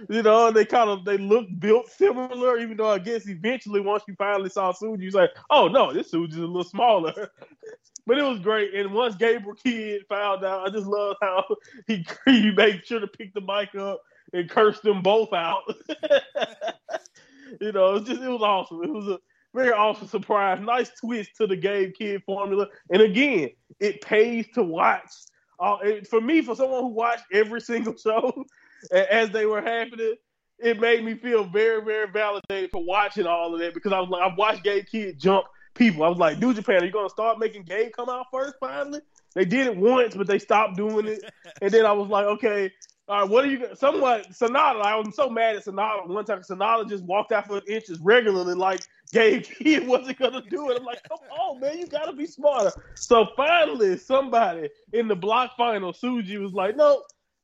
You 0.09 0.23
know, 0.23 0.51
they 0.51 0.65
kind 0.65 0.91
of 0.91 1.05
they 1.05 1.19
look 1.19 1.47
built 1.59 1.89
similar, 1.91 2.59
even 2.59 2.77
though 2.77 2.91
I 2.91 2.99
guess 2.99 3.29
eventually 3.29 3.81
once 3.81 4.03
you 4.09 4.15
finally 4.17 4.49
saw 4.49 4.73
Tsuji, 4.73 5.03
you 5.03 5.11
say, 5.11 5.29
"Oh 5.51 5.69
no, 5.69 5.93
this 5.93 6.13
Tsuji's 6.13 6.37
a 6.37 6.41
little 6.41 6.65
smaller." 6.65 7.31
but 8.07 8.19
it 8.19 8.23
was 8.23 8.41
great. 8.41 8.75
And 8.75 8.93
once 8.93 9.15
Gabriel 9.17 9.55
Kidd 9.55 10.03
found 10.09 10.45
out, 10.45 10.67
I 10.67 10.71
just 10.71 10.87
love 10.87 11.17
how 11.21 11.45
he 11.87 12.05
he 12.27 12.51
made 12.53 12.85
sure 12.85 13.01
to 13.01 13.07
pick 13.07 13.35
the 13.35 13.41
mic 13.41 13.75
up 13.75 14.01
and 14.33 14.49
curse 14.49 14.81
them 14.81 15.03
both 15.03 15.33
out. 15.33 15.63
you 17.61 17.73
know, 17.73 17.91
it 17.91 17.93
was 17.93 18.05
just 18.05 18.23
it 18.23 18.29
was 18.29 18.43
awesome. 18.43 18.83
It 18.83 18.93
was 18.93 19.09
a 19.09 19.19
very 19.55 19.73
awesome 19.73 20.09
surprise. 20.09 20.61
Nice 20.61 20.91
twist 21.01 21.31
to 21.37 21.47
the 21.47 21.57
Gabe 21.57 21.95
Kidd 21.95 22.23
formula. 22.25 22.69
And 22.91 23.03
again, 23.03 23.51
it 23.81 24.01
pays 24.01 24.47
to 24.55 24.63
watch. 24.63 25.11
Uh, 25.59 25.77
for 26.09 26.21
me, 26.21 26.41
for 26.41 26.57
someone 26.57 26.83
who 26.83 26.89
watched 26.89 27.25
every 27.33 27.61
single 27.61 27.95
show, 27.97 28.45
as 28.93 29.31
they 29.31 29.47
were 29.47 29.61
happening, 29.61 30.15
it 30.59 30.81
made 30.81 31.05
me 31.05 31.15
feel 31.15 31.45
very, 31.45 31.83
very 31.83 32.11
validated 32.11 32.71
for 32.71 32.85
watching 32.85 33.27
all 33.27 33.55
of 33.55 33.61
that 33.61 33.75
because 33.75 33.93
I 33.93 34.01
was 34.01 34.11
like, 34.11 34.23
I 34.23 34.35
watched 34.35 34.63
Gabe 34.63 34.87
Kidd 34.87 35.19
jump 35.19 35.47
people. 35.75 36.03
I 36.03 36.09
was 36.09 36.19
like, 36.19 36.39
New 36.39 36.53
Japan, 36.53 36.83
are 36.83 36.87
you 36.87 36.93
gonna 36.93 37.09
start 37.09 37.39
making 37.39 37.65
Gabe 37.65 37.93
come 37.93 38.09
out 38.09 38.27
first 38.31 38.55
finally? 38.61 39.01
They 39.35 39.45
did 39.45 39.67
it 39.69 39.77
once, 39.77 40.15
but 40.15 40.27
they 40.27 40.39
stopped 40.39 40.77
doing 40.77 41.07
it. 41.07 41.23
and 41.63 41.71
then 41.71 41.87
I 41.87 41.93
was 41.93 42.09
like, 42.09 42.27
okay, 42.27 42.71
all 43.09 43.23
right, 43.23 43.29
what 43.29 43.45
are 43.45 43.49
you? 43.49 43.67
Somewhat 43.75 44.31
Sanada. 44.31 44.83
I 44.83 44.95
was 44.97 45.17
so 45.17 45.29
mad 45.29 45.57
at 45.57 45.65
Sanada 45.65 46.07
one 46.07 46.25
time. 46.25 46.43
Sanada 46.43 46.89
just 46.89 47.05
walked 47.05 47.33
out 47.33 47.47
for 47.47 47.61
inches 47.67 47.99
regularly, 48.01 48.55
like 48.55 48.83
Gabe 49.13 49.43
Kidd 49.43 49.87
wasn't 49.87 50.19
gonna 50.19 50.43
do 50.43 50.71
it. 50.71 50.77
I'm 50.79 50.85
like, 50.85 51.03
come 51.09 51.19
on, 51.39 51.61
man, 51.61 51.79
you 51.79 51.87
gotta 51.87 52.13
be 52.13 52.27
smarter. 52.27 52.73
So 52.95 53.27
finally, 53.37 53.97
somebody 53.97 54.69
in 54.93 55.09
the 55.09 55.17
block 55.17 55.57
final, 55.57 55.93
Tsuji 55.93 56.41
was 56.41 56.53
like, 56.53 56.77
no, 56.77 57.03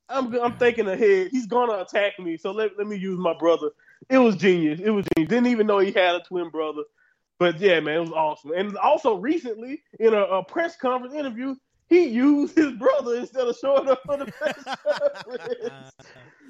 I'm 0.08 0.34
I'm 0.40 0.56
thinking 0.56 0.88
ahead. 0.88 1.28
He's 1.30 1.46
gonna 1.46 1.80
attack 1.80 2.18
me, 2.18 2.36
so 2.36 2.52
let, 2.52 2.76
let 2.78 2.86
me 2.86 2.96
use 2.96 3.18
my 3.18 3.34
brother. 3.36 3.70
It 4.08 4.18
was 4.18 4.36
genius. 4.36 4.80
It 4.80 4.90
was 4.90 5.06
genius. 5.16 5.30
Didn't 5.30 5.48
even 5.48 5.66
know 5.66 5.78
he 5.78 5.92
had 5.92 6.14
a 6.14 6.22
twin 6.22 6.50
brother. 6.50 6.82
But 7.38 7.60
yeah, 7.60 7.80
man, 7.80 7.96
it 7.96 8.00
was 8.00 8.12
awesome. 8.12 8.52
And 8.52 8.76
also 8.78 9.16
recently 9.16 9.82
in 10.00 10.14
a, 10.14 10.22
a 10.22 10.44
press 10.44 10.76
conference 10.76 11.14
interview, 11.14 11.54
he 11.88 12.06
used 12.06 12.56
his 12.56 12.72
brother 12.72 13.16
instead 13.16 13.46
of 13.46 13.56
showing 13.56 13.88
up 13.88 14.00
for 14.06 14.16
the 14.16 14.26
press 14.26 14.64
conference. 15.24 15.92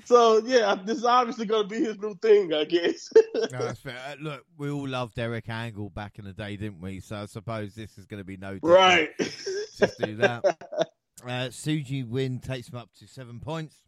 so 0.05 0.39
yeah, 0.45 0.77
this 0.85 0.99
is 0.99 1.05
obviously 1.05 1.47
gonna 1.47 1.67
be 1.67 1.83
his 1.83 1.99
new 1.99 2.15
thing, 2.17 2.53
I 2.53 2.65
guess. 2.65 3.11
no, 3.35 3.49
that's 3.51 3.81
fair. 3.81 3.99
Uh, 4.09 4.15
look, 4.21 4.45
we 4.57 4.71
all 4.71 4.89
loved 4.89 5.19
Eric 5.19 5.49
Angle 5.49 5.91
back 5.91 6.19
in 6.19 6.25
the 6.25 6.33
day, 6.33 6.57
didn't 6.57 6.81
we? 6.81 7.01
So 7.01 7.17
I 7.17 7.27
suppose 7.27 7.75
this 7.75 7.99
is 7.99 8.07
going 8.07 8.21
to 8.21 8.25
be 8.25 8.37
no 8.37 8.55
different. 8.55 8.75
Right. 8.77 9.11
Just 9.19 9.99
do 9.99 10.17
that. 10.17 10.89
Uh, 11.27 11.49
Tsuji 11.49 12.09
win 12.09 12.39
takes 12.39 12.69
him 12.69 12.79
up 12.79 12.91
to 13.01 13.09
seven 13.09 13.41
points, 13.41 13.83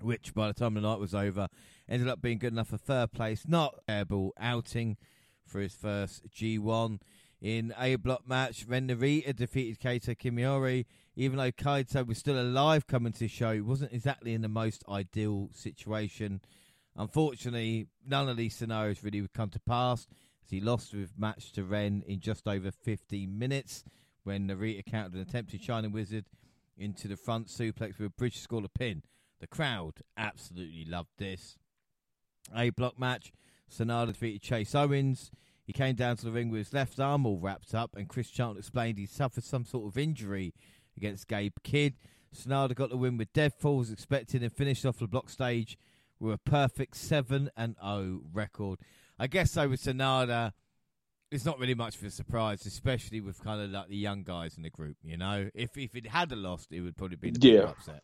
which 0.00 0.32
by 0.34 0.46
the 0.46 0.54
time 0.54 0.74
the 0.74 0.80
night 0.80 1.00
was 1.00 1.12
over, 1.12 1.48
ended 1.88 2.08
up 2.08 2.22
being 2.22 2.38
good 2.38 2.52
enough 2.52 2.68
for 2.68 2.76
third 2.76 3.10
place. 3.10 3.42
Not 3.48 3.74
airball 3.88 4.30
outing 4.38 4.96
for 5.44 5.60
his 5.60 5.74
first 5.74 6.30
G1. 6.30 7.00
In 7.40 7.74
A 7.76 7.96
block 7.96 8.28
match, 8.28 8.66
Ren 8.68 8.86
Narita 8.86 9.34
defeated 9.34 9.80
Kaito 9.80 10.16
Kiyomiya. 10.16 10.84
Even 11.16 11.38
though 11.38 11.50
Kaito 11.50 12.06
was 12.06 12.18
still 12.18 12.40
alive 12.40 12.86
coming 12.86 13.12
to 13.12 13.18
the 13.18 13.28
show, 13.28 13.60
wasn't 13.64 13.92
exactly 13.92 14.32
in 14.32 14.42
the 14.42 14.48
most 14.48 14.84
ideal 14.88 15.50
situation. 15.52 16.40
Unfortunately, 16.96 17.88
none 18.06 18.28
of 18.28 18.36
these 18.36 18.54
scenarios 18.54 19.02
really 19.02 19.20
would 19.20 19.32
come 19.32 19.50
to 19.50 19.60
pass 19.60 20.06
as 20.44 20.50
he 20.50 20.60
lost 20.60 20.94
with 20.94 21.18
match 21.18 21.50
to 21.52 21.64
Ren 21.64 22.04
in 22.06 22.20
just 22.20 22.46
over 22.46 22.70
15 22.70 23.36
minutes 23.36 23.82
when 24.22 24.48
Narita 24.48 24.86
countered 24.86 25.14
an 25.14 25.20
attempted 25.20 25.60
Shining 25.60 25.90
Wizard 25.90 26.26
into 26.76 27.08
the 27.08 27.16
front 27.16 27.48
suplex 27.48 27.98
with 27.98 28.06
a 28.06 28.10
British 28.10 28.40
Scholar 28.40 28.68
pin. 28.68 29.02
The 29.40 29.46
crowd 29.46 30.00
absolutely 30.16 30.84
loved 30.84 31.10
this. 31.18 31.56
A 32.54 32.70
block 32.70 32.98
match, 32.98 33.32
Sanada 33.70 34.08
defeated 34.08 34.42
Chase 34.42 34.74
Owens. 34.74 35.30
He 35.66 35.72
came 35.72 35.94
down 35.94 36.16
to 36.16 36.26
the 36.26 36.30
ring 36.30 36.50
with 36.50 36.58
his 36.58 36.72
left 36.72 37.00
arm 37.00 37.24
all 37.24 37.38
wrapped 37.38 37.74
up, 37.74 37.96
and 37.96 38.08
Chris 38.08 38.30
Chant 38.30 38.58
explained 38.58 38.98
he 38.98 39.06
suffered 39.06 39.44
some 39.44 39.64
sort 39.64 39.86
of 39.86 39.98
injury 39.98 40.54
against 40.96 41.28
Gabe 41.28 41.54
Kidd. 41.62 41.94
Sanada 42.34 42.74
got 42.74 42.90
the 42.90 42.96
win 42.96 43.16
with 43.16 43.32
dead 43.32 43.54
falls 43.54 43.90
expected 43.90 44.42
and 44.42 44.52
finished 44.52 44.84
off 44.84 44.98
the 44.98 45.06
block 45.06 45.30
stage 45.30 45.78
with 46.18 46.34
a 46.34 46.38
perfect 46.38 46.96
7 46.96 47.50
and 47.56 47.76
0 47.82 48.22
record. 48.32 48.80
I 49.18 49.26
guess 49.26 49.52
so 49.52 49.68
with 49.68 49.82
Sanada, 49.82 50.52
it's 51.34 51.44
not 51.44 51.58
really 51.58 51.74
much 51.74 51.96
of 51.96 52.04
a 52.04 52.10
surprise, 52.10 52.64
especially 52.64 53.20
with 53.20 53.42
kind 53.42 53.60
of 53.60 53.70
like 53.70 53.88
the 53.88 53.96
young 53.96 54.22
guys 54.22 54.56
in 54.56 54.62
the 54.62 54.70
group. 54.70 54.96
You 55.02 55.16
know, 55.16 55.50
if 55.54 55.76
if 55.76 55.94
it 55.96 56.06
had 56.06 56.30
a 56.32 56.36
lost, 56.36 56.72
it 56.72 56.80
would 56.80 56.96
probably 56.96 57.16
be 57.16 57.30
the 57.30 57.48
Yeah. 57.48 57.62
upset. 57.62 58.02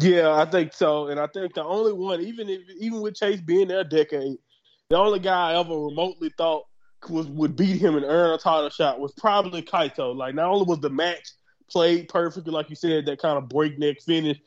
Yeah, 0.00 0.32
I 0.32 0.46
think 0.46 0.72
so, 0.72 1.08
and 1.08 1.20
I 1.20 1.26
think 1.26 1.54
the 1.54 1.62
only 1.62 1.92
one, 1.92 2.20
even 2.22 2.48
if 2.48 2.62
even 2.78 3.00
with 3.00 3.14
Chase 3.14 3.40
being 3.40 3.68
there 3.68 3.80
a 3.80 3.84
decade, 3.84 4.38
the 4.88 4.96
only 4.96 5.18
guy 5.18 5.52
I 5.52 5.60
ever 5.60 5.78
remotely 5.78 6.30
thought 6.36 6.64
was 7.08 7.26
would 7.28 7.54
beat 7.54 7.80
him 7.80 7.96
and 7.96 8.04
earn 8.04 8.34
a 8.34 8.38
title 8.38 8.70
shot 8.70 8.98
was 8.98 9.12
probably 9.12 9.62
Kaito. 9.62 10.14
Like, 10.14 10.34
not 10.34 10.50
only 10.50 10.64
was 10.64 10.80
the 10.80 10.90
match 10.90 11.28
played 11.70 12.08
perfectly, 12.08 12.52
like 12.52 12.70
you 12.70 12.76
said, 12.76 13.06
that 13.06 13.20
kind 13.20 13.38
of 13.38 13.48
breakneck 13.48 14.00
finish 14.02 14.38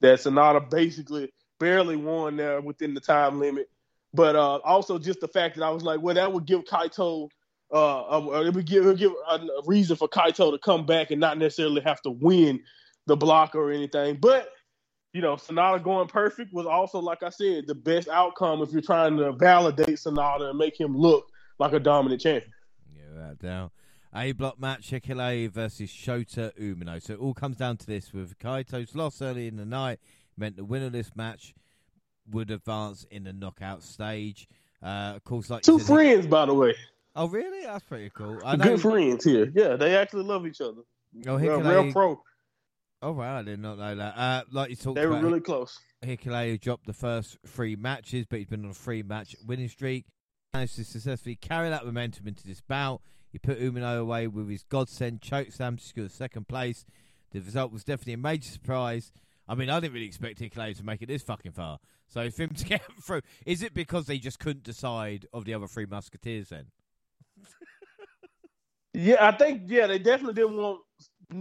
that 0.00 0.20
Sanada 0.20 0.70
basically 0.70 1.30
barely 1.58 1.96
won 1.96 2.36
there 2.36 2.60
within 2.60 2.94
the 2.94 3.00
time 3.00 3.38
limit, 3.38 3.68
but 4.12 4.36
uh, 4.36 4.56
also 4.64 4.98
just 4.98 5.20
the 5.20 5.28
fact 5.28 5.56
that 5.56 5.64
I 5.64 5.70
was 5.70 5.82
like, 5.82 6.00
well, 6.00 6.14
that 6.14 6.32
would 6.32 6.46
give 6.46 6.64
Kaito. 6.64 7.28
Uh, 7.72 8.00
uh, 8.02 8.42
it 8.42 8.54
would 8.54 8.66
give, 8.66 8.84
it 8.84 8.88
would 8.88 8.98
give 8.98 9.12
a, 9.28 9.40
reason 9.64 9.96
for 9.96 10.08
Kaito 10.08 10.50
to 10.50 10.58
come 10.58 10.84
back 10.84 11.12
and 11.12 11.20
not 11.20 11.38
necessarily 11.38 11.80
have 11.82 12.02
to 12.02 12.10
win 12.10 12.60
the 13.06 13.16
block 13.16 13.54
or 13.54 13.70
anything. 13.70 14.16
But 14.20 14.48
you 15.12 15.20
know, 15.20 15.34
Sanada 15.34 15.82
going 15.82 16.08
perfect 16.08 16.52
was 16.52 16.66
also, 16.66 17.00
like 17.00 17.22
I 17.22 17.30
said, 17.30 17.66
the 17.66 17.74
best 17.74 18.08
outcome 18.08 18.62
if 18.62 18.72
you're 18.72 18.80
trying 18.80 19.16
to 19.18 19.32
validate 19.32 19.96
Sanada 19.96 20.50
and 20.50 20.58
make 20.58 20.78
him 20.78 20.96
look 20.96 21.26
like 21.58 21.72
a 21.72 21.80
dominant 21.80 22.20
champion. 22.20 22.52
Yeah, 22.94 23.12
without 23.12 23.38
doubt. 23.38 23.72
A 24.14 24.32
block 24.32 24.60
match, 24.60 24.90
Hikuleo 24.90 25.50
versus 25.50 25.90
Shota 25.90 26.52
Umino. 26.58 27.00
So 27.00 27.14
it 27.14 27.20
all 27.20 27.34
comes 27.34 27.56
down 27.56 27.76
to 27.78 27.86
this 27.86 28.12
with 28.12 28.38
Kaito's 28.38 28.94
loss 28.94 29.22
early 29.22 29.46
in 29.46 29.56
the 29.56 29.64
night 29.64 30.00
meant 30.36 30.56
the 30.56 30.64
winner 30.64 30.86
of 30.86 30.92
this 30.92 31.14
match 31.14 31.54
would 32.30 32.50
advance 32.50 33.04
in 33.10 33.24
the 33.24 33.32
knockout 33.32 33.82
stage. 33.82 34.48
Uh, 34.82 35.12
of 35.16 35.24
course, 35.24 35.50
like 35.50 35.62
Two 35.62 35.78
said, 35.78 35.86
friends, 35.86 36.26
by 36.26 36.46
the 36.46 36.54
way, 36.54 36.74
Oh, 37.16 37.28
really? 37.28 37.64
That's 37.64 37.84
pretty 37.84 38.10
cool. 38.14 38.38
I 38.44 38.56
know. 38.56 38.64
good 38.64 38.80
friends 38.80 39.24
here. 39.24 39.52
Yeah, 39.54 39.76
they 39.76 39.96
actually 39.96 40.22
love 40.22 40.46
each 40.46 40.60
other. 40.60 40.82
Oh, 41.26 41.36
Real, 41.36 41.60
Hikuleo. 41.60 41.84
real 41.84 41.92
pro. 41.92 42.22
Oh, 43.02 43.12
wow, 43.12 43.38
I 43.38 43.42
did 43.42 43.58
not 43.60 43.78
know 43.78 43.94
that. 43.96 44.16
Uh, 44.16 44.42
like 44.52 44.70
you 44.70 44.76
talked 44.76 44.94
They 44.96 45.06
were 45.06 45.12
about, 45.12 45.24
really 45.24 45.40
close. 45.40 45.78
Hikuleo 46.04 46.60
dropped 46.60 46.86
the 46.86 46.92
first 46.92 47.36
three 47.46 47.74
matches, 47.76 48.26
but 48.28 48.38
he's 48.38 48.46
been 48.48 48.64
on 48.64 48.70
a 48.70 48.74
three 48.74 49.02
match 49.02 49.34
winning 49.46 49.68
streak. 49.68 50.06
Managed 50.54 50.76
to 50.76 50.84
successfully 50.84 51.36
carry 51.36 51.68
that 51.68 51.84
momentum 51.84 52.26
into 52.28 52.46
this 52.46 52.60
bout. 52.60 53.00
He 53.32 53.38
put 53.38 53.60
Umino 53.60 54.00
away 54.00 54.26
with 54.26 54.48
his 54.48 54.64
godsend 54.64 55.20
chokeslam 55.20 55.78
to 55.78 55.84
secure 55.84 56.08
second 56.08 56.48
place. 56.48 56.84
The 57.32 57.40
result 57.40 57.72
was 57.72 57.84
definitely 57.84 58.14
a 58.14 58.18
major 58.18 58.50
surprise. 58.50 59.12
I 59.48 59.54
mean, 59.54 59.70
I 59.70 59.78
didn't 59.80 59.94
really 59.94 60.06
expect 60.06 60.40
Hikuleo 60.40 60.76
to 60.76 60.84
make 60.84 61.02
it 61.02 61.06
this 61.06 61.22
fucking 61.22 61.52
far. 61.52 61.78
So 62.10 62.28
for 62.30 62.42
him 62.42 62.50
to 62.54 62.64
get 62.64 62.82
through, 63.02 63.22
is 63.46 63.62
it 63.62 63.72
because 63.72 64.06
they 64.06 64.18
just 64.18 64.38
couldn't 64.38 64.64
decide 64.64 65.26
of 65.32 65.44
the 65.44 65.54
other 65.54 65.66
three 65.66 65.86
musketeers 65.86 66.50
then? 66.50 66.66
Yeah, 68.92 69.16
I 69.20 69.32
think 69.32 69.62
yeah, 69.66 69.86
they 69.86 69.98
definitely 69.98 70.34
didn't 70.34 70.56
want 70.56 70.80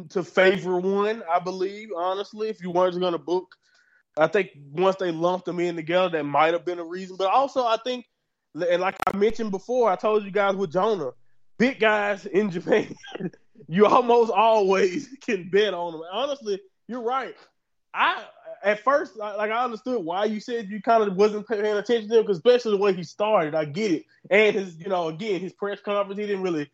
to 0.09 0.23
favor 0.23 0.79
one. 0.79 1.23
I 1.29 1.39
believe 1.39 1.89
honestly, 1.95 2.47
if 2.47 2.61
you 2.61 2.69
weren't 2.69 2.99
going 2.99 3.13
to 3.13 3.19
book, 3.19 3.55
I 4.17 4.27
think 4.27 4.51
once 4.71 4.97
they 4.97 5.11
lumped 5.11 5.45
them 5.45 5.59
in 5.59 5.75
together, 5.75 6.09
that 6.09 6.23
might 6.23 6.53
have 6.53 6.65
been 6.65 6.79
a 6.79 6.83
reason. 6.83 7.15
But 7.17 7.31
also, 7.31 7.65
I 7.65 7.77
think, 7.83 8.05
and 8.53 8.81
like 8.81 8.95
I 9.07 9.17
mentioned 9.17 9.51
before, 9.51 9.89
I 9.89 9.95
told 9.95 10.23
you 10.23 10.31
guys 10.31 10.55
with 10.55 10.71
Jonah, 10.71 11.11
big 11.57 11.79
guys 11.79 12.27
in 12.27 12.51
Japan, 12.51 12.95
you 13.67 13.87
almost 13.87 14.31
always 14.31 15.09
can 15.21 15.49
bet 15.49 15.73
on 15.73 15.93
them. 15.93 16.01
Honestly, 16.11 16.59
you're 16.87 17.01
right. 17.01 17.35
I 17.93 18.23
at 18.64 18.84
first, 18.84 19.15
like 19.15 19.52
I 19.52 19.64
understood 19.64 20.03
why 20.03 20.26
you 20.26 20.40
said 20.40 20.69
you 20.69 20.81
kind 20.81 21.03
of 21.03 21.15
wasn't 21.15 21.48
paying 21.48 21.65
attention 21.65 22.10
to 22.10 22.18
him, 22.18 22.23
because 22.23 22.38
especially 22.38 22.72
the 22.72 22.84
way 22.84 22.94
he 22.94 23.03
started, 23.03 23.56
I 23.56 23.65
get 23.65 23.91
it. 23.91 24.06
And 24.30 24.56
his, 24.56 24.77
you 24.77 24.90
know, 24.90 25.07
again, 25.07 25.41
his 25.41 25.53
press 25.53 25.80
conference, 25.81 26.19
he 26.19 26.26
didn't 26.26 26.44
really 26.44 26.69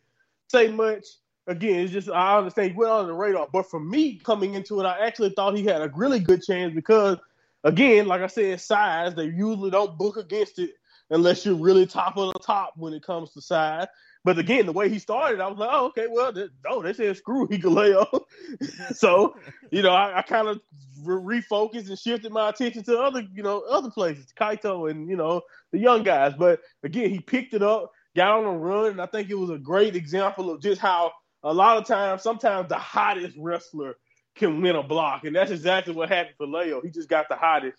say 0.49 0.70
much. 0.70 1.06
Again, 1.48 1.82
it's 1.82 1.94
just 1.94 2.10
I 2.10 2.38
understand 2.38 2.72
he 2.72 2.78
went 2.78 2.91
on 2.91 3.07
the 3.07 3.14
radar, 3.14 3.48
but 3.52 3.70
for 3.70 3.80
me 3.80 4.16
coming 4.16 4.56
into 4.56 4.80
it, 4.80 4.86
I 4.86 5.06
actually 5.06 5.30
thought 5.30 5.56
he 5.56 5.64
had 5.64 5.82
a 5.82 5.91
really 5.95 6.20
good 6.20 6.41
chance 6.44 6.74
because, 6.74 7.18
again, 7.64 8.07
like 8.07 8.22
I 8.22 8.28
said, 8.28 8.60
size 8.60 9.14
they 9.14 9.26
usually 9.26 9.70
don't 9.70 9.98
book 9.98 10.18
against 10.18 10.57
it 10.57 10.72
unless 11.12 11.45
you're 11.45 11.56
really 11.56 11.86
top 11.86 12.18
of 12.18 12.34
the 12.34 12.40
top 12.40 12.74
when 12.78 12.94
it 12.94 13.03
comes 13.03 13.32
to 13.34 13.41
size. 13.41 13.88
But 14.26 14.39
again, 14.39 14.65
the 14.65 14.72
way 14.72 14.89
he 14.89 14.97
started, 14.97 15.39
I 15.39 15.47
was 15.47 15.60
like, 15.60 15.69
oh, 15.72 15.85
okay, 15.85 16.07
well, 16.10 16.34
they, 16.34 16.41
no, 16.41 16.47
oh, 16.72 16.81
they 16.81 16.93
said 16.93 17.15
screw 17.15 17.47
Hikuleo. 17.47 18.23
so, 18.95 19.35
you 19.69 19.84
know, 19.84 19.91
I, 19.91 20.18
I 20.18 20.22
kind 20.23 20.47
of 20.47 20.60
re- 21.03 21.41
refocused 21.41 21.89
and 21.89 21.99
shifted 21.99 22.31
my 22.31 22.49
attention 22.49 22.84
to 22.85 22.99
other, 22.99 23.22
you 23.35 23.43
know, 23.43 23.61
other 23.69 23.91
places, 23.91 24.34
Kaito 24.35 24.89
and 24.89 25.07
you 25.07 25.15
know 25.15 25.41
the 25.72 25.77
young 25.77 26.02
guys. 26.02 26.34
But 26.35 26.61
again, 26.84 27.11
he 27.11 27.19
picked 27.19 27.53
it 27.53 27.61
up, 27.61 27.91
got 28.15 28.31
on 28.31 28.45
a 28.45 28.57
run, 28.57 28.93
and 28.93 29.02
I 29.02 29.06
think 29.06 29.30
it 29.30 29.35
was 29.35 29.52
a 29.52 29.60
great 29.60 29.95
example 29.95 30.49
of 30.49 30.60
just 30.60 30.81
how 30.81 31.11
a 31.43 31.53
lot 31.53 31.77
of 31.77 31.85
times, 31.85 32.23
sometimes 32.23 32.68
the 32.68 32.80
hottest 32.80 33.38
wrestler 33.39 33.93
can 34.35 34.60
win 34.60 34.76
a 34.76 34.81
block, 34.81 35.23
and 35.26 35.35
that's 35.35 35.52
exactly 35.52 35.93
what 35.93 36.10
happened 36.10 36.35
for 36.35 36.47
Leo. 36.47 36.81
He 36.81 36.89
just 36.89 37.10
got 37.10 37.30
the 37.30 37.35
hottest 37.35 37.77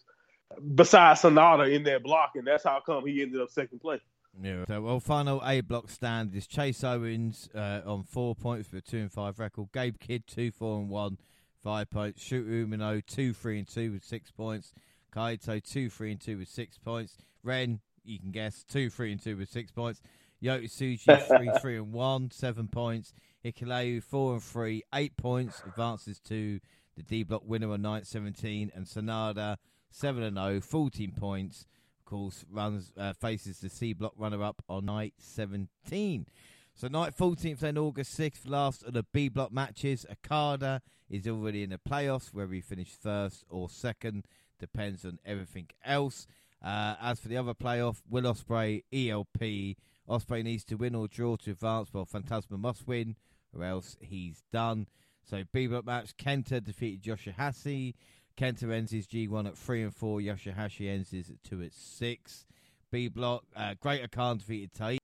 besides 0.76 1.22
Sanada 1.22 1.74
in 1.74 1.82
that 1.82 2.04
block, 2.04 2.36
and 2.36 2.46
that's 2.46 2.62
how 2.62 2.80
come 2.86 3.04
he 3.04 3.20
ended 3.20 3.40
up 3.40 3.50
second 3.50 3.80
place. 3.80 4.00
Yeah. 4.42 4.64
So, 4.68 4.82
well, 4.82 5.00
final 5.00 5.42
A 5.44 5.60
block 5.60 5.90
stand 5.90 6.34
is 6.34 6.46
Chase 6.46 6.84
Owens 6.84 7.48
uh, 7.54 7.80
on 7.86 8.04
four 8.04 8.34
points 8.34 8.70
with 8.70 8.86
a 8.86 8.90
two 8.90 8.98
and 8.98 9.12
five 9.12 9.38
record. 9.38 9.68
Gabe 9.72 9.98
Kidd 9.98 10.26
two 10.26 10.50
four 10.50 10.78
and 10.78 10.90
one, 10.90 11.18
five 11.62 11.90
points. 11.90 12.22
Shoot 12.22 12.48
Umino 12.48 13.04
two 13.04 13.32
three 13.32 13.58
and 13.58 13.68
two 13.68 13.92
with 13.92 14.04
six 14.04 14.30
points. 14.30 14.72
Kaito 15.14 15.62
two 15.62 15.88
three 15.88 16.12
and 16.12 16.20
two 16.20 16.38
with 16.38 16.48
six 16.48 16.78
points. 16.78 17.16
Ren, 17.42 17.80
you 18.04 18.18
can 18.18 18.30
guess 18.30 18.62
two 18.62 18.90
three 18.90 19.12
and 19.12 19.22
two 19.22 19.36
with 19.36 19.48
six 19.48 19.72
points. 19.72 20.02
Yota 20.42 20.64
Tsuji 20.64 21.26
three 21.36 21.50
three 21.60 21.76
and 21.76 21.92
one, 21.92 22.30
seven 22.30 22.68
points. 22.68 23.14
Hikuleo 23.44 24.02
four 24.02 24.34
and 24.34 24.42
three, 24.42 24.82
eight 24.94 25.16
points. 25.16 25.62
Advances 25.66 26.20
to 26.20 26.60
the 26.94 27.02
D 27.02 27.22
block 27.22 27.42
winner 27.46 27.72
on 27.72 27.82
night 27.82 28.06
seventeen, 28.06 28.70
and 28.74 28.86
Sanada 28.86 29.56
seven 29.90 30.22
and 30.22 30.36
0, 30.36 30.60
14 30.60 31.12
points 31.12 31.64
course, 32.06 32.44
runs 32.50 32.92
uh, 32.96 33.12
faces 33.12 33.58
the 33.58 33.68
C 33.68 33.92
block 33.92 34.14
runner 34.16 34.42
up 34.42 34.64
on 34.68 34.86
night 34.86 35.14
17. 35.18 36.26
So 36.74 36.88
night 36.88 37.16
14th 37.16 37.58
then 37.58 37.76
August 37.76 38.18
6th, 38.18 38.48
last 38.48 38.82
of 38.82 38.94
the 38.94 39.04
B 39.12 39.28
block 39.28 39.52
matches. 39.52 40.06
Okada 40.10 40.80
is 41.10 41.28
already 41.28 41.62
in 41.62 41.70
the 41.70 41.78
playoffs, 41.78 42.32
whether 42.32 42.52
he 42.52 42.60
finished 42.60 43.00
first 43.02 43.44
or 43.50 43.68
second 43.68 44.26
depends 44.58 45.04
on 45.04 45.18
everything 45.24 45.68
else. 45.84 46.26
Uh, 46.64 46.94
as 47.00 47.20
for 47.20 47.28
the 47.28 47.36
other 47.36 47.54
playoff, 47.54 48.02
Will 48.08 48.22
Ospreay 48.22 48.82
ELP. 48.92 49.76
Ospreay 50.08 50.42
needs 50.42 50.64
to 50.64 50.76
win 50.76 50.94
or 50.94 51.08
draw 51.08 51.36
to 51.36 51.50
advance, 51.50 51.90
but 51.92 52.08
Phantasmo 52.08 52.58
must 52.58 52.86
win, 52.86 53.16
or 53.54 53.64
else 53.64 53.96
he's 54.00 54.42
done. 54.52 54.86
So 55.28 55.42
B 55.52 55.66
block 55.66 55.84
match, 55.84 56.16
Kenta 56.16 56.62
defeated 56.62 57.02
Yoshihashi. 57.02 57.94
Kenta 58.36 58.72
ends 58.72 58.92
his 58.92 59.06
G1 59.06 59.46
at 59.46 59.56
3 59.56 59.82
and 59.84 59.94
4. 59.94 60.20
Yoshihashi 60.20 60.88
ends 60.88 61.10
his 61.10 61.30
at 61.30 61.42
2 61.44 61.62
at 61.62 61.72
6. 61.72 62.46
B 62.92 63.08
block, 63.08 63.44
uh, 63.56 63.74
Greater 63.80 64.08
Khan 64.08 64.38
defeated 64.38 64.72
Tai. 64.72 64.98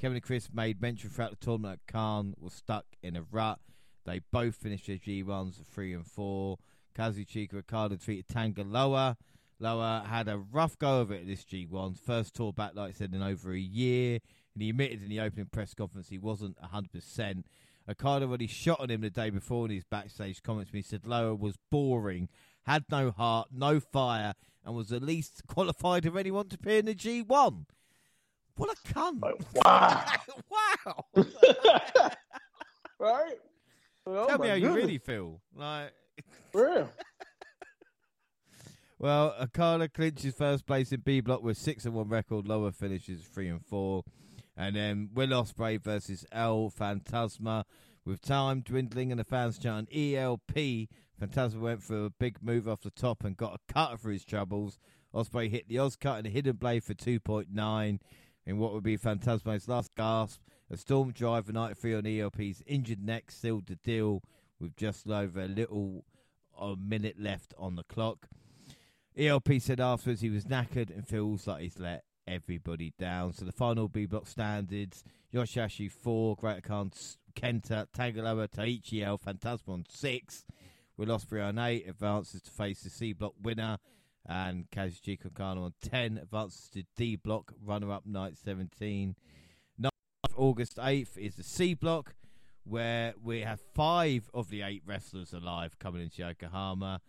Kevin 0.00 0.16
and 0.16 0.22
Chris 0.22 0.48
made 0.52 0.82
mention 0.82 1.08
throughout 1.08 1.30
the 1.30 1.36
tournament 1.36 1.80
that 1.86 1.92
Khan 1.92 2.34
was 2.38 2.52
stuck 2.52 2.84
in 3.02 3.16
a 3.16 3.22
rut. 3.22 3.60
They 4.04 4.20
both 4.32 4.56
finished 4.56 4.86
their 4.86 4.96
G1s 4.96 5.60
at 5.60 5.66
3 5.66 5.94
and 5.94 6.06
4. 6.06 6.58
Kazuchika 6.96 7.54
Ricardo 7.54 7.96
defeated 7.96 8.28
Tangaloa. 8.28 8.70
Loa 8.70 9.16
Loa 9.60 10.04
had 10.06 10.28
a 10.28 10.38
rough 10.38 10.78
go 10.78 11.00
of 11.00 11.10
it 11.10 11.22
at 11.22 11.26
this 11.26 11.44
G1. 11.44 11.98
First 11.98 12.34
tour 12.34 12.52
back, 12.52 12.72
like 12.74 12.90
I 12.90 12.92
said, 12.92 13.14
in 13.14 13.22
over 13.22 13.52
a 13.52 13.58
year. 13.58 14.18
And 14.54 14.62
he 14.62 14.70
admitted 14.70 15.02
in 15.02 15.08
the 15.08 15.20
opening 15.20 15.46
press 15.46 15.74
conference 15.74 16.08
he 16.08 16.18
wasn't 16.18 16.58
100%. 16.60 17.44
Ricardo 17.86 18.26
already 18.26 18.46
shot 18.46 18.80
on 18.80 18.90
him 18.90 19.02
the 19.02 19.10
day 19.10 19.30
before 19.30 19.66
in 19.66 19.72
his 19.72 19.84
backstage 19.84 20.42
comments. 20.42 20.70
He 20.72 20.82
said 20.82 21.06
Loa 21.06 21.34
was 21.34 21.56
boring, 21.70 22.28
had 22.66 22.84
no 22.90 23.10
heart, 23.10 23.48
no 23.52 23.80
fire, 23.80 24.34
and 24.64 24.74
was 24.74 24.88
the 24.88 25.00
least 25.00 25.42
qualified 25.46 26.06
of 26.06 26.16
anyone 26.16 26.48
to 26.48 26.56
appear 26.56 26.78
in 26.78 26.86
the 26.86 26.94
G1. 26.94 27.64
What 28.56 28.70
a 28.70 28.88
cunt! 28.92 29.20
Like, 29.20 29.64
wow, 29.64 31.04
wow. 31.16 31.24
right? 32.98 33.34
Oh, 34.06 34.26
Tell 34.28 34.38
me 34.38 34.48
how 34.48 34.54
you 34.54 34.72
really 34.74 34.98
feel. 34.98 35.40
Like, 35.56 35.92
Yeah. 36.54 36.86
well, 38.98 39.34
Akala 39.40 39.92
clinches 39.92 40.34
first 40.34 40.66
place 40.66 40.92
in 40.92 41.00
B 41.00 41.20
block 41.20 41.42
with 41.42 41.58
six 41.58 41.84
and 41.84 41.94
one 41.94 42.08
record. 42.08 42.46
Lower 42.46 42.70
finishes 42.70 43.22
three 43.22 43.48
and 43.48 43.64
four, 43.64 44.04
and 44.56 44.76
then 44.76 45.10
Will 45.14 45.28
Ospreay 45.28 45.80
versus 45.82 46.24
El 46.32 46.70
Phantasmo. 46.70 47.64
With 48.06 48.20
time 48.20 48.60
dwindling 48.60 49.10
and 49.10 49.18
the 49.18 49.24
fans 49.24 49.58
chanting 49.58 50.14
ELP, 50.14 50.88
Phantasmo 51.20 51.60
went 51.60 51.82
for 51.82 52.06
a 52.06 52.10
big 52.10 52.38
move 52.42 52.68
off 52.68 52.82
the 52.82 52.90
top 52.90 53.24
and 53.24 53.36
got 53.36 53.54
a 53.54 53.72
cutter 53.72 53.96
for 53.96 54.10
his 54.10 54.24
troubles. 54.24 54.78
Ospreay 55.14 55.50
hit 55.50 55.68
the 55.68 55.78
Oz 55.78 55.96
cut 55.96 56.18
and 56.18 56.26
a 56.26 56.30
hidden 56.30 56.56
blade 56.56 56.82
for 56.82 56.94
2.9 56.94 57.98
in 58.46 58.58
what 58.58 58.72
would 58.72 58.82
be 58.82 58.98
Phantasmo's 58.98 59.68
last 59.68 59.94
gasp. 59.94 60.40
A 60.70 60.76
storm 60.76 61.12
driver 61.12 61.52
night 61.52 61.78
three 61.78 61.94
on 61.94 62.06
ELP's 62.06 62.62
injured 62.66 63.02
neck 63.02 63.30
sealed 63.30 63.66
the 63.66 63.76
deal 63.76 64.22
with 64.58 64.76
just 64.76 65.08
over 65.08 65.40
a 65.40 65.48
little 65.48 66.04
a 66.58 66.74
minute 66.76 67.20
left 67.20 67.54
on 67.58 67.76
the 67.76 67.84
clock. 67.84 68.28
ELP 69.16 69.60
said 69.60 69.80
afterwards 69.80 70.20
he 70.20 70.30
was 70.30 70.44
knackered 70.44 70.90
and 70.90 71.06
feels 71.06 71.46
like 71.46 71.62
he's 71.62 71.78
let 71.78 72.04
everybody 72.26 72.92
down. 72.98 73.32
So 73.32 73.44
the 73.44 73.52
final 73.52 73.88
B 73.88 74.06
block 74.06 74.26
standards 74.26 75.04
Yoshihashi 75.34 75.90
4, 75.90 76.36
Greater 76.36 76.60
Khan 76.60 76.92
Kenta, 77.34 77.86
Tanga 77.92 78.22
Loa, 78.22 78.46
Taichi 78.46 79.02
El, 79.02 79.20
on 79.66 79.84
6. 79.88 80.44
Will 80.96 81.06
Ospreay 81.06 81.48
on 81.48 81.58
8, 81.58 81.88
advances 81.88 82.42
to 82.42 82.50
face 82.50 82.82
the 82.82 82.90
C 82.90 83.12
block 83.12 83.34
winner. 83.42 83.78
And 84.26 84.70
Kazuchika 84.70 85.26
Okada 85.26 85.60
on 85.60 85.74
10, 85.82 86.18
advances 86.18 86.68
to 86.70 86.84
D 86.96 87.16
block, 87.16 87.52
runner 87.62 87.92
up 87.92 88.06
night 88.06 88.36
17. 88.42 89.16
9th 89.80 89.90
August 90.36 90.76
8th 90.76 91.18
is 91.18 91.34
the 91.34 91.42
C 91.42 91.74
block, 91.74 92.14
where 92.64 93.14
we 93.22 93.40
have 93.40 93.60
five 93.74 94.30
of 94.32 94.48
the 94.48 94.62
eight 94.62 94.82
wrestlers 94.86 95.32
alive 95.32 95.78
coming 95.78 96.02
into 96.02 96.22
Yokohama. 96.22 97.00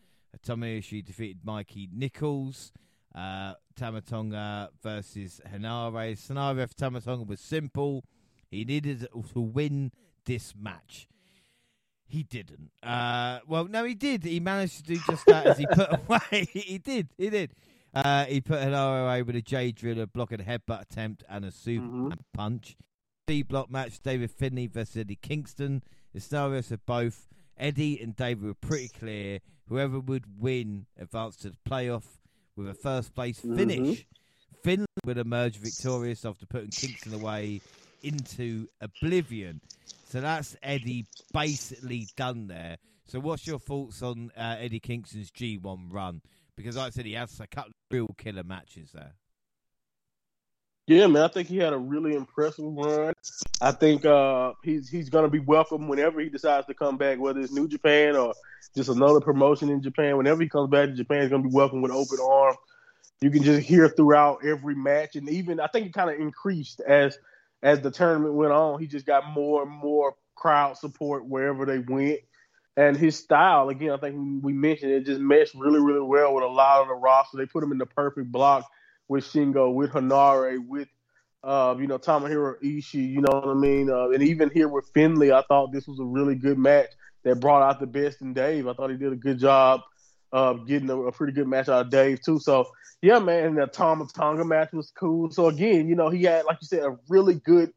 Tomoyoshi 0.45 1.03
defeated 1.03 1.39
Mikey 1.43 1.89
Nicholls. 1.93 2.71
Uh, 3.13 3.53
Tama 3.77 4.01
Tonga 4.01 4.69
versus 4.83 5.39
Henare. 5.49 6.17
Scenario 6.17 6.67
for 6.67 6.73
Tama 6.75 6.99
Tonga 6.99 7.23
was 7.23 7.39
simple. 7.39 8.03
He 8.51 8.65
needed 8.65 9.07
to 9.33 9.39
win 9.39 9.91
this 10.25 10.53
match. 10.59 11.07
He 12.07 12.23
didn't. 12.23 12.71
Uh, 12.83 13.39
well, 13.47 13.65
no, 13.65 13.83
he 13.83 13.95
did. 13.95 14.23
He 14.23 14.39
managed 14.39 14.77
to 14.77 14.83
do 14.83 14.99
just 15.07 15.25
that 15.25 15.45
as 15.47 15.57
he 15.57 15.65
put 15.65 15.89
away. 16.07 16.47
he 16.51 16.77
did. 16.77 17.09
He 17.17 17.29
did. 17.29 17.51
Uh, 17.93 18.25
he 18.25 18.41
put 18.41 18.59
Henare 18.59 19.03
away 19.05 19.21
with 19.21 19.35
a 19.35 19.41
J 19.41 19.71
drill, 19.71 19.95
driller, 19.95 20.07
blocking 20.07 20.41
a 20.41 20.43
headbutt 20.43 20.81
attempt 20.81 21.23
and 21.29 21.45
a 21.45 21.51
Superman 21.51 22.19
punch. 22.33 22.75
D 23.27 23.41
block 23.41 23.71
match 23.71 24.01
David 24.03 24.29
Finlay 24.31 24.67
versus 24.67 24.97
Eddie 24.97 25.17
Kingston. 25.19 25.81
The 26.13 26.19
scenarios 26.19 26.71
of 26.71 26.85
both 26.85 27.27
Eddie 27.57 27.99
and 28.01 28.15
David 28.15 28.45
were 28.45 28.53
pretty 28.53 28.89
clear. 28.89 29.39
Whoever 29.67 29.99
would 29.99 30.39
win 30.39 30.85
advanced 30.99 31.41
to 31.41 31.49
the 31.49 31.57
playoff 31.67 32.03
with 32.55 32.69
a 32.69 32.73
first 32.73 33.15
place 33.15 33.39
finish. 33.39 34.05
Finlay 34.61 34.85
would 35.05 35.17
emerge 35.17 35.57
victorious 35.57 36.23
after 36.25 36.45
putting 36.45 36.69
Kingston 36.69 37.13
away 37.13 37.61
into 38.03 38.67
oblivion. 38.81 39.61
So 40.15 40.21
that's 40.21 40.55
Eddie 40.63 41.07
basically 41.33 42.07
done 42.15 42.47
there. 42.47 42.77
So 43.03 43.19
what's 43.19 43.45
your 43.45 43.59
thoughts 43.59 44.01
on 44.01 44.31
uh, 44.37 44.55
Eddie 44.61 44.79
Kingston's 44.79 45.29
G1 45.29 45.87
run? 45.89 46.21
Because 46.55 46.77
like 46.77 46.87
I 46.87 46.89
said, 46.91 47.05
he 47.05 47.11
has 47.15 47.37
a 47.41 47.47
couple 47.47 47.71
of 47.71 47.75
real 47.91 48.07
killer 48.17 48.45
matches 48.45 48.91
there. 48.93 49.11
Yeah, 50.87 51.07
man, 51.07 51.23
I 51.23 51.27
think 51.27 51.49
he 51.49 51.57
had 51.57 51.73
a 51.73 51.77
really 51.77 52.15
impressive 52.15 52.63
run. 52.63 53.13
I 53.59 53.73
think 53.73 54.05
uh, 54.05 54.53
he's 54.63 54.87
he's 54.87 55.09
gonna 55.09 55.27
be 55.27 55.39
welcome 55.39 55.89
whenever 55.89 56.21
he 56.21 56.29
decides 56.29 56.65
to 56.67 56.73
come 56.73 56.95
back, 56.95 57.19
whether 57.19 57.41
it's 57.41 57.51
New 57.51 57.67
Japan 57.67 58.15
or 58.15 58.35
just 58.73 58.87
another 58.87 59.19
promotion 59.19 59.69
in 59.69 59.81
Japan. 59.81 60.15
Whenever 60.15 60.41
he 60.41 60.47
comes 60.47 60.69
back 60.69 60.87
to 60.87 60.95
Japan, 60.95 61.23
he's 61.23 61.29
gonna 61.29 61.43
be 61.43 61.53
welcome 61.53 61.81
with 61.81 61.91
open 61.91 62.19
arms. 62.25 62.55
You 63.19 63.31
can 63.31 63.43
just 63.43 63.67
hear 63.67 63.89
throughout 63.89 64.45
every 64.45 64.75
match, 64.75 65.17
and 65.17 65.27
even 65.27 65.59
I 65.59 65.67
think 65.67 65.87
it 65.87 65.93
kind 65.93 66.09
of 66.09 66.21
increased 66.21 66.79
as 66.79 67.19
as 67.63 67.81
the 67.81 67.91
tournament 67.91 68.33
went 68.33 68.51
on. 68.51 68.79
He 68.79 68.87
just 68.87 69.05
got 69.05 69.29
more 69.31 69.63
and 69.63 69.71
more 69.71 70.15
crowd 70.35 70.77
support 70.77 71.27
wherever 71.27 71.65
they 71.65 71.79
went, 71.79 72.19
and 72.77 72.95
his 72.97 73.17
style 73.17 73.69
again. 73.69 73.91
I 73.91 73.97
think 73.97 74.43
we 74.43 74.53
mentioned 74.53 74.91
it 74.91 75.05
just 75.05 75.21
meshed 75.21 75.55
really 75.55 75.79
really 75.79 76.05
well 76.05 76.33
with 76.33 76.43
a 76.43 76.47
lot 76.47 76.81
of 76.81 76.87
the 76.87 76.95
roster. 76.95 77.37
They 77.37 77.45
put 77.45 77.63
him 77.63 77.71
in 77.71 77.77
the 77.77 77.85
perfect 77.85 78.31
block 78.31 78.65
with 79.07 79.23
Shingo, 79.23 79.73
with 79.73 79.91
Henare, 79.91 80.57
with 80.67 80.87
uh, 81.43 81.75
you 81.79 81.87
know 81.87 81.97
Tomohiro 81.97 82.55
Ishii. 82.63 83.09
You 83.09 83.21
know 83.21 83.39
what 83.39 83.47
I 83.47 83.53
mean? 83.53 83.89
Uh, 83.89 84.09
and 84.09 84.23
even 84.23 84.49
here 84.53 84.67
with 84.67 84.89
Finlay, 84.93 85.31
I 85.31 85.43
thought 85.43 85.71
this 85.71 85.87
was 85.87 85.99
a 85.99 86.05
really 86.05 86.35
good 86.35 86.57
match 86.57 86.89
that 87.23 87.39
brought 87.39 87.67
out 87.67 87.79
the 87.79 87.87
best 87.87 88.21
in 88.21 88.33
Dave. 88.33 88.67
I 88.67 88.73
thought 88.73 88.91
he 88.91 88.97
did 88.97 89.13
a 89.13 89.17
good 89.17 89.39
job 89.39 89.81
of 90.35 90.67
getting 90.67 90.89
a, 90.89 91.01
a 91.01 91.11
pretty 91.13 91.31
good 91.31 91.47
match 91.47 91.69
out 91.69 91.85
of 91.85 91.89
Dave 91.89 92.21
too. 92.21 92.39
So 92.39 92.67
yeah, 93.01 93.19
man, 93.19 93.45
and 93.45 93.57
the 93.57 93.67
Tama 93.67 94.05
Tonga 94.13 94.43
match 94.43 94.73
was 94.73 94.91
cool. 94.91 95.31
So 95.31 95.47
again, 95.47 95.87
you 95.87 95.95
know, 95.95 96.09
he 96.09 96.23
had 96.23 96.43
like 96.43 96.57
you 96.61 96.67
said 96.67 96.83
a 96.83 96.97
really 97.07 97.35
good 97.35 97.71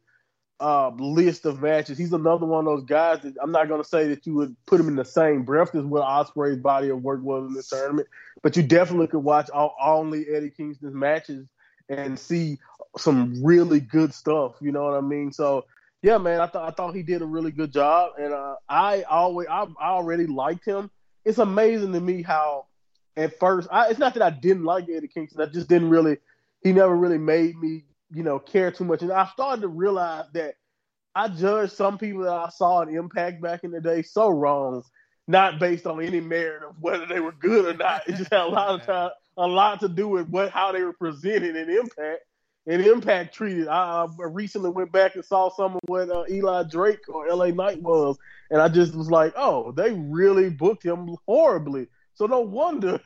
uh, 0.59 0.89
list 0.89 1.45
of 1.45 1.61
matches. 1.61 1.97
He's 1.97 2.11
another 2.11 2.45
one 2.45 2.67
of 2.67 2.73
those 2.73 2.83
guys 2.83 3.21
that 3.21 3.35
I'm 3.41 3.53
not 3.53 3.69
going 3.69 3.81
to 3.81 3.87
say 3.87 4.09
that 4.09 4.25
you 4.25 4.33
would 4.33 4.57
put 4.65 4.77
him 4.77 4.89
in 4.89 4.97
the 4.97 5.05
same 5.05 5.43
breath 5.43 5.73
as 5.73 5.85
what 5.85 6.03
Ospreay's 6.03 6.57
body 6.57 6.89
of 6.89 7.01
work 7.01 7.23
was 7.23 7.47
in 7.47 7.53
this 7.53 7.69
tournament, 7.69 8.09
but 8.43 8.57
you 8.57 8.63
definitely 8.63 9.07
could 9.07 9.23
watch 9.23 9.49
all, 9.51 9.73
only 9.81 10.25
Eddie 10.27 10.49
Kingston's 10.49 10.93
matches 10.93 11.47
and 11.87 12.19
see 12.19 12.57
some 12.97 13.41
really 13.41 13.79
good 13.79 14.13
stuff. 14.13 14.55
You 14.59 14.73
know 14.73 14.83
what 14.83 14.95
I 14.95 15.01
mean? 15.01 15.31
So 15.31 15.63
yeah, 16.01 16.17
man, 16.17 16.41
I 16.41 16.47
thought 16.47 16.67
I 16.67 16.71
thought 16.71 16.93
he 16.93 17.03
did 17.03 17.21
a 17.21 17.25
really 17.25 17.51
good 17.51 17.71
job, 17.71 18.13
and 18.17 18.33
uh, 18.33 18.55
I 18.67 19.03
always 19.03 19.47
I, 19.47 19.65
I 19.79 19.91
already 19.91 20.27
liked 20.27 20.65
him. 20.65 20.91
It's 21.25 21.37
amazing 21.37 21.93
to 21.93 21.99
me 21.99 22.21
how 22.21 22.65
at 23.17 23.39
first 23.39 23.67
I, 23.71 23.89
it's 23.89 23.99
not 23.99 24.13
that 24.15 24.23
I 24.23 24.29
didn't 24.29 24.63
like 24.63 24.87
Eddie 24.89 25.07
Kingston, 25.07 25.41
I 25.41 25.45
just 25.45 25.67
didn't 25.67 25.89
really 25.89 26.17
he 26.61 26.71
never 26.73 26.95
really 26.95 27.17
made 27.17 27.57
me 27.57 27.85
you 28.11 28.23
know 28.23 28.39
care 28.39 28.71
too 28.71 28.85
much, 28.85 29.01
and 29.01 29.11
I 29.11 29.27
started 29.27 29.61
to 29.61 29.67
realize 29.67 30.25
that 30.33 30.55
I 31.15 31.27
judged 31.27 31.73
some 31.73 31.97
people 31.97 32.23
that 32.23 32.33
I 32.33 32.49
saw 32.49 32.81
in 32.81 32.95
Impact 32.95 33.41
back 33.41 33.63
in 33.63 33.71
the 33.71 33.81
day 33.81 34.03
so 34.03 34.29
wrong, 34.29 34.83
not 35.27 35.59
based 35.59 35.85
on 35.85 36.01
any 36.01 36.21
merit 36.21 36.63
of 36.63 36.75
whether 36.79 37.05
they 37.05 37.19
were 37.19 37.31
good 37.31 37.65
or 37.65 37.77
not. 37.77 38.07
It 38.07 38.15
just 38.15 38.31
had 38.31 38.41
a 38.41 38.47
lot 38.47 38.79
of 38.79 38.85
time, 38.85 39.11
a 39.37 39.47
lot 39.47 39.79
to 39.81 39.89
do 39.89 40.07
with 40.07 40.29
what 40.29 40.51
how 40.51 40.71
they 40.71 40.83
were 40.83 40.93
presented 40.93 41.55
in 41.55 41.69
Impact. 41.69 42.21
And 42.67 42.85
Impact 42.85 43.33
treated. 43.33 43.67
I, 43.67 44.05
I 44.05 44.25
recently 44.25 44.69
went 44.69 44.91
back 44.91 45.15
and 45.15 45.25
saw 45.25 45.49
some 45.49 45.75
of 45.75 45.81
what 45.87 46.09
uh, 46.09 46.25
Eli 46.29 46.63
Drake 46.63 47.07
or 47.09 47.27
LA 47.27 47.47
Knight 47.47 47.81
was, 47.81 48.17
and 48.51 48.61
I 48.61 48.67
just 48.67 48.93
was 48.93 49.09
like, 49.09 49.33
oh, 49.35 49.71
they 49.71 49.91
really 49.91 50.49
booked 50.49 50.83
him 50.85 51.15
horribly. 51.25 51.87
So 52.19 52.25
no 52.25 52.41
wonder, 52.41 52.99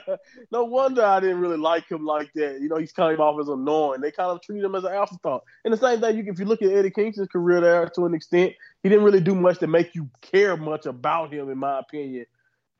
no 0.50 0.64
wonder 0.64 1.04
I 1.04 1.20
didn't 1.20 1.38
really 1.38 1.56
like 1.56 1.88
him 1.88 2.04
like 2.04 2.32
that. 2.34 2.60
You 2.60 2.68
know, 2.68 2.76
he's 2.76 2.90
kind 2.90 3.14
of 3.14 3.20
off 3.20 3.40
as 3.40 3.48
annoying. 3.48 4.00
They 4.00 4.10
kind 4.10 4.32
of 4.32 4.42
treat 4.42 4.64
him 4.64 4.74
as 4.74 4.82
an 4.82 4.92
afterthought. 4.92 5.44
And 5.64 5.72
the 5.72 5.78
same 5.78 6.00
thing, 6.00 6.16
you 6.16 6.24
if 6.26 6.40
you 6.40 6.44
look 6.44 6.60
at 6.60 6.72
Eddie 6.72 6.90
Kingston's 6.90 7.28
career 7.28 7.60
there 7.60 7.88
to 7.90 8.04
an 8.06 8.14
extent, 8.14 8.54
he 8.82 8.88
didn't 8.88 9.04
really 9.04 9.20
do 9.20 9.36
much 9.36 9.60
to 9.60 9.68
make 9.68 9.94
you 9.94 10.10
care 10.22 10.56
much 10.56 10.86
about 10.86 11.32
him, 11.32 11.50
in 11.50 11.58
my 11.58 11.78
opinion, 11.78 12.26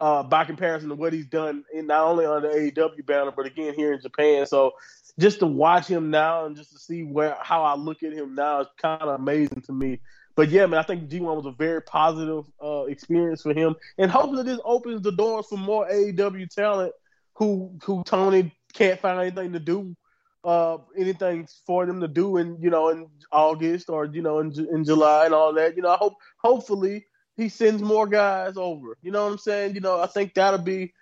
uh, 0.01 0.25
by 0.25 0.45
comparison 0.45 0.89
to 0.89 0.97
what 0.97 1.13
he's 1.13 1.27
done 1.27 1.63
in 1.73 1.87
not 1.87 2.09
only 2.09 2.27
on 2.27 2.43
the 2.43 2.49
AEW 2.49 3.07
banner, 3.07 3.31
but 3.31 3.47
again 3.47 3.73
here 3.75 3.93
in 3.93 4.01
Japan. 4.01 4.47
So 4.47 4.73
just 5.19 5.41
to 5.41 5.47
watch 5.47 5.87
him 5.87 6.11
now 6.11 6.47
and 6.47 6.57
just 6.57 6.73
to 6.73 6.79
see 6.79 7.03
where 7.03 7.37
how 7.41 7.63
I 7.65 7.75
look 7.75 8.03
at 8.03 8.13
him 8.13 8.35
now 8.35 8.61
is 8.61 8.69
kind 8.81 9.03
of 9.03 9.21
amazing 9.21 9.63
to 9.63 9.73
me. 9.73 10.01
But 10.37 10.51
yeah, 10.51 10.67
man, 10.67 10.79
I 10.79 10.85
think 10.85 11.09
G1 11.09 11.37
was 11.37 11.47
a 11.47 11.51
very 11.51 11.83
positive 11.83 12.45
uh, 12.63 12.85
experience 12.85 13.43
for 13.43 13.53
him, 13.53 13.75
and 13.99 14.11
hopefully 14.11 14.45
this 14.45 14.61
opens 14.65 15.03
the 15.03 15.11
doors 15.11 15.47
for 15.47 15.59
more 15.59 15.89
AEW 15.89 16.49
talent 16.49 16.93
who 17.35 17.77
who 17.83 18.05
Tony 18.05 18.55
can't 18.73 19.01
find 19.01 19.21
anything 19.21 19.53
to 19.53 19.59
do, 19.59 19.97
uh, 20.45 20.79
anything 20.97 21.49
for 21.67 21.87
them 21.87 22.01
to 22.01 22.09
do 22.09 22.37
in 22.37 22.57
you 22.61 22.71
know 22.71 22.91
in 22.91 23.09
August 23.33 23.91
or 23.91 24.05
you 24.07 24.23
know 24.23 24.39
in 24.39 24.53
in 24.73 24.85
July 24.85 25.25
and 25.25 25.35
all 25.35 25.53
that. 25.55 25.77
You 25.77 25.83
know, 25.83 25.91
I 25.91 25.97
hope 25.97 26.15
hopefully 26.37 27.07
he 27.37 27.49
sends 27.49 27.83
more 27.83 28.07
guys 28.07 28.57
over. 28.57 28.97
You 29.03 29.11
know 29.11 29.25
what 29.25 29.33
I'm 29.33 29.39
saying? 29.39 29.75
You 29.75 29.81
know, 29.81 30.01
I 30.01 30.07
think 30.07 30.35
that'll 30.35 30.61
be 30.61 30.93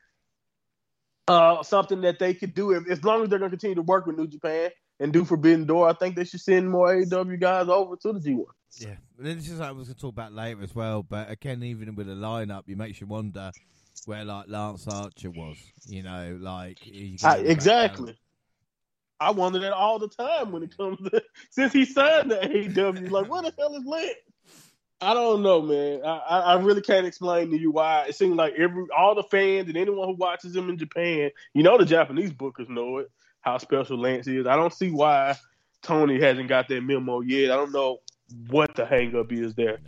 uh, 1.28 1.62
something 1.62 2.00
that 2.02 2.18
they 2.18 2.34
could 2.34 2.54
do 2.54 2.72
if, 2.72 2.88
as 2.88 3.02
long 3.04 3.22
as 3.22 3.28
they're 3.28 3.38
going 3.38 3.50
to 3.50 3.56
continue 3.56 3.76
to 3.76 3.82
work 3.82 4.06
with 4.06 4.16
New 4.16 4.26
Japan 4.26 4.70
and 5.00 5.12
do 5.12 5.24
Forbidden 5.24 5.66
Door. 5.66 5.88
I 5.88 5.92
think 5.94 6.16
they 6.16 6.24
should 6.24 6.40
send 6.40 6.70
more 6.70 6.94
AEW 6.94 7.40
guys 7.40 7.68
over 7.68 7.96
to 7.96 8.12
the 8.12 8.20
G1. 8.20 8.44
Yeah, 8.78 8.96
this 9.18 9.48
is 9.48 9.58
what 9.58 9.68
I 9.68 9.72
was 9.72 9.88
going 9.88 9.94
to 9.94 10.00
talk 10.00 10.12
about 10.12 10.32
later 10.32 10.62
as 10.62 10.74
well. 10.74 11.02
But 11.02 11.30
again, 11.30 11.62
even 11.62 11.94
with 11.94 12.08
a 12.08 12.14
lineup, 12.14 12.62
you 12.66 12.76
makes 12.76 13.00
you 13.00 13.06
wonder 13.06 13.50
where 14.04 14.24
like 14.24 14.48
Lance 14.48 14.86
Archer 14.86 15.30
was. 15.30 15.56
You 15.86 16.02
know, 16.02 16.38
like 16.40 16.78
I, 17.24 17.38
exactly. 17.38 18.16
I 19.18 19.30
wonder 19.30 19.58
that 19.60 19.72
all 19.72 19.98
the 19.98 20.08
time 20.08 20.52
when 20.52 20.62
it 20.62 20.76
comes 20.76 20.98
to 20.98 21.22
since 21.50 21.72
he 21.72 21.84
signed 21.86 22.30
to 22.30 22.36
AEW. 22.36 23.10
Like, 23.10 23.30
what 23.30 23.44
the 23.44 23.54
hell 23.58 23.74
is 23.74 23.84
Lance? 23.84 24.12
I 25.00 25.12
don't 25.12 25.42
know, 25.42 25.60
man. 25.60 26.00
I, 26.04 26.40
I 26.40 26.54
really 26.60 26.80
can't 26.80 27.06
explain 27.06 27.50
to 27.50 27.58
you 27.58 27.70
why. 27.70 28.06
It 28.08 28.14
seems 28.14 28.34
like 28.36 28.54
every 28.54 28.86
all 28.96 29.14
the 29.14 29.22
fans 29.24 29.68
and 29.68 29.76
anyone 29.76 30.08
who 30.08 30.14
watches 30.14 30.56
him 30.56 30.70
in 30.70 30.78
Japan, 30.78 31.30
you 31.52 31.62
know, 31.62 31.76
the 31.76 31.84
Japanese 31.84 32.32
bookers 32.32 32.68
know 32.68 32.98
it 32.98 33.10
how 33.46 33.58
special 33.58 33.98
Lance 33.98 34.26
is. 34.26 34.46
I 34.46 34.56
don't 34.56 34.72
see 34.72 34.90
why 34.90 35.36
Tony 35.80 36.20
hasn't 36.20 36.48
got 36.48 36.68
that 36.68 36.82
memo 36.82 37.20
yet. 37.20 37.52
I 37.52 37.56
don't 37.56 37.72
know 37.72 37.98
what 38.48 38.74
the 38.74 38.84
hang 38.84 39.14
up 39.14 39.30
is 39.30 39.54
there. 39.54 39.78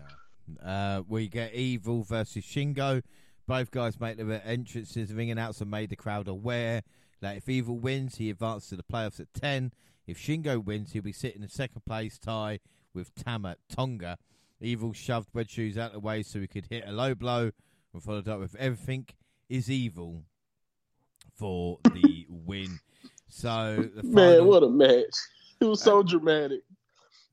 Uh, 0.64 1.02
we 1.09 1.28
get 1.28 1.52
Evil 1.55 2.05
versus 2.05 2.44
Shingo. 2.44 3.02
Both 3.48 3.72
guys 3.72 3.98
make 3.98 4.16
their 4.16 4.43
entrances. 4.44 5.09
The 5.09 5.14
ring 5.16 5.30
announcer 5.30 5.64
made 5.64 5.90
the 5.90 5.97
crowd 5.97 6.28
aware 6.28 6.82
that 7.20 7.36
if 7.36 7.48
Evil 7.48 7.78
wins, 7.78 8.16
he 8.16 8.30
advances 8.30 8.70
to 8.70 8.76
the 8.76 8.85
playoffs 8.85 9.18
at 9.18 9.35
10. 9.35 9.72
If 10.06 10.18
Shingo 10.18 10.64
wins, 10.64 10.93
he'll 10.93 11.02
be 11.02 11.12
sitting 11.12 11.43
in 11.43 11.48
second 11.48 11.85
place 11.85 12.16
tie 12.16 12.60
with 12.94 13.12
Tama 13.14 13.56
Tonga. 13.68 14.18
Evil 14.60 14.93
shoved 14.93 15.28
Red 15.35 15.51
Shoes 15.51 15.78
out 15.78 15.89
of 15.89 15.93
the 15.94 16.01
way 16.01 16.22
so 16.22 16.40
he 16.40 16.47
could 16.47 16.66
hit 16.68 16.85
a 16.86 16.93
low 16.93 17.14
blow 17.14 17.51
and 17.93 18.02
followed 18.02 18.28
up 18.28 18.40
with 18.40 18.56
everything 18.56 19.06
is 19.48 19.70
evil 19.70 20.24
for 21.35 21.78
the 21.85 22.26
win. 22.28 22.78
So 23.28 23.89
the 23.94 24.02
Man, 24.02 24.47
what 24.47 24.62
a 24.62 24.68
match! 24.68 25.14
It 25.60 25.64
was 25.64 25.82
so 25.82 26.01
uh, 26.01 26.02
dramatic. 26.02 26.60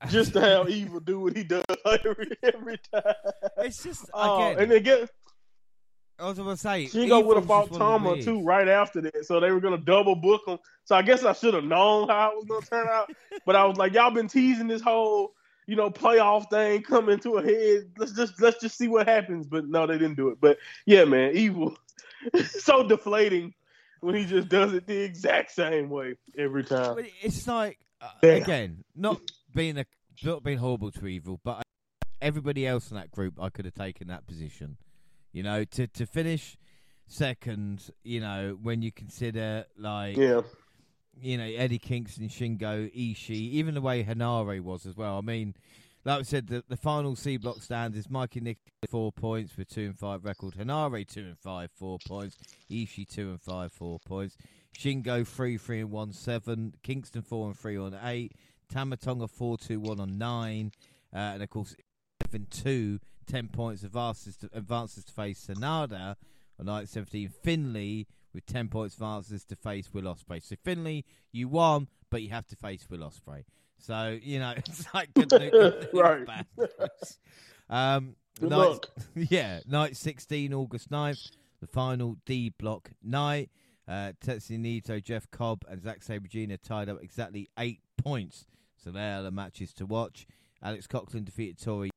Just 0.08 0.34
to 0.34 0.40
have 0.40 0.68
Evil 0.68 1.00
do 1.00 1.20
what 1.20 1.36
he 1.36 1.42
does 1.42 1.64
every 2.04 2.28
every 2.42 2.78
time. 2.92 3.14
it's 3.58 3.82
just 3.82 4.08
Oh, 4.12 4.52
again. 4.52 4.70
and 4.70 4.84
get 4.84 5.10
I 6.18 6.28
was 6.28 6.38
gonna 6.38 6.56
say 6.56 6.86
Shingo 6.86 7.24
would 7.24 7.36
have 7.36 7.46
fought 7.46 7.68
just 7.68 7.80
one 7.80 7.82
of 7.82 8.02
Tama 8.02 8.22
too 8.22 8.42
right 8.42 8.68
after 8.68 9.00
that, 9.02 9.24
so 9.24 9.40
they 9.40 9.50
were 9.50 9.60
gonna 9.60 9.78
double 9.78 10.14
book 10.14 10.42
him. 10.46 10.58
So 10.84 10.96
I 10.96 11.02
guess 11.02 11.24
I 11.24 11.32
should 11.32 11.54
have 11.54 11.64
known 11.64 12.08
how 12.08 12.30
it 12.30 12.36
was 12.36 12.44
gonna 12.44 12.66
turn 12.66 12.88
out. 12.88 13.10
but 13.46 13.56
I 13.56 13.64
was 13.64 13.76
like, 13.76 13.92
y'all 13.94 14.10
been 14.10 14.28
teasing 14.28 14.66
this 14.68 14.80
whole, 14.82 15.32
you 15.66 15.76
know, 15.76 15.90
playoff 15.90 16.48
thing 16.50 16.82
coming 16.82 17.18
to 17.20 17.36
a 17.36 17.42
head. 17.42 17.90
Let's 17.98 18.12
just 18.12 18.40
let's 18.40 18.60
just 18.60 18.78
see 18.78 18.88
what 18.88 19.08
happens. 19.08 19.46
But 19.46 19.66
no, 19.66 19.86
they 19.86 19.98
didn't 19.98 20.16
do 20.16 20.28
it. 20.28 20.38
But 20.40 20.58
yeah, 20.86 21.04
man, 21.04 21.32
evil, 21.34 21.76
so 22.48 22.86
deflating 22.86 23.54
when 24.00 24.14
he 24.14 24.24
just 24.24 24.48
does 24.48 24.72
it 24.72 24.86
the 24.86 24.98
exact 24.98 25.52
same 25.52 25.90
way 25.90 26.16
every 26.38 26.64
time. 26.64 26.96
It's 27.20 27.46
like 27.46 27.78
uh, 28.00 28.10
again, 28.22 28.84
not 28.94 29.20
being 29.54 29.78
a 29.78 29.86
not 30.24 30.42
being 30.42 30.58
horrible 30.58 30.90
to 30.92 31.06
evil, 31.06 31.40
but 31.44 31.62
everybody 32.20 32.66
else 32.66 32.90
in 32.90 32.96
that 32.96 33.10
group, 33.10 33.34
I 33.40 33.48
could 33.48 33.64
have 33.64 33.74
taken 33.74 34.08
that 34.08 34.26
position. 34.26 34.76
You 35.32 35.42
know, 35.42 35.64
to 35.64 35.86
to 35.86 36.06
finish 36.06 36.56
second. 37.08 37.90
You 38.04 38.20
know, 38.20 38.58
when 38.62 38.82
you 38.82 38.92
consider 38.92 39.64
like 39.76 40.16
Yeah, 40.16 40.42
you 41.20 41.38
know 41.38 41.44
Eddie 41.44 41.78
Kingston, 41.78 42.28
Shingo, 42.28 42.92
Ishii, 42.94 43.30
even 43.30 43.74
the 43.74 43.80
way 43.80 44.04
Henare 44.04 44.60
was 44.60 44.86
as 44.86 44.96
well. 44.96 45.18
I 45.18 45.20
mean, 45.20 45.54
like 46.04 46.20
I 46.20 46.22
said, 46.22 46.46
the, 46.46 46.62
the 46.68 46.76
final 46.76 47.16
C 47.16 47.36
block 47.36 47.62
stand 47.62 47.96
is 47.96 48.08
Mikey 48.08 48.40
Nick 48.40 48.58
four 48.88 49.10
points 49.12 49.56
with 49.56 49.68
two 49.68 49.86
and 49.86 49.98
five 49.98 50.24
record. 50.24 50.54
Henare 50.54 51.06
two 51.06 51.20
and 51.20 51.38
five, 51.38 51.70
four 51.72 51.98
points. 52.06 52.36
Ishii 52.70 53.08
two 53.08 53.30
and 53.30 53.40
five, 53.40 53.72
four 53.72 53.98
points. 54.06 54.36
Shingo 54.78 55.26
three, 55.26 55.56
three 55.56 55.80
and 55.80 55.90
one, 55.90 56.12
seven. 56.12 56.74
Kingston 56.82 57.22
four 57.22 57.48
and 57.48 57.58
three 57.58 57.76
on 57.76 57.98
eight. 58.04 58.32
Tama 58.72 58.96
Tonga 58.96 59.26
four, 59.26 59.56
two, 59.58 59.80
one 59.80 60.00
on 60.00 60.18
nine. 60.18 60.72
Uh, 61.14 61.34
and 61.34 61.42
of 61.42 61.50
course, 61.50 61.74
seven 62.22 62.46
two, 62.50 63.00
ten 63.26 63.48
points 63.48 63.82
advances 63.82 64.36
to, 64.36 64.50
advances 64.52 65.04
to 65.04 65.12
face 65.12 65.48
Sanada 65.48 66.16
on 66.58 66.66
night 66.66 66.88
seventeen. 66.88 67.28
Finlay 67.28 68.06
with 68.36 68.46
10 68.46 68.68
points 68.68 68.94
advances 68.94 69.44
to 69.46 69.56
face 69.56 69.92
Will 69.92 70.02
Ospreay. 70.04 70.40
So 70.42 70.54
Finlay, 70.62 71.04
you 71.32 71.48
won, 71.48 71.88
but 72.10 72.22
you 72.22 72.28
have 72.28 72.46
to 72.48 72.56
face 72.56 72.86
Will 72.88 73.00
Ospreay. 73.00 73.44
So 73.78 74.16
you 74.22 74.38
know 74.38 74.52
it's 74.56 74.86
like 74.94 75.12
good 75.14 75.28
good 75.28 75.88
Right. 75.92 76.24
bad. 76.24 76.46
Um, 77.68 78.14
Good 78.40 78.50
night, 78.50 78.68
luck. 78.68 78.90
yeah, 79.14 79.60
night 79.66 79.96
16, 79.96 80.52
August 80.52 80.90
9th, 80.90 81.30
the 81.62 81.66
final 81.66 82.18
D 82.26 82.50
block 82.50 82.90
night. 83.02 83.48
Uh, 83.88 84.12
Tetsuya 84.22 84.58
Naito, 84.58 85.02
Jeff 85.02 85.30
Cobb, 85.30 85.64
and 85.70 85.82
Zack 85.82 86.02
Sabre 86.02 86.28
tied 86.62 86.90
up 86.90 86.98
exactly 87.02 87.48
eight 87.58 87.80
points. 87.96 88.46
So 88.76 88.90
they 88.90 89.10
are 89.10 89.22
the 89.22 89.30
matches 89.30 89.72
to 89.74 89.86
watch. 89.86 90.26
Alex 90.62 90.86
Coughlin 90.86 91.24
defeated 91.24 91.58
Toru. 91.58 91.88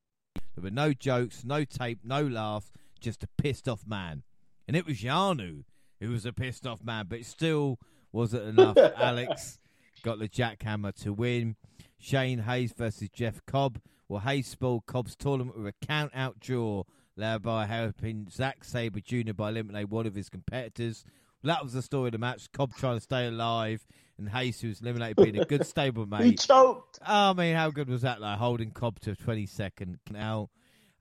There 0.54 0.62
were 0.62 0.70
no 0.70 0.94
jokes, 0.94 1.44
no 1.44 1.64
tape, 1.64 1.98
no 2.04 2.22
laugh, 2.22 2.72
just 3.00 3.22
a 3.22 3.28
pissed 3.36 3.68
off 3.68 3.86
man. 3.86 4.22
And 4.66 4.76
it 4.76 4.86
was 4.86 5.02
Yano 5.02 5.64
who 6.00 6.10
was 6.10 6.26
a 6.26 6.32
pissed 6.32 6.66
off 6.66 6.82
man, 6.82 7.06
but 7.08 7.20
it 7.20 7.26
still 7.26 7.78
wasn't 8.12 8.58
enough. 8.58 8.76
Alex 8.96 9.58
got 10.02 10.18
the 10.18 10.28
jackhammer 10.28 10.94
to 11.02 11.12
win. 11.12 11.56
Shane 11.98 12.40
Haste 12.40 12.76
versus 12.76 13.08
Jeff 13.10 13.44
Cobb. 13.46 13.80
Well, 14.08 14.20
Haste 14.20 14.50
spoiled 14.50 14.86
Cobb's 14.86 15.14
tournament 15.14 15.56
with 15.56 15.66
a 15.66 15.86
count 15.86 16.12
out 16.14 16.40
draw, 16.40 16.84
thereby 17.16 17.66
helping 17.66 18.28
Zack 18.30 18.64
Sabre 18.64 19.00
Jr. 19.00 19.34
by 19.34 19.50
eliminating 19.50 19.90
one 19.90 20.06
of 20.06 20.14
his 20.14 20.28
competitors. 20.28 21.04
That 21.44 21.62
was 21.62 21.72
the 21.74 21.82
story 21.82 22.08
of 22.08 22.12
the 22.12 22.18
match. 22.18 22.50
Cobb 22.52 22.74
trying 22.76 22.96
to 22.96 23.00
stay 23.00 23.26
alive, 23.26 23.86
and 24.18 24.28
Haste, 24.28 24.62
who 24.62 24.68
was 24.68 24.80
eliminated, 24.80 25.16
being 25.16 25.38
a 25.38 25.44
good 25.44 25.66
stable 25.66 26.06
he 26.18 26.34
choked. 26.34 26.98
Oh, 27.06 27.30
I 27.30 27.32
mean, 27.34 27.54
how 27.54 27.70
good 27.70 27.88
was 27.88 28.02
that? 28.02 28.20
Like 28.20 28.38
holding 28.38 28.72
Cobb 28.72 29.00
to 29.00 29.12
a 29.12 29.16
22nd 29.16 29.98
now. 30.10 30.50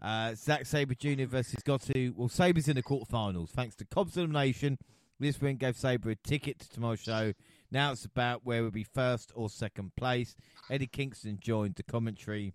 Uh, 0.01 0.33
Zack 0.33 0.65
Sabre 0.65 0.95
Jr. 0.95 1.25
versus 1.25 1.61
Goto. 1.63 2.13
Well, 2.15 2.29
Sabre's 2.29 2.67
in 2.67 2.75
the 2.75 2.83
quarterfinals. 2.83 3.49
Thanks 3.49 3.75
to 3.77 3.85
Cobb's 3.85 4.15
elimination, 4.15 4.77
this 5.19 5.41
win 5.41 5.57
gave 5.57 5.75
Sabre 5.75 6.11
a 6.11 6.15
ticket 6.15 6.59
to 6.59 6.69
tomorrow's 6.69 7.01
show. 7.01 7.33
Now 7.71 7.91
it's 7.91 8.05
about 8.05 8.45
where 8.45 8.61
we'll 8.61 8.71
be 8.71 8.85
first 8.85 9.31
or 9.35 9.49
second 9.49 9.95
place. 9.95 10.35
Eddie 10.69 10.87
Kingston 10.87 11.37
joined 11.41 11.75
the 11.75 11.83
commentary. 11.83 12.53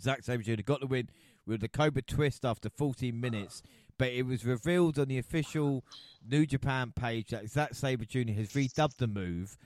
Zack 0.00 0.22
Sabre 0.22 0.42
Jr. 0.42 0.62
got 0.62 0.80
the 0.80 0.86
win 0.86 1.10
with 1.46 1.60
the 1.60 1.68
Cobra 1.68 2.02
twist 2.02 2.44
after 2.44 2.70
14 2.70 3.18
minutes, 3.18 3.62
but 3.98 4.08
it 4.08 4.26
was 4.26 4.44
revealed 4.44 4.98
on 4.98 5.08
the 5.08 5.18
official 5.18 5.84
New 6.26 6.46
Japan 6.46 6.92
page 6.96 7.28
that 7.28 7.48
Zack 7.50 7.74
Sabre 7.74 8.04
Jr. 8.04 8.32
has 8.32 8.48
redubbed 8.52 8.96
the 8.96 9.06
move. 9.06 9.56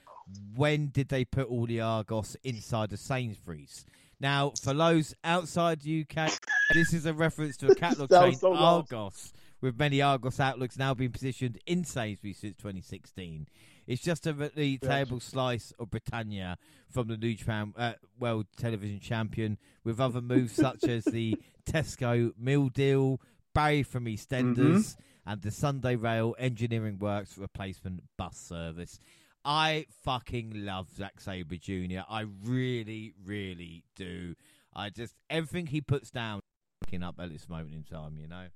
When 0.55 0.89
did 0.89 1.09
they 1.09 1.25
put 1.25 1.49
all 1.49 1.67
the 1.67 1.81
Argos 1.81 2.37
inside 2.43 2.91
the 2.91 2.97
Sainsbury's? 2.97 3.87
Now, 4.21 4.53
for 4.63 4.75
those 4.75 5.15
outside 5.25 5.81
the 5.81 6.05
UK, 6.09 6.31
this 6.75 6.93
is 6.93 7.07
a 7.07 7.15
reference 7.15 7.57
to 7.59 7.69
a 7.71 7.75
catalogue 7.77 8.11
chain, 8.11 8.35
so. 8.35 8.55
Argos, 8.55 9.33
with 9.61 9.79
many 9.79 10.03
Argos 10.03 10.39
outlooks 10.39 10.77
now 10.79 10.93
being 10.95 11.11
positioned 11.13 11.59
in 11.67 11.85
Sainsbury's 11.85 12.39
since 12.39 12.57
2016. 12.59 13.49
It's 13.87 14.03
just 14.03 14.27
a 14.27 14.33
the 14.33 14.79
table 14.79 15.19
slice 15.21 15.73
of 15.79 15.91
Britannia 15.91 16.59
from 16.89 17.09
the 17.09 17.17
New 17.17 17.35
uh, 17.77 17.95
World 18.19 18.47
Television 18.57 19.01
Champion, 19.01 19.59
with 19.85 19.99
other 19.99 20.21
moves 20.21 20.53
such 20.57 20.85
as 20.85 21.05
the 21.05 21.37
Tesco 21.65 22.33
Meal 22.39 22.69
Deal, 22.69 23.21
Barry 23.55 23.83
from 23.83 24.05
EastEnders, 24.05 24.55
Mm-hmm. 24.57 25.31
and 25.33 25.43
the 25.43 25.51
Sunday 25.51 25.97
Rail 25.97 26.35
Engineering 26.39 26.99
Works 26.99 27.37
replacement 27.39 28.03
bus 28.17 28.37
service. 28.37 28.99
I 29.45 29.87
fucking 30.05 30.53
love 30.55 30.89
Zack 30.97 31.21
Sabre 31.21 31.57
Jr. 31.57 32.01
I 32.09 32.27
really, 32.45 33.15
really 33.25 33.85
do. 33.97 34.35
I 34.75 34.91
just 34.91 35.15
everything 35.29 35.67
he 35.67 35.81
puts 35.81 36.11
down, 36.11 36.41
fucking 36.85 37.03
up 37.03 37.17
at 37.19 37.31
this 37.31 37.49
moment 37.49 37.75
in 37.75 37.85
time. 37.85 38.19
You 38.19 38.29
know. 38.29 38.47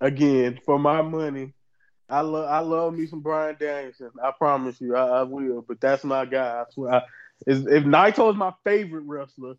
again 0.00 0.58
for 0.64 0.78
my 0.78 1.02
money. 1.02 1.54
I 2.08 2.20
love 2.20 2.48
I 2.50 2.58
love 2.58 2.94
me 2.94 3.06
some 3.06 3.20
Bryan 3.20 3.56
Danielson. 3.58 4.10
I 4.22 4.32
promise 4.32 4.80
you, 4.80 4.96
I, 4.96 5.20
I 5.20 5.22
will. 5.22 5.64
But 5.66 5.80
that's 5.80 6.04
my 6.04 6.26
guy. 6.26 6.60
I 6.60 6.64
swear. 6.70 6.94
I, 6.94 7.02
if 7.46 7.84
Naito 7.84 8.30
is 8.30 8.36
my 8.36 8.52
favorite 8.64 9.04
wrestler, 9.06 9.54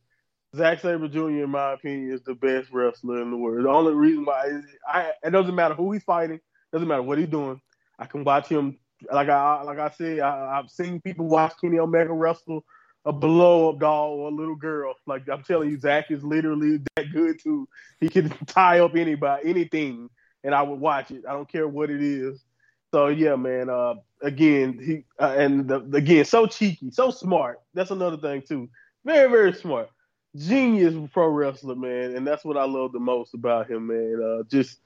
Zack 0.55 0.81
Sabre 0.81 1.07
Jr. 1.07 1.43
in 1.43 1.49
my 1.49 1.73
opinion 1.73 2.11
is 2.13 2.21
the 2.23 2.35
best 2.35 2.71
wrestler 2.71 3.21
in 3.21 3.31
the 3.31 3.37
world. 3.37 3.65
The 3.65 3.69
only 3.69 3.93
reason 3.93 4.25
why 4.25 4.45
is 4.47 4.65
I 4.87 5.11
it 5.23 5.31
doesn't 5.31 5.55
matter 5.55 5.73
who 5.73 5.91
he's 5.91 6.03
fighting, 6.03 6.39
doesn't 6.71 6.87
matter 6.87 7.01
what 7.01 7.17
he's 7.17 7.29
doing. 7.29 7.59
I 7.97 8.05
can 8.05 8.23
watch 8.23 8.47
him 8.47 8.77
like 9.11 9.29
I 9.29 9.63
like 9.63 9.79
I 9.79 9.89
said. 9.89 10.19
I, 10.19 10.59
I've 10.59 10.69
seen 10.69 11.01
people 11.01 11.27
watch 11.27 11.53
Kenny 11.61 11.79
Omega 11.79 12.13
wrestle 12.13 12.63
a 13.05 13.13
blow 13.13 13.69
up 13.69 13.79
doll 13.79 14.13
or 14.13 14.29
a 14.29 14.33
little 14.33 14.55
girl. 14.55 14.95
Like 15.05 15.29
I'm 15.29 15.43
telling 15.43 15.69
you, 15.69 15.79
Zack 15.79 16.09
is 16.09 16.23
literally 16.23 16.79
that 16.95 17.11
good 17.11 17.39
too. 17.41 17.67
He 17.99 18.09
can 18.09 18.29
tie 18.47 18.79
up 18.79 18.95
anybody, 18.95 19.49
anything, 19.49 20.09
and 20.43 20.55
I 20.55 20.61
would 20.63 20.79
watch 20.79 21.11
it. 21.11 21.23
I 21.27 21.33
don't 21.33 21.49
care 21.49 21.67
what 21.67 21.89
it 21.89 22.01
is. 22.01 22.43
So 22.91 23.07
yeah, 23.07 23.35
man. 23.35 23.69
Uh, 23.69 23.95
again, 24.21 24.79
he 24.83 25.05
uh, 25.19 25.35
and 25.37 25.67
the, 25.67 25.81
again, 25.93 26.25
so 26.25 26.47
cheeky, 26.47 26.91
so 26.91 27.11
smart. 27.11 27.59
That's 27.73 27.91
another 27.91 28.17
thing 28.17 28.41
too. 28.47 28.69
Very, 29.05 29.29
very 29.29 29.53
smart, 29.53 29.89
genius 30.35 30.95
pro 31.13 31.27
wrestler, 31.27 31.75
man. 31.75 32.15
And 32.15 32.25
that's 32.25 32.43
what 32.43 32.57
I 32.57 32.65
love 32.65 32.91
the 32.91 32.99
most 32.99 33.35
about 33.35 33.69
him, 33.69 33.87
man. 33.87 34.19
Uh, 34.23 34.43
just 34.49 34.79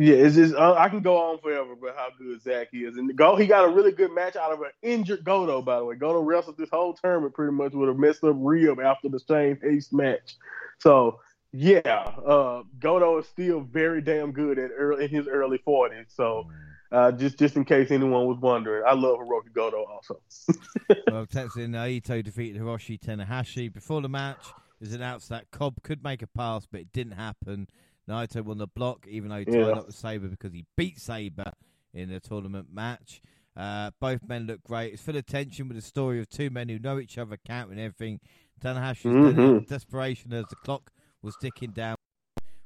yeah, 0.00 0.14
it's 0.14 0.34
just 0.34 0.54
uh, 0.54 0.74
I 0.74 0.88
can 0.88 1.00
go 1.00 1.16
on 1.16 1.38
forever, 1.38 1.74
but 1.80 1.94
how 1.96 2.08
good 2.18 2.40
Zack 2.42 2.68
is, 2.72 2.96
and 2.96 3.14
go 3.16 3.36
he 3.36 3.46
got 3.46 3.64
a 3.64 3.68
really 3.68 3.92
good 3.92 4.12
match 4.12 4.36
out 4.36 4.52
of 4.52 4.60
an 4.60 4.70
injured 4.82 5.24
Goto, 5.24 5.62
by 5.62 5.78
the 5.78 5.84
way. 5.84 5.94
Goto 5.96 6.20
wrestled 6.20 6.56
this 6.56 6.70
whole 6.70 6.94
tournament 6.94 7.34
pretty 7.34 7.52
much 7.52 7.72
with 7.72 7.88
a 7.88 7.94
messed 7.94 8.24
up 8.24 8.36
rib 8.38 8.80
after 8.80 9.08
the 9.08 9.20
Shane 9.26 9.58
Haste 9.62 9.92
match. 9.92 10.36
So 10.78 11.20
yeah, 11.52 12.12
uh, 12.26 12.62
Goto 12.78 13.18
is 13.18 13.26
still 13.28 13.60
very 13.60 14.00
damn 14.00 14.32
good 14.32 14.58
at 14.58 14.70
early 14.76 15.04
in 15.04 15.10
his 15.10 15.26
early 15.26 15.58
forties. 15.58 16.06
So 16.08 16.46
uh, 16.92 17.12
just 17.12 17.38
just 17.38 17.56
in 17.56 17.64
case 17.64 17.90
anyone 17.90 18.26
was 18.26 18.38
wondering, 18.38 18.84
I 18.86 18.94
love 18.94 19.18
Hirooki 19.18 19.52
Goto 19.52 19.84
also. 19.84 20.20
well, 21.10 21.26
Tetsuya 21.26 21.68
Naito 21.68 22.22
defeated 22.22 22.60
Hiroshi 22.60 22.98
Tanahashi. 22.98 23.72
Before 23.72 24.00
the 24.00 24.08
match, 24.08 24.46
it 24.80 24.86
was 24.86 24.94
announced 24.94 25.28
that 25.28 25.50
Cobb 25.50 25.82
could 25.82 26.02
make 26.02 26.22
a 26.22 26.26
pass, 26.26 26.66
but 26.70 26.80
it 26.80 26.92
didn't 26.92 27.12
happen. 27.12 27.68
Naito 28.08 28.42
won 28.44 28.58
the 28.58 28.66
block, 28.66 29.06
even 29.08 29.30
though 29.30 29.38
he 29.38 29.44
tied 29.44 29.54
Yeah. 29.54 29.66
up 29.72 29.86
with 29.86 29.94
Sabre 29.94 30.28
because 30.28 30.52
he 30.52 30.66
beat 30.76 30.98
Sabre 30.98 31.52
in 31.92 32.08
the 32.08 32.20
tournament 32.20 32.68
match. 32.72 33.20
Uh, 33.56 33.90
both 34.00 34.26
men 34.28 34.46
look 34.46 34.62
great. 34.62 34.92
It's 34.94 35.02
full 35.02 35.16
of 35.16 35.26
tension 35.26 35.68
with 35.68 35.76
the 35.76 35.82
story 35.82 36.20
of 36.20 36.28
two 36.28 36.50
men 36.50 36.68
who 36.68 36.78
know 36.78 36.98
each 36.98 37.18
other, 37.18 37.36
counting 37.36 37.78
everything. 37.78 38.20
Tanahashi's 38.60 39.04
Mhm. 39.36 39.66
desperation 39.66 40.32
as 40.32 40.46
the 40.46 40.56
clock 40.56 40.92
was 41.22 41.36
ticking 41.40 41.72
down 41.72 41.96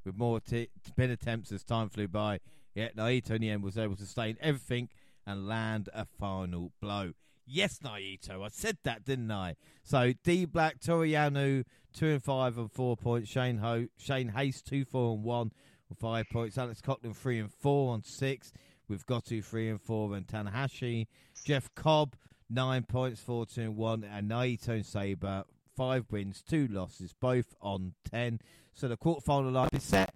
with 0.05 0.17
more 0.17 0.41
t- 0.41 0.69
pin 0.97 1.11
attempts 1.11 1.51
as 1.53 1.65
time 1.65 1.89
flew 1.89 2.07
by. 2.09 2.41
Yet 2.75 2.97
Naito 2.97 3.31
in 3.31 3.41
the 3.41 3.51
end 3.51 3.63
was 3.63 3.79
able 3.79 3.97
to 3.97 4.03
sustain 4.05 4.37
everything 4.41 4.89
and 5.27 5.47
land 5.47 5.89
a 5.95 6.05
final 6.05 6.73
blow. 6.81 7.15
Yes, 7.47 7.79
Naito, 7.85 8.45
I 8.45 8.49
said 8.49 8.79
that, 8.85 9.05
didn't 9.05 9.31
I? 9.31 9.57
So 9.83 10.13
D 10.25 10.47
Black, 10.47 10.81
Toru 10.81 11.07
Yano, 11.07 11.65
two 11.93 12.07
and 12.07 12.23
five 12.23 12.57
and 12.57 12.73
four 12.73 12.97
points. 12.97 13.31
Shane 13.31 13.59
Ho, 13.59 13.87
Shane 13.99 14.29
Haste, 14.29 14.67
two, 14.67 14.85
four 14.85 15.15
and 15.15 15.23
one 15.23 15.53
on 15.91 15.97
five 16.01 16.27
points. 16.33 16.57
Alex 16.57 16.81
Coughlin, 16.81 17.15
three 17.15 17.39
and 17.39 17.53
four 17.53 17.93
on 17.93 18.03
six. 18.03 18.53
We've 18.89 19.05
got 19.07 19.27
to 19.27 19.43
three 19.43 19.69
and 19.69 19.81
four 19.81 20.15
and 20.15 20.27
Tanahashi. 20.27 21.07
Jeff 21.45 21.75
Cobb, 21.75 22.17
nine 22.49 22.85
points, 22.85 23.21
four, 23.21 23.45
two 23.47 23.63
and 23.63 23.77
one. 23.77 24.05
And 24.05 24.31
Naito 24.31 24.69
and 24.69 24.87
Sabre, 24.87 25.45
five 25.77 26.07
wins, 26.11 26.43
two 26.43 26.67
losses, 26.69 27.13
both 27.13 27.55
on 27.61 27.93
ten. 28.11 28.41
So 28.73 28.89
the 28.89 28.97
quarterfinal 28.97 29.53
line 29.53 29.71
is 29.73 29.83
set. 29.83 30.15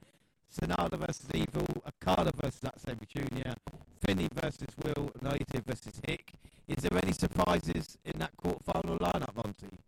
Sanada 0.53 0.99
versus 0.99 1.29
Evil, 1.35 1.67
Okada 1.87 2.33
versus 2.41 2.61
Zack 2.61 2.99
Jr., 3.09 3.53
Finney 4.05 4.29
versus 4.35 4.69
Will, 4.83 5.11
Naito 5.23 5.65
versus 5.65 6.01
Hick. 6.07 6.33
Is 6.69 6.77
there 6.83 6.99
any 7.03 7.13
surprises 7.13 7.99
in 8.05 8.19
that 8.19 8.31
quarterfinal 8.37 8.99
lineup, 8.99 9.35
Monty? 9.37 9.79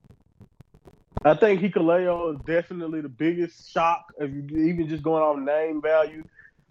I 1.25 1.35
think 1.35 1.61
Hikuleo 1.61 2.35
is 2.35 2.41
definitely 2.47 3.03
the 3.03 3.09
biggest 3.09 3.71
shock, 3.71 4.13
if 4.19 4.31
you, 4.31 4.65
even 4.65 4.89
just 4.89 5.03
going 5.03 5.23
on 5.23 5.45
name 5.45 5.83
value, 5.83 6.25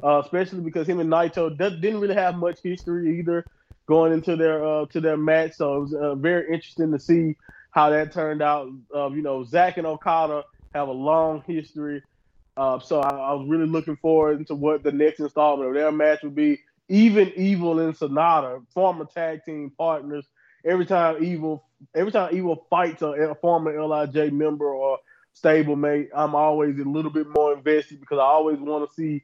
uh, 0.04 0.22
especially 0.24 0.62
because 0.62 0.88
him 0.88 1.00
and 1.00 1.10
Naito 1.10 1.56
didn't 1.56 2.00
really 2.00 2.16
have 2.16 2.36
much 2.36 2.60
history 2.64 3.20
either 3.20 3.46
going 3.86 4.14
into 4.14 4.36
their 4.36 4.66
uh, 4.66 4.86
to 4.88 5.02
their 5.02 5.18
match. 5.18 5.54
So 5.54 5.76
it 5.76 5.80
was 5.82 5.94
uh, 5.94 6.16
very 6.16 6.52
interesting 6.54 6.92
to 6.92 7.00
see 7.00 7.36
how 7.72 7.92
that 7.92 8.12
turned 8.12 8.42
out. 8.42 8.70
Uh, 8.94 9.10
you 9.10 9.22
know, 9.22 9.44
Zack 9.44 9.78
and 9.78 9.86
Okada 9.86 10.46
have 10.74 10.88
a 10.88 10.94
long 10.94 11.44
history, 11.46 12.02
uh, 12.60 12.78
so 12.78 13.00
I, 13.00 13.34
was 13.34 13.48
really 13.48 13.68
looking 13.68 13.96
forward 13.96 14.46
to 14.48 14.54
what 14.54 14.84
the 14.84 14.92
next 14.92 15.22
installment 15.22 15.70
of 15.70 15.76
their 15.76 15.94
match 15.94 16.24
would 16.24 16.36
be. 16.36 16.60
Even 16.90 17.32
Evil 17.38 17.80
and 17.80 17.96
Sanada, 17.96 18.66
former 18.74 19.06
tag 19.06 19.46
team 19.46 19.72
partners. 19.78 20.28
Every 20.66 20.86
time 20.86 21.24
Evil, 21.24 21.64
every 21.96 22.12
time 22.12 22.36
Evil 22.36 22.68
fights 22.70 23.02
a, 23.02 23.12
a 23.12 23.36
former 23.36 23.82
Lij 23.82 24.34
member 24.34 24.66
or 24.66 24.98
stablemate, 25.42 26.10
I'm 26.14 26.36
always 26.36 26.78
a 26.78 26.84
little 26.84 27.12
bit 27.12 27.28
more 27.34 27.54
invested 27.54 28.02
because 28.02 28.20
I 28.20 28.24
always 28.24 28.58
want 28.60 28.90
to 28.90 28.94
see 28.94 29.24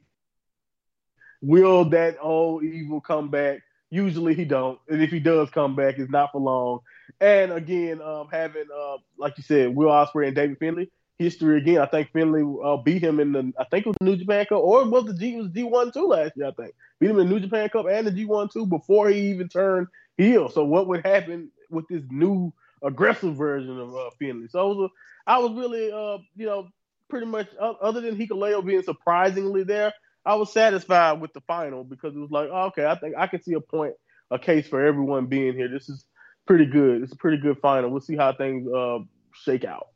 will 1.42 1.84
that 1.90 2.16
old 2.22 2.64
Evil 2.64 3.02
come 3.02 3.28
back. 3.28 3.60
Usually 3.90 4.34
he 4.34 4.46
don't, 4.46 4.78
and 4.88 5.02
if 5.02 5.10
he 5.10 5.20
does 5.20 5.50
come 5.50 5.76
back, 5.76 5.98
it's 5.98 6.10
not 6.10 6.32
for 6.32 6.40
long. 6.40 6.80
And 7.20 7.52
again, 7.52 8.00
um, 8.00 8.28
having 8.32 8.64
uh, 8.74 8.96
like 9.18 9.36
you 9.36 9.42
said, 9.42 9.76
Will 9.76 9.90
Ospreay 9.90 10.28
and 10.28 10.36
David 10.36 10.58
Finlay 10.58 10.90
history 11.18 11.58
again. 11.58 11.78
I 11.78 11.86
think 11.86 12.10
Finlay 12.12 12.44
uh, 12.64 12.76
beat 12.78 13.02
him 13.02 13.20
in 13.20 13.32
the 13.32 13.52
I 13.58 13.64
think 13.64 13.86
it 13.86 13.88
was 13.88 13.96
the 14.00 14.06
New 14.06 14.16
Japan 14.16 14.46
Cup 14.46 14.58
or 14.58 14.88
was 14.88 15.04
the 15.04 15.14
G 15.14 15.36
was 15.36 15.48
G 15.50 15.62
one 15.62 15.92
two 15.92 16.06
last 16.06 16.32
year. 16.36 16.46
I 16.46 16.52
think 16.52 16.74
beat 17.00 17.10
him 17.10 17.18
in 17.18 17.28
the 17.28 17.34
New 17.34 17.40
Japan 17.40 17.68
Cup 17.68 17.86
and 17.90 18.06
the 18.06 18.10
G 18.10 18.24
one 18.24 18.48
two 18.48 18.66
before 18.66 19.08
he 19.08 19.30
even 19.30 19.48
turned 19.48 19.88
heel. 20.16 20.48
So 20.48 20.64
what 20.64 20.86
would 20.88 21.04
happen 21.04 21.50
with 21.70 21.86
this 21.88 22.02
new 22.10 22.52
aggressive 22.82 23.36
version 23.36 23.78
of 23.78 23.94
uh, 23.94 24.10
Finlay? 24.18 24.48
So 24.48 24.68
was 24.68 24.90
was 25.26 25.52
really 25.52 25.90
uh, 25.90 26.18
you 26.36 26.46
know 26.46 26.68
pretty 27.08 27.26
much 27.26 27.48
other 27.60 28.00
than 28.00 28.16
Hikuleo 28.16 28.64
being 28.64 28.82
surprisingly 28.82 29.64
there. 29.64 29.92
I 30.24 30.34
was 30.34 30.52
satisfied 30.52 31.20
with 31.20 31.32
the 31.32 31.40
final 31.42 31.84
because 31.84 32.16
it 32.16 32.18
was 32.18 32.32
like, 32.32 32.48
oh, 32.52 32.66
okay, 32.66 32.84
I 32.84 32.96
think 32.96 33.14
I 33.16 33.28
can 33.28 33.40
see 33.40 33.52
a 33.52 33.60
point, 33.60 33.94
a 34.32 34.38
case 34.38 34.66
for 34.66 34.84
everyone 34.84 35.26
being 35.26 35.54
here. 35.54 35.68
This 35.68 35.88
is 35.88 36.04
pretty 36.46 36.66
good. 36.66 37.02
It's 37.02 37.12
a 37.12 37.16
pretty 37.16 37.36
good 37.36 37.58
final. 37.60 37.90
We'll 37.90 38.00
see 38.00 38.16
how 38.16 38.32
things 38.32 38.66
uh, 38.68 38.98
shake 39.32 39.64
out. 39.64 39.86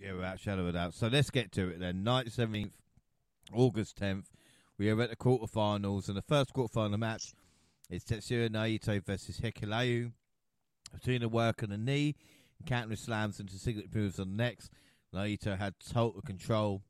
Yeah, 0.00 0.14
without 0.14 0.40
shadow 0.40 0.66
of 0.66 0.72
doubt. 0.72 0.94
So 0.94 1.08
let's 1.08 1.30
get 1.30 1.52
to 1.52 1.68
it 1.68 1.78
then. 1.78 2.02
Night 2.02 2.28
17th, 2.28 2.70
August 3.52 4.00
10th. 4.00 4.30
We 4.78 4.88
are 4.88 5.00
at 5.02 5.10
the 5.10 5.16
quarterfinals, 5.16 6.08
and 6.08 6.16
the 6.16 6.22
first 6.22 6.54
quarterfinal 6.54 6.98
match 6.98 7.34
is 7.90 8.02
Tetsuya 8.02 8.48
Naito 8.48 9.04
versus 9.04 9.40
Hikuleo. 9.40 10.12
Between 10.94 11.20
the 11.20 11.28
work 11.28 11.62
and 11.62 11.70
the 11.70 11.76
knee, 11.76 12.16
counter 12.64 12.96
slams 12.96 13.40
into 13.40 13.58
signature 13.58 13.88
moves 13.92 14.18
on 14.18 14.30
the 14.30 14.42
next. 14.42 14.70
Naito 15.14 15.58
had 15.58 15.74
total 15.78 16.22
control 16.22 16.80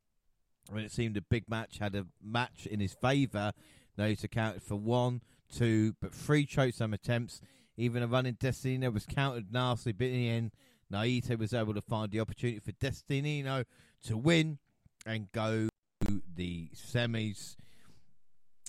when 0.70 0.84
it 0.84 0.92
seemed 0.92 1.16
a 1.16 1.22
big 1.22 1.48
match 1.48 1.78
had 1.78 1.96
a 1.96 2.06
match 2.22 2.66
in 2.66 2.78
his 2.78 2.94
favour. 2.94 3.52
Naito 3.98 4.30
counted 4.30 4.62
for 4.62 4.76
one, 4.76 5.20
two, 5.52 5.96
but 6.00 6.14
three 6.14 6.46
chokeslam 6.46 6.94
attempts. 6.94 7.40
Even 7.76 8.04
a 8.04 8.06
running 8.06 8.36
Destino 8.38 8.90
was 8.90 9.04
countered 9.04 9.52
nastily, 9.52 9.94
but 9.94 10.06
in 10.06 10.12
the 10.12 10.28
end, 10.28 10.50
Naito 10.92 11.38
was 11.38 11.54
able 11.54 11.74
to 11.74 11.80
find 11.80 12.10
the 12.10 12.20
opportunity 12.20 12.58
for 12.60 12.72
Destino 12.72 13.64
to 14.04 14.16
win 14.16 14.58
and 15.06 15.30
go 15.32 15.68
to 16.06 16.22
the 16.34 16.68
semis. 16.74 17.56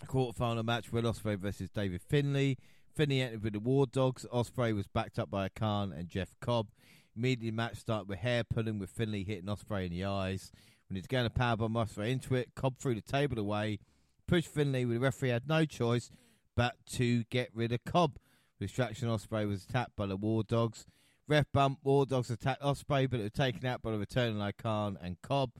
Quarterfinal 0.06 0.64
match: 0.64 0.92
Will 0.92 1.04
Ospreay 1.04 1.38
versus 1.38 1.70
David 1.70 2.02
Finlay. 2.02 2.58
Finlay 2.94 3.22
entered 3.22 3.44
with 3.44 3.54
the 3.54 3.60
War 3.60 3.86
Dogs. 3.86 4.26
Ospreay 4.34 4.74
was 4.76 4.88
backed 4.88 5.20
up 5.20 5.30
by 5.30 5.50
Khan 5.50 5.92
and 5.92 6.10
Jeff 6.10 6.36
Cobb. 6.42 6.70
Immediately, 7.16 7.52
match 7.52 7.78
started 7.78 8.08
with 8.08 8.20
hair 8.20 8.44
pulling, 8.44 8.80
with 8.80 8.90
Finlay 8.90 9.24
hitting 9.24 9.46
Ospreay 9.46 9.86
in 9.86 9.92
the 9.92 10.06
eyes. 10.06 10.52
When 10.88 10.96
he's 10.96 11.08
going 11.08 11.24
to 11.24 11.30
powerbomb 11.30 11.74
Ospreay 11.74 12.12
into 12.12 12.36
it, 12.36 12.50
Cobb 12.56 12.78
threw 12.78 12.96
the 12.96 13.02
table 13.02 13.40
away, 13.40 13.80
pushed 14.28 14.48
Finlay. 14.48 14.86
With 14.86 14.98
the 14.98 15.02
referee 15.02 15.30
had 15.30 15.48
no 15.48 15.66
choice 15.66 16.12
but 16.56 16.76
to 16.94 17.24
get 17.26 17.50
rid 17.54 17.72
of 17.72 17.84
Cobb. 17.86 18.18
Distraction 18.60 19.08
Ospreay 19.08 19.48
was 19.48 19.66
attacked 19.66 19.96
by 19.96 20.06
the 20.06 20.18
War 20.18 20.44
Dogs. 20.44 20.86
Ref 21.28 21.46
bump, 21.54 21.80
War 21.84 22.06
Dogs 22.06 22.30
attacked 22.30 22.62
Ospreay, 22.62 23.10
but 23.10 23.20
it 23.20 23.24
was 23.24 23.32
taken 23.32 23.66
out 23.66 23.82
by 23.82 23.92
the 23.92 23.98
returning 23.98 24.38
like 24.38 24.58
Khan 24.58 24.98
and 25.02 25.22
Cobb. 25.22 25.52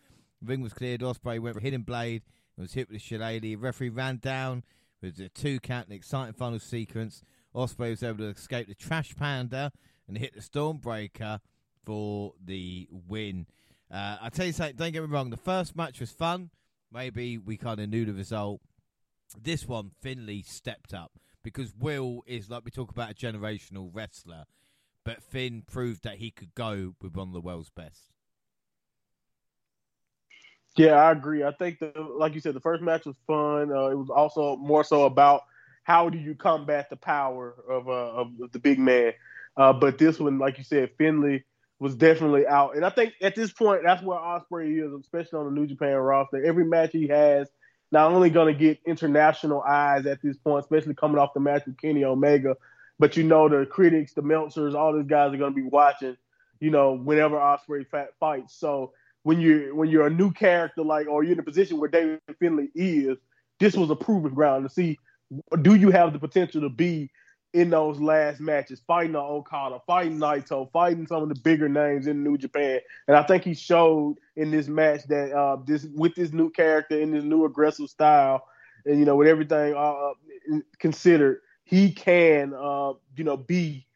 The 0.42 0.48
ring 0.48 0.62
was 0.62 0.74
cleared. 0.74 1.02
Ospreay 1.02 1.40
went 1.40 1.56
for 1.56 1.62
hidden 1.62 1.84
blade 1.84 2.24
and 2.56 2.64
was 2.64 2.74
hit 2.74 2.90
with 2.90 2.98
a 2.98 3.00
shillelagh. 3.00 3.56
Referee 3.58 3.90
ran 3.90 4.18
down 4.18 4.64
with 5.02 5.20
a 5.20 5.30
two 5.30 5.60
count 5.60 5.88
and 5.88 5.96
exciting 5.96 6.34
final 6.34 6.60
sequence. 6.60 7.24
Ospreay 7.56 7.92
was 7.92 8.04
able 8.04 8.20
to 8.20 8.30
escape 8.30 8.68
the 8.68 8.76
trash 8.76 9.16
panda 9.16 9.72
and 10.08 10.18
hit 10.18 10.34
the 10.34 10.42
Stormbreaker 10.42 11.40
for 11.86 12.34
the 12.44 12.88
win. 13.08 13.46
Uh, 13.90 14.18
I 14.22 14.30
tell 14.30 14.46
you 14.46 14.54
something, 14.54 14.76
don't 14.76 14.92
get 14.92 15.04
me 15.04 15.10
wrong, 15.10 15.30
the 15.30 15.38
first 15.38 15.76
match 15.76 16.00
was 16.00 16.12
fun. 16.12 16.50
Maybe 16.92 17.38
we 17.38 17.58
kind 17.58 17.80
of 17.80 17.90
knew 17.90 18.06
the 18.06 18.14
result. 18.14 18.62
This 19.42 19.68
one, 19.68 19.92
Finlay 20.02 20.42
stepped 20.42 20.94
up 20.94 21.14
because 21.44 21.74
Will 21.78 22.24
is 22.26 22.50
like 22.50 22.66
we 22.66 22.72
talk 22.72 22.92
about 22.92 23.12
a 23.12 23.14
generational 23.14 23.90
wrestler, 23.94 24.46
but 25.04 25.24
Finn 25.24 25.64
proved 25.66 26.04
that 26.04 26.18
he 26.18 26.32
could 26.32 26.54
go 26.56 26.94
with 27.02 27.16
one 27.16 27.28
of 27.30 27.34
the 27.34 27.42
world's 27.42 27.70
best. 27.70 28.12
Yeah, 30.78 30.94
I 30.94 31.12
agree. 31.12 31.44
I 31.44 31.52
think 31.52 31.80
the 31.80 31.92
like 32.18 32.34
you 32.34 32.40
said, 32.40 32.54
the 32.54 32.62
first 32.62 32.82
match 32.82 33.06
was 33.06 33.16
fun. 33.28 33.72
Uh, 33.72 33.88
it 33.88 33.98
was 33.98 34.10
also 34.10 34.56
more 34.56 34.84
so 34.84 35.06
about 35.06 35.42
how 35.84 36.10
do 36.10 36.18
you 36.18 36.36
combat 36.36 36.90
the 36.90 36.96
power 36.96 37.56
of 37.70 37.90
uh, 37.90 37.92
of 37.92 38.52
the 38.52 38.60
big 38.60 38.80
man. 38.80 39.14
Uh, 39.58 39.74
but 39.74 39.98
this 39.98 40.20
one, 40.20 40.40
like 40.40 40.58
you 40.58 40.64
said, 40.64 40.92
Finlay 40.98 41.44
was 41.80 41.96
definitely 41.96 42.48
out, 42.48 42.76
and 42.76 42.86
I 42.86 42.90
think 42.90 43.14
at 43.22 43.36
this 43.36 43.52
point, 43.52 43.82
that's 43.84 44.02
where 44.02 44.18
Ospreay 44.18 44.86
is, 44.86 44.94
especially 44.94 45.40
on 45.40 45.54
the 45.54 45.60
New 45.60 45.68
Japan 45.68 45.96
roster. 45.96 46.44
Every 46.46 46.64
match 46.64 46.92
he 46.94 47.08
has, 47.10 47.50
not 47.92 48.12
only 48.12 48.30
going 48.30 48.54
to 48.54 48.58
get 48.58 48.80
international 48.86 49.62
eyes 49.64 50.06
at 50.06 50.22
this 50.22 50.38
point, 50.38 50.64
especially 50.64 50.94
coming 50.94 51.18
off 51.18 51.34
the 51.34 51.42
match 51.42 51.66
with 51.66 51.78
Kenny 51.78 52.06
Omega, 52.06 52.56
but 53.02 53.18
you 53.18 53.24
know 53.24 53.50
the 53.50 53.66
critics, 53.66 54.14
the 54.14 54.22
Meltzers, 54.22 54.76
all 54.76 54.94
these 54.94 55.08
guys 55.08 55.34
are 55.34 55.38
going 55.38 55.56
to 55.56 55.62
be 55.62 55.68
watching. 55.68 56.16
You 56.60 56.70
know, 56.70 56.94
whenever 56.94 57.36
Ospreay 57.36 57.88
fights, 58.20 58.54
so 58.56 58.94
when 59.24 59.42
you're 59.42 59.74
when 59.74 59.90
you're 59.90 60.06
a 60.06 60.12
new 60.12 60.32
character 60.32 60.84
like 60.84 61.08
or 61.08 61.24
you're 61.24 61.34
in 61.34 61.40
a 61.40 61.44
position 61.44 61.80
where 61.80 61.90
David 61.90 62.20
Finlay 62.40 62.70
is, 62.76 63.18
this 63.60 63.76
was 63.76 63.90
a 63.90 63.96
proving 63.96 64.36
ground 64.36 64.68
to 64.68 64.74
see 64.74 65.00
do 65.62 65.76
you 65.76 65.90
have 65.90 66.14
the 66.14 66.20
potential 66.20 66.62
to 66.62 66.70
be 66.70 67.10
in 67.54 67.70
those 67.70 68.00
last 68.00 68.40
matches, 68.40 68.82
fighting 68.86 69.16
Okada, 69.16 69.80
fighting 69.88 70.18
Naito, 70.18 70.72
fighting 70.72 71.08
some 71.08 71.24
of 71.24 71.30
the 71.30 71.40
bigger 71.42 71.68
names 71.68 72.08
in 72.08 72.24
New 72.24 72.38
Japan. 72.38 72.80
And 73.08 73.18
I 73.18 73.24
think 73.24 73.44
he 73.44 73.54
showed 73.56 74.18
in 74.38 74.52
this 74.52 74.68
match 74.68 75.02
that 75.08 75.34
uh, 75.34 75.58
this 75.66 75.88
with 75.94 76.14
this 76.16 76.32
new 76.32 76.52
character 76.52 77.00
in 77.00 77.12
this 77.12 77.24
new 77.24 77.46
aggressive 77.46 77.90
style, 77.90 78.46
and 78.86 79.00
you 79.00 79.06
know 79.06 79.16
with 79.16 79.28
everything 79.28 79.74
uh, 79.76 80.12
considered, 80.80 81.42
he 81.72 81.92
can 81.92 82.54
uh, 82.54 82.94
you 83.16 83.24
know 83.24 83.38
be 83.38 83.88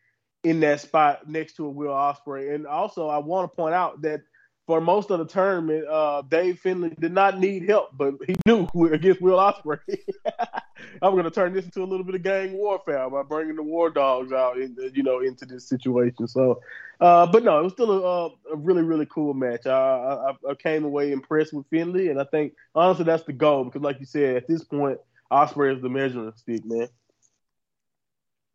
in 0.43 0.61
that 0.61 0.80
spot 0.80 1.27
next 1.27 1.57
to 1.57 1.65
a 1.65 1.69
Will 1.69 1.91
Ospreay. 1.91 2.53
And 2.53 2.65
also, 2.65 3.10
I 3.10 3.18
want 3.18 3.52
to 3.52 3.56
point 3.56 3.73
out 3.73 4.02
that 4.03 4.22
for 4.68 4.80
most 4.80 5.11
of 5.11 5.19
the 5.19 5.26
tournament, 5.26 5.88
uh, 5.88 6.22
Dave 6.23 6.60
Finlay 6.60 6.95
did 6.99 7.11
not 7.11 7.39
need 7.39 7.68
help, 7.68 7.89
but 7.97 8.15
he 8.26 8.35
knew 8.45 8.68
against 8.91 9.22
Will 9.22 9.38
Ospreay. 9.38 9.99
I'm 11.02 11.14
going 11.14 11.23
to 11.23 11.31
turn 11.31 11.53
this 11.53 11.65
into 11.65 11.84
a 11.84 11.85
little 11.85 12.06
bit 12.06 12.15
of 12.15 12.23
gang 12.23 12.53
warfare 12.53 13.10
by 13.10 13.23
bringing 13.23 13.56
the 13.56 13.64
War 13.64 13.89
Dogs 13.89 14.31
out, 14.31 14.57
in, 14.57 14.76
you 14.93 15.03
know, 15.03 15.19
into 15.19 15.45
this 15.45 15.68
situation. 15.68 16.27
So, 16.27 16.61
uh, 16.99 17.26
but 17.27 17.43
no, 17.43 17.60
it 17.60 17.64
was 17.64 17.73
still 17.73 17.91
a, 17.91 18.26
a 18.52 18.56
really, 18.56 18.84
really 18.84 19.07
cool 19.07 19.34
match. 19.34 19.65
I, 19.65 19.72
I, 19.72 20.52
I, 20.52 20.53
came 20.56 20.85
away 20.85 21.11
impressed 21.11 21.53
with 21.53 21.65
Finlay, 21.69 22.10
and 22.10 22.19
I 22.19 22.23
think 22.26 22.53
honestly 22.73 23.06
that's 23.06 23.23
the 23.23 23.34
goal 23.34 23.65
because, 23.65 23.81
like 23.81 23.99
you 23.99 24.06
said, 24.06 24.38
at 24.38 24.47
this 24.47 24.64
point, 24.64 24.99
Ospreay 25.31 25.76
is 25.76 25.81
the 25.81 25.89
measuring 25.89 26.31
stick, 26.35 26.65
man. 26.65 26.88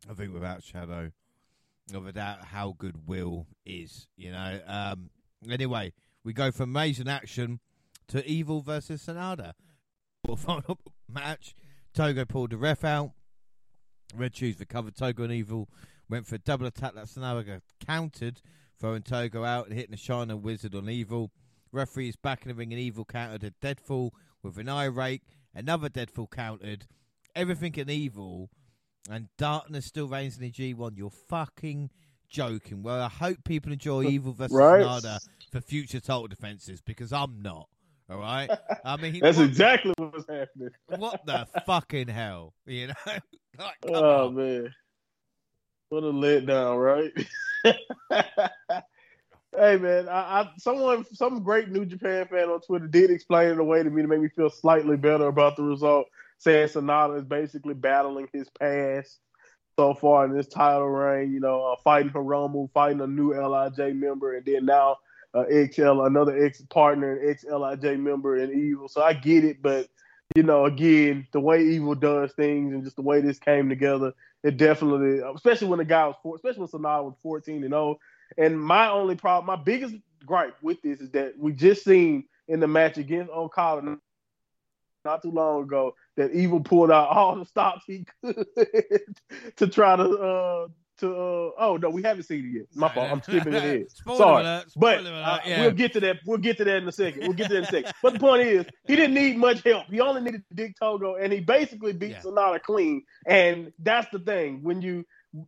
I 0.09 0.15
think 0.15 0.33
without 0.33 0.63
shadow 0.63 1.13
of 1.95 2.07
a 2.07 2.13
doubt 2.13 2.45
how 2.45 2.75
good 2.79 3.07
Will 3.07 3.47
is. 3.65 4.07
You 4.17 4.33
know. 4.33 4.61
Um, 4.67 5.11
anyway, 5.49 5.93
we 6.25 6.33
go 6.33 6.51
from 6.51 6.73
Mason 6.73 7.09
action 7.09 7.61
to 8.09 8.27
Evil 8.27 8.61
versus 8.61 9.05
Sanada. 9.05 9.53
For 10.25 10.37
final 10.37 10.79
match, 11.09 11.55
Togo 11.95 12.25
pulled 12.25 12.51
the 12.51 12.57
ref 12.57 12.85
out. 12.85 13.13
Red 14.15 14.37
Shoes 14.37 14.59
recovered 14.59 14.97
Togo 14.97 15.25
and 15.25 15.33
Evil. 15.33 15.69
Went 16.09 16.27
for 16.27 16.35
a 16.35 16.39
double 16.39 16.67
attack 16.67 16.95
that 16.95 17.07
Sanada 17.07 17.61
countered, 17.87 18.41
throwing 18.79 19.03
Togo 19.03 19.45
out 19.45 19.67
and 19.67 19.77
hitting 19.77 19.93
the 19.93 19.97
Shining 19.97 20.43
Wizard 20.43 20.75
on 20.75 20.89
Evil. 20.89 21.31
Referee 21.73 22.09
is 22.09 22.17
back 22.17 22.43
in 22.43 22.49
the 22.49 22.55
ring 22.55 22.73
and 22.73 22.81
Evil 22.81 23.05
countered 23.05 23.45
a 23.45 23.51
deadfall 23.51 24.13
with 24.43 24.59
an 24.59 24.69
eye 24.69 24.87
rake. 24.87 25.23
Another 25.55 25.89
deadfall 25.89 26.27
countered. 26.27 26.87
Everything 27.37 27.75
in 27.77 27.89
Evil. 27.89 28.51
And 29.09 29.29
darkness 29.39 29.87
still 29.87 30.09
reigns 30.09 30.37
in 30.37 30.43
the 30.43 30.51
G1. 30.51 30.97
You're 30.97 31.11
fucking 31.11 31.91
joking. 32.29 32.83
Well, 32.83 33.01
I 33.01 33.09
hope 33.09 33.39
people 33.45 33.73
enjoy 33.73 34.05
Evil 34.05 34.33
versus 34.33 34.57
Right. 34.57 35.19
For 35.53 35.61
future 35.61 36.01
title 36.01 36.29
defenses 36.29 36.81
because 36.81 37.13
I'm 37.13 37.43
not. 37.43 37.69
All 38.09 38.19
right. 38.19 38.51
I 38.85 38.97
mean, 38.97 39.19
That's 39.23 39.39
what, 39.39 39.49
exactly 39.49 39.93
what's 39.97 40.29
happening. 40.29 40.71
what 40.87 41.25
the 41.27 41.47
fucking 41.67 42.09
hell? 42.09 42.55
You 42.67 42.89
know? 42.89 42.95
like, 43.59 43.77
Oh 43.89 44.27
on. 44.29 44.35
man, 44.37 44.75
what 45.89 46.05
a 46.05 46.07
letdown, 46.13 46.81
right? 46.81 47.13
hey 49.57 49.77
man, 49.77 50.09
I, 50.09 50.41
I 50.41 50.51
someone 50.59 51.05
some 51.13 51.43
great 51.43 51.69
New 51.69 51.85
Japan 51.85 52.27
fan 52.27 52.49
on 52.49 52.61
Twitter 52.61 52.87
did 52.87 53.11
explain 53.11 53.51
it 53.51 53.59
away 53.59 53.83
to 53.83 53.91
me 53.91 54.03
to 54.03 54.09
make 54.09 54.21
me 54.21 54.29
feel 54.29 54.51
slightly 54.51 54.97
better 54.97 55.27
about 55.27 55.57
the 55.57 55.63
result, 55.63 56.07
saying 56.41 56.69
Sanada 56.69 57.19
is 57.19 57.25
basically 57.25 57.75
battling 57.75 58.27
his 58.33 58.49
past 58.59 59.21
so 59.79 59.95
far 59.95 60.25
in 60.25 60.37
this 60.37 60.49
title 60.49 60.89
reign. 60.89 61.33
You 61.33 61.41
know, 61.41 61.73
uh, 61.73 61.77
fighting 61.85 62.11
Hiromu, 62.11 62.71
fighting 62.73 63.01
a 63.01 63.07
new 63.07 63.33
Lij 63.33 63.79
member, 63.95 64.35
and 64.35 64.45
then 64.45 64.65
now 64.65 64.97
uh, 65.35 65.45
XL 65.45 66.03
another 66.03 66.45
ex 66.45 66.63
partner 66.63 67.17
and 67.17 67.31
ex 67.31 67.45
Lij 67.45 67.99
member 67.99 68.39
in 68.39 68.51
Evil. 68.53 68.89
So 68.89 69.03
I 69.03 69.13
get 69.13 69.45
it, 69.45 69.63
but 69.63 69.89
you 70.35 70.43
know, 70.43 70.65
again, 70.65 71.27
the 71.33 71.41
way 71.41 71.63
Evil 71.63 71.95
does 71.95 72.33
things 72.33 72.73
and 72.73 72.85
just 72.85 72.97
the 72.97 73.03
way 73.03 73.21
this 73.21 73.39
came 73.39 73.69
together, 73.69 74.13
it 74.43 74.57
definitely, 74.57 75.21
especially 75.35 75.69
when 75.69 75.79
the 75.79 75.85
guy 75.85 76.07
was, 76.07 76.17
four, 76.23 76.37
especially 76.37 76.61
when 76.61 76.69
Sanada 76.69 77.05
was 77.05 77.17
14 77.23 77.63
and 77.63 77.73
0. 77.73 77.99
And 78.39 78.61
my 78.61 78.89
only 78.89 79.17
problem, 79.17 79.47
my 79.47 79.63
biggest 79.63 79.95
gripe 80.25 80.57
with 80.63 80.81
this 80.83 81.01
is 81.01 81.11
that 81.11 81.39
we 81.39 81.53
just 81.53 81.85
seen 81.85 82.25
in 82.49 82.61
the 82.61 82.69
match 82.69 82.97
against 82.97 83.31
Okada 83.31 83.99
not 85.05 85.23
too 85.23 85.31
long 85.31 85.63
ago 85.63 85.95
that 86.17 86.33
Evil 86.33 86.61
pulled 86.61 86.91
out 86.91 87.09
all 87.09 87.37
the 87.37 87.45
stops 87.47 87.85
he 87.87 88.05
could 88.23 88.47
to 89.57 89.67
try 89.69 89.97
to, 89.97 90.03
uh, 90.03 90.67
to, 90.99 91.09
uh, 91.09 91.51
oh 91.59 91.79
no, 91.81 91.89
we 91.91 92.03
haven't 92.03 92.25
seen 92.25 92.45
it 92.47 92.59
yet. 92.59 92.67
My 92.75 92.89
fault. 92.91 93.11
I'm 93.11 93.23
skipping 93.23 93.55
ahead. 93.55 93.87
Spoiler 93.95 94.19
Sorry. 94.19 94.43
alert, 94.43 94.67
But 94.77 95.07
uh, 95.07 95.39
yeah. 95.47 95.61
we'll 95.63 95.71
get 95.71 95.95
to 95.95 96.01
that. 96.01 96.17
We'll 96.27 96.39
get 96.39 96.59
to 96.59 96.65
that 96.65 96.77
in 96.77 96.89
a 96.89 96.93
second. 96.93 97.23
We'll 97.23 97.33
get 97.33 97.49
to 97.49 97.55
that 97.55 97.59
in 97.59 97.65
a 97.65 97.67
second. 97.69 97.93
But 98.03 98.13
the 98.15 98.19
point 98.21 98.43
is, 98.43 98.67
he 98.87 98.97
didn't 98.97 99.15
need 99.15 99.39
much 99.39 99.63
help. 99.65 99.87
He 99.87 100.01
only 100.01 100.21
needed 100.21 100.43
Dick 100.55 100.75
Togo, 100.79 101.15
and 101.17 101.33
he 101.33 101.41
basically 101.41 101.95
beat 101.95 102.11
Yeah. 102.11 102.21
Sanada 102.21 102.61
clean. 102.63 103.05
And 103.27 103.73
that's 103.79 104.11
the 104.13 104.19
thing. 104.19 104.63
When 104.63 104.83
you, 104.83 105.07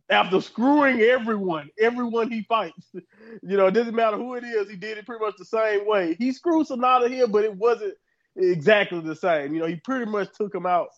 after 0.09 0.41
screwing 0.41 1.01
everyone, 1.01 1.69
everyone 1.79 2.31
he 2.31 2.43
fights, 2.49 2.87
you 2.93 3.57
know, 3.57 3.67
it 3.67 3.71
doesn't 3.75 3.93
matter 3.95 4.17
who 4.17 4.33
it 4.33 4.43
is. 4.43 4.69
He 4.71 4.75
did 4.75 4.97
it 4.97 5.05
pretty 5.05 5.23
much 5.23 5.35
the 5.37 5.45
same 5.45 5.85
way. 5.85 6.15
He 6.17 6.31
screwed 6.31 6.65
Sanada 6.67 7.09
here, 7.09 7.27
but 7.27 7.43
it 7.43 7.55
wasn't 7.55 7.93
exactly 8.35 8.99
the 9.01 9.15
same. 9.15 9.53
You 9.53 9.61
know, 9.61 9.67
he 9.67 9.75
pretty 9.77 10.05
much 10.09 10.29
took 10.33 10.53
him 10.53 10.65
out. 10.65 10.89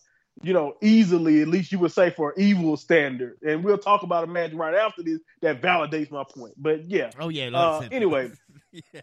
You 0.42 0.52
know, 0.52 0.74
easily, 0.82 1.40
at 1.40 1.48
least 1.48 1.72
you 1.72 1.78
would 1.78 1.92
say 1.92 2.10
for 2.10 2.34
evil 2.36 2.76
standard. 2.76 3.38
And 3.40 3.64
we'll 3.64 3.78
talk 3.78 4.02
about 4.02 4.24
a 4.24 4.26
match 4.26 4.52
right 4.52 4.74
after 4.74 5.02
this 5.02 5.18
that 5.40 5.62
validates 5.62 6.10
my 6.10 6.24
point. 6.24 6.52
But 6.58 6.90
yeah, 6.90 7.10
Oh 7.18 7.30
yeah. 7.30 7.48
Like 7.48 7.84
Uh, 7.84 7.88
anyway. 7.90 8.30
yeah. 8.72 9.00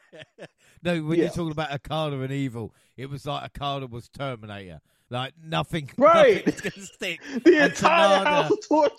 No, 0.84 1.02
when 1.02 1.18
Yeah. 1.18 1.24
you're 1.26 1.34
talking 1.34 1.52
about 1.52 1.72
Okada 1.74 2.22
and 2.22 2.32
Evil, 2.32 2.76
it 2.96 3.10
was 3.10 3.26
like 3.26 3.42
a 3.42 3.46
Okada 3.46 3.88
was 3.88 4.10
Terminator. 4.10 4.80
Like 5.14 5.34
nothing, 5.46 5.92
Right. 5.98 6.44
nothing's 6.46 6.62
gonna 6.62 6.86
stick. 6.88 7.20
The 7.46 7.58
And 7.60 7.72
entire 7.72 8.26
house. 8.26 8.50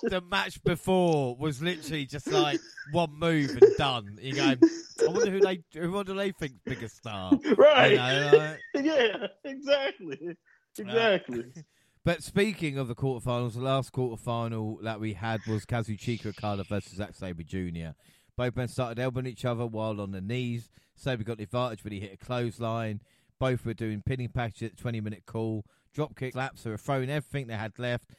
The 0.02 0.22
match 0.30 0.62
before 0.62 1.36
was 1.36 1.60
literally 1.60 2.06
just 2.06 2.30
like 2.30 2.60
one 2.92 3.10
move 3.18 3.50
and 3.60 3.76
done. 3.76 4.18
You 4.22 4.34
go, 4.36 4.42
I 4.42 4.56
wonder 5.08 5.30
who 5.32 5.40
they, 5.40 5.64
who 5.74 6.04
do 6.04 6.14
they 6.14 6.30
think's 6.30 6.60
biggest 6.64 6.98
star? 6.98 7.32
You 7.42 7.54
Right. 7.58 7.96
know, 7.96 8.30
like- 8.74 8.84
yeah, 8.84 9.26
exactly. 9.44 10.18
Uh, 10.30 10.32
exactly. 10.78 11.44
But 12.04 12.22
speaking 12.22 12.78
of 12.78 12.86
the 12.86 12.94
quarterfinals, 12.94 13.54
the 13.54 13.62
last 13.62 13.92
quarterfinal 13.92 14.82
that 14.84 15.00
we 15.00 15.14
had 15.14 15.40
was 15.48 15.64
Kazuchika 15.66 16.26
Okada 16.26 16.62
versus 16.62 16.98
Zack 16.98 17.14
Sabre 17.16 17.42
Jr. 17.42 17.96
Both 18.36 18.54
men 18.56 18.68
started 18.68 19.00
elbowing 19.02 19.26
each 19.26 19.44
other 19.44 19.66
while 19.66 20.00
on 20.00 20.12
the 20.12 20.20
knees. 20.20 20.70
Sabre 20.94 21.24
got 21.24 21.38
the 21.38 21.42
advantage 21.44 21.82
when 21.82 21.92
he 21.92 21.98
hit 22.00 22.12
a 22.12 22.24
clothesline. 22.24 23.00
Both 23.40 23.64
were 23.64 23.74
doing 23.74 24.00
pinning 24.00 24.28
packages 24.28 24.70
at 24.70 24.76
20 24.76 25.00
minute 25.00 25.22
call. 25.26 25.64
Drop 25.94 26.16
kick 26.16 26.32
slaps. 26.32 26.64
They 26.64 26.70
were 26.70 26.76
throwing 26.76 27.08
everything 27.08 27.46
they 27.46 27.54
had 27.54 27.78
left. 27.78 28.10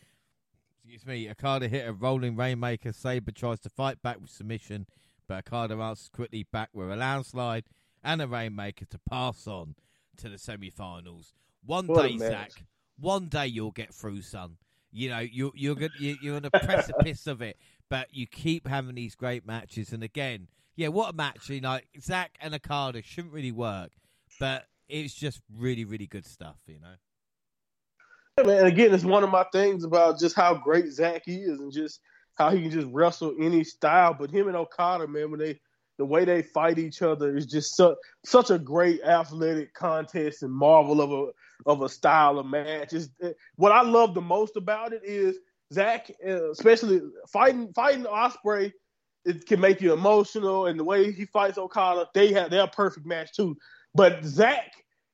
Excuse 0.78 1.06
me. 1.06 1.30
Okada 1.30 1.68
hit 1.68 1.88
a 1.88 1.94
rolling 1.94 2.36
rainmaker. 2.36 2.94
Sabre 2.94 3.32
tries 3.32 3.60
to 3.62 3.70
fight 3.70 4.02
back 4.02 4.22
with 4.22 4.30
submission, 4.30 4.88
but 5.28 5.40
Okada 5.40 5.76
answers 5.76 6.10
quickly 6.10 6.44
back 6.44 6.70
with 6.74 6.90
a 6.90 6.96
landslide 6.96 7.66
and 8.04 8.22
a 8.22 8.28
rainmaker 8.28 8.86
to 8.86 9.00
pass 9.10 9.46
on 9.46 9.76
to 10.18 10.30
the 10.30 10.38
semi 10.38 10.70
finals. 10.70 11.34
One 11.66 11.88
What 11.88 12.04
day. 12.04 12.18
Zack, 12.18 12.52
one 12.98 13.28
day 13.28 13.48
you'll 13.48 13.72
get 13.72 13.94
through, 13.94 14.22
son. 14.22 14.58
You 14.92 15.10
know, 15.10 15.20
you, 15.20 15.52
you're 15.56 15.76
good, 15.76 15.92
you, 16.00 16.16
you're 16.22 16.38
on 16.38 16.44
the 16.44 16.52
precipice 16.52 17.28
of 17.28 17.42
it, 17.42 17.58
but 17.90 18.08
you 18.12 18.26
keep 18.28 18.68
having 18.68 18.96
these 18.96 19.16
great 19.16 19.46
matches. 19.46 19.92
And 19.92 20.04
again, 20.04 20.48
yeah, 20.78 20.88
what 20.90 21.10
a 21.10 21.14
match! 21.14 21.50
You 21.50 21.62
know, 21.62 21.80
Zack 22.00 22.38
and 22.40 22.54
Okada 22.54 23.02
shouldn't 23.02 23.34
really 23.34 23.52
work, 23.52 23.92
but 24.40 24.68
it's 24.88 25.14
just 25.14 25.42
really, 25.54 25.84
really 25.84 26.08
good 26.08 26.26
stuff. 26.26 26.58
You 26.68 26.80
know. 26.80 26.96
Man, 28.38 28.50
and 28.50 28.68
again, 28.68 28.94
it's 28.94 29.06
one 29.06 29.24
of 29.24 29.30
my 29.30 29.46
things 29.54 29.86
about 29.86 30.20
just 30.20 30.36
how 30.36 30.56
great 30.56 30.92
Zack 30.92 31.24
is 31.26 31.58
and 31.62 31.72
just 31.72 32.02
how 32.38 32.50
he 32.50 32.62
can 32.62 32.70
just 32.70 32.88
wrestle 32.92 33.34
any 33.40 33.64
style. 33.64 34.14
But 34.14 34.30
him 34.30 34.50
and 34.50 34.58
Okada, 34.58 35.08
man, 35.08 35.32
when 35.32 35.40
they 35.40 35.58
the 35.98 36.04
way 36.06 36.26
they 36.26 36.42
fight 36.42 36.78
each 36.78 37.02
other 37.02 37.38
is 37.38 37.46
just 37.46 37.78
such 37.78 37.96
such 38.26 38.50
a 38.50 38.60
great 38.60 39.02
athletic 39.04 39.74
contest 39.74 40.44
and 40.44 40.52
marvel 40.52 41.00
of 41.00 41.12
a 41.14 41.70
of 41.70 41.82
a 41.82 41.88
style 41.88 42.38
of 42.38 42.46
match. 42.46 42.92
Is 42.92 43.10
what 43.56 43.72
I 43.72 43.84
love 43.84 44.14
the 44.14 44.20
most 44.20 44.58
about 44.58 44.92
it 44.92 45.04
is 45.06 45.38
Zack, 45.72 46.12
uh, 46.28 46.52
especially 46.52 47.00
fighting 47.32 47.72
fighting 47.72 48.04
Ospreay. 48.04 48.74
It 49.24 49.46
can 49.48 49.62
make 49.62 49.80
you 49.80 49.94
emotional, 49.94 50.66
and 50.66 50.78
the 50.78 50.84
way 50.84 51.10
he 51.14 51.24
fights 51.24 51.58
Okada, 51.58 52.10
they 52.14 52.34
have 52.34 52.52
their 52.52 52.68
perfect 52.68 53.06
match 53.06 53.32
too. 53.34 53.56
But 53.94 54.26
Zack 54.26 54.74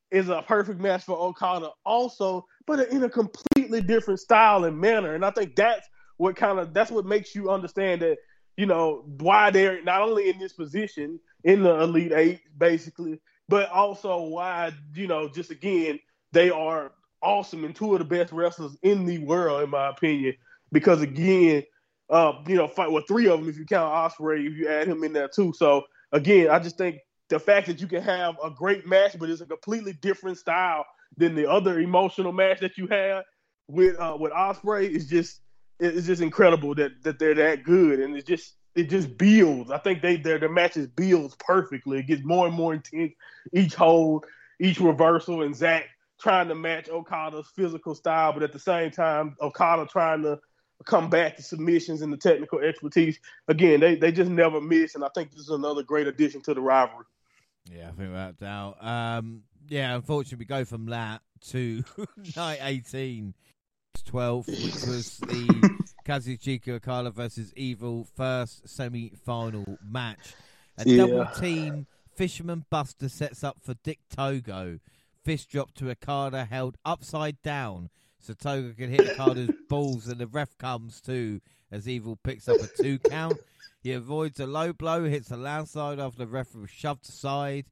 is 0.10 0.28
a 0.30 0.42
perfect 0.42 0.80
match 0.82 1.04
for 1.04 1.18
Okada 1.18 1.70
also, 1.86 2.46
but 2.72 2.88
in 2.90 3.04
a 3.04 3.10
completely 3.10 3.82
different 3.82 4.18
style 4.18 4.64
and 4.64 4.80
manner. 4.80 5.14
And 5.14 5.26
I 5.26 5.32
think 5.32 5.58
that's 5.58 5.86
what 6.16 6.38
kind 6.38 6.58
of 6.58 6.74
that's 6.74 6.90
what 6.90 7.06
makes 7.06 7.36
you 7.36 7.50
understand 7.50 8.02
that 8.02 8.18
you 8.56 8.66
know 8.66 9.04
why 9.20 9.50
they're 9.52 9.84
not 9.84 10.02
only 10.02 10.30
in 10.30 10.40
this 10.40 10.54
position 10.54 11.20
in 11.44 11.64
the 11.64 11.82
elite 11.82 12.14
eight, 12.14 12.40
basically, 12.58 13.20
but 13.50 13.70
also 13.72 14.22
why 14.22 14.72
you 14.94 15.06
know 15.06 15.28
just 15.28 15.52
again 15.52 16.00
they 16.32 16.50
are 16.50 16.94
awesome 17.22 17.66
and 17.66 17.76
two 17.76 17.92
of 17.94 18.00
the 18.00 18.06
best 18.06 18.32
wrestlers 18.32 18.78
in 18.84 19.06
the 19.06 19.18
world, 19.18 19.64
in 19.64 19.70
my 19.70 19.90
opinion. 19.90 20.34
Because 20.72 21.02
again, 21.02 21.64
uh, 22.10 22.34
you 22.48 22.56
know, 22.56 22.70
fight 22.70 22.90
well 22.90 23.04
three 23.06 23.28
of 23.28 23.42
them 23.42 23.50
if 23.50 23.58
you 23.58 23.66
count 23.66 23.94
Ospreay, 23.94 24.48
if 24.48 24.54
you 24.56 24.70
add 24.70 24.88
him 24.88 25.04
in 25.04 25.12
there 25.12 25.28
too. 25.28 25.52
So 25.58 25.84
again, 26.14 26.50
I 26.50 26.60
just 26.60 26.78
think 26.78 27.00
the 27.28 27.38
fact 27.38 27.68
that 27.68 27.82
you 27.82 27.88
can 27.88 28.02
have 28.02 28.38
a 28.42 28.50
great 28.50 28.88
match, 28.88 29.20
but 29.20 29.30
it's 29.30 29.42
a 29.42 29.46
completely 29.46 29.92
different 29.92 30.38
style 30.38 30.86
than 31.18 31.36
the 31.36 31.50
other 31.50 31.80
emotional 31.80 32.32
match 32.32 32.60
that 32.62 32.78
you 32.78 32.88
had 32.88 33.24
with 33.68 34.00
uh, 34.00 34.18
with 34.20 34.32
Ospreay 34.32 34.90
is 34.90 35.08
just 35.08 35.42
it's 35.80 36.08
just 36.08 36.22
incredible 36.22 36.76
that 36.76 37.04
that 37.04 37.20
they're 37.20 37.36
that 37.36 37.64
good, 37.64 38.00
and 38.00 38.16
it 38.16 38.26
just 38.26 38.56
it 38.76 38.90
just 38.90 39.18
builds. 39.18 39.72
I 39.72 39.78
think 39.78 40.02
they 40.02 40.18
their 40.18 40.40
their 40.40 40.50
matches 40.50 40.88
builds 40.88 41.36
perfectly. 41.40 42.00
It 42.00 42.08
gets 42.08 42.24
more 42.24 42.48
and 42.48 42.56
more 42.56 42.74
intense 42.74 43.14
each 43.54 43.74
hold, 43.74 44.26
each 44.60 44.80
reversal, 44.80 45.42
and 45.42 45.56
Zack 45.56 45.86
trying 46.20 46.48
to 46.50 46.56
match 46.56 46.88
Okada's 46.88 47.48
physical 47.56 47.96
style, 47.96 48.32
but 48.32 48.44
at 48.44 48.54
the 48.54 48.60
same 48.60 48.92
time, 48.92 49.36
Okada 49.42 49.88
trying 49.88 50.22
to 50.22 50.40
come 50.86 51.10
back 51.10 51.36
to 51.36 51.44
submissions 51.44 52.02
and 52.02 52.14
the 52.14 52.18
technical 52.18 52.60
expertise. 52.60 53.20
Again, 53.48 53.80
they 53.80 53.96
they 53.96 54.12
just 54.12 54.32
never 54.32 54.62
miss, 54.62 54.96
and 54.96 55.04
I 55.04 55.10
think 55.14 55.32
this 55.32 55.42
is 55.42 55.50
another 55.50 55.84
great 55.84 56.08
addition 56.08 56.42
to 56.44 56.54
the 56.54 56.62
rivalry. 56.62 57.06
Yeah, 57.72 57.90
I 57.90 57.92
think 57.92 58.10
without 58.10 58.40
doubt. 58.40 58.84
Um, 58.84 59.44
yeah, 59.72 59.96
unfortunately, 59.96 60.44
we 60.44 60.46
go 60.46 60.66
from 60.66 60.86
that 60.88 61.22
to 61.50 61.84
night 62.36 62.60
18, 62.62 63.34
12, 64.06 64.48
which 64.48 64.58
was 64.86 65.18
the 65.20 65.80
Kazuchika 66.06 66.70
Okada 66.76 67.10
versus 67.12 67.54
Evil 67.56 68.06
first 68.16 68.68
semi 68.68 69.14
final 69.26 69.78
match. 69.82 70.34
A 70.78 70.88
Yeah. 70.88 70.98
double 71.06 71.26
team 71.40 71.88
Fisherman 72.16 72.66
Buster 72.70 73.08
sets 73.10 73.44
up 73.44 73.58
for 73.62 73.74
Dick 73.84 74.00
Togo. 74.10 74.80
Fist 75.24 75.50
drop 75.50 75.74
to 75.76 75.90
Okada 75.90 76.46
held 76.46 76.78
upside 76.84 77.42
down. 77.42 77.90
so 78.20 78.34
Togo 78.34 78.74
can 78.74 78.90
hit 78.90 79.10
Okada's 79.12 79.52
balls, 79.70 80.08
and 80.08 80.20
the 80.20 80.28
ref 80.28 80.58
comes 80.58 81.00
too 81.00 81.40
as 81.72 81.88
Evil 81.88 82.18
picks 82.18 82.50
up 82.50 82.58
a 82.60 82.68
two 82.84 83.00
count. 83.00 83.40
He 83.82 83.94
avoids 83.94 84.40
a 84.40 84.46
low 84.46 84.74
blow, 84.74 85.06
hits 85.06 85.32
a 85.32 85.38
landslide 85.38 86.00
after 86.00 86.20
the 86.20 86.28
ref 86.28 86.54
was 86.54 86.70
shoved 86.70 87.08
aside. 87.08 87.66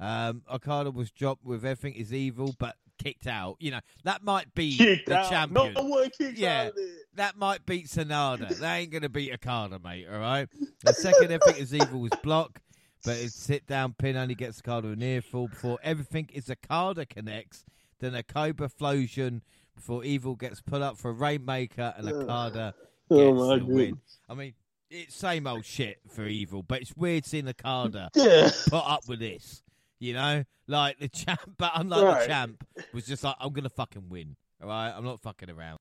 Um, 0.00 0.42
Okada 0.52 0.90
was 0.90 1.10
dropped 1.10 1.44
with 1.44 1.64
everything 1.64 1.94
is 1.94 2.12
evil, 2.12 2.54
but 2.58 2.76
kicked 3.02 3.26
out. 3.26 3.56
You 3.60 3.72
know 3.72 3.80
that 4.04 4.22
might 4.22 4.54
be 4.54 4.76
Kicked 4.76 5.06
the 5.08 5.18
out. 5.18 5.30
champion. 5.30 5.72
No 5.74 5.84
one 5.84 6.10
kicked 6.16 6.38
Yeah. 6.38 6.64
out. 6.68 6.72
That 7.14 7.36
might 7.36 7.64
beat 7.66 7.86
Sanada. 7.86 8.48
that 8.58 8.74
ain't 8.76 8.90
gonna 8.92 9.08
beat 9.08 9.32
Okada, 9.32 9.78
mate. 9.78 10.06
All 10.10 10.18
right. 10.18 10.48
The 10.84 10.94
second 10.94 11.30
everything 11.32 11.62
is 11.62 11.72
evil 11.74 12.00
was 12.00 12.12
block, 12.22 12.60
but 13.04 13.16
his 13.16 13.34
sit 13.34 13.66
down 13.66 13.94
pin 13.94 14.16
only 14.16 14.34
gets 14.34 14.60
Okada 14.60 14.88
a 14.88 14.96
near 14.96 15.22
fall 15.22 15.48
before 15.48 15.78
everything 15.82 16.28
is 16.32 16.50
Okada 16.50 17.06
connects. 17.06 17.64
Then 18.00 18.14
a 18.14 18.22
Cobra 18.22 18.68
Flosion 18.68 19.42
before 19.76 20.04
Evil 20.04 20.34
gets 20.36 20.60
put 20.60 20.82
up 20.82 20.96
for 20.98 21.10
a 21.10 21.14
Rainmaker 21.14 21.94
and 21.96 22.08
Okada 22.08 22.74
Oh 23.10 23.16
gets 23.32 23.38
my 23.48 23.58
the 23.58 23.64
win. 23.64 23.98
I 24.28 24.34
mean, 24.34 24.54
it's 24.90 25.14
same 25.16 25.46
old 25.46 25.64
shit 25.64 25.98
for 26.08 26.26
Evil, 26.26 26.62
but 26.62 26.82
it's 26.82 26.94
weird 26.96 27.24
seeing 27.24 27.48
Okada 27.48 28.10
Yeah. 28.16 28.50
put 28.68 28.82
up 28.84 29.08
with 29.08 29.18
this. 29.20 29.62
You 30.00 30.14
know, 30.14 30.44
like 30.68 30.98
the 30.98 31.08
champ, 31.12 31.40
but 31.58 31.72
unlike 31.74 32.00
the 32.00 32.06
Right. 32.06 32.26
champ, 32.28 32.64
was 32.92 33.06
just 33.06 33.24
like, 33.24 33.36
I'm 33.40 33.52
gonna 33.52 33.68
fucking 33.70 34.08
win. 34.08 34.36
All 34.62 34.68
right, 34.68 34.90
I'm 34.96 35.04
not 35.04 35.20
fucking 35.20 35.50
around. 35.50 35.78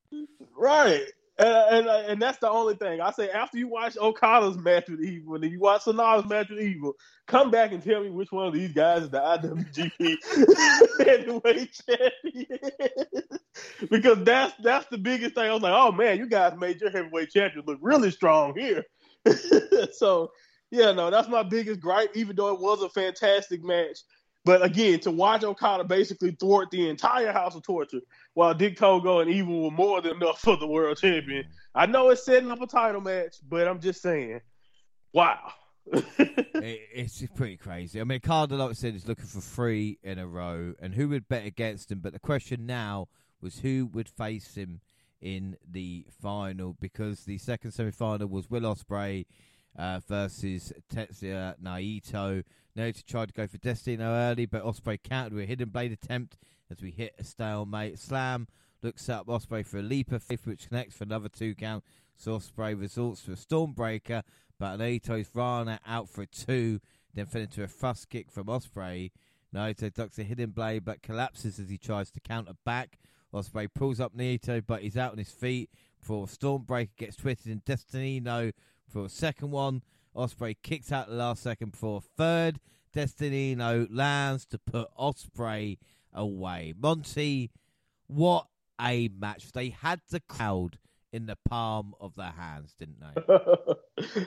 Right. 0.57 1.03
And, 1.39 1.47
and 1.47 1.87
and 1.87 2.21
that's 2.21 2.37
the 2.37 2.49
only 2.49 2.75
thing 2.75 3.01
I 3.01 3.09
say. 3.11 3.29
After 3.31 3.57
you 3.57 3.67
watch 3.67 3.97
Okada's 3.97 4.55
match 4.55 4.87
with 4.87 5.01
Evil, 5.01 5.33
and 5.33 5.43
then 5.43 5.49
you 5.51 5.59
watch 5.59 5.83
Sanada's 5.85 6.29
match 6.29 6.49
with 6.49 6.59
Evil, 6.59 6.93
come 7.25 7.49
back 7.49 7.71
and 7.71 7.81
tell 7.83 8.03
me 8.03 8.11
which 8.11 8.31
one 8.31 8.45
of 8.45 8.53
these 8.53 8.71
guys 8.71 9.01
is 9.03 9.09
the 9.09 9.17
IWGP 9.19 10.17
heavyweight 11.07 11.81
champion. 11.87 12.59
because 13.89 14.23
that's 14.23 14.53
that's 14.61 14.85
the 14.91 14.97
biggest 14.99 15.33
thing. 15.33 15.49
I 15.49 15.53
was 15.53 15.63
like, 15.63 15.73
oh 15.75 15.91
man, 15.91 16.17
you 16.19 16.27
guys 16.27 16.53
made 16.59 16.79
your 16.79 16.91
heavyweight 16.91 17.31
champion 17.31 17.65
look 17.65 17.79
really 17.81 18.11
strong 18.11 18.53
here. 18.55 18.85
so 19.93 20.31
yeah, 20.73 20.91
no, 20.91 21.11
that's 21.11 21.27
my 21.27 21.43
biggest 21.43 21.79
gripe. 21.79 22.09
Even 22.15 22.35
though 22.35 22.51
it 22.51 22.59
was 22.59 22.81
a 22.81 22.89
fantastic 22.89 23.63
match, 23.63 23.99
but 24.43 24.63
again, 24.63 24.99
to 25.01 25.11
watch 25.11 25.43
Okada 25.43 25.83
basically 25.83 26.31
thwart 26.31 26.71
the 26.71 26.89
entire 26.89 27.31
House 27.31 27.55
of 27.55 27.61
Torture 27.61 28.01
while 28.33 28.55
Dick 28.55 28.75
Togo 28.75 29.19
and 29.19 29.29
Evil 29.29 29.65
were 29.65 29.71
more 29.71 30.01
than 30.01 30.15
enough 30.15 30.41
for 30.41 30.57
the 30.57 30.65
world 30.65 30.97
champion. 30.97 31.45
I 31.75 31.85
know 31.85 32.09
it's 32.09 32.25
setting 32.25 32.49
up 32.49 32.59
a 32.59 32.65
title 32.65 33.01
match, 33.01 33.35
but 33.47 33.67
I'm 33.67 33.79
just 33.79 34.01
saying, 34.01 34.41
wow. 35.13 35.53
it, 35.93 36.81
it's 36.91 37.23
pretty 37.35 37.57
crazy. 37.57 38.01
I 38.01 38.03
mean, 38.03 38.19
Okada, 38.23 38.55
like 38.55 38.71
I 38.71 38.73
said, 38.73 38.95
is 38.95 39.07
looking 39.07 39.25
for 39.25 39.41
three 39.41 39.99
in 40.01 40.17
a 40.17 40.25
row, 40.25 40.73
and 40.81 40.95
who 40.95 41.09
would 41.09 41.27
bet 41.27 41.45
against 41.45 41.91
him? 41.91 41.99
But 41.99 42.13
the 42.13 42.19
question 42.19 42.65
now 42.65 43.09
was 43.41 43.59
who 43.59 43.91
would 43.93 44.09
face 44.09 44.55
him 44.55 44.81
in 45.21 45.55
the 45.69 46.07
final 46.21 46.75
because 46.79 47.25
the 47.25 47.37
second 47.37 47.71
semi-final 47.71 48.27
was 48.27 48.49
Will 48.49 48.61
Ospreay 48.61 49.25
uh, 49.77 49.99
versus 50.07 50.73
Tetsuya 50.93 51.55
Naito. 51.61 52.43
Naito 52.77 53.05
tried 53.05 53.29
to 53.29 53.33
go 53.33 53.47
for 53.47 53.57
Destino 53.57 54.05
early, 54.05 54.45
but 54.45 54.63
Ospreay 54.63 55.01
countered 55.01 55.33
with 55.33 55.43
a 55.43 55.47
hidden 55.47 55.69
blade 55.69 55.91
attempt 55.91 56.37
as 56.69 56.81
we 56.81 56.91
hit 56.91 57.13
a 57.19 57.23
stalemate. 57.23 57.99
Slam 57.99 58.47
looks 58.81 59.09
up 59.09 59.27
Ospreay 59.27 59.65
for 59.65 59.77
a 59.79 59.83
leaper 59.83 60.19
faith, 60.19 60.45
which 60.45 60.67
connects 60.67 60.95
for 60.95 61.03
another 61.03 61.29
two 61.29 61.55
count. 61.55 61.83
So 62.15 62.37
Ospreay 62.37 62.79
resorts 62.79 63.21
to 63.23 63.31
a 63.31 63.35
Stormbreaker, 63.35 64.23
but 64.59 64.77
Naito's 64.77 65.29
Rana 65.33 65.79
out 65.85 66.09
for 66.09 66.25
two, 66.25 66.79
then 67.13 67.25
fell 67.25 67.41
into 67.41 67.63
a 67.63 67.67
thrust 67.67 68.09
kick 68.09 68.31
from 68.31 68.47
Ospreay. 68.47 69.11
Naito 69.53 69.93
ducks 69.93 70.17
a 70.17 70.23
hidden 70.23 70.49
blade, 70.49 70.83
but 70.83 71.03
collapses 71.03 71.59
as 71.59 71.69
he 71.69 71.77
tries 71.77 72.09
to 72.11 72.19
counter 72.19 72.53
back. 72.65 72.97
Ospreay 73.33 73.67
pulls 73.73 73.99
up 73.99 74.15
Naito, 74.15 74.63
but 74.65 74.81
he's 74.81 74.97
out 74.97 75.11
on 75.11 75.17
his 75.17 75.31
feet 75.31 75.69
before 75.99 76.25
Stormbreaker 76.25 76.95
gets 76.97 77.15
twisted 77.15 77.51
in 77.51 77.61
Destiny. 77.65 78.19
For 78.89 79.05
a 79.05 79.09
second 79.09 79.51
one. 79.51 79.81
Ospreay 80.15 80.55
kicks 80.61 80.91
out 80.91 81.07
the 81.07 81.15
last 81.15 81.41
second 81.41 81.71
before 81.71 81.97
a 81.97 82.01
third. 82.17 82.59
Destino 82.93 83.87
lands 83.89 84.45
to 84.45 84.59
put 84.59 84.87
Ospreay 84.97 85.79
away. 86.13 86.73
Monty, 86.77 87.49
what 88.07 88.45
a 88.79 89.09
match! 89.19 89.51
They 89.51 89.69
had 89.69 90.01
the 90.11 90.19
crowd 90.19 90.77
in 91.11 91.25
the 91.27 91.37
palm 91.47 91.93
of 91.99 92.15
their 92.15 92.31
hands, 92.31 92.75
didn't 92.77 92.97
they? 92.99 94.25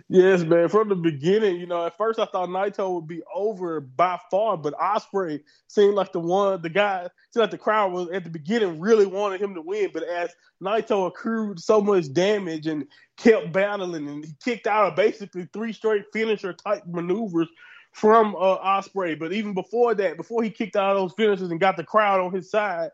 yes, 0.08 0.42
man. 0.42 0.68
From 0.68 0.90
the 0.90 0.94
beginning, 0.94 1.56
you 1.56 1.66
know, 1.66 1.86
at 1.86 1.96
first 1.96 2.18
I 2.18 2.26
thought 2.26 2.50
Naito 2.50 2.94
would 2.94 3.08
be 3.08 3.22
over 3.34 3.80
by 3.80 4.18
far, 4.30 4.56
but 4.56 4.74
Osprey 4.74 5.42
seemed 5.68 5.94
like 5.94 6.12
the 6.12 6.20
one, 6.20 6.60
the 6.60 6.68
guy, 6.68 7.08
seemed 7.30 7.42
like 7.42 7.50
the 7.50 7.58
crowd 7.58 7.92
was 7.92 8.10
at 8.10 8.24
the 8.24 8.30
beginning 8.30 8.78
really 8.78 9.06
wanted 9.06 9.40
him 9.40 9.54
to 9.54 9.62
win. 9.62 9.90
But 9.92 10.02
as 10.04 10.30
Naito 10.62 11.06
accrued 11.06 11.60
so 11.60 11.80
much 11.80 12.12
damage 12.12 12.66
and 12.66 12.86
kept 13.18 13.52
battling, 13.52 14.08
and 14.08 14.24
he 14.24 14.32
kicked 14.42 14.66
out 14.66 14.88
of 14.88 14.96
basically 14.96 15.48
three 15.52 15.72
straight 15.72 16.04
finisher 16.12 16.52
type 16.52 16.84
maneuvers 16.86 17.48
from 17.92 18.34
uh, 18.36 18.58
Ospreay. 18.58 19.18
But 19.18 19.32
even 19.32 19.54
before 19.54 19.94
that, 19.96 20.16
before 20.16 20.42
he 20.42 20.50
kicked 20.50 20.76
out 20.76 20.96
of 20.96 21.02
those 21.02 21.14
finishes 21.14 21.50
and 21.50 21.60
got 21.60 21.76
the 21.76 21.84
crowd 21.84 22.20
on 22.20 22.32
his 22.32 22.50
side, 22.50 22.90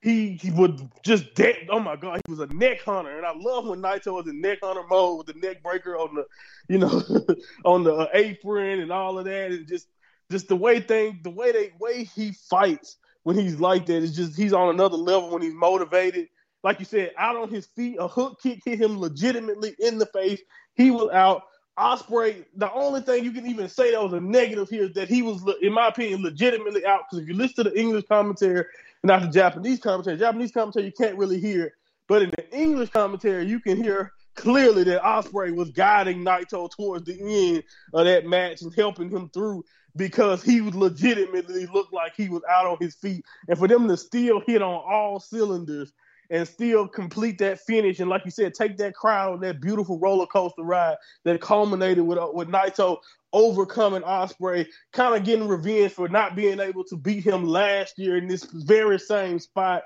he 0.00 0.38
he 0.40 0.50
would 0.52 0.88
just 1.04 1.34
de- 1.34 1.66
oh 1.70 1.80
my 1.80 1.96
god 1.96 2.20
he 2.24 2.30
was 2.30 2.40
a 2.40 2.46
neck 2.54 2.80
hunter. 2.82 3.16
And 3.16 3.26
I 3.26 3.32
love 3.36 3.66
when 3.66 3.82
Naito 3.82 4.14
was 4.14 4.28
in 4.28 4.40
neck 4.40 4.58
hunter 4.62 4.84
mode 4.88 5.18
with 5.18 5.26
the 5.34 5.46
neck 5.46 5.62
breaker 5.62 5.96
on 5.96 6.14
the 6.14 6.24
you 6.72 6.78
know 6.78 7.02
on 7.64 7.84
the 7.84 7.94
uh, 7.94 8.08
apron 8.14 8.80
and 8.80 8.92
all 8.92 9.18
of 9.18 9.24
that. 9.24 9.50
And 9.50 9.66
just 9.66 9.88
just 10.30 10.48
the 10.48 10.56
way 10.56 10.80
thing 10.80 11.20
the 11.24 11.30
way 11.30 11.52
they 11.52 11.72
way 11.80 12.04
he 12.04 12.32
fights 12.48 12.96
when 13.24 13.36
he's 13.36 13.60
like 13.60 13.86
that 13.86 14.02
is 14.02 14.14
just 14.14 14.36
he's 14.36 14.52
on 14.52 14.72
another 14.72 14.96
level 14.96 15.30
when 15.30 15.42
he's 15.42 15.54
motivated 15.54 16.28
like 16.64 16.78
you 16.78 16.84
said 16.84 17.12
out 17.16 17.36
on 17.36 17.48
his 17.48 17.66
feet 17.66 17.96
a 17.98 18.08
hook 18.08 18.40
kick 18.42 18.60
hit 18.64 18.80
him 18.80 18.98
legitimately 18.98 19.74
in 19.78 19.98
the 19.98 20.06
face. 20.06 20.40
He 20.74 20.90
was 20.90 21.10
out. 21.10 21.42
Ospreay, 21.78 22.44
the 22.56 22.72
only 22.72 23.00
thing 23.00 23.24
you 23.24 23.30
can 23.30 23.46
even 23.46 23.68
say 23.68 23.92
that 23.92 24.02
was 24.02 24.12
a 24.12 24.20
negative 24.20 24.68
here 24.68 24.86
is 24.86 24.94
that 24.94 25.08
he 25.08 25.22
was, 25.22 25.44
in 25.62 25.72
my 25.72 25.86
opinion, 25.86 26.24
legitimately 26.24 26.84
out. 26.84 27.02
Because 27.08 27.22
if 27.22 27.28
you 27.28 27.34
listen 27.34 27.64
to 27.64 27.70
the 27.70 27.78
English 27.78 28.04
commentary 28.08 28.64
not 29.04 29.22
the 29.22 29.28
Japanese 29.28 29.78
commentary, 29.78 30.16
Japanese 30.16 30.52
commentary 30.52 30.86
you 30.86 30.92
can't 30.92 31.16
really 31.16 31.38
hear, 31.38 31.74
but 32.08 32.22
in 32.22 32.30
the 32.30 32.56
English 32.56 32.90
commentary 32.90 33.46
you 33.46 33.60
can 33.60 33.76
hear 33.82 34.12
clearly 34.34 34.84
that 34.84 35.02
Ospreay 35.02 35.54
was 35.54 35.70
guiding 35.70 36.24
Naito 36.24 36.70
towards 36.70 37.04
the 37.04 37.20
end 37.20 37.62
of 37.94 38.06
that 38.06 38.26
match 38.26 38.62
and 38.62 38.74
helping 38.74 39.10
him 39.10 39.28
through 39.30 39.64
because 39.96 40.42
he 40.42 40.60
was 40.60 40.74
legitimately 40.74 41.66
looked 41.66 41.92
like 41.92 42.12
he 42.16 42.28
was 42.28 42.42
out 42.48 42.66
on 42.66 42.76
his 42.80 42.94
feet, 42.94 43.24
and 43.48 43.58
for 43.58 43.68
them 43.68 43.88
to 43.88 43.96
still 43.96 44.40
hit 44.46 44.62
on 44.62 44.74
all 44.74 45.18
cylinders 45.20 45.92
and 46.30 46.46
still 46.46 46.86
complete 46.86 47.38
that 47.38 47.60
finish. 47.60 48.00
And 48.00 48.10
like 48.10 48.24
you 48.24 48.30
said, 48.30 48.54
take 48.54 48.76
that 48.78 48.94
crowd 48.94 49.34
on 49.34 49.40
that 49.40 49.60
beautiful 49.60 49.98
roller 49.98 50.26
coaster 50.26 50.62
ride 50.62 50.96
that 51.24 51.40
culminated 51.40 52.04
with 52.04 52.18
uh, 52.18 52.28
with 52.32 52.48
Naito 52.48 52.98
overcoming 53.32 54.02
Ospreay, 54.02 54.66
kind 54.92 55.14
of 55.14 55.24
getting 55.24 55.48
revenge 55.48 55.92
for 55.92 56.08
not 56.08 56.34
being 56.34 56.60
able 56.60 56.84
to 56.84 56.96
beat 56.96 57.24
him 57.24 57.44
last 57.44 57.98
year 57.98 58.16
in 58.16 58.26
this 58.26 58.44
very 58.44 58.98
same 58.98 59.38
spot. 59.38 59.82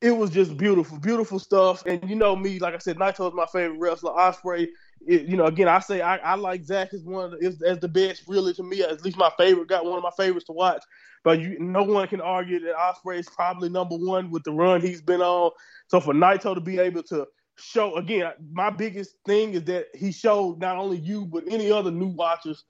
It 0.00 0.10
was 0.10 0.30
just 0.30 0.56
beautiful, 0.56 0.98
beautiful 0.98 1.38
stuff. 1.38 1.84
And 1.86 2.08
you 2.08 2.16
know 2.16 2.36
me, 2.36 2.58
like 2.58 2.74
I 2.74 2.78
said, 2.78 2.96
Naito 2.96 3.28
is 3.28 3.34
my 3.34 3.46
favorite 3.46 3.78
wrestler. 3.78 4.12
Ospreay, 4.12 4.66
it, 5.06 5.22
you 5.28 5.36
know, 5.36 5.46
again, 5.46 5.68
I 5.68 5.78
say 5.80 6.00
I, 6.00 6.16
I 6.16 6.34
like 6.34 6.64
Zack 6.64 6.94
as 6.94 7.02
one 7.02 7.32
the, 7.32 7.46
as, 7.46 7.62
as 7.62 7.78
the 7.78 7.88
best, 7.88 8.24
really 8.26 8.54
to 8.54 8.62
me, 8.62 8.82
at 8.82 9.04
least 9.04 9.16
my 9.16 9.30
favorite. 9.38 9.68
Got 9.68 9.84
one 9.84 9.96
of 9.96 10.02
my 10.02 10.10
favorites 10.16 10.46
to 10.46 10.52
watch. 10.52 10.82
But 11.22 11.40
you, 11.40 11.58
no 11.58 11.82
one 11.82 12.06
can 12.08 12.20
argue 12.20 12.60
that 12.60 12.74
Ospreay 12.74 13.20
is 13.20 13.28
probably 13.28 13.68
number 13.70 13.96
one 13.96 14.30
with 14.30 14.44
the 14.44 14.52
run 14.52 14.80
he's 14.80 15.00
been 15.00 15.22
on. 15.22 15.50
So 15.88 16.00
for 16.00 16.12
Naito 16.12 16.54
to 16.54 16.60
be 16.60 16.78
able 16.78 17.02
to 17.04 17.26
show 17.56 17.96
again, 17.96 18.32
my 18.52 18.70
biggest 18.70 19.16
thing 19.26 19.54
is 19.54 19.64
that 19.64 19.86
he 19.94 20.12
showed 20.12 20.60
not 20.60 20.76
only 20.76 20.98
you 20.98 21.24
but 21.24 21.44
any 21.48 21.70
other 21.70 21.90
new 21.90 22.08
watchers 22.08 22.64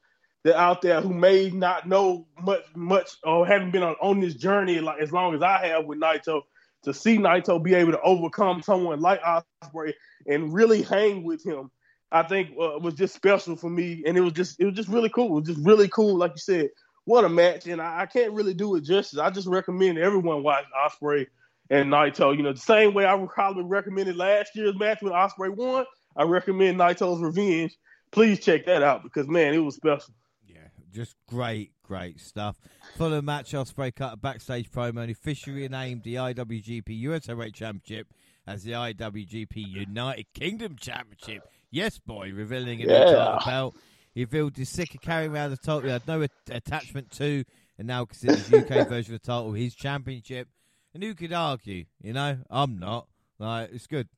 that 0.45 0.57
out 0.57 0.83
there 0.83 1.01
who 1.01 1.13
may 1.13 1.51
not 1.51 1.89
know 1.89 2.27
much, 2.43 2.63
much 2.77 3.11
or 3.25 3.47
haven't 3.47 3.71
been 3.71 3.83
on, 3.83 3.97
on 4.01 4.21
this 4.21 4.35
journey 4.35 4.79
like 4.81 5.01
as 5.01 5.11
long 5.11 5.35
as 5.35 5.43
I 5.43 5.67
have 5.67 5.87
with 5.87 5.99
Naito. 6.01 6.43
To 6.85 6.93
see 6.93 7.17
Naito 7.17 7.63
be 7.63 7.73
able 7.73 7.93
to 7.93 8.01
overcome 8.03 8.61
someone 8.61 9.01
like 9.01 9.19
Ospreay 9.23 9.95
and 10.27 10.53
really 10.53 10.83
hang 10.83 11.25
with 11.25 11.43
him, 11.43 11.71
I 12.15 12.23
think 12.23 12.51
uh, 12.53 12.79
was 12.79 12.95
just 12.95 13.13
special 13.13 13.57
for 13.57 13.69
me, 13.69 14.05
and 14.07 14.17
it 14.17 14.21
was 14.21 14.35
just 14.35 14.61
it 14.61 14.67
was 14.67 14.75
just 14.75 14.89
really 14.89 15.11
cool. 15.11 15.37
It 15.37 15.41
was 15.41 15.57
just 15.57 15.67
really 15.67 15.89
cool, 15.89 16.17
like 16.17 16.31
you 16.31 16.39
said. 16.39 16.71
What 17.07 17.25
a 17.25 17.29
match, 17.29 17.67
and 17.67 17.83
I, 17.83 18.03
I 18.03 18.07
can't 18.07 18.33
really 18.33 18.55
do 18.55 18.77
it 18.77 18.85
justice. 18.85 19.19
I 19.19 19.31
just 19.31 19.49
recommend 19.49 19.99
everyone 19.99 20.45
watch 20.45 20.65
Ospreay 20.87 21.27
and 21.71 21.91
Naito. 21.91 22.35
You 22.35 22.45
know, 22.45 22.53
the 22.53 22.61
same 22.61 22.95
way 22.95 23.05
I 23.05 23.27
probably 23.27 23.65
recommended 23.65 24.15
last 24.15 24.55
year's 24.55 24.79
match 24.79 25.03
with 25.03 25.13
Ospreay 25.13 25.51
won. 25.51 25.87
I 26.17 26.23
recommend 26.23 26.79
Naito's 26.79 27.21
Revenge. 27.21 27.77
Please 28.13 28.39
check 28.39 28.67
that 28.67 28.85
out 28.85 29.03
because 29.03 29.27
man, 29.27 29.53
it 29.53 29.59
was 29.59 29.75
special. 29.75 30.15
Yeah, 30.47 30.69
just 30.93 31.17
great, 31.27 31.73
great 31.83 32.21
stuff. 32.21 32.57
The 32.97 33.23
match, 33.23 33.51
Ospreay 33.55 33.93
cut 33.93 34.13
a 34.13 34.17
backstage 34.17 34.71
promo 34.71 35.01
and 35.01 35.11
officially 35.11 35.69
named 35.69 36.05
the 36.05 36.15
IWGP 36.15 36.97
US 37.01 37.27
Championship 37.27 38.07
as 38.47 38.63
the 38.63 38.73
IWGP 38.73 39.57
United 39.57 40.27
Kingdom 40.33 40.77
Championship. 40.77 41.43
Yes, 41.75 41.99
boy, 41.99 42.31
revealing 42.33 42.79
new 42.79 42.87
Yeah. 42.87 43.05
title 43.05 43.41
belt. 43.45 43.75
He 44.15 44.21
revealed 44.23 44.57
he's 44.57 44.69
sick 44.69 44.95
of 44.95 45.01
carrying 45.01 45.33
around 45.33 45.51
the 45.51 45.57
title 45.57 45.81
he 45.81 45.89
had 45.91 46.07
no 46.07 46.23
a- 46.23 46.29
attachment 46.49 47.11
to, 47.17 47.43
and 47.77 47.89
now 47.89 48.05
considers 48.05 48.47
the 48.47 48.59
UK 48.59 48.69
version 48.89 49.13
of 49.13 49.21
the 49.21 49.27
title 49.27 49.53
his 49.55 49.75
championship. 49.75 50.47
And 50.95 51.03
who 51.03 51.15
could 51.17 51.33
argue? 51.33 51.87
You 52.01 52.13
know, 52.13 52.39
I'm 52.49 52.79
not. 52.79 53.09
Like, 53.41 53.71
it's 53.73 53.89
good. 53.89 54.09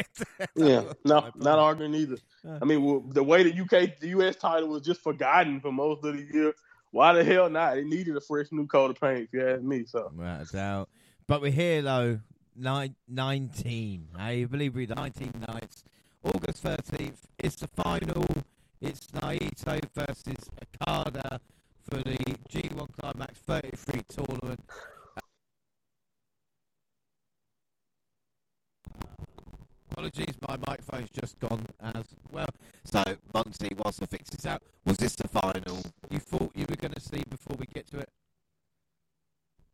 yeah, 0.57 0.83
no, 1.05 1.31
not 1.35 1.59
arguing 1.59 1.95
either. 1.95 2.17
I 2.63 2.65
mean, 2.65 2.83
well, 2.83 3.01
the 3.01 3.23
way 3.23 3.43
the 3.43 3.61
UK, 3.61 4.01
the 4.01 4.09
US 4.19 4.37
title 4.37 4.71
was 4.71 4.81
just 4.81 5.03
forgotten 5.03 5.61
for 5.61 5.71
most 5.73 6.03
of 6.07 6.17
the 6.17 6.27
year. 6.33 6.55
Why 6.91 7.13
the 7.13 7.23
hell 7.23 7.51
not? 7.51 7.77
It 7.77 7.85
needed 7.87 8.17
a 8.17 8.21
fresh 8.23 8.47
new 8.51 8.67
coat 8.67 8.91
of 8.93 8.99
paint, 8.99 9.25
if 9.25 9.33
you 9.35 9.47
ask 9.47 9.61
me. 9.63 9.85
So, 9.85 10.11
without 10.17 10.49
a 10.49 10.53
doubt. 10.53 10.89
But 11.27 11.43
we're 11.43 11.53
here 11.53 11.83
though, 11.83 12.21
nine, 12.57 12.95
19. 13.09 14.09
I 14.17 14.45
believe 14.51 14.75
we're 14.75 14.87
19 14.87 15.33
nights. 15.47 15.85
August 16.25 16.65
13th. 16.65 17.19
It's 17.39 17.57
the 17.57 17.69
final. 17.69 18.25
It's 18.81 19.07
Naito 19.09 19.81
versus 19.95 20.51
Okada 20.81 21.41
for 21.89 21.99
the 21.99 22.17
G1 22.51 22.89
Climax 22.99 23.39
33 23.41 24.03
tournament. 24.09 24.61
Apologies, 29.91 30.35
my 30.49 30.57
microphone's 30.67 31.11
just 31.11 31.39
gone 31.39 31.67
as 31.81 32.05
well. 32.31 32.49
So, 32.85 33.03
Monty, 33.35 33.69
whilst 33.77 34.03
I 34.03 34.07
fix 34.07 34.31
this 34.31 34.47
out, 34.47 34.63
was 34.87 34.97
this 34.97 35.15
the 35.17 35.29
final 35.29 35.83
you 36.11 36.19
thought 36.19 36.51
you 36.55 36.67
were 36.69 36.77
going 36.77 36.95
to 36.95 37.01
see 37.01 37.23
before 37.29 37.57
we 37.59 37.67
get 37.67 37.87
to 37.89 37.99
it? 37.99 38.09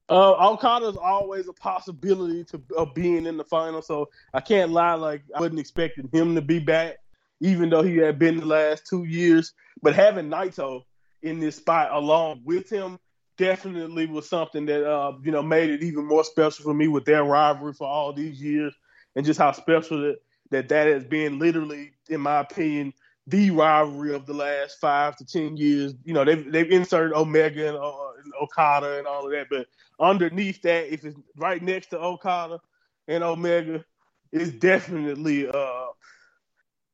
Uh, 0.09 0.57
is 0.83 0.97
always 0.97 1.49
a 1.49 1.53
possibility 1.53 2.43
to 2.45 2.63
of 2.77 2.95
being 2.95 3.27
in 3.27 3.37
the 3.37 3.45
final, 3.45 3.83
so 3.83 4.09
I 4.33 4.41
can't 4.41 4.73
lie. 4.73 4.95
Like 4.95 5.23
I 5.35 5.41
wasn't 5.41 5.61
expecting 5.61 6.09
him 6.13 6.35
to 6.35 6.41
be 6.41 6.59
back, 6.59 6.97
even 7.41 7.69
though 7.69 7.83
he 7.83 7.97
had 7.97 8.19
been 8.19 8.41
the 8.41 8.47
last 8.47 8.87
two 8.87 9.05
years. 9.05 9.53
But 9.83 9.95
having 9.95 10.31
Naito 10.31 10.83
in 11.23 11.41
this 11.41 11.57
spot 11.57 11.91
along 11.93 12.43
with 12.45 12.71
him 12.71 12.99
definitely 13.37 14.07
was 14.07 14.29
something 14.29 14.67
that 14.67 14.89
uh, 14.89 15.13
you 15.23 15.31
know 15.31 15.43
made 15.43 15.71
it 15.71 15.83
even 15.83 16.07
more 16.07 16.25
special 16.25 16.65
for 16.65 16.75
me 16.75 16.89
with 16.89 17.05
their 17.05 17.25
rivalry 17.25 17.73
for 17.73 17.87
all 17.87 18.13
these 18.13 18.41
years 18.41 18.75
and 19.15 19.27
just 19.27 19.39
how 19.39 19.53
special 19.53 20.01
that 20.01 20.17
that, 20.51 20.69
that 20.69 20.87
has 20.87 21.05
been 21.05 21.39
literally, 21.39 21.93
in 22.09 22.21
my 22.21 22.41
opinion, 22.41 22.93
the 23.27 23.51
rivalry 23.51 24.15
of 24.15 24.27
the 24.27 24.33
last 24.33 24.79
five 24.81 25.17
to 25.17 25.25
ten 25.25 25.57
years. 25.57 25.95
You 26.05 26.15
know, 26.15 26.25
they've 26.25 26.51
they've 26.51 26.71
inserted 26.71 27.15
Omega 27.15 27.69
and, 27.69 27.77
uh, 27.77 28.08
and 28.23 28.33
Okada 28.41 28.99
and 28.99 29.07
all 29.07 29.27
of 29.27 29.33
that, 29.33 29.49
but 29.51 29.67
underneath 30.01 30.63
that, 30.63 30.93
if 30.93 31.05
it's 31.05 31.17
right 31.37 31.63
next 31.63 31.89
to 31.89 31.99
Okada 31.99 32.61
and 33.07 33.25
Omega, 33.25 33.85
it's 34.33 34.51
definitely 34.51 35.49
uh, 35.49 35.87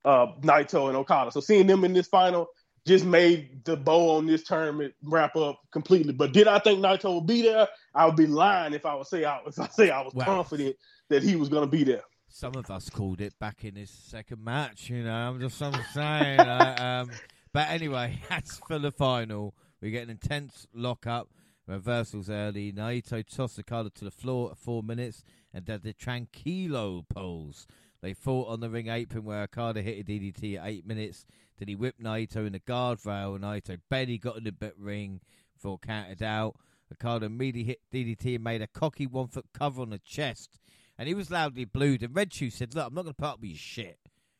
uh, 0.04 0.26
Naito 0.40 0.88
and 0.88 0.96
Okada. 0.96 1.32
So 1.32 1.40
seeing 1.40 1.66
them 1.66 1.84
in 1.84 1.92
this 1.92 2.06
final 2.06 2.48
just 2.86 3.04
made 3.04 3.64
the 3.64 3.76
bow 3.76 4.16
on 4.16 4.26
this 4.26 4.42
tournament 4.42 4.94
wrap 5.02 5.36
up 5.36 5.60
completely. 5.72 6.12
But 6.12 6.32
did 6.32 6.48
I 6.48 6.58
think 6.58 6.80
Naito 6.80 7.14
would 7.14 7.26
be 7.26 7.42
there? 7.42 7.68
I 7.94 8.06
would 8.06 8.16
be 8.16 8.26
lying 8.26 8.74
if 8.74 8.84
I 8.84 8.94
would 8.94 9.06
say 9.06 9.24
I 9.24 9.40
if 9.46 9.58
I 9.58 9.68
say 9.68 9.90
I 9.90 10.02
was 10.02 10.12
confident 10.22 10.76
that 11.08 11.22
he 11.22 11.36
was 11.36 11.48
going 11.48 11.64
to 11.64 11.70
be 11.70 11.84
there. 11.84 12.02
Some 12.28 12.56
of 12.56 12.70
us 12.70 12.90
called 12.90 13.20
it 13.20 13.38
back 13.38 13.64
in 13.64 13.76
his 13.76 13.90
second 13.90 14.42
match. 14.44 14.90
You 14.90 15.04
know, 15.04 15.12
I'm 15.12 15.40
just 15.40 15.62
I'm 15.62 15.80
saying. 15.92 16.40
uh, 16.40 17.04
um, 17.08 17.16
but 17.52 17.70
anyway, 17.70 18.18
that's 18.28 18.58
for 18.66 18.78
the 18.78 18.90
final. 18.90 19.54
We 19.84 19.90
get 19.90 20.04
an 20.04 20.08
intense 20.08 20.66
lockup. 20.72 21.28
Reversals 21.66 22.30
early. 22.30 22.72
Naito 22.72 23.22
tossed 23.22 23.56
the 23.56 23.62
card 23.62 23.94
to 23.94 24.04
the 24.06 24.10
floor 24.10 24.52
at 24.52 24.56
four 24.56 24.82
minutes 24.82 25.22
and 25.52 25.66
did 25.66 25.82
the 25.82 25.92
tranquilo 25.92 27.06
pose. 27.06 27.66
They 28.00 28.14
fought 28.14 28.48
on 28.48 28.60
the 28.60 28.70
ring 28.70 28.88
apron 28.88 29.24
where 29.24 29.42
Okada 29.42 29.82
hit 29.82 30.00
a 30.00 30.02
DDT 30.02 30.58
at 30.58 30.66
eight 30.66 30.86
minutes. 30.86 31.26
Then 31.58 31.68
he 31.68 31.74
whipped 31.74 32.02
Naito 32.02 32.46
in 32.46 32.54
the 32.54 32.60
guardrail. 32.60 33.38
Naito 33.38 33.78
barely 33.90 34.16
got 34.16 34.38
in 34.38 34.44
the 34.44 34.52
bit 34.52 34.72
ring 34.78 35.20
before 35.52 35.76
counted 35.76 36.22
out. 36.22 36.56
Okada 36.90 37.26
immediately 37.26 37.64
hit 37.64 37.80
DDT 37.92 38.36
and 38.36 38.44
made 38.44 38.62
a 38.62 38.66
cocky 38.66 39.06
one 39.06 39.28
foot 39.28 39.48
cover 39.52 39.82
on 39.82 39.90
the 39.90 39.98
chest. 39.98 40.58
And 40.96 41.08
he 41.08 41.14
was 41.14 41.30
loudly 41.30 41.66
blued. 41.66 42.02
And 42.02 42.16
Red 42.16 42.32
Shoe 42.32 42.48
said, 42.48 42.74
Look, 42.74 42.86
I'm 42.86 42.94
not 42.94 43.02
going 43.02 43.14
to 43.14 43.20
put 43.20 43.28
up 43.28 43.40
with 43.42 43.50
your 43.50 43.58
shit. 43.58 43.98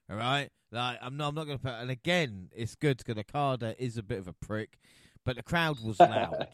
All 0.08 0.16
right? 0.16 0.48
Like, 0.72 1.00
I'm 1.02 1.18
not, 1.18 1.28
I'm 1.28 1.34
not 1.34 1.44
going 1.44 1.58
to 1.58 1.64
put. 1.64 1.74
And 1.74 1.90
again, 1.90 2.48
it's 2.56 2.76
good 2.76 2.96
because 2.96 3.18
Okada 3.18 3.74
is 3.78 3.98
a 3.98 4.02
bit 4.02 4.18
of 4.18 4.26
a 4.26 4.32
prick. 4.32 4.78
But 5.24 5.36
the 5.36 5.42
crowd 5.42 5.78
was 5.80 5.98
loud. 6.00 6.48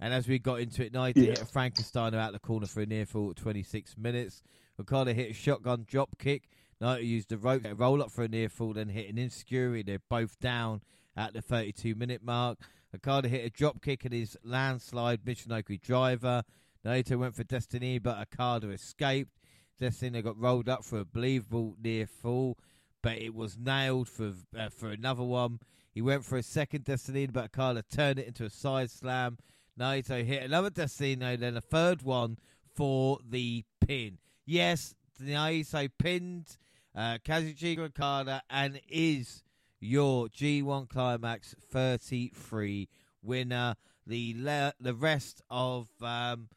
And 0.00 0.14
as 0.14 0.28
we 0.28 0.38
got 0.38 0.60
into 0.60 0.84
it, 0.84 0.92
Naito 0.92 1.16
yeah. 1.16 1.30
hit 1.30 1.42
a 1.42 1.44
Frankensteiner 1.44 2.14
out 2.14 2.32
the 2.32 2.38
corner 2.38 2.66
for 2.66 2.80
a 2.80 2.86
near 2.86 3.06
fall 3.06 3.30
at 3.30 3.36
26 3.36 3.96
minutes. 3.98 4.42
Okada 4.80 5.12
hit 5.12 5.30
a 5.30 5.34
shotgun 5.34 5.84
drop 5.88 6.18
kick. 6.18 6.48
Naito 6.80 7.04
used 7.04 7.30
the 7.30 7.38
rope 7.38 7.66
roll 7.76 8.02
up 8.02 8.12
for 8.12 8.22
a 8.22 8.28
near 8.28 8.48
fall, 8.48 8.74
then 8.74 8.88
hit 8.88 9.10
an 9.10 9.18
insecurity. 9.18 9.82
They're 9.82 9.98
both 10.08 10.38
down 10.38 10.82
at 11.16 11.32
the 11.32 11.42
32 11.42 11.94
minute 11.96 12.22
mark. 12.22 12.58
Okada 12.94 13.28
hit 13.28 13.44
a 13.44 13.50
drop 13.50 13.82
kick 13.82 14.06
at 14.06 14.12
his 14.12 14.36
landslide 14.44 15.24
Michinoku 15.24 15.80
driver. 15.80 16.44
Naito 16.84 17.18
went 17.18 17.34
for 17.34 17.44
Destiny, 17.44 17.98
but 17.98 18.18
Okada 18.18 18.70
escaped. 18.70 19.32
Destiny 19.78 20.22
got 20.22 20.38
rolled 20.38 20.68
up 20.68 20.84
for 20.84 21.00
a 21.00 21.04
believable 21.04 21.76
near 21.82 22.06
fall, 22.06 22.56
but 23.02 23.18
it 23.18 23.34
was 23.34 23.58
nailed 23.58 24.08
for 24.08 24.32
uh, 24.56 24.68
for 24.70 24.90
another 24.90 25.22
one. 25.22 25.60
He 25.98 26.02
went 26.02 26.24
for 26.24 26.38
a 26.38 26.44
second 26.44 26.84
Destiny, 26.84 27.26
but 27.26 27.46
Okada 27.46 27.82
turned 27.82 28.20
it 28.20 28.28
into 28.28 28.44
a 28.44 28.50
side 28.50 28.88
slam. 28.88 29.36
Naito 29.76 30.24
hit 30.24 30.44
another 30.44 30.70
Destino, 30.70 31.36
then 31.36 31.56
a 31.56 31.60
third 31.60 32.02
one 32.02 32.38
for 32.72 33.18
the 33.28 33.64
pin. 33.84 34.18
Yes, 34.46 34.94
Naito 35.20 35.90
pinned 35.98 36.56
uh, 36.94 37.18
Kazuchika 37.26 37.80
Okada 37.80 38.42
and 38.48 38.80
is 38.88 39.42
your 39.80 40.28
G1 40.28 40.88
Climax 40.88 41.56
33 41.68 42.88
winner. 43.20 43.74
The 44.06 44.36
le- 44.38 44.74
the 44.78 44.94
rest 44.94 45.42
of 45.50 45.88
um, 46.00 46.48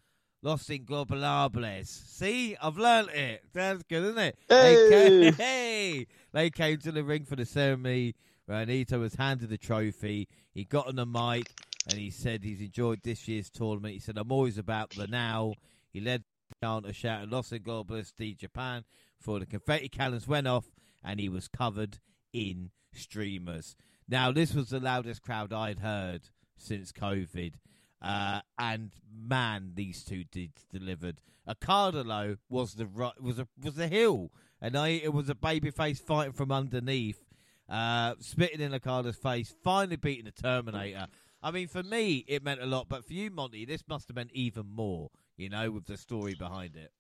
Los 0.44 0.68
Ingobernables. 0.68 1.88
See, 1.88 2.56
I've 2.62 2.78
learned 2.78 3.10
it. 3.10 3.44
That's 3.54 3.82
good, 3.90 4.04
isn't 4.04 4.20
it? 4.20 4.38
Hey. 4.48 4.76
They, 4.76 4.90
came, 4.92 5.34
hey! 5.34 6.08
they 6.32 6.50
came 6.52 6.78
to 6.78 6.92
the 6.92 7.04
ring 7.04 7.26
for 7.26 7.36
the 7.36 7.46
ceremony 7.46 8.14
where 8.46 8.66
Naito 8.66 9.00
was 9.00 9.16
handed 9.16 9.50
the 9.50 9.58
trophy. 9.58 10.28
He 10.54 10.64
got 10.66 10.88
on 10.88 10.96
the 10.96 11.06
mic 11.06 11.52
and 11.90 11.98
he 11.98 12.10
said 12.10 12.44
he's 12.44 12.62
enjoyed 12.62 13.02
this 13.04 13.28
year's 13.28 13.50
tournament. 13.50 13.94
He 13.94 14.00
said, 14.00 14.18
I'm 14.18 14.32
always 14.32 14.58
about 14.58 14.92
the 14.92 15.08
now. 15.08 15.54
He 15.92 16.00
led 16.00 16.24
down 16.62 16.84
the 16.84 16.88
counter 16.88 16.94
shouting 16.94 17.30
Los 17.30 17.50
Ingobernables 17.50 18.14
de 18.16 18.34
Japan 18.34 18.84
for 19.20 19.40
the 19.40 19.46
confetti 19.46 19.90
cannons 19.90 20.28
went 20.28 20.48
off 20.48 20.66
and 21.04 21.20
he 21.20 21.30
was 21.30 21.48
covered 21.48 22.00
in 22.34 22.72
streamers. 22.94 23.76
Now, 24.08 24.32
this 24.32 24.54
was 24.54 24.70
the 24.70 24.80
loudest 24.80 25.22
crowd 25.22 25.54
I'd 25.54 25.80
heard 25.80 26.30
since 26.58 26.92
COVID. 26.92 27.54
Uh, 28.02 28.42
and 28.58 28.92
man, 29.14 29.72
these 29.76 30.04
two 30.04 30.24
did 30.24 30.52
delivered. 30.72 31.22
A 31.46 31.56
Cardalo 31.56 32.38
was 32.50 32.76
the 32.76 32.88
was 33.20 33.40
a 33.40 33.48
was 33.62 33.78
a 33.78 33.88
hill, 33.88 34.32
and 34.60 34.76
I 34.76 34.90
it 34.90 35.14
was 35.14 35.30
a 35.30 35.36
babyface 35.36 36.00
fighting 36.00 36.34
from 36.34 36.52
underneath, 36.52 37.24
uh, 37.72 38.16
spitting 38.20 38.62
in 38.62 38.74
Okada's 38.74 39.16
face, 39.16 39.54
finally 39.64 39.96
beating 39.96 40.26
the 40.26 40.32
Terminator. 40.32 41.08
I 41.42 41.50
mean, 41.50 41.68
for 41.68 41.82
me, 41.82 42.24
it 42.28 42.44
meant 42.44 42.62
a 42.62 42.68
lot, 42.68 42.88
but 42.88 43.06
for 43.06 43.14
you, 43.14 43.32
Monty, 43.32 43.66
this 43.66 43.84
must 43.88 44.08
have 44.10 44.16
meant 44.16 44.32
even 44.34 44.68
more. 44.68 45.10
You 45.38 45.50
know, 45.50 45.72
with 45.72 45.86
the 45.86 45.98
story 45.98 46.36
behind 46.36 46.76
it. 46.76 46.92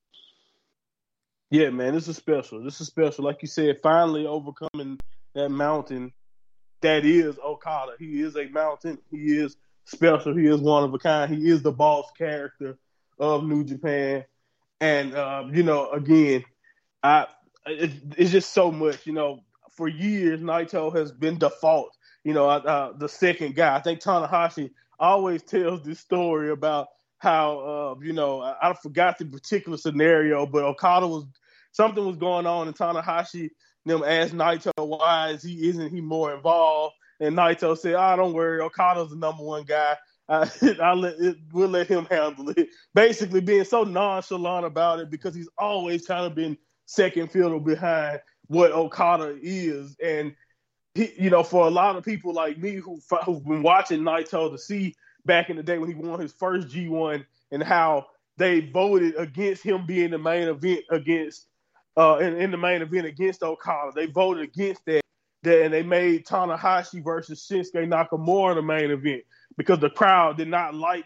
Yeah, 1.52 1.70
man, 1.70 1.94
this 1.94 2.08
is 2.08 2.16
special. 2.16 2.64
This 2.64 2.82
is 2.82 2.88
special. 2.88 3.26
Like 3.26 3.42
you 3.42 3.48
said, 3.48 3.80
finally 3.84 4.26
overcoming 4.26 5.00
that 5.36 5.50
mountain 5.50 6.14
that 6.82 7.06
is 7.06 7.38
Okada. 7.40 7.94
He 8.00 8.22
is 8.22 8.36
a 8.36 8.48
mountain. 8.48 8.98
He 9.12 9.38
is 9.38 9.58
special. 9.86 10.36
He 10.36 10.48
is 10.48 10.60
one 10.60 10.84
of 10.84 10.94
a 10.94 10.98
kind. 10.98 11.34
He 11.34 11.50
is 11.50 11.62
the 11.62 11.72
boss 11.72 12.10
character 12.18 12.78
of 13.20 13.44
New 13.44 13.64
Japan. 13.64 14.26
And 14.80 15.14
uh, 15.14 15.44
you 15.52 15.64
know, 15.64 15.92
again, 15.92 16.44
I 17.04 17.28
it, 17.68 17.92
it's 18.18 18.32
just 18.32 18.54
so 18.54 18.72
much. 18.72 19.06
You 19.06 19.14
know, 19.14 19.42
for 19.76 19.88
years 19.88 20.40
Naito 20.42 20.96
has 20.96 21.12
been 21.12 21.38
default 21.38 21.96
you 22.24 22.34
know, 22.34 22.48
uh, 22.48 22.94
the 22.98 23.10
second 23.10 23.56
guy. 23.56 23.76
I 23.76 23.82
think 23.82 24.00
Tanahashi 24.00 24.72
always 25.00 25.44
tells 25.44 25.82
this 25.82 26.00
story 26.00 26.52
about 26.52 26.88
how, 27.18 27.60
uh, 27.60 28.04
you 28.04 28.14
know, 28.14 28.42
I, 28.42 28.70
I, 28.70 28.74
forgot 28.74 29.18
the 29.18 29.26
particular 29.26 29.78
scenario, 29.78 30.46
but 30.46 30.64
Okada 30.64 31.08
was 31.08 31.26
something 31.72 32.06
was 32.06 32.18
going 32.18 32.46
on, 32.46 32.68
and 32.68 32.78
Tanahashi 32.78 33.50
them 33.86 34.04
asked 34.04 34.34
Naito 34.34 34.72
why 34.76 35.30
is 35.30 35.42
he 35.42 35.68
isn't 35.68 35.92
he 35.92 36.02
more 36.02 36.34
involved, 36.36 36.94
and 37.20 37.36
Naito 37.36 37.78
said, 37.78 37.96
"Oh, 37.96 38.16
don't 38.16 38.34
worry, 38.34 38.62
Okada's 38.62 39.10
the 39.10 39.16
number 39.16 39.44
one 39.44 39.64
guy. 39.64 39.98
I, 40.30 40.50
I 40.82 40.94
let 40.94 41.20
it, 41.20 41.38
we'll 41.52 41.70
let 41.70 41.88
him 41.88 42.06
handle 42.06 42.50
it." 42.50 42.70
Basically, 42.94 43.42
being 43.42 43.64
so 43.64 43.84
nonchalant 43.84 44.66
about 44.66 45.00
it 45.00 45.10
because 45.10 45.34
he's 45.34 45.50
always 45.58 46.06
kind 46.06 46.26
of 46.26 46.36
been 46.36 46.58
second 46.86 47.32
fiddle 47.32 47.60
behind 47.60 48.20
what 48.48 48.72
Okada 48.72 49.38
is, 49.42 49.96
and 50.04 50.36
he, 50.94 51.14
you 51.18 51.30
know, 51.30 51.44
for 51.44 51.68
a 51.68 51.70
lot 51.70 51.96
of 51.96 52.04
people 52.04 52.34
like 52.34 52.58
me 52.58 52.76
who 52.76 53.00
who've 53.26 53.44
been 53.46 53.64
watching 53.64 54.02
Naito 54.02 54.52
to 54.52 54.58
see 54.58 54.96
back 55.26 55.50
in 55.50 55.56
the 55.56 55.64
day 55.64 55.78
when 55.78 55.90
he 55.90 55.96
won 55.96 56.20
his 56.20 56.34
first 56.34 56.68
G1 56.70 57.24
and 57.52 57.64
how 57.64 58.08
they 58.38 58.60
voted 58.60 59.16
against 59.18 59.64
him 59.64 59.86
being 59.86 60.12
the 60.12 60.18
main 60.18 60.48
event 60.48 60.82
against 60.90 61.48
uh 61.98 62.18
in, 62.18 62.36
in 62.40 62.52
the 62.52 62.58
main 62.58 62.82
event 62.82 63.06
against 63.06 63.44
Okada. 63.44 63.92
They 63.96 64.08
voted 64.08 64.44
against 64.44 64.86
that, 64.86 65.02
that 65.44 65.64
and 65.64 65.74
they 65.74 65.84
made 65.84 66.26
Tanahashi 66.26 67.04
versus 67.04 67.48
Shinsuke 67.50 67.88
Nakamura 67.88 68.56
the 68.56 68.62
main 68.62 68.92
event 68.92 69.24
because 69.58 69.80
the 69.80 69.90
crowd 69.90 70.38
did 70.38 70.48
not 70.48 70.76
like 70.76 71.06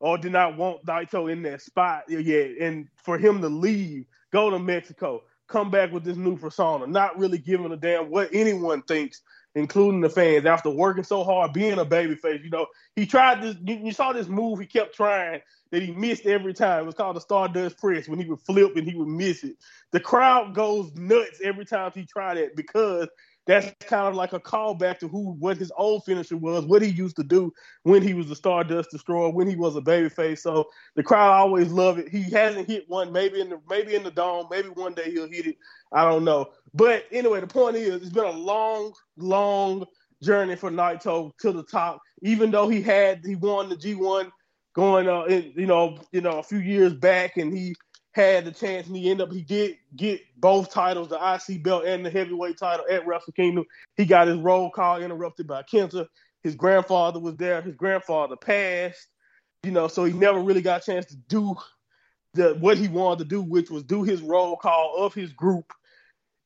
or 0.00 0.18
did 0.18 0.32
not 0.32 0.56
want 0.56 0.84
Naito 0.84 1.30
in 1.30 1.42
that 1.42 1.62
spot 1.62 2.04
yet. 2.08 2.50
And 2.60 2.88
for 3.02 3.18
him 3.18 3.40
to 3.40 3.48
leave, 3.48 4.06
go 4.32 4.50
to 4.50 4.58
Mexico, 4.58 5.22
come 5.48 5.70
back 5.70 5.92
with 5.92 6.04
this 6.04 6.16
new 6.16 6.36
persona, 6.36 6.86
not 6.86 7.18
really 7.18 7.38
giving 7.38 7.72
a 7.72 7.76
damn 7.76 8.10
what 8.10 8.30
anyone 8.32 8.82
thinks, 8.82 9.22
including 9.54 10.00
the 10.00 10.10
fans, 10.10 10.46
after 10.46 10.70
working 10.70 11.04
so 11.04 11.24
hard, 11.24 11.52
being 11.52 11.78
a 11.78 11.84
babyface. 11.84 12.42
You 12.44 12.50
know, 12.50 12.66
he 12.94 13.06
tried 13.06 13.42
this. 13.42 13.56
You, 13.64 13.76
you, 13.76 13.92
saw 13.92 14.12
this 14.12 14.28
move 14.28 14.58
he 14.58 14.66
kept 14.66 14.94
trying 14.94 15.40
that 15.70 15.82
he 15.82 15.92
missed 15.92 16.26
every 16.26 16.54
time. 16.54 16.82
It 16.82 16.86
was 16.86 16.94
called 16.94 17.16
the 17.16 17.20
Stardust 17.20 17.78
Press 17.78 18.08
when 18.08 18.18
he 18.18 18.26
would 18.26 18.40
flip 18.40 18.76
and 18.76 18.88
he 18.88 18.94
would 18.94 19.08
miss 19.08 19.44
it. 19.44 19.56
The 19.92 20.00
crowd 20.00 20.54
goes 20.54 20.94
nuts 20.94 21.40
every 21.42 21.64
time 21.64 21.92
he 21.94 22.04
tried 22.04 22.36
it 22.36 22.56
because 22.56 23.08
that's 23.46 23.72
kind 23.86 24.08
of 24.08 24.14
like 24.14 24.32
a 24.32 24.40
callback 24.40 24.98
to 24.98 25.08
who 25.08 25.32
what 25.38 25.56
his 25.56 25.72
old 25.76 26.04
finisher 26.04 26.36
was, 26.36 26.64
what 26.64 26.82
he 26.82 26.88
used 26.88 27.16
to 27.16 27.24
do 27.24 27.52
when 27.84 28.02
he 28.02 28.12
was 28.12 28.28
the 28.28 28.36
Stardust 28.36 28.90
Destroyer, 28.90 29.30
when 29.30 29.48
he 29.48 29.56
was 29.56 29.76
a 29.76 29.80
babyface. 29.80 30.38
So 30.40 30.68
the 30.96 31.02
crowd 31.02 31.32
always 31.32 31.70
love 31.70 31.98
it. 31.98 32.08
He 32.08 32.24
hasn't 32.24 32.68
hit 32.68 32.84
one, 32.88 33.12
maybe 33.12 33.40
in 33.40 33.50
the 33.50 33.60
maybe 33.68 33.94
in 33.94 34.02
the 34.02 34.10
dome, 34.10 34.46
maybe 34.50 34.68
one 34.68 34.94
day 34.94 35.10
he'll 35.10 35.28
hit 35.30 35.46
it. 35.46 35.56
I 35.92 36.04
don't 36.04 36.24
know. 36.24 36.50
But 36.74 37.04
anyway, 37.12 37.40
the 37.40 37.46
point 37.46 37.76
is, 37.76 37.94
it's 38.02 38.10
been 38.10 38.24
a 38.24 38.30
long, 38.30 38.92
long 39.16 39.86
journey 40.22 40.56
for 40.56 40.70
Naito 40.70 41.30
to 41.38 41.52
the 41.52 41.62
top. 41.62 42.00
Even 42.22 42.50
though 42.50 42.68
he 42.68 42.82
had 42.82 43.24
he 43.24 43.36
won 43.36 43.68
the 43.68 43.76
G1 43.76 44.30
going 44.74 45.08
uh 45.08 45.22
in, 45.24 45.52
you 45.56 45.66
know 45.66 45.98
you 46.12 46.20
know 46.20 46.38
a 46.38 46.42
few 46.42 46.58
years 46.58 46.94
back, 46.94 47.36
and 47.36 47.56
he 47.56 47.74
had 48.16 48.46
the 48.46 48.50
chance, 48.50 48.86
and 48.86 48.96
he 48.96 49.10
ended 49.10 49.28
up 49.28 49.32
he 49.32 49.42
did 49.42 49.76
get 49.94 50.22
both 50.38 50.72
titles, 50.72 51.10
the 51.10 51.16
IC 51.16 51.62
belt 51.62 51.84
and 51.84 52.04
the 52.04 52.08
heavyweight 52.08 52.56
title 52.56 52.86
at 52.90 53.06
Wrestle 53.06 53.34
Kingdom. 53.34 53.66
He 53.94 54.06
got 54.06 54.26
his 54.26 54.38
roll 54.38 54.70
call 54.70 55.02
interrupted 55.02 55.46
by 55.46 55.62
Kenta. 55.62 56.06
His 56.42 56.54
grandfather 56.54 57.20
was 57.20 57.36
there. 57.36 57.60
His 57.60 57.74
grandfather 57.74 58.34
passed, 58.34 59.08
you 59.62 59.70
know, 59.70 59.86
so 59.86 60.04
he 60.04 60.14
never 60.14 60.40
really 60.40 60.62
got 60.62 60.82
a 60.82 60.86
chance 60.86 61.04
to 61.06 61.16
do 61.28 61.56
the 62.32 62.54
what 62.54 62.78
he 62.78 62.88
wanted 62.88 63.18
to 63.18 63.28
do, 63.28 63.42
which 63.42 63.70
was 63.70 63.82
do 63.82 64.02
his 64.02 64.22
roll 64.22 64.56
call 64.56 64.96
of 64.96 65.12
his 65.12 65.34
group 65.34 65.70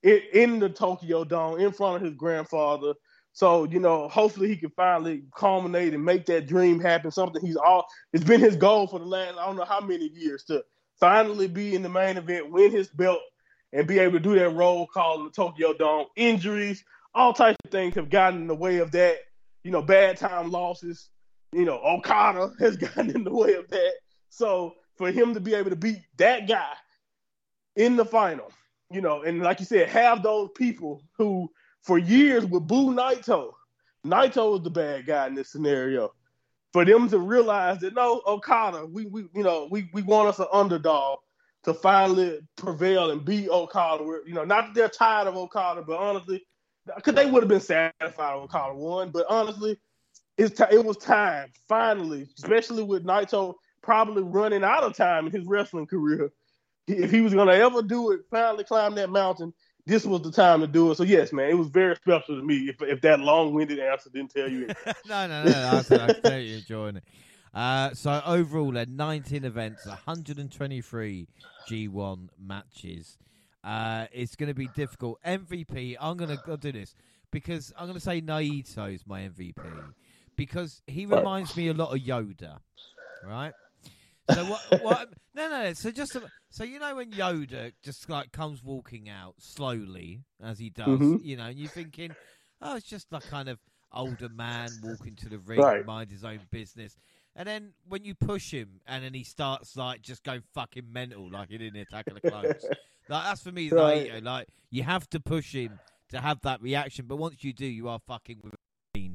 in, 0.02 0.20
in 0.32 0.58
the 0.58 0.68
Tokyo 0.68 1.22
Dome 1.22 1.60
in 1.60 1.70
front 1.70 1.96
of 1.96 2.02
his 2.02 2.14
grandfather. 2.16 2.94
So 3.32 3.62
you 3.62 3.78
know, 3.78 4.08
hopefully 4.08 4.48
he 4.48 4.56
can 4.56 4.70
finally 4.70 5.22
culminate 5.36 5.94
and 5.94 6.04
make 6.04 6.26
that 6.26 6.48
dream 6.48 6.80
happen. 6.80 7.12
Something 7.12 7.46
he's 7.46 7.54
all 7.54 7.86
it's 8.12 8.24
been 8.24 8.40
his 8.40 8.56
goal 8.56 8.88
for 8.88 8.98
the 8.98 9.04
last 9.04 9.38
I 9.38 9.46
don't 9.46 9.56
know 9.56 9.64
how 9.64 9.80
many 9.80 10.08
years 10.08 10.42
to 10.48 10.64
finally 11.00 11.48
be 11.48 11.74
in 11.74 11.82
the 11.82 11.88
main 11.88 12.16
event, 12.16 12.50
win 12.50 12.70
his 12.70 12.88
belt, 12.88 13.20
and 13.72 13.86
be 13.86 13.98
able 13.98 14.12
to 14.12 14.20
do 14.20 14.38
that 14.38 14.50
roll 14.50 14.86
call 14.86 15.18
in 15.20 15.24
the 15.24 15.30
Tokyo 15.30 15.72
Dome. 15.72 16.06
Injuries, 16.16 16.84
all 17.14 17.32
types 17.32 17.56
of 17.64 17.70
things 17.70 17.94
have 17.94 18.10
gotten 18.10 18.42
in 18.42 18.46
the 18.46 18.54
way 18.54 18.78
of 18.78 18.92
that. 18.92 19.16
You 19.64 19.70
know, 19.70 19.82
bad 19.82 20.16
time 20.16 20.50
losses. 20.50 21.08
You 21.52 21.64
know, 21.64 21.80
Okada 21.82 22.52
has 22.60 22.76
gotten 22.76 23.10
in 23.10 23.24
the 23.24 23.34
way 23.34 23.54
of 23.54 23.68
that. 23.70 23.92
So 24.28 24.74
for 24.96 25.10
him 25.10 25.34
to 25.34 25.40
be 25.40 25.54
able 25.54 25.70
to 25.70 25.76
beat 25.76 26.02
that 26.18 26.46
guy 26.46 26.72
in 27.76 27.96
the 27.96 28.04
final, 28.04 28.52
you 28.90 29.00
know, 29.00 29.22
and 29.22 29.40
like 29.40 29.60
you 29.60 29.66
said, 29.66 29.88
have 29.88 30.22
those 30.22 30.50
people 30.56 31.02
who 31.16 31.50
for 31.82 31.98
years 31.98 32.44
would 32.44 32.66
boo 32.66 32.92
Naito. 32.94 33.52
Naito 34.06 34.52
was 34.52 34.62
the 34.62 34.70
bad 34.70 35.06
guy 35.06 35.26
in 35.26 35.34
this 35.34 35.50
scenario 35.50 36.12
for 36.72 36.84
them 36.84 37.08
to 37.08 37.18
realize 37.18 37.80
that 37.80 37.94
no, 37.94 38.22
Okada, 38.26 38.86
we 38.86 39.06
we 39.06 39.22
you 39.34 39.42
know 39.42 39.68
we 39.70 39.90
we 39.92 40.02
want 40.02 40.28
us 40.28 40.38
an 40.38 40.46
underdog 40.52 41.18
to 41.64 41.74
finally 41.74 42.40
prevail 42.56 43.10
and 43.10 43.24
beat 43.24 43.48
Okada. 43.48 44.02
We're, 44.02 44.26
you 44.26 44.34
know, 44.34 44.44
not 44.44 44.66
that 44.66 44.74
they're 44.74 44.88
tired 44.88 45.28
of 45.28 45.36
Okada, 45.36 45.82
but 45.82 45.98
honestly, 45.98 46.42
because 46.96 47.14
they 47.14 47.26
would 47.26 47.42
have 47.42 47.48
been 47.48 47.60
satisfied 47.60 48.34
with 48.34 48.44
Okada 48.44 48.74
won. 48.74 49.10
But 49.10 49.26
honestly, 49.28 49.78
it's 50.38 50.56
t- 50.56 50.64
it 50.70 50.84
was 50.84 50.96
time 50.96 51.50
finally, 51.68 52.28
especially 52.38 52.82
with 52.82 53.04
Naito 53.04 53.54
probably 53.82 54.22
running 54.22 54.64
out 54.64 54.84
of 54.84 54.94
time 54.96 55.26
in 55.26 55.32
his 55.32 55.46
wrestling 55.46 55.86
career. 55.86 56.30
If 56.86 57.10
he 57.10 57.20
was 57.20 57.34
gonna 57.34 57.52
ever 57.52 57.82
do 57.82 58.12
it, 58.12 58.20
finally 58.30 58.64
climb 58.64 58.94
that 58.94 59.10
mountain, 59.10 59.52
this 59.90 60.06
was 60.06 60.22
the 60.22 60.30
time 60.30 60.60
to 60.60 60.66
do 60.66 60.90
it. 60.90 60.96
So 60.96 61.02
yes, 61.02 61.32
man, 61.32 61.50
it 61.50 61.58
was 61.58 61.68
very 61.68 61.96
special 61.96 62.36
to 62.36 62.42
me. 62.42 62.68
If 62.68 62.80
if 62.80 63.00
that 63.02 63.20
long 63.20 63.52
winded 63.52 63.80
answer 63.80 64.08
didn't 64.10 64.30
tell 64.30 64.48
you, 64.48 64.66
no, 65.08 65.26
no, 65.26 65.44
no, 65.44 65.70
I 65.72 65.82
said 65.82 66.00
I 66.00 66.12
tell 66.28 66.38
you 66.38 66.58
enjoying 66.58 66.96
it. 66.96 67.04
Uh, 67.52 67.92
so 67.94 68.22
overall, 68.24 68.70
there 68.70 68.86
19 68.86 69.44
events, 69.44 69.84
123 69.84 71.26
G1 71.68 72.28
matches. 72.38 73.18
Uh, 73.64 74.06
it's 74.12 74.36
going 74.36 74.48
to 74.48 74.54
be 74.54 74.68
difficult. 74.68 75.18
MVP, 75.26 75.96
I'm 76.00 76.16
going 76.16 76.38
to 76.38 76.56
do 76.56 76.72
this 76.72 76.94
because 77.32 77.72
I'm 77.76 77.86
going 77.86 77.94
to 77.94 78.00
say 78.00 78.22
Naito 78.22 78.94
is 78.94 79.04
my 79.04 79.22
MVP 79.22 79.56
because 80.36 80.80
he 80.86 81.06
reminds 81.06 81.56
me 81.56 81.68
a 81.68 81.74
lot 81.74 81.92
of 81.92 82.00
Yoda, 82.00 82.58
right? 83.26 83.52
So 84.34 84.44
what? 84.44 84.82
what 84.82 85.08
no, 85.34 85.48
no, 85.48 85.62
no. 85.64 85.72
So 85.72 85.90
just 85.90 86.16
so 86.50 86.64
you 86.64 86.78
know 86.78 86.96
when 86.96 87.10
Yoda 87.12 87.72
just 87.82 88.08
like 88.08 88.32
comes 88.32 88.62
walking 88.62 89.08
out 89.08 89.34
slowly 89.38 90.20
as 90.42 90.58
he 90.58 90.70
does, 90.70 90.88
mm-hmm. 90.88 91.16
you 91.22 91.36
know, 91.36 91.44
and 91.44 91.58
you're 91.58 91.68
thinking, 91.68 92.14
oh, 92.60 92.76
it's 92.76 92.86
just 92.86 93.12
like 93.12 93.28
kind 93.28 93.48
of 93.48 93.58
older 93.92 94.28
man 94.28 94.68
walking 94.82 95.16
to 95.16 95.28
the 95.28 95.38
ring, 95.38 95.60
right. 95.60 95.84
mind 95.84 96.10
his 96.10 96.24
own 96.24 96.40
business. 96.50 96.96
And 97.36 97.46
then 97.46 97.72
when 97.88 98.04
you 98.04 98.14
push 98.14 98.50
him, 98.50 98.80
and 98.86 99.04
then 99.04 99.14
he 99.14 99.24
starts 99.24 99.76
like 99.76 100.02
just 100.02 100.24
going 100.24 100.42
fucking 100.54 100.92
mental, 100.92 101.30
like 101.30 101.50
he 101.50 101.58
did 101.58 101.74
in 101.74 101.80
Attack 101.82 102.06
the 102.06 102.28
Clones. 102.28 102.64
like 103.08 103.24
that's 103.24 103.42
for 103.42 103.52
me, 103.52 103.70
right. 103.70 104.12
like, 104.14 104.24
like 104.24 104.48
you 104.70 104.82
have 104.82 105.08
to 105.10 105.20
push 105.20 105.54
him 105.54 105.78
to 106.10 106.20
have 106.20 106.40
that 106.42 106.60
reaction. 106.60 107.06
But 107.06 107.16
once 107.16 107.42
you 107.44 107.52
do, 107.52 107.66
you 107.66 107.88
are 107.88 108.00
fucking 108.06 108.40
with 108.42 108.54
a 108.96 109.10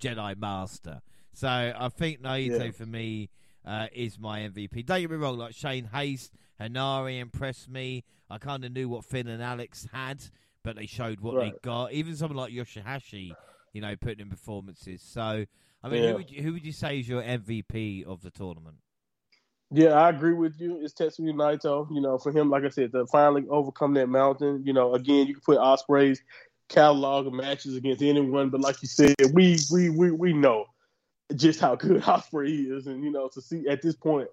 Jedi 0.00 0.38
Master. 0.38 1.00
So 1.32 1.48
I 1.48 1.88
think 1.88 2.22
Naito 2.22 2.66
yeah. 2.66 2.70
for 2.70 2.86
me 2.86 3.30
uh, 3.66 3.86
is 3.92 4.18
my 4.18 4.40
MVP. 4.40 4.86
Don't 4.86 5.00
get 5.00 5.10
me 5.10 5.16
wrong, 5.16 5.38
like 5.38 5.54
Shane 5.54 5.84
Haste, 5.92 6.32
Henare 6.60 7.20
impressed 7.20 7.68
me. 7.68 8.04
I 8.30 8.38
kind 8.38 8.64
of 8.64 8.72
knew 8.72 8.88
what 8.88 9.04
Finn 9.04 9.28
and 9.28 9.42
Alex 9.42 9.86
had, 9.92 10.22
but 10.62 10.76
they 10.76 10.86
showed 10.86 11.20
what 11.20 11.34
right. 11.34 11.52
they 11.52 11.58
got. 11.62 11.92
Even 11.92 12.16
someone 12.16 12.36
like 12.36 12.52
Yoshihashi, 12.52 13.32
you 13.72 13.80
know, 13.80 13.94
putting 13.96 14.20
in 14.20 14.30
performances. 14.30 15.02
So, 15.02 15.44
I 15.82 15.88
mean, 15.88 16.02
yeah. 16.02 16.10
who, 16.10 16.16
would 16.16 16.30
you, 16.30 16.42
who 16.42 16.52
would 16.52 16.64
you 16.64 16.72
say 16.72 17.00
is 17.00 17.08
your 17.08 17.22
MVP 17.22 18.06
of 18.06 18.22
the 18.22 18.30
tournament? 18.30 18.76
Yeah, 19.72 19.94
I 19.94 20.10
agree 20.10 20.32
with 20.32 20.60
you. 20.60 20.78
It's 20.80 20.94
Tetsuya 20.94 21.34
Naito. 21.34 21.88
You 21.92 22.00
know, 22.00 22.18
for 22.18 22.30
him, 22.30 22.50
like 22.50 22.62
I 22.64 22.68
said, 22.68 22.92
to 22.92 23.04
finally 23.06 23.44
overcome 23.50 23.94
that 23.94 24.08
mountain. 24.08 24.62
You 24.64 24.72
know, 24.72 24.94
again, 24.94 25.26
you 25.26 25.34
can 25.34 25.42
put 25.44 25.58
Osprey's 25.58 26.22
catalog 26.68 27.26
of 27.26 27.32
matches 27.32 27.74
against 27.74 28.02
anyone, 28.02 28.48
but 28.48 28.60
like 28.60 28.80
you 28.80 28.88
said, 28.88 29.14
we 29.32 29.58
we 29.72 29.90
we 29.90 30.12
we 30.12 30.32
know 30.32 30.66
just 31.34 31.60
how 31.60 31.74
good 31.74 32.02
Ospreay 32.02 32.70
is, 32.76 32.86
and 32.86 33.02
you 33.02 33.10
know 33.10 33.28
to 33.28 33.40
see 33.40 33.68
at 33.68 33.82
this 33.82 33.96
point, 33.96 34.28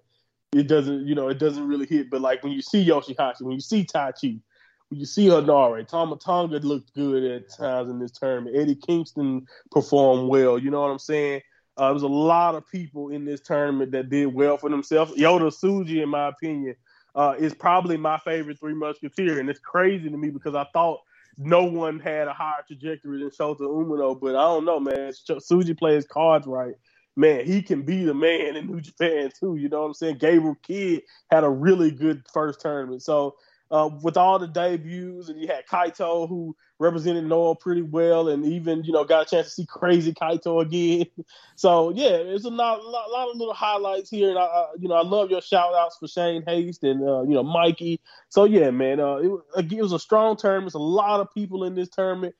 it 0.53 0.67
doesn't 0.67 1.07
you 1.07 1.15
know 1.15 1.29
it 1.29 1.39
doesn't 1.39 1.67
really 1.67 1.85
hit. 1.85 2.09
But 2.09 2.21
like 2.21 2.43
when 2.43 2.53
you 2.53 2.61
see 2.61 2.85
Yoshihashi, 2.85 3.41
when 3.41 3.53
you 3.53 3.61
see 3.61 3.85
Taichi, 3.85 4.41
when 4.89 4.99
you 4.99 5.05
see 5.05 5.27
Henare, 5.27 5.87
Tama 5.87 6.17
Tonga 6.17 6.59
looked 6.59 6.93
good 6.93 7.23
at 7.23 7.49
times 7.49 7.89
in 7.89 7.99
this 7.99 8.11
tournament. 8.11 8.55
Eddie 8.55 8.75
Kingston 8.75 9.47
performed 9.71 10.29
well. 10.29 10.59
You 10.59 10.69
know 10.71 10.81
what 10.81 10.91
I'm 10.91 10.99
saying? 10.99 11.41
Uh, 11.75 11.85
there 11.85 11.93
was 11.93 12.03
a 12.03 12.07
lot 12.07 12.53
of 12.53 12.67
people 12.69 13.09
in 13.09 13.25
this 13.25 13.41
tournament 13.41 13.91
that 13.91 14.09
did 14.09 14.27
well 14.27 14.57
for 14.57 14.69
themselves. 14.69 15.13
Yota 15.13 15.47
Tsuji, 15.47 16.03
in 16.03 16.09
my 16.09 16.27
opinion, 16.27 16.75
uh, 17.15 17.33
is 17.39 17.53
probably 17.53 17.97
my 17.97 18.19
favorite 18.19 18.59
three 18.59 18.75
musketeer, 18.75 19.39
and 19.39 19.49
it's 19.49 19.59
crazy 19.59 20.09
to 20.09 20.17
me 20.17 20.29
because 20.29 20.53
I 20.53 20.65
thought 20.73 20.99
no 21.37 21.63
one 21.63 21.99
had 21.99 22.27
a 22.27 22.33
higher 22.33 22.63
trajectory 22.67 23.19
than 23.19 23.29
Shota 23.29 23.61
Umino, 23.61 24.19
but 24.19 24.35
I 24.35 24.41
don't 24.43 24.65
know, 24.65 24.79
man. 24.79 25.11
Tsuji 25.11 25.77
plays 25.77 26.05
cards 26.05 26.47
right. 26.47 26.75
Man, 27.15 27.45
he 27.45 27.61
can 27.61 27.83
be 27.83 28.05
the 28.05 28.13
man 28.13 28.55
in 28.55 28.67
New 28.67 28.81
Japan 28.81 29.29
too. 29.39 29.55
You 29.55 29.69
know 29.69 29.81
what 29.81 29.87
I'm 29.87 29.93
saying? 29.93 30.17
Gabriel 30.17 30.57
Kidd 30.63 31.03
had 31.29 31.43
a 31.43 31.49
really 31.49 31.91
good 31.91 32.23
first 32.33 32.61
tournament. 32.61 33.03
So 33.03 33.35
uh, 33.71 33.89
with 34.01 34.17
all 34.17 34.39
the 34.39 34.47
debuts, 34.47 35.29
and 35.29 35.39
you 35.39 35.47
had 35.47 35.65
Kaito 35.65 36.27
who 36.29 36.55
represented 36.79 37.25
Noah 37.25 37.55
pretty 37.55 37.81
well, 37.81 38.29
and 38.29 38.45
even 38.45 38.83
you 38.83 38.91
know 38.91 39.03
got 39.03 39.27
a 39.27 39.29
chance 39.29 39.47
to 39.47 39.53
see 39.53 39.65
crazy 39.65 40.13
Kaito 40.13 40.61
again. 40.61 41.07
so 41.55 41.91
yeah, 41.91 42.09
it's 42.09 42.45
a 42.45 42.49
lot, 42.49 42.83
lot, 42.83 43.09
lot 43.09 43.29
of 43.29 43.37
little 43.37 43.53
highlights 43.53 44.09
here, 44.09 44.29
and 44.29 44.37
I, 44.37 44.43
I, 44.43 44.65
you 44.79 44.87
know 44.87 44.95
I 44.95 45.03
love 45.03 45.31
your 45.31 45.41
shout 45.41 45.73
outs 45.73 45.97
for 45.97 46.07
Shane 46.07 46.43
Haste 46.45 46.83
and 46.83 47.01
uh, 47.01 47.23
you 47.23 47.33
know 47.33 47.43
Mikey. 47.43 47.99
So 48.29 48.43
yeah, 48.43 48.69
man, 48.71 48.99
uh, 48.99 49.15
it, 49.15 49.71
it 49.71 49.81
was 49.81 49.93
a 49.93 49.99
strong 49.99 50.37
tournament. 50.37 50.67
It's 50.67 50.75
a 50.75 50.79
lot 50.79 51.19
of 51.19 51.33
people 51.33 51.63
in 51.63 51.75
this 51.75 51.89
tournament, 51.89 52.35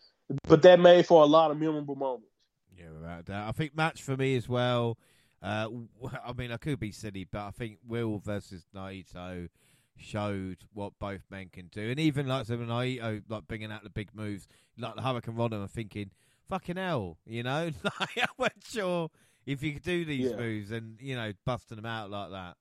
but 0.48 0.62
that 0.64 0.80
made 0.80 1.08
for 1.08 1.24
a 1.24 1.28
lot 1.28 1.52
of 1.52 1.58
memorable 1.58 1.96
moments. 1.96 2.28
Yeah, 2.78 2.92
without 2.92 3.26
doubt. 3.26 3.50
I 3.50 3.52
think 3.52 3.76
match 3.76 4.02
for 4.02 4.18
me 4.18 4.36
as 4.36 4.48
well. 4.48 4.98
Uh, 5.42 5.68
I 6.26 6.32
mean, 6.34 6.52
I 6.52 6.58
could 6.58 6.80
be 6.80 6.92
silly, 6.92 7.28
but 7.30 7.42
I 7.42 7.52
think 7.52 7.80
Will 7.86 8.20
versus 8.20 8.66
Naito 8.74 9.50
showed 9.98 10.58
what 10.74 10.94
both 11.00 11.22
men 11.30 11.50
can 11.52 11.68
do. 11.68 11.90
And 11.90 12.00
even 12.00 12.28
like 12.28 12.48
when 12.48 12.72
I 12.72 13.00
oh, 13.00 13.22
like 13.30 13.48
bringing 13.48 13.72
out 13.72 13.84
the 13.84 13.90
big 13.90 14.10
moves, 14.14 14.48
like 14.78 14.96
the 14.96 15.02
hurricanrana, 15.02 15.62
I'm 15.62 15.68
thinking, 15.68 16.12
fucking 16.50 16.78
hell, 16.78 17.18
you 17.26 17.44
know, 17.44 17.72
like 18.00 18.18
I 18.18 18.28
wasn't 18.38 18.66
sure 18.66 19.10
if 19.46 19.62
you 19.64 19.74
could 19.74 19.84
do 19.84 20.06
these 20.06 20.32
yeah. 20.32 20.38
moves 20.38 20.72
and 20.72 20.98
you 21.02 21.16
know 21.16 21.34
busting 21.46 21.78
them 21.78 21.86
out 21.86 22.10
like 22.10 22.32
that. 22.32 22.56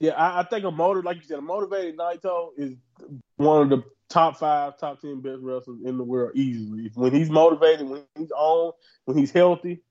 Yeah, 0.00 0.12
I, 0.12 0.40
I 0.40 0.42
think 0.42 0.64
a 0.64 0.70
motor, 0.70 1.02
like 1.02 1.16
you 1.16 1.22
said, 1.22 1.38
a 1.38 1.42
motivated 1.42 1.96
Naito 1.96 2.48
is 2.56 2.74
one 3.36 3.62
of 3.62 3.70
the 3.70 3.84
top 4.08 4.36
five, 4.36 4.76
top 4.78 5.00
ten 5.00 5.20
best 5.20 5.40
wrestlers 5.40 5.80
in 5.84 5.96
the 5.96 6.04
world 6.04 6.32
easily. 6.34 6.90
When 6.94 7.14
he's 7.14 7.30
motivated, 7.30 7.88
when 7.88 8.02
he's 8.16 8.32
on, 8.32 8.72
when 9.04 9.16
he's 9.16 9.30
healthy, 9.30 9.82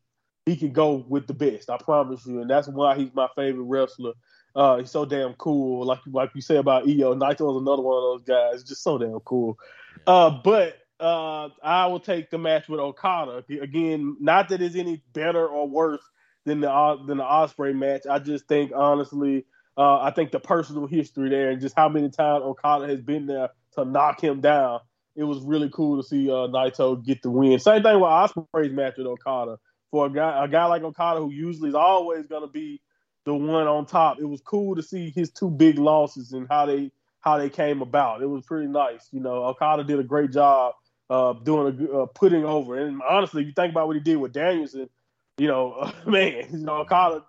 he 0.46 0.56
can 0.56 0.72
go 0.72 1.06
with 1.08 1.28
the 1.28 1.34
best. 1.34 1.70
I 1.70 1.78
promise 1.78 2.26
you, 2.26 2.42
and 2.42 2.50
that's 2.50 2.68
why 2.68 2.96
he's 2.96 3.14
my 3.14 3.28
favorite 3.36 3.64
wrestler. 3.64 4.14
Uh, 4.56 4.78
he's 4.78 4.92
so 4.92 5.06
damn 5.06 5.34
cool. 5.34 5.86
Like 5.86 6.00
like 6.08 6.32
you 6.36 6.42
say 6.42 6.58
about 6.58 6.84
Io, 6.84 7.16
Naito 7.16 7.52
is 7.52 7.62
another 7.62 7.82
one 7.82 7.98
of 7.98 8.04
those 8.04 8.24
guys. 8.24 8.64
Just 8.64 8.84
so 8.84 8.98
damn 8.98 9.20
cool. 9.22 9.58
Uh, 10.06 10.30
but 10.44 10.78
uh, 11.00 11.50
I 11.64 11.88
will 11.88 12.00
take 12.00 12.30
the 12.30 12.38
match 12.38 12.70
with 12.70 12.80
Okada 12.80 13.44
again. 13.50 14.18
Not 14.20 14.50
that 14.50 14.62
it's 14.62 14.76
any 14.76 15.04
better 15.14 15.48
or 15.48 15.68
worse 15.68 16.04
than 16.46 16.62
the 16.62 16.72
uh, 16.72 17.04
than 17.06 17.18
the 17.18 17.24
Ospreay 17.24 17.76
match. 17.76 18.04
I 18.10 18.20
just 18.20 18.48
think 18.48 18.72
honestly, 18.76 19.46
uh, 19.78 20.00
I 20.00 20.12
think 20.12 20.32
the 20.32 20.40
personal 20.40 20.88
history 20.88 21.30
there 21.30 21.50
and 21.50 21.62
just 21.62 21.76
how 21.76 21.90
many 21.90 22.10
times 22.10 22.44
Okada 22.44 22.88
has 22.88 23.02
been 23.02 23.26
there 23.26 23.50
to 23.74 23.86
knock 23.86 24.22
him 24.22 24.42
down. 24.42 24.82
It 25.16 25.24
was 25.24 25.40
really 25.42 25.70
cool 25.70 26.02
to 26.02 26.08
see 26.08 26.30
uh, 26.30 26.48
Naito 26.48 27.04
get 27.04 27.22
the 27.22 27.30
win. 27.30 27.60
Same 27.60 27.84
thing 27.84 27.96
with 27.96 28.04
Ospreay's 28.04 28.72
match 28.72 28.96
with 28.98 29.08
Okada. 29.08 29.58
For 29.92 30.08
a 30.08 30.10
guy, 30.10 30.44
a 30.44 30.48
guy 30.48 30.66
like 30.66 30.82
Okada 30.82 31.20
who 31.20 31.32
usually 31.32 31.70
is 31.70 31.76
always 31.76 32.26
going 32.26 32.42
to 32.42 32.48
be 32.48 32.82
the 33.26 33.34
one 33.34 33.68
on 33.68 33.86
top, 33.86 34.20
it 34.20 34.26
was 34.26 34.42
cool 34.42 34.76
to 34.76 34.84
see 34.84 35.10
his 35.10 35.32
two 35.32 35.50
big 35.50 35.78
losses 35.78 36.34
and 36.34 36.48
how 36.50 36.66
they 36.66 36.92
how 37.22 37.38
they 37.38 37.50
came 37.50 37.82
about. 37.82 38.22
It 38.22 38.28
was 38.28 38.46
pretty 38.46 38.68
nice. 38.68 39.08
You 39.12 39.22
know, 39.22 39.46
Okada 39.46 39.84
did 39.84 40.00
a 40.00 40.04
great 40.04 40.32
job 40.32 40.74
uh, 41.10 41.34
doing 41.34 41.88
a 41.90 42.02
uh, 42.02 42.06
putting 42.08 42.44
over. 42.44 42.78
And 42.78 43.02
honestly, 43.02 43.42
if 43.42 43.48
you 43.48 43.54
think 43.54 43.72
about 43.72 43.88
what 43.88 43.96
he 43.96 44.02
did 44.02 44.18
with 44.18 44.34
Danielson, 44.34 44.90
you 45.38 45.48
know, 45.48 45.92
man, 46.06 46.48
you 46.52 46.60
know, 46.60 46.82
Okada 46.82 47.24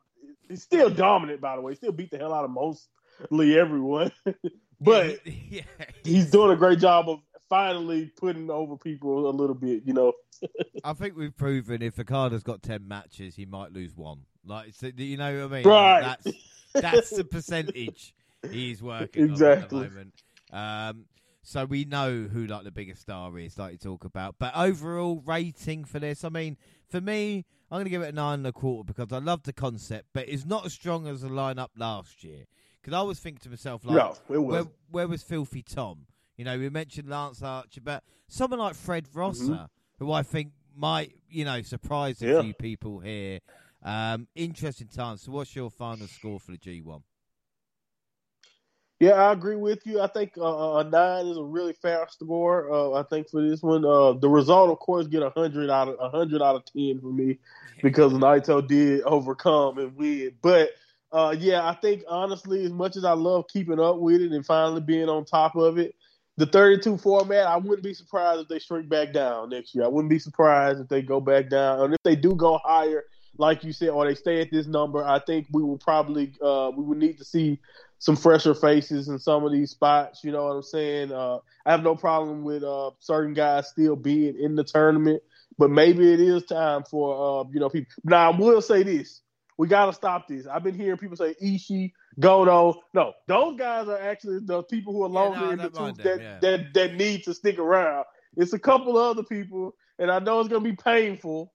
he's 0.48 0.62
still 0.62 0.90
dominant. 0.90 1.40
By 1.40 1.56
the 1.56 1.62
way, 1.62 1.74
still 1.74 1.92
beat 1.92 2.10
the 2.10 2.18
hell 2.18 2.34
out 2.34 2.44
of 2.44 2.50
mostly 2.50 3.58
everyone, 3.58 4.12
but 4.81 5.26
yeah, 5.50 5.62
he's 6.02 6.31
doing 6.31 6.52
a 6.52 6.56
great 6.56 6.78
job 6.78 7.08
of 7.08 7.20
finally 7.48 8.10
putting 8.16 8.50
over 8.50 8.76
people 8.76 9.28
a 9.28 9.31
little 9.31 9.55
bit. 9.55 9.82
You 9.84 9.92
know, 9.92 10.12
I 10.84 10.92
think 10.92 11.16
we've 11.16 11.36
proven 11.36 11.82
if 11.82 11.98
Okada's 11.98 12.42
got 12.42 12.62
ten 12.62 12.86
matches, 12.86 13.36
he 13.36 13.46
might 13.46 13.72
lose 13.72 13.96
one. 13.96 14.20
Like, 14.44 14.74
so, 14.74 14.90
you 14.96 15.16
know 15.16 15.48
what 15.48 15.52
I 15.54 15.62
mean? 15.62 15.68
Right. 15.68 16.00
That's 16.00 16.36
that's 16.74 17.10
the 17.10 17.24
percentage 17.24 18.14
he's 18.50 18.82
working 18.82 19.24
exactly. 19.24 19.62
at 19.62 19.68
the 19.68 19.76
moment. 19.76 20.22
Um, 20.52 21.06
so 21.42 21.66
we 21.66 21.84
know 21.84 22.22
who 22.22 22.46
like 22.46 22.64
the 22.64 22.70
biggest 22.70 23.02
star 23.02 23.38
is, 23.38 23.58
like 23.58 23.72
you 23.72 23.78
talk 23.78 24.04
about. 24.04 24.36
But 24.38 24.52
overall 24.56 25.22
rating 25.24 25.84
for 25.84 25.98
this, 25.98 26.24
I 26.24 26.30
mean, 26.30 26.56
for 26.88 27.00
me, 27.00 27.44
I'm 27.70 27.76
going 27.76 27.84
to 27.84 27.90
give 27.90 28.02
it 28.02 28.08
a 28.08 28.12
nine 28.12 28.40
and 28.40 28.46
a 28.46 28.52
quarter 28.52 28.84
because 28.84 29.12
I 29.12 29.18
love 29.18 29.42
the 29.42 29.52
concept, 29.52 30.08
but 30.14 30.28
it's 30.28 30.46
not 30.46 30.64
as 30.64 30.72
strong 30.72 31.06
as 31.06 31.20
the 31.20 31.28
lineup 31.28 31.68
last 31.76 32.24
year. 32.24 32.44
Because 32.80 32.96
I 32.96 33.02
was 33.02 33.18
thinking 33.18 33.40
to 33.44 33.50
myself, 33.50 33.84
like, 33.84 33.96
no, 33.96 34.40
where, 34.40 34.64
where, 34.90 35.08
was 35.08 35.22
Filthy 35.22 35.62
Tom? 35.62 36.06
You 36.36 36.44
know, 36.44 36.58
we 36.58 36.68
mentioned 36.68 37.08
Lance 37.08 37.42
Archer, 37.42 37.80
but 37.82 38.04
someone 38.28 38.58
like 38.58 38.74
Fred 38.74 39.06
Rosser, 39.14 39.44
mm-hmm. 39.44 39.64
Who 39.98 40.12
I 40.12 40.23
think 40.23 40.52
might, 40.76 41.14
you 41.28 41.44
know, 41.44 41.62
surprise 41.62 42.23
a 42.23 42.26
yeah. 42.26 42.42
few 42.42 42.55
people 42.55 43.00
here. 43.00 43.40
Um, 43.82 44.26
interesting 44.34 44.89
times. 44.89 45.23
So, 45.23 45.32
what's 45.32 45.55
your 45.55 45.70
final 45.70 46.06
score 46.06 46.40
for 46.40 46.52
the 46.52 46.58
G1? 46.58 47.02
Yeah, 49.00 49.12
I 49.12 49.32
agree 49.32 49.56
with 49.56 49.84
you. 49.84 50.00
I 50.00 50.06
think 50.06 50.39
uh, 50.39 50.76
a 50.76 50.84
nine 50.84 51.26
is 51.26 51.36
a 51.36 51.42
really 51.42 51.74
fair 51.74 52.06
score. 52.08 52.73
Uh, 52.73 52.92
I 52.92 53.02
think 53.02 53.28
for 53.28 53.47
this 53.47 53.60
one, 53.60 53.84
uh, 53.84 54.12
the 54.12 54.28
result, 54.28 54.70
of 54.70 54.78
course, 54.78 55.06
get 55.06 55.23
a 55.23 55.31
hundred 55.31 55.68
out 55.68 55.89
of 55.89 55.97
a 56.00 56.08
hundred 56.08 56.40
out 56.40 56.56
of 56.56 56.64
ten 56.64 57.00
for 57.00 57.12
me 57.12 57.39
because 57.82 58.12
Naito 58.12 58.66
did 58.66 59.02
overcome 59.02 59.78
and 59.78 59.97
win. 59.97 60.32
But 60.40 60.70
uh, 61.12 61.34
yeah, 61.39 61.68
I 61.68 61.74
think 61.74 62.05
honestly, 62.08 62.64
as 62.64 62.73
much 62.73 62.97
as 62.97 63.05
I 63.05 63.12
love 63.12 63.47
keeping 63.52 63.81
up 63.81 63.98
with 63.98 64.23
it 64.23 64.32
and 64.32 64.47
finally 64.47 64.81
being 64.81 65.08
on 65.08 65.24
top 65.24 65.56
of 65.56 65.76
it, 65.76 65.94
the 66.36 66.46
32 66.46 66.98
format, 66.98 67.46
I 67.46 67.56
wouldn't 67.56 67.82
be 67.82 67.94
surprised 67.94 68.40
if 68.42 68.48
they 68.48 68.58
shrink 68.58 68.88
back 68.88 69.12
down 69.12 69.50
next 69.50 69.74
year. 69.74 69.84
I 69.84 69.88
wouldn't 69.88 70.10
be 70.10 70.18
surprised 70.18 70.80
if 70.80 70.88
they 70.88 71.02
go 71.02 71.20
back 71.20 71.48
down, 71.48 71.80
and 71.80 71.94
if 71.94 72.00
they 72.02 72.16
do 72.16 72.34
go 72.34 72.58
higher, 72.64 73.04
like 73.38 73.64
you 73.64 73.72
said, 73.72 73.90
or 73.90 74.06
they 74.06 74.14
stay 74.14 74.40
at 74.40 74.50
this 74.50 74.66
number, 74.66 75.04
I 75.04 75.20
think 75.20 75.46
we 75.52 75.62
will 75.62 75.78
probably 75.78 76.32
uh, 76.42 76.70
we 76.76 76.84
would 76.84 76.98
need 76.98 77.18
to 77.18 77.24
see 77.24 77.60
some 77.98 78.16
fresher 78.16 78.54
faces 78.54 79.08
in 79.08 79.18
some 79.18 79.44
of 79.44 79.52
these 79.52 79.70
spots. 79.70 80.24
You 80.24 80.32
know 80.32 80.44
what 80.44 80.56
I'm 80.56 80.62
saying? 80.62 81.12
Uh, 81.12 81.38
I 81.64 81.70
have 81.70 81.82
no 81.82 81.94
problem 81.94 82.44
with 82.44 82.64
uh, 82.64 82.90
certain 82.98 83.34
guys 83.34 83.68
still 83.68 83.96
being 83.96 84.36
in 84.38 84.56
the 84.56 84.64
tournament, 84.64 85.22
but 85.56 85.70
maybe 85.70 86.12
it 86.12 86.20
is 86.20 86.44
time 86.44 86.82
for 86.84 87.42
uh, 87.42 87.44
you 87.52 87.60
know 87.60 87.68
people. 87.68 87.92
Now 88.04 88.32
I 88.32 88.36
will 88.36 88.60
say 88.60 88.82
this: 88.82 89.20
we 89.57 89.68
got 89.68 89.86
to 89.86 89.92
stop 89.92 90.26
this. 90.28 90.47
I've 90.47 90.65
been 90.65 90.74
hearing 90.74 90.99
people 90.99 91.16
say 91.16 91.34
Ishii, 91.42 91.92
Goto. 92.18 92.81
No, 92.92 93.12
those 93.28 93.57
guys 93.58 93.89
are 93.89 94.00
actually 94.00 94.41
the 94.44 94.62
people 94.65 94.92
who 94.92 95.05
are 95.05 95.08
longer 95.08 95.47
yeah, 95.47 95.52
in 95.52 95.58
the 95.58 95.70
tooth 95.70 95.97
that, 95.99 96.20
yeah. 96.20 96.39
that 96.41 96.74
that 96.74 96.94
need 96.94 97.24
to 97.24 97.34
stick 97.34 97.58
around. 97.58 98.05
It's 98.36 98.52
a 98.52 98.58
couple 98.58 98.99
of 98.99 99.16
other 99.16 99.23
people, 99.23 99.74
and 99.99 100.10
I 100.10 100.18
know 100.18 100.41
it's 100.41 100.49
going 100.49 100.65
to 100.65 100.70
be 100.70 100.76
painful. 100.76 101.52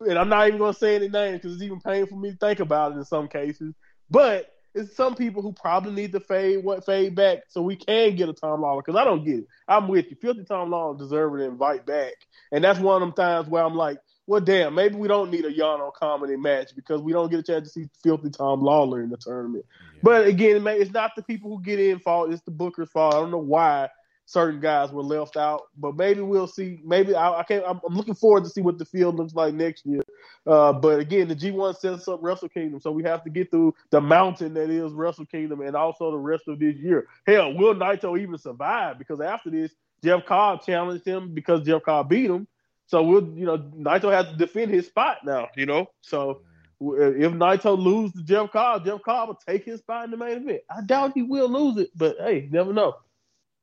And 0.00 0.16
I'm 0.16 0.28
not 0.28 0.46
even 0.46 0.58
going 0.58 0.72
to 0.72 0.78
say 0.78 0.94
any 0.94 1.08
names 1.08 1.38
because 1.38 1.54
it's 1.54 1.62
even 1.62 1.80
painful 1.80 2.16
for 2.16 2.20
me 2.20 2.30
to 2.30 2.36
think 2.36 2.60
about 2.60 2.92
it 2.92 2.98
in 2.98 3.04
some 3.04 3.26
cases. 3.26 3.74
But 4.08 4.48
it's 4.74 4.94
some 4.94 5.14
people 5.14 5.42
who 5.42 5.52
probably 5.52 5.92
need 5.92 6.12
to 6.12 6.20
fade 6.20 6.64
what 6.64 6.86
fade 6.86 7.14
back 7.14 7.40
so 7.48 7.62
we 7.62 7.76
can 7.76 8.14
get 8.14 8.28
a 8.28 8.32
Tom 8.32 8.60
Lawlor 8.60 8.82
because 8.84 8.98
I 8.98 9.04
don't 9.04 9.24
get 9.24 9.40
it. 9.40 9.46
I'm 9.66 9.88
with 9.88 10.06
you. 10.10 10.16
Filthy 10.20 10.44
Tom 10.44 10.70
Lawlor 10.70 10.98
deserving 10.98 11.40
to 11.40 11.46
invite 11.46 11.86
back, 11.86 12.14
and 12.52 12.62
that's 12.62 12.78
one 12.78 13.02
of 13.02 13.08
them 13.08 13.16
times 13.16 13.48
where 13.48 13.64
I'm 13.64 13.74
like, 13.74 13.98
well, 14.28 14.42
damn, 14.42 14.74
maybe 14.74 14.96
we 14.96 15.08
don't 15.08 15.30
need 15.30 15.46
a 15.46 15.50
Yano 15.50 15.90
comedy 15.90 16.36
match 16.36 16.76
because 16.76 17.00
we 17.00 17.12
don't 17.12 17.30
get 17.30 17.40
a 17.40 17.42
chance 17.42 17.64
to 17.64 17.70
see 17.70 17.88
Filthy 18.02 18.28
Tom 18.28 18.60
Lawlor 18.60 19.02
in 19.02 19.08
the 19.08 19.16
tournament. 19.16 19.64
Yeah. 19.94 20.00
But 20.02 20.26
again, 20.26 20.66
it's 20.66 20.92
not 20.92 21.12
the 21.16 21.22
people 21.22 21.48
who 21.48 21.62
get 21.62 21.80
in 21.80 21.98
fault; 21.98 22.30
it's 22.30 22.42
the 22.42 22.50
Booker's 22.50 22.90
fault. 22.90 23.14
I 23.14 23.20
don't 23.20 23.30
know 23.30 23.38
why 23.38 23.88
certain 24.26 24.60
guys 24.60 24.92
were 24.92 25.02
left 25.02 25.38
out. 25.38 25.62
But 25.78 25.96
maybe 25.96 26.20
we'll 26.20 26.46
see. 26.46 26.78
Maybe 26.84 27.14
I, 27.14 27.38
I 27.40 27.42
can't. 27.42 27.64
I'm, 27.66 27.80
I'm, 27.88 27.96
looking 27.96 28.14
forward 28.14 28.44
to 28.44 28.50
see 28.50 28.60
what 28.60 28.76
the 28.76 28.84
field 28.84 29.16
looks 29.16 29.32
like 29.32 29.54
next 29.54 29.86
year. 29.86 30.02
Uh, 30.46 30.74
but 30.74 31.00
again, 31.00 31.28
the 31.28 31.34
G1 31.34 31.78
sets 31.78 32.06
up 32.06 32.20
Wrestle 32.22 32.50
Kingdom, 32.50 32.80
so 32.80 32.92
we 32.92 33.04
have 33.04 33.24
to 33.24 33.30
get 33.30 33.50
through 33.50 33.74
the 33.88 34.02
mountain 34.02 34.52
that 34.54 34.68
is 34.68 34.92
Wrestle 34.92 35.24
Kingdom, 35.24 35.62
and 35.62 35.74
also 35.74 36.10
the 36.10 36.18
rest 36.18 36.48
of 36.48 36.58
this 36.58 36.76
year. 36.76 37.08
Hell, 37.26 37.54
will 37.54 37.74
Naito 37.74 38.20
even 38.20 38.36
survive? 38.36 38.98
Because 38.98 39.22
after 39.22 39.48
this, 39.48 39.72
Jeff 40.04 40.26
Cobb 40.26 40.66
challenged 40.66 41.06
him 41.06 41.32
because 41.32 41.64
Jeff 41.64 41.82
Cobb 41.82 42.10
beat 42.10 42.30
him. 42.30 42.46
So 42.88 43.02
we'll, 43.02 43.28
you 43.36 43.44
know, 43.44 43.58
Naito 43.58 44.10
has 44.10 44.26
to 44.26 44.36
defend 44.36 44.72
his 44.72 44.86
spot 44.86 45.18
now. 45.24 45.48
You 45.54 45.66
know, 45.66 45.90
so 46.00 46.40
if 46.80 47.32
Naito 47.32 47.78
loses 47.78 48.14
to 48.14 48.22
Jeff 48.22 48.50
Cobb, 48.50 48.86
Jeff 48.86 49.02
Cobb 49.02 49.28
will 49.28 49.40
take 49.46 49.64
his 49.64 49.80
spot 49.80 50.06
in 50.06 50.10
the 50.10 50.16
main 50.16 50.38
event. 50.38 50.62
I 50.70 50.80
doubt 50.80 51.12
he 51.14 51.22
will 51.22 51.50
lose 51.50 51.76
it, 51.76 51.90
but 51.94 52.16
hey, 52.18 52.48
never 52.50 52.72
know. 52.72 52.96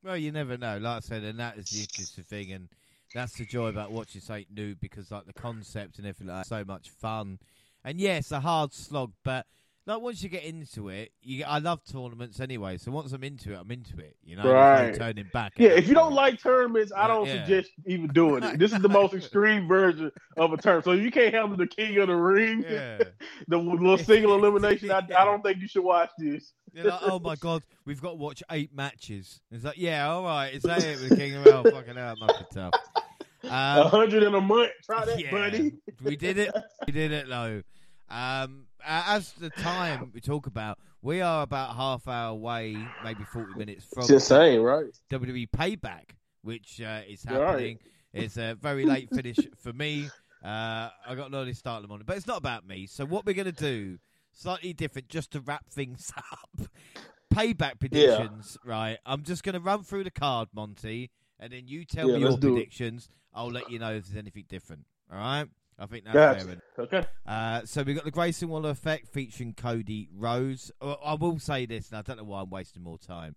Well, 0.04 0.16
you 0.16 0.32
never 0.32 0.58
know. 0.58 0.78
Like 0.78 0.98
I 0.98 1.00
said, 1.00 1.24
and 1.24 1.40
that 1.40 1.58
is 1.58 1.66
the 1.72 1.80
interesting 1.82 2.24
thing, 2.24 2.52
and 2.52 2.70
that's 3.16 3.34
the 3.34 3.46
joy 3.46 3.70
about 3.70 3.92
watching 3.92 4.22
something 4.22 4.46
new 4.56 4.76
because 4.76 5.10
like 5.10 5.26
the 5.26 5.34
concept 5.34 5.98
and 5.98 6.06
everything 6.06 6.28
like 6.28 6.44
that, 6.44 6.48
so 6.48 6.64
much 6.64 6.92
fun. 6.92 7.40
And 7.84 8.00
yes, 8.00 8.30
yeah, 8.30 8.38
a 8.38 8.42
hard 8.42 8.74
slog, 8.74 9.14
but 9.24 9.48
like 9.88 10.02
once 10.02 10.24
you 10.24 10.30
get 10.30 10.44
into 10.44 10.90
it, 10.90 11.12
you 11.22 11.44
I 11.46 11.60
love 11.60 11.84
tournaments 11.84 12.40
anyway. 12.40 12.78
So 12.78 12.92
once 12.92 13.14
I'm 13.14 13.24
into 13.24 13.54
it, 13.54 13.60
I'm 13.60 13.70
into 13.70 14.00
it. 14.00 14.16
You 14.24 14.36
know, 14.38 14.52
right? 14.52 14.92
No 14.92 14.98
turning 14.98 15.30
back. 15.32 15.54
Yeah, 15.58 15.70
if 15.70 15.88
you 15.88 15.94
don't 15.94 16.14
like 16.14 16.42
tournaments, 16.42 16.92
I 16.96 17.08
don't 17.08 17.28
yeah. 17.28 17.46
suggest 17.46 17.72
even 17.86 18.08
doing 18.08 18.44
it. 18.44 18.58
This 18.58 18.74
is 18.74 18.82
the 18.82 18.90
most 18.90 19.14
extreme 19.14 19.68
version 19.68 20.12
of 20.38 20.54
a 20.54 20.58
tournament. 20.58 20.86
So 20.86 20.92
if 20.94 21.02
you 21.02 21.12
can't 21.12 21.34
handle 21.34 21.56
the 21.56 21.68
King 21.68 21.98
of 22.00 22.08
the 22.08 22.16
Ring, 22.16 22.66
yeah. 22.68 22.98
the 23.48 23.58
little 23.58 23.98
single 23.98 24.34
elimination, 24.40 24.92
I, 24.92 24.98
I 25.18 25.24
don't 25.24 25.44
think 25.44 25.60
you 25.60 25.68
should 25.68 25.84
watch 25.84 26.10
this. 26.18 26.54
You're 26.74 26.86
like, 26.86 27.00
oh 27.04 27.20
my 27.20 27.36
god, 27.36 27.64
we've 27.86 28.02
got 28.02 28.10
to 28.10 28.16
watch 28.16 28.42
eight 28.52 28.76
matches. 28.76 29.40
It's 29.52 29.64
like, 29.64 29.78
yeah, 29.78 30.10
all 30.10 30.24
right, 30.24 30.54
is 30.54 30.64
that 30.64 30.84
it 30.84 31.00
with 31.00 31.10
the 31.10 31.16
King 31.16 31.36
of 31.36 31.44
Hell? 31.44 31.64
Fucking 31.64 31.96
hell, 31.96 32.16
must 32.20 32.40
be 32.40 32.46
tough. 32.54 32.74
A 33.44 33.54
um, 33.54 33.90
hundred 33.90 34.24
in 34.24 34.34
a 34.34 34.42
month. 34.42 34.72
Try 34.84 35.06
that, 35.06 35.20
yeah, 35.20 35.30
buddy. 35.30 35.74
we 36.04 36.16
did 36.16 36.40
it. 36.40 36.52
We 36.88 36.92
did 36.92 37.12
it, 37.12 37.30
though. 37.30 37.62
Um, 38.10 38.68
as 38.86 39.32
the 39.34 39.50
time 39.50 40.12
we 40.14 40.22
talk 40.22 40.48
about, 40.48 40.80
we 41.02 41.22
are 41.22 41.44
about 41.44 41.76
half 41.76 42.08
hour 42.08 42.32
away, 42.32 42.78
maybe 43.04 43.24
forty 43.24 43.54
minutes 43.56 43.86
from 43.86 44.08
just 44.08 44.28
saying, 44.28 44.62
right? 44.62 44.86
WWE 45.10 45.50
Payback, 45.50 46.12
which 46.42 46.82
uh, 46.82 47.02
is 47.08 47.24
happening. 47.24 47.80
Right. 48.14 48.24
It's 48.24 48.38
a 48.38 48.56
very 48.60 48.86
late 48.86 49.10
finish 49.10 49.38
for 49.58 49.74
me. 49.74 50.10
Uh, 50.44 50.90
I 51.08 51.16
got 51.16 51.30
an 51.30 51.36
early 51.36 51.54
start 51.54 51.78
in 51.78 51.82
the 51.84 51.88
morning, 51.88 52.06
but 52.08 52.18
it's 52.18 52.28
not 52.28 52.38
about 52.38 52.68
me. 52.68 52.86
So 52.86 53.06
what 53.06 53.26
we're 53.26 53.34
going 53.34 53.46
to 53.46 53.52
do 53.52 53.98
slightly 54.36 54.74
different 54.74 55.10
just 55.10 55.32
to 55.32 55.40
wrap 55.42 55.68
things 55.70 56.12
up. 56.32 56.68
Payback 57.34 57.80
predictions, 57.80 58.58
yeah. 58.66 58.72
right? 58.72 58.98
I'm 59.06 59.24
just 59.24 59.44
going 59.44 59.54
to 59.54 59.60
run 59.60 59.84
through 59.84 60.04
the 60.04 60.12
card, 60.12 60.50
Monty, 60.54 61.10
and 61.40 61.52
then 61.52 61.64
you 61.68 61.84
tell 61.84 62.10
yeah, 62.10 62.16
me 62.16 62.22
your 62.22 62.38
predictions. 62.38 63.06
It. 63.06 63.12
I'll 63.34 63.52
let 63.52 63.70
you 63.70 63.80
know 63.80 63.94
if 63.94 64.06
there's 64.06 64.18
anything 64.18 64.46
different. 64.48 64.86
All 65.12 65.18
right? 65.18 65.48
I 65.78 65.86
think 65.88 66.06
that's 66.06 66.16
gotcha. 66.16 66.62
fair. 66.76 66.86
Okay. 66.86 67.08
Uh, 67.26 67.62
so 67.66 67.84
we've 67.84 67.96
got 67.96 68.06
the 68.06 68.12
Grayson 68.12 68.48
Waller 68.50 68.70
effect 68.70 69.08
featuring 69.08 69.54
Cody 69.54 70.10
Rhodes. 70.16 70.72
I 70.82 71.16
will 71.16 71.40
say 71.40 71.66
this, 71.66 71.90
and 71.90 71.98
I 71.98 72.02
don't 72.02 72.18
know 72.18 72.24
why 72.24 72.42
I'm 72.42 72.50
wasting 72.50 72.84
more 72.84 72.98
time, 72.98 73.36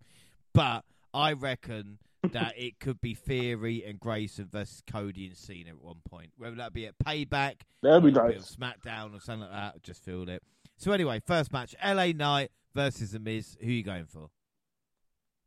but 0.55 0.85
I 1.13 1.33
reckon 1.33 1.99
that 2.33 2.55
it 2.57 2.79
could 2.79 3.01
be 3.01 3.15
Theory 3.15 3.85
and 3.85 3.99
Grayson 3.99 4.49
versus 4.51 4.83
Cody 4.87 5.27
and 5.27 5.37
Cena 5.37 5.71
at 5.71 5.81
one 5.81 6.01
point. 6.09 6.31
Whether 6.37 6.57
that 6.57 6.73
be 6.73 6.87
at 6.87 6.95
Payback, 6.99 7.63
that'd 7.83 8.05
be 8.05 8.13
nice. 8.13 8.57
SmackDown 8.57 9.17
or 9.17 9.21
something 9.21 9.41
like 9.41 9.51
that. 9.51 9.75
I 9.77 9.79
just 9.83 10.05
feel 10.05 10.29
it. 10.29 10.43
So 10.77 10.93
anyway, 10.93 11.21
first 11.27 11.53
match: 11.53 11.75
LA 11.85 12.13
Knight 12.13 12.51
versus 12.75 13.13
The 13.13 13.19
Miz. 13.19 13.57
Who 13.61 13.69
are 13.69 13.71
you 13.71 13.83
going 13.83 14.07
for? 14.07 14.31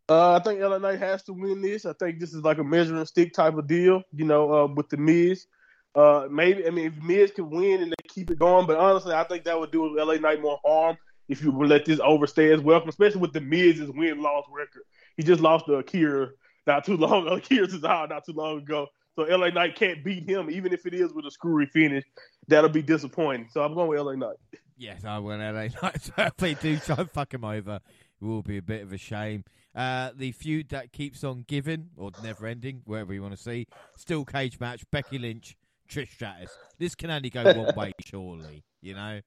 Uh, 0.09 0.33
I 0.33 0.39
think 0.39 0.59
LA 0.59 0.77
Knight 0.77 0.99
has 0.99 1.23
to 1.23 1.33
win 1.33 1.61
this. 1.61 1.85
I 1.85 1.93
think 1.93 2.19
this 2.19 2.33
is 2.33 2.43
like 2.43 2.57
a 2.57 2.63
measuring 2.65 3.05
stick 3.05 3.31
type 3.33 3.55
of 3.55 3.67
deal, 3.67 4.03
you 4.11 4.25
know, 4.25 4.51
uh, 4.53 4.67
with 4.67 4.89
The 4.89 4.97
Miz. 4.97 5.45
Uh, 5.93 6.27
maybe 6.31 6.65
I 6.65 6.69
mean 6.69 6.85
if 6.87 7.03
Miz 7.03 7.31
can 7.31 7.49
win 7.49 7.81
and 7.81 7.91
they 7.91 8.07
keep 8.07 8.31
it 8.31 8.39
going, 8.39 8.65
but 8.65 8.77
honestly, 8.77 9.13
I 9.13 9.23
think 9.23 9.43
that 9.43 9.59
would 9.59 9.71
do 9.71 9.97
LA 9.97 10.15
Knight 10.15 10.41
more 10.41 10.59
harm 10.65 10.97
if 11.27 11.41
you 11.43 11.51
would 11.51 11.69
let 11.69 11.85
this 11.85 11.99
overstay 11.99 12.51
as 12.51 12.61
welcome, 12.61 12.89
especially 12.89 13.21
with 13.21 13.33
the 13.33 13.41
Miz's 13.41 13.89
win 13.89 14.21
loss 14.21 14.45
record. 14.51 14.83
He 15.17 15.23
just 15.23 15.41
lost 15.41 15.65
to 15.65 15.75
Akira 15.75 16.29
not 16.67 16.85
too 16.85 16.97
long. 16.97 17.27
Akira's 17.27 17.73
is 17.73 17.83
out 17.83 18.09
not 18.09 18.25
too 18.25 18.33
long 18.33 18.59
ago. 18.59 18.87
So 19.15 19.23
LA 19.23 19.49
Knight 19.49 19.75
can't 19.75 20.03
beat 20.03 20.27
him, 20.27 20.49
even 20.49 20.71
if 20.71 20.85
it 20.85 20.93
is 20.93 21.13
with 21.13 21.25
a 21.25 21.31
screwy 21.31 21.65
finish. 21.65 22.05
That'll 22.47 22.69
be 22.69 22.81
disappointing. 22.81 23.49
So 23.51 23.61
I'm 23.63 23.73
going 23.73 23.89
with 23.89 23.99
LA 23.99 24.15
Knight. 24.15 24.37
Yes, 24.77 25.03
I 25.03 25.19
want 25.19 25.41
LA 25.41 25.67
Knight. 25.81 26.01
So 26.01 26.13
if 26.17 26.37
they 26.37 26.53
do 26.53 26.77
try 26.77 26.95
and 26.97 27.11
fuck 27.11 27.33
him 27.33 27.43
over, 27.43 27.75
it 28.21 28.25
will 28.25 28.41
be 28.41 28.57
a 28.57 28.61
bit 28.61 28.81
of 28.83 28.93
a 28.93 28.97
shame. 28.97 29.43
Uh, 29.75 30.11
the 30.15 30.31
feud 30.31 30.69
that 30.69 30.91
keeps 30.91 31.23
on 31.23 31.45
giving, 31.47 31.89
or 31.97 32.11
never 32.23 32.45
ending, 32.45 32.81
wherever 32.85 33.13
you 33.13 33.21
want 33.21 33.35
to 33.35 33.41
see. 33.41 33.67
Still 33.95 34.25
cage 34.25 34.59
match, 34.59 34.83
Becky 34.91 35.17
Lynch, 35.17 35.55
Trish 35.91 36.11
Stratus. 36.13 36.49
This 36.79 36.95
can 36.95 37.11
only 37.11 37.29
go 37.29 37.43
one 37.43 37.75
way, 37.75 37.91
surely, 38.05 38.63
you 38.81 38.93
know? 38.93 39.19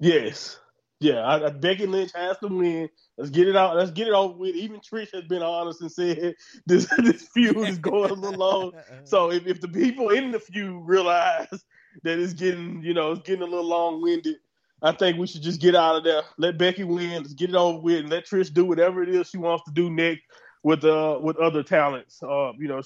Yes. 0.00 0.58
Yeah, 1.00 1.20
I, 1.20 1.46
I, 1.46 1.50
Becky 1.50 1.86
Lynch 1.86 2.10
has 2.14 2.38
to 2.38 2.48
win. 2.48 2.88
Let's 3.16 3.30
get 3.30 3.46
it 3.46 3.54
out. 3.54 3.76
Let's 3.76 3.92
get 3.92 4.08
it 4.08 4.14
over 4.14 4.34
with. 4.36 4.56
Even 4.56 4.80
Trish 4.80 5.12
has 5.14 5.24
been 5.24 5.42
honest 5.42 5.80
and 5.80 5.92
said 5.92 6.34
this 6.66 6.86
this 6.98 7.28
feud 7.28 7.56
is 7.68 7.78
going 7.78 8.10
a 8.10 8.14
little 8.14 8.38
long. 8.38 8.72
So 9.04 9.30
if, 9.30 9.46
if 9.46 9.60
the 9.60 9.68
people 9.68 10.10
in 10.10 10.32
the 10.32 10.40
feud 10.40 10.82
realize 10.84 11.64
that 12.02 12.18
it's 12.18 12.32
getting, 12.32 12.82
you 12.82 12.94
know, 12.94 13.12
it's 13.12 13.22
getting 13.22 13.42
a 13.42 13.46
little 13.46 13.64
long 13.64 14.02
winded, 14.02 14.36
I 14.82 14.90
think 14.90 15.18
we 15.18 15.28
should 15.28 15.42
just 15.42 15.60
get 15.60 15.76
out 15.76 15.96
of 15.96 16.04
there. 16.04 16.22
Let 16.36 16.58
Becky 16.58 16.82
win. 16.82 17.22
Let's 17.22 17.34
get 17.34 17.50
it 17.50 17.56
over 17.56 17.78
with, 17.78 18.00
and 18.00 18.10
let 18.10 18.26
Trish 18.26 18.52
do 18.52 18.64
whatever 18.64 19.02
it 19.02 19.08
is 19.08 19.28
she 19.28 19.38
wants 19.38 19.64
to 19.66 19.72
do 19.72 19.90
next 19.90 20.22
with 20.64 20.84
uh 20.84 21.20
with 21.22 21.36
other 21.36 21.62
talents. 21.62 22.20
Uh, 22.24 22.52
you 22.58 22.66
know, 22.66 22.82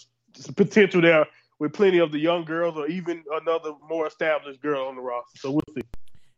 potential 0.55 1.01
there 1.01 1.27
with 1.63 1.73
plenty 1.73 1.99
of 1.99 2.11
the 2.11 2.19
young 2.19 2.45
girls, 2.45 2.77
or 2.77 2.89
even 2.89 3.23
another 3.41 3.71
more 3.89 4.09
established 4.09 4.61
girl 4.61 4.89
on 4.89 4.97
the 4.97 5.01
roster. 5.01 5.39
So 5.39 5.53
we'll 5.53 5.63
see. 5.73 5.83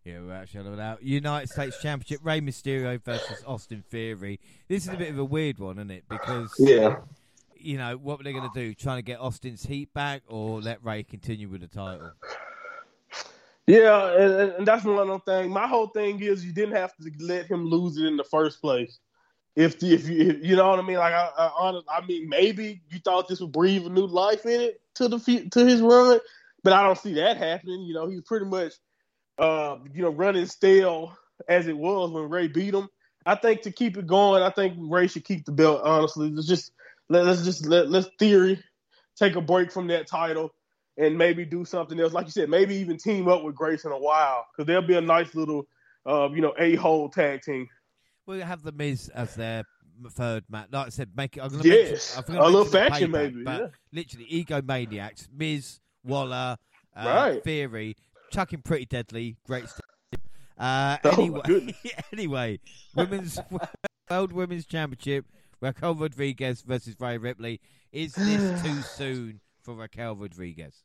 Yeah, 0.05 0.21
we're 0.21 0.35
actually 0.35 0.79
out. 0.79 1.03
United 1.03 1.49
States 1.49 1.81
Championship, 1.81 2.21
Rey 2.23 2.43
Mysterio 2.43 3.03
versus 3.03 3.43
Austin 3.47 3.83
Theory. 3.89 4.39
This 4.69 4.87
is 4.87 4.93
a 4.93 4.99
bit 4.99 5.09
of 5.09 5.19
a 5.19 5.25
weird 5.25 5.59
one, 5.59 5.79
isn't 5.79 5.91
it? 5.91 6.05
Because 6.11 6.55
yeah, 6.59 6.97
you 7.57 7.79
know 7.79 7.97
what 7.97 8.23
they're 8.23 8.35
going 8.35 8.51
to 8.51 8.55
do, 8.55 8.75
trying 8.75 8.99
to 8.99 9.03
get 9.03 9.19
Austin's 9.19 9.65
heat 9.65 9.95
back, 9.95 10.21
or 10.29 10.61
let 10.61 10.85
Rey 10.85 11.05
continue 11.05 11.49
with 11.49 11.63
the 11.63 11.69
title. 11.69 12.13
Yeah, 13.67 14.13
and, 14.13 14.53
and 14.53 14.69
that's 14.69 14.85
one 14.85 15.09
of 15.09 15.25
the 15.25 15.33
things. 15.33 15.51
My 15.51 15.67
whole 15.67 15.87
thing 15.87 16.21
is 16.21 16.45
you 16.45 16.53
didn't 16.53 16.77
have 16.77 16.95
to 16.97 17.11
let 17.19 17.47
him 17.47 17.65
lose 17.65 17.97
it 17.97 18.05
in 18.05 18.19
the 18.19 18.25
first 18.25 18.61
place. 18.61 18.99
If 19.57 19.79
the, 19.79 19.95
if 19.95 20.09
you 20.09 20.31
if, 20.31 20.45
you 20.45 20.57
know 20.57 20.69
what 20.69 20.81
I 20.81 20.83
mean, 20.83 20.99
like 20.99 21.13
I, 21.13 21.31
I, 21.39 21.81
I 21.89 22.07
mean 22.07 22.29
maybe 22.29 22.83
you 22.91 22.99
thought 22.99 23.29
this 23.29 23.41
would 23.41 23.53
breathe 23.53 23.87
a 23.87 23.89
new 23.89 24.07
life 24.07 24.45
in 24.47 24.61
it 24.61 24.81
to 24.97 25.09
the 25.09 25.49
to 25.53 25.65
his 25.65 25.81
run, 25.81 26.19
but 26.65 26.73
I 26.73 26.83
don't 26.83 26.99
see 26.99 27.15
that 27.15 27.37
happening. 27.37 27.83
You 27.83 27.95
know, 27.95 28.09
he's 28.09 28.23
pretty 28.23 28.47
much 28.47 28.73
uh, 29.39 29.79
you 29.93 30.03
know, 30.03 30.11
running 30.11 30.47
stale 30.47 31.17
as 31.49 31.67
it 31.67 31.77
was 31.77 32.11
when 32.11 32.29
Rey 32.29 32.49
beat 32.49 32.75
him. 32.75 32.89
I 33.27 33.35
think 33.35 33.63
to 33.63 33.73
keep 33.73 33.97
it 33.97 34.07
going, 34.07 34.43
I 34.43 34.51
think 34.51 34.77
Rey 34.79 35.07
should 35.07 35.25
keep 35.25 35.45
the 35.45 35.53
belt. 35.53 35.83
Honestly, 35.85 36.31
let's 36.31 36.47
just 36.47 36.73
let, 37.09 37.27
us 37.27 37.45
just 37.45 37.67
let 37.67 37.91
let's 37.91 38.09
theory 38.19 38.63
take 39.17 39.37
a 39.37 39.41
break 39.41 39.73
from 39.73 39.87
that 39.89 40.07
title 40.07 40.51
and 40.97 41.17
maybe 41.17 41.45
do 41.45 41.65
something 41.65 41.99
else. 41.99 42.13
Like 42.13 42.27
you 42.27 42.33
said, 42.33 42.49
maybe 42.49 42.77
even 42.77 42.99
team 42.99 43.29
up 43.29 43.43
with 43.43 43.55
Grayson 43.55 43.93
Waller 43.93 44.43
because 44.53 44.67
there'll 44.67 44.87
be 44.87 44.97
a 44.97 45.01
nice 45.01 45.35
little, 45.35 45.67
uh, 46.07 46.29
you 46.31 46.41
know, 46.41 46.55
a 46.59 46.77
hole 46.77 47.09
tag 47.09 47.43
team. 47.43 47.67
We'll 48.27 48.45
have 48.45 48.63
the 48.63 48.73
Miz 48.73 49.09
as 49.11 49.35
their 49.35 49.65
third 50.11 50.45
match. 50.49 50.69
Like 50.73 50.87
I 50.87 50.91
said, 50.91 51.11
make 51.17 51.37
it. 51.37 51.41
I'm 51.43 51.51
gonna 51.51 51.65
yes, 51.65 52.17
mention, 52.17 52.37
a 52.37 52.47
little 52.47 52.65
faction 52.65 53.11
maybe. 53.11 53.45
But 53.45 53.61
yeah. 53.61 53.67
literally, 53.93 54.27
egomaniacs, 54.27 55.29
Miz, 55.37 55.81
Waller, 56.05 56.57
uh, 56.97 57.05
right. 57.05 57.45
Theory, 57.45 57.97
chucking 58.31 58.63
pretty 58.63 58.87
deadly. 58.87 59.37
Great 59.47 59.69
stuff. 59.69 59.81
Uh, 60.57 60.97
Oh, 61.05 61.11
anyway, 61.11 61.75
anyway, 62.13 62.61
women's 62.95 63.39
World 64.11 64.33
Women's 64.33 64.67
Championship. 64.67 65.27
Raquel 65.61 65.95
Rodriguez 65.95 66.63
versus 66.63 66.95
Rhea 67.01 67.19
Ripley. 67.19 67.61
Is 67.93 68.15
this 68.15 68.63
too 68.65 68.83
soon 68.83 69.41
for 69.63 69.75
Raquel 69.75 70.17
Rodriguez? 70.17 70.83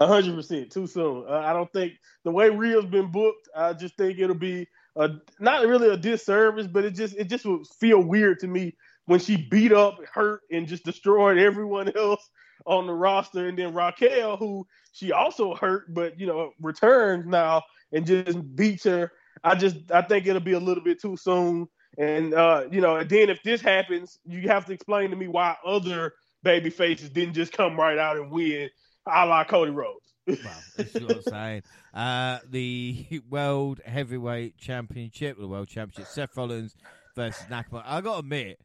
hundred 0.00 0.34
percent 0.36 0.70
too 0.70 0.86
soon. 0.86 1.24
Uh, 1.28 1.38
I 1.38 1.52
don't 1.52 1.72
think 1.72 1.94
the 2.24 2.30
way 2.30 2.50
Rhea's 2.50 2.84
been 2.84 3.10
booked. 3.10 3.48
I 3.56 3.72
just 3.72 3.96
think 3.96 4.18
it'll 4.18 4.36
be 4.36 4.66
a, 4.98 5.10
not 5.38 5.66
really 5.66 5.88
a 5.88 5.96
disservice, 5.96 6.66
but 6.66 6.84
it 6.84 6.90
just 6.94 7.16
it 7.16 7.24
just 7.24 7.46
would 7.46 7.66
feel 7.80 8.00
weird 8.02 8.40
to 8.40 8.48
me 8.48 8.76
when 9.06 9.20
she 9.20 9.36
beat 9.36 9.72
up, 9.72 9.98
hurt, 10.12 10.42
and 10.50 10.66
just 10.66 10.84
destroyed 10.84 11.38
everyone 11.38 11.90
else 11.96 12.28
on 12.66 12.86
the 12.86 12.92
roster, 12.92 13.48
and 13.48 13.58
then 13.58 13.72
Raquel, 13.72 14.36
who 14.36 14.66
she 14.92 15.12
also 15.12 15.54
hurt, 15.54 15.94
but 15.94 16.18
you 16.18 16.26
know 16.26 16.52
returns 16.60 17.26
now 17.26 17.62
and 17.92 18.06
just 18.06 18.56
beats 18.56 18.84
her. 18.84 19.12
I 19.44 19.54
just 19.54 19.76
I 19.92 20.02
think 20.02 20.26
it'll 20.26 20.40
be 20.40 20.52
a 20.52 20.60
little 20.60 20.82
bit 20.82 21.00
too 21.00 21.16
soon. 21.16 21.68
And 21.96 22.34
uh, 22.34 22.64
you 22.70 22.80
know, 22.80 23.02
then 23.02 23.30
if 23.30 23.42
this 23.42 23.60
happens, 23.60 24.18
you 24.24 24.48
have 24.48 24.66
to 24.66 24.72
explain 24.72 25.10
to 25.10 25.16
me 25.16 25.28
why 25.28 25.56
other 25.64 26.12
baby 26.42 26.70
faces 26.70 27.10
didn't 27.10 27.34
just 27.34 27.52
come 27.52 27.76
right 27.76 27.98
out 27.98 28.16
and 28.16 28.30
win, 28.30 28.68
a 29.06 29.26
la 29.26 29.44
Cody 29.44 29.70
Rhodes. 29.70 30.14
Well, 30.28 30.62
that's 30.76 30.94
what 30.94 31.16
I'm 31.16 31.22
saying. 31.22 31.62
Uh, 31.94 32.38
the 32.50 33.22
World 33.30 33.80
Heavyweight 33.84 34.58
Championship, 34.58 35.38
the 35.38 35.48
World 35.48 35.68
Championship, 35.68 36.06
Seth 36.12 36.36
Rollins 36.36 36.74
versus 37.16 37.46
Nakamura. 37.50 37.82
I 37.86 38.00
got 38.00 38.14
to 38.14 38.18
admit, 38.20 38.60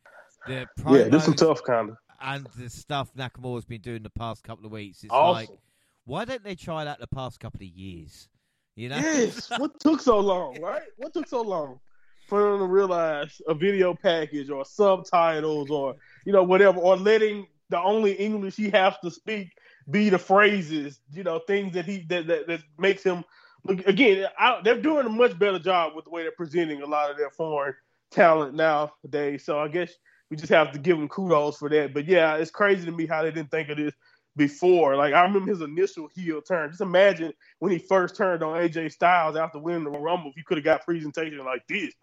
the 0.48 0.68
yeah, 0.90 1.04
this 1.06 1.28
is 1.28 1.36
tough, 1.36 1.64
kind 1.64 1.92
of. 1.92 1.98
And 2.22 2.48
the 2.58 2.70
stuff 2.70 3.14
Nakamura's 3.16 3.66
been 3.66 3.82
doing 3.82 4.04
the 4.04 4.10
past 4.10 4.44
couple 4.44 4.66
of 4.66 4.72
weeks, 4.72 5.04
it's 5.04 5.14
awesome. 5.14 5.50
like, 5.50 5.60
why 6.06 6.26
don't 6.26 6.44
they 6.44 6.56
try 6.56 6.84
that 6.84 7.00
the 7.00 7.08
past 7.08 7.40
couple 7.40 7.62
of 7.62 7.68
years? 7.68 8.28
You 8.76 8.90
know? 8.90 8.98
Yes. 8.98 9.50
what 9.58 9.80
took 9.80 10.02
so 10.02 10.20
long, 10.20 10.60
right? 10.62 10.82
What 10.98 11.14
took 11.14 11.28
so 11.28 11.42
long 11.42 11.80
for 12.28 12.52
them 12.52 12.60
to 12.60 12.66
realize 12.66 13.42
a 13.48 13.54
video 13.54 13.94
package 13.94 14.50
or 14.50 14.66
subtitles 14.66 15.70
or 15.70 15.96
you 16.26 16.34
know 16.34 16.44
whatever, 16.44 16.80
or 16.80 16.98
letting 16.98 17.48
the 17.70 17.82
only 17.82 18.14
English 18.14 18.56
he 18.56 18.70
has 18.70 18.96
to 19.04 19.12
speak 19.12 19.50
be 19.90 20.10
the 20.10 20.20
phrases, 20.20 21.00
you 21.12 21.24
know, 21.24 21.40
things 21.40 21.74
that 21.74 21.86
he 21.86 22.06
that 22.10 22.28
that, 22.28 22.48
that 22.48 22.62
makes 22.78 23.04
him 23.04 23.24
look 23.64 23.86
again. 23.88 24.28
I, 24.38 24.62
they're 24.64 24.82
doing 24.82 25.06
a 25.06 25.10
much 25.10 25.38
better 25.38 25.60
job 25.60 25.94
with 25.96 26.06
the 26.06 26.12
way 26.12 26.24
they're 26.24 26.32
presenting 26.32 26.82
a 26.82 26.86
lot 26.86 27.12
of 27.12 27.18
their 27.18 27.30
foreign 27.30 27.76
talent 28.12 28.56
nowadays. 28.56 29.46
So 29.46 29.60
I 29.60 29.68
guess 29.68 29.94
we 30.30 30.38
just 30.38 30.52
have 30.52 30.72
to 30.72 30.80
give 30.80 30.98
them 30.98 31.10
kudos 31.10 31.58
for 31.58 31.70
that. 31.70 31.94
But 31.94 32.06
yeah, 32.06 32.36
it's 32.36 32.52
crazy 32.52 32.86
to 32.86 32.92
me 32.92 33.06
how 33.06 33.24
they 33.24 33.32
didn't 33.32 33.52
think 33.52 33.70
of 33.70 33.78
this 33.78 33.94
before. 34.36 34.96
Like 34.96 35.14
I 35.14 35.22
remember 35.24 35.52
his 35.52 35.62
initial 35.62 36.10
heel 36.14 36.42
turn. 36.42 36.70
Just 36.70 36.82
imagine 36.82 37.34
when 37.60 37.72
he 37.72 37.78
first 37.78 38.16
turned 38.16 38.44
on 38.44 38.58
AJ 38.58 38.92
Styles 38.92 39.36
after 39.36 39.60
winning 39.60 39.84
the 39.84 39.92
Rumble. 39.92 40.30
If 40.30 40.36
he 40.36 40.44
could 40.44 40.58
have 40.58 40.66
got 40.66 40.86
presentation 40.86 41.44
like 41.46 41.66
this, 41.68 41.94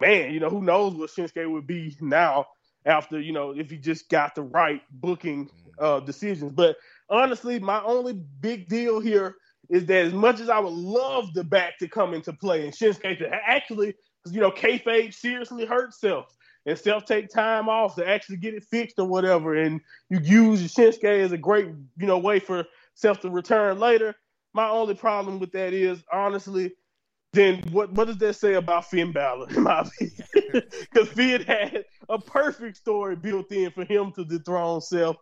man, 0.00 0.32
you 0.32 0.40
know 0.40 0.50
who 0.50 0.62
knows 0.62 0.94
what 0.94 1.10
Shinsuke 1.10 1.50
would 1.50 1.66
be 1.66 1.96
now 2.00 2.46
after 2.86 3.20
you 3.20 3.32
know 3.32 3.52
if 3.52 3.70
he 3.70 3.78
just 3.78 4.08
got 4.08 4.34
the 4.34 4.42
right 4.42 4.82
booking 4.90 5.50
uh, 5.78 6.00
decisions. 6.00 6.52
But 6.52 6.76
honestly, 7.08 7.58
my 7.58 7.82
only 7.82 8.12
big 8.12 8.68
deal 8.68 9.00
here 9.00 9.36
is 9.70 9.86
that 9.86 10.06
as 10.06 10.12
much 10.12 10.40
as 10.40 10.48
I 10.48 10.58
would 10.58 10.72
love 10.72 11.32
the 11.34 11.44
back 11.44 11.78
to 11.78 11.88
come 11.88 12.14
into 12.14 12.32
play 12.32 12.64
and 12.64 12.74
Shinsuke 12.74 13.18
to 13.18 13.28
actually, 13.30 13.94
because 14.22 14.34
you 14.34 14.40
know 14.40 14.50
kayfabe 14.50 15.14
seriously 15.14 15.64
hurts 15.64 16.00
Seth 16.00 16.34
and 16.66 16.78
Seth 16.78 17.04
take 17.04 17.28
time 17.28 17.68
off 17.68 17.96
to 17.96 18.08
actually 18.08 18.38
get 18.38 18.54
it 18.54 18.64
fixed 18.64 18.98
or 18.98 19.06
whatever, 19.06 19.54
and 19.54 19.80
you 20.08 20.18
use 20.20 20.74
Shinsuke 20.74 21.04
as 21.04 21.32
a 21.32 21.38
great, 21.38 21.66
you 21.96 22.06
know, 22.06 22.18
way 22.18 22.38
for 22.38 22.64
Seth 22.94 23.20
to 23.20 23.30
return 23.30 23.78
later. 23.78 24.14
My 24.52 24.68
only 24.68 24.94
problem 24.94 25.40
with 25.40 25.52
that 25.52 25.72
is 25.72 26.02
honestly, 26.12 26.72
then 27.32 27.62
what 27.70 27.92
what 27.92 28.06
does 28.06 28.18
that 28.18 28.34
say 28.34 28.54
about 28.54 28.86
Finn 28.86 29.12
Balor? 29.12 29.48
Because 30.52 31.08
Finn 31.14 31.42
had 31.42 31.84
a 32.08 32.18
perfect 32.18 32.76
story 32.76 33.16
built 33.16 33.50
in 33.50 33.72
for 33.72 33.84
him 33.84 34.12
to 34.12 34.24
dethrone 34.24 34.80
Seth, 34.80 35.16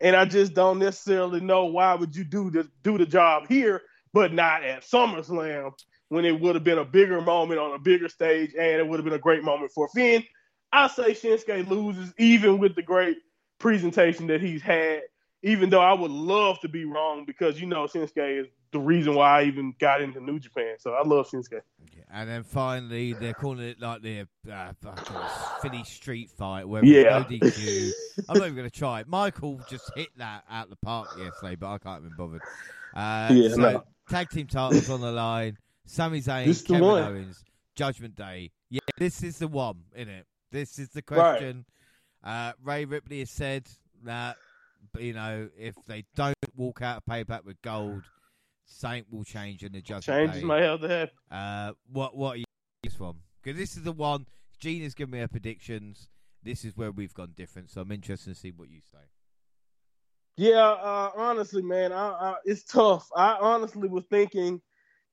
and 0.00 0.16
I 0.16 0.24
just 0.24 0.54
don't 0.54 0.78
necessarily 0.78 1.40
know 1.40 1.66
why 1.66 1.94
would 1.94 2.14
you 2.14 2.24
do 2.24 2.50
the 2.50 2.68
do 2.82 2.98
the 2.98 3.06
job 3.06 3.48
here, 3.48 3.82
but 4.12 4.32
not 4.32 4.64
at 4.64 4.84
SummerSlam 4.84 5.72
when 6.08 6.24
it 6.24 6.38
would 6.38 6.54
have 6.54 6.64
been 6.64 6.78
a 6.78 6.84
bigger 6.84 7.20
moment 7.20 7.60
on 7.60 7.74
a 7.74 7.78
bigger 7.78 8.08
stage, 8.08 8.52
and 8.58 8.80
it 8.80 8.86
would 8.86 8.98
have 8.98 9.04
been 9.04 9.14
a 9.14 9.18
great 9.18 9.42
moment 9.42 9.72
for 9.72 9.88
Finn. 9.88 10.22
I 10.72 10.88
say 10.88 11.12
Shinsuke 11.12 11.68
loses 11.68 12.12
even 12.18 12.58
with 12.58 12.74
the 12.74 12.82
great 12.82 13.16
presentation 13.58 14.26
that 14.28 14.40
he's 14.40 14.62
had. 14.62 15.02
Even 15.42 15.68
though 15.68 15.80
I 15.80 15.92
would 15.92 16.10
love 16.10 16.58
to 16.60 16.68
be 16.68 16.86
wrong 16.86 17.24
because 17.26 17.60
you 17.60 17.66
know 17.66 17.84
Shinsuke 17.84 18.40
is 18.40 18.46
the 18.74 18.80
reason 18.80 19.14
why 19.14 19.40
I 19.40 19.44
even 19.44 19.72
got 19.78 20.02
into 20.02 20.20
New 20.20 20.38
Japan. 20.38 20.74
So 20.78 20.92
I 20.92 21.02
love 21.06 21.30
Shinsuke. 21.30 21.60
And 22.12 22.28
then 22.28 22.42
finally, 22.42 23.14
they're 23.14 23.32
calling 23.34 23.60
it 23.66 23.80
like 23.80 24.02
the 24.02 24.26
uh, 24.52 24.72
Philly 25.60 25.84
Street 25.84 26.28
Fight, 26.30 26.68
where 26.68 26.84
Yeah. 26.84 27.18
no 27.18 27.24
DQ. 27.24 27.92
I'm 28.28 28.38
not 28.38 28.44
even 28.44 28.56
going 28.56 28.70
to 28.70 28.78
try 28.78 29.00
it. 29.00 29.08
Michael 29.08 29.60
just 29.66 29.90
hit 29.94 30.08
that 30.18 30.44
out 30.50 30.70
the 30.70 30.76
park 30.76 31.10
yesterday, 31.16 31.56
but 31.56 31.68
I 31.72 31.78
can't 31.78 32.02
even 32.04 32.14
bother. 32.14 32.40
Uh, 32.92 33.32
Yeah, 33.32 33.48
so 33.48 33.56
no. 33.56 33.84
tag 34.10 34.28
team 34.28 34.46
titles 34.46 34.90
on 34.90 35.00
the 35.00 35.10
line. 35.12 35.56
Sami 35.86 36.20
Zayn, 36.20 36.46
This 36.46 36.62
Kevin. 36.62 36.82
Owens, 36.84 37.44
Judgment 37.74 38.14
Day. 38.16 38.50
Yeah, 38.70 38.80
this 38.98 39.22
is 39.22 39.38
the 39.38 39.48
one, 39.48 39.84
isn't 39.94 40.08
it? 40.12 40.26
This 40.50 40.78
is 40.78 40.88
the 40.90 41.02
Right. 41.10 41.38
question. 41.38 41.64
Uh, 42.22 42.52
Rhea 42.62 42.86
Ripley 42.86 43.20
has 43.20 43.30
said 43.30 43.68
that, 44.04 44.38
you 44.98 45.12
know, 45.12 45.48
if 45.58 45.74
they 45.86 46.04
don't 46.14 46.34
walk 46.56 46.80
out 46.82 46.98
of 46.98 47.04
payback 47.04 47.44
with 47.44 47.60
gold, 47.62 48.04
something 48.66 49.04
will 49.10 49.24
change 49.24 49.62
in 49.62 49.72
the 49.72 49.80
judgment 49.80 50.04
Changes 50.04 50.40
day. 50.40 50.46
might 50.46 50.62
have 50.62 50.80
to. 50.80 51.10
Uh, 51.30 51.72
what 51.90 52.16
what 52.16 52.34
are 52.34 52.38
you 52.38 52.44
this 52.82 52.94
from? 52.94 53.16
Because 53.42 53.58
this 53.58 53.76
is 53.76 53.82
the 53.82 53.92
one. 53.92 54.26
Gina's 54.58 54.94
given 54.94 55.12
me 55.12 55.18
her 55.18 55.28
predictions. 55.28 56.08
This 56.42 56.64
is 56.64 56.76
where 56.76 56.90
we've 56.90 57.14
gone 57.14 57.32
different. 57.36 57.70
So 57.70 57.80
I'm 57.80 57.92
interested 57.92 58.34
to 58.34 58.40
see 58.40 58.50
what 58.50 58.68
you 58.68 58.80
say. 58.92 58.98
Yeah, 60.36 60.68
uh, 60.68 61.10
honestly, 61.16 61.62
man, 61.62 61.92
I, 61.92 62.08
I, 62.08 62.34
it's 62.44 62.64
tough. 62.64 63.08
I 63.16 63.36
honestly 63.40 63.88
was 63.88 64.04
thinking, 64.10 64.60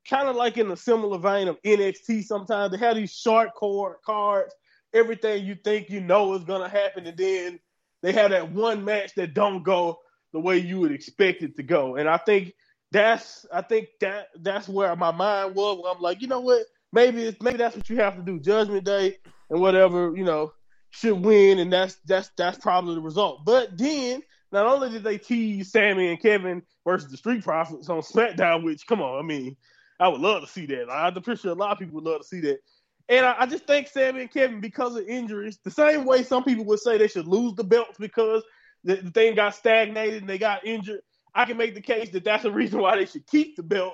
kind 0.09 0.27
of 0.27 0.35
like 0.35 0.57
in 0.57 0.71
a 0.71 0.75
similar 0.75 1.19
vein 1.19 1.47
of 1.47 1.61
NXT. 1.61 2.23
Sometimes 2.23 2.71
they 2.71 2.77
have 2.79 2.95
these 2.95 3.13
short 3.13 3.53
cord 3.55 3.97
cards. 4.05 4.53
Everything 4.93 5.45
you 5.45 5.55
think 5.55 5.89
you 5.89 6.01
know 6.01 6.33
is 6.33 6.43
gonna 6.43 6.67
happen, 6.67 7.05
and 7.05 7.17
then 7.17 7.59
they 8.01 8.11
have 8.11 8.31
that 8.31 8.51
one 8.51 8.83
match 8.83 9.13
that 9.15 9.33
don't 9.33 9.63
go 9.63 9.99
the 10.33 10.39
way 10.39 10.57
you 10.57 10.79
would 10.79 10.91
expect 10.91 11.43
it 11.43 11.55
to 11.55 11.63
go. 11.63 11.95
And 11.95 12.09
I 12.09 12.17
think 12.17 12.53
that's, 12.91 13.45
I 13.53 13.61
think 13.61 13.87
that 14.01 14.27
that's 14.39 14.67
where 14.67 14.95
my 14.95 15.11
mind 15.11 15.55
was. 15.55 15.83
I'm 15.89 16.01
like, 16.01 16.21
you 16.21 16.27
know 16.27 16.41
what? 16.41 16.63
Maybe 16.93 17.35
maybe 17.41 17.57
that's 17.57 17.75
what 17.75 17.89
you 17.89 17.97
have 17.97 18.17
to 18.17 18.21
do. 18.21 18.39
Judgment 18.39 18.83
Day 18.83 19.17
and 19.49 19.61
whatever, 19.61 20.15
you 20.15 20.25
know, 20.25 20.51
should 20.89 21.23
win, 21.23 21.59
and 21.59 21.71
that's 21.71 21.95
that's 22.05 22.29
that's 22.37 22.57
probably 22.57 22.95
the 22.95 23.01
result. 23.01 23.45
But 23.45 23.77
then 23.77 24.21
not 24.51 24.65
only 24.65 24.89
did 24.89 25.03
they 25.03 25.17
tease 25.17 25.71
Sami 25.71 26.09
and 26.09 26.21
Kevin 26.21 26.61
versus 26.85 27.09
the 27.09 27.17
Street 27.17 27.43
Profits 27.43 27.89
on 27.89 28.01
SmackDown, 28.01 28.63
which 28.63 28.85
come 28.85 29.01
on, 29.01 29.23
I 29.23 29.25
mean, 29.25 29.55
I 29.99 30.09
would 30.09 30.19
love 30.19 30.41
to 30.41 30.47
see 30.47 30.65
that. 30.65 30.91
I'm 30.91 31.13
pretty 31.21 31.39
sure 31.39 31.51
a 31.51 31.55
lot 31.55 31.71
of 31.71 31.79
people 31.79 31.95
would 31.95 32.03
love 32.03 32.21
to 32.21 32.27
see 32.27 32.41
that. 32.41 32.59
And 33.07 33.25
I, 33.25 33.35
I 33.39 33.45
just 33.45 33.65
think 33.65 33.87
Sami 33.87 34.21
and 34.21 34.31
Kevin, 34.31 34.59
because 34.59 34.95
of 34.95 35.07
injuries, 35.07 35.59
the 35.63 35.71
same 35.71 36.05
way 36.05 36.23
some 36.23 36.43
people 36.43 36.65
would 36.65 36.79
say 36.79 36.97
they 36.97 37.07
should 37.07 37.27
lose 37.27 37.55
the 37.55 37.63
belts 37.63 37.97
because 37.97 38.43
the, 38.83 38.95
the 38.95 39.11
thing 39.11 39.35
got 39.35 39.55
stagnated 39.55 40.21
and 40.21 40.29
they 40.29 40.37
got 40.37 40.65
injured. 40.65 41.01
I 41.33 41.45
can 41.45 41.57
make 41.57 41.75
the 41.75 41.81
case 41.81 42.09
that 42.11 42.23
that's 42.23 42.45
a 42.45 42.51
reason 42.51 42.81
why 42.81 42.97
they 42.97 43.05
should 43.05 43.27
keep 43.27 43.55
the 43.55 43.63
belt 43.63 43.93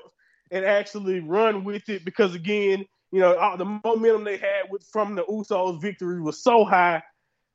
and 0.51 0.65
actually 0.65 1.19
run 1.19 1.63
with 1.63 1.87
it 1.89 2.05
because 2.05 2.35
again, 2.35 2.85
you 3.11 3.19
know, 3.19 3.35
all 3.35 3.57
the 3.57 3.65
momentum 3.65 4.23
they 4.23 4.37
had 4.37 4.69
with 4.69 4.83
from 4.91 5.15
the 5.15 5.23
Usos 5.23 5.81
victory 5.81 6.21
was 6.21 6.41
so 6.41 6.65
high. 6.65 7.01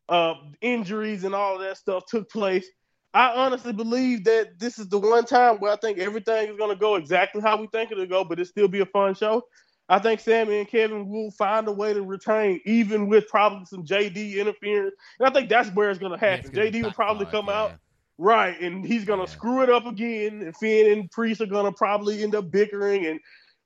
Uh, 0.08 0.34
injuries 0.60 1.24
and 1.24 1.34
all 1.34 1.54
of 1.54 1.62
that 1.62 1.78
stuff 1.78 2.04
took 2.06 2.30
place. 2.30 2.66
I 3.14 3.32
honestly 3.34 3.72
believe 3.72 4.24
that 4.24 4.58
this 4.58 4.78
is 4.78 4.88
the 4.88 4.98
one 4.98 5.24
time 5.24 5.58
where 5.58 5.72
I 5.72 5.76
think 5.76 5.98
everything 5.98 6.50
is 6.50 6.56
going 6.56 6.70
to 6.70 6.78
go 6.78 6.96
exactly 6.96 7.40
how 7.40 7.56
we 7.56 7.66
think 7.68 7.92
it'll 7.92 8.06
go, 8.06 8.24
but 8.24 8.38
it'll 8.38 8.50
still 8.50 8.68
be 8.68 8.80
a 8.80 8.86
fun 8.86 9.14
show. 9.14 9.44
I 9.88 9.98
think 9.98 10.20
Sami 10.20 10.60
and 10.60 10.68
Kevin 10.68 11.08
will 11.08 11.30
find 11.32 11.68
a 11.68 11.72
way 11.72 11.92
to 11.92 12.02
retain, 12.02 12.60
even 12.64 13.08
with 13.08 13.28
probably 13.28 13.66
some 13.66 13.84
JD 13.84 14.36
interference. 14.36 14.94
And 15.18 15.28
I 15.28 15.32
think 15.32 15.50
that's 15.50 15.68
where 15.70 15.90
it's 15.90 15.98
going 15.98 16.18
to 16.18 16.18
happen. 16.18 16.50
JD 16.50 16.82
will 16.82 16.92
probably 16.92 17.26
come 17.26 17.46
yeah. 17.46 17.76
Right, 18.22 18.58
and 18.60 18.84
he's 18.84 19.04
to 19.18 19.30
Yeah. 19.30 19.36
screw 19.36 19.62
it 19.62 19.70
up 19.70 19.86
again. 19.86 20.42
And 20.42 20.56
Finn 20.56 20.92
and 20.92 21.10
Priest 21.10 21.40
are 21.40 21.46
to 21.64 21.72
probably 21.72 22.22
end 22.22 22.34
up 22.34 22.50
bickering, 22.50 23.06
and 23.06 23.20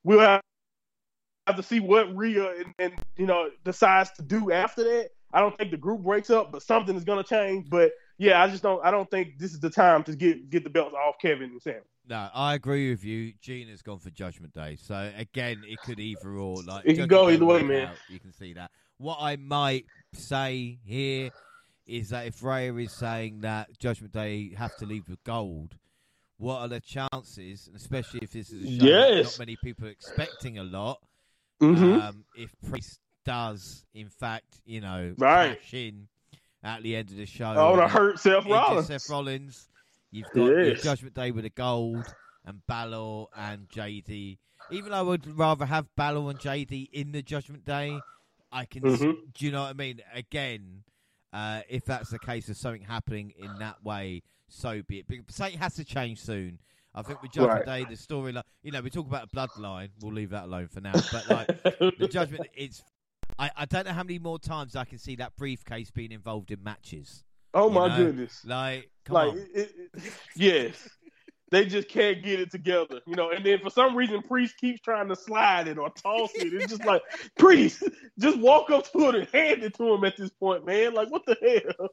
we'll 0.05 0.21
have 0.21 0.41
have 1.47 1.57
to 1.57 1.63
see 1.63 1.79
what 1.79 2.15
Rhea 2.17 2.57
and, 2.57 2.75
and 2.79 2.95
you 3.17 3.27
know 3.27 3.51
decides 3.65 4.11
to 4.13 4.23
do 4.23 4.51
after 4.51 4.83
that. 4.83 5.11
I 5.33 5.41
don't 5.41 5.57
think 5.59 5.71
the 5.71 5.77
group 5.77 6.03
breaks 6.03 6.31
up, 6.31 6.51
but 6.51 6.63
something 6.63 6.97
is 6.97 7.05
to 7.23 7.29
change. 7.29 7.69
But 7.69 7.93
yeah, 8.19 8.43
I 8.43 8.49
just 8.49 8.63
don't. 8.63 8.85
I 8.85 8.91
don't 8.91 9.11
think 9.11 9.39
this 9.39 9.53
is 9.53 9.61
the 9.61 9.71
time 9.71 10.03
to 10.05 10.17
get 10.17 10.51
get 10.51 10.65
the 10.65 10.71
belts 10.71 10.95
off 10.95 11.17
Kevin 11.21 11.51
and 11.51 11.63
Sam. 11.63 11.83
No, 12.09 12.29
I 12.35 12.55
agree 12.55 12.91
with 12.91 13.05
you. 13.05 13.33
Gina's 13.41 13.83
gone 13.83 13.99
for 13.99 14.11
Judgment 14.11 14.55
Day, 14.55 14.77
so 14.77 15.11
again, 15.17 15.63
it 15.67 15.79
could 15.85 15.99
either 16.01 16.31
or. 16.31 16.63
Like 16.63 16.85
It 16.87 16.95
could 16.95 17.09
go 17.09 17.29
either 17.29 17.45
way, 17.45 17.63
man. 17.63 17.89
out, 17.89 17.97
You 18.09 18.21
can 18.21 18.33
see 18.33 18.53
that. 18.55 18.71
What 18.99 19.19
I 19.21 19.37
might 19.37 19.85
say 20.15 20.79
here 20.85 21.31
is 21.87 22.11
that 22.11 22.27
if 22.27 22.43
Rhea 22.43 22.75
is 22.75 22.93
saying 22.93 23.41
that 23.41 23.79
Judgment 23.79 24.13
Day 24.13 24.55
have 24.55 24.77
to 24.79 24.87
leave 24.87 25.09
with 25.09 25.23
gold, 25.25 25.77
what 26.39 26.59
are 26.61 26.69
the 26.69 26.81
chances, 26.81 27.69
especially 27.75 28.21
if 28.23 28.33
this 28.33 28.51
is 28.51 28.65
a 28.65 28.79
show 28.81 28.85
Yes. 28.87 29.25
not 29.39 29.47
many 29.47 29.57
people 29.63 29.89
expecting 29.89 30.59
a 30.59 30.65
lot, 30.65 31.01
Mm-hmm. 31.63 32.01
um, 32.03 32.25
if 32.37 32.51
Priest 32.69 33.01
does, 33.25 33.87
in 33.95 34.11
fact, 34.11 34.61
you 34.67 34.81
know, 34.83 35.15
Right. 35.17 35.59
cash 35.59 35.73
in 35.75 36.09
at 36.63 36.83
the 36.83 36.97
end 36.97 37.11
of 37.11 37.17
the 37.17 37.25
show, 37.27 37.55
want 37.55 37.81
to 37.81 37.89
hurt 37.89 38.19
Seth 38.19 38.45
Rollins. 38.45 38.87
Seth 38.89 39.09
Rollins. 39.09 39.69
You've 40.11 40.27
got 40.35 40.45
your 40.45 40.65
Yes. 40.65 40.83
Judgment 40.83 41.15
Day 41.15 41.31
with 41.31 41.45
the 41.45 41.51
gold 41.51 42.05
and 42.45 42.61
Balor 42.67 43.27
and 43.37 43.69
JD. 43.71 44.39
Even 44.71 44.91
though 44.91 44.99
I 44.99 45.03
would 45.03 45.27
rather 45.39 45.65
have 45.65 45.87
Balor 45.97 46.31
and 46.31 46.39
JD 46.39 46.91
in 46.93 47.13
the 47.13 47.23
Judgment 47.23 47.65
Day, 47.65 48.01
I 48.53 48.65
can. 48.67 48.87
s- 48.87 49.01
Mhm. 49.01 49.33
Do 49.33 49.45
you 49.47 49.53
know 49.53 49.63
what 49.63 49.71
I 49.71 49.73
mean? 49.75 50.01
Again, 50.13 50.85
uh, 51.37 51.61
if 51.69 51.85
that's 51.85 52.09
the 52.09 52.19
case 52.19 52.49
of 52.49 52.57
something 52.57 52.81
happening 52.81 53.31
in 53.39 53.59
that 53.59 53.85
way, 53.85 54.23
so 54.49 54.81
be 54.89 55.01
it. 55.01 55.07
But 55.07 55.17
something 55.29 55.59
has 55.59 55.75
to 55.75 55.85
change 55.85 56.19
soon. 56.21 56.59
I 56.95 57.03
think 57.03 57.21
with 57.21 57.33
Judgment 57.33 57.67
Day, 57.67 57.85
the 57.85 57.95
storyline. 57.95 58.43
You 58.63 58.73
know, 58.73 58.81
we 58.81 58.89
talk 58.89 59.07
about 59.07 59.29
a 59.31 59.37
bloodline. 59.37 59.91
We'll 60.01 60.15
leave 60.15 60.31
that 60.31 60.45
alone 60.45 60.69
for 60.69 60.81
now. 60.81 60.95
But 60.95 61.29
like 61.29 61.47
the 61.99 62.09
Judgment, 62.11 62.49
it's. 62.55 62.83
I, 63.39 63.51
I 63.55 63.67
don't 63.67 63.87
know 63.87 63.93
how 63.93 64.03
many 64.03 64.19
more 64.19 64.39
times 64.39 64.77
I 64.77 64.87
can 64.87 64.97
see 64.97 65.17
that 65.17 65.37
briefcase 65.37 65.91
being 65.91 66.11
involved 66.11 66.51
in 66.53 66.65
matches. 66.65 67.23
oh 67.53 67.69
my 67.69 67.89
know, 67.89 67.97
goodness! 68.07 68.43
Like, 68.47 68.89
come 69.05 69.15
like, 69.15 69.33
on. 69.33 69.39
it, 69.55 69.75
it, 69.93 70.13
yes, 70.37 70.89
they 71.57 71.65
just 71.65 71.89
can't 71.89 72.23
get 72.23 72.39
it 72.39 72.51
together, 72.51 73.01
you 73.07 73.15
know. 73.15 73.31
And 73.31 73.43
then 73.45 73.61
for 73.61 73.71
some 73.71 73.97
reason, 73.97 74.21
Priest 74.21 74.59
keeps 74.59 74.79
trying 74.83 75.09
to 75.09 75.17
slide 75.17 75.69
it 75.69 75.79
or 75.79 75.89
toss 75.89 76.31
it. 76.35 76.53
It's 76.53 76.67
just 76.69 76.85
like 76.85 77.01
Priest, 77.39 77.83
just 78.19 78.39
walk 78.39 78.71
up 78.71 78.93
to 78.93 79.09
it 79.09 79.15
and 79.15 79.29
hand 79.33 79.63
it 79.63 79.75
to 79.79 79.95
him 79.95 80.05
at 80.05 80.19
this 80.19 80.29
point, 80.29 80.67
man. 80.67 80.93
Like, 80.93 81.11
what 81.11 81.25
the 81.25 81.35
hell? 81.79 81.89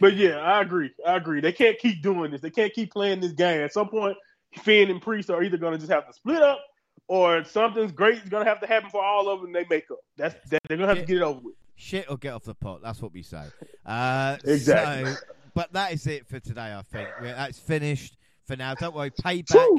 But 0.00 0.16
yeah, 0.16 0.36
I 0.36 0.60
agree. 0.60 0.90
I 1.06 1.16
agree. 1.16 1.40
They 1.40 1.52
can't 1.52 1.78
keep 1.78 2.02
doing 2.02 2.30
this. 2.30 2.42
They 2.42 2.50
can't 2.50 2.74
keep 2.74 2.92
playing 2.92 3.20
this 3.20 3.32
game. 3.32 3.62
At 3.62 3.72
some 3.72 3.88
point, 3.88 4.18
Finn 4.58 4.90
and 4.90 5.00
Priest 5.00 5.30
are 5.30 5.42
either 5.42 5.56
going 5.56 5.72
to 5.72 5.78
just 5.78 5.90
have 5.90 6.06
to 6.06 6.12
split 6.12 6.42
up, 6.42 6.60
or 7.08 7.42
something's 7.44 7.92
great 7.92 8.22
is 8.22 8.28
going 8.28 8.44
to 8.44 8.50
have 8.50 8.60
to 8.60 8.66
happen 8.66 8.90
for 8.90 9.02
all 9.02 9.30
of 9.30 9.40
them. 9.40 9.46
and 9.46 9.54
They 9.54 9.64
make 9.70 9.90
up. 9.90 10.00
That's 10.18 10.34
that, 10.50 10.60
they're 10.68 10.76
going 10.76 10.90
to 10.90 10.94
have 10.94 11.06
to 11.06 11.10
get 11.10 11.16
it 11.16 11.22
over 11.22 11.40
with. 11.40 11.54
Shit 11.76 12.10
or 12.10 12.18
get 12.18 12.34
off 12.34 12.44
the 12.44 12.54
pot. 12.54 12.80
That's 12.82 13.00
what 13.00 13.14
we 13.14 13.22
say. 13.22 13.44
Uh, 13.86 14.36
Exactly. 14.44 15.12
So, 15.12 15.20
but 15.54 15.72
that 15.72 15.92
is 15.92 16.04
it 16.08 16.26
for 16.26 16.40
today. 16.40 16.74
I 16.76 16.82
think 16.82 17.08
that's 17.22 17.56
finished 17.56 18.16
for 18.46 18.56
now. 18.56 18.74
Don't 18.74 18.94
worry. 18.94 19.10
Payback. 19.10 19.78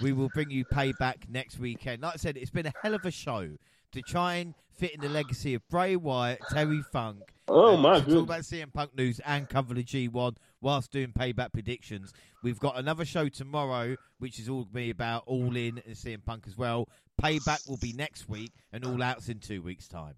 We 0.00 0.12
will 0.12 0.28
bring 0.34 0.50
you 0.50 0.64
payback 0.64 1.28
next 1.28 1.58
weekend. 1.58 2.02
Like 2.02 2.14
I 2.14 2.16
said, 2.16 2.36
it's 2.36 2.50
been 2.50 2.66
a 2.66 2.72
hell 2.82 2.94
of 2.94 3.04
a 3.04 3.10
show 3.10 3.48
to 3.92 4.02
try 4.02 4.34
and 4.34 4.54
fit 4.76 4.92
in 4.92 5.00
the 5.00 5.08
legacy 5.08 5.54
of 5.54 5.62
Bray 5.68 5.94
Wyatt, 5.96 6.40
Terry 6.50 6.82
Funk. 6.92 7.20
Oh 7.46 7.76
my 7.76 7.98
goodness! 7.98 8.14
Talk 8.14 8.24
about 8.24 8.40
CM 8.40 8.72
Punk 8.72 8.96
news 8.96 9.20
and 9.24 9.48
cover 9.48 9.74
the 9.74 9.84
G1 9.84 10.36
whilst 10.60 10.90
doing 10.90 11.12
payback 11.12 11.52
predictions. 11.52 12.12
We've 12.42 12.58
got 12.58 12.78
another 12.78 13.04
show 13.04 13.28
tomorrow, 13.28 13.96
which 14.18 14.40
is 14.40 14.48
all 14.48 14.64
going 14.64 14.68
to 14.68 14.74
be 14.74 14.90
about 14.90 15.24
All 15.26 15.54
In 15.56 15.80
and 15.86 15.94
CM 15.94 16.24
Punk 16.24 16.44
as 16.46 16.56
well. 16.56 16.88
Payback 17.22 17.68
will 17.68 17.76
be 17.76 17.92
next 17.92 18.28
week, 18.28 18.52
and 18.72 18.84
All 18.84 19.02
Out's 19.02 19.28
in 19.28 19.38
two 19.38 19.62
weeks' 19.62 19.86
time. 19.86 20.14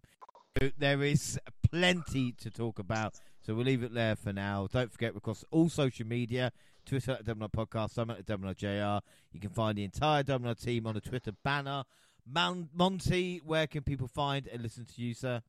So 0.59 0.71
there 0.79 1.03
is 1.03 1.39
plenty 1.71 2.33
to 2.33 2.51
talk 2.51 2.79
about. 2.79 3.15
So 3.43 3.55
we'll 3.55 3.67
leave 3.67 3.83
it 3.83 3.93
there 3.93 4.17
for 4.17 4.33
now. 4.33 4.69
Don't 4.73 4.91
forget, 4.91 5.13
we're 5.13 5.19
across 5.19 5.45
all 5.51 5.69
social 5.69 6.07
media 6.07 6.51
Twitter 6.87 7.13
at 7.13 7.25
Domino 7.25 7.49
Podcast, 7.49 7.91
Summit 7.91 8.19
at 8.19 8.27
Domino 8.27 8.55
JR. 8.55 9.05
You 9.33 9.41
can 9.41 9.51
find 9.51 9.77
the 9.77 9.85
entire 9.85 10.23
Domino 10.23 10.55
team 10.55 10.87
on 10.87 10.95
the 10.95 11.01
Twitter 11.01 11.33
banner. 11.45 11.85
Mon- 12.27 12.69
Monty, 12.73 13.41
where 13.45 13.67
can 13.67 13.83
people 13.83 14.09
find 14.09 14.47
and 14.47 14.63
listen 14.63 14.87
to 14.87 15.03
you, 15.03 15.15
sir? 15.15 15.43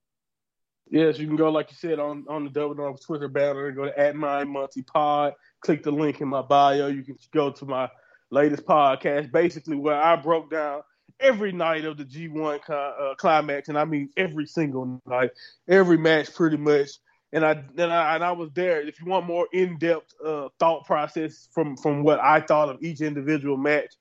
Yes, 0.89 1.19
you 1.19 1.27
can 1.27 1.35
go 1.35 1.49
like 1.49 1.69
you 1.69 1.77
said 1.77 1.99
on 1.99 2.25
on 2.29 2.45
the 2.45 2.49
Dog 2.49 3.01
Twitter 3.01 3.27
banner 3.27 3.71
go 3.71 3.85
to 3.85 3.99
at 3.99 4.15
my 4.15 4.43
Monty 4.43 4.83
Pod. 4.83 5.33
Click 5.61 5.83
the 5.83 5.91
link 5.91 6.21
in 6.21 6.27
my 6.27 6.41
bio. 6.41 6.87
You 6.87 7.03
can 7.03 7.17
go 7.33 7.51
to 7.51 7.65
my 7.65 7.89
latest 8.29 8.65
podcast, 8.65 9.31
basically 9.31 9.75
where 9.75 10.01
I 10.01 10.15
broke 10.15 10.49
down 10.49 10.81
every 11.19 11.51
night 11.51 11.85
of 11.85 11.97
the 11.97 12.05
G1 12.05 12.69
uh, 12.69 13.15
climax, 13.15 13.69
and 13.69 13.77
I 13.77 13.85
mean 13.85 14.09
every 14.17 14.45
single 14.45 15.01
night, 15.05 15.31
every 15.67 15.97
match 15.97 16.33
pretty 16.33 16.57
much. 16.57 16.89
And 17.33 17.45
I 17.45 17.51
and 17.77 17.93
I 17.93 18.15
and 18.15 18.23
I 18.23 18.31
was 18.31 18.49
there. 18.53 18.81
If 18.81 18.99
you 19.01 19.07
want 19.07 19.25
more 19.25 19.47
in 19.51 19.77
depth 19.77 20.13
uh, 20.25 20.49
thought 20.59 20.85
process 20.85 21.49
from 21.51 21.75
from 21.75 22.03
what 22.03 22.19
I 22.19 22.39
thought 22.39 22.69
of 22.69 22.81
each 22.81 23.01
individual 23.01 23.57
match, 23.57 23.93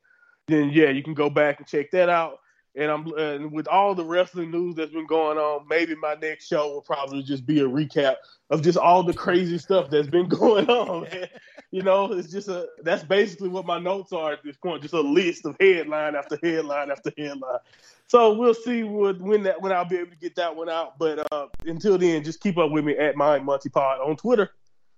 then 0.47 0.71
yeah, 0.71 0.91
you 0.91 1.03
can 1.03 1.15
go 1.15 1.29
back 1.29 1.59
and 1.59 1.67
check 1.67 1.91
that 1.91 2.09
out. 2.09 2.39
And 2.77 2.91
I'm 2.91 3.07
and 3.19 3.51
with 3.51 3.67
all 3.67 3.95
the 3.95 4.05
wrestling 4.05 4.51
news 4.51 4.77
that's 4.77 4.93
been 4.93 5.07
going 5.07 5.39
on, 5.39 5.67
maybe 5.69 5.95
my 5.97 6.15
next 6.15 6.47
show 6.47 6.69
will 6.69 6.83
probably 6.83 7.23
just 7.23 7.47
be 7.47 7.61
a 7.61 7.69
recap 7.69 8.17
of 8.51 8.63
just 8.63 8.79
all 8.79 9.03
the 9.03 9.15
crazy 9.15 9.59
stuff 9.59 9.91
that's 9.91 10.09
been 10.09 10.29
going 10.29 10.69
on. 10.69 11.09
Man. 11.73 11.79
You 11.79 11.83
know, 11.83 12.13
it's 12.13 12.31
just 12.31 12.49
a 12.49 12.67
that's 12.83 13.05
basically 13.05 13.49
what 13.49 13.67
my 13.67 13.79
notes 13.79 14.13
are 14.13 14.33
at 14.33 14.43
this 14.43 14.57
point, 14.57 14.83
just 14.83 14.95
a 14.95 15.01
list 15.01 15.47
of 15.47 15.57
headline 15.61 16.15
after 16.15 16.39
headline 16.43 16.91
after 16.91 17.13
headline. 17.17 17.59
So 18.09 18.35
we'll 18.35 18.55
see 18.55 18.85
what, 18.85 19.21
when 19.21 19.43
that 19.45 19.61
when 19.61 19.73
I'll 19.73 19.85
be 19.85 19.97
able 19.97 20.11
to 20.11 20.17
get 20.17 20.37
that 20.37 20.55
one 20.55 20.69
out. 20.69 20.99
But 20.99 21.27
uh, 21.33 21.47
until 21.65 21.99
then, 21.99 22.23
just 22.25 22.41
keep 22.41 22.59
up 22.59 22.71
with 22.71 22.85
me 22.85 22.97
at 22.97 23.17
my 23.17 23.39
Monty 23.39 23.69
Pod 23.69 24.01
on 24.01 24.17
Twitter. 24.17 24.51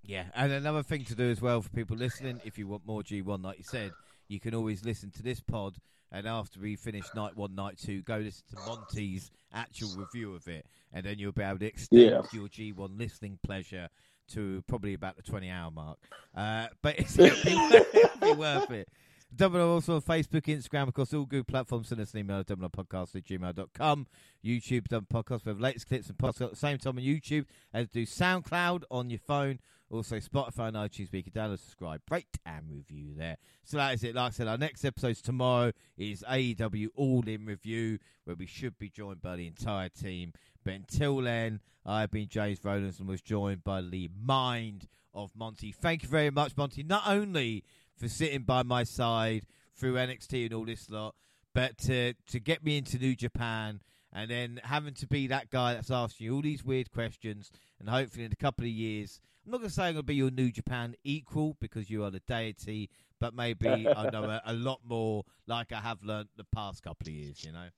Yeah, 0.02 0.24
and 0.34 0.52
another 0.52 0.82
thing 0.82 1.04
to 1.06 1.14
do 1.14 1.30
as 1.30 1.40
well 1.42 1.60
for 1.60 1.68
people 1.70 1.96
listening, 1.96 2.40
if 2.44 2.56
you 2.56 2.66
want 2.66 2.86
more 2.86 3.02
G1, 3.02 3.44
like 3.44 3.58
you 3.58 3.64
said, 3.64 3.92
you 4.28 4.40
can 4.40 4.54
always 4.54 4.82
listen 4.82 5.10
to 5.10 5.22
this 5.22 5.40
pod, 5.40 5.74
and 6.12 6.26
after 6.26 6.60
we 6.60 6.76
finish 6.76 7.04
night 7.14 7.36
one, 7.36 7.54
night 7.54 7.76
two, 7.78 8.00
go 8.02 8.16
listen 8.16 8.44
to 8.54 8.56
Monty's 8.66 9.30
actual 9.52 9.90
review 9.96 10.34
of 10.34 10.48
it, 10.48 10.64
and 10.94 11.04
then 11.04 11.18
you'll 11.18 11.32
be 11.32 11.42
able 11.42 11.58
to 11.58 11.66
extend 11.66 12.00
Yeah. 12.02 12.22
your 12.32 12.48
G1 12.48 12.98
listening 12.98 13.38
pleasure 13.42 13.90
to 14.28 14.62
probably 14.66 14.94
about 14.94 15.16
the 15.16 15.22
20 15.22 15.50
hour 15.50 15.70
mark. 15.70 15.98
Uh, 16.34 16.68
but 16.82 16.98
it's, 16.98 17.18
it'll, 17.18 17.44
be, 17.44 17.76
it'll 17.94 18.34
be 18.34 18.38
worth 18.38 18.70
it. 18.70 18.88
Double 19.34 19.60
also 19.60 19.96
on 19.96 20.02
Facebook, 20.02 20.44
Instagram, 20.44 20.88
across 20.88 21.12
all 21.12 21.26
good 21.26 21.46
platforms. 21.46 21.88
Send 21.88 22.00
us 22.00 22.14
an 22.14 22.20
email 22.20 22.38
at 22.38 22.46
podcast 22.46 23.14
at 23.14 23.24
gmail.com. 23.24 24.06
YouTube, 24.44 24.88
Double 24.88 25.06
Podcast. 25.06 25.44
We 25.44 25.50
have 25.50 25.60
latest 25.60 25.86
clips 25.86 26.08
and 26.08 26.16
podcasts 26.16 26.42
at 26.42 26.50
the 26.50 26.56
same 26.56 26.78
time 26.78 26.96
on 26.96 27.04
YouTube 27.04 27.44
as 27.74 27.88
do 27.88 28.06
SoundCloud 28.06 28.84
on 28.90 29.10
your 29.10 29.18
phone. 29.18 29.58
Also, 29.90 30.16
Spotify 30.16 30.68
and 30.68 30.76
iTunes, 30.76 31.10
we 31.12 31.22
can 31.22 31.32
download, 31.32 31.58
subscribe, 31.58 32.02
rate, 32.10 32.38
and 32.44 32.70
review 32.70 33.14
there. 33.16 33.38
So 33.64 33.78
that 33.78 33.94
is 33.94 34.04
it. 34.04 34.14
Like 34.14 34.26
I 34.26 34.30
said, 34.30 34.46
our 34.46 34.58
next 34.58 34.84
episode 34.84 35.16
tomorrow 35.16 35.72
is 35.96 36.22
AEW 36.28 36.88
All 36.94 37.26
In 37.26 37.46
Review, 37.46 37.98
where 38.24 38.36
we 38.36 38.44
should 38.44 38.78
be 38.78 38.90
joined 38.90 39.22
by 39.22 39.36
the 39.36 39.46
entire 39.46 39.88
team. 39.88 40.34
But 40.68 40.74
until 40.74 41.16
then, 41.22 41.60
I've 41.86 42.10
been 42.10 42.28
James 42.28 42.62
Rowlands 42.62 42.98
and 42.98 43.08
was 43.08 43.22
joined 43.22 43.64
by 43.64 43.80
the 43.80 44.10
mind 44.22 44.86
of 45.14 45.34
Monty. 45.34 45.72
Thank 45.72 46.02
you 46.02 46.10
very 46.10 46.28
much, 46.28 46.58
Monty. 46.58 46.82
Not 46.82 47.04
only 47.06 47.64
for 47.96 48.06
sitting 48.06 48.42
by 48.42 48.62
my 48.64 48.84
side 48.84 49.46
through 49.74 49.94
NXT 49.94 50.44
and 50.44 50.52
all 50.52 50.66
this 50.66 50.90
lot, 50.90 51.14
but 51.54 51.78
to 51.78 52.12
to 52.12 52.38
get 52.38 52.62
me 52.62 52.76
into 52.76 52.98
New 52.98 53.16
Japan 53.16 53.80
and 54.12 54.30
then 54.30 54.60
having 54.62 54.92
to 54.92 55.06
be 55.06 55.26
that 55.28 55.48
guy 55.48 55.72
that's 55.72 55.90
asking 55.90 56.26
you 56.26 56.34
all 56.34 56.42
these 56.42 56.62
weird 56.62 56.92
questions, 56.92 57.50
and 57.80 57.88
hopefully 57.88 58.26
in 58.26 58.32
a 58.32 58.36
couple 58.36 58.66
of 58.66 58.70
years, 58.70 59.22
I'm 59.46 59.52
not 59.52 59.58
going 59.60 59.70
to 59.70 59.74
say 59.74 59.84
I'm 59.84 59.94
going 59.94 60.02
to 60.02 60.06
be 60.06 60.16
your 60.16 60.30
New 60.30 60.52
Japan 60.52 60.96
equal 61.02 61.56
because 61.62 61.88
you 61.88 62.04
are 62.04 62.10
the 62.10 62.20
deity, 62.20 62.90
but 63.18 63.34
maybe 63.34 63.88
I 63.88 64.10
know 64.10 64.24
a, 64.24 64.42
a, 64.44 64.52
lot 64.52 64.80
more 64.86 65.24
like 65.46 65.72
I 65.72 65.80
have 65.80 66.02
learned 66.04 66.28
the 66.36 66.44
past 66.44 66.82
couple 66.82 67.08
of 67.08 67.14
years, 67.14 67.42
you 67.42 67.52
know. 67.52 67.68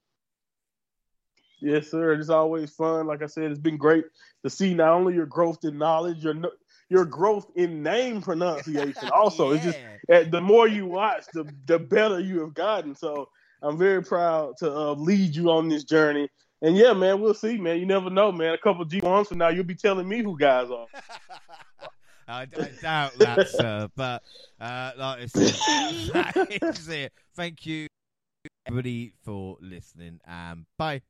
Yes, 1.60 1.90
sir. 1.90 2.12
It's 2.14 2.28
always 2.28 2.70
fun. 2.70 3.06
Like 3.06 3.22
I 3.22 3.26
said, 3.26 3.50
it's 3.50 3.60
been 3.60 3.76
great 3.76 4.04
to 4.44 4.50
see 4.50 4.74
not 4.74 4.92
only 4.92 5.14
your 5.14 5.26
growth 5.26 5.64
in 5.64 5.78
knowledge, 5.78 6.24
your 6.24 6.34
your 6.88 7.04
growth 7.04 7.46
in 7.54 7.82
name 7.82 8.20
pronunciation. 8.20 9.08
Also, 9.12 9.52
yeah. 9.52 9.56
it's 9.56 9.64
just 9.64 10.30
the 10.30 10.40
more 10.40 10.66
you 10.66 10.86
watch, 10.86 11.24
the 11.32 11.50
the 11.66 11.78
better 11.78 12.20
you 12.20 12.40
have 12.40 12.54
gotten. 12.54 12.94
So 12.94 13.28
I'm 13.62 13.78
very 13.78 14.02
proud 14.02 14.56
to 14.58 14.72
uh, 14.72 14.94
lead 14.94 15.34
you 15.34 15.50
on 15.50 15.68
this 15.68 15.84
journey. 15.84 16.28
And 16.62 16.76
yeah, 16.76 16.92
man, 16.92 17.20
we'll 17.20 17.34
see, 17.34 17.56
man. 17.56 17.78
You 17.78 17.86
never 17.86 18.10
know, 18.10 18.30
man. 18.30 18.52
A 18.52 18.58
couple 18.58 18.84
G 18.84 19.00
ones 19.00 19.28
from 19.28 19.38
now, 19.38 19.48
you'll 19.48 19.64
be 19.64 19.74
telling 19.74 20.06
me 20.08 20.22
who 20.22 20.36
guys 20.36 20.70
are. 20.70 20.86
I, 22.28 22.42
I, 22.42 22.70
doubt 22.80 23.18
that, 23.18 23.48
sir. 23.58 23.88
But 23.96 24.22
uh, 24.60 24.92
like 24.96 25.20
I 25.20 25.26
said, 25.26 25.54
that 26.12 26.58
is 26.62 26.88
it. 26.88 27.12
Thank 27.34 27.66
you, 27.66 27.88
everybody, 28.66 29.12
for 29.24 29.56
listening. 29.60 30.20
And 30.26 30.64
bye. 30.78 31.02